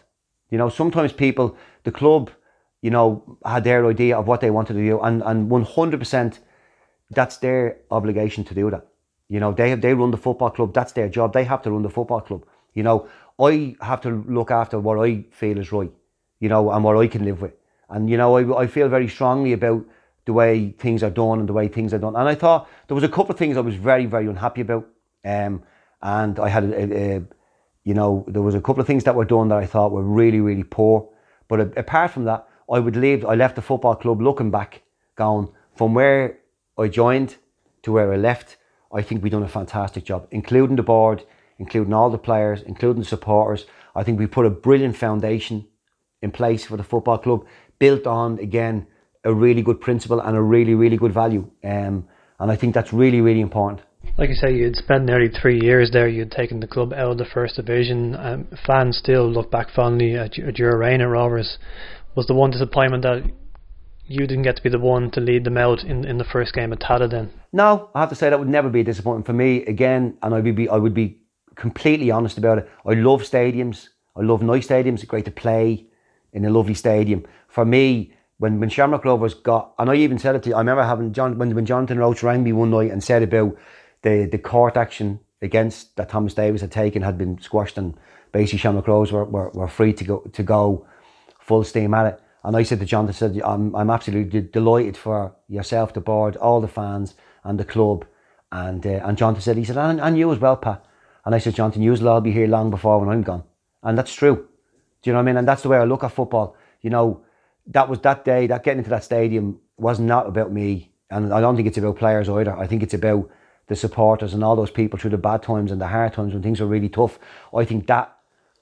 You 0.50 0.58
know, 0.58 0.70
sometimes 0.70 1.14
people, 1.14 1.56
the 1.84 1.92
club, 1.92 2.32
you 2.82 2.90
know, 2.90 3.38
had 3.46 3.64
their 3.64 3.86
idea 3.86 4.18
of 4.18 4.28
what 4.28 4.42
they 4.42 4.50
wanted 4.50 4.74
to 4.74 4.80
do, 4.80 5.00
and 5.02 5.22
and 5.24 5.52
100% 5.52 6.40
that's 7.12 7.38
their 7.38 7.78
obligation 7.92 8.44
to 8.46 8.56
do 8.56 8.72
that. 8.72 8.88
You 9.30 9.40
know, 9.40 9.52
they 9.54 9.76
they 9.76 9.94
run 9.94 10.12
the 10.12 10.18
football 10.18 10.50
club. 10.50 10.74
That's 10.74 10.94
their 10.94 11.10
job. 11.10 11.34
They 11.34 11.44
have 11.44 11.62
to 11.64 11.72
run 11.72 11.84
the 11.84 11.90
football 11.90 12.22
club. 12.22 12.46
You 12.74 12.84
know, 12.84 13.08
I 13.40 13.76
have 13.82 14.02
to 14.02 14.24
look 14.28 14.50
after 14.52 14.80
what 14.80 14.98
I 15.08 15.26
feel 15.32 15.60
is 15.60 15.72
right. 15.72 15.92
You 16.40 16.50
know, 16.50 16.72
and 16.72 16.84
what 16.84 16.98
I 16.98 17.08
can 17.08 17.26
live 17.26 17.42
with. 17.42 17.54
And 17.90 18.10
you 18.10 18.18
know, 18.18 18.38
I 18.38 18.64
I 18.64 18.68
feel 18.68 18.90
very 18.90 19.08
strongly 19.08 19.54
about 19.54 19.86
the 20.26 20.34
way 20.34 20.74
things 20.80 21.04
are 21.04 21.12
done 21.12 21.40
and 21.40 21.48
the 21.48 21.54
way 21.54 21.68
things 21.68 21.94
are 21.94 22.00
done. 22.00 22.16
And 22.16 22.28
I 22.28 22.36
thought 22.36 22.68
there 22.88 22.96
was 22.96 23.04
a 23.04 23.16
couple 23.16 23.32
of 23.32 23.38
things 23.38 23.56
I 23.56 23.62
was 23.62 23.76
very 23.76 24.08
very 24.08 24.28
unhappy 24.28 24.62
about. 24.62 24.88
Um, 25.24 25.64
and 26.02 26.40
I 26.40 26.50
had 26.50 26.64
a, 26.66 27.16
a, 27.16 27.22
you 27.84 27.94
know, 27.94 28.26
there 28.28 28.42
was 28.42 28.56
a 28.56 28.62
couple 28.62 28.82
of 28.82 28.88
things 28.88 29.04
that 29.06 29.16
were 29.16 29.26
done 29.26 29.50
that 29.50 29.58
I 29.58 29.66
thought 29.66 29.92
were 29.92 30.04
really, 30.04 30.42
really 30.42 30.64
poor. 30.64 31.10
But 31.48 31.60
a- 31.60 31.80
apart 31.80 32.12
from 32.12 32.26
that, 32.26 32.48
I 32.72 32.80
would 32.80 32.96
leave. 32.96 33.26
I 33.26 33.36
left 33.36 33.56
the 33.56 33.62
football 33.62 33.96
club 33.96 34.22
looking 34.22 34.52
back, 34.52 34.84
going 35.16 35.50
from 35.76 35.94
where 35.94 36.40
I 36.78 36.88
joined 36.88 37.38
to 37.84 37.92
where 37.92 38.12
I 38.12 38.18
left. 38.18 38.58
I 38.92 39.02
think 39.02 39.24
we've 39.24 39.32
done 39.32 39.44
a 39.44 39.48
fantastic 39.48 40.04
job, 40.06 40.28
including 40.32 40.76
the 40.76 40.84
board, 40.84 41.24
including 41.58 41.94
all 41.94 42.10
the 42.10 42.18
players, 42.18 42.62
including 42.62 43.02
the 43.02 43.08
supporters. 43.08 43.66
I 43.96 44.04
think 44.04 44.20
we 44.20 44.28
put 44.28 44.46
a 44.46 44.50
brilliant 44.50 44.98
foundation 44.98 45.68
in 46.22 46.32
place 46.32 46.66
for 46.66 46.78
the 46.78 46.84
football 46.84 47.18
club, 47.18 47.46
built 47.80 48.08
on 48.08 48.40
again 48.40 48.88
a 49.24 49.34
really 49.34 49.62
good 49.62 49.80
principle 49.80 50.20
and 50.20 50.36
a 50.36 50.42
really, 50.42 50.76
really 50.76 50.98
good 50.98 51.14
value. 51.14 51.50
Um, 51.64 52.08
and 52.40 52.52
I 52.52 52.56
think 52.56 52.74
that's 52.74 52.92
really, 52.94 53.22
really 53.22 53.42
important. 53.42 53.82
Like 54.16 54.30
you 54.30 54.36
say, 54.36 54.54
you'd 54.54 54.76
spent 54.76 55.06
nearly 55.06 55.30
three 55.30 55.60
years 55.60 55.90
there. 55.90 56.08
You'd 56.08 56.32
taken 56.32 56.60
the 56.60 56.68
club 56.68 56.94
out 56.94 57.12
of 57.12 57.18
the 57.18 57.26
first 57.26 57.56
division. 57.56 58.16
Um, 58.16 58.48
fans 58.66 58.98
still 58.98 59.28
look 59.28 59.50
back 59.50 59.72
fondly 59.72 60.16
at, 60.16 60.38
at 60.38 60.60
your 60.60 60.78
reign 60.78 61.02
at 61.02 61.10
Rovers. 61.10 61.58
Was 62.16 62.28
the 62.28 62.36
one 62.36 62.52
disappointment 62.52 63.02
that 63.04 63.24
you 64.06 64.28
didn't 64.28 64.44
get 64.44 64.58
to 64.58 64.62
be 64.62 64.70
the 64.70 64.78
one 64.78 65.10
to 65.12 65.20
lead 65.20 65.46
them 65.46 65.58
out 65.58 65.84
in, 65.84 66.06
in 66.06 66.20
the 66.20 66.24
first 66.24 66.54
game 66.54 66.72
at 66.72 66.80
Tallaght 66.80 67.10
then? 67.10 67.32
No, 67.52 67.90
I 67.96 68.02
have 68.02 68.10
to 68.10 68.16
say 68.16 68.30
that 68.30 68.38
would 68.38 68.48
never 68.48 68.70
be 68.70 68.82
a 68.82 68.84
disappointment 68.84 69.26
for 69.26 69.34
me. 69.34 69.66
Again, 69.66 70.16
and 70.22 70.36
I 70.36 70.42
would 70.42 70.56
be 70.56 70.70
I 70.70 70.78
would 70.78 70.94
be 70.94 71.20
completely 71.56 72.12
honest 72.12 72.38
about 72.38 72.60
it. 72.60 72.70
I 72.86 72.94
love 72.94 73.24
stadiums. 73.24 73.88
I 74.16 74.22
love 74.22 74.44
nice 74.44 74.68
stadiums. 74.68 74.96
It's 74.96 75.06
great 75.06 75.26
to 75.26 75.32
play 75.32 75.88
in 76.34 76.46
a 76.46 76.52
lovely 76.52 76.76
stadium. 76.76 77.26
For 77.48 77.66
me, 77.66 78.14
when 78.38 78.60
when 78.60 78.70
Shamrock 78.70 79.06
Rovers 79.06 79.34
got, 79.34 79.74
and 79.80 79.90
I 79.90 79.96
even 79.96 80.20
said 80.20 80.36
it 80.36 80.44
to 80.44 80.50
you, 80.50 80.56
I 80.56 80.60
remember 80.60 80.84
having 80.84 81.14
John 81.14 81.40
when 81.40 81.56
when 81.56 81.66
Jonathan 81.66 81.98
Roche 81.98 82.22
rang 82.22 82.44
me 82.44 82.54
one 82.54 82.70
night 82.70 82.92
and 82.92 83.04
said 83.04 83.24
about 83.24 83.58
the 84.04 84.28
the 84.32 84.38
court 84.38 84.78
action 84.78 85.20
against 85.42 85.96
that 85.98 86.10
Thomas 86.10 86.34
Davis 86.34 86.62
had 86.62 86.72
taken 86.72 87.02
had 87.02 87.18
been 87.18 87.42
squashed 87.42 87.78
and 87.78 87.98
basically 88.32 88.60
Shamrock 88.60 88.88
Rovers 88.88 89.12
were, 89.12 89.26
were, 89.26 89.50
were 89.50 89.68
free 89.68 89.94
to 89.94 90.04
go 90.04 90.20
to 90.20 90.44
go 90.44 90.86
full 91.40 91.64
steam 91.64 91.94
at 91.94 92.14
it. 92.14 92.20
And 92.44 92.58
I 92.58 92.64
said 92.64 92.80
to 92.80 92.86
John, 92.86 93.08
I 93.08 93.12
said, 93.12 93.40
I'm, 93.44 93.74
I'm 93.74 93.90
absolutely 93.90 94.42
de- 94.42 94.48
delighted 94.48 94.98
for 94.98 95.34
yourself, 95.48 95.94
the 95.94 96.02
board, 96.02 96.36
all 96.36 96.60
the 96.60 96.68
fans, 96.68 97.16
and 97.46 97.58
the 97.58 97.66
club. 97.66 98.06
And 98.52 98.86
uh, 98.86 99.02
and 99.04 99.18
Jonathan 99.18 99.42
said, 99.42 99.58
he 99.58 99.64
said, 99.64 99.78
and, 99.78 100.02
and 100.02 100.18
you 100.18 100.32
as 100.32 100.40
well, 100.40 100.58
Pat. 100.58 100.86
And 101.26 101.34
I 101.34 101.38
said, 101.38 101.56
Jonathan, 101.56 101.82
you 101.82 101.92
will 101.92 102.10
all 102.10 102.22
be 102.22 102.32
here 102.32 102.48
long 102.48 102.70
before 102.70 103.00
when 103.00 103.10
I'm 103.10 103.24
gone. 103.24 103.44
And 103.82 103.98
that's 103.98 104.14
true. 104.14 104.48
Do 105.02 105.10
you 105.10 105.14
know 105.14 105.20
what 105.20 105.24
I 105.24 105.26
mean? 105.26 105.38
And 105.38 105.48
that's 105.48 105.64
the 105.64 105.70
way 105.70 105.78
I 105.78 105.86
look 105.86 106.04
at 106.04 106.12
football. 106.12 106.56
You 106.82 106.90
know, 106.90 107.24
that 107.68 107.88
was 107.88 108.00
that 108.02 108.26
day, 108.26 108.48
that 108.48 108.64
getting 108.64 108.80
into 108.80 108.90
that 108.90 109.04
stadium 109.06 109.60
was 109.78 110.00
not 110.00 110.28
about 110.28 110.52
me. 110.52 110.92
And 111.10 111.34
I 111.34 111.40
don't 111.40 111.56
think 111.56 111.68
it's 111.68 111.78
about 111.78 111.98
players 111.98 112.28
either. 112.28 112.56
I 112.58 112.68
think 112.68 112.84
it's 112.84 112.94
about 112.94 113.30
the 113.68 113.76
supporters 113.76 114.34
and 114.34 114.44
all 114.44 114.56
those 114.56 114.72
people 114.72 115.00
through 115.00 115.12
the 115.12 115.18
bad 115.18 115.42
times 115.42 115.72
and 115.72 115.80
the 115.80 115.88
hard 115.88 116.14
times 116.14 116.34
when 116.34 116.44
things 116.44 116.60
were 116.60 116.68
really 116.68 116.90
tough. 116.90 117.18
I 117.56 117.66
think 117.66 117.88
that 117.88 118.16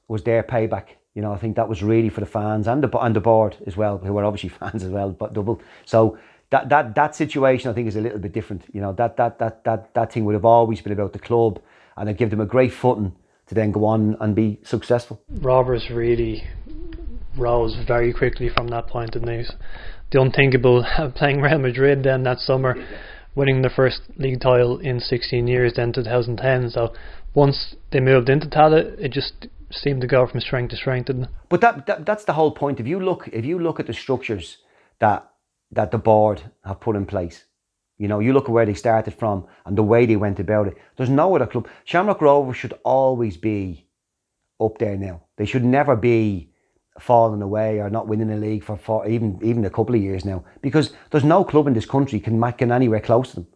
was 0.07 0.23
their 0.23 0.43
payback. 0.43 0.85
You 1.15 1.21
know, 1.21 1.33
I 1.33 1.37
think 1.37 1.55
that 1.55 1.67
was 1.67 1.83
really 1.83 2.09
for 2.09 2.21
the 2.21 2.25
fans 2.25 2.67
and 2.67 2.83
the 2.83 2.97
and 2.99 3.15
the 3.15 3.19
board 3.19 3.57
as 3.65 3.75
well, 3.75 3.97
who 3.97 4.13
were 4.13 4.23
obviously 4.23 4.49
fans 4.59 4.83
as 4.83 4.89
well, 4.89 5.11
but 5.11 5.33
double. 5.33 5.61
So 5.85 6.17
that 6.51 6.69
that 6.69 6.95
that 6.95 7.15
situation 7.15 7.71
I 7.71 7.73
think 7.73 7.87
is 7.87 7.95
a 7.95 8.01
little 8.01 8.19
bit 8.19 8.31
different. 8.31 8.63
You 8.73 8.81
know, 8.81 8.93
that 8.93 9.17
that 9.17 9.39
that 9.39 9.63
that 9.63 9.93
that 9.93 10.13
thing 10.13 10.25
would 10.25 10.35
have 10.35 10.45
always 10.45 10.81
been 10.81 10.93
about 10.93 11.13
the 11.13 11.19
club, 11.19 11.59
and 11.97 12.09
it 12.09 12.17
gave 12.17 12.29
them 12.29 12.41
a 12.41 12.45
great 12.45 12.73
footing 12.73 13.13
to 13.47 13.55
then 13.55 13.71
go 13.71 13.85
on 13.85 14.15
and 14.21 14.35
be 14.35 14.59
successful. 14.63 15.21
Rovers 15.29 15.89
really 15.89 16.43
rose 17.37 17.75
very 17.87 18.13
quickly 18.13 18.49
from 18.49 18.67
that 18.69 18.87
point, 18.87 19.11
didn't 19.11 19.27
they? 19.27 19.45
The 20.11 20.21
unthinkable 20.21 20.85
playing 21.15 21.41
Real 21.41 21.59
Madrid 21.59 22.03
then 22.03 22.23
that 22.23 22.39
summer, 22.39 22.75
winning 23.35 23.61
the 23.61 23.69
first 23.69 24.01
league 24.17 24.41
title 24.41 24.79
in 24.79 24.99
16 24.99 25.47
years, 25.47 25.73
then 25.75 25.93
2010. 25.93 26.69
So 26.71 26.93
once 27.33 27.75
they 27.91 27.99
moved 27.99 28.29
into 28.29 28.47
Tallaght, 28.47 28.99
it 28.99 29.09
just 29.11 29.47
seemed 29.71 30.01
to 30.01 30.07
go 30.07 30.27
from 30.27 30.41
strength 30.41 30.71
to 30.71 30.77
strength, 30.77 31.07
didn't 31.07 31.23
it? 31.23 31.29
But 31.49 31.61
that, 31.61 31.85
that 31.85 32.05
that's 32.05 32.25
the 32.25 32.33
whole 32.33 32.51
point. 32.51 32.79
If 32.79 32.87
you 32.87 32.99
look, 32.99 33.29
if 33.31 33.45
you 33.45 33.59
look 33.59 33.79
at 33.79 33.87
the 33.87 33.93
structures 33.93 34.57
that 34.99 35.29
that 35.71 35.91
the 35.91 35.97
board 35.97 36.41
have 36.65 36.81
put 36.81 36.95
in 36.95 37.05
place, 37.05 37.45
you 37.97 38.07
know, 38.07 38.19
you 38.19 38.33
look 38.33 38.45
at 38.45 38.51
where 38.51 38.65
they 38.65 38.73
started 38.73 39.13
from 39.13 39.45
and 39.65 39.77
the 39.77 39.83
way 39.83 40.05
they 40.05 40.15
went 40.15 40.39
about 40.39 40.67
it. 40.67 40.75
There's 40.97 41.09
no 41.09 41.35
other 41.35 41.47
club. 41.47 41.67
Shamrock 41.85 42.21
Rovers 42.21 42.57
should 42.57 42.73
always 42.83 43.37
be 43.37 43.87
up 44.59 44.77
there 44.79 44.97
now. 44.97 45.23
They 45.37 45.45
should 45.45 45.63
never 45.63 45.95
be 45.95 46.50
falling 46.99 47.41
away 47.41 47.79
or 47.79 47.89
not 47.89 48.07
winning 48.07 48.31
a 48.31 48.35
league 48.35 48.63
for, 48.63 48.77
for 48.77 49.07
even 49.07 49.39
even 49.41 49.65
a 49.65 49.69
couple 49.69 49.95
of 49.95 50.01
years 50.01 50.25
now 50.25 50.43
because 50.61 50.93
there's 51.09 51.23
no 51.23 51.43
club 51.43 51.67
in 51.67 51.73
this 51.73 51.85
country 51.85 52.19
can 52.19 52.37
ma- 52.37 52.51
can 52.51 52.71
anywhere 52.71 52.99
close 52.99 53.29
to 53.29 53.35
them. 53.37 53.47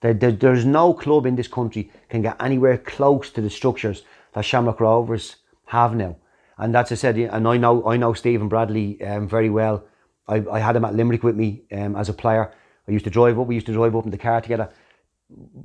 There, 0.00 0.12
there, 0.12 0.32
there's 0.32 0.66
no 0.66 0.92
club 0.92 1.26
in 1.26 1.36
this 1.36 1.48
country 1.48 1.90
can 2.08 2.22
get 2.22 2.36
anywhere 2.40 2.78
close 2.78 3.30
to 3.30 3.40
the 3.40 3.50
structures 3.50 4.02
that 4.34 4.44
Shamrock 4.44 4.80
Rovers 4.80 5.36
have 5.66 5.96
now. 5.96 6.16
And 6.58 6.74
that's 6.74 6.92
I 6.92 6.96
said, 6.96 7.16
and 7.16 7.48
I 7.48 7.56
know 7.56 7.86
I 7.86 7.96
know 7.96 8.12
Stephen 8.12 8.48
Bradley 8.48 9.02
um, 9.02 9.28
very 9.28 9.50
well. 9.50 9.84
I, 10.28 10.44
I 10.50 10.58
had 10.58 10.76
him 10.76 10.84
at 10.84 10.94
Limerick 10.94 11.22
with 11.22 11.36
me 11.36 11.62
um, 11.72 11.96
as 11.96 12.08
a 12.08 12.12
player. 12.12 12.52
I 12.86 12.92
used 12.92 13.04
to 13.04 13.10
drive 13.10 13.38
up. 13.38 13.46
We 13.46 13.54
used 13.54 13.66
to 13.66 13.72
drive 13.72 13.96
up 13.96 14.04
in 14.04 14.10
the 14.10 14.18
car 14.18 14.40
together. 14.40 14.70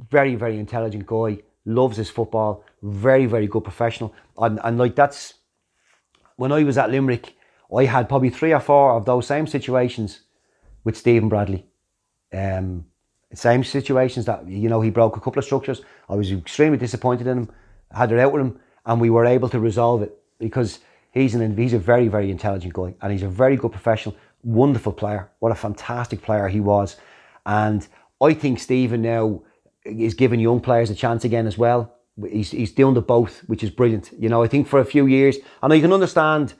Very 0.09 0.35
very 0.35 0.57
intelligent 0.59 1.05
guy. 1.05 1.39
Loves 1.65 1.97
his 1.97 2.09
football. 2.09 2.63
Very 2.81 3.25
very 3.25 3.47
good 3.47 3.63
professional. 3.63 4.13
And 4.38 4.59
and 4.63 4.77
like 4.77 4.95
that's 4.95 5.35
when 6.41 6.51
I 6.51 6.63
was 6.63 6.76
at 6.76 6.89
Limerick, 6.89 7.35
I 7.72 7.85
had 7.85 8.09
probably 8.09 8.31
three 8.31 8.51
or 8.51 8.59
four 8.59 8.93
of 8.93 9.05
those 9.05 9.27
same 9.27 9.45
situations 9.45 10.22
with 10.84 10.97
Stephen 10.97 11.30
Bradley. 11.30 11.68
Um, 12.34 12.85
same 13.31 13.63
situations 13.63 14.26
that 14.26 14.47
you 14.47 14.68
know 14.68 14.81
he 14.81 14.89
broke 14.89 15.15
a 15.15 15.19
couple 15.19 15.38
of 15.38 15.45
structures. 15.45 15.84
I 16.09 16.15
was 16.15 16.31
extremely 16.31 16.80
disappointed 16.80 17.27
in 17.27 17.38
him. 17.38 17.49
I 17.91 17.99
had 17.99 18.11
it 18.11 18.18
out 18.18 18.34
with 18.34 18.41
him, 18.41 18.59
and 18.88 18.99
we 18.99 19.11
were 19.11 19.23
able 19.23 19.49
to 19.49 19.59
resolve 19.59 20.01
it 20.01 20.18
because 20.39 20.80
he's 21.11 21.35
an 21.35 21.55
he's 21.55 21.73
a 21.73 21.80
very 21.93 22.07
very 22.07 22.31
intelligent 22.31 22.73
guy, 22.73 22.95
and 23.01 23.11
he's 23.11 23.22
a 23.22 23.30
very 23.43 23.55
good 23.55 23.72
professional, 23.72 24.15
wonderful 24.43 24.93
player. 24.93 25.30
What 25.41 25.51
a 25.51 25.55
fantastic 25.68 26.23
player 26.23 26.47
he 26.47 26.59
was, 26.59 26.97
And 27.45 27.88
I 28.19 28.34
think 28.34 28.59
Stephen 28.59 29.03
now 29.03 29.43
is 29.85 30.15
giving 30.15 30.39
young 30.39 30.59
players 30.59 30.89
a 30.89 30.95
chance 30.95 31.23
again 31.23 31.45
as 31.45 31.59
well. 31.59 31.93
He's 32.30 32.52
he's 32.52 32.72
doing 32.72 32.93
the 32.93 33.02
both, 33.02 33.39
which 33.48 33.64
is 33.64 33.69
brilliant. 33.69 34.11
You 34.18 34.30
know, 34.30 34.43
I 34.43 34.48
think 34.48 34.68
for 34.68 34.80
a 34.80 34.85
few 34.85 35.06
years, 35.06 35.38
I 35.61 35.68
know 35.68 35.76
you 35.76 35.81
can 35.81 35.93
understand, 35.93 36.53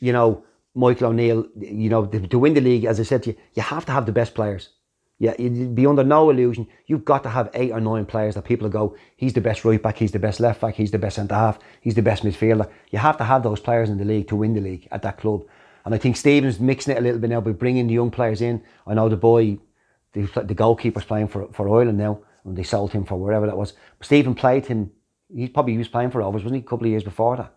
you 0.00 0.12
know, 0.12 0.44
Michael 0.74 1.08
O'Neill, 1.08 1.46
you 1.56 1.88
know, 1.88 2.06
to, 2.06 2.26
to 2.26 2.38
win 2.38 2.54
the 2.54 2.60
league, 2.60 2.84
as 2.84 2.98
I 2.98 3.04
said 3.04 3.22
to 3.24 3.30
you, 3.30 3.36
you 3.54 3.62
have 3.62 3.86
to 3.86 3.92
have 3.92 4.06
the 4.06 4.12
best 4.12 4.34
players. 4.34 4.70
Yeah, 5.18 5.34
you'd 5.38 5.76
be 5.76 5.86
under 5.86 6.02
no 6.02 6.28
illusion. 6.30 6.66
You've 6.86 7.04
got 7.04 7.22
to 7.22 7.28
have 7.28 7.48
eight 7.54 7.70
or 7.70 7.80
nine 7.80 8.04
players 8.04 8.34
that 8.34 8.44
people 8.44 8.68
go, 8.68 8.96
he's 9.16 9.32
the 9.32 9.40
best 9.40 9.64
right 9.64 9.80
back, 9.80 9.96
he's 9.96 10.10
the 10.10 10.18
best 10.18 10.40
left 10.40 10.60
back, 10.60 10.74
he's 10.74 10.90
the 10.90 10.98
best 10.98 11.16
centre 11.16 11.36
half, 11.36 11.60
he's 11.80 11.94
the 11.94 12.02
best 12.02 12.24
midfielder. 12.24 12.68
You 12.90 12.98
have 12.98 13.16
to 13.18 13.24
have 13.24 13.44
those 13.44 13.60
players 13.60 13.90
in 13.90 13.98
the 13.98 14.04
league 14.04 14.26
to 14.28 14.36
win 14.36 14.54
the 14.54 14.60
league 14.60 14.88
at 14.90 15.02
that 15.02 15.18
club. 15.18 15.44
And 15.84 15.94
I 15.94 15.98
think 15.98 16.16
Stevens 16.16 16.58
mixing 16.58 16.94
it 16.94 16.98
a 16.98 17.00
little 17.00 17.20
bit 17.20 17.30
now 17.30 17.40
by 17.40 17.52
bringing 17.52 17.86
the 17.86 17.94
young 17.94 18.10
players 18.10 18.40
in. 18.40 18.62
I 18.86 18.94
know 18.94 19.08
the 19.08 19.16
boy, 19.16 19.58
the, 20.14 20.22
the 20.42 20.54
goalkeeper's 20.54 21.04
playing 21.04 21.28
for, 21.28 21.46
for 21.52 21.68
Ireland 21.68 21.98
now, 21.98 22.20
they 22.44 22.62
sold 22.62 22.92
him 22.92 23.04
for 23.04 23.16
wherever 23.16 23.46
that 23.46 23.56
was. 23.56 23.72
Stephen 24.02 24.34
played 24.34 24.66
him, 24.66 24.90
he 25.34 25.48
probably 25.48 25.72
he 25.72 25.78
was 25.78 25.88
playing 25.88 26.10
for 26.10 26.18
Rovers, 26.18 26.42
wasn't 26.42 26.60
he, 26.60 26.66
a 26.66 26.68
couple 26.68 26.86
of 26.86 26.90
years 26.90 27.04
before 27.04 27.36
that? 27.36 27.56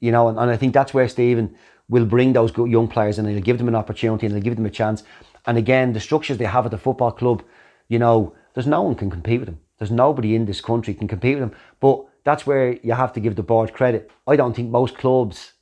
You 0.00 0.12
know, 0.12 0.28
and, 0.28 0.38
and 0.38 0.50
I 0.50 0.56
think 0.56 0.74
that's 0.74 0.92
where 0.92 1.08
Stephen 1.08 1.56
will 1.88 2.04
bring 2.04 2.32
those 2.32 2.50
good 2.50 2.70
young 2.70 2.88
players 2.88 3.18
and 3.18 3.28
he'll 3.28 3.40
give 3.40 3.58
them 3.58 3.68
an 3.68 3.74
opportunity 3.74 4.26
and 4.26 4.34
he'll 4.34 4.42
give 4.42 4.56
them 4.56 4.66
a 4.66 4.70
chance. 4.70 5.04
And 5.46 5.58
again, 5.58 5.92
the 5.92 6.00
structures 6.00 6.38
they 6.38 6.44
have 6.44 6.64
at 6.64 6.70
the 6.70 6.78
football 6.78 7.12
club, 7.12 7.42
you 7.88 7.98
know, 7.98 8.34
there's 8.54 8.66
no 8.66 8.82
one 8.82 8.94
can 8.94 9.10
compete 9.10 9.40
with 9.40 9.48
them. 9.48 9.60
There's 9.78 9.90
nobody 9.90 10.34
in 10.34 10.46
this 10.46 10.60
country 10.60 10.94
can 10.94 11.08
compete 11.08 11.38
with 11.38 11.50
them. 11.50 11.58
But 11.80 12.04
that's 12.24 12.46
where 12.46 12.78
you 12.82 12.92
have 12.92 13.12
to 13.14 13.20
give 13.20 13.36
the 13.36 13.42
board 13.42 13.72
credit. 13.72 14.10
I 14.26 14.36
don't 14.36 14.54
think 14.54 14.70
most 14.70 14.96
clubs 14.96 15.52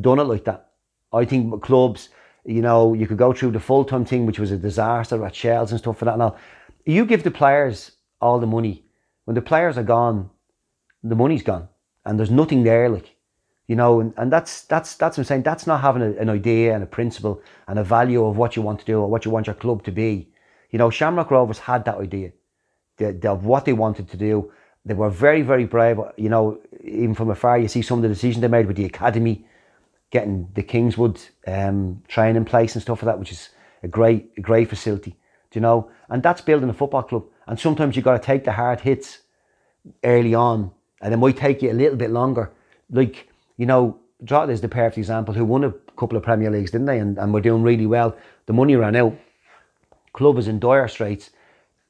done 0.00 0.18
it 0.18 0.24
like 0.24 0.44
that. 0.44 0.70
I 1.12 1.24
think 1.24 1.62
clubs, 1.62 2.08
you 2.44 2.62
know, 2.62 2.94
you 2.94 3.06
could 3.06 3.18
go 3.18 3.32
through 3.32 3.52
the 3.52 3.60
full 3.60 3.84
time 3.84 4.04
thing, 4.04 4.26
which 4.26 4.38
was 4.38 4.50
a 4.50 4.56
disaster 4.56 5.24
at 5.24 5.34
Shells 5.34 5.70
and 5.70 5.80
stuff 5.80 5.98
for 5.98 6.04
that 6.06 6.20
all. 6.20 6.38
You 6.84 7.04
give 7.04 7.22
the 7.22 7.30
players 7.30 7.92
all 8.20 8.38
the 8.38 8.46
money. 8.46 8.84
When 9.24 9.34
the 9.34 9.42
players 9.42 9.78
are 9.78 9.82
gone, 9.82 10.30
the 11.02 11.16
money's 11.16 11.42
gone. 11.42 11.68
And 12.04 12.18
there's 12.18 12.30
nothing 12.30 12.62
there, 12.62 12.88
like 12.88 13.16
you 13.70 13.76
know, 13.76 14.00
and, 14.00 14.12
and 14.16 14.32
that's 14.32 14.62
that's 14.62 14.96
that's 14.96 15.16
what 15.16 15.22
I'm 15.22 15.26
saying. 15.26 15.42
That's 15.44 15.64
not 15.64 15.80
having 15.80 16.02
a, 16.02 16.10
an 16.20 16.28
idea 16.28 16.74
and 16.74 16.82
a 16.82 16.88
principle 16.88 17.40
and 17.68 17.78
a 17.78 17.84
value 17.84 18.24
of 18.24 18.36
what 18.36 18.56
you 18.56 18.62
want 18.62 18.80
to 18.80 18.84
do 18.84 18.98
or 18.98 19.08
what 19.08 19.24
you 19.24 19.30
want 19.30 19.46
your 19.46 19.54
club 19.54 19.84
to 19.84 19.92
be. 19.92 20.28
You 20.70 20.78
know, 20.80 20.90
Shamrock 20.90 21.30
Rovers 21.30 21.60
had 21.60 21.84
that 21.84 21.98
idea 21.98 22.32
the, 22.96 23.12
the, 23.12 23.30
of 23.30 23.44
what 23.44 23.66
they 23.66 23.72
wanted 23.72 24.10
to 24.10 24.16
do. 24.16 24.52
They 24.84 24.94
were 24.94 25.08
very, 25.08 25.42
very 25.42 25.66
brave. 25.66 25.98
You 26.16 26.30
know, 26.30 26.60
even 26.82 27.14
from 27.14 27.30
afar, 27.30 27.60
you 27.60 27.68
see 27.68 27.82
some 27.82 27.98
of 27.98 28.02
the 28.02 28.08
decisions 28.08 28.40
they 28.40 28.48
made 28.48 28.66
with 28.66 28.76
the 28.76 28.86
academy, 28.86 29.46
getting 30.10 30.48
the 30.54 30.64
Kingswood 30.64 31.20
um, 31.46 32.02
training 32.08 32.46
place 32.46 32.74
and 32.74 32.82
stuff 32.82 33.04
like 33.04 33.12
that, 33.12 33.20
which 33.20 33.30
is 33.30 33.50
a 33.84 33.88
great, 33.88 34.32
a 34.36 34.40
great 34.40 34.68
facility. 34.68 35.12
Do 35.52 35.58
you 35.58 35.60
know? 35.60 35.92
And 36.08 36.24
that's 36.24 36.40
building 36.40 36.70
a 36.70 36.74
football 36.74 37.04
club. 37.04 37.24
And 37.50 37.58
sometimes 37.58 37.96
you've 37.96 38.04
got 38.04 38.12
to 38.12 38.24
take 38.24 38.44
the 38.44 38.52
hard 38.52 38.82
hits 38.82 39.22
early 40.04 40.34
on, 40.34 40.70
and 41.00 41.12
it 41.12 41.16
might 41.16 41.36
take 41.36 41.62
you 41.62 41.72
a 41.72 41.74
little 41.74 41.96
bit 41.96 42.10
longer. 42.10 42.52
Like 42.92 43.28
you 43.56 43.66
know, 43.66 43.98
Drogheda 44.22 44.52
is 44.52 44.60
the 44.60 44.68
perfect 44.68 44.98
example 44.98 45.34
who 45.34 45.44
won 45.44 45.64
a 45.64 45.72
couple 45.96 46.16
of 46.16 46.22
Premier 46.22 46.48
Leagues, 46.48 46.70
didn't 46.70 46.86
they? 46.86 47.00
And, 47.00 47.18
and 47.18 47.34
were 47.34 47.40
doing 47.40 47.64
really 47.64 47.86
well. 47.86 48.16
The 48.46 48.52
money 48.52 48.76
ran 48.76 48.94
out. 48.94 49.18
Club 50.12 50.38
is 50.38 50.46
in 50.46 50.60
dire 50.60 50.86
straits. 50.86 51.30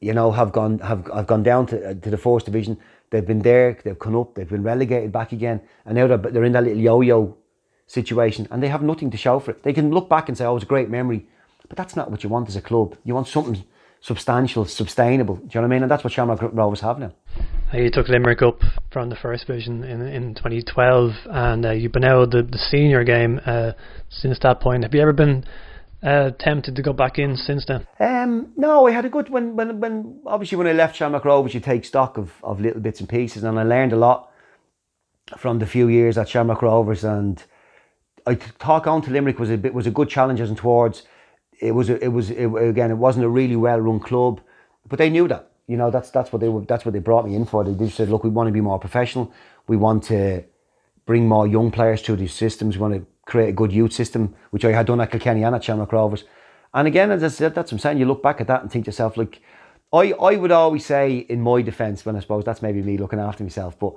You 0.00 0.14
know, 0.14 0.32
have 0.32 0.50
gone 0.50 0.78
have 0.78 1.06
have 1.12 1.26
gone 1.26 1.42
down 1.42 1.66
to 1.66 1.90
uh, 1.90 1.92
to 1.92 2.08
the 2.08 2.16
fourth 2.16 2.46
division. 2.46 2.78
They've 3.10 3.26
been 3.26 3.42
there. 3.42 3.78
They've 3.84 3.98
come 3.98 4.16
up. 4.16 4.36
They've 4.36 4.48
been 4.48 4.62
relegated 4.62 5.12
back 5.12 5.32
again, 5.32 5.60
and 5.84 5.94
now 5.94 6.06
they're 6.06 6.16
they're 6.16 6.44
in 6.44 6.52
that 6.52 6.64
little 6.64 6.80
yo-yo 6.80 7.36
situation, 7.86 8.48
and 8.50 8.62
they 8.62 8.68
have 8.68 8.82
nothing 8.82 9.10
to 9.10 9.18
show 9.18 9.38
for 9.38 9.50
it. 9.50 9.62
They 9.62 9.74
can 9.74 9.90
look 9.90 10.08
back 10.08 10.30
and 10.30 10.38
say, 10.38 10.46
"Oh, 10.46 10.52
it 10.52 10.54
was 10.54 10.62
a 10.62 10.74
great 10.74 10.88
memory," 10.88 11.26
but 11.68 11.76
that's 11.76 11.96
not 11.96 12.10
what 12.10 12.24
you 12.24 12.30
want 12.30 12.48
as 12.48 12.56
a 12.56 12.62
club. 12.62 12.96
You 13.04 13.14
want 13.14 13.28
something 13.28 13.62
substantial, 14.00 14.64
sustainable. 14.64 15.36
Do 15.36 15.42
you 15.42 15.48
know 15.54 15.60
what 15.60 15.66
I 15.66 15.68
mean? 15.68 15.82
And 15.82 15.90
that's 15.90 16.04
what 16.04 16.12
Shamrock 16.12 16.40
Rovers 16.52 16.80
have 16.80 16.98
now. 16.98 17.12
Uh, 17.72 17.78
you 17.78 17.90
took 17.90 18.08
Limerick 18.08 18.42
up 18.42 18.62
from 18.90 19.10
the 19.10 19.16
first 19.16 19.46
division 19.46 19.84
in 19.84 20.02
in 20.02 20.34
2012, 20.34 21.12
and 21.26 21.66
uh, 21.66 21.70
you've 21.70 21.92
been 21.92 22.04
out 22.04 22.30
the, 22.30 22.42
the 22.42 22.58
senior 22.58 23.04
game 23.04 23.40
uh, 23.46 23.72
since 24.08 24.38
that 24.40 24.60
point. 24.60 24.82
Have 24.82 24.94
you 24.94 25.00
ever 25.00 25.12
been 25.12 25.44
uh, 26.02 26.30
tempted 26.38 26.76
to 26.76 26.82
go 26.82 26.92
back 26.92 27.18
in 27.18 27.36
since 27.36 27.66
then? 27.66 27.86
Um, 28.00 28.52
no, 28.56 28.86
I 28.86 28.90
had 28.90 29.04
a 29.04 29.10
good 29.10 29.28
when 29.28 29.54
when 29.54 29.80
when 29.80 30.20
obviously 30.26 30.58
when 30.58 30.66
I 30.66 30.72
left 30.72 30.96
Shamrock 30.96 31.24
Rovers, 31.24 31.54
you 31.54 31.60
take 31.60 31.84
stock 31.84 32.18
of 32.18 32.32
of 32.42 32.60
little 32.60 32.80
bits 32.80 33.00
and 33.00 33.08
pieces, 33.08 33.44
and 33.44 33.58
I 33.58 33.62
learned 33.62 33.92
a 33.92 33.96
lot 33.96 34.30
from 35.36 35.58
the 35.58 35.66
few 35.66 35.88
years 35.88 36.18
at 36.18 36.28
Shamrock 36.28 36.62
Rovers, 36.62 37.04
and 37.04 37.42
I 38.26 38.34
thought 38.34 38.86
on 38.86 39.02
to 39.02 39.10
Limerick 39.10 39.38
was 39.38 39.50
a 39.50 39.56
bit 39.56 39.74
was 39.74 39.86
a 39.86 39.90
good 39.90 40.08
challenge 40.08 40.40
as 40.40 40.48
and 40.48 40.58
towards. 40.58 41.02
It 41.60 41.72
was 41.72 41.90
it 41.90 42.08
was 42.08 42.30
it, 42.30 42.46
again 42.46 42.90
it 42.90 42.96
wasn't 42.96 43.26
a 43.26 43.28
really 43.28 43.56
well 43.56 43.80
run 43.80 44.00
club, 44.00 44.40
but 44.88 44.98
they 44.98 45.10
knew 45.10 45.28
that 45.28 45.50
you 45.66 45.76
know 45.76 45.90
that's 45.90 46.10
that's 46.10 46.32
what 46.32 46.40
they 46.40 46.48
were, 46.48 46.62
that's 46.62 46.84
what 46.84 46.92
they 46.92 47.00
brought 47.00 47.26
me 47.26 47.34
in 47.34 47.44
for. 47.44 47.64
They 47.64 47.74
just 47.74 47.96
said, 47.96 48.08
look, 48.08 48.24
we 48.24 48.30
want 48.30 48.48
to 48.48 48.52
be 48.52 48.60
more 48.60 48.78
professional. 48.78 49.32
We 49.68 49.76
want 49.76 50.04
to 50.04 50.44
bring 51.06 51.28
more 51.28 51.46
young 51.46 51.70
players 51.70 52.02
to 52.02 52.16
these 52.16 52.32
systems. 52.32 52.76
We 52.76 52.82
want 52.82 52.94
to 52.94 53.06
create 53.26 53.50
a 53.50 53.52
good 53.52 53.72
youth 53.72 53.92
system, 53.92 54.34
which 54.50 54.64
I 54.64 54.72
had 54.72 54.86
done 54.86 55.00
at 55.00 55.10
Kilkenny 55.10 55.44
and 55.44 55.54
at 55.54 55.64
Shamrock 55.64 55.92
Rovers. 55.92 56.24
And 56.72 56.86
again, 56.86 57.10
as 57.10 57.22
I 57.22 57.28
said, 57.28 57.54
that's 57.54 57.72
what 57.72 57.76
I'm 57.76 57.78
saying. 57.80 57.98
You 57.98 58.06
look 58.06 58.22
back 58.22 58.40
at 58.40 58.46
that 58.46 58.62
and 58.62 58.70
think 58.70 58.84
to 58.84 58.88
yourself, 58.90 59.16
like, 59.16 59.40
I, 59.92 60.12
I 60.12 60.36
would 60.36 60.52
always 60.52 60.86
say 60.86 61.18
in 61.18 61.40
my 61.40 61.62
defence, 61.62 62.06
when 62.06 62.16
I 62.16 62.20
suppose 62.20 62.44
that's 62.44 62.62
maybe 62.62 62.80
me 62.82 62.96
looking 62.96 63.18
after 63.18 63.42
myself, 63.42 63.78
but 63.78 63.94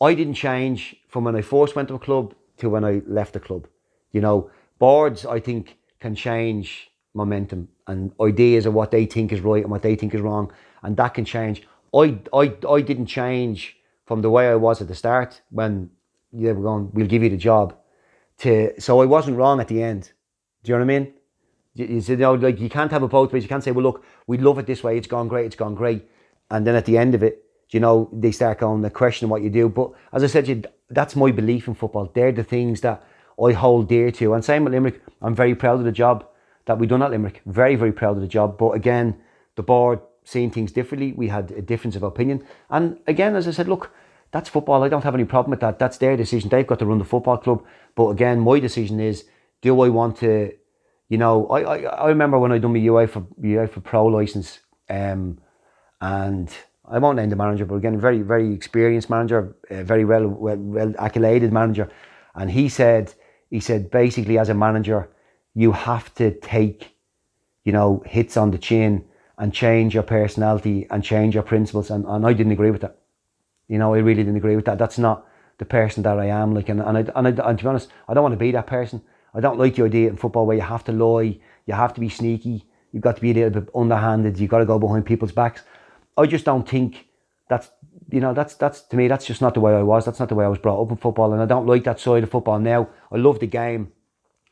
I 0.00 0.14
didn't 0.14 0.34
change 0.34 0.96
from 1.08 1.24
when 1.24 1.36
I 1.36 1.42
first 1.42 1.76
went 1.76 1.88
to 1.88 1.94
a 1.94 2.00
club 2.00 2.34
to 2.58 2.68
when 2.68 2.84
I 2.84 3.02
left 3.06 3.32
the 3.32 3.40
club. 3.40 3.68
You 4.12 4.20
know, 4.20 4.50
boards, 4.78 5.24
I 5.24 5.40
think, 5.40 5.76
can 6.00 6.14
change 6.14 6.90
momentum 7.16 7.68
and 7.86 8.12
ideas 8.20 8.66
of 8.66 8.74
what 8.74 8.90
they 8.90 9.06
think 9.06 9.32
is 9.32 9.40
right 9.40 9.62
and 9.62 9.70
what 9.70 9.82
they 9.82 9.96
think 9.96 10.14
is 10.14 10.20
wrong 10.20 10.52
and 10.82 10.96
that 10.96 11.14
can 11.14 11.24
change. 11.24 11.66
I, 11.92 12.18
I, 12.32 12.54
I 12.68 12.80
didn't 12.80 13.06
change 13.06 13.76
from 14.04 14.22
the 14.22 14.30
way 14.30 14.48
I 14.48 14.54
was 14.54 14.80
at 14.80 14.88
the 14.88 14.94
start 14.94 15.40
when 15.50 15.90
they 16.32 16.52
were 16.52 16.62
going, 16.62 16.90
we'll 16.92 17.06
give 17.06 17.22
you 17.22 17.30
the 17.30 17.36
job. 17.36 17.74
To 18.38 18.78
so 18.80 19.00
I 19.00 19.06
wasn't 19.06 19.36
wrong 19.36 19.60
at 19.60 19.68
the 19.68 19.82
end. 19.82 20.12
Do 20.62 20.72
you 20.72 20.78
know 20.78 20.84
what 20.84 20.92
I 20.92 20.98
mean? 20.98 21.14
You, 21.74 21.86
you 21.86 22.16
know, 22.16 22.34
like 22.34 22.60
you 22.60 22.68
can't 22.68 22.90
have 22.90 23.02
it 23.02 23.08
both 23.08 23.32
ways. 23.32 23.42
You 23.42 23.48
can't 23.48 23.64
say, 23.64 23.72
well, 23.72 23.82
look, 23.82 24.04
we 24.26 24.38
love 24.38 24.58
it 24.58 24.66
this 24.66 24.84
way. 24.84 24.96
It's 24.98 25.06
gone 25.06 25.28
great. 25.28 25.46
It's 25.46 25.56
gone 25.56 25.74
great. 25.74 26.08
And 26.50 26.66
then 26.66 26.76
at 26.76 26.84
the 26.84 26.98
end 26.98 27.14
of 27.14 27.22
it, 27.22 27.44
you 27.70 27.80
know, 27.80 28.08
they 28.12 28.30
start 28.30 28.58
going 28.58 28.82
to 28.82 28.90
question 28.90 29.28
what 29.28 29.42
you 29.42 29.50
do. 29.50 29.68
But 29.68 29.90
as 30.12 30.22
I 30.22 30.26
said, 30.28 30.46
you, 30.46 30.62
that's 30.90 31.16
my 31.16 31.30
belief 31.32 31.66
in 31.66 31.74
football. 31.74 32.10
They're 32.14 32.30
the 32.30 32.44
things 32.44 32.82
that 32.82 33.02
I 33.42 33.52
hold 33.52 33.88
dear 33.88 34.10
to. 34.12 34.34
And 34.34 34.44
same 34.44 34.64
with 34.64 34.74
Limerick. 34.74 35.02
I'm 35.22 35.34
very 35.34 35.54
proud 35.54 35.78
of 35.78 35.84
the 35.84 35.92
job 35.92 36.26
that 36.66 36.78
we 36.78 36.86
done 36.86 37.02
at 37.02 37.10
Limerick. 37.10 37.42
Very, 37.46 37.76
very 37.76 37.92
proud 37.92 38.16
of 38.16 38.20
the 38.20 38.28
job. 38.28 38.58
But 38.58 38.72
again, 38.72 39.16
the 39.54 39.62
board 39.62 40.00
seeing 40.24 40.50
things 40.50 40.72
differently. 40.72 41.12
We 41.12 41.28
had 41.28 41.52
a 41.52 41.62
difference 41.62 41.96
of 41.96 42.02
opinion. 42.02 42.44
And 42.68 42.98
again, 43.06 43.36
as 43.36 43.48
I 43.48 43.52
said, 43.52 43.68
look, 43.68 43.92
that's 44.32 44.48
football. 44.48 44.82
I 44.82 44.88
don't 44.88 45.04
have 45.04 45.14
any 45.14 45.24
problem 45.24 45.52
with 45.52 45.60
that. 45.60 45.78
That's 45.78 45.98
their 45.98 46.16
decision. 46.16 46.50
They've 46.50 46.66
got 46.66 46.80
to 46.80 46.86
run 46.86 46.98
the 46.98 47.04
football 47.04 47.38
club. 47.38 47.64
But 47.94 48.08
again, 48.08 48.40
my 48.40 48.58
decision 48.58 49.00
is, 49.00 49.24
do 49.62 49.80
I 49.80 49.88
want 49.88 50.16
to, 50.18 50.52
you 51.08 51.16
know, 51.16 51.46
I, 51.46 51.60
I, 51.60 51.76
I 51.82 52.08
remember 52.08 52.38
when 52.38 52.52
I 52.52 52.58
done 52.58 52.72
my 52.72 52.80
UEFA, 52.80 53.24
UEFA 53.40 53.82
Pro 53.82 54.06
license, 54.06 54.58
um, 54.90 55.38
and 56.00 56.52
I 56.88 56.98
won't 56.98 57.16
name 57.16 57.30
the 57.30 57.36
manager, 57.36 57.64
but 57.64 57.76
again, 57.76 57.98
very, 57.98 58.22
very 58.22 58.52
experienced 58.52 59.08
manager, 59.08 59.56
a 59.70 59.82
very 59.82 60.04
well, 60.04 60.26
well, 60.26 60.56
well 60.56 60.92
accoladed 60.98 61.52
manager. 61.52 61.88
And 62.34 62.50
he 62.50 62.68
said, 62.68 63.14
he 63.48 63.60
said, 63.60 63.90
basically, 63.90 64.38
as 64.38 64.48
a 64.48 64.54
manager, 64.54 65.08
you 65.56 65.72
have 65.72 66.14
to 66.14 66.30
take, 66.30 66.94
you 67.64 67.72
know, 67.72 68.02
hits 68.04 68.36
on 68.36 68.50
the 68.50 68.58
chin 68.58 69.02
and 69.38 69.54
change 69.54 69.94
your 69.94 70.02
personality 70.02 70.86
and 70.90 71.02
change 71.02 71.32
your 71.34 71.42
principles. 71.42 71.90
And, 71.90 72.04
and 72.04 72.26
I 72.26 72.34
didn't 72.34 72.52
agree 72.52 72.70
with 72.70 72.82
that. 72.82 72.98
You 73.66 73.78
know, 73.78 73.94
I 73.94 73.98
really 73.98 74.22
didn't 74.22 74.36
agree 74.36 74.54
with 74.54 74.66
that. 74.66 74.76
That's 74.76 74.98
not 74.98 75.26
the 75.56 75.64
person 75.64 76.02
that 76.02 76.18
I 76.18 76.26
am. 76.26 76.54
Like, 76.54 76.68
and, 76.68 76.80
and, 76.80 76.98
I, 76.98 77.00
and, 77.16 77.40
I, 77.40 77.48
and 77.48 77.58
to 77.58 77.64
be 77.64 77.68
honest, 77.68 77.88
I 78.06 78.12
don't 78.12 78.22
want 78.22 78.34
to 78.34 78.38
be 78.38 78.52
that 78.52 78.66
person. 78.66 79.00
I 79.32 79.40
don't 79.40 79.58
like 79.58 79.76
the 79.76 79.84
idea 79.84 80.10
in 80.10 80.18
football 80.18 80.46
where 80.46 80.56
you 80.56 80.62
have 80.62 80.84
to 80.84 80.92
lie, 80.92 81.40
you 81.64 81.74
have 81.74 81.94
to 81.94 82.00
be 82.00 82.10
sneaky, 82.10 82.66
you've 82.92 83.02
got 83.02 83.16
to 83.16 83.22
be 83.22 83.30
a 83.30 83.34
little 83.34 83.62
bit 83.62 83.70
underhanded, 83.74 84.38
you've 84.38 84.50
got 84.50 84.58
to 84.58 84.66
go 84.66 84.78
behind 84.78 85.06
people's 85.06 85.32
backs. 85.32 85.62
I 86.18 86.26
just 86.26 86.44
don't 86.44 86.68
think 86.68 87.06
that's, 87.48 87.70
you 88.10 88.20
know, 88.20 88.34
that's, 88.34 88.54
that's, 88.54 88.82
to 88.82 88.96
me, 88.96 89.08
that's 89.08 89.24
just 89.26 89.40
not 89.40 89.54
the 89.54 89.60
way 89.60 89.74
I 89.74 89.82
was. 89.82 90.04
That's 90.04 90.20
not 90.20 90.28
the 90.28 90.34
way 90.34 90.44
I 90.44 90.48
was 90.48 90.58
brought 90.58 90.82
up 90.82 90.90
in 90.90 90.98
football. 90.98 91.32
And 91.32 91.40
I 91.40 91.46
don't 91.46 91.66
like 91.66 91.84
that 91.84 91.98
side 91.98 92.24
of 92.24 92.30
football 92.30 92.58
now. 92.58 92.90
I 93.10 93.16
love 93.16 93.40
the 93.40 93.46
game, 93.46 93.92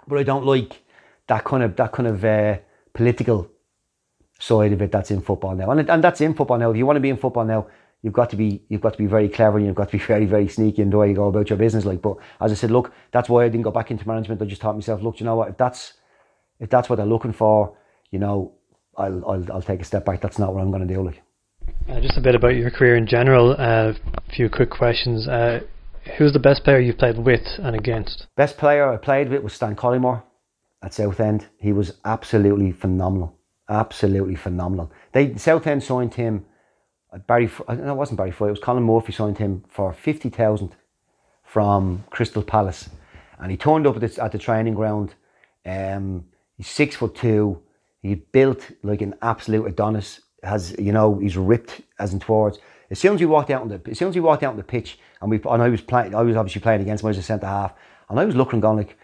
but 0.09 0.19
I 0.19 0.23
don't 0.23 0.47
like 0.47 0.81
that 1.29 1.45
kind 1.45 1.63
of, 1.63 1.77
that 1.77 1.93
kind 1.93 2.09
of, 2.09 2.25
uh, 2.25 2.59
political 2.93 3.51
side 4.39 4.73
of 4.73 4.83
it 4.83 4.93
that's 4.93 5.11
in 5.11 5.21
football 5.21 5.55
now. 5.55 5.71
And, 5.71 5.89
and 5.89 6.03
that's 6.03 6.21
in 6.21 6.35
football 6.35 6.59
now. 6.59 6.71
If 6.71 6.77
you 6.77 6.87
want 6.87 6.97
to 6.97 7.01
be 7.01 7.11
in 7.11 7.17
football 7.17 7.45
now, 7.45 7.67
you've 8.03 8.13
got 8.13 8.31
to 8.31 8.37
be 8.37 8.63
you've 8.69 8.81
got 8.81 8.93
to 8.93 8.99
be 8.99 9.07
very 9.07 9.29
clever 9.29 9.57
and 9.59 9.67
you've 9.67 9.77
got 9.77 9.91
to 9.91 9.99
be 9.99 10.05
very, 10.13 10.27
very 10.27 10.49
sneaky 10.49 10.83
in 10.83 10.91
the 10.91 10.97
way 10.99 11.09
you 11.09 11.15
go 11.15 11.29
about 11.29 11.51
your 11.51 11.59
business. 11.59 11.85
Like 11.85 12.03
but 12.03 12.17
as 12.41 12.53
I 12.53 12.55
said, 12.55 12.71
look, 12.71 12.93
that's 13.13 13.29
why 13.29 13.45
I 13.45 13.49
didn't 13.49 13.63
go 13.63 13.71
back 13.71 13.91
into 13.91 14.07
management. 14.07 14.41
I 14.41 14.47
just 14.47 14.63
thought 14.63 14.75
myself, 14.75 15.03
look, 15.03 15.21
you 15.21 15.27
know 15.27 15.37
what, 15.37 15.49
if 15.49 15.57
that's 15.57 15.95
if 16.61 16.71
that's 16.71 16.89
what 16.89 16.97
they're 16.97 17.07
looking 17.07 17.33
for, 17.33 17.77
you 18.11 18.19
know, 18.19 18.53
I'll 18.97 19.25
I'll, 19.29 19.53
I'll 19.53 19.63
take 19.63 19.81
a 19.81 19.85
step 19.85 20.05
back. 20.05 20.21
That's 20.21 20.39
not 20.39 20.55
what 20.55 20.63
I'm 20.63 20.71
gonna 20.71 20.87
do. 20.87 21.03
Like 21.03 21.23
uh, 21.89 22.01
just 22.01 22.19
a 22.19 22.21
bit 22.21 22.35
about 22.35 22.55
your 22.55 22.71
career 22.71 22.97
in 22.97 23.07
general. 23.07 23.53
A 23.53 23.55
uh, 23.55 23.95
few 24.35 24.49
quick 24.49 24.71
questions. 24.71 25.27
Uh, 25.27 25.61
who's 26.19 26.33
the 26.33 26.39
best 26.39 26.65
player 26.65 26.81
you've 26.81 26.99
played 26.99 27.19
with 27.19 27.47
and 27.59 27.75
against? 27.75 28.27
Best 28.37 28.59
player 28.59 28.93
I 28.93 28.99
played 28.99 29.31
with 29.31 29.43
was 29.43 29.55
Stan 29.55 29.75
Collymore 29.75 30.23
at 30.85 30.95
Southend. 30.95 31.47
He 31.59 31.73
was 31.73 31.95
absolutely 32.05 32.73
phenomenal 32.73 33.39
absolutely 33.69 34.35
phenomenal. 34.35 34.93
They 35.13 35.37
Southend 35.37 35.83
signed 35.83 36.15
him. 36.15 36.45
uh, 37.13 37.19
Barry, 37.19 37.51
uh, 37.69 37.75
no, 37.75 37.93
it 37.93 37.97
wasn't 37.97 38.19
Barry 38.19 38.31
Fry. 38.31 38.49
It 38.49 38.51
was 38.51 38.61
Colin 38.61 38.83
Murphy 38.83 39.13
signed 39.13 39.39
him 39.39 39.65
for 39.69 39.93
fifty 39.93 40.29
thousand 40.29 40.77
from 41.45 42.05
Crystal 42.11 42.43
Palace, 42.43 42.91
and 43.39 43.51
he 43.51 43.57
turned 43.57 43.87
up 43.87 43.97
at 43.97 44.01
the, 44.01 44.23
at 44.23 44.33
the 44.33 44.39
training 44.39 44.75
ground. 44.75 45.15
Um, 45.65 46.27
he's 46.57 46.69
six 46.69 46.97
foot 46.97 47.15
two. 47.15 47.63
He 48.03 48.17
built 48.17 48.71
like 48.83 49.01
an 49.01 49.15
absolute 49.23 49.67
Adonis. 49.67 50.21
Has 50.43 50.77
you 50.79 50.93
know 50.93 51.19
he's 51.19 51.37
ripped 51.37 51.81
as 51.99 52.13
in 52.13 52.21
towards. 52.21 52.59
As 52.91 52.99
soon 52.99 53.15
as 53.15 53.21
he 53.21 53.27
walked 53.27 53.51
out 53.51 53.63
on 53.63 53.69
the 53.69 53.81
as 53.91 53.99
soon 53.99 54.09
as 54.09 54.15
he 54.15 54.21
walked 54.21 54.43
out 54.43 54.51
on 54.51 54.59
the 54.59 54.63
pitch, 54.63 54.99
and 55.23 55.31
we 55.31 55.41
and 55.49 55.63
I 55.63 55.69
was 55.71 55.81
playing, 55.81 56.15
I 56.15 56.23
was 56.23 56.37
obviously 56.37 56.61
playing 56.61 56.83
against 56.83 57.03
him. 57.03 57.11
as 57.11 57.17
a 57.17 57.23
centre 57.23 57.47
half, 57.47 57.73
and 58.11 58.21
I 58.21 58.27
was 58.27 58.37
looking 58.37 58.61
going 58.61 58.77
like, 58.77 58.89
"He's 58.89 58.99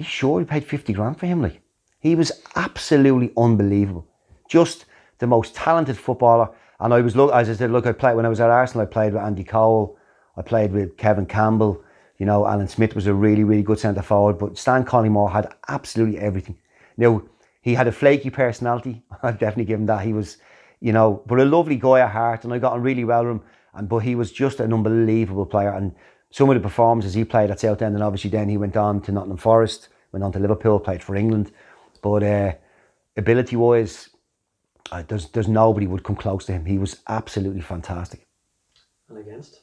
sure 0.00 0.40
he 0.40 0.46
paid 0.46 0.64
fifty 0.64 0.92
grand 0.92 1.18
for 1.18 1.26
him?" 1.26 1.42
Like 1.42 1.60
he 2.00 2.14
was 2.14 2.32
absolutely 2.54 3.32
unbelievable. 3.36 4.06
Just 4.48 4.86
the 5.18 5.26
most 5.26 5.54
talented 5.54 5.96
footballer. 5.96 6.50
And 6.80 6.94
I 6.94 7.00
was 7.00 7.16
look 7.16 7.32
as 7.32 7.50
I 7.50 7.54
said, 7.54 7.70
look, 7.70 7.86
I 7.86 7.92
played 7.92 8.14
when 8.14 8.26
I 8.26 8.28
was 8.28 8.40
at 8.40 8.50
Arsenal. 8.50 8.86
I 8.86 8.90
played 8.90 9.12
with 9.12 9.22
Andy 9.22 9.44
Cole. 9.44 9.98
I 10.36 10.42
played 10.42 10.72
with 10.72 10.96
Kevin 10.96 11.26
Campbell. 11.26 11.82
You 12.18 12.26
know, 12.26 12.46
Alan 12.46 12.68
Smith 12.68 12.94
was 12.94 13.06
a 13.06 13.14
really, 13.14 13.44
really 13.44 13.62
good 13.62 13.78
centre 13.78 14.02
forward. 14.02 14.38
But 14.38 14.58
Stan 14.58 14.84
Collymore 14.84 15.32
had 15.32 15.52
absolutely 15.68 16.18
everything. 16.18 16.56
Now 16.96 17.22
he 17.62 17.74
had 17.74 17.88
a 17.88 17.92
flaky 17.92 18.30
personality. 18.30 19.02
I'd 19.22 19.38
definitely 19.38 19.64
give 19.64 19.80
him 19.80 19.86
that. 19.86 20.04
He 20.04 20.12
was, 20.12 20.38
you 20.80 20.92
know, 20.92 21.22
but 21.26 21.40
a 21.40 21.44
lovely 21.44 21.76
guy 21.76 22.00
at 22.00 22.10
heart, 22.10 22.44
and 22.44 22.52
I 22.52 22.58
got 22.58 22.72
on 22.72 22.82
really 22.82 23.04
well 23.04 23.24
with 23.24 23.32
him. 23.32 23.42
And 23.74 23.88
but 23.88 23.98
he 23.98 24.14
was 24.14 24.32
just 24.32 24.60
an 24.60 24.72
unbelievable 24.72 25.46
player. 25.46 25.72
And 25.72 25.94
some 26.30 26.50
of 26.50 26.54
the 26.54 26.60
performances 26.60 27.14
he 27.14 27.24
played 27.24 27.50
at 27.50 27.60
Southend, 27.60 27.94
and 27.94 28.04
obviously 28.04 28.30
then 28.30 28.48
he 28.48 28.56
went 28.56 28.76
on 28.76 29.00
to 29.02 29.12
Nottingham 29.12 29.38
Forest, 29.38 29.88
went 30.12 30.24
on 30.24 30.32
to 30.32 30.38
Liverpool, 30.38 30.78
played 30.78 31.02
for 31.02 31.16
England. 31.16 31.50
But 32.02 32.22
uh, 32.22 32.52
ability 33.16 33.56
wise, 33.56 34.10
uh, 34.92 35.02
there's 35.06 35.28
there's 35.30 35.48
nobody 35.48 35.86
would 35.86 36.04
come 36.04 36.16
close 36.16 36.44
to 36.46 36.52
him. 36.52 36.64
He 36.64 36.78
was 36.78 37.00
absolutely 37.08 37.60
fantastic. 37.60 38.26
And 39.08 39.18
against? 39.18 39.60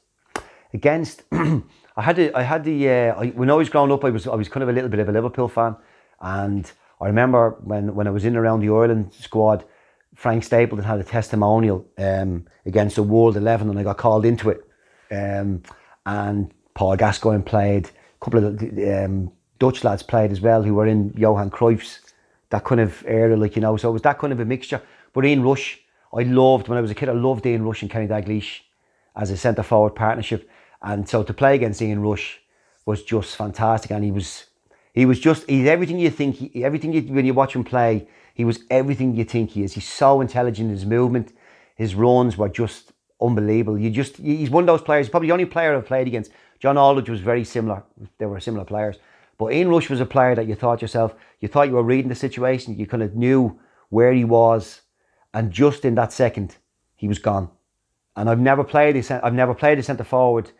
Against, 0.74 1.24
I 1.32 2.02
had 2.02 2.16
the 2.16 2.36
I 2.36 2.42
had 2.42 2.64
the 2.64 2.90
uh, 2.90 3.16
I, 3.16 3.28
when 3.28 3.50
I 3.50 3.54
was 3.54 3.70
growing 3.70 3.92
up, 3.92 4.04
I 4.04 4.10
was 4.10 4.28
I 4.28 4.36
was 4.36 4.50
kind 4.50 4.64
of 4.64 4.70
a 4.70 4.74
little 4.74 4.90
bit 4.90 5.00
of 5.00 5.10
a 5.10 5.12
Liverpool 5.12 5.48
fan, 5.48 5.76
and 6.20 6.70
I 7.00 7.08
remember 7.08 7.58
when 7.64 7.96
when 7.96 8.08
I 8.08 8.12
was 8.12 8.26
in 8.26 8.36
around 8.36 8.62
the 8.62 8.70
Ireland 8.70 9.14
squad, 9.14 9.64
Frank 10.16 10.44
Stapleton 10.44 10.86
had 10.86 11.00
a 11.00 11.04
testimonial 11.04 11.88
um, 11.98 12.48
against 12.66 12.96
the 12.96 13.04
World 13.04 13.38
Eleven, 13.38 13.70
and 13.70 13.80
I 13.80 13.84
got 13.84 13.98
called 13.98 14.26
into 14.26 14.50
it, 14.50 14.64
um, 15.12 15.64
and 16.06 16.54
Paul 16.76 16.96
Gascoigne 16.98 17.42
played. 17.42 17.88
A 17.88 18.26
couple 18.26 18.46
of 18.46 18.60
the, 18.60 19.06
um, 19.06 19.32
Dutch 19.58 19.84
lads 19.84 20.04
played 20.04 20.32
as 20.32 20.42
well, 20.42 20.62
who 20.62 20.76
were 20.76 20.86
in 20.86 21.14
Johan 21.18 21.50
Cruyff's 21.50 22.02
that 22.50 22.64
kind 22.64 22.80
of 22.82 23.04
era, 23.08 23.36
like 23.36 23.56
you 23.56 23.62
know. 23.62 23.78
So 23.78 23.90
it 23.90 23.94
was 23.94 24.02
that 24.04 24.20
kind 24.20 24.32
of 24.32 24.40
a 24.40 24.46
mixture. 24.46 24.82
But 25.14 25.26
Ian 25.26 25.44
Rush, 25.44 25.80
I 26.14 26.24
loved 26.24 26.68
when 26.68 26.78
I 26.78 26.82
was 26.82 26.92
a 26.92 26.96
kid. 26.96 27.10
I 27.10 27.14
loved 27.14 27.46
Ian 27.46 27.64
Rush 27.64 27.82
and 27.82 27.90
Kenny 27.90 28.08
Dalglish 28.08 28.60
as 29.16 29.32
a 29.32 29.38
centre 29.38 29.64
forward 29.64 29.96
partnership, 29.96 30.50
and 30.82 31.08
so 31.08 31.24
to 31.24 31.34
play 31.34 31.56
against 31.56 31.82
Ian 31.82 32.02
Rush 32.02 32.40
was 32.86 33.04
just 33.04 33.36
fantastic. 33.36 33.92
And 33.92 34.04
he 34.04 34.12
was, 34.12 34.46
he 34.94 35.06
was 35.06 35.20
just 35.20 35.50
he's 35.50 35.68
everything 35.68 36.00
you 36.00 36.10
think. 36.10 36.36
He, 36.36 36.64
everything 36.64 36.94
you, 36.94 37.02
when 37.02 37.26
you 37.26 37.34
watch 37.34 37.56
him 37.56 37.64
play, 37.64 38.08
he 38.34 38.44
was 38.44 38.60
everything 38.70 39.16
you 39.16 39.24
think 39.24 39.52
he 39.52 39.64
is. 39.64 39.74
He's 39.74 39.88
so 39.88 40.22
intelligent. 40.22 40.70
In 40.70 40.76
his 40.76 40.86
movement, 40.86 41.34
his 41.76 41.96
runs 41.96 42.38
were 42.38 42.50
just 42.50 42.92
unbelievable. 43.22 43.80
You 43.80 43.90
just 43.90 44.18
he's 44.18 44.50
one 44.50 44.64
of 44.64 44.68
those 44.68 44.82
players. 44.82 45.10
Probably 45.10 45.30
the 45.30 45.34
only 45.34 45.46
player 45.46 45.76
I've 45.76 45.86
played 45.86 46.08
against. 46.08 46.32
John 46.60 46.78
Aldridge 46.78 47.10
was 47.10 47.20
very 47.20 47.44
similar. 47.44 47.84
They 48.18 48.26
were 48.26 48.40
similar 48.40 48.66
players. 48.66 48.98
But 49.38 49.52
Ian 49.54 49.70
Rush 49.70 49.90
was 49.90 50.00
a 50.00 50.06
player 50.06 50.34
that 50.36 50.48
you 50.48 50.56
thought 50.56 50.82
yourself, 50.82 51.14
you 51.42 51.48
thought 51.50 51.68
you 51.68 51.74
were 51.74 51.84
reading 51.84 52.10
the 52.10 52.16
situation, 52.16 52.78
you 52.78 52.88
kind 52.88 53.04
of 53.04 53.16
knew 53.16 53.60
where 53.90 54.14
he 54.14 54.24
was, 54.24 54.82
and 55.34 55.52
just 55.52 55.84
in 55.86 55.96
that 55.96 56.14
second, 56.14 56.56
he 56.96 57.08
was 57.08 57.20
gone. 57.20 57.50
And 58.16 58.30
I've 58.30 58.40
never 58.40 58.64
played 58.64 58.96
a 58.96 59.26
I've 59.26 59.34
never 59.34 59.54
played 59.54 59.78
a 59.78 59.84
centre 59.84 60.06
forward 60.06 60.52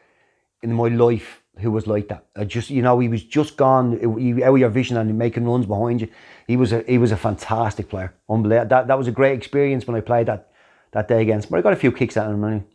in 0.62 0.74
my 0.74 0.90
life 0.90 1.42
who 1.60 1.72
was 1.72 1.88
like 1.88 2.10
that. 2.10 2.26
I 2.36 2.44
just 2.44 2.70
you 2.70 2.82
know 2.82 3.00
he 3.00 3.08
was 3.08 3.24
just 3.24 3.56
gone. 3.56 3.94
It- 3.94 4.22
You 4.22 4.44
out 4.44 4.54
of 4.56 4.60
your 4.60 4.70
vision 4.70 4.98
and 4.98 5.18
making 5.18 5.46
runs 5.46 5.66
behind 5.66 6.02
you. 6.02 6.10
He 6.48 6.58
was 6.58 6.74
a 6.74 6.82
he 6.82 6.98
was 6.98 7.14
a 7.14 7.18
fantastic 7.18 7.88
player. 7.88 8.14
Unbelievable. 8.30 8.68
That 8.68 8.88
that 8.88 8.98
was 8.98 9.08
a 9.08 9.12
great 9.12 9.38
experience 9.38 9.88
when 9.88 9.96
I 9.96 10.02
played 10.02 10.28
that 10.28 10.50
that 10.92 11.08
day 11.08 11.22
against. 11.22 11.50
But 11.50 11.60
I 11.60 11.62
got 11.62 11.72
a 11.74 11.78
few 11.78 11.94
kicks 11.94 12.18
at 12.18 12.28
him. 12.30 12.44
Anyway. 12.44 12.66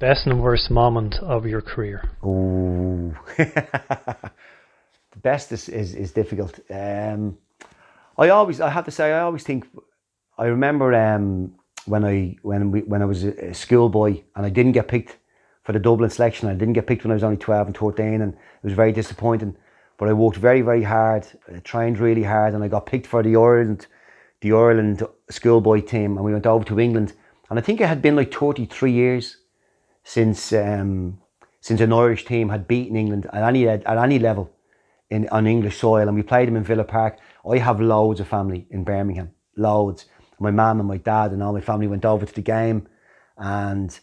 Best 0.00 0.26
and 0.26 0.42
worst 0.42 0.72
moment 0.72 1.14
of 1.22 1.46
your 1.46 1.60
career? 1.60 2.10
Oh, 2.20 3.14
the 3.36 4.32
best 5.22 5.52
is, 5.52 5.68
is, 5.68 5.94
is 5.94 6.10
difficult. 6.10 6.58
Um, 6.68 7.38
I 8.18 8.30
always, 8.30 8.60
I 8.60 8.70
have 8.70 8.86
to 8.86 8.90
say, 8.90 9.12
I 9.12 9.20
always 9.20 9.44
think. 9.44 9.68
I 10.36 10.46
remember 10.46 10.92
um, 10.94 11.54
when 11.86 12.04
I 12.04 12.36
when 12.42 12.72
we 12.72 12.80
when 12.80 13.02
I 13.02 13.04
was 13.04 13.22
a, 13.22 13.54
schoolboy 13.54 14.20
and 14.34 14.44
I 14.44 14.50
didn't 14.50 14.72
get 14.72 14.88
picked 14.88 15.16
for 15.62 15.72
the 15.72 15.78
Dublin 15.78 16.10
selection. 16.10 16.48
I 16.48 16.54
didn't 16.54 16.74
get 16.74 16.88
picked 16.88 17.04
when 17.04 17.12
I 17.12 17.14
was 17.14 17.22
only 17.22 17.36
twelve 17.36 17.68
and 17.68 17.76
thirteen, 17.76 18.20
and 18.20 18.32
it 18.32 18.64
was 18.64 18.72
very 18.72 18.90
disappointing. 18.90 19.56
But 19.96 20.08
I 20.08 20.12
worked 20.12 20.38
very 20.38 20.62
very 20.62 20.82
hard, 20.82 21.24
I 21.54 21.60
trained 21.60 22.00
really 22.00 22.24
hard, 22.24 22.54
and 22.54 22.64
I 22.64 22.68
got 22.68 22.86
picked 22.86 23.06
for 23.06 23.22
the 23.22 23.36
Ireland, 23.36 23.86
the 24.40 24.52
Ireland 24.52 25.04
schoolboy 25.30 25.82
team, 25.82 26.16
and 26.16 26.24
we 26.24 26.32
went 26.32 26.46
over 26.46 26.64
to 26.64 26.80
England. 26.80 27.12
And 27.48 27.60
I 27.60 27.62
think 27.62 27.80
it 27.80 27.86
had 27.86 28.02
been 28.02 28.16
like 28.16 28.34
thirty 28.34 28.66
three 28.66 28.92
years 28.92 29.36
since 30.04 30.52
um, 30.52 31.18
since 31.60 31.80
an 31.80 31.92
Irish 31.92 32.24
team 32.24 32.50
had 32.50 32.68
beaten 32.68 32.96
England 32.96 33.26
at 33.32 33.42
any 33.42 33.66
at 33.66 33.86
any 33.86 34.18
level 34.18 34.50
in 35.10 35.28
on 35.30 35.46
English 35.46 35.78
soil, 35.78 36.06
and 36.06 36.14
we 36.14 36.22
played 36.22 36.46
them 36.46 36.56
in 36.56 36.64
Villa 36.64 36.84
Park. 36.84 37.18
I 37.48 37.58
have 37.58 37.80
loads 37.80 38.20
of 38.20 38.28
family 38.28 38.66
in 38.70 38.84
Birmingham, 38.84 39.32
loads. 39.56 40.06
My 40.38 40.50
mum 40.50 40.80
and 40.80 40.88
my 40.88 40.98
dad 40.98 41.32
and 41.32 41.42
all 41.42 41.52
my 41.52 41.60
family 41.60 41.86
went 41.86 42.04
over 42.04 42.26
to 42.26 42.34
the 42.34 42.42
game, 42.42 42.88
and 43.38 43.98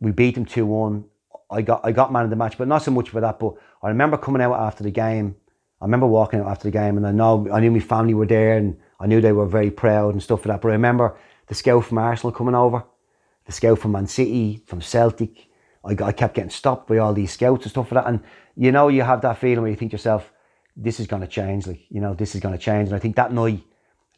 we 0.00 0.12
beat 0.12 0.34
them 0.34 0.44
two 0.44 0.66
one. 0.66 1.04
I 1.50 1.62
got 1.62 1.80
I 1.84 1.92
got 1.92 2.12
man 2.12 2.24
of 2.24 2.30
the 2.30 2.36
match, 2.36 2.58
but 2.58 2.68
not 2.68 2.82
so 2.82 2.90
much 2.90 3.08
for 3.08 3.20
that. 3.20 3.38
But 3.38 3.54
I 3.82 3.88
remember 3.88 4.18
coming 4.18 4.42
out 4.42 4.54
after 4.54 4.84
the 4.84 4.90
game. 4.90 5.36
I 5.80 5.84
remember 5.84 6.06
walking 6.06 6.40
out 6.40 6.48
after 6.48 6.64
the 6.64 6.72
game, 6.72 6.96
and 6.96 7.06
I 7.06 7.12
know 7.12 7.48
I 7.52 7.60
knew 7.60 7.70
my 7.70 7.80
family 7.80 8.12
were 8.12 8.26
there, 8.26 8.56
and 8.56 8.76
I 9.00 9.06
knew 9.06 9.20
they 9.20 9.32
were 9.32 9.46
very 9.46 9.70
proud 9.70 10.12
and 10.12 10.22
stuff 10.22 10.42
for 10.42 10.48
that. 10.48 10.60
But 10.60 10.68
I 10.68 10.72
remember 10.72 11.16
the 11.46 11.54
scout 11.54 11.84
from 11.84 11.98
Arsenal 11.98 12.32
coming 12.32 12.56
over, 12.56 12.84
the 13.48 13.52
scout 13.52 13.78
from 13.78 13.92
Man 13.92 14.06
City, 14.06 14.62
from 14.66 14.82
Celtic. 14.82 15.48
I, 15.82 15.94
got, 15.94 16.08
I 16.08 16.12
kept 16.12 16.34
getting 16.34 16.50
stopped 16.50 16.86
by 16.86 16.98
all 16.98 17.14
these 17.14 17.32
scouts 17.32 17.64
and 17.64 17.70
stuff 17.70 17.88
for 17.88 17.94
that. 17.94 18.06
And 18.06 18.20
you 18.54 18.72
know, 18.72 18.88
you 18.88 19.02
have 19.02 19.22
that 19.22 19.38
feeling 19.38 19.62
where 19.62 19.70
you 19.70 19.76
think 19.76 19.92
yourself, 19.92 20.32
this 20.76 21.00
is 21.00 21.06
going 21.06 21.22
to 21.22 21.28
change. 21.28 21.66
Like, 21.66 21.80
you 21.88 22.00
know, 22.00 22.12
this 22.12 22.34
is 22.34 22.40
going 22.40 22.56
to 22.56 22.60
change. 22.60 22.88
And 22.88 22.96
I 22.96 22.98
think 22.98 23.16
that 23.16 23.32
night 23.32 23.62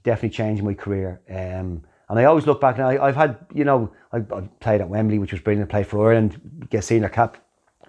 definitely 0.02 0.30
changed 0.30 0.64
my 0.64 0.74
career. 0.74 1.20
Um, 1.30 1.84
and 2.08 2.18
I 2.18 2.24
always 2.24 2.46
look 2.46 2.60
back 2.60 2.76
and 2.76 2.86
I, 2.86 3.04
I've 3.04 3.14
had, 3.14 3.38
you 3.54 3.64
know, 3.64 3.92
I, 4.12 4.18
I 4.18 4.48
played 4.58 4.80
at 4.80 4.88
Wembley, 4.88 5.20
which 5.20 5.30
was 5.30 5.40
brilliant. 5.40 5.68
I 5.68 5.70
played 5.70 5.86
for 5.86 6.08
Ireland, 6.08 6.66
get 6.70 6.82
senior 6.82 7.08
cap, 7.08 7.36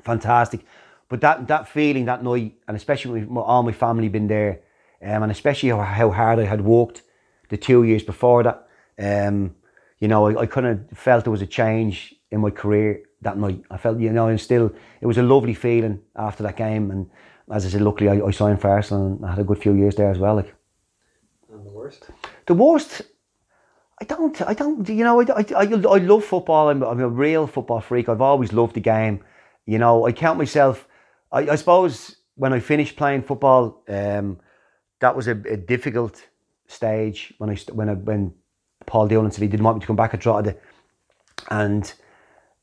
fantastic. 0.03 0.63
But 1.09 1.21
that 1.21 1.47
that 1.47 1.67
feeling 1.67 2.05
that 2.05 2.23
night, 2.23 2.53
and 2.67 2.77
especially 2.77 3.21
with 3.21 3.29
my, 3.29 3.41
all 3.41 3.63
my 3.63 3.71
family 3.71 4.09
been 4.09 4.27
there, 4.27 4.61
um, 5.01 5.23
and 5.23 5.31
especially 5.31 5.69
how, 5.69 5.81
how 5.81 6.11
hard 6.11 6.39
I 6.39 6.45
had 6.45 6.61
worked 6.61 7.01
the 7.49 7.57
two 7.57 7.83
years 7.83 8.03
before 8.03 8.43
that, 8.43 8.67
um, 8.99 9.55
you 10.01 10.07
know, 10.07 10.27
I, 10.27 10.41
I 10.41 10.45
kind 10.47 10.67
of 10.67 10.97
felt 10.97 11.23
there 11.23 11.31
was 11.31 11.43
a 11.43 11.47
change 11.47 12.15
in 12.31 12.41
my 12.41 12.49
career 12.49 13.03
that 13.21 13.37
night. 13.37 13.63
I 13.69 13.77
felt, 13.77 13.99
you 13.99 14.11
know, 14.11 14.27
and 14.27 14.41
still, 14.41 14.73
it 14.99 15.05
was 15.05 15.17
a 15.19 15.23
lovely 15.23 15.53
feeling 15.53 16.01
after 16.15 16.43
that 16.43 16.57
game. 16.57 16.91
And 16.91 17.09
as 17.51 17.65
I 17.65 17.69
said, 17.69 17.81
luckily 17.81 18.09
I, 18.09 18.25
I 18.25 18.31
signed 18.31 18.59
for 18.59 18.69
Arsenal 18.69 19.07
and 19.07 19.25
I 19.25 19.29
had 19.29 19.39
a 19.39 19.43
good 19.43 19.59
few 19.59 19.73
years 19.73 19.95
there 19.95 20.09
as 20.09 20.17
well. 20.17 20.35
Like 20.35 20.53
And 21.53 21.65
the 21.65 21.69
worst? 21.71 22.09
the 22.47 22.55
worst, 22.55 23.03
I 24.01 24.05
don't, 24.05 24.41
I 24.41 24.55
don't, 24.55 24.89
you 24.89 25.03
know, 25.03 25.21
I, 25.21 25.25
I, 25.41 25.45
I, 25.55 25.65
I 25.65 25.97
love 25.99 26.25
football. 26.25 26.69
I'm, 26.69 26.81
I'm 26.81 26.99
a 26.99 27.07
real 27.07 27.45
football 27.45 27.79
freak. 27.79 28.09
I've 28.09 28.21
always 28.21 28.51
loved 28.51 28.73
the 28.73 28.81
game. 28.81 29.23
You 29.67 29.77
know, 29.77 30.07
I 30.07 30.11
count 30.13 30.39
myself, 30.39 30.87
I, 31.31 31.41
I 31.49 31.55
suppose 31.55 32.15
when 32.35 32.53
I 32.53 32.59
finished 32.59 32.95
playing 32.95 33.21
football, 33.21 33.83
um, 33.87 34.39
that 34.99 35.15
was 35.15 35.27
a, 35.27 35.31
a 35.31 35.57
difficult 35.57 36.27
stage 36.65 37.33
when 37.37 37.51
I, 37.51 37.57
when 37.71 37.89
I, 37.89 37.93
when 37.93 38.33
Paul 38.91 39.07
Doolin 39.07 39.31
said 39.31 39.41
he 39.41 39.47
didn't 39.47 39.63
want 39.63 39.77
me 39.77 39.79
to 39.79 39.87
come 39.87 39.95
back 39.95 40.13
at 40.13 40.19
Drogheda. 40.19 40.53
And 41.49 41.93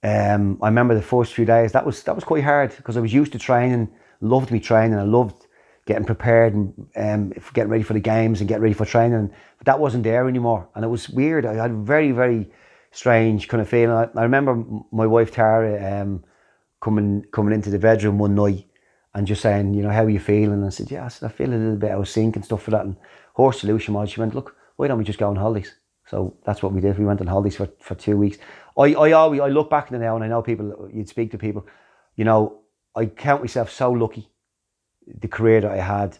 um, 0.03 0.59
I 0.61 0.69
remember 0.69 0.95
the 0.95 1.01
first 1.01 1.33
few 1.33 1.47
days 1.47 1.73
that 1.73 1.87
was 1.87 2.03
that 2.03 2.15
was 2.15 2.23
quite 2.23 2.45
hard 2.45 2.77
because 2.77 2.99
I 2.99 3.01
was 3.01 3.15
used 3.15 3.33
to 3.33 3.39
training, 3.39 3.89
loved 4.21 4.51
me 4.51 4.61
training, 4.61 4.99
I 4.99 5.05
loved 5.05 5.47
getting 5.87 6.05
prepared 6.05 6.53
and 6.53 6.87
um, 6.97 7.33
getting 7.55 7.71
ready 7.71 7.83
for 7.83 7.95
the 7.95 8.01
games 8.01 8.41
and 8.41 8.49
getting 8.49 8.63
ready 8.63 8.75
for 8.75 8.85
training. 8.85 9.31
But 9.57 9.65
that 9.65 9.81
wasn't 9.81 10.05
there 10.05 10.29
anymore, 10.29 10.69
and 10.75 10.85
it 10.85 10.89
was 10.89 11.09
weird. 11.09 11.47
I 11.47 11.55
had 11.55 11.71
a 11.71 11.75
very 11.75 12.13
very 12.13 12.51
strange 12.91 13.49
kind 13.49 13.63
of 13.63 13.69
feeling. 13.71 13.97
I, 13.97 14.11
I 14.15 14.23
remember 14.23 14.63
my 14.93 15.07
wife 15.07 15.33
Tara 15.33 16.03
um, 16.03 16.23
coming 16.83 17.25
coming 17.33 17.55
into 17.55 17.71
the 17.71 17.79
bedroom 17.79 18.19
one 18.19 18.35
night 18.35 18.67
and 19.15 19.27
just 19.27 19.41
saying, 19.41 19.73
you 19.73 19.83
know, 19.83 19.91
how 19.91 20.05
are 20.05 20.11
you 20.11 20.21
feeling? 20.21 20.53
And 20.53 20.67
I 20.67 20.69
said, 20.69 20.91
yeah, 20.91 21.07
I, 21.07 21.09
said, 21.09 21.31
I 21.31 21.33
feel 21.33 21.49
a 21.49 21.57
little 21.57 21.77
bit 21.77 21.91
out 21.91 22.03
of 22.03 22.09
sync 22.09 22.37
and 22.37 22.45
stuff 22.45 22.65
for 22.65 22.71
that. 22.73 22.85
And 22.85 22.97
her 23.39 23.51
solution 23.53 23.95
was, 23.95 24.11
she 24.11 24.21
went, 24.21 24.35
look, 24.35 24.55
why 24.77 24.89
don't 24.89 24.99
we 24.99 25.05
just 25.05 25.19
go 25.19 25.31
on 25.31 25.37
holidays? 25.37 25.75
So 26.11 26.37
that's 26.45 26.63
what 26.63 26.73
we 26.73 26.81
did. 26.81 26.99
We 26.99 27.05
went 27.05 27.21
on 27.21 27.27
holidays 27.27 27.57
for, 27.57 27.69
for 27.81 27.95
two 27.95 28.17
weeks. 28.17 28.39
I, 28.77 28.95
I 28.95 29.13
always 29.13 29.41
I 29.41 29.49
look 29.49 29.69
back 29.69 29.91
now 29.91 30.15
and 30.15 30.25
I 30.25 30.29
know 30.29 30.43
people 30.43 30.89
you'd 30.93 31.09
speak 31.09 31.31
to 31.33 31.39
people, 31.39 31.67
you 32.17 32.25
know, 32.25 32.61
I 32.97 33.07
count 33.07 33.43
myself 33.43 33.71
so 33.71 33.91
lucky 33.91 34.29
the 35.21 35.29
career 35.29 35.61
that 35.61 35.71
I 35.71 35.77
had. 35.77 36.19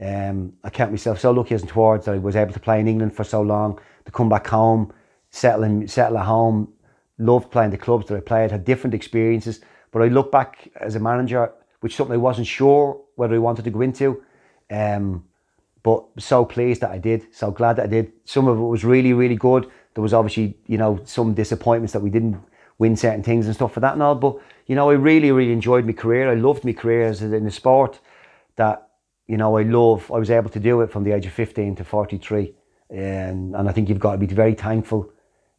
Um, 0.00 0.54
I 0.64 0.70
count 0.70 0.90
myself 0.90 1.20
so 1.20 1.30
lucky 1.30 1.54
as 1.54 1.62
towards 1.62 2.06
that 2.06 2.14
I 2.14 2.18
was 2.18 2.36
able 2.36 2.52
to 2.52 2.60
play 2.60 2.80
in 2.80 2.88
England 2.88 3.14
for 3.14 3.24
so 3.24 3.42
long, 3.42 3.78
to 4.06 4.12
come 4.12 4.28
back 4.28 4.46
home, 4.46 4.92
settle 5.30 5.64
in, 5.64 5.86
settle 5.88 6.18
at 6.18 6.24
home, 6.24 6.72
loved 7.18 7.50
playing 7.50 7.70
the 7.70 7.78
clubs 7.78 8.06
that 8.06 8.16
I 8.16 8.20
played, 8.20 8.50
had 8.50 8.64
different 8.64 8.94
experiences. 8.94 9.60
But 9.90 10.02
I 10.02 10.06
look 10.06 10.32
back 10.32 10.70
as 10.80 10.94
a 10.94 11.00
manager, 11.00 11.52
which 11.80 11.96
something 11.96 12.14
I 12.14 12.18
wasn't 12.18 12.46
sure 12.46 13.02
whether 13.16 13.34
I 13.34 13.38
wanted 13.38 13.64
to 13.64 13.70
go 13.70 13.82
into. 13.82 14.22
Um, 14.70 15.24
but 15.82 16.04
so 16.18 16.44
pleased 16.44 16.82
that 16.82 16.90
I 16.90 16.98
did, 16.98 17.34
so 17.34 17.50
glad 17.50 17.76
that 17.76 17.84
I 17.84 17.88
did. 17.88 18.12
Some 18.24 18.48
of 18.48 18.58
it 18.58 18.62
was 18.62 18.84
really, 18.84 19.12
really 19.12 19.36
good. 19.36 19.70
There 19.94 20.02
was 20.02 20.12
obviously, 20.12 20.56
you 20.66 20.78
know, 20.78 21.00
some 21.04 21.34
disappointments 21.34 21.92
that 21.92 22.00
we 22.00 22.10
didn't 22.10 22.40
win 22.78 22.96
certain 22.96 23.22
things 23.22 23.46
and 23.46 23.54
stuff 23.54 23.72
for 23.72 23.80
that 23.80 23.94
and 23.94 24.02
all. 24.02 24.14
But, 24.14 24.36
you 24.66 24.74
know, 24.74 24.90
I 24.90 24.94
really, 24.94 25.32
really 25.32 25.52
enjoyed 25.52 25.86
my 25.86 25.92
career. 25.92 26.30
I 26.30 26.34
loved 26.34 26.64
my 26.64 26.72
career 26.72 27.04
as 27.04 27.22
in 27.22 27.44
the 27.44 27.50
sport 27.50 28.00
that, 28.56 28.88
you 29.26 29.36
know, 29.36 29.56
I 29.56 29.62
love. 29.62 30.10
I 30.12 30.18
was 30.18 30.30
able 30.30 30.50
to 30.50 30.60
do 30.60 30.80
it 30.82 30.90
from 30.90 31.04
the 31.04 31.12
age 31.12 31.26
of 31.26 31.32
15 31.32 31.76
to 31.76 31.84
43. 31.84 32.54
Um, 32.92 33.54
and 33.54 33.68
I 33.68 33.72
think 33.72 33.88
you've 33.88 34.00
got 34.00 34.12
to 34.12 34.18
be 34.18 34.26
very 34.26 34.54
thankful 34.54 35.12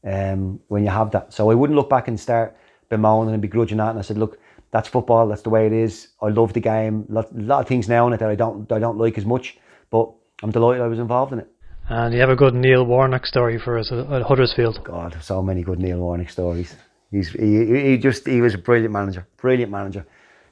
um, 0.03 0.60
when 0.68 0.84
you 0.84 0.89
have 0.89 1.11
that. 1.11 1.34
So 1.34 1.49
I 1.49 1.53
wouldn't 1.56 1.77
look 1.77 1.89
back 1.89 2.07
and 2.07 2.19
start 2.19 2.57
bemoaning 2.89 3.34
and 3.34 3.41
begrudging 3.41 3.77
that. 3.77 3.91
And 3.91 3.99
I 3.99 4.02
said, 4.02 4.18
look, 4.18 4.39
that's 4.72 4.89
football. 4.89 5.27
That's 5.27 5.41
the 5.41 5.49
way 5.49 5.68
it 5.68 5.73
is. 5.73 6.10
I 6.22 6.27
love 6.27 6.53
the 6.53 6.60
game. 6.60 7.06
A 7.10 7.14
lot, 7.14 7.35
lot 7.35 7.61
of 7.61 7.68
things 7.68 7.88
now 7.88 8.07
in 8.07 8.14
it 8.14 8.18
that 8.19 8.30
I 8.30 8.35
don't, 8.35 8.69
I 8.72 8.80
don't 8.80 8.98
like 8.98 9.18
as 9.18 9.26
much, 9.26 9.57
but 9.91 10.09
I'm 10.41 10.51
delighted 10.51 10.81
I 10.81 10.88
was 10.88 10.99
involved 10.99 11.34
in 11.34 11.39
it. 11.39 11.47
And 11.89 12.13
you 12.13 12.22
have 12.22 12.30
a 12.30 12.35
good 12.35 12.55
Neil 12.55 12.85
Warnock 12.85 13.26
story 13.26 13.59
for 13.59 13.77
us 13.77 13.91
at 13.91 14.22
Huddersfield. 14.23 14.84
God, 14.84 15.18
so 15.22 15.41
many 15.41 15.61
good 15.61 15.80
Neil 15.80 15.99
Warnock 15.99 16.30
stories. 16.30 16.76
He's 17.11 17.30
he, 17.30 17.65
he 17.65 17.81
he 17.89 17.97
just 17.97 18.26
he 18.26 18.41
was 18.41 18.53
a 18.53 18.57
brilliant 18.57 18.93
manager, 18.93 19.27
brilliant 19.38 19.72
manager. 19.72 20.05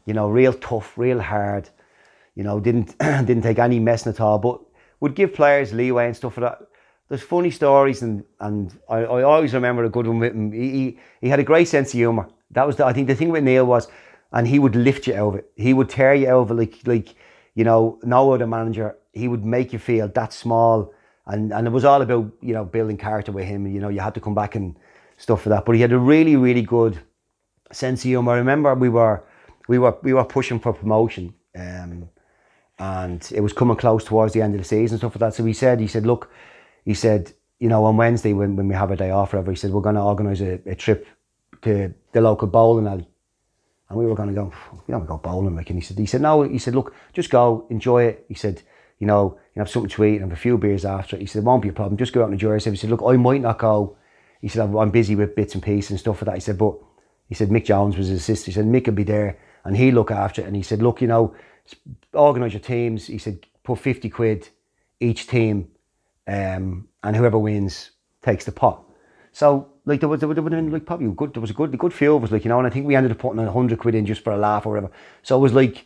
You 0.06 0.14
know, 0.14 0.30
real 0.30 0.54
tough, 0.54 0.98
real 0.98 1.22
hard. 1.22 1.70
You 2.36 2.44
know, 2.44 2.60
didn't 2.60 2.98
didn't 3.00 3.42
take 3.42 3.60
any 3.60 3.80
messing 3.80 4.12
at 4.12 4.20
all, 4.20 4.38
but 4.38 4.60
would 5.00 5.16
give 5.16 5.34
players 5.34 5.74
leeway 5.74 6.08
and 6.08 6.16
stuff 6.16 6.38
like 6.38 6.52
that. 6.52 6.68
There's 7.08 7.22
funny 7.24 7.52
stories, 7.52 8.02
and 8.02 8.26
and 8.42 8.78
I, 8.90 9.00
I 9.00 9.24
always 9.24 9.54
remember 9.54 9.86
a 9.86 9.90
good 9.90 10.08
one 10.08 10.20
with 10.20 10.34
him. 10.34 10.52
He, 10.52 10.72
he 10.72 11.00
he 11.22 11.30
had 11.30 11.40
a 11.40 11.44
great 11.44 11.70
sense 11.70 11.94
of 11.94 12.00
humour. 12.00 12.28
That 12.52 12.68
was 12.68 12.76
the, 12.76 12.86
I 12.86 12.92
think 12.92 13.08
the 13.08 13.16
thing 13.16 13.30
with 13.30 13.44
Neil 13.44 13.66
was, 13.66 13.88
and 14.34 14.46
he 14.46 14.60
would 14.60 14.76
lift 14.76 15.08
you 15.08 15.16
out 15.16 15.30
of 15.30 15.36
it. 15.36 15.52
He 15.56 15.74
would 15.74 15.90
tear 15.90 16.14
you 16.14 16.30
out 16.30 16.42
of 16.42 16.52
it 16.52 16.56
like 16.56 16.76
like 16.86 17.16
you 17.56 17.64
know 17.64 18.00
no 18.04 18.34
other 18.34 18.48
manager. 18.48 18.98
He 19.14 19.28
would 19.28 19.46
make 19.46 19.74
you 19.74 19.80
feel 19.80 20.08
that 20.08 20.34
small, 20.34 20.94
and 21.26 21.52
and 21.54 21.68
it 21.68 21.72
was 21.72 21.86
all 21.86 22.02
about 22.02 22.32
you 22.42 22.54
know 22.54 22.66
building 22.66 22.98
character 22.98 23.32
with 23.32 23.46
him. 23.46 23.68
You 23.68 23.80
know, 23.80 23.90
you 23.90 24.00
had 24.00 24.14
to 24.16 24.22
come 24.22 24.36
back 24.36 24.56
and 24.56 24.76
stuff 25.18 25.42
for 25.42 25.50
that. 25.50 25.66
But 25.66 25.76
he 25.76 25.82
had 25.82 25.92
a 25.92 26.00
really 26.00 26.36
really 26.36 26.62
good 26.64 27.00
sense 27.72 28.02
of 28.02 28.10
humour. 28.10 28.34
I 28.34 28.38
remember 28.38 28.74
we 28.76 28.90
were 28.90 29.24
we 29.68 29.80
were 29.80 29.98
we 30.04 30.14
were 30.14 30.26
pushing 30.26 30.60
for 30.60 30.74
promotion. 30.74 31.34
Um, 31.56 32.10
and 32.80 33.30
it 33.36 33.42
was 33.42 33.54
coming 33.54 33.76
close 33.76 34.06
towards 34.06 34.34
the 34.34 34.42
end 34.42 34.56
of 34.56 34.62
the 34.62 34.66
season 34.66 34.98
stuff 34.98 35.14
like 35.16 35.20
that. 35.20 35.34
So 35.36 35.44
he 35.44 35.54
said, 35.54 35.80
he 35.80 35.88
said, 35.88 36.06
look, 36.06 36.32
he 36.86 36.94
said, 36.94 37.34
you 37.60 37.68
know, 37.68 37.84
on 37.84 37.98
Wednesday 37.98 38.34
when, 38.34 38.56
when 38.56 38.70
we 38.70 38.76
have 38.76 38.90
a 38.90 38.96
day 38.96 39.12
off, 39.12 39.34
or 39.34 39.38
whatever, 39.38 39.52
he 39.52 39.58
said, 39.58 39.72
we're 39.72 39.82
going 39.82 39.96
to 39.96 40.02
organise 40.02 40.40
a, 40.40 40.62
a 40.66 40.76
trip 40.76 41.06
to 41.64 41.94
the 42.14 42.22
local 42.22 42.48
bowling 42.48 42.88
alley. 42.88 43.08
And 43.90 43.98
we 43.98 44.06
were 44.06 44.16
going 44.16 44.30
to 44.30 44.36
go, 44.36 44.54
we 44.88 44.94
don't 44.94 45.06
go 45.06 45.18
bowling, 45.18 45.56
like, 45.56 45.70
and 45.70 45.78
he 45.80 45.84
said, 45.84 45.98
he 45.98 46.06
said, 46.06 46.22
no, 46.22 46.44
he 46.44 46.58
said, 46.58 46.76
look, 46.76 46.96
just 47.12 47.30
go, 47.30 47.68
enjoy 47.70 48.04
it. 48.04 48.26
He 48.30 48.36
said, 48.36 48.62
you 49.00 49.08
know, 49.08 49.38
you 49.56 49.60
have 49.60 49.70
something 49.70 49.90
to 49.90 50.04
eat 50.04 50.16
and 50.16 50.30
have 50.30 50.32
a 50.32 50.42
few 50.42 50.58
beers 50.58 50.86
after 50.86 51.16
it. 51.16 51.22
He 51.22 51.26
said, 51.26 51.40
it 51.40 51.46
won't 51.46 51.64
be 51.64 51.70
a 51.70 51.74
problem, 51.74 51.98
just 51.98 52.14
go 52.14 52.22
out 52.22 52.26
and 52.26 52.34
enjoy 52.34 52.52
yourself. 52.52 52.74
He 52.74 52.78
said, 52.78 52.90
look, 52.90 53.02
I 53.06 53.16
might 53.16 53.42
not 53.42 53.58
go. 53.58 53.98
He 54.42 54.48
said, 54.48 54.62
I'm- 54.62 54.92
busy 54.92 55.16
with 55.16 55.36
bits 55.36 55.54
and 55.54 55.64
pieces 55.64 55.92
and 55.92 56.00
stuff 56.00 56.22
like 56.22 56.26
that. 56.28 56.36
He 56.36 56.42
said, 56.42 56.58
but 56.58 56.76
he 57.28 57.36
said, 57.36 57.50
Mick 57.50 57.66
Jones 57.66 57.98
was 57.98 58.08
his 58.08 58.20
assistant. 58.22 58.48
He 58.48 58.52
said, 58.54 58.66
Mick 58.66 58.86
would 58.86 58.96
be 58.96 59.04
there 59.04 59.40
and 59.66 59.76
he'll 59.76 59.96
look 59.96 60.12
after 60.12 60.42
it. 60.42 60.48
And 60.48 60.56
he 60.56 60.64
said, 60.64 60.82
look, 60.82 61.02
you 61.02 61.08
know, 61.08 61.36
organise 62.14 62.54
your 62.54 62.62
teams. 62.62 63.08
He 63.08 63.18
said, 63.18 63.46
put 63.64 63.80
50 63.80 64.10
quid 64.10 64.50
each 65.00 65.28
team 65.28 65.70
um, 66.28 66.88
and 67.04 67.16
whoever 67.16 67.38
wins 67.38 67.92
takes 68.22 68.46
the 68.46 68.52
pot. 68.52 68.84
So 69.32 69.70
like 69.86 70.00
there 70.00 70.10
was 70.10 70.20
there 70.20 70.28
would 70.28 70.38
have 70.38 70.46
been 70.46 70.72
like 70.72 70.86
probably 70.86 71.08
good 71.12 71.34
there 71.34 71.42
was 71.42 71.50
a 71.50 71.54
good 71.54 71.74
a 71.74 71.78
good 71.78 71.94
of 72.02 72.24
us 72.24 72.32
like 72.32 72.44
you 72.44 72.50
know 72.50 72.58
and 72.58 72.68
I 72.68 72.70
think 72.70 72.86
we 72.86 72.96
ended 72.96 73.12
up 73.12 73.20
putting 73.20 73.46
hundred 73.46 73.80
quid 73.80 73.96
in 73.96 74.06
just 74.06 74.24
for 74.24 74.32
a 74.34 74.38
laugh 74.38 74.66
or 74.66 74.70
whatever. 74.70 74.92
So 75.24 75.38
it 75.38 75.40
was 75.40 75.54
like 75.54 75.86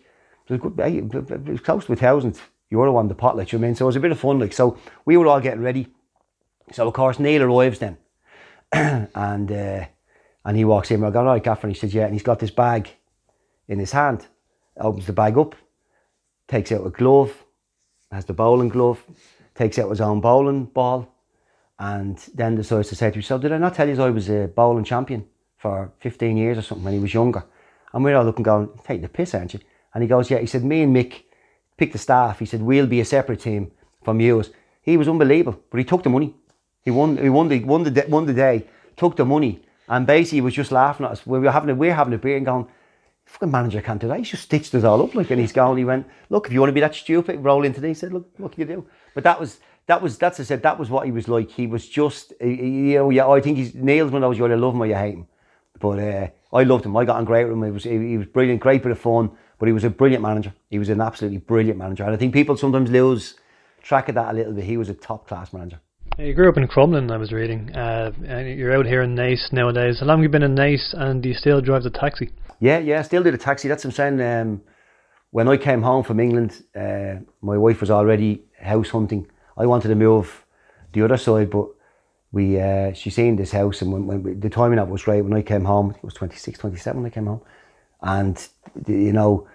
it 0.49 0.60
was, 0.60 0.60
good, 0.60 0.80
it 0.80 1.49
was 1.49 1.61
close 1.61 1.85
to 1.85 1.94
a 1.94 1.95
thousand 1.95 2.40
on 2.81 2.87
the 2.87 2.91
one 2.91 3.07
the 3.07 3.15
pot 3.15 3.37
like 3.37 3.51
you 3.51 3.59
know 3.59 3.65
I 3.65 3.67
mean. 3.69 3.75
So 3.75 3.85
it 3.85 3.87
was 3.87 3.95
a 3.95 4.01
bit 4.01 4.11
of 4.11 4.19
fun 4.19 4.39
like 4.39 4.53
so 4.53 4.77
we 5.05 5.17
were 5.17 5.27
all 5.27 5.41
getting 5.41 5.61
ready. 5.61 5.87
So 6.71 6.87
of 6.87 6.93
course 6.93 7.19
Neil 7.19 7.43
arrives 7.43 7.79
then 7.79 7.97
and 8.71 9.51
uh, 9.51 9.85
and 10.45 10.57
he 10.57 10.65
walks 10.65 10.91
in. 10.91 11.01
We're 11.01 11.11
going, 11.11 11.27
all 11.27 11.33
right. 11.39 11.63
And 11.63 11.71
he 11.71 11.79
says, 11.79 11.93
yeah. 11.93 12.05
And 12.05 12.13
he's 12.13 12.23
got 12.23 12.39
this 12.39 12.51
bag 12.51 12.89
in 13.67 13.79
his 13.79 13.91
hand. 13.91 14.25
Opens 14.77 15.05
the 15.05 15.13
bag 15.13 15.37
up, 15.37 15.55
takes 16.47 16.71
out 16.71 16.85
a 16.85 16.89
glove, 16.89 17.45
has 18.11 18.25
the 18.25 18.33
bowling 18.33 18.69
glove, 18.69 19.03
takes 19.55 19.77
out 19.77 19.89
his 19.89 20.01
own 20.01 20.19
bowling 20.19 20.65
ball, 20.65 21.07
and 21.77 22.17
then 22.33 22.55
decides 22.55 22.89
to 22.89 22.95
say 22.95 23.09
to 23.09 23.13
himself, 23.13 23.41
Did 23.41 23.51
I 23.51 23.57
not 23.57 23.75
tell 23.75 23.87
you 23.87 24.01
I 24.01 24.09
was 24.09 24.29
a 24.29 24.47
bowling 24.47 24.83
champion 24.83 25.25
for 25.57 25.93
15 25.99 26.37
years 26.37 26.57
or 26.57 26.61
something 26.63 26.85
when 26.85 26.93
he 26.93 26.99
was 26.99 27.13
younger? 27.13 27.45
And 27.93 28.03
we're 28.03 28.15
all 28.15 28.25
looking, 28.25 28.43
going, 28.43 28.69
Take 28.83 29.01
the 29.01 29.09
piss, 29.09 29.35
aren't 29.35 29.53
you? 29.53 29.59
And 29.93 30.01
he 30.01 30.07
goes, 30.07 30.31
Yeah. 30.31 30.39
He 30.39 30.47
said, 30.47 30.63
Me 30.63 30.81
and 30.81 30.95
Mick 30.95 31.23
picked 31.77 31.93
the 31.93 31.99
staff. 31.99 32.39
He 32.39 32.45
said, 32.45 32.61
We'll 32.61 32.87
be 32.87 32.99
a 32.99 33.05
separate 33.05 33.41
team 33.41 33.71
from 34.03 34.19
yours. 34.19 34.51
He 34.81 34.97
was 34.97 35.07
unbelievable, 35.07 35.61
but 35.69 35.77
he 35.77 35.83
took 35.83 36.03
the 36.03 36.09
money. 36.09 36.35
He 36.83 36.91
won. 36.91 37.17
He 37.17 37.29
won 37.29 37.47
the 37.47 37.63
won 37.63 37.83
the 37.83 37.91
da- 37.91 38.07
won 38.07 38.25
the 38.25 38.33
day. 38.33 38.67
Took 38.97 39.15
the 39.15 39.25
money 39.25 39.61
and 39.87 40.05
basically 40.05 40.41
was 40.41 40.53
just 40.53 40.71
laughing 40.71 41.05
at 41.05 41.13
us. 41.13 41.25
We 41.25 41.39
were 41.39 41.51
having 41.51 41.69
a, 41.69 41.75
we're 41.75 41.93
having 41.93 42.13
a 42.13 42.17
beer 42.17 42.37
and 42.37 42.45
going, 42.45 42.67
"Fucking 43.25 43.49
manager 43.49 43.81
can't 43.81 44.01
do 44.01 44.09
that." 44.09 44.17
He's 44.17 44.29
just 44.29 44.43
stitched 44.43 44.75
us 44.75 44.83
all 44.83 45.01
up 45.01 45.15
like. 45.15 45.31
And 45.31 45.39
he's 45.39 45.53
going. 45.53 45.77
He 45.77 45.85
went, 45.85 46.07
"Look, 46.29 46.47
if 46.47 46.53
you 46.53 46.59
want 46.59 46.69
to 46.69 46.73
be 46.73 46.81
that 46.81 46.95
stupid, 46.95 47.43
roll 47.43 47.63
into 47.63 47.79
this." 47.79 47.89
He 47.89 47.93
said, 47.93 48.13
"Look, 48.13 48.29
what 48.37 48.51
can 48.51 48.67
you 48.67 48.75
do?" 48.75 48.85
But 49.15 49.23
that 49.23 49.39
was 49.39 49.59
that 49.87 50.01
was 50.01 50.17
that's 50.17 50.39
I 50.39 50.43
said 50.43 50.63
that 50.63 50.77
was 50.77 50.89
what 50.89 51.05
he 51.05 51.11
was 51.11 51.29
like. 51.29 51.49
He 51.49 51.67
was 51.67 51.87
just 51.87 52.33
you 52.41 52.95
know 52.95 53.09
yeah. 53.09 53.27
I 53.27 53.39
think 53.39 53.57
he's 53.57 53.73
Neil's 53.73 54.11
one 54.11 54.23
I 54.23 54.27
was 54.27 54.37
you 54.37 54.45
either 54.45 54.57
love 54.57 54.73
him 54.73 54.81
or 54.81 54.85
you 54.85 54.95
hate 54.95 55.15
him. 55.15 55.27
But 55.79 55.99
uh, 55.99 56.27
I 56.53 56.63
loved 56.63 56.85
him. 56.85 56.95
I 56.95 57.05
got 57.05 57.17
on 57.17 57.25
great 57.25 57.45
with 57.45 57.53
him. 57.53 57.63
He 57.63 57.71
was 57.71 57.83
he 57.83 58.17
was 58.17 58.27
brilliant, 58.27 58.61
great 58.61 58.83
bit 58.83 58.91
of 58.91 58.99
fun. 58.99 59.31
But 59.64 59.68
he 59.68 59.73
was 59.73 59.85
a 59.85 59.90
brilliant 59.90 60.22
manager. 60.22 60.53
He 60.69 60.77
was 60.77 60.90
an 60.90 60.99
absolutely 60.99 61.38
brilliant 61.38 61.80
manager. 61.80 62.03
And 62.03 62.14
I 62.14 62.18
think 62.18 62.34
people 62.34 62.57
sometimes 62.57 62.91
lose 62.91 63.35
track 63.81 64.10
of 64.10 64.15
that 64.15 64.34
a 64.34 64.34
little 64.34 64.52
bit. 64.52 64.65
He 64.65 64.76
was 64.76 64.90
a 64.90 64.94
top 64.94 65.26
class 65.26 65.53
manager. 65.53 65.80
You 66.19 66.34
grew 66.34 66.49
up 66.49 66.57
in 66.57 66.68
Crumlin, 66.68 67.10
I 67.10 67.15
was 67.15 67.31
reading. 67.31 67.73
Uh, 67.73 68.11
and 68.27 68.60
you're 68.60 68.77
out 68.77 68.85
here 68.85 69.03
in 69.03 69.15
Nice 69.15 69.53
nowadays. 69.53 70.02
How 70.02 70.07
long 70.07 70.18
have 70.18 70.23
you 70.23 70.27
been 70.27 70.44
in 70.44 70.53
Nice 70.53 70.94
and 70.98 71.23
do 71.23 71.30
you 71.30 71.34
still 71.34 71.61
drive 71.61 71.84
the 71.84 71.91
taxi? 71.91 72.30
Yeah, 72.60 72.80
yeah, 72.80 72.99
I 72.99 73.03
still 73.03 73.23
do 73.23 73.31
the 73.31 73.38
taxi. 73.38 73.69
That's 73.69 73.85
what 73.85 73.98
I'm 73.98 74.18
saying. 74.18 74.22
Um, 74.22 74.61
when 75.31 75.48
I 75.48 75.56
came 75.56 75.81
home 75.81 76.03
from 76.03 76.19
England, 76.19 76.61
uh, 76.76 77.22
my 77.41 77.57
wife 77.57 77.80
was 77.80 77.90
already 77.90 78.44
house 78.60 78.90
hunting. 78.90 79.27
I 79.56 79.65
wanted 79.65 79.88
to 79.88 79.95
move 79.95 80.45
the 80.91 81.06
other 81.06 81.15
side, 81.15 81.49
but 81.49 81.69
we 82.34 82.60
uh, 82.60 82.91
she 82.91 83.10
seen 83.10 83.38
this 83.38 83.53
house, 83.53 83.81
and 83.81 83.94
when, 83.94 84.07
when 84.07 84.23
we, 84.23 84.34
the 84.34 84.49
timing 84.49 84.80
of 84.80 84.90
it 84.90 84.91
was 84.91 85.07
right. 85.07 85.23
When 85.23 85.34
I 85.34 85.41
came 85.41 85.64
home, 85.64 85.85
I 85.85 85.94
think 85.94 86.03
it 86.03 86.07
was 86.07 86.15
26, 86.15 86.60
27 86.60 87.02
when 87.02 87.10
I 87.10 87.14
came 87.14 87.27
home, 87.27 87.41
and 88.02 88.45
you 88.88 89.14
know, 89.14 89.48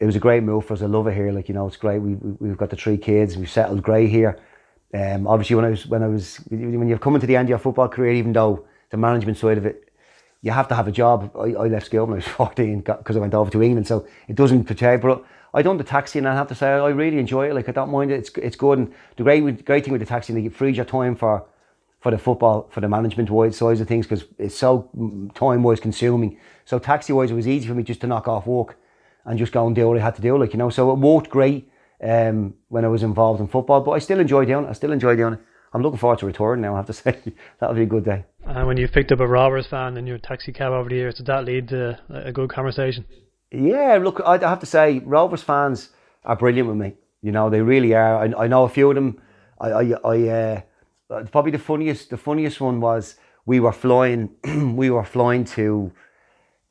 it 0.00 0.06
was 0.06 0.16
a 0.16 0.20
great 0.20 0.42
move 0.42 0.66
for 0.66 0.74
us. 0.74 0.82
I 0.82 0.86
love 0.86 1.06
it 1.06 1.14
here. 1.14 1.30
Like 1.30 1.48
you 1.48 1.54
know, 1.54 1.66
it's 1.66 1.76
great. 1.76 1.98
We, 1.98 2.14
we 2.14 2.48
we've 2.48 2.56
got 2.56 2.70
the 2.70 2.76
three 2.76 2.98
kids. 2.98 3.36
We've 3.36 3.50
settled 3.50 3.82
great 3.82 4.10
here. 4.10 4.38
Um, 4.92 5.26
obviously, 5.26 5.56
when 5.56 5.64
I 5.64 5.70
was 5.70 5.86
when 5.86 6.02
I 6.02 6.08
was 6.08 6.36
when 6.48 6.88
you're 6.88 6.98
coming 6.98 7.20
to 7.20 7.26
the 7.26 7.36
end 7.36 7.46
of 7.46 7.50
your 7.50 7.58
football 7.58 7.88
career, 7.88 8.12
even 8.12 8.32
though 8.32 8.66
the 8.90 8.96
management 8.96 9.38
side 9.38 9.58
of 9.58 9.66
it, 9.66 9.88
you 10.42 10.50
have 10.50 10.68
to 10.68 10.74
have 10.74 10.88
a 10.88 10.92
job. 10.92 11.30
I, 11.36 11.54
I 11.54 11.68
left 11.68 11.86
school 11.86 12.06
when 12.06 12.14
I 12.14 12.16
was 12.16 12.28
14 12.28 12.80
because 12.80 13.16
I 13.16 13.20
went 13.20 13.34
over 13.34 13.50
to 13.50 13.62
England, 13.62 13.86
so 13.86 14.06
it 14.28 14.36
doesn't 14.36 14.64
portray. 14.64 14.96
But 14.96 15.24
I 15.52 15.62
done 15.62 15.78
the 15.78 15.84
taxi, 15.84 16.18
and 16.18 16.28
I 16.28 16.34
have 16.34 16.48
to 16.48 16.54
say 16.54 16.68
I 16.68 16.88
really 16.88 17.18
enjoy 17.18 17.48
it. 17.48 17.54
Like 17.54 17.68
I 17.68 17.72
don't 17.72 17.90
mind 17.90 18.10
it. 18.10 18.18
It's 18.18 18.30
it's 18.30 18.56
good. 18.56 18.78
And 18.78 18.92
the 19.16 19.22
great 19.22 19.64
great 19.64 19.84
thing 19.84 19.92
with 19.92 20.00
the 20.00 20.06
taxi, 20.06 20.46
it 20.46 20.54
frees 20.54 20.76
your 20.76 20.86
time 20.86 21.14
for 21.14 21.46
for 22.00 22.10
the 22.10 22.18
football, 22.18 22.68
for 22.70 22.80
the 22.80 22.88
management 22.88 23.30
wise 23.30 23.56
size 23.56 23.80
of 23.80 23.88
things, 23.88 24.06
because 24.06 24.24
it's 24.38 24.56
so 24.56 24.90
time 25.34 25.62
wise 25.62 25.80
consuming. 25.80 26.38
So 26.64 26.78
taxi 26.78 27.12
wise, 27.12 27.30
it 27.30 27.34
was 27.34 27.48
easy 27.48 27.68
for 27.68 27.74
me 27.74 27.84
just 27.84 28.00
to 28.02 28.06
knock 28.06 28.28
off 28.28 28.46
work 28.46 28.76
and 29.24 29.38
just 29.38 29.52
go 29.52 29.66
and 29.66 29.74
do 29.74 29.88
what 29.88 29.98
I 29.98 30.02
had 30.02 30.14
to 30.16 30.22
do, 30.22 30.36
like 30.38 30.52
you 30.52 30.58
know. 30.58 30.70
So 30.70 30.90
it 30.92 30.98
worked 30.98 31.30
great 31.30 31.70
um, 32.02 32.54
when 32.68 32.84
I 32.84 32.88
was 32.88 33.02
involved 33.02 33.40
in 33.40 33.48
football, 33.48 33.80
but 33.80 33.92
I 33.92 33.98
still 33.98 34.20
enjoy 34.20 34.44
doing 34.44 34.64
it. 34.64 34.68
I 34.68 34.72
still 34.72 34.92
enjoy 34.92 35.16
doing 35.16 35.34
it. 35.34 35.40
I'm 35.72 35.82
looking 35.82 35.98
forward 35.98 36.20
to 36.20 36.26
returning 36.26 36.62
now. 36.62 36.74
I 36.74 36.78
have 36.78 36.86
to 36.86 36.92
say 37.04 37.20
that'll 37.58 37.74
be 37.74 37.82
a 37.82 37.86
good 37.86 38.04
day. 38.04 38.24
And 38.46 38.66
when 38.66 38.76
you 38.76 38.88
picked 38.88 39.12
up 39.12 39.20
a 39.20 39.26
Rovers 39.26 39.66
fan 39.66 39.96
in 39.96 40.06
your 40.06 40.18
taxi 40.18 40.52
cab 40.52 40.72
over 40.72 40.88
the 40.88 40.96
years, 40.96 41.14
did 41.14 41.26
that 41.26 41.44
lead 41.44 41.68
to 41.68 41.98
a 42.10 42.32
good 42.32 42.50
conversation? 42.50 43.04
Yeah, 43.50 43.98
look, 44.02 44.20
I 44.24 44.34
I 44.34 44.48
have 44.48 44.60
to 44.60 44.66
say, 44.66 45.00
Rovers 45.00 45.42
fans 45.42 45.90
are 46.24 46.36
brilliant 46.36 46.68
with 46.68 46.76
me. 46.76 46.94
You 47.22 47.32
know, 47.32 47.50
they 47.50 47.62
really 47.62 47.94
are. 47.94 48.18
I, 48.18 48.44
I 48.44 48.46
know 48.46 48.64
a 48.64 48.68
few 48.68 48.90
of 48.90 48.94
them. 48.94 49.20
I, 49.60 49.70
I, 49.70 49.92
I 50.04 50.28
uh, 50.28 50.60
probably 51.30 51.52
the 51.52 51.58
funniest, 51.58 52.10
the 52.10 52.16
funniest 52.16 52.60
one 52.60 52.80
was 52.80 53.16
we 53.46 53.60
were 53.60 53.72
flying, 53.72 54.30
we 54.76 54.90
were 54.90 55.04
flying 55.04 55.44
to 55.44 55.92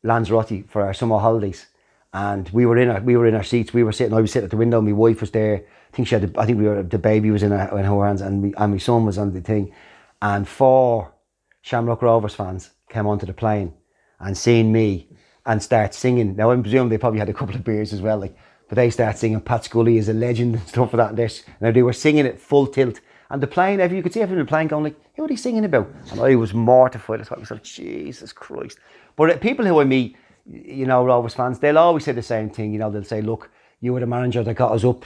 Lanzarote 0.03 0.69
for 0.69 0.81
our 0.81 0.93
summer 0.93 1.17
holidays, 1.17 1.67
and 2.13 2.47
we 2.49 2.65
were 2.65 2.77
in 2.77 2.89
our, 2.89 3.01
we 3.01 3.17
were 3.17 3.25
in 3.27 3.35
our 3.35 3.43
seats. 3.43 3.73
We 3.73 3.83
were 3.83 3.91
sitting. 3.91 4.13
I 4.13 4.21
was 4.21 4.31
sitting 4.31 4.45
at 4.45 4.51
the 4.51 4.57
window. 4.57 4.81
My 4.81 4.91
wife 4.91 5.21
was 5.21 5.31
there. 5.31 5.57
I 5.91 5.95
think 5.95 6.07
she 6.07 6.15
had. 6.15 6.33
The, 6.33 6.39
I 6.39 6.45
think 6.45 6.59
we 6.59 6.65
were. 6.65 6.83
The 6.83 6.99
baby 6.99 7.31
was 7.31 7.43
in 7.43 7.51
her, 7.51 7.77
in 7.77 7.85
her 7.85 8.05
hands, 8.05 8.21
and 8.21 8.41
me, 8.43 8.53
and 8.57 8.71
my 8.71 8.77
son 8.77 9.05
was 9.05 9.17
on 9.17 9.33
the 9.33 9.41
thing, 9.41 9.73
and 10.21 10.47
four 10.47 11.13
Shamrock 11.61 12.01
Rovers 12.01 12.35
fans 12.35 12.71
came 12.89 13.07
onto 13.07 13.25
the 13.25 13.33
plane 13.33 13.73
and 14.19 14.37
seen 14.37 14.71
me 14.71 15.09
and 15.45 15.61
start 15.61 15.93
singing. 15.93 16.35
Now 16.35 16.51
I 16.51 16.55
presume 16.57 16.89
they 16.89 16.97
probably 16.97 17.19
had 17.19 17.29
a 17.29 17.33
couple 17.33 17.55
of 17.55 17.63
beers 17.63 17.91
as 17.93 18.01
well. 18.01 18.19
Like 18.19 18.35
But 18.69 18.75
they 18.75 18.89
start 18.89 19.17
singing 19.17 19.41
Pat 19.41 19.65
Scully 19.65 19.97
is 19.97 20.09
a 20.09 20.13
legend 20.13 20.55
and 20.55 20.67
stuff 20.67 20.93
like 20.93 20.97
that. 20.97 21.09
And 21.09 21.17
they're- 21.17 21.29
Now 21.61 21.71
they 21.71 21.83
were 21.83 21.93
singing 21.93 22.25
it 22.25 22.39
full 22.39 22.67
tilt. 22.67 22.99
And 23.29 23.41
the 23.41 23.47
plane, 23.47 23.79
every, 23.79 23.97
you 23.97 24.03
could 24.03 24.13
see 24.13 24.21
everyone 24.21 24.41
in 24.41 24.45
the 24.45 24.49
plane 24.49 24.67
going 24.67 24.83
like, 24.83 24.95
who 25.15 25.23
are 25.23 25.27
they 25.27 25.35
singing 25.35 25.65
about? 25.65 25.91
And 26.11 26.19
I 26.21 26.35
was 26.35 26.53
mortified. 26.53 27.19
I 27.21 27.23
thought 27.23 27.63
Jesus 27.63 28.31
Christ. 28.31 28.77
But 29.15 29.31
uh, 29.31 29.37
people 29.37 29.65
who 29.65 29.79
I 29.79 29.85
meet, 29.85 30.15
you 30.45 30.85
know, 30.85 31.05
Rovers 31.05 31.33
fans, 31.33 31.59
they'll 31.59 31.77
always 31.77 32.03
say 32.03 32.11
the 32.11 32.21
same 32.21 32.49
thing. 32.49 32.73
You 32.73 32.79
know, 32.79 32.91
they'll 32.91 33.03
say, 33.03 33.21
look, 33.21 33.49
you 33.79 33.93
were 33.93 33.99
the 33.99 34.07
manager 34.07 34.43
that 34.43 34.53
got 34.53 34.71
us 34.71 34.83
up 34.83 35.05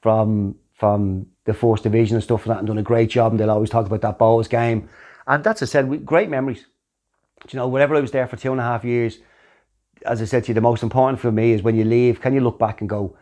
from 0.00 0.56
from 0.74 1.26
the 1.44 1.52
fourth 1.52 1.82
division 1.82 2.16
and 2.16 2.24
stuff 2.24 2.46
like 2.46 2.56
that 2.56 2.58
and 2.60 2.66
done 2.66 2.78
a 2.78 2.82
great 2.82 3.10
job. 3.10 3.32
And 3.32 3.38
they'll 3.38 3.50
always 3.50 3.68
talk 3.68 3.84
about 3.84 4.00
that 4.00 4.18
Bohs 4.18 4.48
game. 4.48 4.88
And 5.26 5.44
that's, 5.44 5.62
I 5.62 5.66
said, 5.66 6.06
great 6.06 6.30
memories. 6.30 6.64
You 7.50 7.58
know, 7.58 7.68
whenever 7.68 7.94
I 7.94 8.00
was 8.00 8.12
there 8.12 8.26
for 8.26 8.36
two 8.36 8.50
and 8.50 8.60
a 8.60 8.64
half 8.64 8.82
years, 8.82 9.18
as 10.06 10.22
I 10.22 10.24
said 10.24 10.44
to 10.44 10.48
you, 10.48 10.54
the 10.54 10.62
most 10.62 10.82
important 10.82 11.20
for 11.20 11.30
me 11.30 11.52
is 11.52 11.62
when 11.62 11.76
you 11.76 11.84
leave, 11.84 12.22
can 12.22 12.32
you 12.32 12.40
look 12.40 12.58
back 12.58 12.80
and 12.80 12.88
go, 12.88 13.14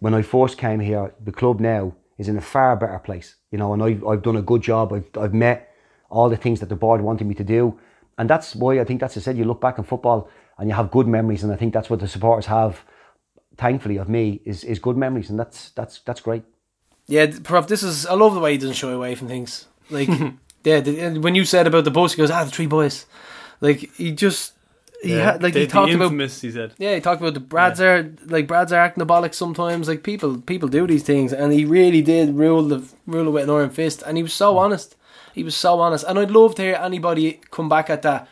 when 0.00 0.12
I 0.12 0.20
first 0.20 0.58
came 0.58 0.80
here, 0.80 1.14
the 1.24 1.32
club 1.32 1.60
now 1.60 1.94
is 2.18 2.28
in 2.28 2.36
a 2.36 2.42
far 2.42 2.76
better 2.76 2.98
place, 2.98 3.36
you 3.50 3.56
know, 3.56 3.72
and 3.72 3.82
I've, 3.82 4.06
I've 4.06 4.22
done 4.22 4.36
a 4.36 4.42
good 4.42 4.60
job. 4.60 4.92
I've, 4.92 5.08
I've 5.18 5.34
met 5.34 5.74
all 6.10 6.28
the 6.28 6.36
things 6.36 6.60
that 6.60 6.68
the 6.68 6.76
board 6.76 7.00
wanted 7.00 7.26
me 7.26 7.34
to 7.36 7.44
do. 7.44 7.78
And 8.18 8.28
that's 8.28 8.54
why 8.54 8.80
I 8.80 8.84
think 8.84 9.00
that's 9.00 9.16
I 9.16 9.20
said, 9.20 9.38
you 9.38 9.44
look 9.44 9.62
back 9.62 9.78
in 9.78 9.84
football 9.84 10.28
and 10.58 10.68
you 10.68 10.74
have 10.74 10.90
good 10.90 11.06
memories. 11.06 11.42
And 11.42 11.52
I 11.52 11.56
think 11.56 11.72
that's 11.72 11.88
what 11.90 12.00
the 12.00 12.08
supporters 12.08 12.46
have, 12.46 12.84
thankfully, 13.56 13.96
of 13.96 14.08
me 14.08 14.40
is, 14.44 14.64
is 14.64 14.78
good 14.78 14.96
memories. 14.96 15.30
And 15.30 15.38
that's, 15.38 15.70
that's, 15.70 16.00
that's 16.00 16.20
great. 16.20 16.42
Yeah, 17.06 17.26
Prof, 17.42 17.66
this 17.66 17.82
is. 17.82 18.04
I 18.06 18.14
love 18.14 18.34
the 18.34 18.40
way 18.40 18.52
he 18.52 18.58
doesn't 18.58 18.74
shy 18.74 18.90
away 18.90 19.14
from 19.14 19.28
things. 19.28 19.66
Like, 19.88 20.08
yeah, 20.64 20.80
the, 20.80 21.18
when 21.18 21.34
you 21.34 21.44
said 21.46 21.66
about 21.66 21.84
the 21.84 21.90
bus, 21.90 22.12
he 22.12 22.18
goes, 22.18 22.30
"Ah, 22.30 22.44
the 22.44 22.50
three 22.50 22.66
boys." 22.66 23.06
Like 23.62 23.90
he 23.96 24.12
just, 24.12 24.52
he 25.02 25.16
Yeah, 25.16 25.32
had 25.32 25.42
like 25.42 25.54
the, 25.54 25.60
he 25.60 25.66
the 25.66 25.72
talked 25.72 25.90
about. 25.94 26.10
he 26.12 26.50
said. 26.50 26.74
Yeah, 26.78 26.94
he 26.94 27.00
talked 27.00 27.22
about 27.22 27.32
the 27.32 27.40
Brads 27.40 27.80
are 27.80 28.12
like 28.26 28.46
Brads 28.46 28.72
are 28.72 28.80
acting 28.80 29.02
abolic 29.04 29.34
sometimes. 29.34 29.88
Like 29.88 30.02
people, 30.02 30.38
people 30.42 30.68
do 30.68 30.86
these 30.86 31.02
things, 31.02 31.32
and 31.32 31.50
he 31.52 31.64
really 31.64 32.02
did 32.02 32.34
rule 32.34 32.62
the 32.62 32.86
rule 33.06 33.28
it 33.28 33.30
with 33.30 33.44
an 33.44 33.50
iron 33.50 33.70
fist. 33.70 34.02
And 34.06 34.18
he 34.18 34.22
was 34.22 34.34
so 34.34 34.58
honest. 34.58 34.94
He 35.34 35.42
was 35.42 35.56
so 35.56 35.80
honest, 35.80 36.04
and 36.06 36.18
I'd 36.18 36.30
love 36.30 36.56
to 36.56 36.62
hear 36.62 36.74
anybody 36.74 37.40
come 37.50 37.70
back 37.70 37.88
at 37.88 38.02
that 38.02 38.28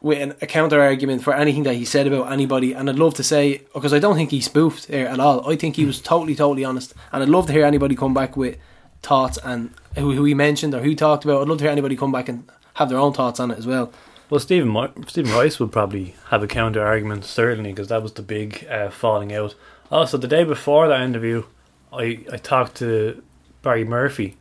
with 0.00 0.18
an, 0.18 0.34
a 0.40 0.46
counter 0.46 0.80
argument 0.80 1.22
for 1.22 1.34
anything 1.34 1.64
that 1.64 1.74
he 1.74 1.84
said 1.84 2.06
about 2.06 2.30
anybody. 2.32 2.72
And 2.72 2.88
I'd 2.88 2.98
love 2.98 3.14
to 3.14 3.24
say 3.24 3.62
because 3.74 3.92
I 3.92 3.98
don't 3.98 4.16
think 4.16 4.30
he 4.30 4.40
spoofed 4.40 4.86
here 4.86 5.06
at 5.06 5.20
all. 5.20 5.48
I 5.50 5.56
think 5.56 5.76
he 5.76 5.84
was 5.84 6.00
totally, 6.00 6.34
totally 6.34 6.64
honest. 6.64 6.94
And 7.12 7.22
I'd 7.22 7.28
love 7.28 7.46
to 7.46 7.52
hear 7.52 7.64
anybody 7.64 7.96
come 7.96 8.14
back 8.14 8.36
with 8.36 8.56
thoughts 9.02 9.38
and 9.42 9.74
who, 9.96 10.12
who 10.12 10.24
he 10.24 10.34
mentioned 10.34 10.74
or 10.74 10.80
who 10.80 10.94
talked 10.94 11.24
about. 11.24 11.42
I'd 11.42 11.48
love 11.48 11.58
to 11.58 11.64
hear 11.64 11.72
anybody 11.72 11.96
come 11.96 12.12
back 12.12 12.28
and 12.28 12.48
have 12.74 12.88
their 12.88 12.98
own 12.98 13.12
thoughts 13.12 13.40
on 13.40 13.50
it 13.50 13.58
as 13.58 13.66
well. 13.66 13.92
Well, 14.30 14.40
Stephen 14.40 14.68
Mo- 14.68 14.92
Stephen 15.06 15.32
Rice 15.32 15.58
would 15.58 15.72
probably 15.72 16.14
have 16.28 16.42
a 16.42 16.46
counter 16.46 16.84
argument, 16.84 17.24
certainly, 17.24 17.72
because 17.72 17.88
that 17.88 18.02
was 18.02 18.12
the 18.12 18.22
big 18.22 18.66
uh, 18.70 18.90
falling 18.90 19.32
out. 19.32 19.54
Also, 19.90 20.18
the 20.18 20.28
day 20.28 20.44
before 20.44 20.86
that 20.88 21.00
interview, 21.00 21.44
I, 21.92 22.24
I 22.30 22.36
talked 22.36 22.76
to 22.76 23.22
Barry 23.62 23.84
Murphy 23.84 24.36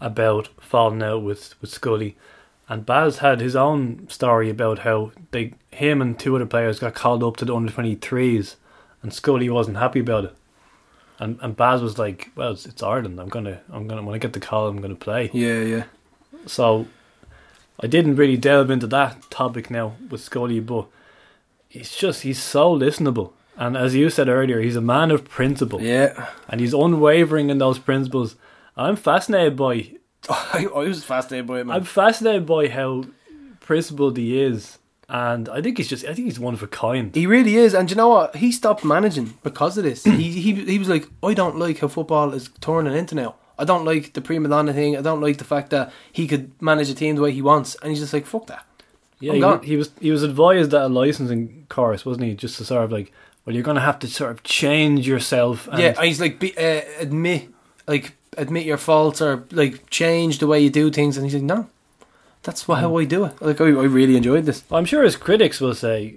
about 0.00 0.48
falling 0.60 1.02
out 1.02 1.22
with, 1.22 1.54
with 1.60 1.70
Scully, 1.70 2.16
and 2.68 2.86
Baz 2.86 3.18
had 3.18 3.40
his 3.40 3.54
own 3.54 4.08
story 4.08 4.48
about 4.50 4.80
how 4.80 5.12
they 5.30 5.54
him 5.70 6.00
and 6.00 6.18
two 6.18 6.36
other 6.36 6.46
players 6.46 6.78
got 6.78 6.94
called 6.94 7.22
up 7.22 7.36
to 7.38 7.44
the 7.44 7.54
under 7.54 7.72
twenty 7.72 7.94
threes, 7.94 8.56
and 9.02 9.12
Scully 9.12 9.50
wasn't 9.50 9.76
happy 9.76 10.00
about 10.00 10.24
it. 10.24 10.36
And 11.18 11.38
and 11.42 11.56
Baz 11.56 11.82
was 11.82 11.98
like, 11.98 12.30
"Well, 12.34 12.52
it's, 12.52 12.66
it's 12.66 12.82
Ireland. 12.82 13.20
I'm 13.20 13.28
gonna 13.28 13.60
I'm 13.70 13.86
gonna 13.86 14.02
when 14.02 14.14
I 14.14 14.18
get 14.18 14.32
the 14.32 14.40
call, 14.40 14.68
I'm 14.68 14.80
gonna 14.80 14.94
play." 14.94 15.30
Yeah, 15.32 15.60
yeah. 15.60 15.84
So 16.46 16.86
I 17.80 17.86
didn't 17.86 18.16
really 18.16 18.36
delve 18.36 18.70
into 18.70 18.86
that 18.88 19.30
topic 19.30 19.70
now 19.70 19.96
with 20.08 20.20
Scully, 20.20 20.60
but 20.60 20.86
he's 21.68 21.94
just 21.94 22.22
he's 22.22 22.42
so 22.42 22.76
listenable. 22.76 23.32
And 23.56 23.76
as 23.76 23.94
you 23.94 24.10
said 24.10 24.28
earlier, 24.28 24.60
he's 24.60 24.76
a 24.76 24.80
man 24.80 25.10
of 25.10 25.24
principle. 25.28 25.80
Yeah. 25.80 26.28
And 26.48 26.60
he's 26.60 26.74
unwavering 26.74 27.50
in 27.50 27.58
those 27.58 27.78
principles. 27.78 28.36
I'm 28.76 28.96
fascinated 28.96 29.56
by 29.56 29.92
I, 30.28 30.66
I 30.74 30.78
was 30.84 31.04
fascinated 31.04 31.46
by 31.46 31.60
him. 31.60 31.70
I'm 31.70 31.84
fascinated 31.84 32.46
by 32.46 32.68
how 32.68 33.04
principled 33.60 34.16
he 34.16 34.40
is. 34.40 34.78
And 35.08 35.48
I 35.50 35.60
think 35.60 35.76
he's 35.76 35.88
just 35.88 36.04
I 36.04 36.14
think 36.14 36.26
he's 36.26 36.40
one 36.40 36.54
of 36.54 36.62
a 36.62 36.66
kind. 36.66 37.14
He 37.14 37.26
really 37.26 37.56
is, 37.56 37.74
and 37.74 37.90
you 37.90 37.96
know 37.96 38.08
what? 38.08 38.36
He 38.36 38.50
stopped 38.50 38.84
managing 38.84 39.34
because 39.42 39.76
of 39.76 39.84
this. 39.84 40.02
he 40.04 40.32
he 40.40 40.54
he 40.54 40.78
was 40.78 40.88
like, 40.88 41.06
I 41.22 41.34
don't 41.34 41.58
like 41.58 41.80
how 41.80 41.88
football 41.88 42.32
is 42.32 42.48
turning 42.60 42.96
into 42.96 43.14
now. 43.14 43.34
I 43.58 43.64
don't 43.64 43.84
like 43.84 44.14
the 44.14 44.20
prima 44.20 44.48
donna 44.48 44.72
thing. 44.72 44.96
I 44.96 45.02
don't 45.02 45.20
like 45.20 45.38
the 45.38 45.44
fact 45.44 45.70
that 45.70 45.92
he 46.10 46.26
could 46.26 46.50
manage 46.60 46.88
a 46.88 46.94
team 46.94 47.16
the 47.16 47.22
way 47.22 47.32
he 47.32 47.42
wants, 47.42 47.76
and 47.76 47.90
he's 47.90 48.00
just 48.00 48.12
like, 48.12 48.26
fuck 48.26 48.46
that. 48.46 48.66
Yeah, 49.20 49.58
he, 49.60 49.68
he 49.68 49.76
was 49.76 49.90
he 50.00 50.10
was 50.10 50.22
advised 50.22 50.72
at 50.74 50.82
a 50.82 50.88
licensing 50.88 51.66
course, 51.68 52.04
wasn't 52.04 52.26
he? 52.26 52.34
Just 52.34 52.56
to 52.58 52.64
sort 52.64 52.84
of 52.84 52.90
like, 52.90 53.12
well, 53.44 53.54
you're 53.54 53.62
going 53.62 53.76
to 53.76 53.80
have 53.80 53.98
to 54.00 54.06
sort 54.06 54.30
of 54.30 54.42
change 54.42 55.06
yourself. 55.06 55.68
And 55.68 55.78
yeah, 55.80 55.94
and 55.96 56.06
he's 56.06 56.20
like, 56.20 56.40
be, 56.40 56.56
uh, 56.56 56.82
admit, 56.98 57.48
like, 57.86 58.14
admit 58.36 58.66
your 58.66 58.78
faults 58.78 59.20
or 59.22 59.44
like 59.50 59.88
change 59.90 60.38
the 60.38 60.46
way 60.46 60.60
you 60.60 60.70
do 60.70 60.90
things, 60.90 61.16
and 61.16 61.24
he's 61.26 61.34
like, 61.34 61.42
no, 61.42 61.68
that's 62.42 62.66
wha- 62.66 62.76
how 62.76 62.96
I 62.98 63.04
do 63.04 63.24
it. 63.26 63.40
Like, 63.40 63.60
I, 63.60 63.66
I 63.66 63.84
really 63.84 64.16
enjoyed 64.16 64.44
this. 64.46 64.62
I'm 64.70 64.84
sure 64.84 65.02
his 65.02 65.16
critics 65.16 65.60
will 65.60 65.74
say, 65.74 66.16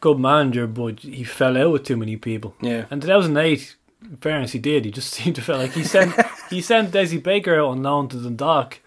good 0.00 0.18
manager, 0.18 0.66
but 0.66 1.00
he 1.00 1.24
fell 1.24 1.56
out 1.56 1.72
with 1.72 1.84
too 1.84 1.96
many 1.96 2.16
people. 2.16 2.54
Yeah. 2.60 2.86
And 2.90 3.00
2008, 3.02 3.76
in 4.02 4.16
fairness, 4.16 4.52
he 4.52 4.58
did. 4.58 4.84
He 4.84 4.90
just 4.90 5.12
seemed 5.12 5.36
to 5.36 5.42
feel 5.42 5.56
like 5.58 5.72
he 5.72 5.84
sent 5.84 6.14
he 6.48 6.60
sent 6.70 6.92
Desi 6.92 7.22
Baker 7.22 7.60
out 7.60 7.68
on 7.68 7.82
loan 7.82 8.08
to 8.08 8.16
Dundalk. 8.16 8.80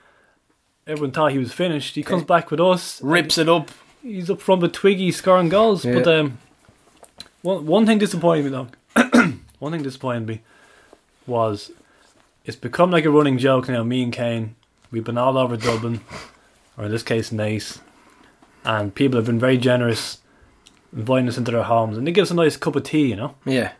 Everyone 0.85 1.11
thought 1.11 1.31
he 1.31 1.37
was 1.37 1.53
finished. 1.53 1.95
He 1.95 2.03
comes 2.03 2.23
back 2.23 2.51
with 2.51 2.59
us, 2.59 3.01
Rips 3.01 3.37
it 3.37 3.47
up. 3.47 3.71
He's 4.01 4.29
up 4.29 4.41
front 4.41 4.61
with 4.61 4.73
Twiggy 4.73 5.11
scoring 5.13 5.47
goals. 5.47 5.85
Yeah. 5.85 5.93
But 5.93 6.07
um, 6.07 6.37
one 7.41 7.65
one 7.65 7.85
thing 7.85 7.99
disappointed 7.99 8.43
me 8.45 8.49
though. 8.51 8.67
one 9.59 9.71
thing 9.71 9.83
disappointed 9.83 10.27
me 10.27 10.41
was 11.27 11.71
it's 12.45 12.57
become 12.57 12.91
like 12.91 13.05
a 13.05 13.09
running 13.09 13.37
joke 13.37 13.69
now. 13.69 13.83
Me 13.83 14.03
and 14.03 14.13
Kane, 14.13 14.55
we've 14.91 15.03
been 15.03 15.17
all 15.17 15.37
over 15.37 15.55
Dublin, 15.57 16.01
or 16.77 16.85
in 16.85 16.91
this 16.91 17.03
case, 17.03 17.31
Nice, 17.31 17.79
and 18.65 18.93
people 18.93 19.17
have 19.17 19.25
been 19.25 19.39
very 19.39 19.57
generous, 19.57 20.19
inviting 20.95 21.29
us 21.29 21.37
into 21.37 21.51
their 21.51 21.63
homes, 21.63 21.97
and 21.97 22.05
they 22.05 22.11
give 22.11 22.23
us 22.23 22.31
a 22.31 22.35
nice 22.35 22.57
cup 22.57 22.75
of 22.75 22.83
tea. 22.83 23.07
You 23.09 23.15
know, 23.15 23.35
Yeah. 23.45 23.71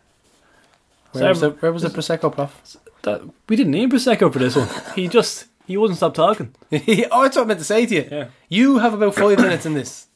So 1.13 1.19
Where 1.19 1.29
was, 1.29 1.41
the, 1.41 1.49
where 1.51 1.71
was 1.71 1.83
the 1.83 1.89
prosecco, 1.89 2.33
prof? 2.33 2.77
that 3.03 3.21
we 3.47 3.55
didn't 3.55 3.71
need 3.71 3.91
prosecco 3.91 4.31
for 4.33 4.39
this 4.39 4.55
one. 4.55 4.67
he 4.95 5.07
just 5.07 5.45
he 5.65 5.77
wouldn't 5.77 5.97
stop 5.97 6.13
talking. 6.13 6.55
oh, 6.71 7.23
that's 7.23 7.35
what 7.35 7.39
I 7.39 7.45
meant 7.45 7.59
to 7.59 7.65
say 7.65 7.85
to 7.85 7.95
you. 7.95 8.07
Yeah. 8.09 8.27
You 8.49 8.79
have 8.79 8.93
about 8.93 9.15
five 9.15 9.37
minutes 9.37 9.65
in 9.65 9.73
this. 9.73 10.07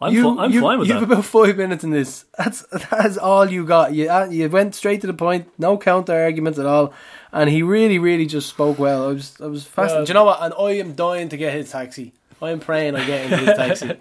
I'm 0.00 0.12
you, 0.12 0.22
fi- 0.34 0.42
I'm 0.42 0.52
you, 0.52 0.60
fine 0.60 0.78
with 0.78 0.88
You've 0.88 1.00
that. 1.00 1.10
about 1.10 1.24
five 1.24 1.56
minutes 1.56 1.82
in 1.82 1.90
this. 1.90 2.26
That's 2.38 2.62
that's 2.90 3.16
all 3.16 3.50
you 3.50 3.64
got. 3.64 3.94
You 3.94 4.10
uh, 4.10 4.28
you 4.30 4.48
went 4.50 4.74
straight 4.74 5.00
to 5.00 5.06
the 5.06 5.14
point. 5.14 5.48
No 5.58 5.78
counter 5.78 6.12
arguments 6.14 6.58
at 6.58 6.66
all. 6.66 6.92
And 7.32 7.48
he 7.50 7.62
really, 7.62 7.98
really 7.98 8.26
just 8.26 8.48
spoke 8.48 8.78
well. 8.78 9.08
I 9.08 9.12
was 9.12 9.40
I 9.40 9.46
was 9.46 9.64
fascinated. 9.64 10.06
Do 10.06 10.10
you 10.10 10.14
know 10.14 10.24
what? 10.24 10.42
And 10.42 10.52
I 10.58 10.72
am 10.72 10.94
dying 10.94 11.28
to 11.30 11.36
get 11.36 11.54
his 11.54 11.70
taxi. 11.70 12.12
I 12.42 12.50
am 12.50 12.60
praying 12.60 12.94
I 12.94 13.06
get 13.06 13.24
into 13.24 13.36
his 13.38 13.56
taxi. 13.56 13.92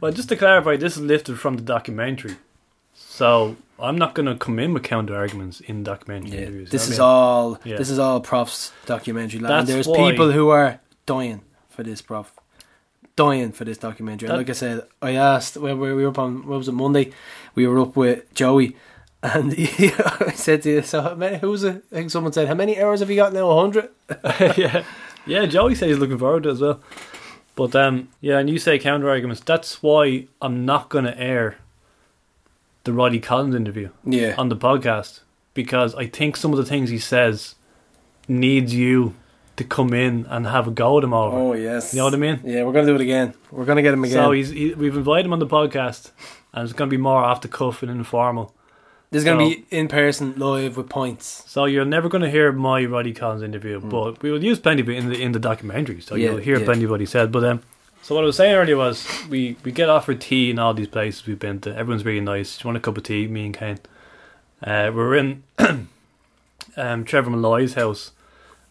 Well, 0.00 0.12
just 0.12 0.28
to 0.28 0.36
clarify, 0.36 0.76
this 0.76 0.96
is 0.96 1.02
lifted 1.02 1.40
from 1.40 1.56
the 1.56 1.62
documentary, 1.62 2.36
so 2.94 3.56
I'm 3.80 3.96
not 3.96 4.14
going 4.14 4.26
to 4.26 4.36
come 4.36 4.58
in 4.58 4.72
with 4.74 4.82
counter 4.82 5.16
arguments 5.16 5.60
in 5.60 5.82
documentary 5.82 6.38
interviews. 6.38 6.70
This 6.70 6.88
I 6.88 6.92
is 6.92 7.00
all. 7.00 7.58
Yeah. 7.64 7.76
This 7.78 7.90
is 7.90 7.98
all 7.98 8.20
profs 8.20 8.72
documentary. 8.86 9.40
Lad. 9.40 9.50
That's 9.50 9.60
And 9.60 9.68
there's 9.68 9.86
people 9.86 10.30
who 10.32 10.50
are 10.50 10.80
dying 11.06 11.40
for 11.70 11.82
this, 11.82 12.02
prof. 12.02 12.32
Dying 13.18 13.52
for 13.52 13.64
this 13.64 13.78
documentary. 13.78 14.28
That- 14.28 14.36
like 14.36 14.48
I 14.48 14.52
said, 14.52 14.86
I 15.02 15.12
asked 15.12 15.56
when 15.56 15.78
we 15.80 15.92
were 15.92 16.08
up 16.08 16.18
on 16.18 16.46
what 16.46 16.58
was 16.58 16.68
it 16.68 16.72
Monday? 16.72 17.12
We 17.56 17.66
were 17.66 17.80
up 17.80 17.96
with 17.96 18.32
Joey, 18.32 18.76
and 19.22 19.52
he, 19.54 19.90
I 19.92 20.32
said 20.32 20.62
to 20.62 20.70
you, 20.70 20.82
"So 20.82 21.02
how 21.02 21.14
many, 21.14 21.38
who 21.38 21.50
was 21.50 21.64
it? 21.64 21.82
I 21.90 21.94
think 21.96 22.10
someone 22.10 22.32
said, 22.32 22.46
how 22.46 22.54
many 22.54 22.80
hours 22.80 23.00
have 23.00 23.10
you 23.10 23.16
got 23.16 23.32
now? 23.32 23.52
hundred? 23.58 23.88
yeah, 24.56 24.84
yeah. 25.26 25.46
Joey 25.46 25.74
says 25.74 25.88
he's 25.88 25.98
looking 25.98 26.18
forward 26.18 26.44
to 26.44 26.50
it 26.50 26.52
as 26.52 26.60
well. 26.60 26.80
But 27.56 27.74
um, 27.74 28.08
yeah, 28.20 28.38
and 28.38 28.48
you 28.48 28.58
say 28.58 28.78
counter 28.78 29.10
arguments. 29.10 29.42
That's 29.44 29.82
why 29.82 30.28
I'm 30.40 30.64
not 30.64 30.88
going 30.88 31.04
to 31.06 31.18
air 31.18 31.56
the 32.84 32.92
Roddy 32.92 33.18
Collins 33.18 33.54
interview 33.56 33.90
Yeah. 34.04 34.34
on 34.38 34.48
the 34.48 34.56
podcast 34.56 35.20
because 35.54 35.94
I 35.96 36.06
think 36.06 36.36
some 36.36 36.52
of 36.52 36.56
the 36.58 36.64
things 36.64 36.88
he 36.90 36.98
says 37.00 37.56
needs 38.28 38.72
you 38.72 39.14
to 39.58 39.64
come 39.64 39.92
in 39.92 40.26
and 40.28 40.46
have 40.46 40.66
a 40.66 40.70
go 40.70 40.98
at 40.98 41.04
him 41.04 41.12
over. 41.12 41.36
Oh 41.36 41.52
yes. 41.52 41.92
You 41.92 41.98
know 41.98 42.04
what 42.04 42.14
I 42.14 42.16
mean? 42.16 42.40
Yeah, 42.44 42.64
we're 42.64 42.72
gonna 42.72 42.86
do 42.86 42.94
it 42.94 43.00
again. 43.00 43.34
We're 43.50 43.64
gonna 43.64 43.82
get 43.82 43.94
him 43.94 44.04
again. 44.04 44.16
So 44.16 44.32
he's 44.32 44.50
he, 44.50 44.74
we've 44.74 44.96
invited 44.96 45.26
him 45.26 45.32
on 45.32 45.38
the 45.38 45.46
podcast, 45.46 46.12
and 46.52 46.64
it's 46.64 46.72
going 46.72 46.88
to 46.88 46.96
be 46.96 47.00
more 47.00 47.22
off 47.22 47.40
the 47.40 47.48
cuff 47.48 47.82
and 47.82 47.90
informal. 47.90 48.54
There's 49.10 49.24
gonna 49.24 49.38
be 49.38 49.64
in 49.70 49.88
person 49.88 50.34
live 50.36 50.76
with 50.76 50.88
points. 50.88 51.44
So 51.46 51.64
you're 51.64 51.84
never 51.84 52.08
going 52.08 52.22
to 52.22 52.30
hear 52.30 52.52
my 52.52 52.84
Roddy 52.84 53.12
Collins 53.12 53.42
interview, 53.42 53.80
but 53.80 54.22
we 54.22 54.30
will 54.30 54.42
use 54.42 54.58
plenty 54.58 54.82
of 54.82 54.88
it 54.88 54.96
in 54.96 55.08
the 55.08 55.20
in 55.20 55.32
the 55.32 55.38
documentary, 55.38 56.00
so. 56.00 56.14
Yeah, 56.14 56.30
you'll 56.30 56.38
hear 56.38 56.58
yeah. 56.58 56.64
plenty 56.64 56.84
of 56.84 56.90
what 56.90 57.00
he 57.00 57.06
said. 57.06 57.32
But 57.32 57.44
um, 57.44 57.62
so 58.02 58.14
what 58.14 58.24
I 58.24 58.26
was 58.26 58.36
saying 58.36 58.54
earlier 58.54 58.76
was 58.76 59.06
we 59.28 59.56
we 59.64 59.72
get 59.72 59.88
offered 59.88 60.20
tea 60.20 60.50
in 60.50 60.58
all 60.58 60.74
these 60.74 60.88
places 60.88 61.26
we've 61.26 61.38
been 61.38 61.60
to. 61.60 61.76
Everyone's 61.76 62.04
really 62.04 62.20
nice. 62.20 62.58
Do 62.58 62.62
you 62.62 62.68
want 62.68 62.76
a 62.76 62.80
cup 62.80 62.96
of 62.96 63.02
tea? 63.02 63.26
Me 63.26 63.46
and 63.46 63.54
Kane. 63.54 63.78
Uh, 64.62 64.90
we're 64.94 65.14
in 65.14 65.42
um, 66.76 67.04
Trevor 67.04 67.30
Molloy's 67.30 67.74
house, 67.74 68.12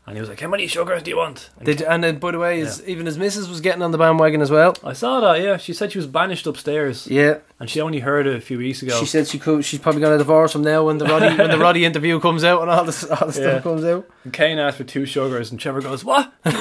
And 0.07 0.15
he 0.15 0.21
was 0.21 0.29
like, 0.29 0.39
"How 0.39 0.47
many 0.47 0.67
sugars 0.67 1.03
do 1.03 1.11
you 1.11 1.17
want?" 1.17 1.49
And 1.57 1.65
Did, 1.65 1.81
and 1.81 2.01
then, 2.01 2.17
by 2.17 2.31
the 2.31 2.39
way, 2.39 2.59
his, 2.59 2.81
even 2.87 3.05
his 3.05 3.17
missus 3.17 3.49
was 3.49 3.59
getting 3.59 3.81
on 3.81 3.91
the 3.91 3.97
bandwagon 3.97 4.41
as 4.41 4.49
well. 4.49 4.73
I 4.81 4.93
saw 4.93 5.19
that. 5.19 5.41
Yeah, 5.41 5.57
she 5.57 5.73
said 5.73 5.91
she 5.91 5.97
was 5.97 6.07
banished 6.07 6.47
upstairs, 6.47 7.07
Yeah, 7.07 7.39
and 7.59 7.69
she 7.69 7.81
only 7.81 7.99
heard 7.99 8.25
it 8.25 8.33
a 8.33 8.39
few 8.39 8.57
weeks 8.57 8.81
ago. 8.81 8.97
she 9.01 9.05
said 9.05 9.27
she 9.27 9.37
could. 9.37 9.65
She's 9.65 9.81
probably 9.81 9.99
gonna 9.99 10.17
divorce 10.17 10.55
him 10.55 10.61
now 10.61 10.85
when 10.85 10.97
the 10.97 11.03
Roddy 11.05 11.35
when 11.35 11.49
the 11.51 11.57
Roddy 11.57 11.83
interview 11.83 12.21
comes 12.21 12.45
out 12.45 12.61
and 12.61 12.71
all 12.71 12.85
this 12.85 13.03
all 13.03 13.27
the 13.27 13.41
Yeah. 13.41 13.49
stuff 13.59 13.63
comes 13.63 13.83
out. 13.83 14.07
And 14.23 14.31
Kane 14.31 14.59
asked 14.59 14.77
for 14.77 14.85
two 14.85 15.05
sugars, 15.05 15.51
and 15.51 15.59
Trevor 15.59 15.81
goes, 15.81 16.05
"What? 16.05 16.31
Did 16.45 16.55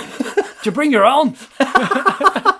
you 0.65 0.73
bring 0.73 0.91
your 0.91 1.07
own?" 1.07 1.37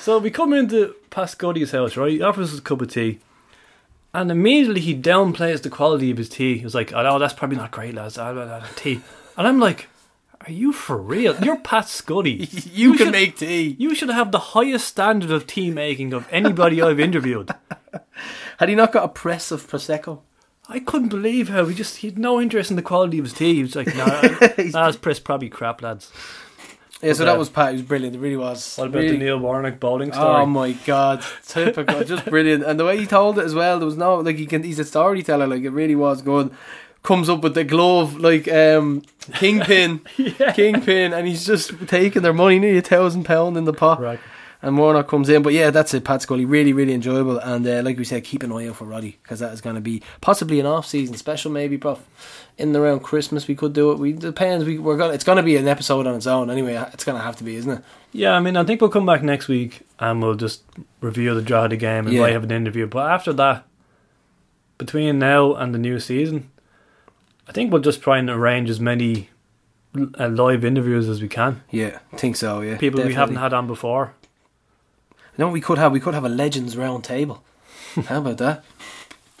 so 0.00 0.18
we 0.18 0.30
come 0.30 0.52
into 0.52 0.94
Pat 1.10 1.30
Scully's 1.30 1.70
house, 1.70 1.96
right? 1.96 2.10
He 2.10 2.20
offers 2.22 2.52
us 2.52 2.58
a 2.58 2.62
cup 2.62 2.82
of 2.82 2.92
tea, 2.92 3.20
and 4.12 4.30
immediately 4.30 4.80
he 4.82 4.94
downplays 4.94 5.62
the 5.62 5.70
quality 5.70 6.10
of 6.10 6.18
his 6.18 6.28
tea. 6.28 6.58
He 6.58 6.64
was 6.64 6.74
like, 6.74 6.92
"Oh, 6.92 7.02
no, 7.02 7.18
that's 7.18 7.32
probably 7.34 7.56
not 7.56 7.70
great, 7.70 7.94
lads. 7.94 8.18
Ah, 8.18 8.32
blah, 8.34 8.44
blah, 8.44 8.58
blah, 8.58 8.68
tea," 8.76 9.00
and 9.36 9.46
I'm 9.46 9.58
like, 9.60 9.88
"Are 10.46 10.52
you 10.52 10.72
for 10.72 10.96
real? 10.96 11.36
You're 11.42 11.58
Pat 11.58 11.88
Scully. 11.88 12.48
You, 12.72 12.90
can 12.94 13.06
should- 13.06 13.12
make 13.12 13.36
tea. 13.36 13.76
You 13.78 13.94
should 13.94 14.10
have 14.10 14.32
the 14.32 14.38
highest 14.38 14.88
standard 14.88 15.30
of 15.30 15.46
tea 15.46 15.70
making 15.70 16.12
of 16.12 16.26
anybody 16.30 16.80
I've 16.82 17.00
interviewed." 17.00 17.50
Had 18.58 18.68
he 18.68 18.74
not 18.74 18.92
got 18.92 19.04
a 19.04 19.08
press 19.08 19.50
of 19.50 19.66
prosecco? 19.66 20.20
I 20.68 20.78
couldn't 20.78 21.08
believe 21.08 21.48
how 21.48 21.66
he 21.66 21.74
just 21.74 21.98
he 21.98 22.08
had 22.08 22.18
no 22.18 22.40
interest 22.40 22.70
in 22.70 22.76
the 22.76 22.82
quality 22.82 23.18
of 23.18 23.24
his 23.24 23.34
tea. 23.34 23.56
He 23.56 23.62
was 23.62 23.76
like, 23.76 23.94
"No, 23.94 24.06
nah, 24.06 24.48
that's 24.72 24.96
press 24.96 25.18
probably 25.18 25.48
crap, 25.50 25.82
lads." 25.82 26.10
Yeah, 27.02 27.12
so 27.12 27.26
that 27.26 27.34
uh, 27.34 27.38
was 27.38 27.50
Pat. 27.50 27.72
He 27.72 27.74
was 27.74 27.82
brilliant. 27.82 28.16
It 28.16 28.20
really 28.20 28.36
was. 28.36 28.76
What 28.76 28.86
about 28.88 29.00
really, 29.00 29.18
the 29.18 29.24
Neil 29.24 29.38
Warnock 29.38 29.78
bowling 29.78 30.12
story? 30.12 30.26
Oh 30.42 30.46
my 30.46 30.72
god, 30.72 31.22
typical, 31.46 32.02
just 32.04 32.24
brilliant. 32.26 32.64
And 32.64 32.80
the 32.80 32.84
way 32.86 32.96
he 32.98 33.06
told 33.06 33.38
it 33.38 33.44
as 33.44 33.54
well, 33.54 33.78
there 33.78 33.84
was 33.86 33.98
no 33.98 34.16
like 34.16 34.36
he 34.36 34.46
can. 34.46 34.62
He's 34.62 34.78
a 34.78 34.84
storyteller. 34.84 35.46
Like 35.46 35.62
it 35.64 35.70
really 35.70 35.96
was 35.96 36.22
good. 36.22 36.50
Comes 37.04 37.28
up 37.28 37.42
with 37.42 37.54
the 37.54 37.62
glove 37.64 38.16
like 38.18 38.48
um 38.50 39.02
kingpin, 39.34 39.98
kingpin, 40.54 41.12
and 41.12 41.28
he's 41.28 41.46
just 41.46 41.70
taking 41.86 42.22
their 42.22 42.32
money, 42.32 42.58
nearly 42.58 42.78
a 42.78 42.82
thousand 42.82 43.24
pound 43.24 43.56
in 43.56 43.64
the 43.64 43.72
pot. 43.72 44.00
Right. 44.00 44.18
And 44.62 44.78
Warnock 44.78 45.08
comes 45.08 45.28
in, 45.28 45.42
but 45.42 45.52
yeah, 45.52 45.68
that's 45.68 45.92
it. 45.92 46.04
Pat 46.04 46.22
Scully, 46.22 46.46
really, 46.46 46.72
really 46.72 46.94
enjoyable. 46.94 47.36
And 47.36 47.66
uh, 47.66 47.82
like 47.84 47.98
we 47.98 48.04
said, 48.04 48.24
keep 48.24 48.42
an 48.42 48.50
eye 48.50 48.66
out 48.68 48.76
for 48.76 48.86
Roddy 48.86 49.18
because 49.22 49.38
that 49.40 49.52
is 49.52 49.60
going 49.60 49.74
to 49.74 49.82
be 49.82 50.02
possibly 50.22 50.58
an 50.58 50.64
off-season 50.64 51.18
special, 51.18 51.50
maybe, 51.52 51.76
prof. 51.76 52.00
In 52.56 52.68
and 52.68 52.76
around 52.78 53.00
Christmas, 53.00 53.46
we 53.46 53.54
could 53.54 53.74
do 53.74 53.92
it. 53.92 53.98
We 53.98 54.14
depends. 54.14 54.64
We 54.64 54.78
we're 54.78 54.96
gonna. 54.96 55.12
It's 55.12 55.24
going 55.24 55.36
to 55.36 55.42
be 55.42 55.58
an 55.58 55.68
episode 55.68 56.06
on 56.06 56.14
its 56.14 56.26
own 56.26 56.50
anyway. 56.50 56.82
It's 56.94 57.04
going 57.04 57.18
to 57.18 57.22
have 57.22 57.36
to 57.36 57.44
be, 57.44 57.56
isn't 57.56 57.70
it? 57.70 57.84
Yeah, 58.12 58.32
I 58.32 58.40
mean, 58.40 58.56
I 58.56 58.64
think 58.64 58.80
we'll 58.80 58.88
come 58.88 59.04
back 59.04 59.22
next 59.22 59.48
week 59.48 59.82
and 59.98 60.22
we'll 60.22 60.36
just 60.36 60.62
review 61.02 61.34
the 61.34 61.42
draw 61.42 61.64
of 61.64 61.70
the 61.70 61.76
game 61.76 62.06
and 62.06 62.14
Yeah. 62.14 62.22
might 62.22 62.32
have 62.32 62.44
an 62.44 62.50
interview. 62.52 62.86
But 62.86 63.10
after 63.10 63.34
that, 63.34 63.66
between 64.78 65.18
now 65.18 65.52
and 65.54 65.74
the 65.74 65.78
new 65.78 66.00
season, 66.00 66.48
I 67.46 67.52
think 67.52 67.72
we'll 67.72 67.82
just 67.82 68.00
try 68.02 68.18
and 68.18 68.30
arrange 68.30 68.70
as 68.70 68.80
many 68.80 69.28
uh, 70.18 70.28
live 70.28 70.64
interviews 70.64 71.08
as 71.08 71.20
we 71.20 71.28
can. 71.28 71.62
Yeah, 71.70 71.98
I 72.12 72.16
think 72.16 72.36
so. 72.36 72.60
Yeah, 72.60 72.78
People 72.78 73.04
we 73.04 73.14
haven't 73.14 73.36
had 73.36 73.52
on 73.52 73.66
before. 73.66 74.14
You 75.10 75.18
know 75.38 75.46
what 75.48 75.52
we 75.52 75.60
could 75.60 75.78
have? 75.78 75.92
We 75.92 76.00
could 76.00 76.14
have 76.14 76.24
a 76.24 76.28
legends 76.28 76.76
round 76.76 77.04
table. 77.04 77.42
How 78.06 78.18
about 78.18 78.38
that? 78.38 78.64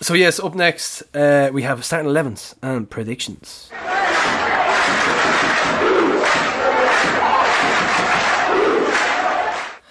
So 0.00 0.14
yes, 0.14 0.40
up 0.40 0.54
next 0.54 1.02
uh, 1.14 1.50
we 1.52 1.62
have 1.62 1.84
starting 1.84 2.10
elevens 2.10 2.54
and 2.62 2.90
predictions. 2.90 3.70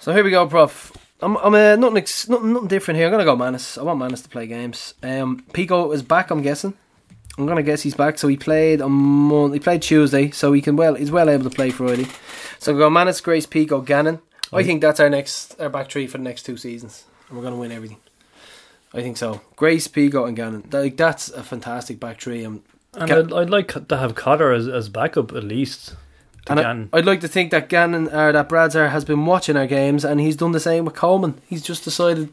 So 0.00 0.12
here 0.12 0.22
we 0.22 0.30
go, 0.30 0.46
Prof. 0.46 0.92
I'm, 1.22 1.36
I'm 1.38 1.54
uh, 1.54 1.76
nothing, 1.76 1.96
ex- 1.96 2.28
nothing, 2.28 2.52
nothing 2.52 2.68
different 2.68 2.98
here. 2.98 3.06
I'm 3.06 3.12
gonna 3.12 3.24
go 3.24 3.36
Mannus. 3.36 3.78
I 3.78 3.82
want 3.82 3.98
Mannus 3.98 4.20
to 4.22 4.28
play 4.28 4.46
games. 4.46 4.92
Um, 5.02 5.42
Pico 5.54 5.92
is 5.92 6.02
back. 6.02 6.30
I'm 6.30 6.42
guessing. 6.42 6.74
I'm 7.36 7.46
gonna 7.46 7.62
guess 7.62 7.82
he's 7.82 7.94
back. 7.94 8.18
So 8.18 8.28
he 8.28 8.36
played 8.36 8.80
on 8.80 8.92
Mon- 8.92 9.52
he 9.52 9.58
played 9.60 9.82
Tuesday, 9.82 10.30
so 10.30 10.52
he 10.52 10.60
can 10.60 10.76
well 10.76 10.94
he's 10.94 11.10
well 11.10 11.28
able 11.28 11.44
to 11.44 11.50
play 11.54 11.70
Friday. 11.70 12.06
So 12.58 12.72
we 12.72 12.78
go 12.78 12.88
Mannus, 12.90 13.20
Grace, 13.20 13.46
Pico, 13.46 13.80
Gannon. 13.80 14.20
I 14.52 14.62
think 14.62 14.80
that's 14.80 15.00
our 15.00 15.10
next 15.10 15.58
our 15.60 15.68
back 15.68 15.90
three 15.90 16.06
for 16.06 16.18
the 16.18 16.24
next 16.24 16.44
two 16.44 16.56
seasons, 16.56 17.04
and 17.28 17.36
we're 17.36 17.42
gonna 17.44 17.56
win 17.56 17.72
everything. 17.72 17.98
I 18.92 19.02
think 19.02 19.16
so. 19.16 19.40
Grace, 19.56 19.88
Pico, 19.88 20.24
and 20.26 20.36
Gannon. 20.36 20.68
Like 20.70 20.96
that's 20.96 21.28
a 21.30 21.42
fantastic 21.42 21.98
back 21.98 22.20
three. 22.20 22.44
Um, 22.44 22.62
And 22.94 23.10
Ca- 23.10 23.18
I'd, 23.18 23.32
I'd 23.32 23.50
like 23.50 23.88
to 23.88 23.96
have 23.96 24.14
Cotter 24.14 24.52
as, 24.52 24.68
as 24.68 24.88
backup 24.88 25.32
at 25.32 25.42
least. 25.42 25.94
And 26.46 26.60
I, 26.60 26.62
Gannon. 26.62 26.88
I'd 26.92 27.06
like 27.06 27.20
to 27.22 27.28
think 27.28 27.50
that 27.50 27.68
Gannon 27.68 28.06
or 28.14 28.30
that 28.30 28.48
Bradzer 28.48 28.90
has 28.90 29.04
been 29.04 29.26
watching 29.26 29.56
our 29.56 29.66
games, 29.66 30.04
and 30.04 30.20
he's 30.20 30.36
done 30.36 30.52
the 30.52 30.60
same 30.60 30.84
with 30.84 30.94
Coleman. 30.94 31.40
He's 31.48 31.62
just 31.62 31.82
decided 31.82 32.28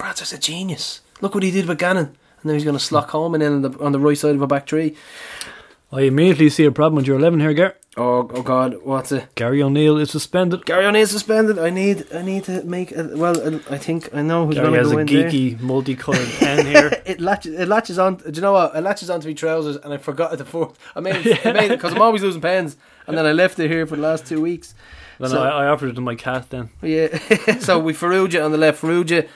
Bradzer's 0.00 0.32
a 0.32 0.38
genius. 0.38 1.02
Look 1.20 1.34
what 1.34 1.44
he 1.44 1.52
did 1.52 1.66
with 1.68 1.78
Gannon, 1.78 2.16
and 2.46 2.50
then 2.50 2.54
he's 2.54 2.64
going 2.64 2.78
to 2.78 2.82
slot 2.84 3.08
Coleman 3.08 3.42
in 3.42 3.52
on 3.54 3.62
the, 3.62 3.78
on 3.80 3.90
the 3.90 3.98
right 3.98 4.16
side 4.16 4.36
of 4.36 4.40
a 4.40 4.46
back 4.46 4.68
three. 4.68 4.94
I 5.90 6.02
immediately 6.02 6.48
see 6.48 6.64
a 6.64 6.70
problem 6.70 6.94
with 6.94 7.04
your 7.08 7.18
11 7.18 7.40
here, 7.40 7.52
Gar. 7.54 7.74
Oh, 7.96 8.30
oh 8.32 8.42
God, 8.42 8.76
what's 8.84 9.10
it? 9.10 9.34
Gary 9.34 9.60
O'Neill 9.60 9.96
is 9.98 10.12
suspended. 10.12 10.64
Gary 10.64 10.86
O'Neill 10.86 11.02
is 11.02 11.10
suspended. 11.10 11.58
I 11.58 11.70
need, 11.70 12.06
I 12.14 12.22
need 12.22 12.44
to 12.44 12.62
make. 12.62 12.92
A, 12.92 13.10
well, 13.16 13.60
I 13.68 13.78
think 13.78 14.14
I 14.14 14.22
know 14.22 14.46
who's 14.46 14.54
going 14.54 14.72
to 14.72 14.82
go 14.82 14.98
in 14.98 15.06
there. 15.06 15.06
Gary 15.06 15.22
has 15.24 15.34
a 15.34 15.36
geeky, 15.36 15.60
multicolored 15.60 16.28
pen 16.38 16.66
here. 16.66 17.02
It 17.04 17.20
latches, 17.20 17.58
it 17.58 17.66
latches 17.66 17.98
on. 17.98 18.16
Do 18.16 18.30
you 18.32 18.42
know 18.42 18.52
what? 18.52 18.76
It 18.76 18.82
latches 18.82 19.10
onto 19.10 19.26
my 19.26 19.34
trousers, 19.34 19.74
and 19.76 19.92
I 19.92 19.96
forgot 19.96 20.32
it 20.32 20.36
the 20.36 20.44
fourth. 20.44 20.78
I 20.94 21.00
made, 21.00 21.26
it, 21.26 21.44
I 21.46 21.52
made 21.52 21.72
it 21.72 21.78
because 21.78 21.94
I'm 21.94 22.02
always 22.02 22.22
losing 22.22 22.40
pens, 22.40 22.76
and 23.08 23.18
then 23.18 23.26
I 23.26 23.32
left 23.32 23.58
it 23.58 23.68
here 23.68 23.86
for 23.88 23.96
the 23.96 24.02
last 24.02 24.24
two 24.24 24.40
weeks. 24.40 24.72
Then 25.18 25.30
So- 25.30 25.42
I, 25.42 25.64
I 25.64 25.66
offered 25.66 25.88
it 25.88 25.94
to 25.94 26.00
my 26.00 26.14
cat 26.14 26.50
then. 26.50 26.70
Yeah. 26.82 27.16
so 27.58 27.78
with 27.80 27.98
Farrugia 27.98 28.44
on 28.44 28.52
the 28.52 28.58
left, 28.58 28.82
Farrugia, 28.82 29.28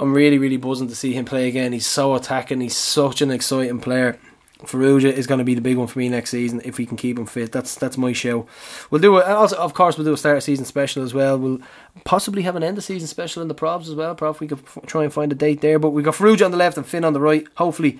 I'm 0.00 0.14
really, 0.14 0.38
really 0.38 0.56
buzzing 0.56 0.88
to 0.88 0.96
see 0.96 1.12
him 1.12 1.26
play 1.26 1.46
again. 1.46 1.72
He's 1.72 1.86
so 1.86 2.14
attacking. 2.14 2.60
He's 2.60 2.76
such 2.76 3.20
an 3.20 3.30
exciting 3.30 3.80
player. 3.80 4.18
Farrugia 4.60 5.12
is 5.12 5.26
going 5.26 5.38
to 5.38 5.44
be 5.44 5.54
the 5.54 5.60
big 5.60 5.76
one 5.76 5.86
for 5.86 5.98
me 5.98 6.08
next 6.08 6.30
season 6.30 6.60
if 6.64 6.76
we 6.76 6.84
can 6.84 6.96
keep 6.96 7.18
him 7.18 7.26
fit. 7.26 7.52
That's 7.52 7.74
that's 7.74 7.96
my 7.96 8.12
show. 8.12 8.46
We'll 8.90 9.00
do 9.00 9.16
it. 9.18 9.26
Also, 9.26 9.56
of 9.56 9.72
course, 9.74 9.96
we'll 9.96 10.04
do 10.04 10.12
a 10.12 10.18
start 10.18 10.36
of 10.36 10.42
season 10.42 10.64
special 10.64 11.02
as 11.02 11.14
well. 11.14 11.38
We'll 11.38 11.60
possibly 12.04 12.42
have 12.42 12.56
an 12.56 12.62
end 12.62 12.76
of 12.76 12.84
season 12.84 13.08
special 13.08 13.40
in 13.42 13.48
the 13.48 13.54
probs 13.54 13.82
as 13.82 13.94
well. 13.94 14.14
Prof, 14.14 14.40
we 14.40 14.48
could 14.48 14.58
f- 14.58 14.78
try 14.86 15.04
and 15.04 15.12
find 15.12 15.32
a 15.32 15.34
date 15.34 15.60
there. 15.60 15.78
But 15.78 15.90
we 15.90 16.02
got 16.02 16.14
Farrugia 16.14 16.44
on 16.44 16.50
the 16.50 16.56
left 16.56 16.76
and 16.76 16.86
Finn 16.86 17.04
on 17.04 17.14
the 17.14 17.20
right. 17.20 17.46
Hopefully, 17.56 17.98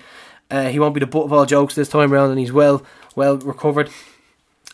uh, 0.51 0.69
he 0.69 0.79
won't 0.79 0.93
be 0.93 0.99
the 0.99 1.07
butt 1.07 1.25
of 1.25 1.33
all 1.33 1.45
jokes 1.45 1.73
this 1.75 1.89
time 1.89 2.11
round, 2.13 2.31
and 2.31 2.39
he's 2.39 2.51
well 2.51 2.83
well 3.15 3.37
recovered. 3.37 3.89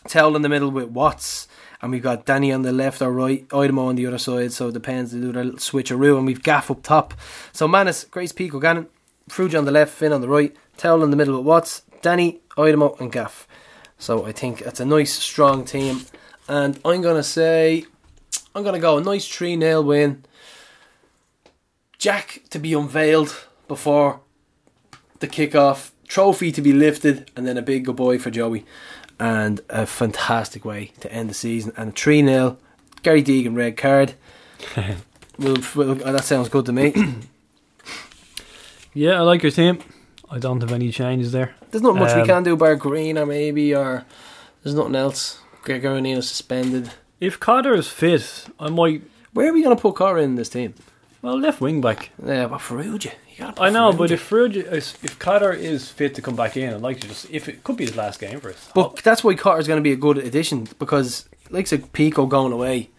Towell 0.06 0.36
in 0.36 0.42
the 0.42 0.48
middle 0.48 0.70
with 0.70 0.88
Watts, 0.88 1.48
and 1.80 1.92
we've 1.92 2.02
got 2.02 2.26
Danny 2.26 2.52
on 2.52 2.62
the 2.62 2.72
left 2.72 3.00
or 3.00 3.12
right, 3.12 3.46
Aidomo 3.48 3.86
on 3.88 3.96
the 3.96 4.06
other 4.06 4.18
side. 4.18 4.52
So 4.52 4.68
it 4.68 4.74
depends 4.74 5.12
to 5.12 5.20
do 5.20 5.32
their 5.32 5.44
switcheroo, 5.44 6.16
and 6.16 6.26
we've 6.26 6.42
Gaff 6.42 6.70
up 6.70 6.82
top. 6.82 7.14
So 7.52 7.68
Mannus, 7.68 8.04
Grace 8.04 8.32
Pico, 8.32 8.58
Gannon, 8.58 8.88
Farrugia 9.28 9.58
on 9.58 9.64
the 9.64 9.72
left, 9.72 9.92
Finn 9.92 10.12
on 10.12 10.20
the 10.20 10.28
right, 10.28 10.54
Towell 10.76 11.04
in 11.04 11.10
the 11.10 11.16
middle 11.16 11.36
with 11.36 11.46
Watts, 11.46 11.82
Danny, 12.02 12.40
Aidomo, 12.56 12.98
and 13.00 13.12
Gaff. 13.12 13.46
So 13.98 14.26
I 14.26 14.32
think 14.32 14.60
that's 14.60 14.80
a 14.80 14.84
nice, 14.84 15.12
strong 15.12 15.64
team, 15.64 16.02
and 16.48 16.78
I'm 16.84 17.02
gonna 17.02 17.22
say, 17.22 17.84
I'm 18.54 18.64
gonna 18.64 18.78
go 18.78 18.98
a 18.98 19.00
nice 19.00 19.26
three 19.26 19.58
0 19.58 19.82
win. 19.82 20.24
Jack 21.98 22.42
to 22.50 22.60
be 22.60 22.74
unveiled 22.74 23.44
before 23.66 24.20
the 25.18 25.26
kickoff, 25.26 25.90
trophy 26.06 26.52
to 26.52 26.62
be 26.62 26.72
lifted, 26.72 27.30
and 27.36 27.46
then 27.46 27.56
a 27.56 27.62
big 27.62 27.84
good 27.84 27.96
boy 27.96 28.18
for 28.18 28.30
Joey. 28.30 28.64
And 29.20 29.60
a 29.68 29.84
fantastic 29.86 30.64
way 30.64 30.92
to 31.00 31.12
end 31.12 31.28
the 31.30 31.34
season. 31.34 31.72
And 31.76 31.90
a 31.90 31.92
3 31.92 32.24
0. 32.24 32.56
Gary 33.02 33.22
Deegan, 33.22 33.56
red 33.56 33.76
card. 33.76 34.14
Well, 35.40 35.56
well, 35.76 35.94
that 35.94 36.24
sounds 36.24 36.48
good 36.48 36.66
to 36.66 36.72
me. 36.72 36.92
Yeah, 38.92 39.12
I 39.18 39.20
like 39.20 39.42
your 39.44 39.52
team. 39.52 39.78
I 40.28 40.38
don't 40.40 40.60
have 40.60 40.72
any 40.72 40.90
changes 40.90 41.30
there. 41.32 41.54
There's 41.70 41.80
not 41.82 41.94
much 41.94 42.14
we 42.14 42.22
Um, 42.22 42.26
can 42.26 42.42
do, 42.42 42.56
bar 42.56 42.74
Green 42.74 43.16
or 43.16 43.24
maybe, 43.26 43.72
or 43.74 44.04
there's 44.62 44.74
nothing 44.74 44.96
else. 44.96 45.38
Gregor 45.62 45.90
O'Neill 45.90 46.18
is 46.18 46.28
suspended. 46.28 46.90
If 47.20 47.38
Cotter 47.38 47.74
is 47.74 47.86
fit, 47.88 48.46
I 48.58 48.68
might. 48.68 49.02
Where 49.32 49.48
are 49.48 49.52
we 49.52 49.62
going 49.62 49.76
to 49.76 49.80
put 49.80 49.94
Cora 49.94 50.22
in 50.22 50.34
this 50.34 50.48
team? 50.48 50.74
Well, 51.22 51.38
left 51.38 51.60
wing 51.60 51.80
back. 51.80 52.10
Yeah, 52.24 52.48
but 52.48 52.58
Farrugia. 52.60 53.12
You 53.38 53.44
gotta 53.44 53.52
put 53.56 53.62
I 53.62 53.70
know, 53.70 53.92
but 53.92 54.10
if 54.10 54.28
Farrugia, 54.28 54.72
is- 54.72 54.94
if 55.02 55.16
Cotter 55.20 55.52
is 55.52 55.88
fit 55.88 56.14
to 56.16 56.22
come 56.22 56.34
back 56.34 56.56
in, 56.56 56.74
I'd 56.74 56.80
like 56.80 56.98
to 57.00 57.06
just. 57.08 57.30
If 57.30 57.48
it 57.48 57.62
could 57.62 57.76
be 57.76 57.84
his 57.86 57.94
last 57.94 58.18
game 58.18 58.40
for 58.40 58.50
us. 58.50 58.68
But 58.74 58.96
that's 58.96 59.22
why 59.22 59.34
Cotter's 59.34 59.68
going 59.68 59.78
to 59.78 59.82
be 59.82 59.92
a 59.92 59.96
good 59.96 60.18
addition 60.18 60.66
because, 60.80 61.28
like, 61.50 61.68
say 61.68 61.78
Pico 61.78 62.26
going 62.26 62.52
away 62.52 62.90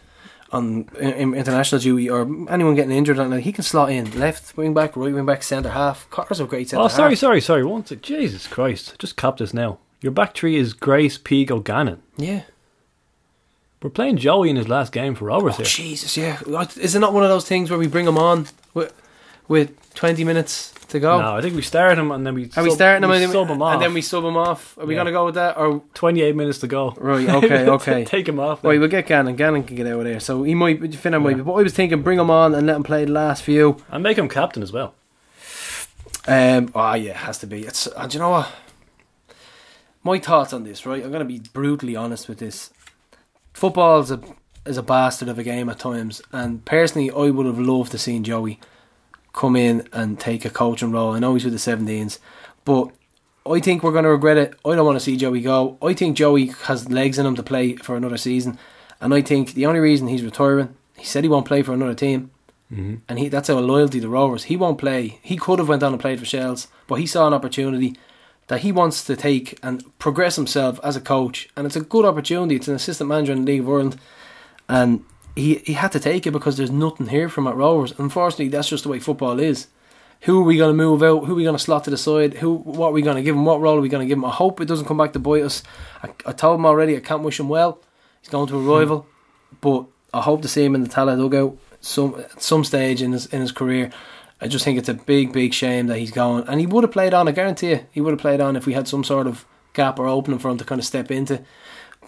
on 0.53 0.89
in, 0.97 1.09
in 1.11 1.33
international 1.35 1.81
duty 1.81 2.09
or 2.09 2.21
anyone 2.49 2.73
getting 2.75 2.95
injured, 2.95 3.19
and 3.19 3.33
he 3.41 3.51
can 3.51 3.63
slot 3.65 3.91
in 3.91 4.17
left 4.17 4.55
wing 4.55 4.73
back, 4.73 4.95
right 4.95 5.13
wing 5.13 5.25
back, 5.25 5.43
centre 5.43 5.71
half. 5.71 6.09
Cotter's 6.09 6.39
a 6.39 6.45
great 6.45 6.69
centre 6.69 6.83
Oh, 6.85 6.87
sorry, 6.87 7.11
half. 7.11 7.19
sorry, 7.19 7.41
sorry. 7.41 7.65
One 7.65 7.85
sec. 7.85 8.01
Jesus 8.01 8.47
Christ. 8.47 8.95
Just 8.97 9.17
cop 9.17 9.39
this 9.39 9.53
now. 9.53 9.79
Your 10.01 10.13
back 10.13 10.33
three 10.33 10.55
is 10.55 10.71
Grace, 10.73 11.17
Pico, 11.17 11.59
Gannon. 11.59 12.01
Yeah. 12.15 12.43
We're 13.81 13.89
playing 13.89 14.17
Joey 14.17 14.49
in 14.49 14.55
his 14.55 14.67
last 14.67 14.91
game 14.91 15.15
for 15.15 15.25
Rovers 15.25 15.53
Oh, 15.55 15.57
here. 15.57 15.65
Jesus, 15.65 16.17
yeah. 16.17 16.39
Is 16.77 16.95
it 16.95 16.99
not 16.99 17.13
one 17.13 17.23
of 17.23 17.29
those 17.29 17.47
things 17.47 17.69
where 17.69 17.79
we 17.79 17.87
bring 17.87 18.07
him 18.07 18.17
on 18.17 18.47
with 18.73 18.93
with 19.47 19.73
twenty 19.93 20.23
minutes 20.23 20.71
to 20.89 20.99
go? 20.99 21.19
No, 21.21 21.35
I 21.35 21.41
think 21.41 21.55
we 21.55 21.61
start 21.61 21.97
him 21.99 22.11
and 22.11 22.25
then 22.25 22.33
we 22.33 22.49
Are 22.57 22.63
we 22.63 22.71
starting 22.71 23.03
him 23.03 23.09
we 23.09 23.15
and, 23.17 23.23
then 23.23 23.29
we- 23.29 23.33
sub 23.33 23.47
him 23.49 23.61
off. 23.61 23.73
and 23.73 23.81
then 23.81 23.93
we 23.93 24.01
sub 24.01 24.23
him 24.23 24.37
off? 24.37 24.77
Are 24.77 24.85
we 24.85 24.93
Yeah. 24.95 24.99
going 24.99 25.05
to 25.07 25.11
go 25.11 25.25
with 25.25 25.35
that? 25.35 25.57
Or 25.57 25.81
28 25.93 26.35
minutes 26.35 26.59
to 26.59 26.67
go. 26.67 26.93
right? 26.97 27.27
Okay, 27.29 27.67
okay. 27.67 28.05
Take 28.05 28.27
him 28.27 28.39
off. 28.39 28.63
Right, 28.63 28.71
then. 28.73 28.79
we'll 28.79 28.89
get 28.89 29.05
Gannon. 29.07 29.35
Gannon 29.35 29.63
can 29.63 29.75
get 29.75 29.85
out 29.87 29.99
of 29.99 30.03
there. 30.05 30.19
So 30.19 30.43
he 30.43 30.55
might, 30.55 30.81
Finnan 30.81 31.21
might 31.21 31.37
be. 31.37 31.43
But 31.43 31.53
I 31.53 31.61
was 31.63 31.73
thinking, 31.73 32.01
bring 32.01 32.19
him 32.19 32.29
on 32.31 32.55
and 32.55 32.65
let 32.65 32.75
him 32.75 32.83
play 32.83 33.05
the 33.05 33.11
last 33.11 33.43
few. 33.43 33.77
And 33.91 34.01
make 34.03 34.17
him 34.17 34.27
captain 34.29 34.63
as 34.63 34.71
well. 34.71 34.95
Um, 36.27 36.71
oh 36.75 36.93
yeah, 36.95 37.11
it 37.11 37.15
has 37.17 37.37
to 37.39 37.47
be. 37.47 37.61
It's. 37.65 37.87
Uh, 37.95 38.05
do 38.07 38.15
you 38.17 38.19
know 38.19 38.29
what? 38.29 38.51
my 40.03 40.17
thoughts 40.17 40.53
on 40.53 40.63
this, 40.63 40.85
right? 40.85 41.03
I'm 41.03 41.11
going 41.11 41.19
to 41.19 41.25
be 41.25 41.39
brutally 41.53 41.95
honest 41.95 42.27
with 42.29 42.39
this. 42.39 42.71
Football 43.53 43.99
is 43.99 44.11
a 44.11 44.21
is 44.65 44.77
a 44.77 44.83
bastard 44.83 45.27
of 45.29 45.37
a 45.39 45.43
game 45.43 45.69
at 45.69 45.79
times, 45.79 46.21
and 46.31 46.63
personally, 46.65 47.09
I 47.11 47.29
would 47.31 47.45
have 47.45 47.59
loved 47.59 47.91
to 47.91 47.97
seen 47.97 48.23
Joey 48.23 48.59
come 49.39 49.55
in 49.55 49.87
and 49.93 50.19
take 50.19 50.43
a 50.43 50.49
coaching 50.49 50.91
role. 50.91 51.13
I 51.13 51.19
know 51.19 51.33
he's 51.33 51.45
with 51.45 51.53
the 51.53 51.71
17s, 51.71 52.19
but 52.65 52.89
I 53.49 53.61
think 53.61 53.81
we're 53.81 53.93
going 53.93 54.03
to 54.03 54.09
regret 54.09 54.35
it. 54.35 54.53
I 54.65 54.75
don't 54.75 54.85
want 54.85 54.97
to 54.97 55.03
see 55.03 55.15
Joey 55.15 55.39
go. 55.39 55.77
I 55.81 55.93
think 55.93 56.17
Joey 56.17 56.47
has 56.65 56.89
legs 56.89 57.17
in 57.17 57.25
him 57.25 57.35
to 57.35 57.43
play 57.43 57.77
for 57.77 57.95
another 57.95 58.17
season, 58.17 58.59
and 58.99 59.13
I 59.13 59.21
think 59.21 59.53
the 59.53 59.65
only 59.65 59.79
reason 59.79 60.09
he's 60.09 60.25
retiring, 60.25 60.75
he 60.97 61.05
said 61.05 61.23
he 61.23 61.29
won't 61.29 61.47
play 61.47 61.63
for 61.63 61.71
another 61.71 61.95
team, 61.95 62.31
mm-hmm. 62.69 62.95
and 63.07 63.17
he 63.17 63.29
that's 63.29 63.49
our 63.49 63.61
loyalty 63.61 64.01
to 64.01 64.09
Rovers. 64.09 64.43
He 64.43 64.57
won't 64.57 64.77
play. 64.77 65.19
He 65.21 65.37
could 65.37 65.59
have 65.59 65.69
went 65.69 65.83
on 65.83 65.93
and 65.93 66.01
played 66.01 66.19
for 66.19 66.25
Shells, 66.25 66.67
but 66.87 66.95
he 66.95 67.05
saw 67.05 67.25
an 67.25 67.33
opportunity 67.33 67.95
that 68.47 68.59
he 68.59 68.73
wants 68.73 69.05
to 69.05 69.15
take 69.15 69.57
and 69.63 69.97
progress 69.99 70.35
himself 70.35 70.81
as 70.83 70.97
a 70.97 71.01
coach, 71.15 71.47
and 71.55 71.65
it's 71.65 71.77
a 71.77 71.81
good 71.81 72.03
opportunity. 72.03 72.57
It's 72.57 72.67
an 72.67 72.75
assistant 72.75 73.07
manager 73.07 73.31
in 73.31 73.45
the 73.45 73.51
League 73.53 73.61
of 73.61 73.69
Ireland, 73.69 73.99
and 74.67 75.05
he 75.39 75.55
he 75.65 75.73
had 75.73 75.91
to 75.93 75.99
take 75.99 76.27
it 76.27 76.31
because 76.31 76.57
there's 76.57 76.71
nothing 76.71 77.07
here 77.07 77.29
from 77.29 77.47
at 77.47 77.55
Rovers. 77.55 77.93
Unfortunately, 77.97 78.49
that's 78.49 78.69
just 78.69 78.83
the 78.83 78.89
way 78.89 78.99
football 78.99 79.39
is. 79.39 79.67
Who 80.21 80.41
are 80.41 80.43
we 80.43 80.57
going 80.57 80.71
to 80.71 80.77
move 80.77 81.01
out? 81.01 81.25
Who 81.25 81.31
are 81.31 81.35
we 81.35 81.43
going 81.43 81.55
to 81.55 81.63
slot 81.63 81.85
to 81.85 81.89
the 81.89 81.97
side? 81.97 82.35
Who? 82.35 82.55
What 82.55 82.89
are 82.89 82.93
we 82.93 83.01
going 83.01 83.15
to 83.15 83.23
give 83.23 83.35
him? 83.35 83.45
What 83.45 83.61
role 83.61 83.77
are 83.77 83.81
we 83.81 83.89
going 83.89 84.05
to 84.05 84.09
give 84.09 84.17
him? 84.17 84.25
I 84.25 84.31
hope 84.31 84.59
it 84.59 84.65
doesn't 84.65 84.85
come 84.85 84.97
back 84.97 85.13
to 85.13 85.19
bite 85.19 85.43
us. 85.43 85.63
I, 86.03 86.09
I 86.25 86.33
told 86.33 86.59
him 86.59 86.65
already. 86.65 86.97
I 86.97 86.99
can't 86.99 87.23
wish 87.23 87.39
him 87.39 87.49
well. 87.49 87.79
He's 88.21 88.29
going 88.29 88.47
to 88.49 88.57
a 88.57 88.61
rival, 88.61 89.07
but 89.61 89.85
I 90.13 90.21
hope 90.21 90.41
to 90.41 90.49
see 90.49 90.65
him 90.65 90.75
in 90.75 90.83
the 90.83 90.89
Tallaght 90.89 91.17
dugout 91.17 91.57
some 91.81 92.15
at 92.19 92.41
some 92.41 92.63
stage 92.63 93.01
in 93.01 93.13
his 93.13 93.25
in 93.27 93.41
his 93.41 93.51
career. 93.51 93.91
I 94.41 94.47
just 94.47 94.63
think 94.63 94.77
it's 94.77 94.89
a 94.89 94.93
big, 94.93 95.33
big 95.33 95.53
shame 95.53 95.87
that 95.87 95.97
he's 95.97 96.11
gone. 96.11 96.45
And 96.47 96.59
he 96.61 96.65
would 96.65 96.83
have 96.85 96.93
played 96.93 97.13
on. 97.13 97.27
I 97.27 97.31
guarantee 97.31 97.71
you, 97.71 97.85
he 97.91 97.99
would 98.01 98.11
have 98.11 98.21
played 98.21 98.39
on 98.39 98.55
if 98.55 98.65
we 98.65 98.73
had 98.73 98.87
some 98.87 99.03
sort 99.03 99.27
of 99.27 99.45
gap 99.73 99.99
or 99.99 100.07
opening 100.07 100.39
for 100.39 100.49
him 100.49 100.57
to 100.57 100.65
kind 100.65 100.79
of 100.79 100.85
step 100.85 101.11
into. 101.11 101.43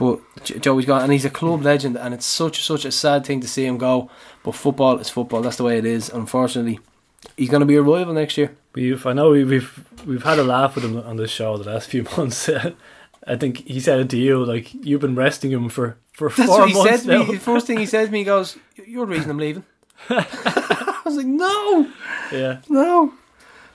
But 0.02 0.20
Joey's 0.62 0.88
gone, 0.88 1.04
and 1.04 1.14
he's 1.14 1.26
a 1.26 1.30
club 1.30 1.62
legend, 1.62 1.96
and 1.96 2.12
it's 2.12 2.26
such 2.26 2.64
such 2.64 2.86
a 2.86 2.92
sad 2.92 3.24
thing 3.24 3.40
to 3.42 3.48
see 3.48 3.68
him 3.68 3.78
go. 3.78 4.10
But 4.42 4.56
football 4.56 4.98
is 4.98 5.12
football. 5.12 5.44
That's 5.44 5.58
the 5.58 5.64
way 5.64 5.78
it 5.78 5.86
is. 5.86 6.10
Unfortunately, 6.10 6.80
he's 7.38 7.52
going 7.52 7.60
to 7.60 7.68
be 7.68 7.76
a 7.76 7.84
rival 7.84 8.16
next 8.16 8.36
year. 8.36 8.56
We've, 8.74 9.06
I 9.06 9.14
know 9.14 9.30
we've 9.30 9.86
we've 10.08 10.24
had 10.24 10.40
a 10.40 10.44
laugh 10.44 10.74
with 10.74 10.86
him 10.86 10.98
on 10.98 11.18
this 11.18 11.30
show 11.30 11.56
the 11.56 11.70
last 11.72 11.88
few 11.88 12.02
months. 12.18 12.50
I 13.28 13.36
think 13.36 13.68
he 13.68 13.80
said 13.80 14.00
it 14.00 14.10
to 14.10 14.18
you, 14.18 14.44
like 14.44 14.74
you've 14.74 15.02
been 15.02 15.14
resting 15.14 15.52
him 15.52 15.70
for 15.70 15.98
for 16.14 16.30
That's 16.30 16.50
four 16.50 16.68
months 16.68 17.06
now. 17.06 17.20
me. 17.20 17.34
The 17.34 17.40
first 17.40 17.68
thing 17.68 17.78
he 17.78 17.86
said 17.86 18.08
to 18.08 18.12
me, 18.12 18.20
he 18.20 18.26
goes, 18.26 18.58
"You're 18.88 19.06
the 19.06 19.12
reason 19.12 19.30
I'm 19.30 19.38
leaving." 19.38 19.66
I 20.10 21.02
was 21.06 21.16
like, 21.16 21.28
"No, 21.28 21.88
yeah, 22.32 22.62
no." 22.70 23.14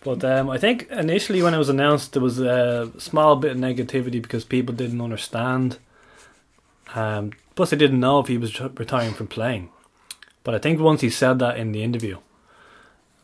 but 0.03 0.25
um, 0.25 0.51
I 0.51 0.59
think 0.59 0.89
initially 0.91 1.41
when 1.41 1.55
it 1.55 1.59
was 1.59 1.69
announced, 1.69 2.15
there 2.15 2.23
was 2.23 2.41
a 2.41 2.91
small 2.99 3.37
bit 3.37 3.53
of 3.53 3.59
negativity 3.59 4.21
because 4.21 4.45
people 4.45 4.75
didn't 4.75 5.01
understand. 5.01 5.79
Um, 6.95 7.33
plus, 7.55 7.71
they 7.71 7.77
didn't 7.77 8.01
know 8.01 8.21
if 8.21 8.29
he 8.29 8.39
was 8.39 8.59
retiring 8.61 9.15
from 9.15 9.27
playing. 9.27 9.71
But 10.45 10.55
I 10.55 10.59
think 10.59 10.81
once 10.81 11.01
he 11.01 11.11
said 11.11 11.39
that 11.41 11.59
in 11.59 11.73
the 11.73 11.83
interview, 11.83 12.19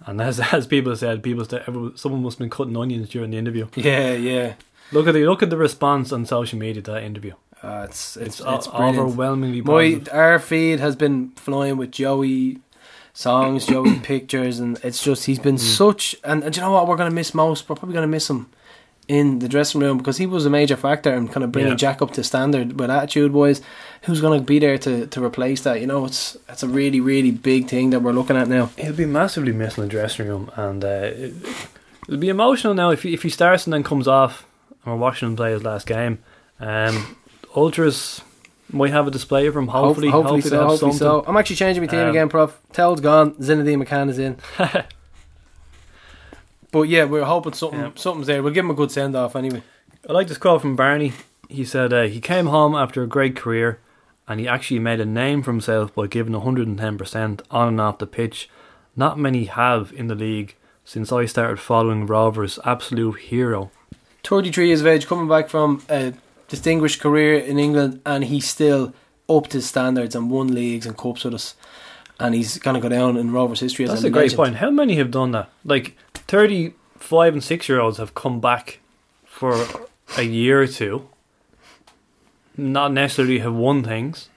and 0.06 0.20
as 0.20 0.40
as 0.52 0.66
people 0.66 0.94
said, 0.96 1.22
people 1.22 1.44
said 1.44 1.64
everyone, 1.66 1.96
someone 1.96 2.22
must 2.22 2.34
have 2.34 2.40
been 2.40 2.50
cutting 2.50 2.76
onions 2.76 3.08
during 3.10 3.30
the 3.30 3.38
interview. 3.38 3.68
Yeah, 3.76 4.12
yeah. 4.12 4.54
Look 4.90 5.06
at 5.06 5.14
the 5.14 5.24
look 5.24 5.42
at 5.42 5.50
the 5.50 5.56
response 5.56 6.12
on 6.12 6.26
social 6.26 6.58
media 6.58 6.82
to 6.82 6.90
that 6.92 7.02
interview. 7.02 7.34
Uh, 7.62 7.86
it's 7.88 8.16
It's, 8.16 8.40
it's 8.40 8.66
it's, 8.66 8.68
overwhelmingly 8.68 9.60
My 9.62 9.92
positive. 9.92 10.08
our 10.12 10.38
feed 10.40 10.80
has 10.80 10.96
been 10.96 11.30
flying 11.36 11.76
with 11.76 11.92
Joey 11.92 12.58
songs, 13.12 13.66
Joey 13.66 14.00
pictures, 14.02 14.58
and 14.58 14.78
it's 14.82 15.02
just 15.02 15.26
he's 15.26 15.38
been 15.38 15.58
such. 15.58 16.16
And, 16.24 16.42
and 16.42 16.52
do 16.52 16.60
you 16.60 16.66
know 16.66 16.72
what 16.72 16.88
we're 16.88 16.96
gonna 16.96 17.10
miss 17.10 17.32
most? 17.34 17.68
We're 17.68 17.76
probably 17.76 17.94
gonna 17.94 18.08
miss 18.08 18.28
him 18.28 18.50
in 19.18 19.38
the 19.40 19.48
dressing 19.48 19.80
room 19.80 19.98
because 19.98 20.16
he 20.22 20.26
was 20.26 20.46
a 20.46 20.50
major 20.50 20.76
factor 20.76 21.12
in 21.14 21.28
kind 21.28 21.44
of 21.44 21.52
bringing 21.52 21.72
Yeah. 21.72 21.76
Jack 21.84 22.00
up 22.02 22.12
to 22.12 22.22
standard 22.24 22.78
with 22.80 22.90
attitude 22.90 23.32
wise. 23.32 23.60
Who's 24.04 24.20
gonna 24.22 24.40
be 24.40 24.58
there 24.58 24.78
to, 24.78 25.06
to 25.06 25.22
replace 25.22 25.60
that? 25.62 25.80
You 25.80 25.86
know, 25.86 26.06
it's 26.06 26.36
it's 26.48 26.62
a 26.62 26.68
really 26.68 27.00
really 27.00 27.30
big 27.30 27.68
thing 27.68 27.90
that 27.90 28.00
we're 28.00 28.12
looking 28.20 28.36
at 28.36 28.48
now. 28.48 28.70
He'll 28.78 28.94
be 28.94 29.04
massively 29.20 29.52
missed 29.52 29.76
in 29.78 29.84
the 29.84 29.90
dressing 29.90 30.26
room, 30.28 30.50
and 30.56 30.82
uh, 30.84 30.88
it, 31.26 31.34
it'll 32.08 32.20
be 32.20 32.30
emotional 32.30 32.74
now 32.74 32.90
if 32.90 33.02
he, 33.02 33.12
if 33.12 33.22
he 33.22 33.28
starts 33.28 33.66
and 33.66 33.72
then 33.74 33.82
comes 33.82 34.08
off. 34.08 34.46
And 34.84 34.94
we're 34.94 35.00
watching 35.00 35.28
him 35.28 35.36
play 35.36 35.52
his 35.52 35.62
last 35.62 35.86
game. 35.86 36.18
Um, 36.58 37.16
Ultras 37.54 38.22
might 38.70 38.90
have 38.92 39.06
a 39.06 39.10
display 39.10 39.46
of 39.46 39.54
him. 39.56 39.68
Hopefully, 39.68 40.08
Hope- 40.08 40.26
hopefully, 40.26 40.50
so. 40.50 40.56
Hopefully 40.66 40.92
something. 40.92 40.98
so. 40.98 41.24
I'm 41.28 41.36
actually 41.36 41.56
changing 41.56 41.82
my 41.82 41.86
team 41.86 42.00
Um, 42.00 42.08
again, 42.08 42.28
Prof. 42.28 42.58
Tell's 42.72 43.00
gone. 43.00 43.34
Zinedine 43.34 43.84
McCann 43.84 44.08
is 44.08 44.18
in. 44.18 44.36
but 46.72 46.82
yeah, 46.88 47.04
we're 47.04 47.24
hoping 47.24 47.52
something 47.52 47.78
Yeah. 47.78 47.90
something's 47.94 48.26
there. 48.26 48.42
We'll 48.42 48.52
give 48.52 48.64
him 48.64 48.70
a 48.70 48.74
good 48.74 48.90
send 48.90 49.14
off 49.14 49.36
anyway. 49.36 49.62
I 50.08 50.12
like 50.12 50.26
this 50.26 50.38
quote 50.38 50.62
from 50.62 50.74
Barney. 50.74 51.12
He 51.48 51.64
said 51.64 51.92
uh, 51.92 52.02
he 52.04 52.20
came 52.20 52.46
home 52.46 52.74
after 52.74 53.02
a 53.02 53.06
great 53.06 53.36
career, 53.36 53.78
and 54.26 54.40
he 54.40 54.48
actually 54.48 54.80
made 54.80 54.98
a 55.00 55.04
name 55.04 55.42
for 55.42 55.52
himself 55.52 55.94
by 55.94 56.06
giving 56.08 56.32
110% 56.34 57.40
on 57.50 57.68
and 57.68 57.80
off 57.80 57.98
the 57.98 58.06
pitch. 58.06 58.48
Not 58.96 59.18
many 59.18 59.44
have 59.44 59.92
in 59.94 60.08
the 60.08 60.14
league 60.14 60.56
since 60.84 61.12
I 61.12 61.26
started 61.26 61.60
following 61.60 62.06
Rovers. 62.06 62.58
Absolute 62.64 63.20
hero. 63.20 63.70
33 64.24 64.68
years 64.68 64.80
of 64.80 64.86
age, 64.86 65.06
coming 65.06 65.28
back 65.28 65.48
from 65.48 65.82
a 65.88 66.14
distinguished 66.48 67.00
career 67.00 67.38
in 67.38 67.58
England, 67.58 68.00
and 68.06 68.24
he 68.24 68.40
still 68.40 68.92
upped 69.28 69.52
his 69.52 69.66
standards 69.66 70.14
and 70.14 70.30
won 70.30 70.54
leagues 70.54 70.86
and 70.86 70.96
cups 70.96 71.24
with 71.24 71.34
us. 71.34 71.54
And 72.20 72.34
he's 72.34 72.58
going 72.58 72.74
to 72.74 72.80
go 72.80 72.88
down 72.88 73.16
in 73.16 73.32
Rovers 73.32 73.60
history 73.60 73.84
as 73.84 73.90
That's 73.90 74.04
a, 74.04 74.08
a 74.08 74.10
great 74.10 74.34
point. 74.34 74.56
How 74.56 74.70
many 74.70 74.96
have 74.96 75.10
done 75.10 75.32
that? 75.32 75.48
Like 75.64 75.96
35 76.32 77.34
and 77.34 77.44
6 77.44 77.68
year 77.68 77.78
olds 77.78 77.98
have 77.98 78.14
come 78.14 78.40
back 78.40 78.78
for 79.26 79.66
a 80.16 80.22
year 80.22 80.62
or 80.62 80.66
two, 80.66 81.06
not 82.56 82.90
necessarily 82.90 83.40
have 83.40 83.52
won 83.52 83.82
things, 83.84 84.30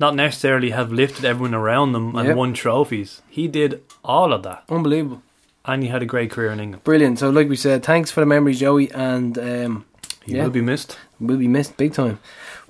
not 0.00 0.14
necessarily 0.14 0.70
have 0.70 0.90
lifted 0.90 1.26
everyone 1.26 1.54
around 1.54 1.92
them 1.92 2.16
and 2.16 2.28
Yep. 2.28 2.36
won 2.36 2.54
trophies. 2.54 3.20
He 3.28 3.46
did 3.46 3.82
all 4.02 4.32
of 4.32 4.42
that, 4.44 4.62
Unbelievable. 4.70 5.20
and 5.66 5.82
he 5.82 5.90
had 5.90 6.00
a 6.02 6.06
great 6.06 6.30
career 6.30 6.50
in 6.50 6.60
England. 6.60 6.84
Brilliant. 6.84 7.18
So, 7.18 7.28
like 7.28 7.50
we 7.50 7.56
said, 7.56 7.82
thanks 7.82 8.10
for 8.10 8.20
the 8.20 8.26
memories, 8.26 8.60
Joey, 8.60 8.90
and 8.92 9.36
um, 9.38 9.84
He 10.24 10.34
Yeah. 10.36 10.44
will 10.44 10.50
be 10.50 10.62
missed. 10.62 10.96
will 11.20 11.36
be 11.36 11.48
missed 11.48 11.76
big 11.76 11.92
time. 11.92 12.18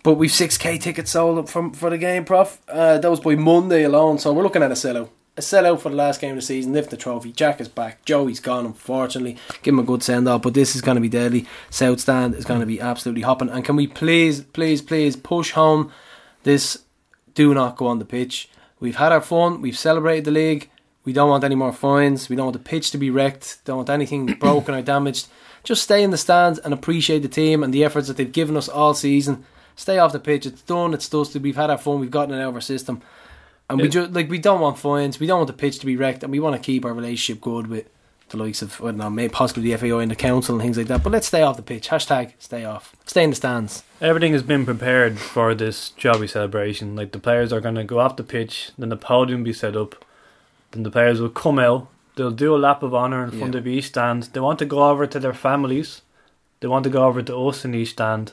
But 0.03 0.15
we've 0.15 0.33
6k 0.33 0.79
tickets 0.79 1.11
sold 1.13 1.39
up 1.39 1.49
from 1.49 1.73
for 1.73 1.91
the 1.91 1.99
game, 1.99 2.25
Prof. 2.25 2.59
Uh, 2.69 2.99
that 2.99 3.09
was 3.11 3.21
by 3.21 3.37
Monday 3.37 3.83
alone, 3.85 4.19
so 4.19 4.33
we're 4.33 4.43
looking 4.45 4.63
at 4.65 4.71
a 4.73 4.75
sellout. 4.75 5.11
A 5.39 5.41
sellout 5.41 5.81
for 5.81 5.89
the 5.91 5.95
last 5.95 6.21
game 6.21 6.31
of 6.31 6.37
the 6.39 6.43
season, 6.43 6.73
lift 6.73 6.91
the 6.91 6.97
trophy. 6.97 7.31
Jack 7.31 7.61
is 7.61 7.69
back. 7.69 8.05
Joey's 8.05 8.41
gone, 8.41 8.67
unfortunately. 8.67 9.37
Give 9.63 9.73
him 9.73 9.79
a 9.79 9.85
good 9.85 10.03
send 10.03 10.29
off, 10.29 10.43
but 10.43 10.53
this 10.53 10.75
is 10.75 10.83
going 10.83 10.97
to 10.97 11.01
be 11.01 11.09
deadly. 11.09 11.47
South 11.71 12.01
Stand 12.01 12.35
is 12.35 12.45
going 12.45 12.59
to 12.59 12.67
be 12.67 12.81
absolutely 12.81 13.23
hopping. 13.23 13.49
And 13.49 13.65
can 13.65 13.77
we 13.77 13.87
please, 13.87 14.41
please, 14.41 14.83
please 14.83 15.15
push 15.15 15.53
home 15.53 15.93
this 16.43 16.83
do 17.35 17.55
not 17.55 17.77
go 17.77 17.87
on 17.87 18.01
the 18.01 18.05
pitch? 18.05 18.51
We've 18.81 18.97
had 18.97 19.13
our 19.13 19.21
fun, 19.21 19.63
we've 19.63 19.79
celebrated 19.79 20.25
the 20.25 20.33
league. 20.33 20.71
We 21.05 21.13
don't 21.13 21.31
want 21.31 21.45
any 21.45 21.55
more 21.55 21.73
fines. 21.73 22.29
We 22.29 22.35
don't 22.35 22.47
want 22.47 22.59
the 22.59 22.71
pitch 22.71 22.91
to 22.91 22.99
be 22.99 23.09
wrecked. 23.09 23.65
Don't 23.65 23.77
want 23.77 23.91
anything 23.91 24.27
broken 24.41 24.75
or 24.75 24.83
damaged. 24.83 25.29
Just 25.63 25.85
stay 25.85 26.03
in 26.03 26.11
the 26.11 26.19
stands 26.19 26.59
and 26.59 26.75
appreciate 26.75 27.21
the 27.21 27.29
team 27.29 27.63
and 27.63 27.73
the 27.73 27.85
efforts 27.85 28.09
that 28.09 28.17
they've 28.17 28.33
given 28.33 28.57
us 28.57 28.69
all 28.69 28.93
season. 28.93 29.45
Stay 29.77 29.99
off 29.99 30.13
the 30.13 30.19
pitch. 30.19 30.45
It's 30.45 30.63
done. 30.63 30.93
It's 30.93 31.09
dusted. 31.09 31.45
We've 31.45 31.55
had 31.55 31.71
our 31.71 31.79
fun. 31.79 32.01
We've 32.01 32.11
gotten 32.11 32.35
it 32.35 32.43
out 32.43 32.49
of 32.49 32.57
our 32.57 32.61
system, 32.61 33.01
and 33.71 33.81
we 33.81 33.89
just 33.89 34.13
like 34.13 34.29
we 34.31 34.39
don't 34.39 34.61
want 34.61 34.79
fines. 34.79 35.21
We 35.21 35.27
don't 35.27 35.39
want 35.39 35.47
the 35.49 35.53
pitch 35.53 35.79
to 35.81 35.87
be 35.87 35.97
wrecked, 35.97 36.23
and 36.23 36.33
we 36.33 36.41
want 36.41 36.57
to 36.57 36.63
keep 36.63 36.85
our 36.85 36.93
relationship 36.95 37.41
good 37.43 37.67
with 37.67 37.89
the 38.31 38.37
likes 38.37 38.61
of 38.63 38.81
I 38.81 38.87
don't 38.87 38.99
know, 38.99 39.11
maybe 39.11 39.33
possibly 39.33 39.63
the 39.71 39.77
FAI 39.77 40.03
and 40.03 40.11
the 40.11 40.17
council 40.17 40.55
and 40.55 40.63
things 40.63 40.77
like 40.77 40.87
that. 40.89 41.03
But 41.03 41.13
let's 41.13 41.27
stay 41.27 41.43
off 41.43 41.57
the 41.57 41.63
pitch. 41.63 41.89
Hashtag 41.89 42.33
stay 42.39 42.65
off. 42.65 42.95
Stay 43.07 43.25
in 43.25 43.31
the 43.31 43.37
stands. 43.37 43.83
Everything 44.01 44.33
has 44.33 44.43
been 44.43 44.65
prepared 44.67 45.19
for 45.19 45.55
this 45.55 45.93
jobby 45.99 46.29
celebration. 46.29 46.95
Like 46.95 47.13
the 47.13 47.19
players 47.19 47.53
are 47.53 47.61
going 47.61 47.75
to 47.77 47.85
go 47.85 47.99
off 48.01 48.17
the 48.17 48.23
pitch, 48.25 48.71
then 48.79 48.91
the 48.91 48.97
podium 48.97 49.41
will 49.41 49.47
be 49.47 49.53
set 49.53 49.77
up, 49.77 50.05
then 50.73 50.83
the 50.83 50.91
players 50.91 51.21
will 51.21 51.31
come 51.31 51.59
out. 51.59 51.89
They'll 52.17 52.31
do 52.31 52.55
a 52.55 52.59
lap 52.59 52.83
of 52.83 52.95
honour 52.95 53.25
in 53.25 53.31
front 53.31 53.55
Yeah. 53.55 53.61
of 53.61 53.67
each 53.67 53.87
stand. 53.87 54.25
They 54.33 54.41
want 54.41 54.59
to 54.59 54.65
go 54.67 54.91
over 54.91 55.07
to 55.07 55.19
their 55.21 55.33
families. 55.35 56.03
They 56.61 56.67
want 56.69 56.85
to 56.85 56.91
go 56.91 57.05
over 57.05 57.23
to 57.23 57.49
us 57.49 57.65
in 57.65 57.75
each 57.75 57.91
stand. 57.91 58.33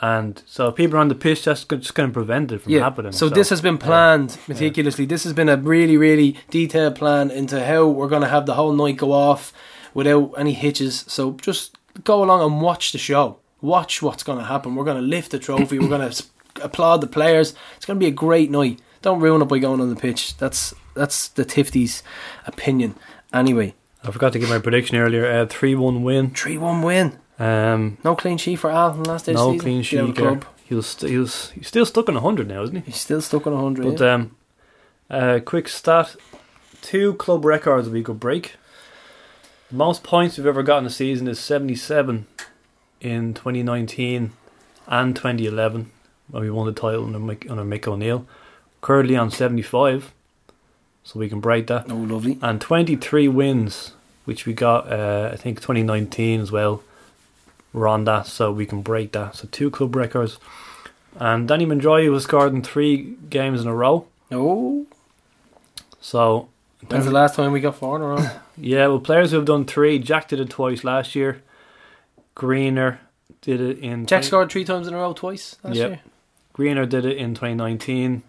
And 0.00 0.42
so 0.46 0.72
people 0.72 0.96
are 0.96 1.00
on 1.00 1.08
the 1.08 1.14
pitch, 1.14 1.44
that's 1.44 1.64
just 1.64 1.94
going 1.94 2.10
to 2.10 2.12
prevent 2.12 2.52
it 2.52 2.60
from 2.62 2.72
happening. 2.72 3.12
So 3.12 3.28
this 3.28 3.48
has 3.50 3.60
been 3.60 3.78
planned 3.78 4.38
meticulously. 4.48 5.06
This 5.06 5.24
has 5.24 5.32
been 5.32 5.48
a 5.48 5.56
really, 5.56 5.96
really 5.96 6.36
detailed 6.50 6.96
plan 6.96 7.30
into 7.30 7.64
how 7.64 7.86
we're 7.86 8.08
going 8.08 8.22
to 8.22 8.28
have 8.28 8.46
the 8.46 8.54
whole 8.54 8.72
night 8.72 8.96
go 8.96 9.12
off 9.12 9.52
without 9.94 10.34
any 10.36 10.52
hitches. 10.52 11.04
So 11.06 11.32
just 11.34 11.78
go 12.02 12.22
along 12.24 12.42
and 12.42 12.60
watch 12.60 12.92
the 12.92 12.98
show. 12.98 13.38
Watch 13.60 14.02
what's 14.02 14.24
going 14.24 14.38
to 14.38 14.44
happen. 14.44 14.74
We're 14.74 14.84
going 14.84 15.00
to 15.00 15.02
lift 15.02 15.30
the 15.30 15.38
trophy. 15.38 15.78
we're 15.78 15.88
going 15.88 16.10
to 16.10 16.24
applaud 16.62 17.00
the 17.00 17.06
players. 17.06 17.54
It's 17.76 17.86
going 17.86 17.98
to 17.98 18.04
be 18.04 18.08
a 18.08 18.14
great 18.14 18.50
night. 18.50 18.80
Don't 19.00 19.20
ruin 19.20 19.42
it 19.42 19.46
by 19.46 19.58
going 19.58 19.80
on 19.80 19.90
the 19.90 19.96
pitch. 19.96 20.36
That's 20.38 20.74
that's 20.94 21.28
the 21.28 21.44
Tifty's 21.44 22.02
opinion. 22.46 22.94
Anyway, 23.32 23.74
I 24.02 24.10
forgot 24.10 24.32
to 24.32 24.38
give 24.38 24.48
my 24.48 24.58
prediction 24.58 24.96
earlier. 24.96 25.26
Uh, 25.26 25.46
three 25.46 25.74
one 25.74 26.02
win. 26.02 26.30
three 26.30 26.58
one 26.58 26.82
win. 26.82 27.18
Um, 27.38 27.98
No 28.04 28.14
clean 28.14 28.38
sheet 28.38 28.56
for 28.56 28.70
Al 28.70 28.92
in 28.94 29.02
the 29.02 29.08
last 29.08 29.26
day 29.26 29.32
no 29.32 29.52
season. 29.52 29.60
clean 29.60 29.82
Get 29.82 29.98
out 30.00 30.02
of 30.02 30.06
sheet. 30.08 30.14
the 30.14 30.20
club. 30.22 30.44
He 30.64 30.74
was 30.74 30.86
st- 30.86 31.10
he 31.10 31.18
was 31.18 31.50
he's 31.50 31.66
still 31.68 31.84
stuck 31.86 32.08
on 32.08 32.16
hundred 32.16 32.48
now, 32.48 32.62
isn't 32.62 32.76
he? 32.76 32.82
He's 32.82 33.00
still 33.00 33.20
stuck 33.20 33.46
on 33.46 33.54
hundred. 33.56 33.84
But 33.98 34.08
um, 34.08 34.36
uh, 35.10 35.40
quick 35.44 35.68
stat: 35.68 36.16
two 36.80 37.14
club 37.14 37.44
records 37.44 37.88
we 37.88 38.02
could 38.02 38.18
break. 38.20 38.52
The 39.70 39.76
most 39.76 40.02
points 40.02 40.38
we've 40.38 40.46
ever 40.46 40.62
got 40.62 40.78
in 40.78 40.86
a 40.86 40.90
season 40.90 41.26
is 41.28 41.38
seventy-seven 41.40 42.26
in 43.00 43.34
2019 43.34 44.32
and 44.86 45.14
2011 45.16 45.90
when 46.30 46.42
we 46.42 46.50
won 46.50 46.64
the 46.66 46.72
title 46.72 47.04
under 47.04 47.18
Mick, 47.18 47.50
under 47.50 47.64
Mick 47.64 47.86
O'Neill. 47.86 48.26
Currently 48.80 49.16
on 49.16 49.30
75, 49.30 50.12
so 51.02 51.18
we 51.20 51.28
can 51.28 51.40
break 51.40 51.66
that. 51.66 51.90
Oh, 51.90 51.96
lovely. 51.96 52.38
And 52.40 52.60
23 52.62 53.28
wins, 53.28 53.92
which 54.24 54.46
we 54.46 54.52
got, 54.54 54.90
uh, 54.90 55.30
I 55.32 55.36
think 55.36 55.60
2019 55.60 56.40
as 56.40 56.50
well. 56.52 56.82
We're 57.74 57.88
on 57.88 58.04
that, 58.04 58.26
so 58.26 58.50
we 58.52 58.64
can 58.64 58.80
break 58.80 59.12
that. 59.12 59.34
So 59.36 59.48
two 59.50 59.70
club 59.70 59.94
records. 59.96 60.38
And 61.20 61.46
Danny 61.46 61.66
Mandroiu 61.66 62.10
was 62.10 62.22
scored 62.24 62.54
in 62.54 62.62
three 62.62 63.16
games 63.28 63.60
in 63.60 63.66
a 63.68 63.74
row. 63.74 64.06
Oh, 64.32 64.86
So 66.00 66.48
when's 66.88 67.04
the 67.04 67.10
last 67.10 67.34
time 67.34 67.52
we 67.52 67.60
got 67.60 67.76
four 67.76 67.96
in 67.96 68.02
a 68.02 68.06
row? 68.06 68.26
Yeah, 68.56 68.86
well, 68.86 69.00
players 69.00 69.32
who 69.32 69.36
have 69.38 69.46
done 69.46 69.64
three, 69.64 69.98
Jack 69.98 70.28
did 70.28 70.38
it 70.38 70.48
twice 70.48 70.84
last 70.84 71.16
year. 71.16 71.42
Greener 72.36 73.00
did 73.40 73.60
it 73.60 73.78
in. 73.80 74.06
Jack 74.06 74.20
20 74.20 74.26
scored 74.28 74.50
three 74.52 74.64
times 74.64 74.86
in 74.86 74.94
a 74.94 74.96
row 74.96 75.12
twice 75.12 75.56
last 75.64 75.74
Yep. 75.74 75.88
year. 75.90 76.00
Greener 76.52 76.86
did 76.86 77.04
it 77.04 77.16
in 77.16 77.34
2019. 77.34 78.22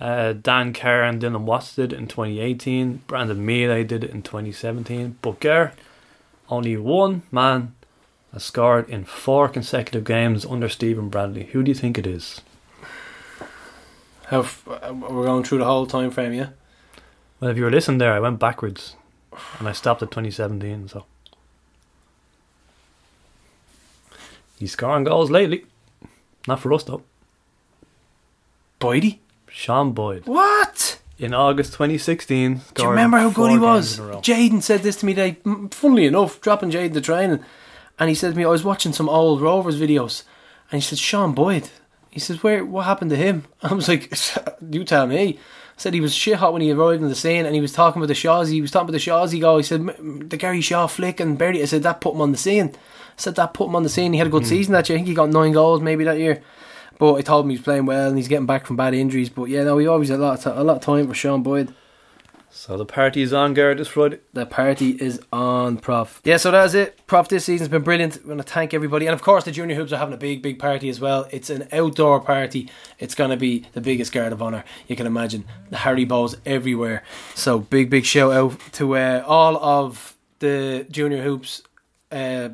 Uh, 0.00 0.32
Dan 0.32 0.72
Carr 0.72 1.02
and 1.02 1.20
Dylan 1.20 1.42
Watts 1.42 1.76
did 1.76 1.92
it 1.92 1.98
in 1.98 2.06
2018. 2.06 3.02
Brandon 3.06 3.44
Miele 3.44 3.84
did 3.84 4.04
it 4.04 4.10
in 4.10 4.22
2017. 4.22 5.18
But 5.20 5.38
Kerr, 5.40 5.72
only 6.48 6.78
one 6.78 7.20
man 7.30 7.74
has 8.36 8.44
scored 8.44 8.86
in 8.90 9.02
four 9.06 9.48
consecutive 9.48 10.04
games 10.04 10.44
under 10.44 10.68
Stephen 10.68 11.08
Bradley. 11.08 11.44
Who 11.52 11.62
do 11.62 11.70
you 11.70 11.74
think 11.74 11.96
it 11.96 12.06
is? 12.06 12.42
How 14.26 14.40
f- 14.40 14.68
uh, 14.68 14.92
we're 14.92 15.24
going 15.24 15.42
through 15.42 15.56
the 15.58 15.64
whole 15.64 15.86
time 15.86 16.10
frame, 16.10 16.34
yeah. 16.34 16.48
Well, 17.40 17.50
if 17.50 17.56
you 17.56 17.64
were 17.64 17.70
listening 17.70 17.96
there, 17.96 18.12
I 18.12 18.20
went 18.20 18.38
backwards 18.38 18.94
and 19.58 19.66
I 19.66 19.72
stopped 19.72 20.02
at 20.02 20.10
2017. 20.10 20.88
So 20.88 21.06
he's 24.58 24.72
scoring 24.72 25.04
goals 25.04 25.30
lately. 25.30 25.64
Not 26.46 26.60
for 26.60 26.72
us 26.74 26.84
though. 26.84 27.04
Boydie. 28.80 29.18
Sean 29.48 29.92
Boyd 29.92 30.26
What? 30.26 30.98
in 31.18 31.32
August 31.32 31.72
2016. 31.72 32.60
Do 32.74 32.82
you 32.82 32.90
remember 32.90 33.16
how 33.16 33.30
good 33.30 33.52
he 33.52 33.58
was? 33.58 33.98
in 33.98 34.04
a 34.04 34.08
row. 34.08 34.20
Jaden 34.20 34.62
said 34.62 34.82
this 34.82 34.96
to 34.96 35.06
me 35.06 35.14
today. 35.14 35.38
Funnily 35.70 36.04
enough, 36.04 36.42
dropping 36.42 36.70
Jaden 36.70 36.92
to 36.92 37.00
training, 37.00 37.42
and 37.98 38.08
he 38.08 38.14
said 38.14 38.30
to 38.32 38.36
me, 38.36 38.44
"I 38.44 38.48
was 38.48 38.64
watching 38.64 38.92
some 38.92 39.08
old 39.08 39.40
Rovers 39.40 39.80
videos, 39.80 40.22
and 40.70 40.80
he 40.82 40.86
said 40.86 40.98
Sean 40.98 41.32
Boyd." 41.32 41.68
He 42.10 42.20
says, 42.20 42.42
"Where? 42.42 42.64
What 42.64 42.84
happened 42.86 43.10
to 43.10 43.16
him?" 43.16 43.44
I 43.62 43.72
was 43.74 43.88
like, 43.88 44.12
"You 44.70 44.84
tell 44.84 45.06
me." 45.06 45.38
I 45.38 45.78
said 45.78 45.92
he 45.92 46.00
was 46.00 46.14
shit 46.14 46.36
hot 46.36 46.54
when 46.54 46.62
he 46.62 46.72
arrived 46.72 47.02
in 47.02 47.08
the 47.10 47.14
scene, 47.14 47.44
and 47.44 47.54
he 47.54 47.60
was 47.60 47.72
talking 47.72 48.00
about 48.00 48.08
the 48.08 48.14
Shaws. 48.14 48.48
He 48.48 48.62
was 48.62 48.70
talking 48.70 48.88
about 48.88 48.92
the 48.98 48.98
Shawsy 49.10 49.40
goal. 49.40 49.58
He 49.58 49.62
said 49.62 49.84
the 50.30 50.36
Gary 50.38 50.62
Shaw 50.62 50.86
flick 50.86 51.20
and 51.20 51.36
Bertie. 51.36 51.60
I 51.60 51.66
said 51.66 51.82
that 51.82 52.00
put 52.00 52.14
him 52.14 52.22
on 52.22 52.32
the 52.32 52.38
scene. 52.38 52.68
I 52.74 52.78
said 53.20 53.34
that 53.36 53.52
put 53.52 53.68
him 53.68 53.76
on 53.76 53.82
the 53.82 53.90
scene. 53.90 54.12
He 54.14 54.18
had 54.18 54.28
a 54.28 54.30
good 54.30 54.44
Hmm. 54.44 54.48
season 54.48 54.72
that 54.72 54.88
year. 54.88 54.96
I 54.96 54.98
think 55.00 55.08
he 55.08 55.14
got 55.14 55.28
nine 55.28 55.52
goals 55.52 55.82
maybe 55.82 56.04
that 56.04 56.18
year. 56.18 56.42
But 56.98 57.16
I 57.16 57.20
told 57.20 57.44
him 57.44 57.50
he 57.50 57.56
was 57.56 57.64
playing 57.64 57.84
well 57.84 58.08
and 58.08 58.16
he's 58.16 58.28
getting 58.28 58.46
back 58.46 58.64
from 58.66 58.76
bad 58.76 58.94
injuries. 58.94 59.28
But 59.28 59.44
yeah, 59.50 59.64
no, 59.64 59.76
he 59.76 59.86
always 59.86 60.08
had 60.08 60.18
a 60.18 60.22
lot 60.22 60.38
of 60.38 60.44
ti- 60.44 60.58
a 60.60 60.64
lot 60.64 60.76
of 60.76 60.82
time 60.82 61.06
for 61.08 61.14
Sean 61.14 61.42
Boyd. 61.42 61.74
So 62.56 62.78
the 62.78 62.86
party 62.86 63.20
is 63.20 63.34
on, 63.34 63.52
Garrett, 63.52 63.76
this 63.76 63.88
Friday. 63.88 64.18
The 64.32 64.46
party 64.46 64.92
is 64.92 65.20
on, 65.30 65.76
Prof. 65.76 66.22
Yeah, 66.24 66.38
so 66.38 66.50
that's 66.50 66.72
it. 66.72 66.98
Prof, 67.06 67.28
this 67.28 67.44
season's 67.44 67.68
been 67.68 67.82
brilliant. 67.82 68.24
We 68.24 68.30
want 68.30 68.46
to 68.46 68.50
thank 68.50 68.72
everybody. 68.72 69.06
And 69.06 69.12
of 69.12 69.20
course, 69.20 69.44
the 69.44 69.52
Junior 69.52 69.76
Hoops 69.76 69.92
are 69.92 69.98
having 69.98 70.14
a 70.14 70.16
big, 70.16 70.40
big 70.40 70.58
party 70.58 70.88
as 70.88 70.98
well. 70.98 71.28
It's 71.30 71.50
an 71.50 71.68
outdoor 71.70 72.18
party. 72.20 72.70
It's 72.98 73.14
going 73.14 73.28
to 73.28 73.36
be 73.36 73.66
the 73.74 73.82
biggest 73.82 74.10
guard 74.10 74.32
of 74.32 74.40
honour 74.40 74.64
you 74.88 74.96
can 74.96 75.06
imagine. 75.06 75.44
The 75.68 75.76
Harry 75.76 76.06
Balls 76.06 76.34
everywhere. 76.46 77.02
So, 77.34 77.58
big, 77.58 77.90
big 77.90 78.06
shout 78.06 78.32
out 78.32 78.58
to 78.72 78.96
uh, 78.96 79.22
all 79.26 79.58
of 79.58 80.16
the 80.38 80.86
Junior 80.90 81.22
Hoops 81.22 81.62
uh, 82.10 82.48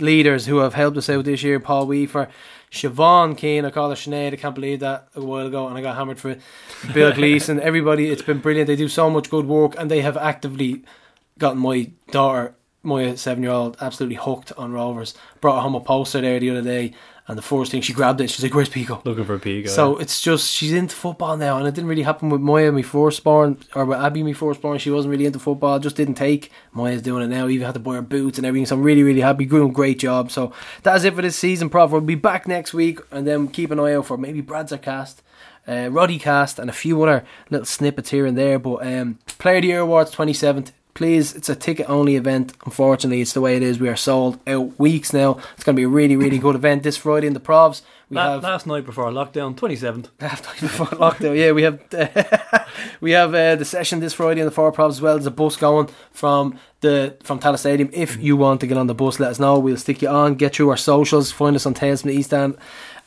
leaders 0.00 0.46
who 0.46 0.58
have 0.58 0.74
helped 0.74 0.96
us 0.96 1.08
out 1.08 1.24
this 1.24 1.44
year 1.44 1.60
Paul 1.60 1.86
Weaver, 1.86 2.28
Siobhan 2.74 3.38
Keane, 3.38 3.64
I 3.64 3.70
call 3.70 3.90
her 3.90 3.94
Sinead, 3.94 4.32
I 4.32 4.36
can't 4.36 4.54
believe 4.54 4.80
that 4.80 5.06
a 5.14 5.20
while 5.20 5.46
ago 5.46 5.68
and 5.68 5.78
I 5.78 5.80
got 5.80 5.96
hammered 5.96 6.18
for 6.18 6.30
it. 6.30 6.40
Bill 6.92 7.12
Gleason, 7.14 7.60
everybody, 7.60 8.10
it's 8.10 8.20
been 8.20 8.40
brilliant. 8.40 8.66
They 8.66 8.74
do 8.74 8.88
so 8.88 9.08
much 9.08 9.30
good 9.30 9.46
work 9.46 9.76
and 9.78 9.88
they 9.88 10.00
have 10.00 10.16
actively 10.16 10.82
gotten 11.38 11.60
my 11.60 11.92
daughter, 12.10 12.56
my 12.82 13.14
seven 13.14 13.44
year 13.44 13.52
old, 13.52 13.76
absolutely 13.80 14.16
hooked 14.16 14.50
on 14.58 14.72
Rovers. 14.72 15.14
Brought 15.40 15.56
her 15.56 15.62
home 15.62 15.76
a 15.76 15.80
poster 15.80 16.20
there 16.20 16.40
the 16.40 16.50
other 16.50 16.62
day 16.62 16.92
and 17.26 17.38
the 17.38 17.42
first 17.42 17.70
thing 17.70 17.80
she 17.80 17.94
grabbed 17.94 18.20
it, 18.20 18.28
she's 18.28 18.42
like, 18.42 18.54
Where's 18.54 18.68
Pico? 18.68 19.00
Looking 19.04 19.24
for 19.24 19.38
Pico. 19.38 19.68
So 19.68 19.96
it's 19.96 20.20
just 20.20 20.52
she's 20.52 20.72
into 20.72 20.94
football 20.94 21.36
now, 21.36 21.56
and 21.56 21.66
it 21.66 21.74
didn't 21.74 21.88
really 21.88 22.02
happen 22.02 22.28
with 22.28 22.42
Moya, 22.42 22.70
my 22.70 22.82
firstborn, 22.82 23.58
or 23.74 23.86
with 23.86 23.98
Abby, 23.98 24.22
my 24.22 24.34
firstborn. 24.34 24.78
She 24.78 24.90
wasn't 24.90 25.12
really 25.12 25.24
into 25.26 25.38
football, 25.38 25.78
just 25.78 25.96
didn't 25.96 26.14
take. 26.14 26.50
Moya's 26.72 27.00
doing 27.00 27.24
it 27.24 27.34
now. 27.34 27.48
Even 27.48 27.64
had 27.64 27.74
to 27.74 27.80
buy 27.80 27.94
her 27.94 28.02
boots 28.02 28.38
and 28.38 28.46
everything. 28.46 28.66
So 28.66 28.76
I'm 28.76 28.82
really, 28.82 29.02
really 29.02 29.20
happy. 29.20 29.46
Doing 29.46 29.70
a 29.70 29.72
great 29.72 29.98
job. 29.98 30.30
So 30.30 30.52
that's 30.82 31.04
it 31.04 31.14
for 31.14 31.22
this 31.22 31.36
season, 31.36 31.70
Prof. 31.70 31.90
We'll 31.90 32.02
be 32.02 32.14
back 32.14 32.46
next 32.46 32.74
week, 32.74 33.00
and 33.10 33.26
then 33.26 33.48
keep 33.48 33.70
an 33.70 33.80
eye 33.80 33.94
out 33.94 34.06
for 34.06 34.18
maybe 34.18 34.40
Brad's 34.40 34.74
cast. 34.82 35.22
Uh, 35.66 35.88
Roddy 35.90 36.18
cast 36.18 36.58
and 36.58 36.68
a 36.68 36.74
few 36.74 37.02
other 37.02 37.24
little 37.48 37.64
snippets 37.64 38.10
here 38.10 38.26
and 38.26 38.36
there, 38.36 38.58
but 38.58 38.86
um, 38.86 39.18
Player 39.38 39.56
of 39.56 39.62
the 39.62 39.68
Year 39.68 39.80
Awards 39.80 40.14
27th. 40.14 40.72
Please, 40.94 41.34
it's 41.34 41.48
a 41.48 41.56
ticket 41.56 41.90
only 41.90 42.14
event. 42.14 42.52
Unfortunately, 42.64 43.20
it's 43.20 43.32
the 43.32 43.40
way 43.40 43.56
it 43.56 43.62
is. 43.64 43.80
We 43.80 43.88
are 43.88 43.96
sold 43.96 44.38
out 44.46 44.78
weeks 44.78 45.12
now. 45.12 45.38
It's 45.54 45.64
going 45.64 45.74
to 45.74 45.80
be 45.80 45.84
a 45.84 45.88
really, 45.88 46.14
really 46.16 46.38
good 46.38 46.54
event 46.54 46.84
this 46.84 46.96
Friday 46.96 47.26
in 47.26 47.34
the 47.34 47.40
Provs. 47.40 47.82
We 48.10 48.16
La- 48.16 48.32
have 48.34 48.42
last 48.44 48.66
night 48.66 48.84
before 48.86 49.06
lockdown, 49.10 49.56
27th. 49.56 50.08
half 50.20 50.42
time 50.42 50.56
before 50.60 50.86
lockdown. 50.86 51.36
Yeah, 51.36 51.50
we 51.52 51.62
have 51.64 51.80
we 53.00 53.10
have 53.12 53.34
uh, 53.34 53.56
the 53.56 53.64
session 53.64 53.98
this 53.98 54.12
Friday 54.12 54.40
in 54.40 54.44
the 54.46 54.52
Four 54.52 54.70
Props 54.72 54.96
as 54.96 55.00
well. 55.00 55.14
There's 55.14 55.26
a 55.26 55.30
bus 55.32 55.56
going 55.56 55.88
from 56.12 56.58
the 56.80 57.16
from 57.24 57.40
Tallaght 57.40 57.58
Stadium. 57.58 57.90
If 57.92 58.16
you 58.18 58.36
want 58.36 58.60
to 58.60 58.66
get 58.68 58.76
on 58.78 58.86
the 58.86 58.94
bus, 58.94 59.18
let 59.18 59.30
us 59.30 59.40
know. 59.40 59.58
We'll 59.58 59.76
stick 59.78 60.00
you 60.02 60.08
on. 60.08 60.34
Get 60.36 60.54
through 60.54 60.68
our 60.70 60.76
socials. 60.76 61.32
Find 61.32 61.56
us 61.56 61.66
on 61.66 61.74
Tales 61.74 62.02
from 62.02 62.10
the 62.10 62.16
East 62.16 62.32
End 62.32 62.56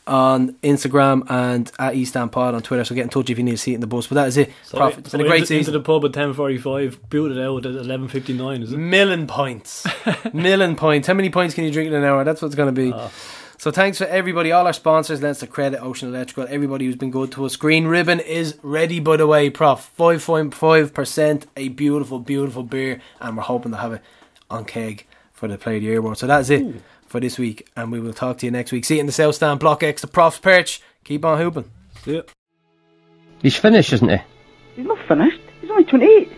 on 0.07 0.53
Instagram 0.63 1.29
and 1.29 1.71
at 1.77 1.95
East 1.95 2.15
End 2.15 2.31
Pod 2.31 2.55
on 2.55 2.61
Twitter. 2.61 2.83
So 2.83 2.95
get 2.95 3.03
in 3.03 3.09
touch 3.09 3.29
if 3.29 3.37
you 3.37 3.43
need 3.43 3.55
a 3.55 3.57
seat 3.57 3.75
in 3.75 3.81
the 3.81 3.87
bus. 3.87 4.07
But 4.07 4.15
that 4.15 4.27
is 4.27 4.37
it. 4.37 4.51
So, 4.63 4.77
Prof, 4.77 4.97
it's 4.97 5.11
so 5.11 5.17
been 5.17 5.27
a 5.27 5.29
great 5.29 5.41
into, 5.41 5.57
into 5.57 5.71
the 5.71 5.81
pub 5.81 6.05
at 6.05 6.11
10.45, 6.11 7.09
booted 7.09 7.39
out 7.39 7.65
at 7.65 7.73
11.59, 7.73 8.63
is 8.63 8.73
it? 8.73 8.77
Million 8.77 9.27
points. 9.27 9.85
Million 10.33 10.75
points. 10.75 11.07
How 11.07 11.13
many 11.13 11.29
points 11.29 11.53
can 11.53 11.65
you 11.65 11.71
drink 11.71 11.87
in 11.87 11.93
an 11.93 12.03
hour? 12.03 12.23
That's 12.23 12.41
what 12.41 12.47
it's 12.47 12.55
going 12.55 12.73
to 12.73 12.81
be. 12.81 12.93
Ah. 12.93 13.11
So 13.59 13.71
thanks 13.71 13.97
for 13.97 14.05
everybody, 14.05 14.51
all 14.51 14.67
our 14.67 14.73
sponsors, 14.73 15.23
Leinster 15.23 15.47
Credit, 15.47 15.81
Ocean 15.81 16.09
Electrical, 16.09 16.45
everybody 16.47 16.85
who's 16.85 16.95
been 16.95 17.09
good 17.09 17.31
to 17.31 17.43
us. 17.43 17.55
Green 17.55 17.87
Ribbon 17.87 18.19
is 18.19 18.55
ready, 18.61 18.99
by 18.99 19.17
the 19.17 19.25
way, 19.25 19.49
Prof. 19.49 19.91
5.5%, 19.97 21.45
a 21.57 21.69
beautiful, 21.69 22.19
beautiful 22.19 22.61
beer, 22.61 23.01
and 23.19 23.35
we're 23.35 23.41
hoping 23.41 23.71
to 23.71 23.77
have 23.79 23.93
it 23.93 24.01
on 24.51 24.63
keg 24.63 25.07
for 25.33 25.47
the 25.47 25.57
Play 25.57 25.77
of 25.77 25.81
the 25.81 25.87
Year 25.87 25.97
Award. 25.97 26.19
So 26.19 26.27
that's 26.27 26.51
it 26.51 26.75
for 27.07 27.19
this 27.19 27.37
week, 27.37 27.67
and 27.75 27.91
we 27.91 27.99
will 27.99 28.13
talk 28.13 28.37
to 28.39 28.45
you 28.45 28.51
next 28.51 28.71
week. 28.71 28.85
See 28.85 28.95
you 28.95 28.99
in 28.99 29.05
the 29.05 29.11
South 29.11 29.35
Stand, 29.35 29.59
Block 29.59 29.83
X, 29.83 30.01
the 30.01 30.07
Prof's 30.07 30.39
Perch. 30.39 30.81
Keep 31.03 31.25
on 31.25 31.37
hooping. 31.37 31.71
See 32.03 32.15
ya. 32.15 32.21
He's 33.41 33.55
finished, 33.55 33.93
isn't 33.93 34.09
he? 34.09 34.17
He's 34.75 34.85
not 34.85 34.97
finished. 35.07 35.39
He's 35.61 35.69
only 35.69 35.85
28. 35.85 36.31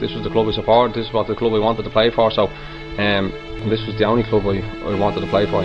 this 0.00 0.12
was 0.14 0.24
the 0.24 0.30
club 0.30 0.46
we 0.46 0.52
supported, 0.54 0.96
this 0.96 1.06
is 1.06 1.12
what 1.12 1.26
the 1.26 1.34
club 1.34 1.52
we 1.52 1.60
wanted 1.60 1.82
to 1.82 1.90
play 1.90 2.10
for, 2.10 2.30
so 2.30 2.46
um, 2.98 3.30
this 3.68 3.86
was 3.86 3.96
the 3.98 4.04
only 4.04 4.22
club 4.24 4.46
I, 4.46 4.60
I 4.88 4.98
wanted 4.98 5.20
to 5.20 5.26
play 5.26 5.46
for. 5.46 5.62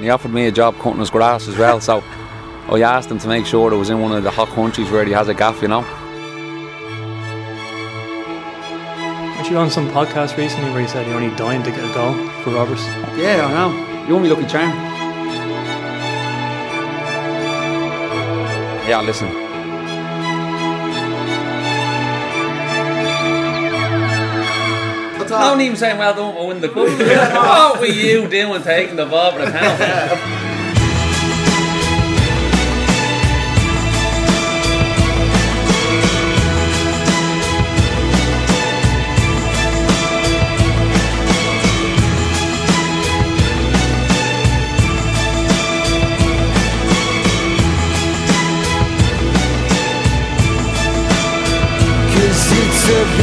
He 0.00 0.10
offered 0.10 0.32
me 0.32 0.46
a 0.46 0.50
job 0.52 0.76
cutting 0.78 0.98
his 1.00 1.10
grass 1.10 1.46
as 1.46 1.56
well, 1.56 1.80
so 1.80 2.02
I 2.68 2.80
asked 2.82 3.10
him 3.10 3.18
to 3.18 3.28
make 3.28 3.46
sure 3.46 3.72
it 3.72 3.76
was 3.76 3.90
in 3.90 4.00
one 4.00 4.12
of 4.12 4.24
the 4.24 4.30
hot 4.30 4.48
countries 4.48 4.90
where 4.90 5.04
he 5.04 5.12
has 5.12 5.28
a 5.28 5.34
gaff, 5.34 5.62
you 5.62 5.68
know. 5.68 5.82
Weren't 9.40 9.52
you 9.52 9.56
on 9.56 9.70
some 9.70 9.88
podcast 9.88 10.36
recently 10.36 10.70
where 10.70 10.82
you 10.82 10.86
said 10.86 11.06
you're 11.06 11.16
only 11.16 11.34
dying 11.34 11.62
to 11.62 11.70
get 11.70 11.80
a 11.80 11.94
goal 11.94 12.12
for 12.42 12.50
Roberts? 12.50 12.84
Yeah, 13.16 13.46
I 13.46 13.52
know. 13.54 14.06
You 14.06 14.12
want 14.12 14.24
me 14.24 14.28
lucky 14.28 14.46
charm? 14.46 14.68
Yeah, 18.86 19.00
listen. 19.00 19.28
I'm 25.32 25.56
not 25.56 25.60
even 25.62 25.76
saying 25.78 25.96
well 25.96 26.14
done 26.14 26.34
for 26.34 26.46
winning 26.46 26.60
the 26.60 26.68
cup. 26.68 26.76
what 27.72 27.80
were 27.80 27.86
you 27.86 28.28
doing 28.28 28.62
taking 28.62 28.96
the 28.96 29.06
ball 29.06 29.32
for 29.32 29.38
the 29.38 29.50
penalty? 29.50 30.49
to 52.90 53.04
be 53.18 53.19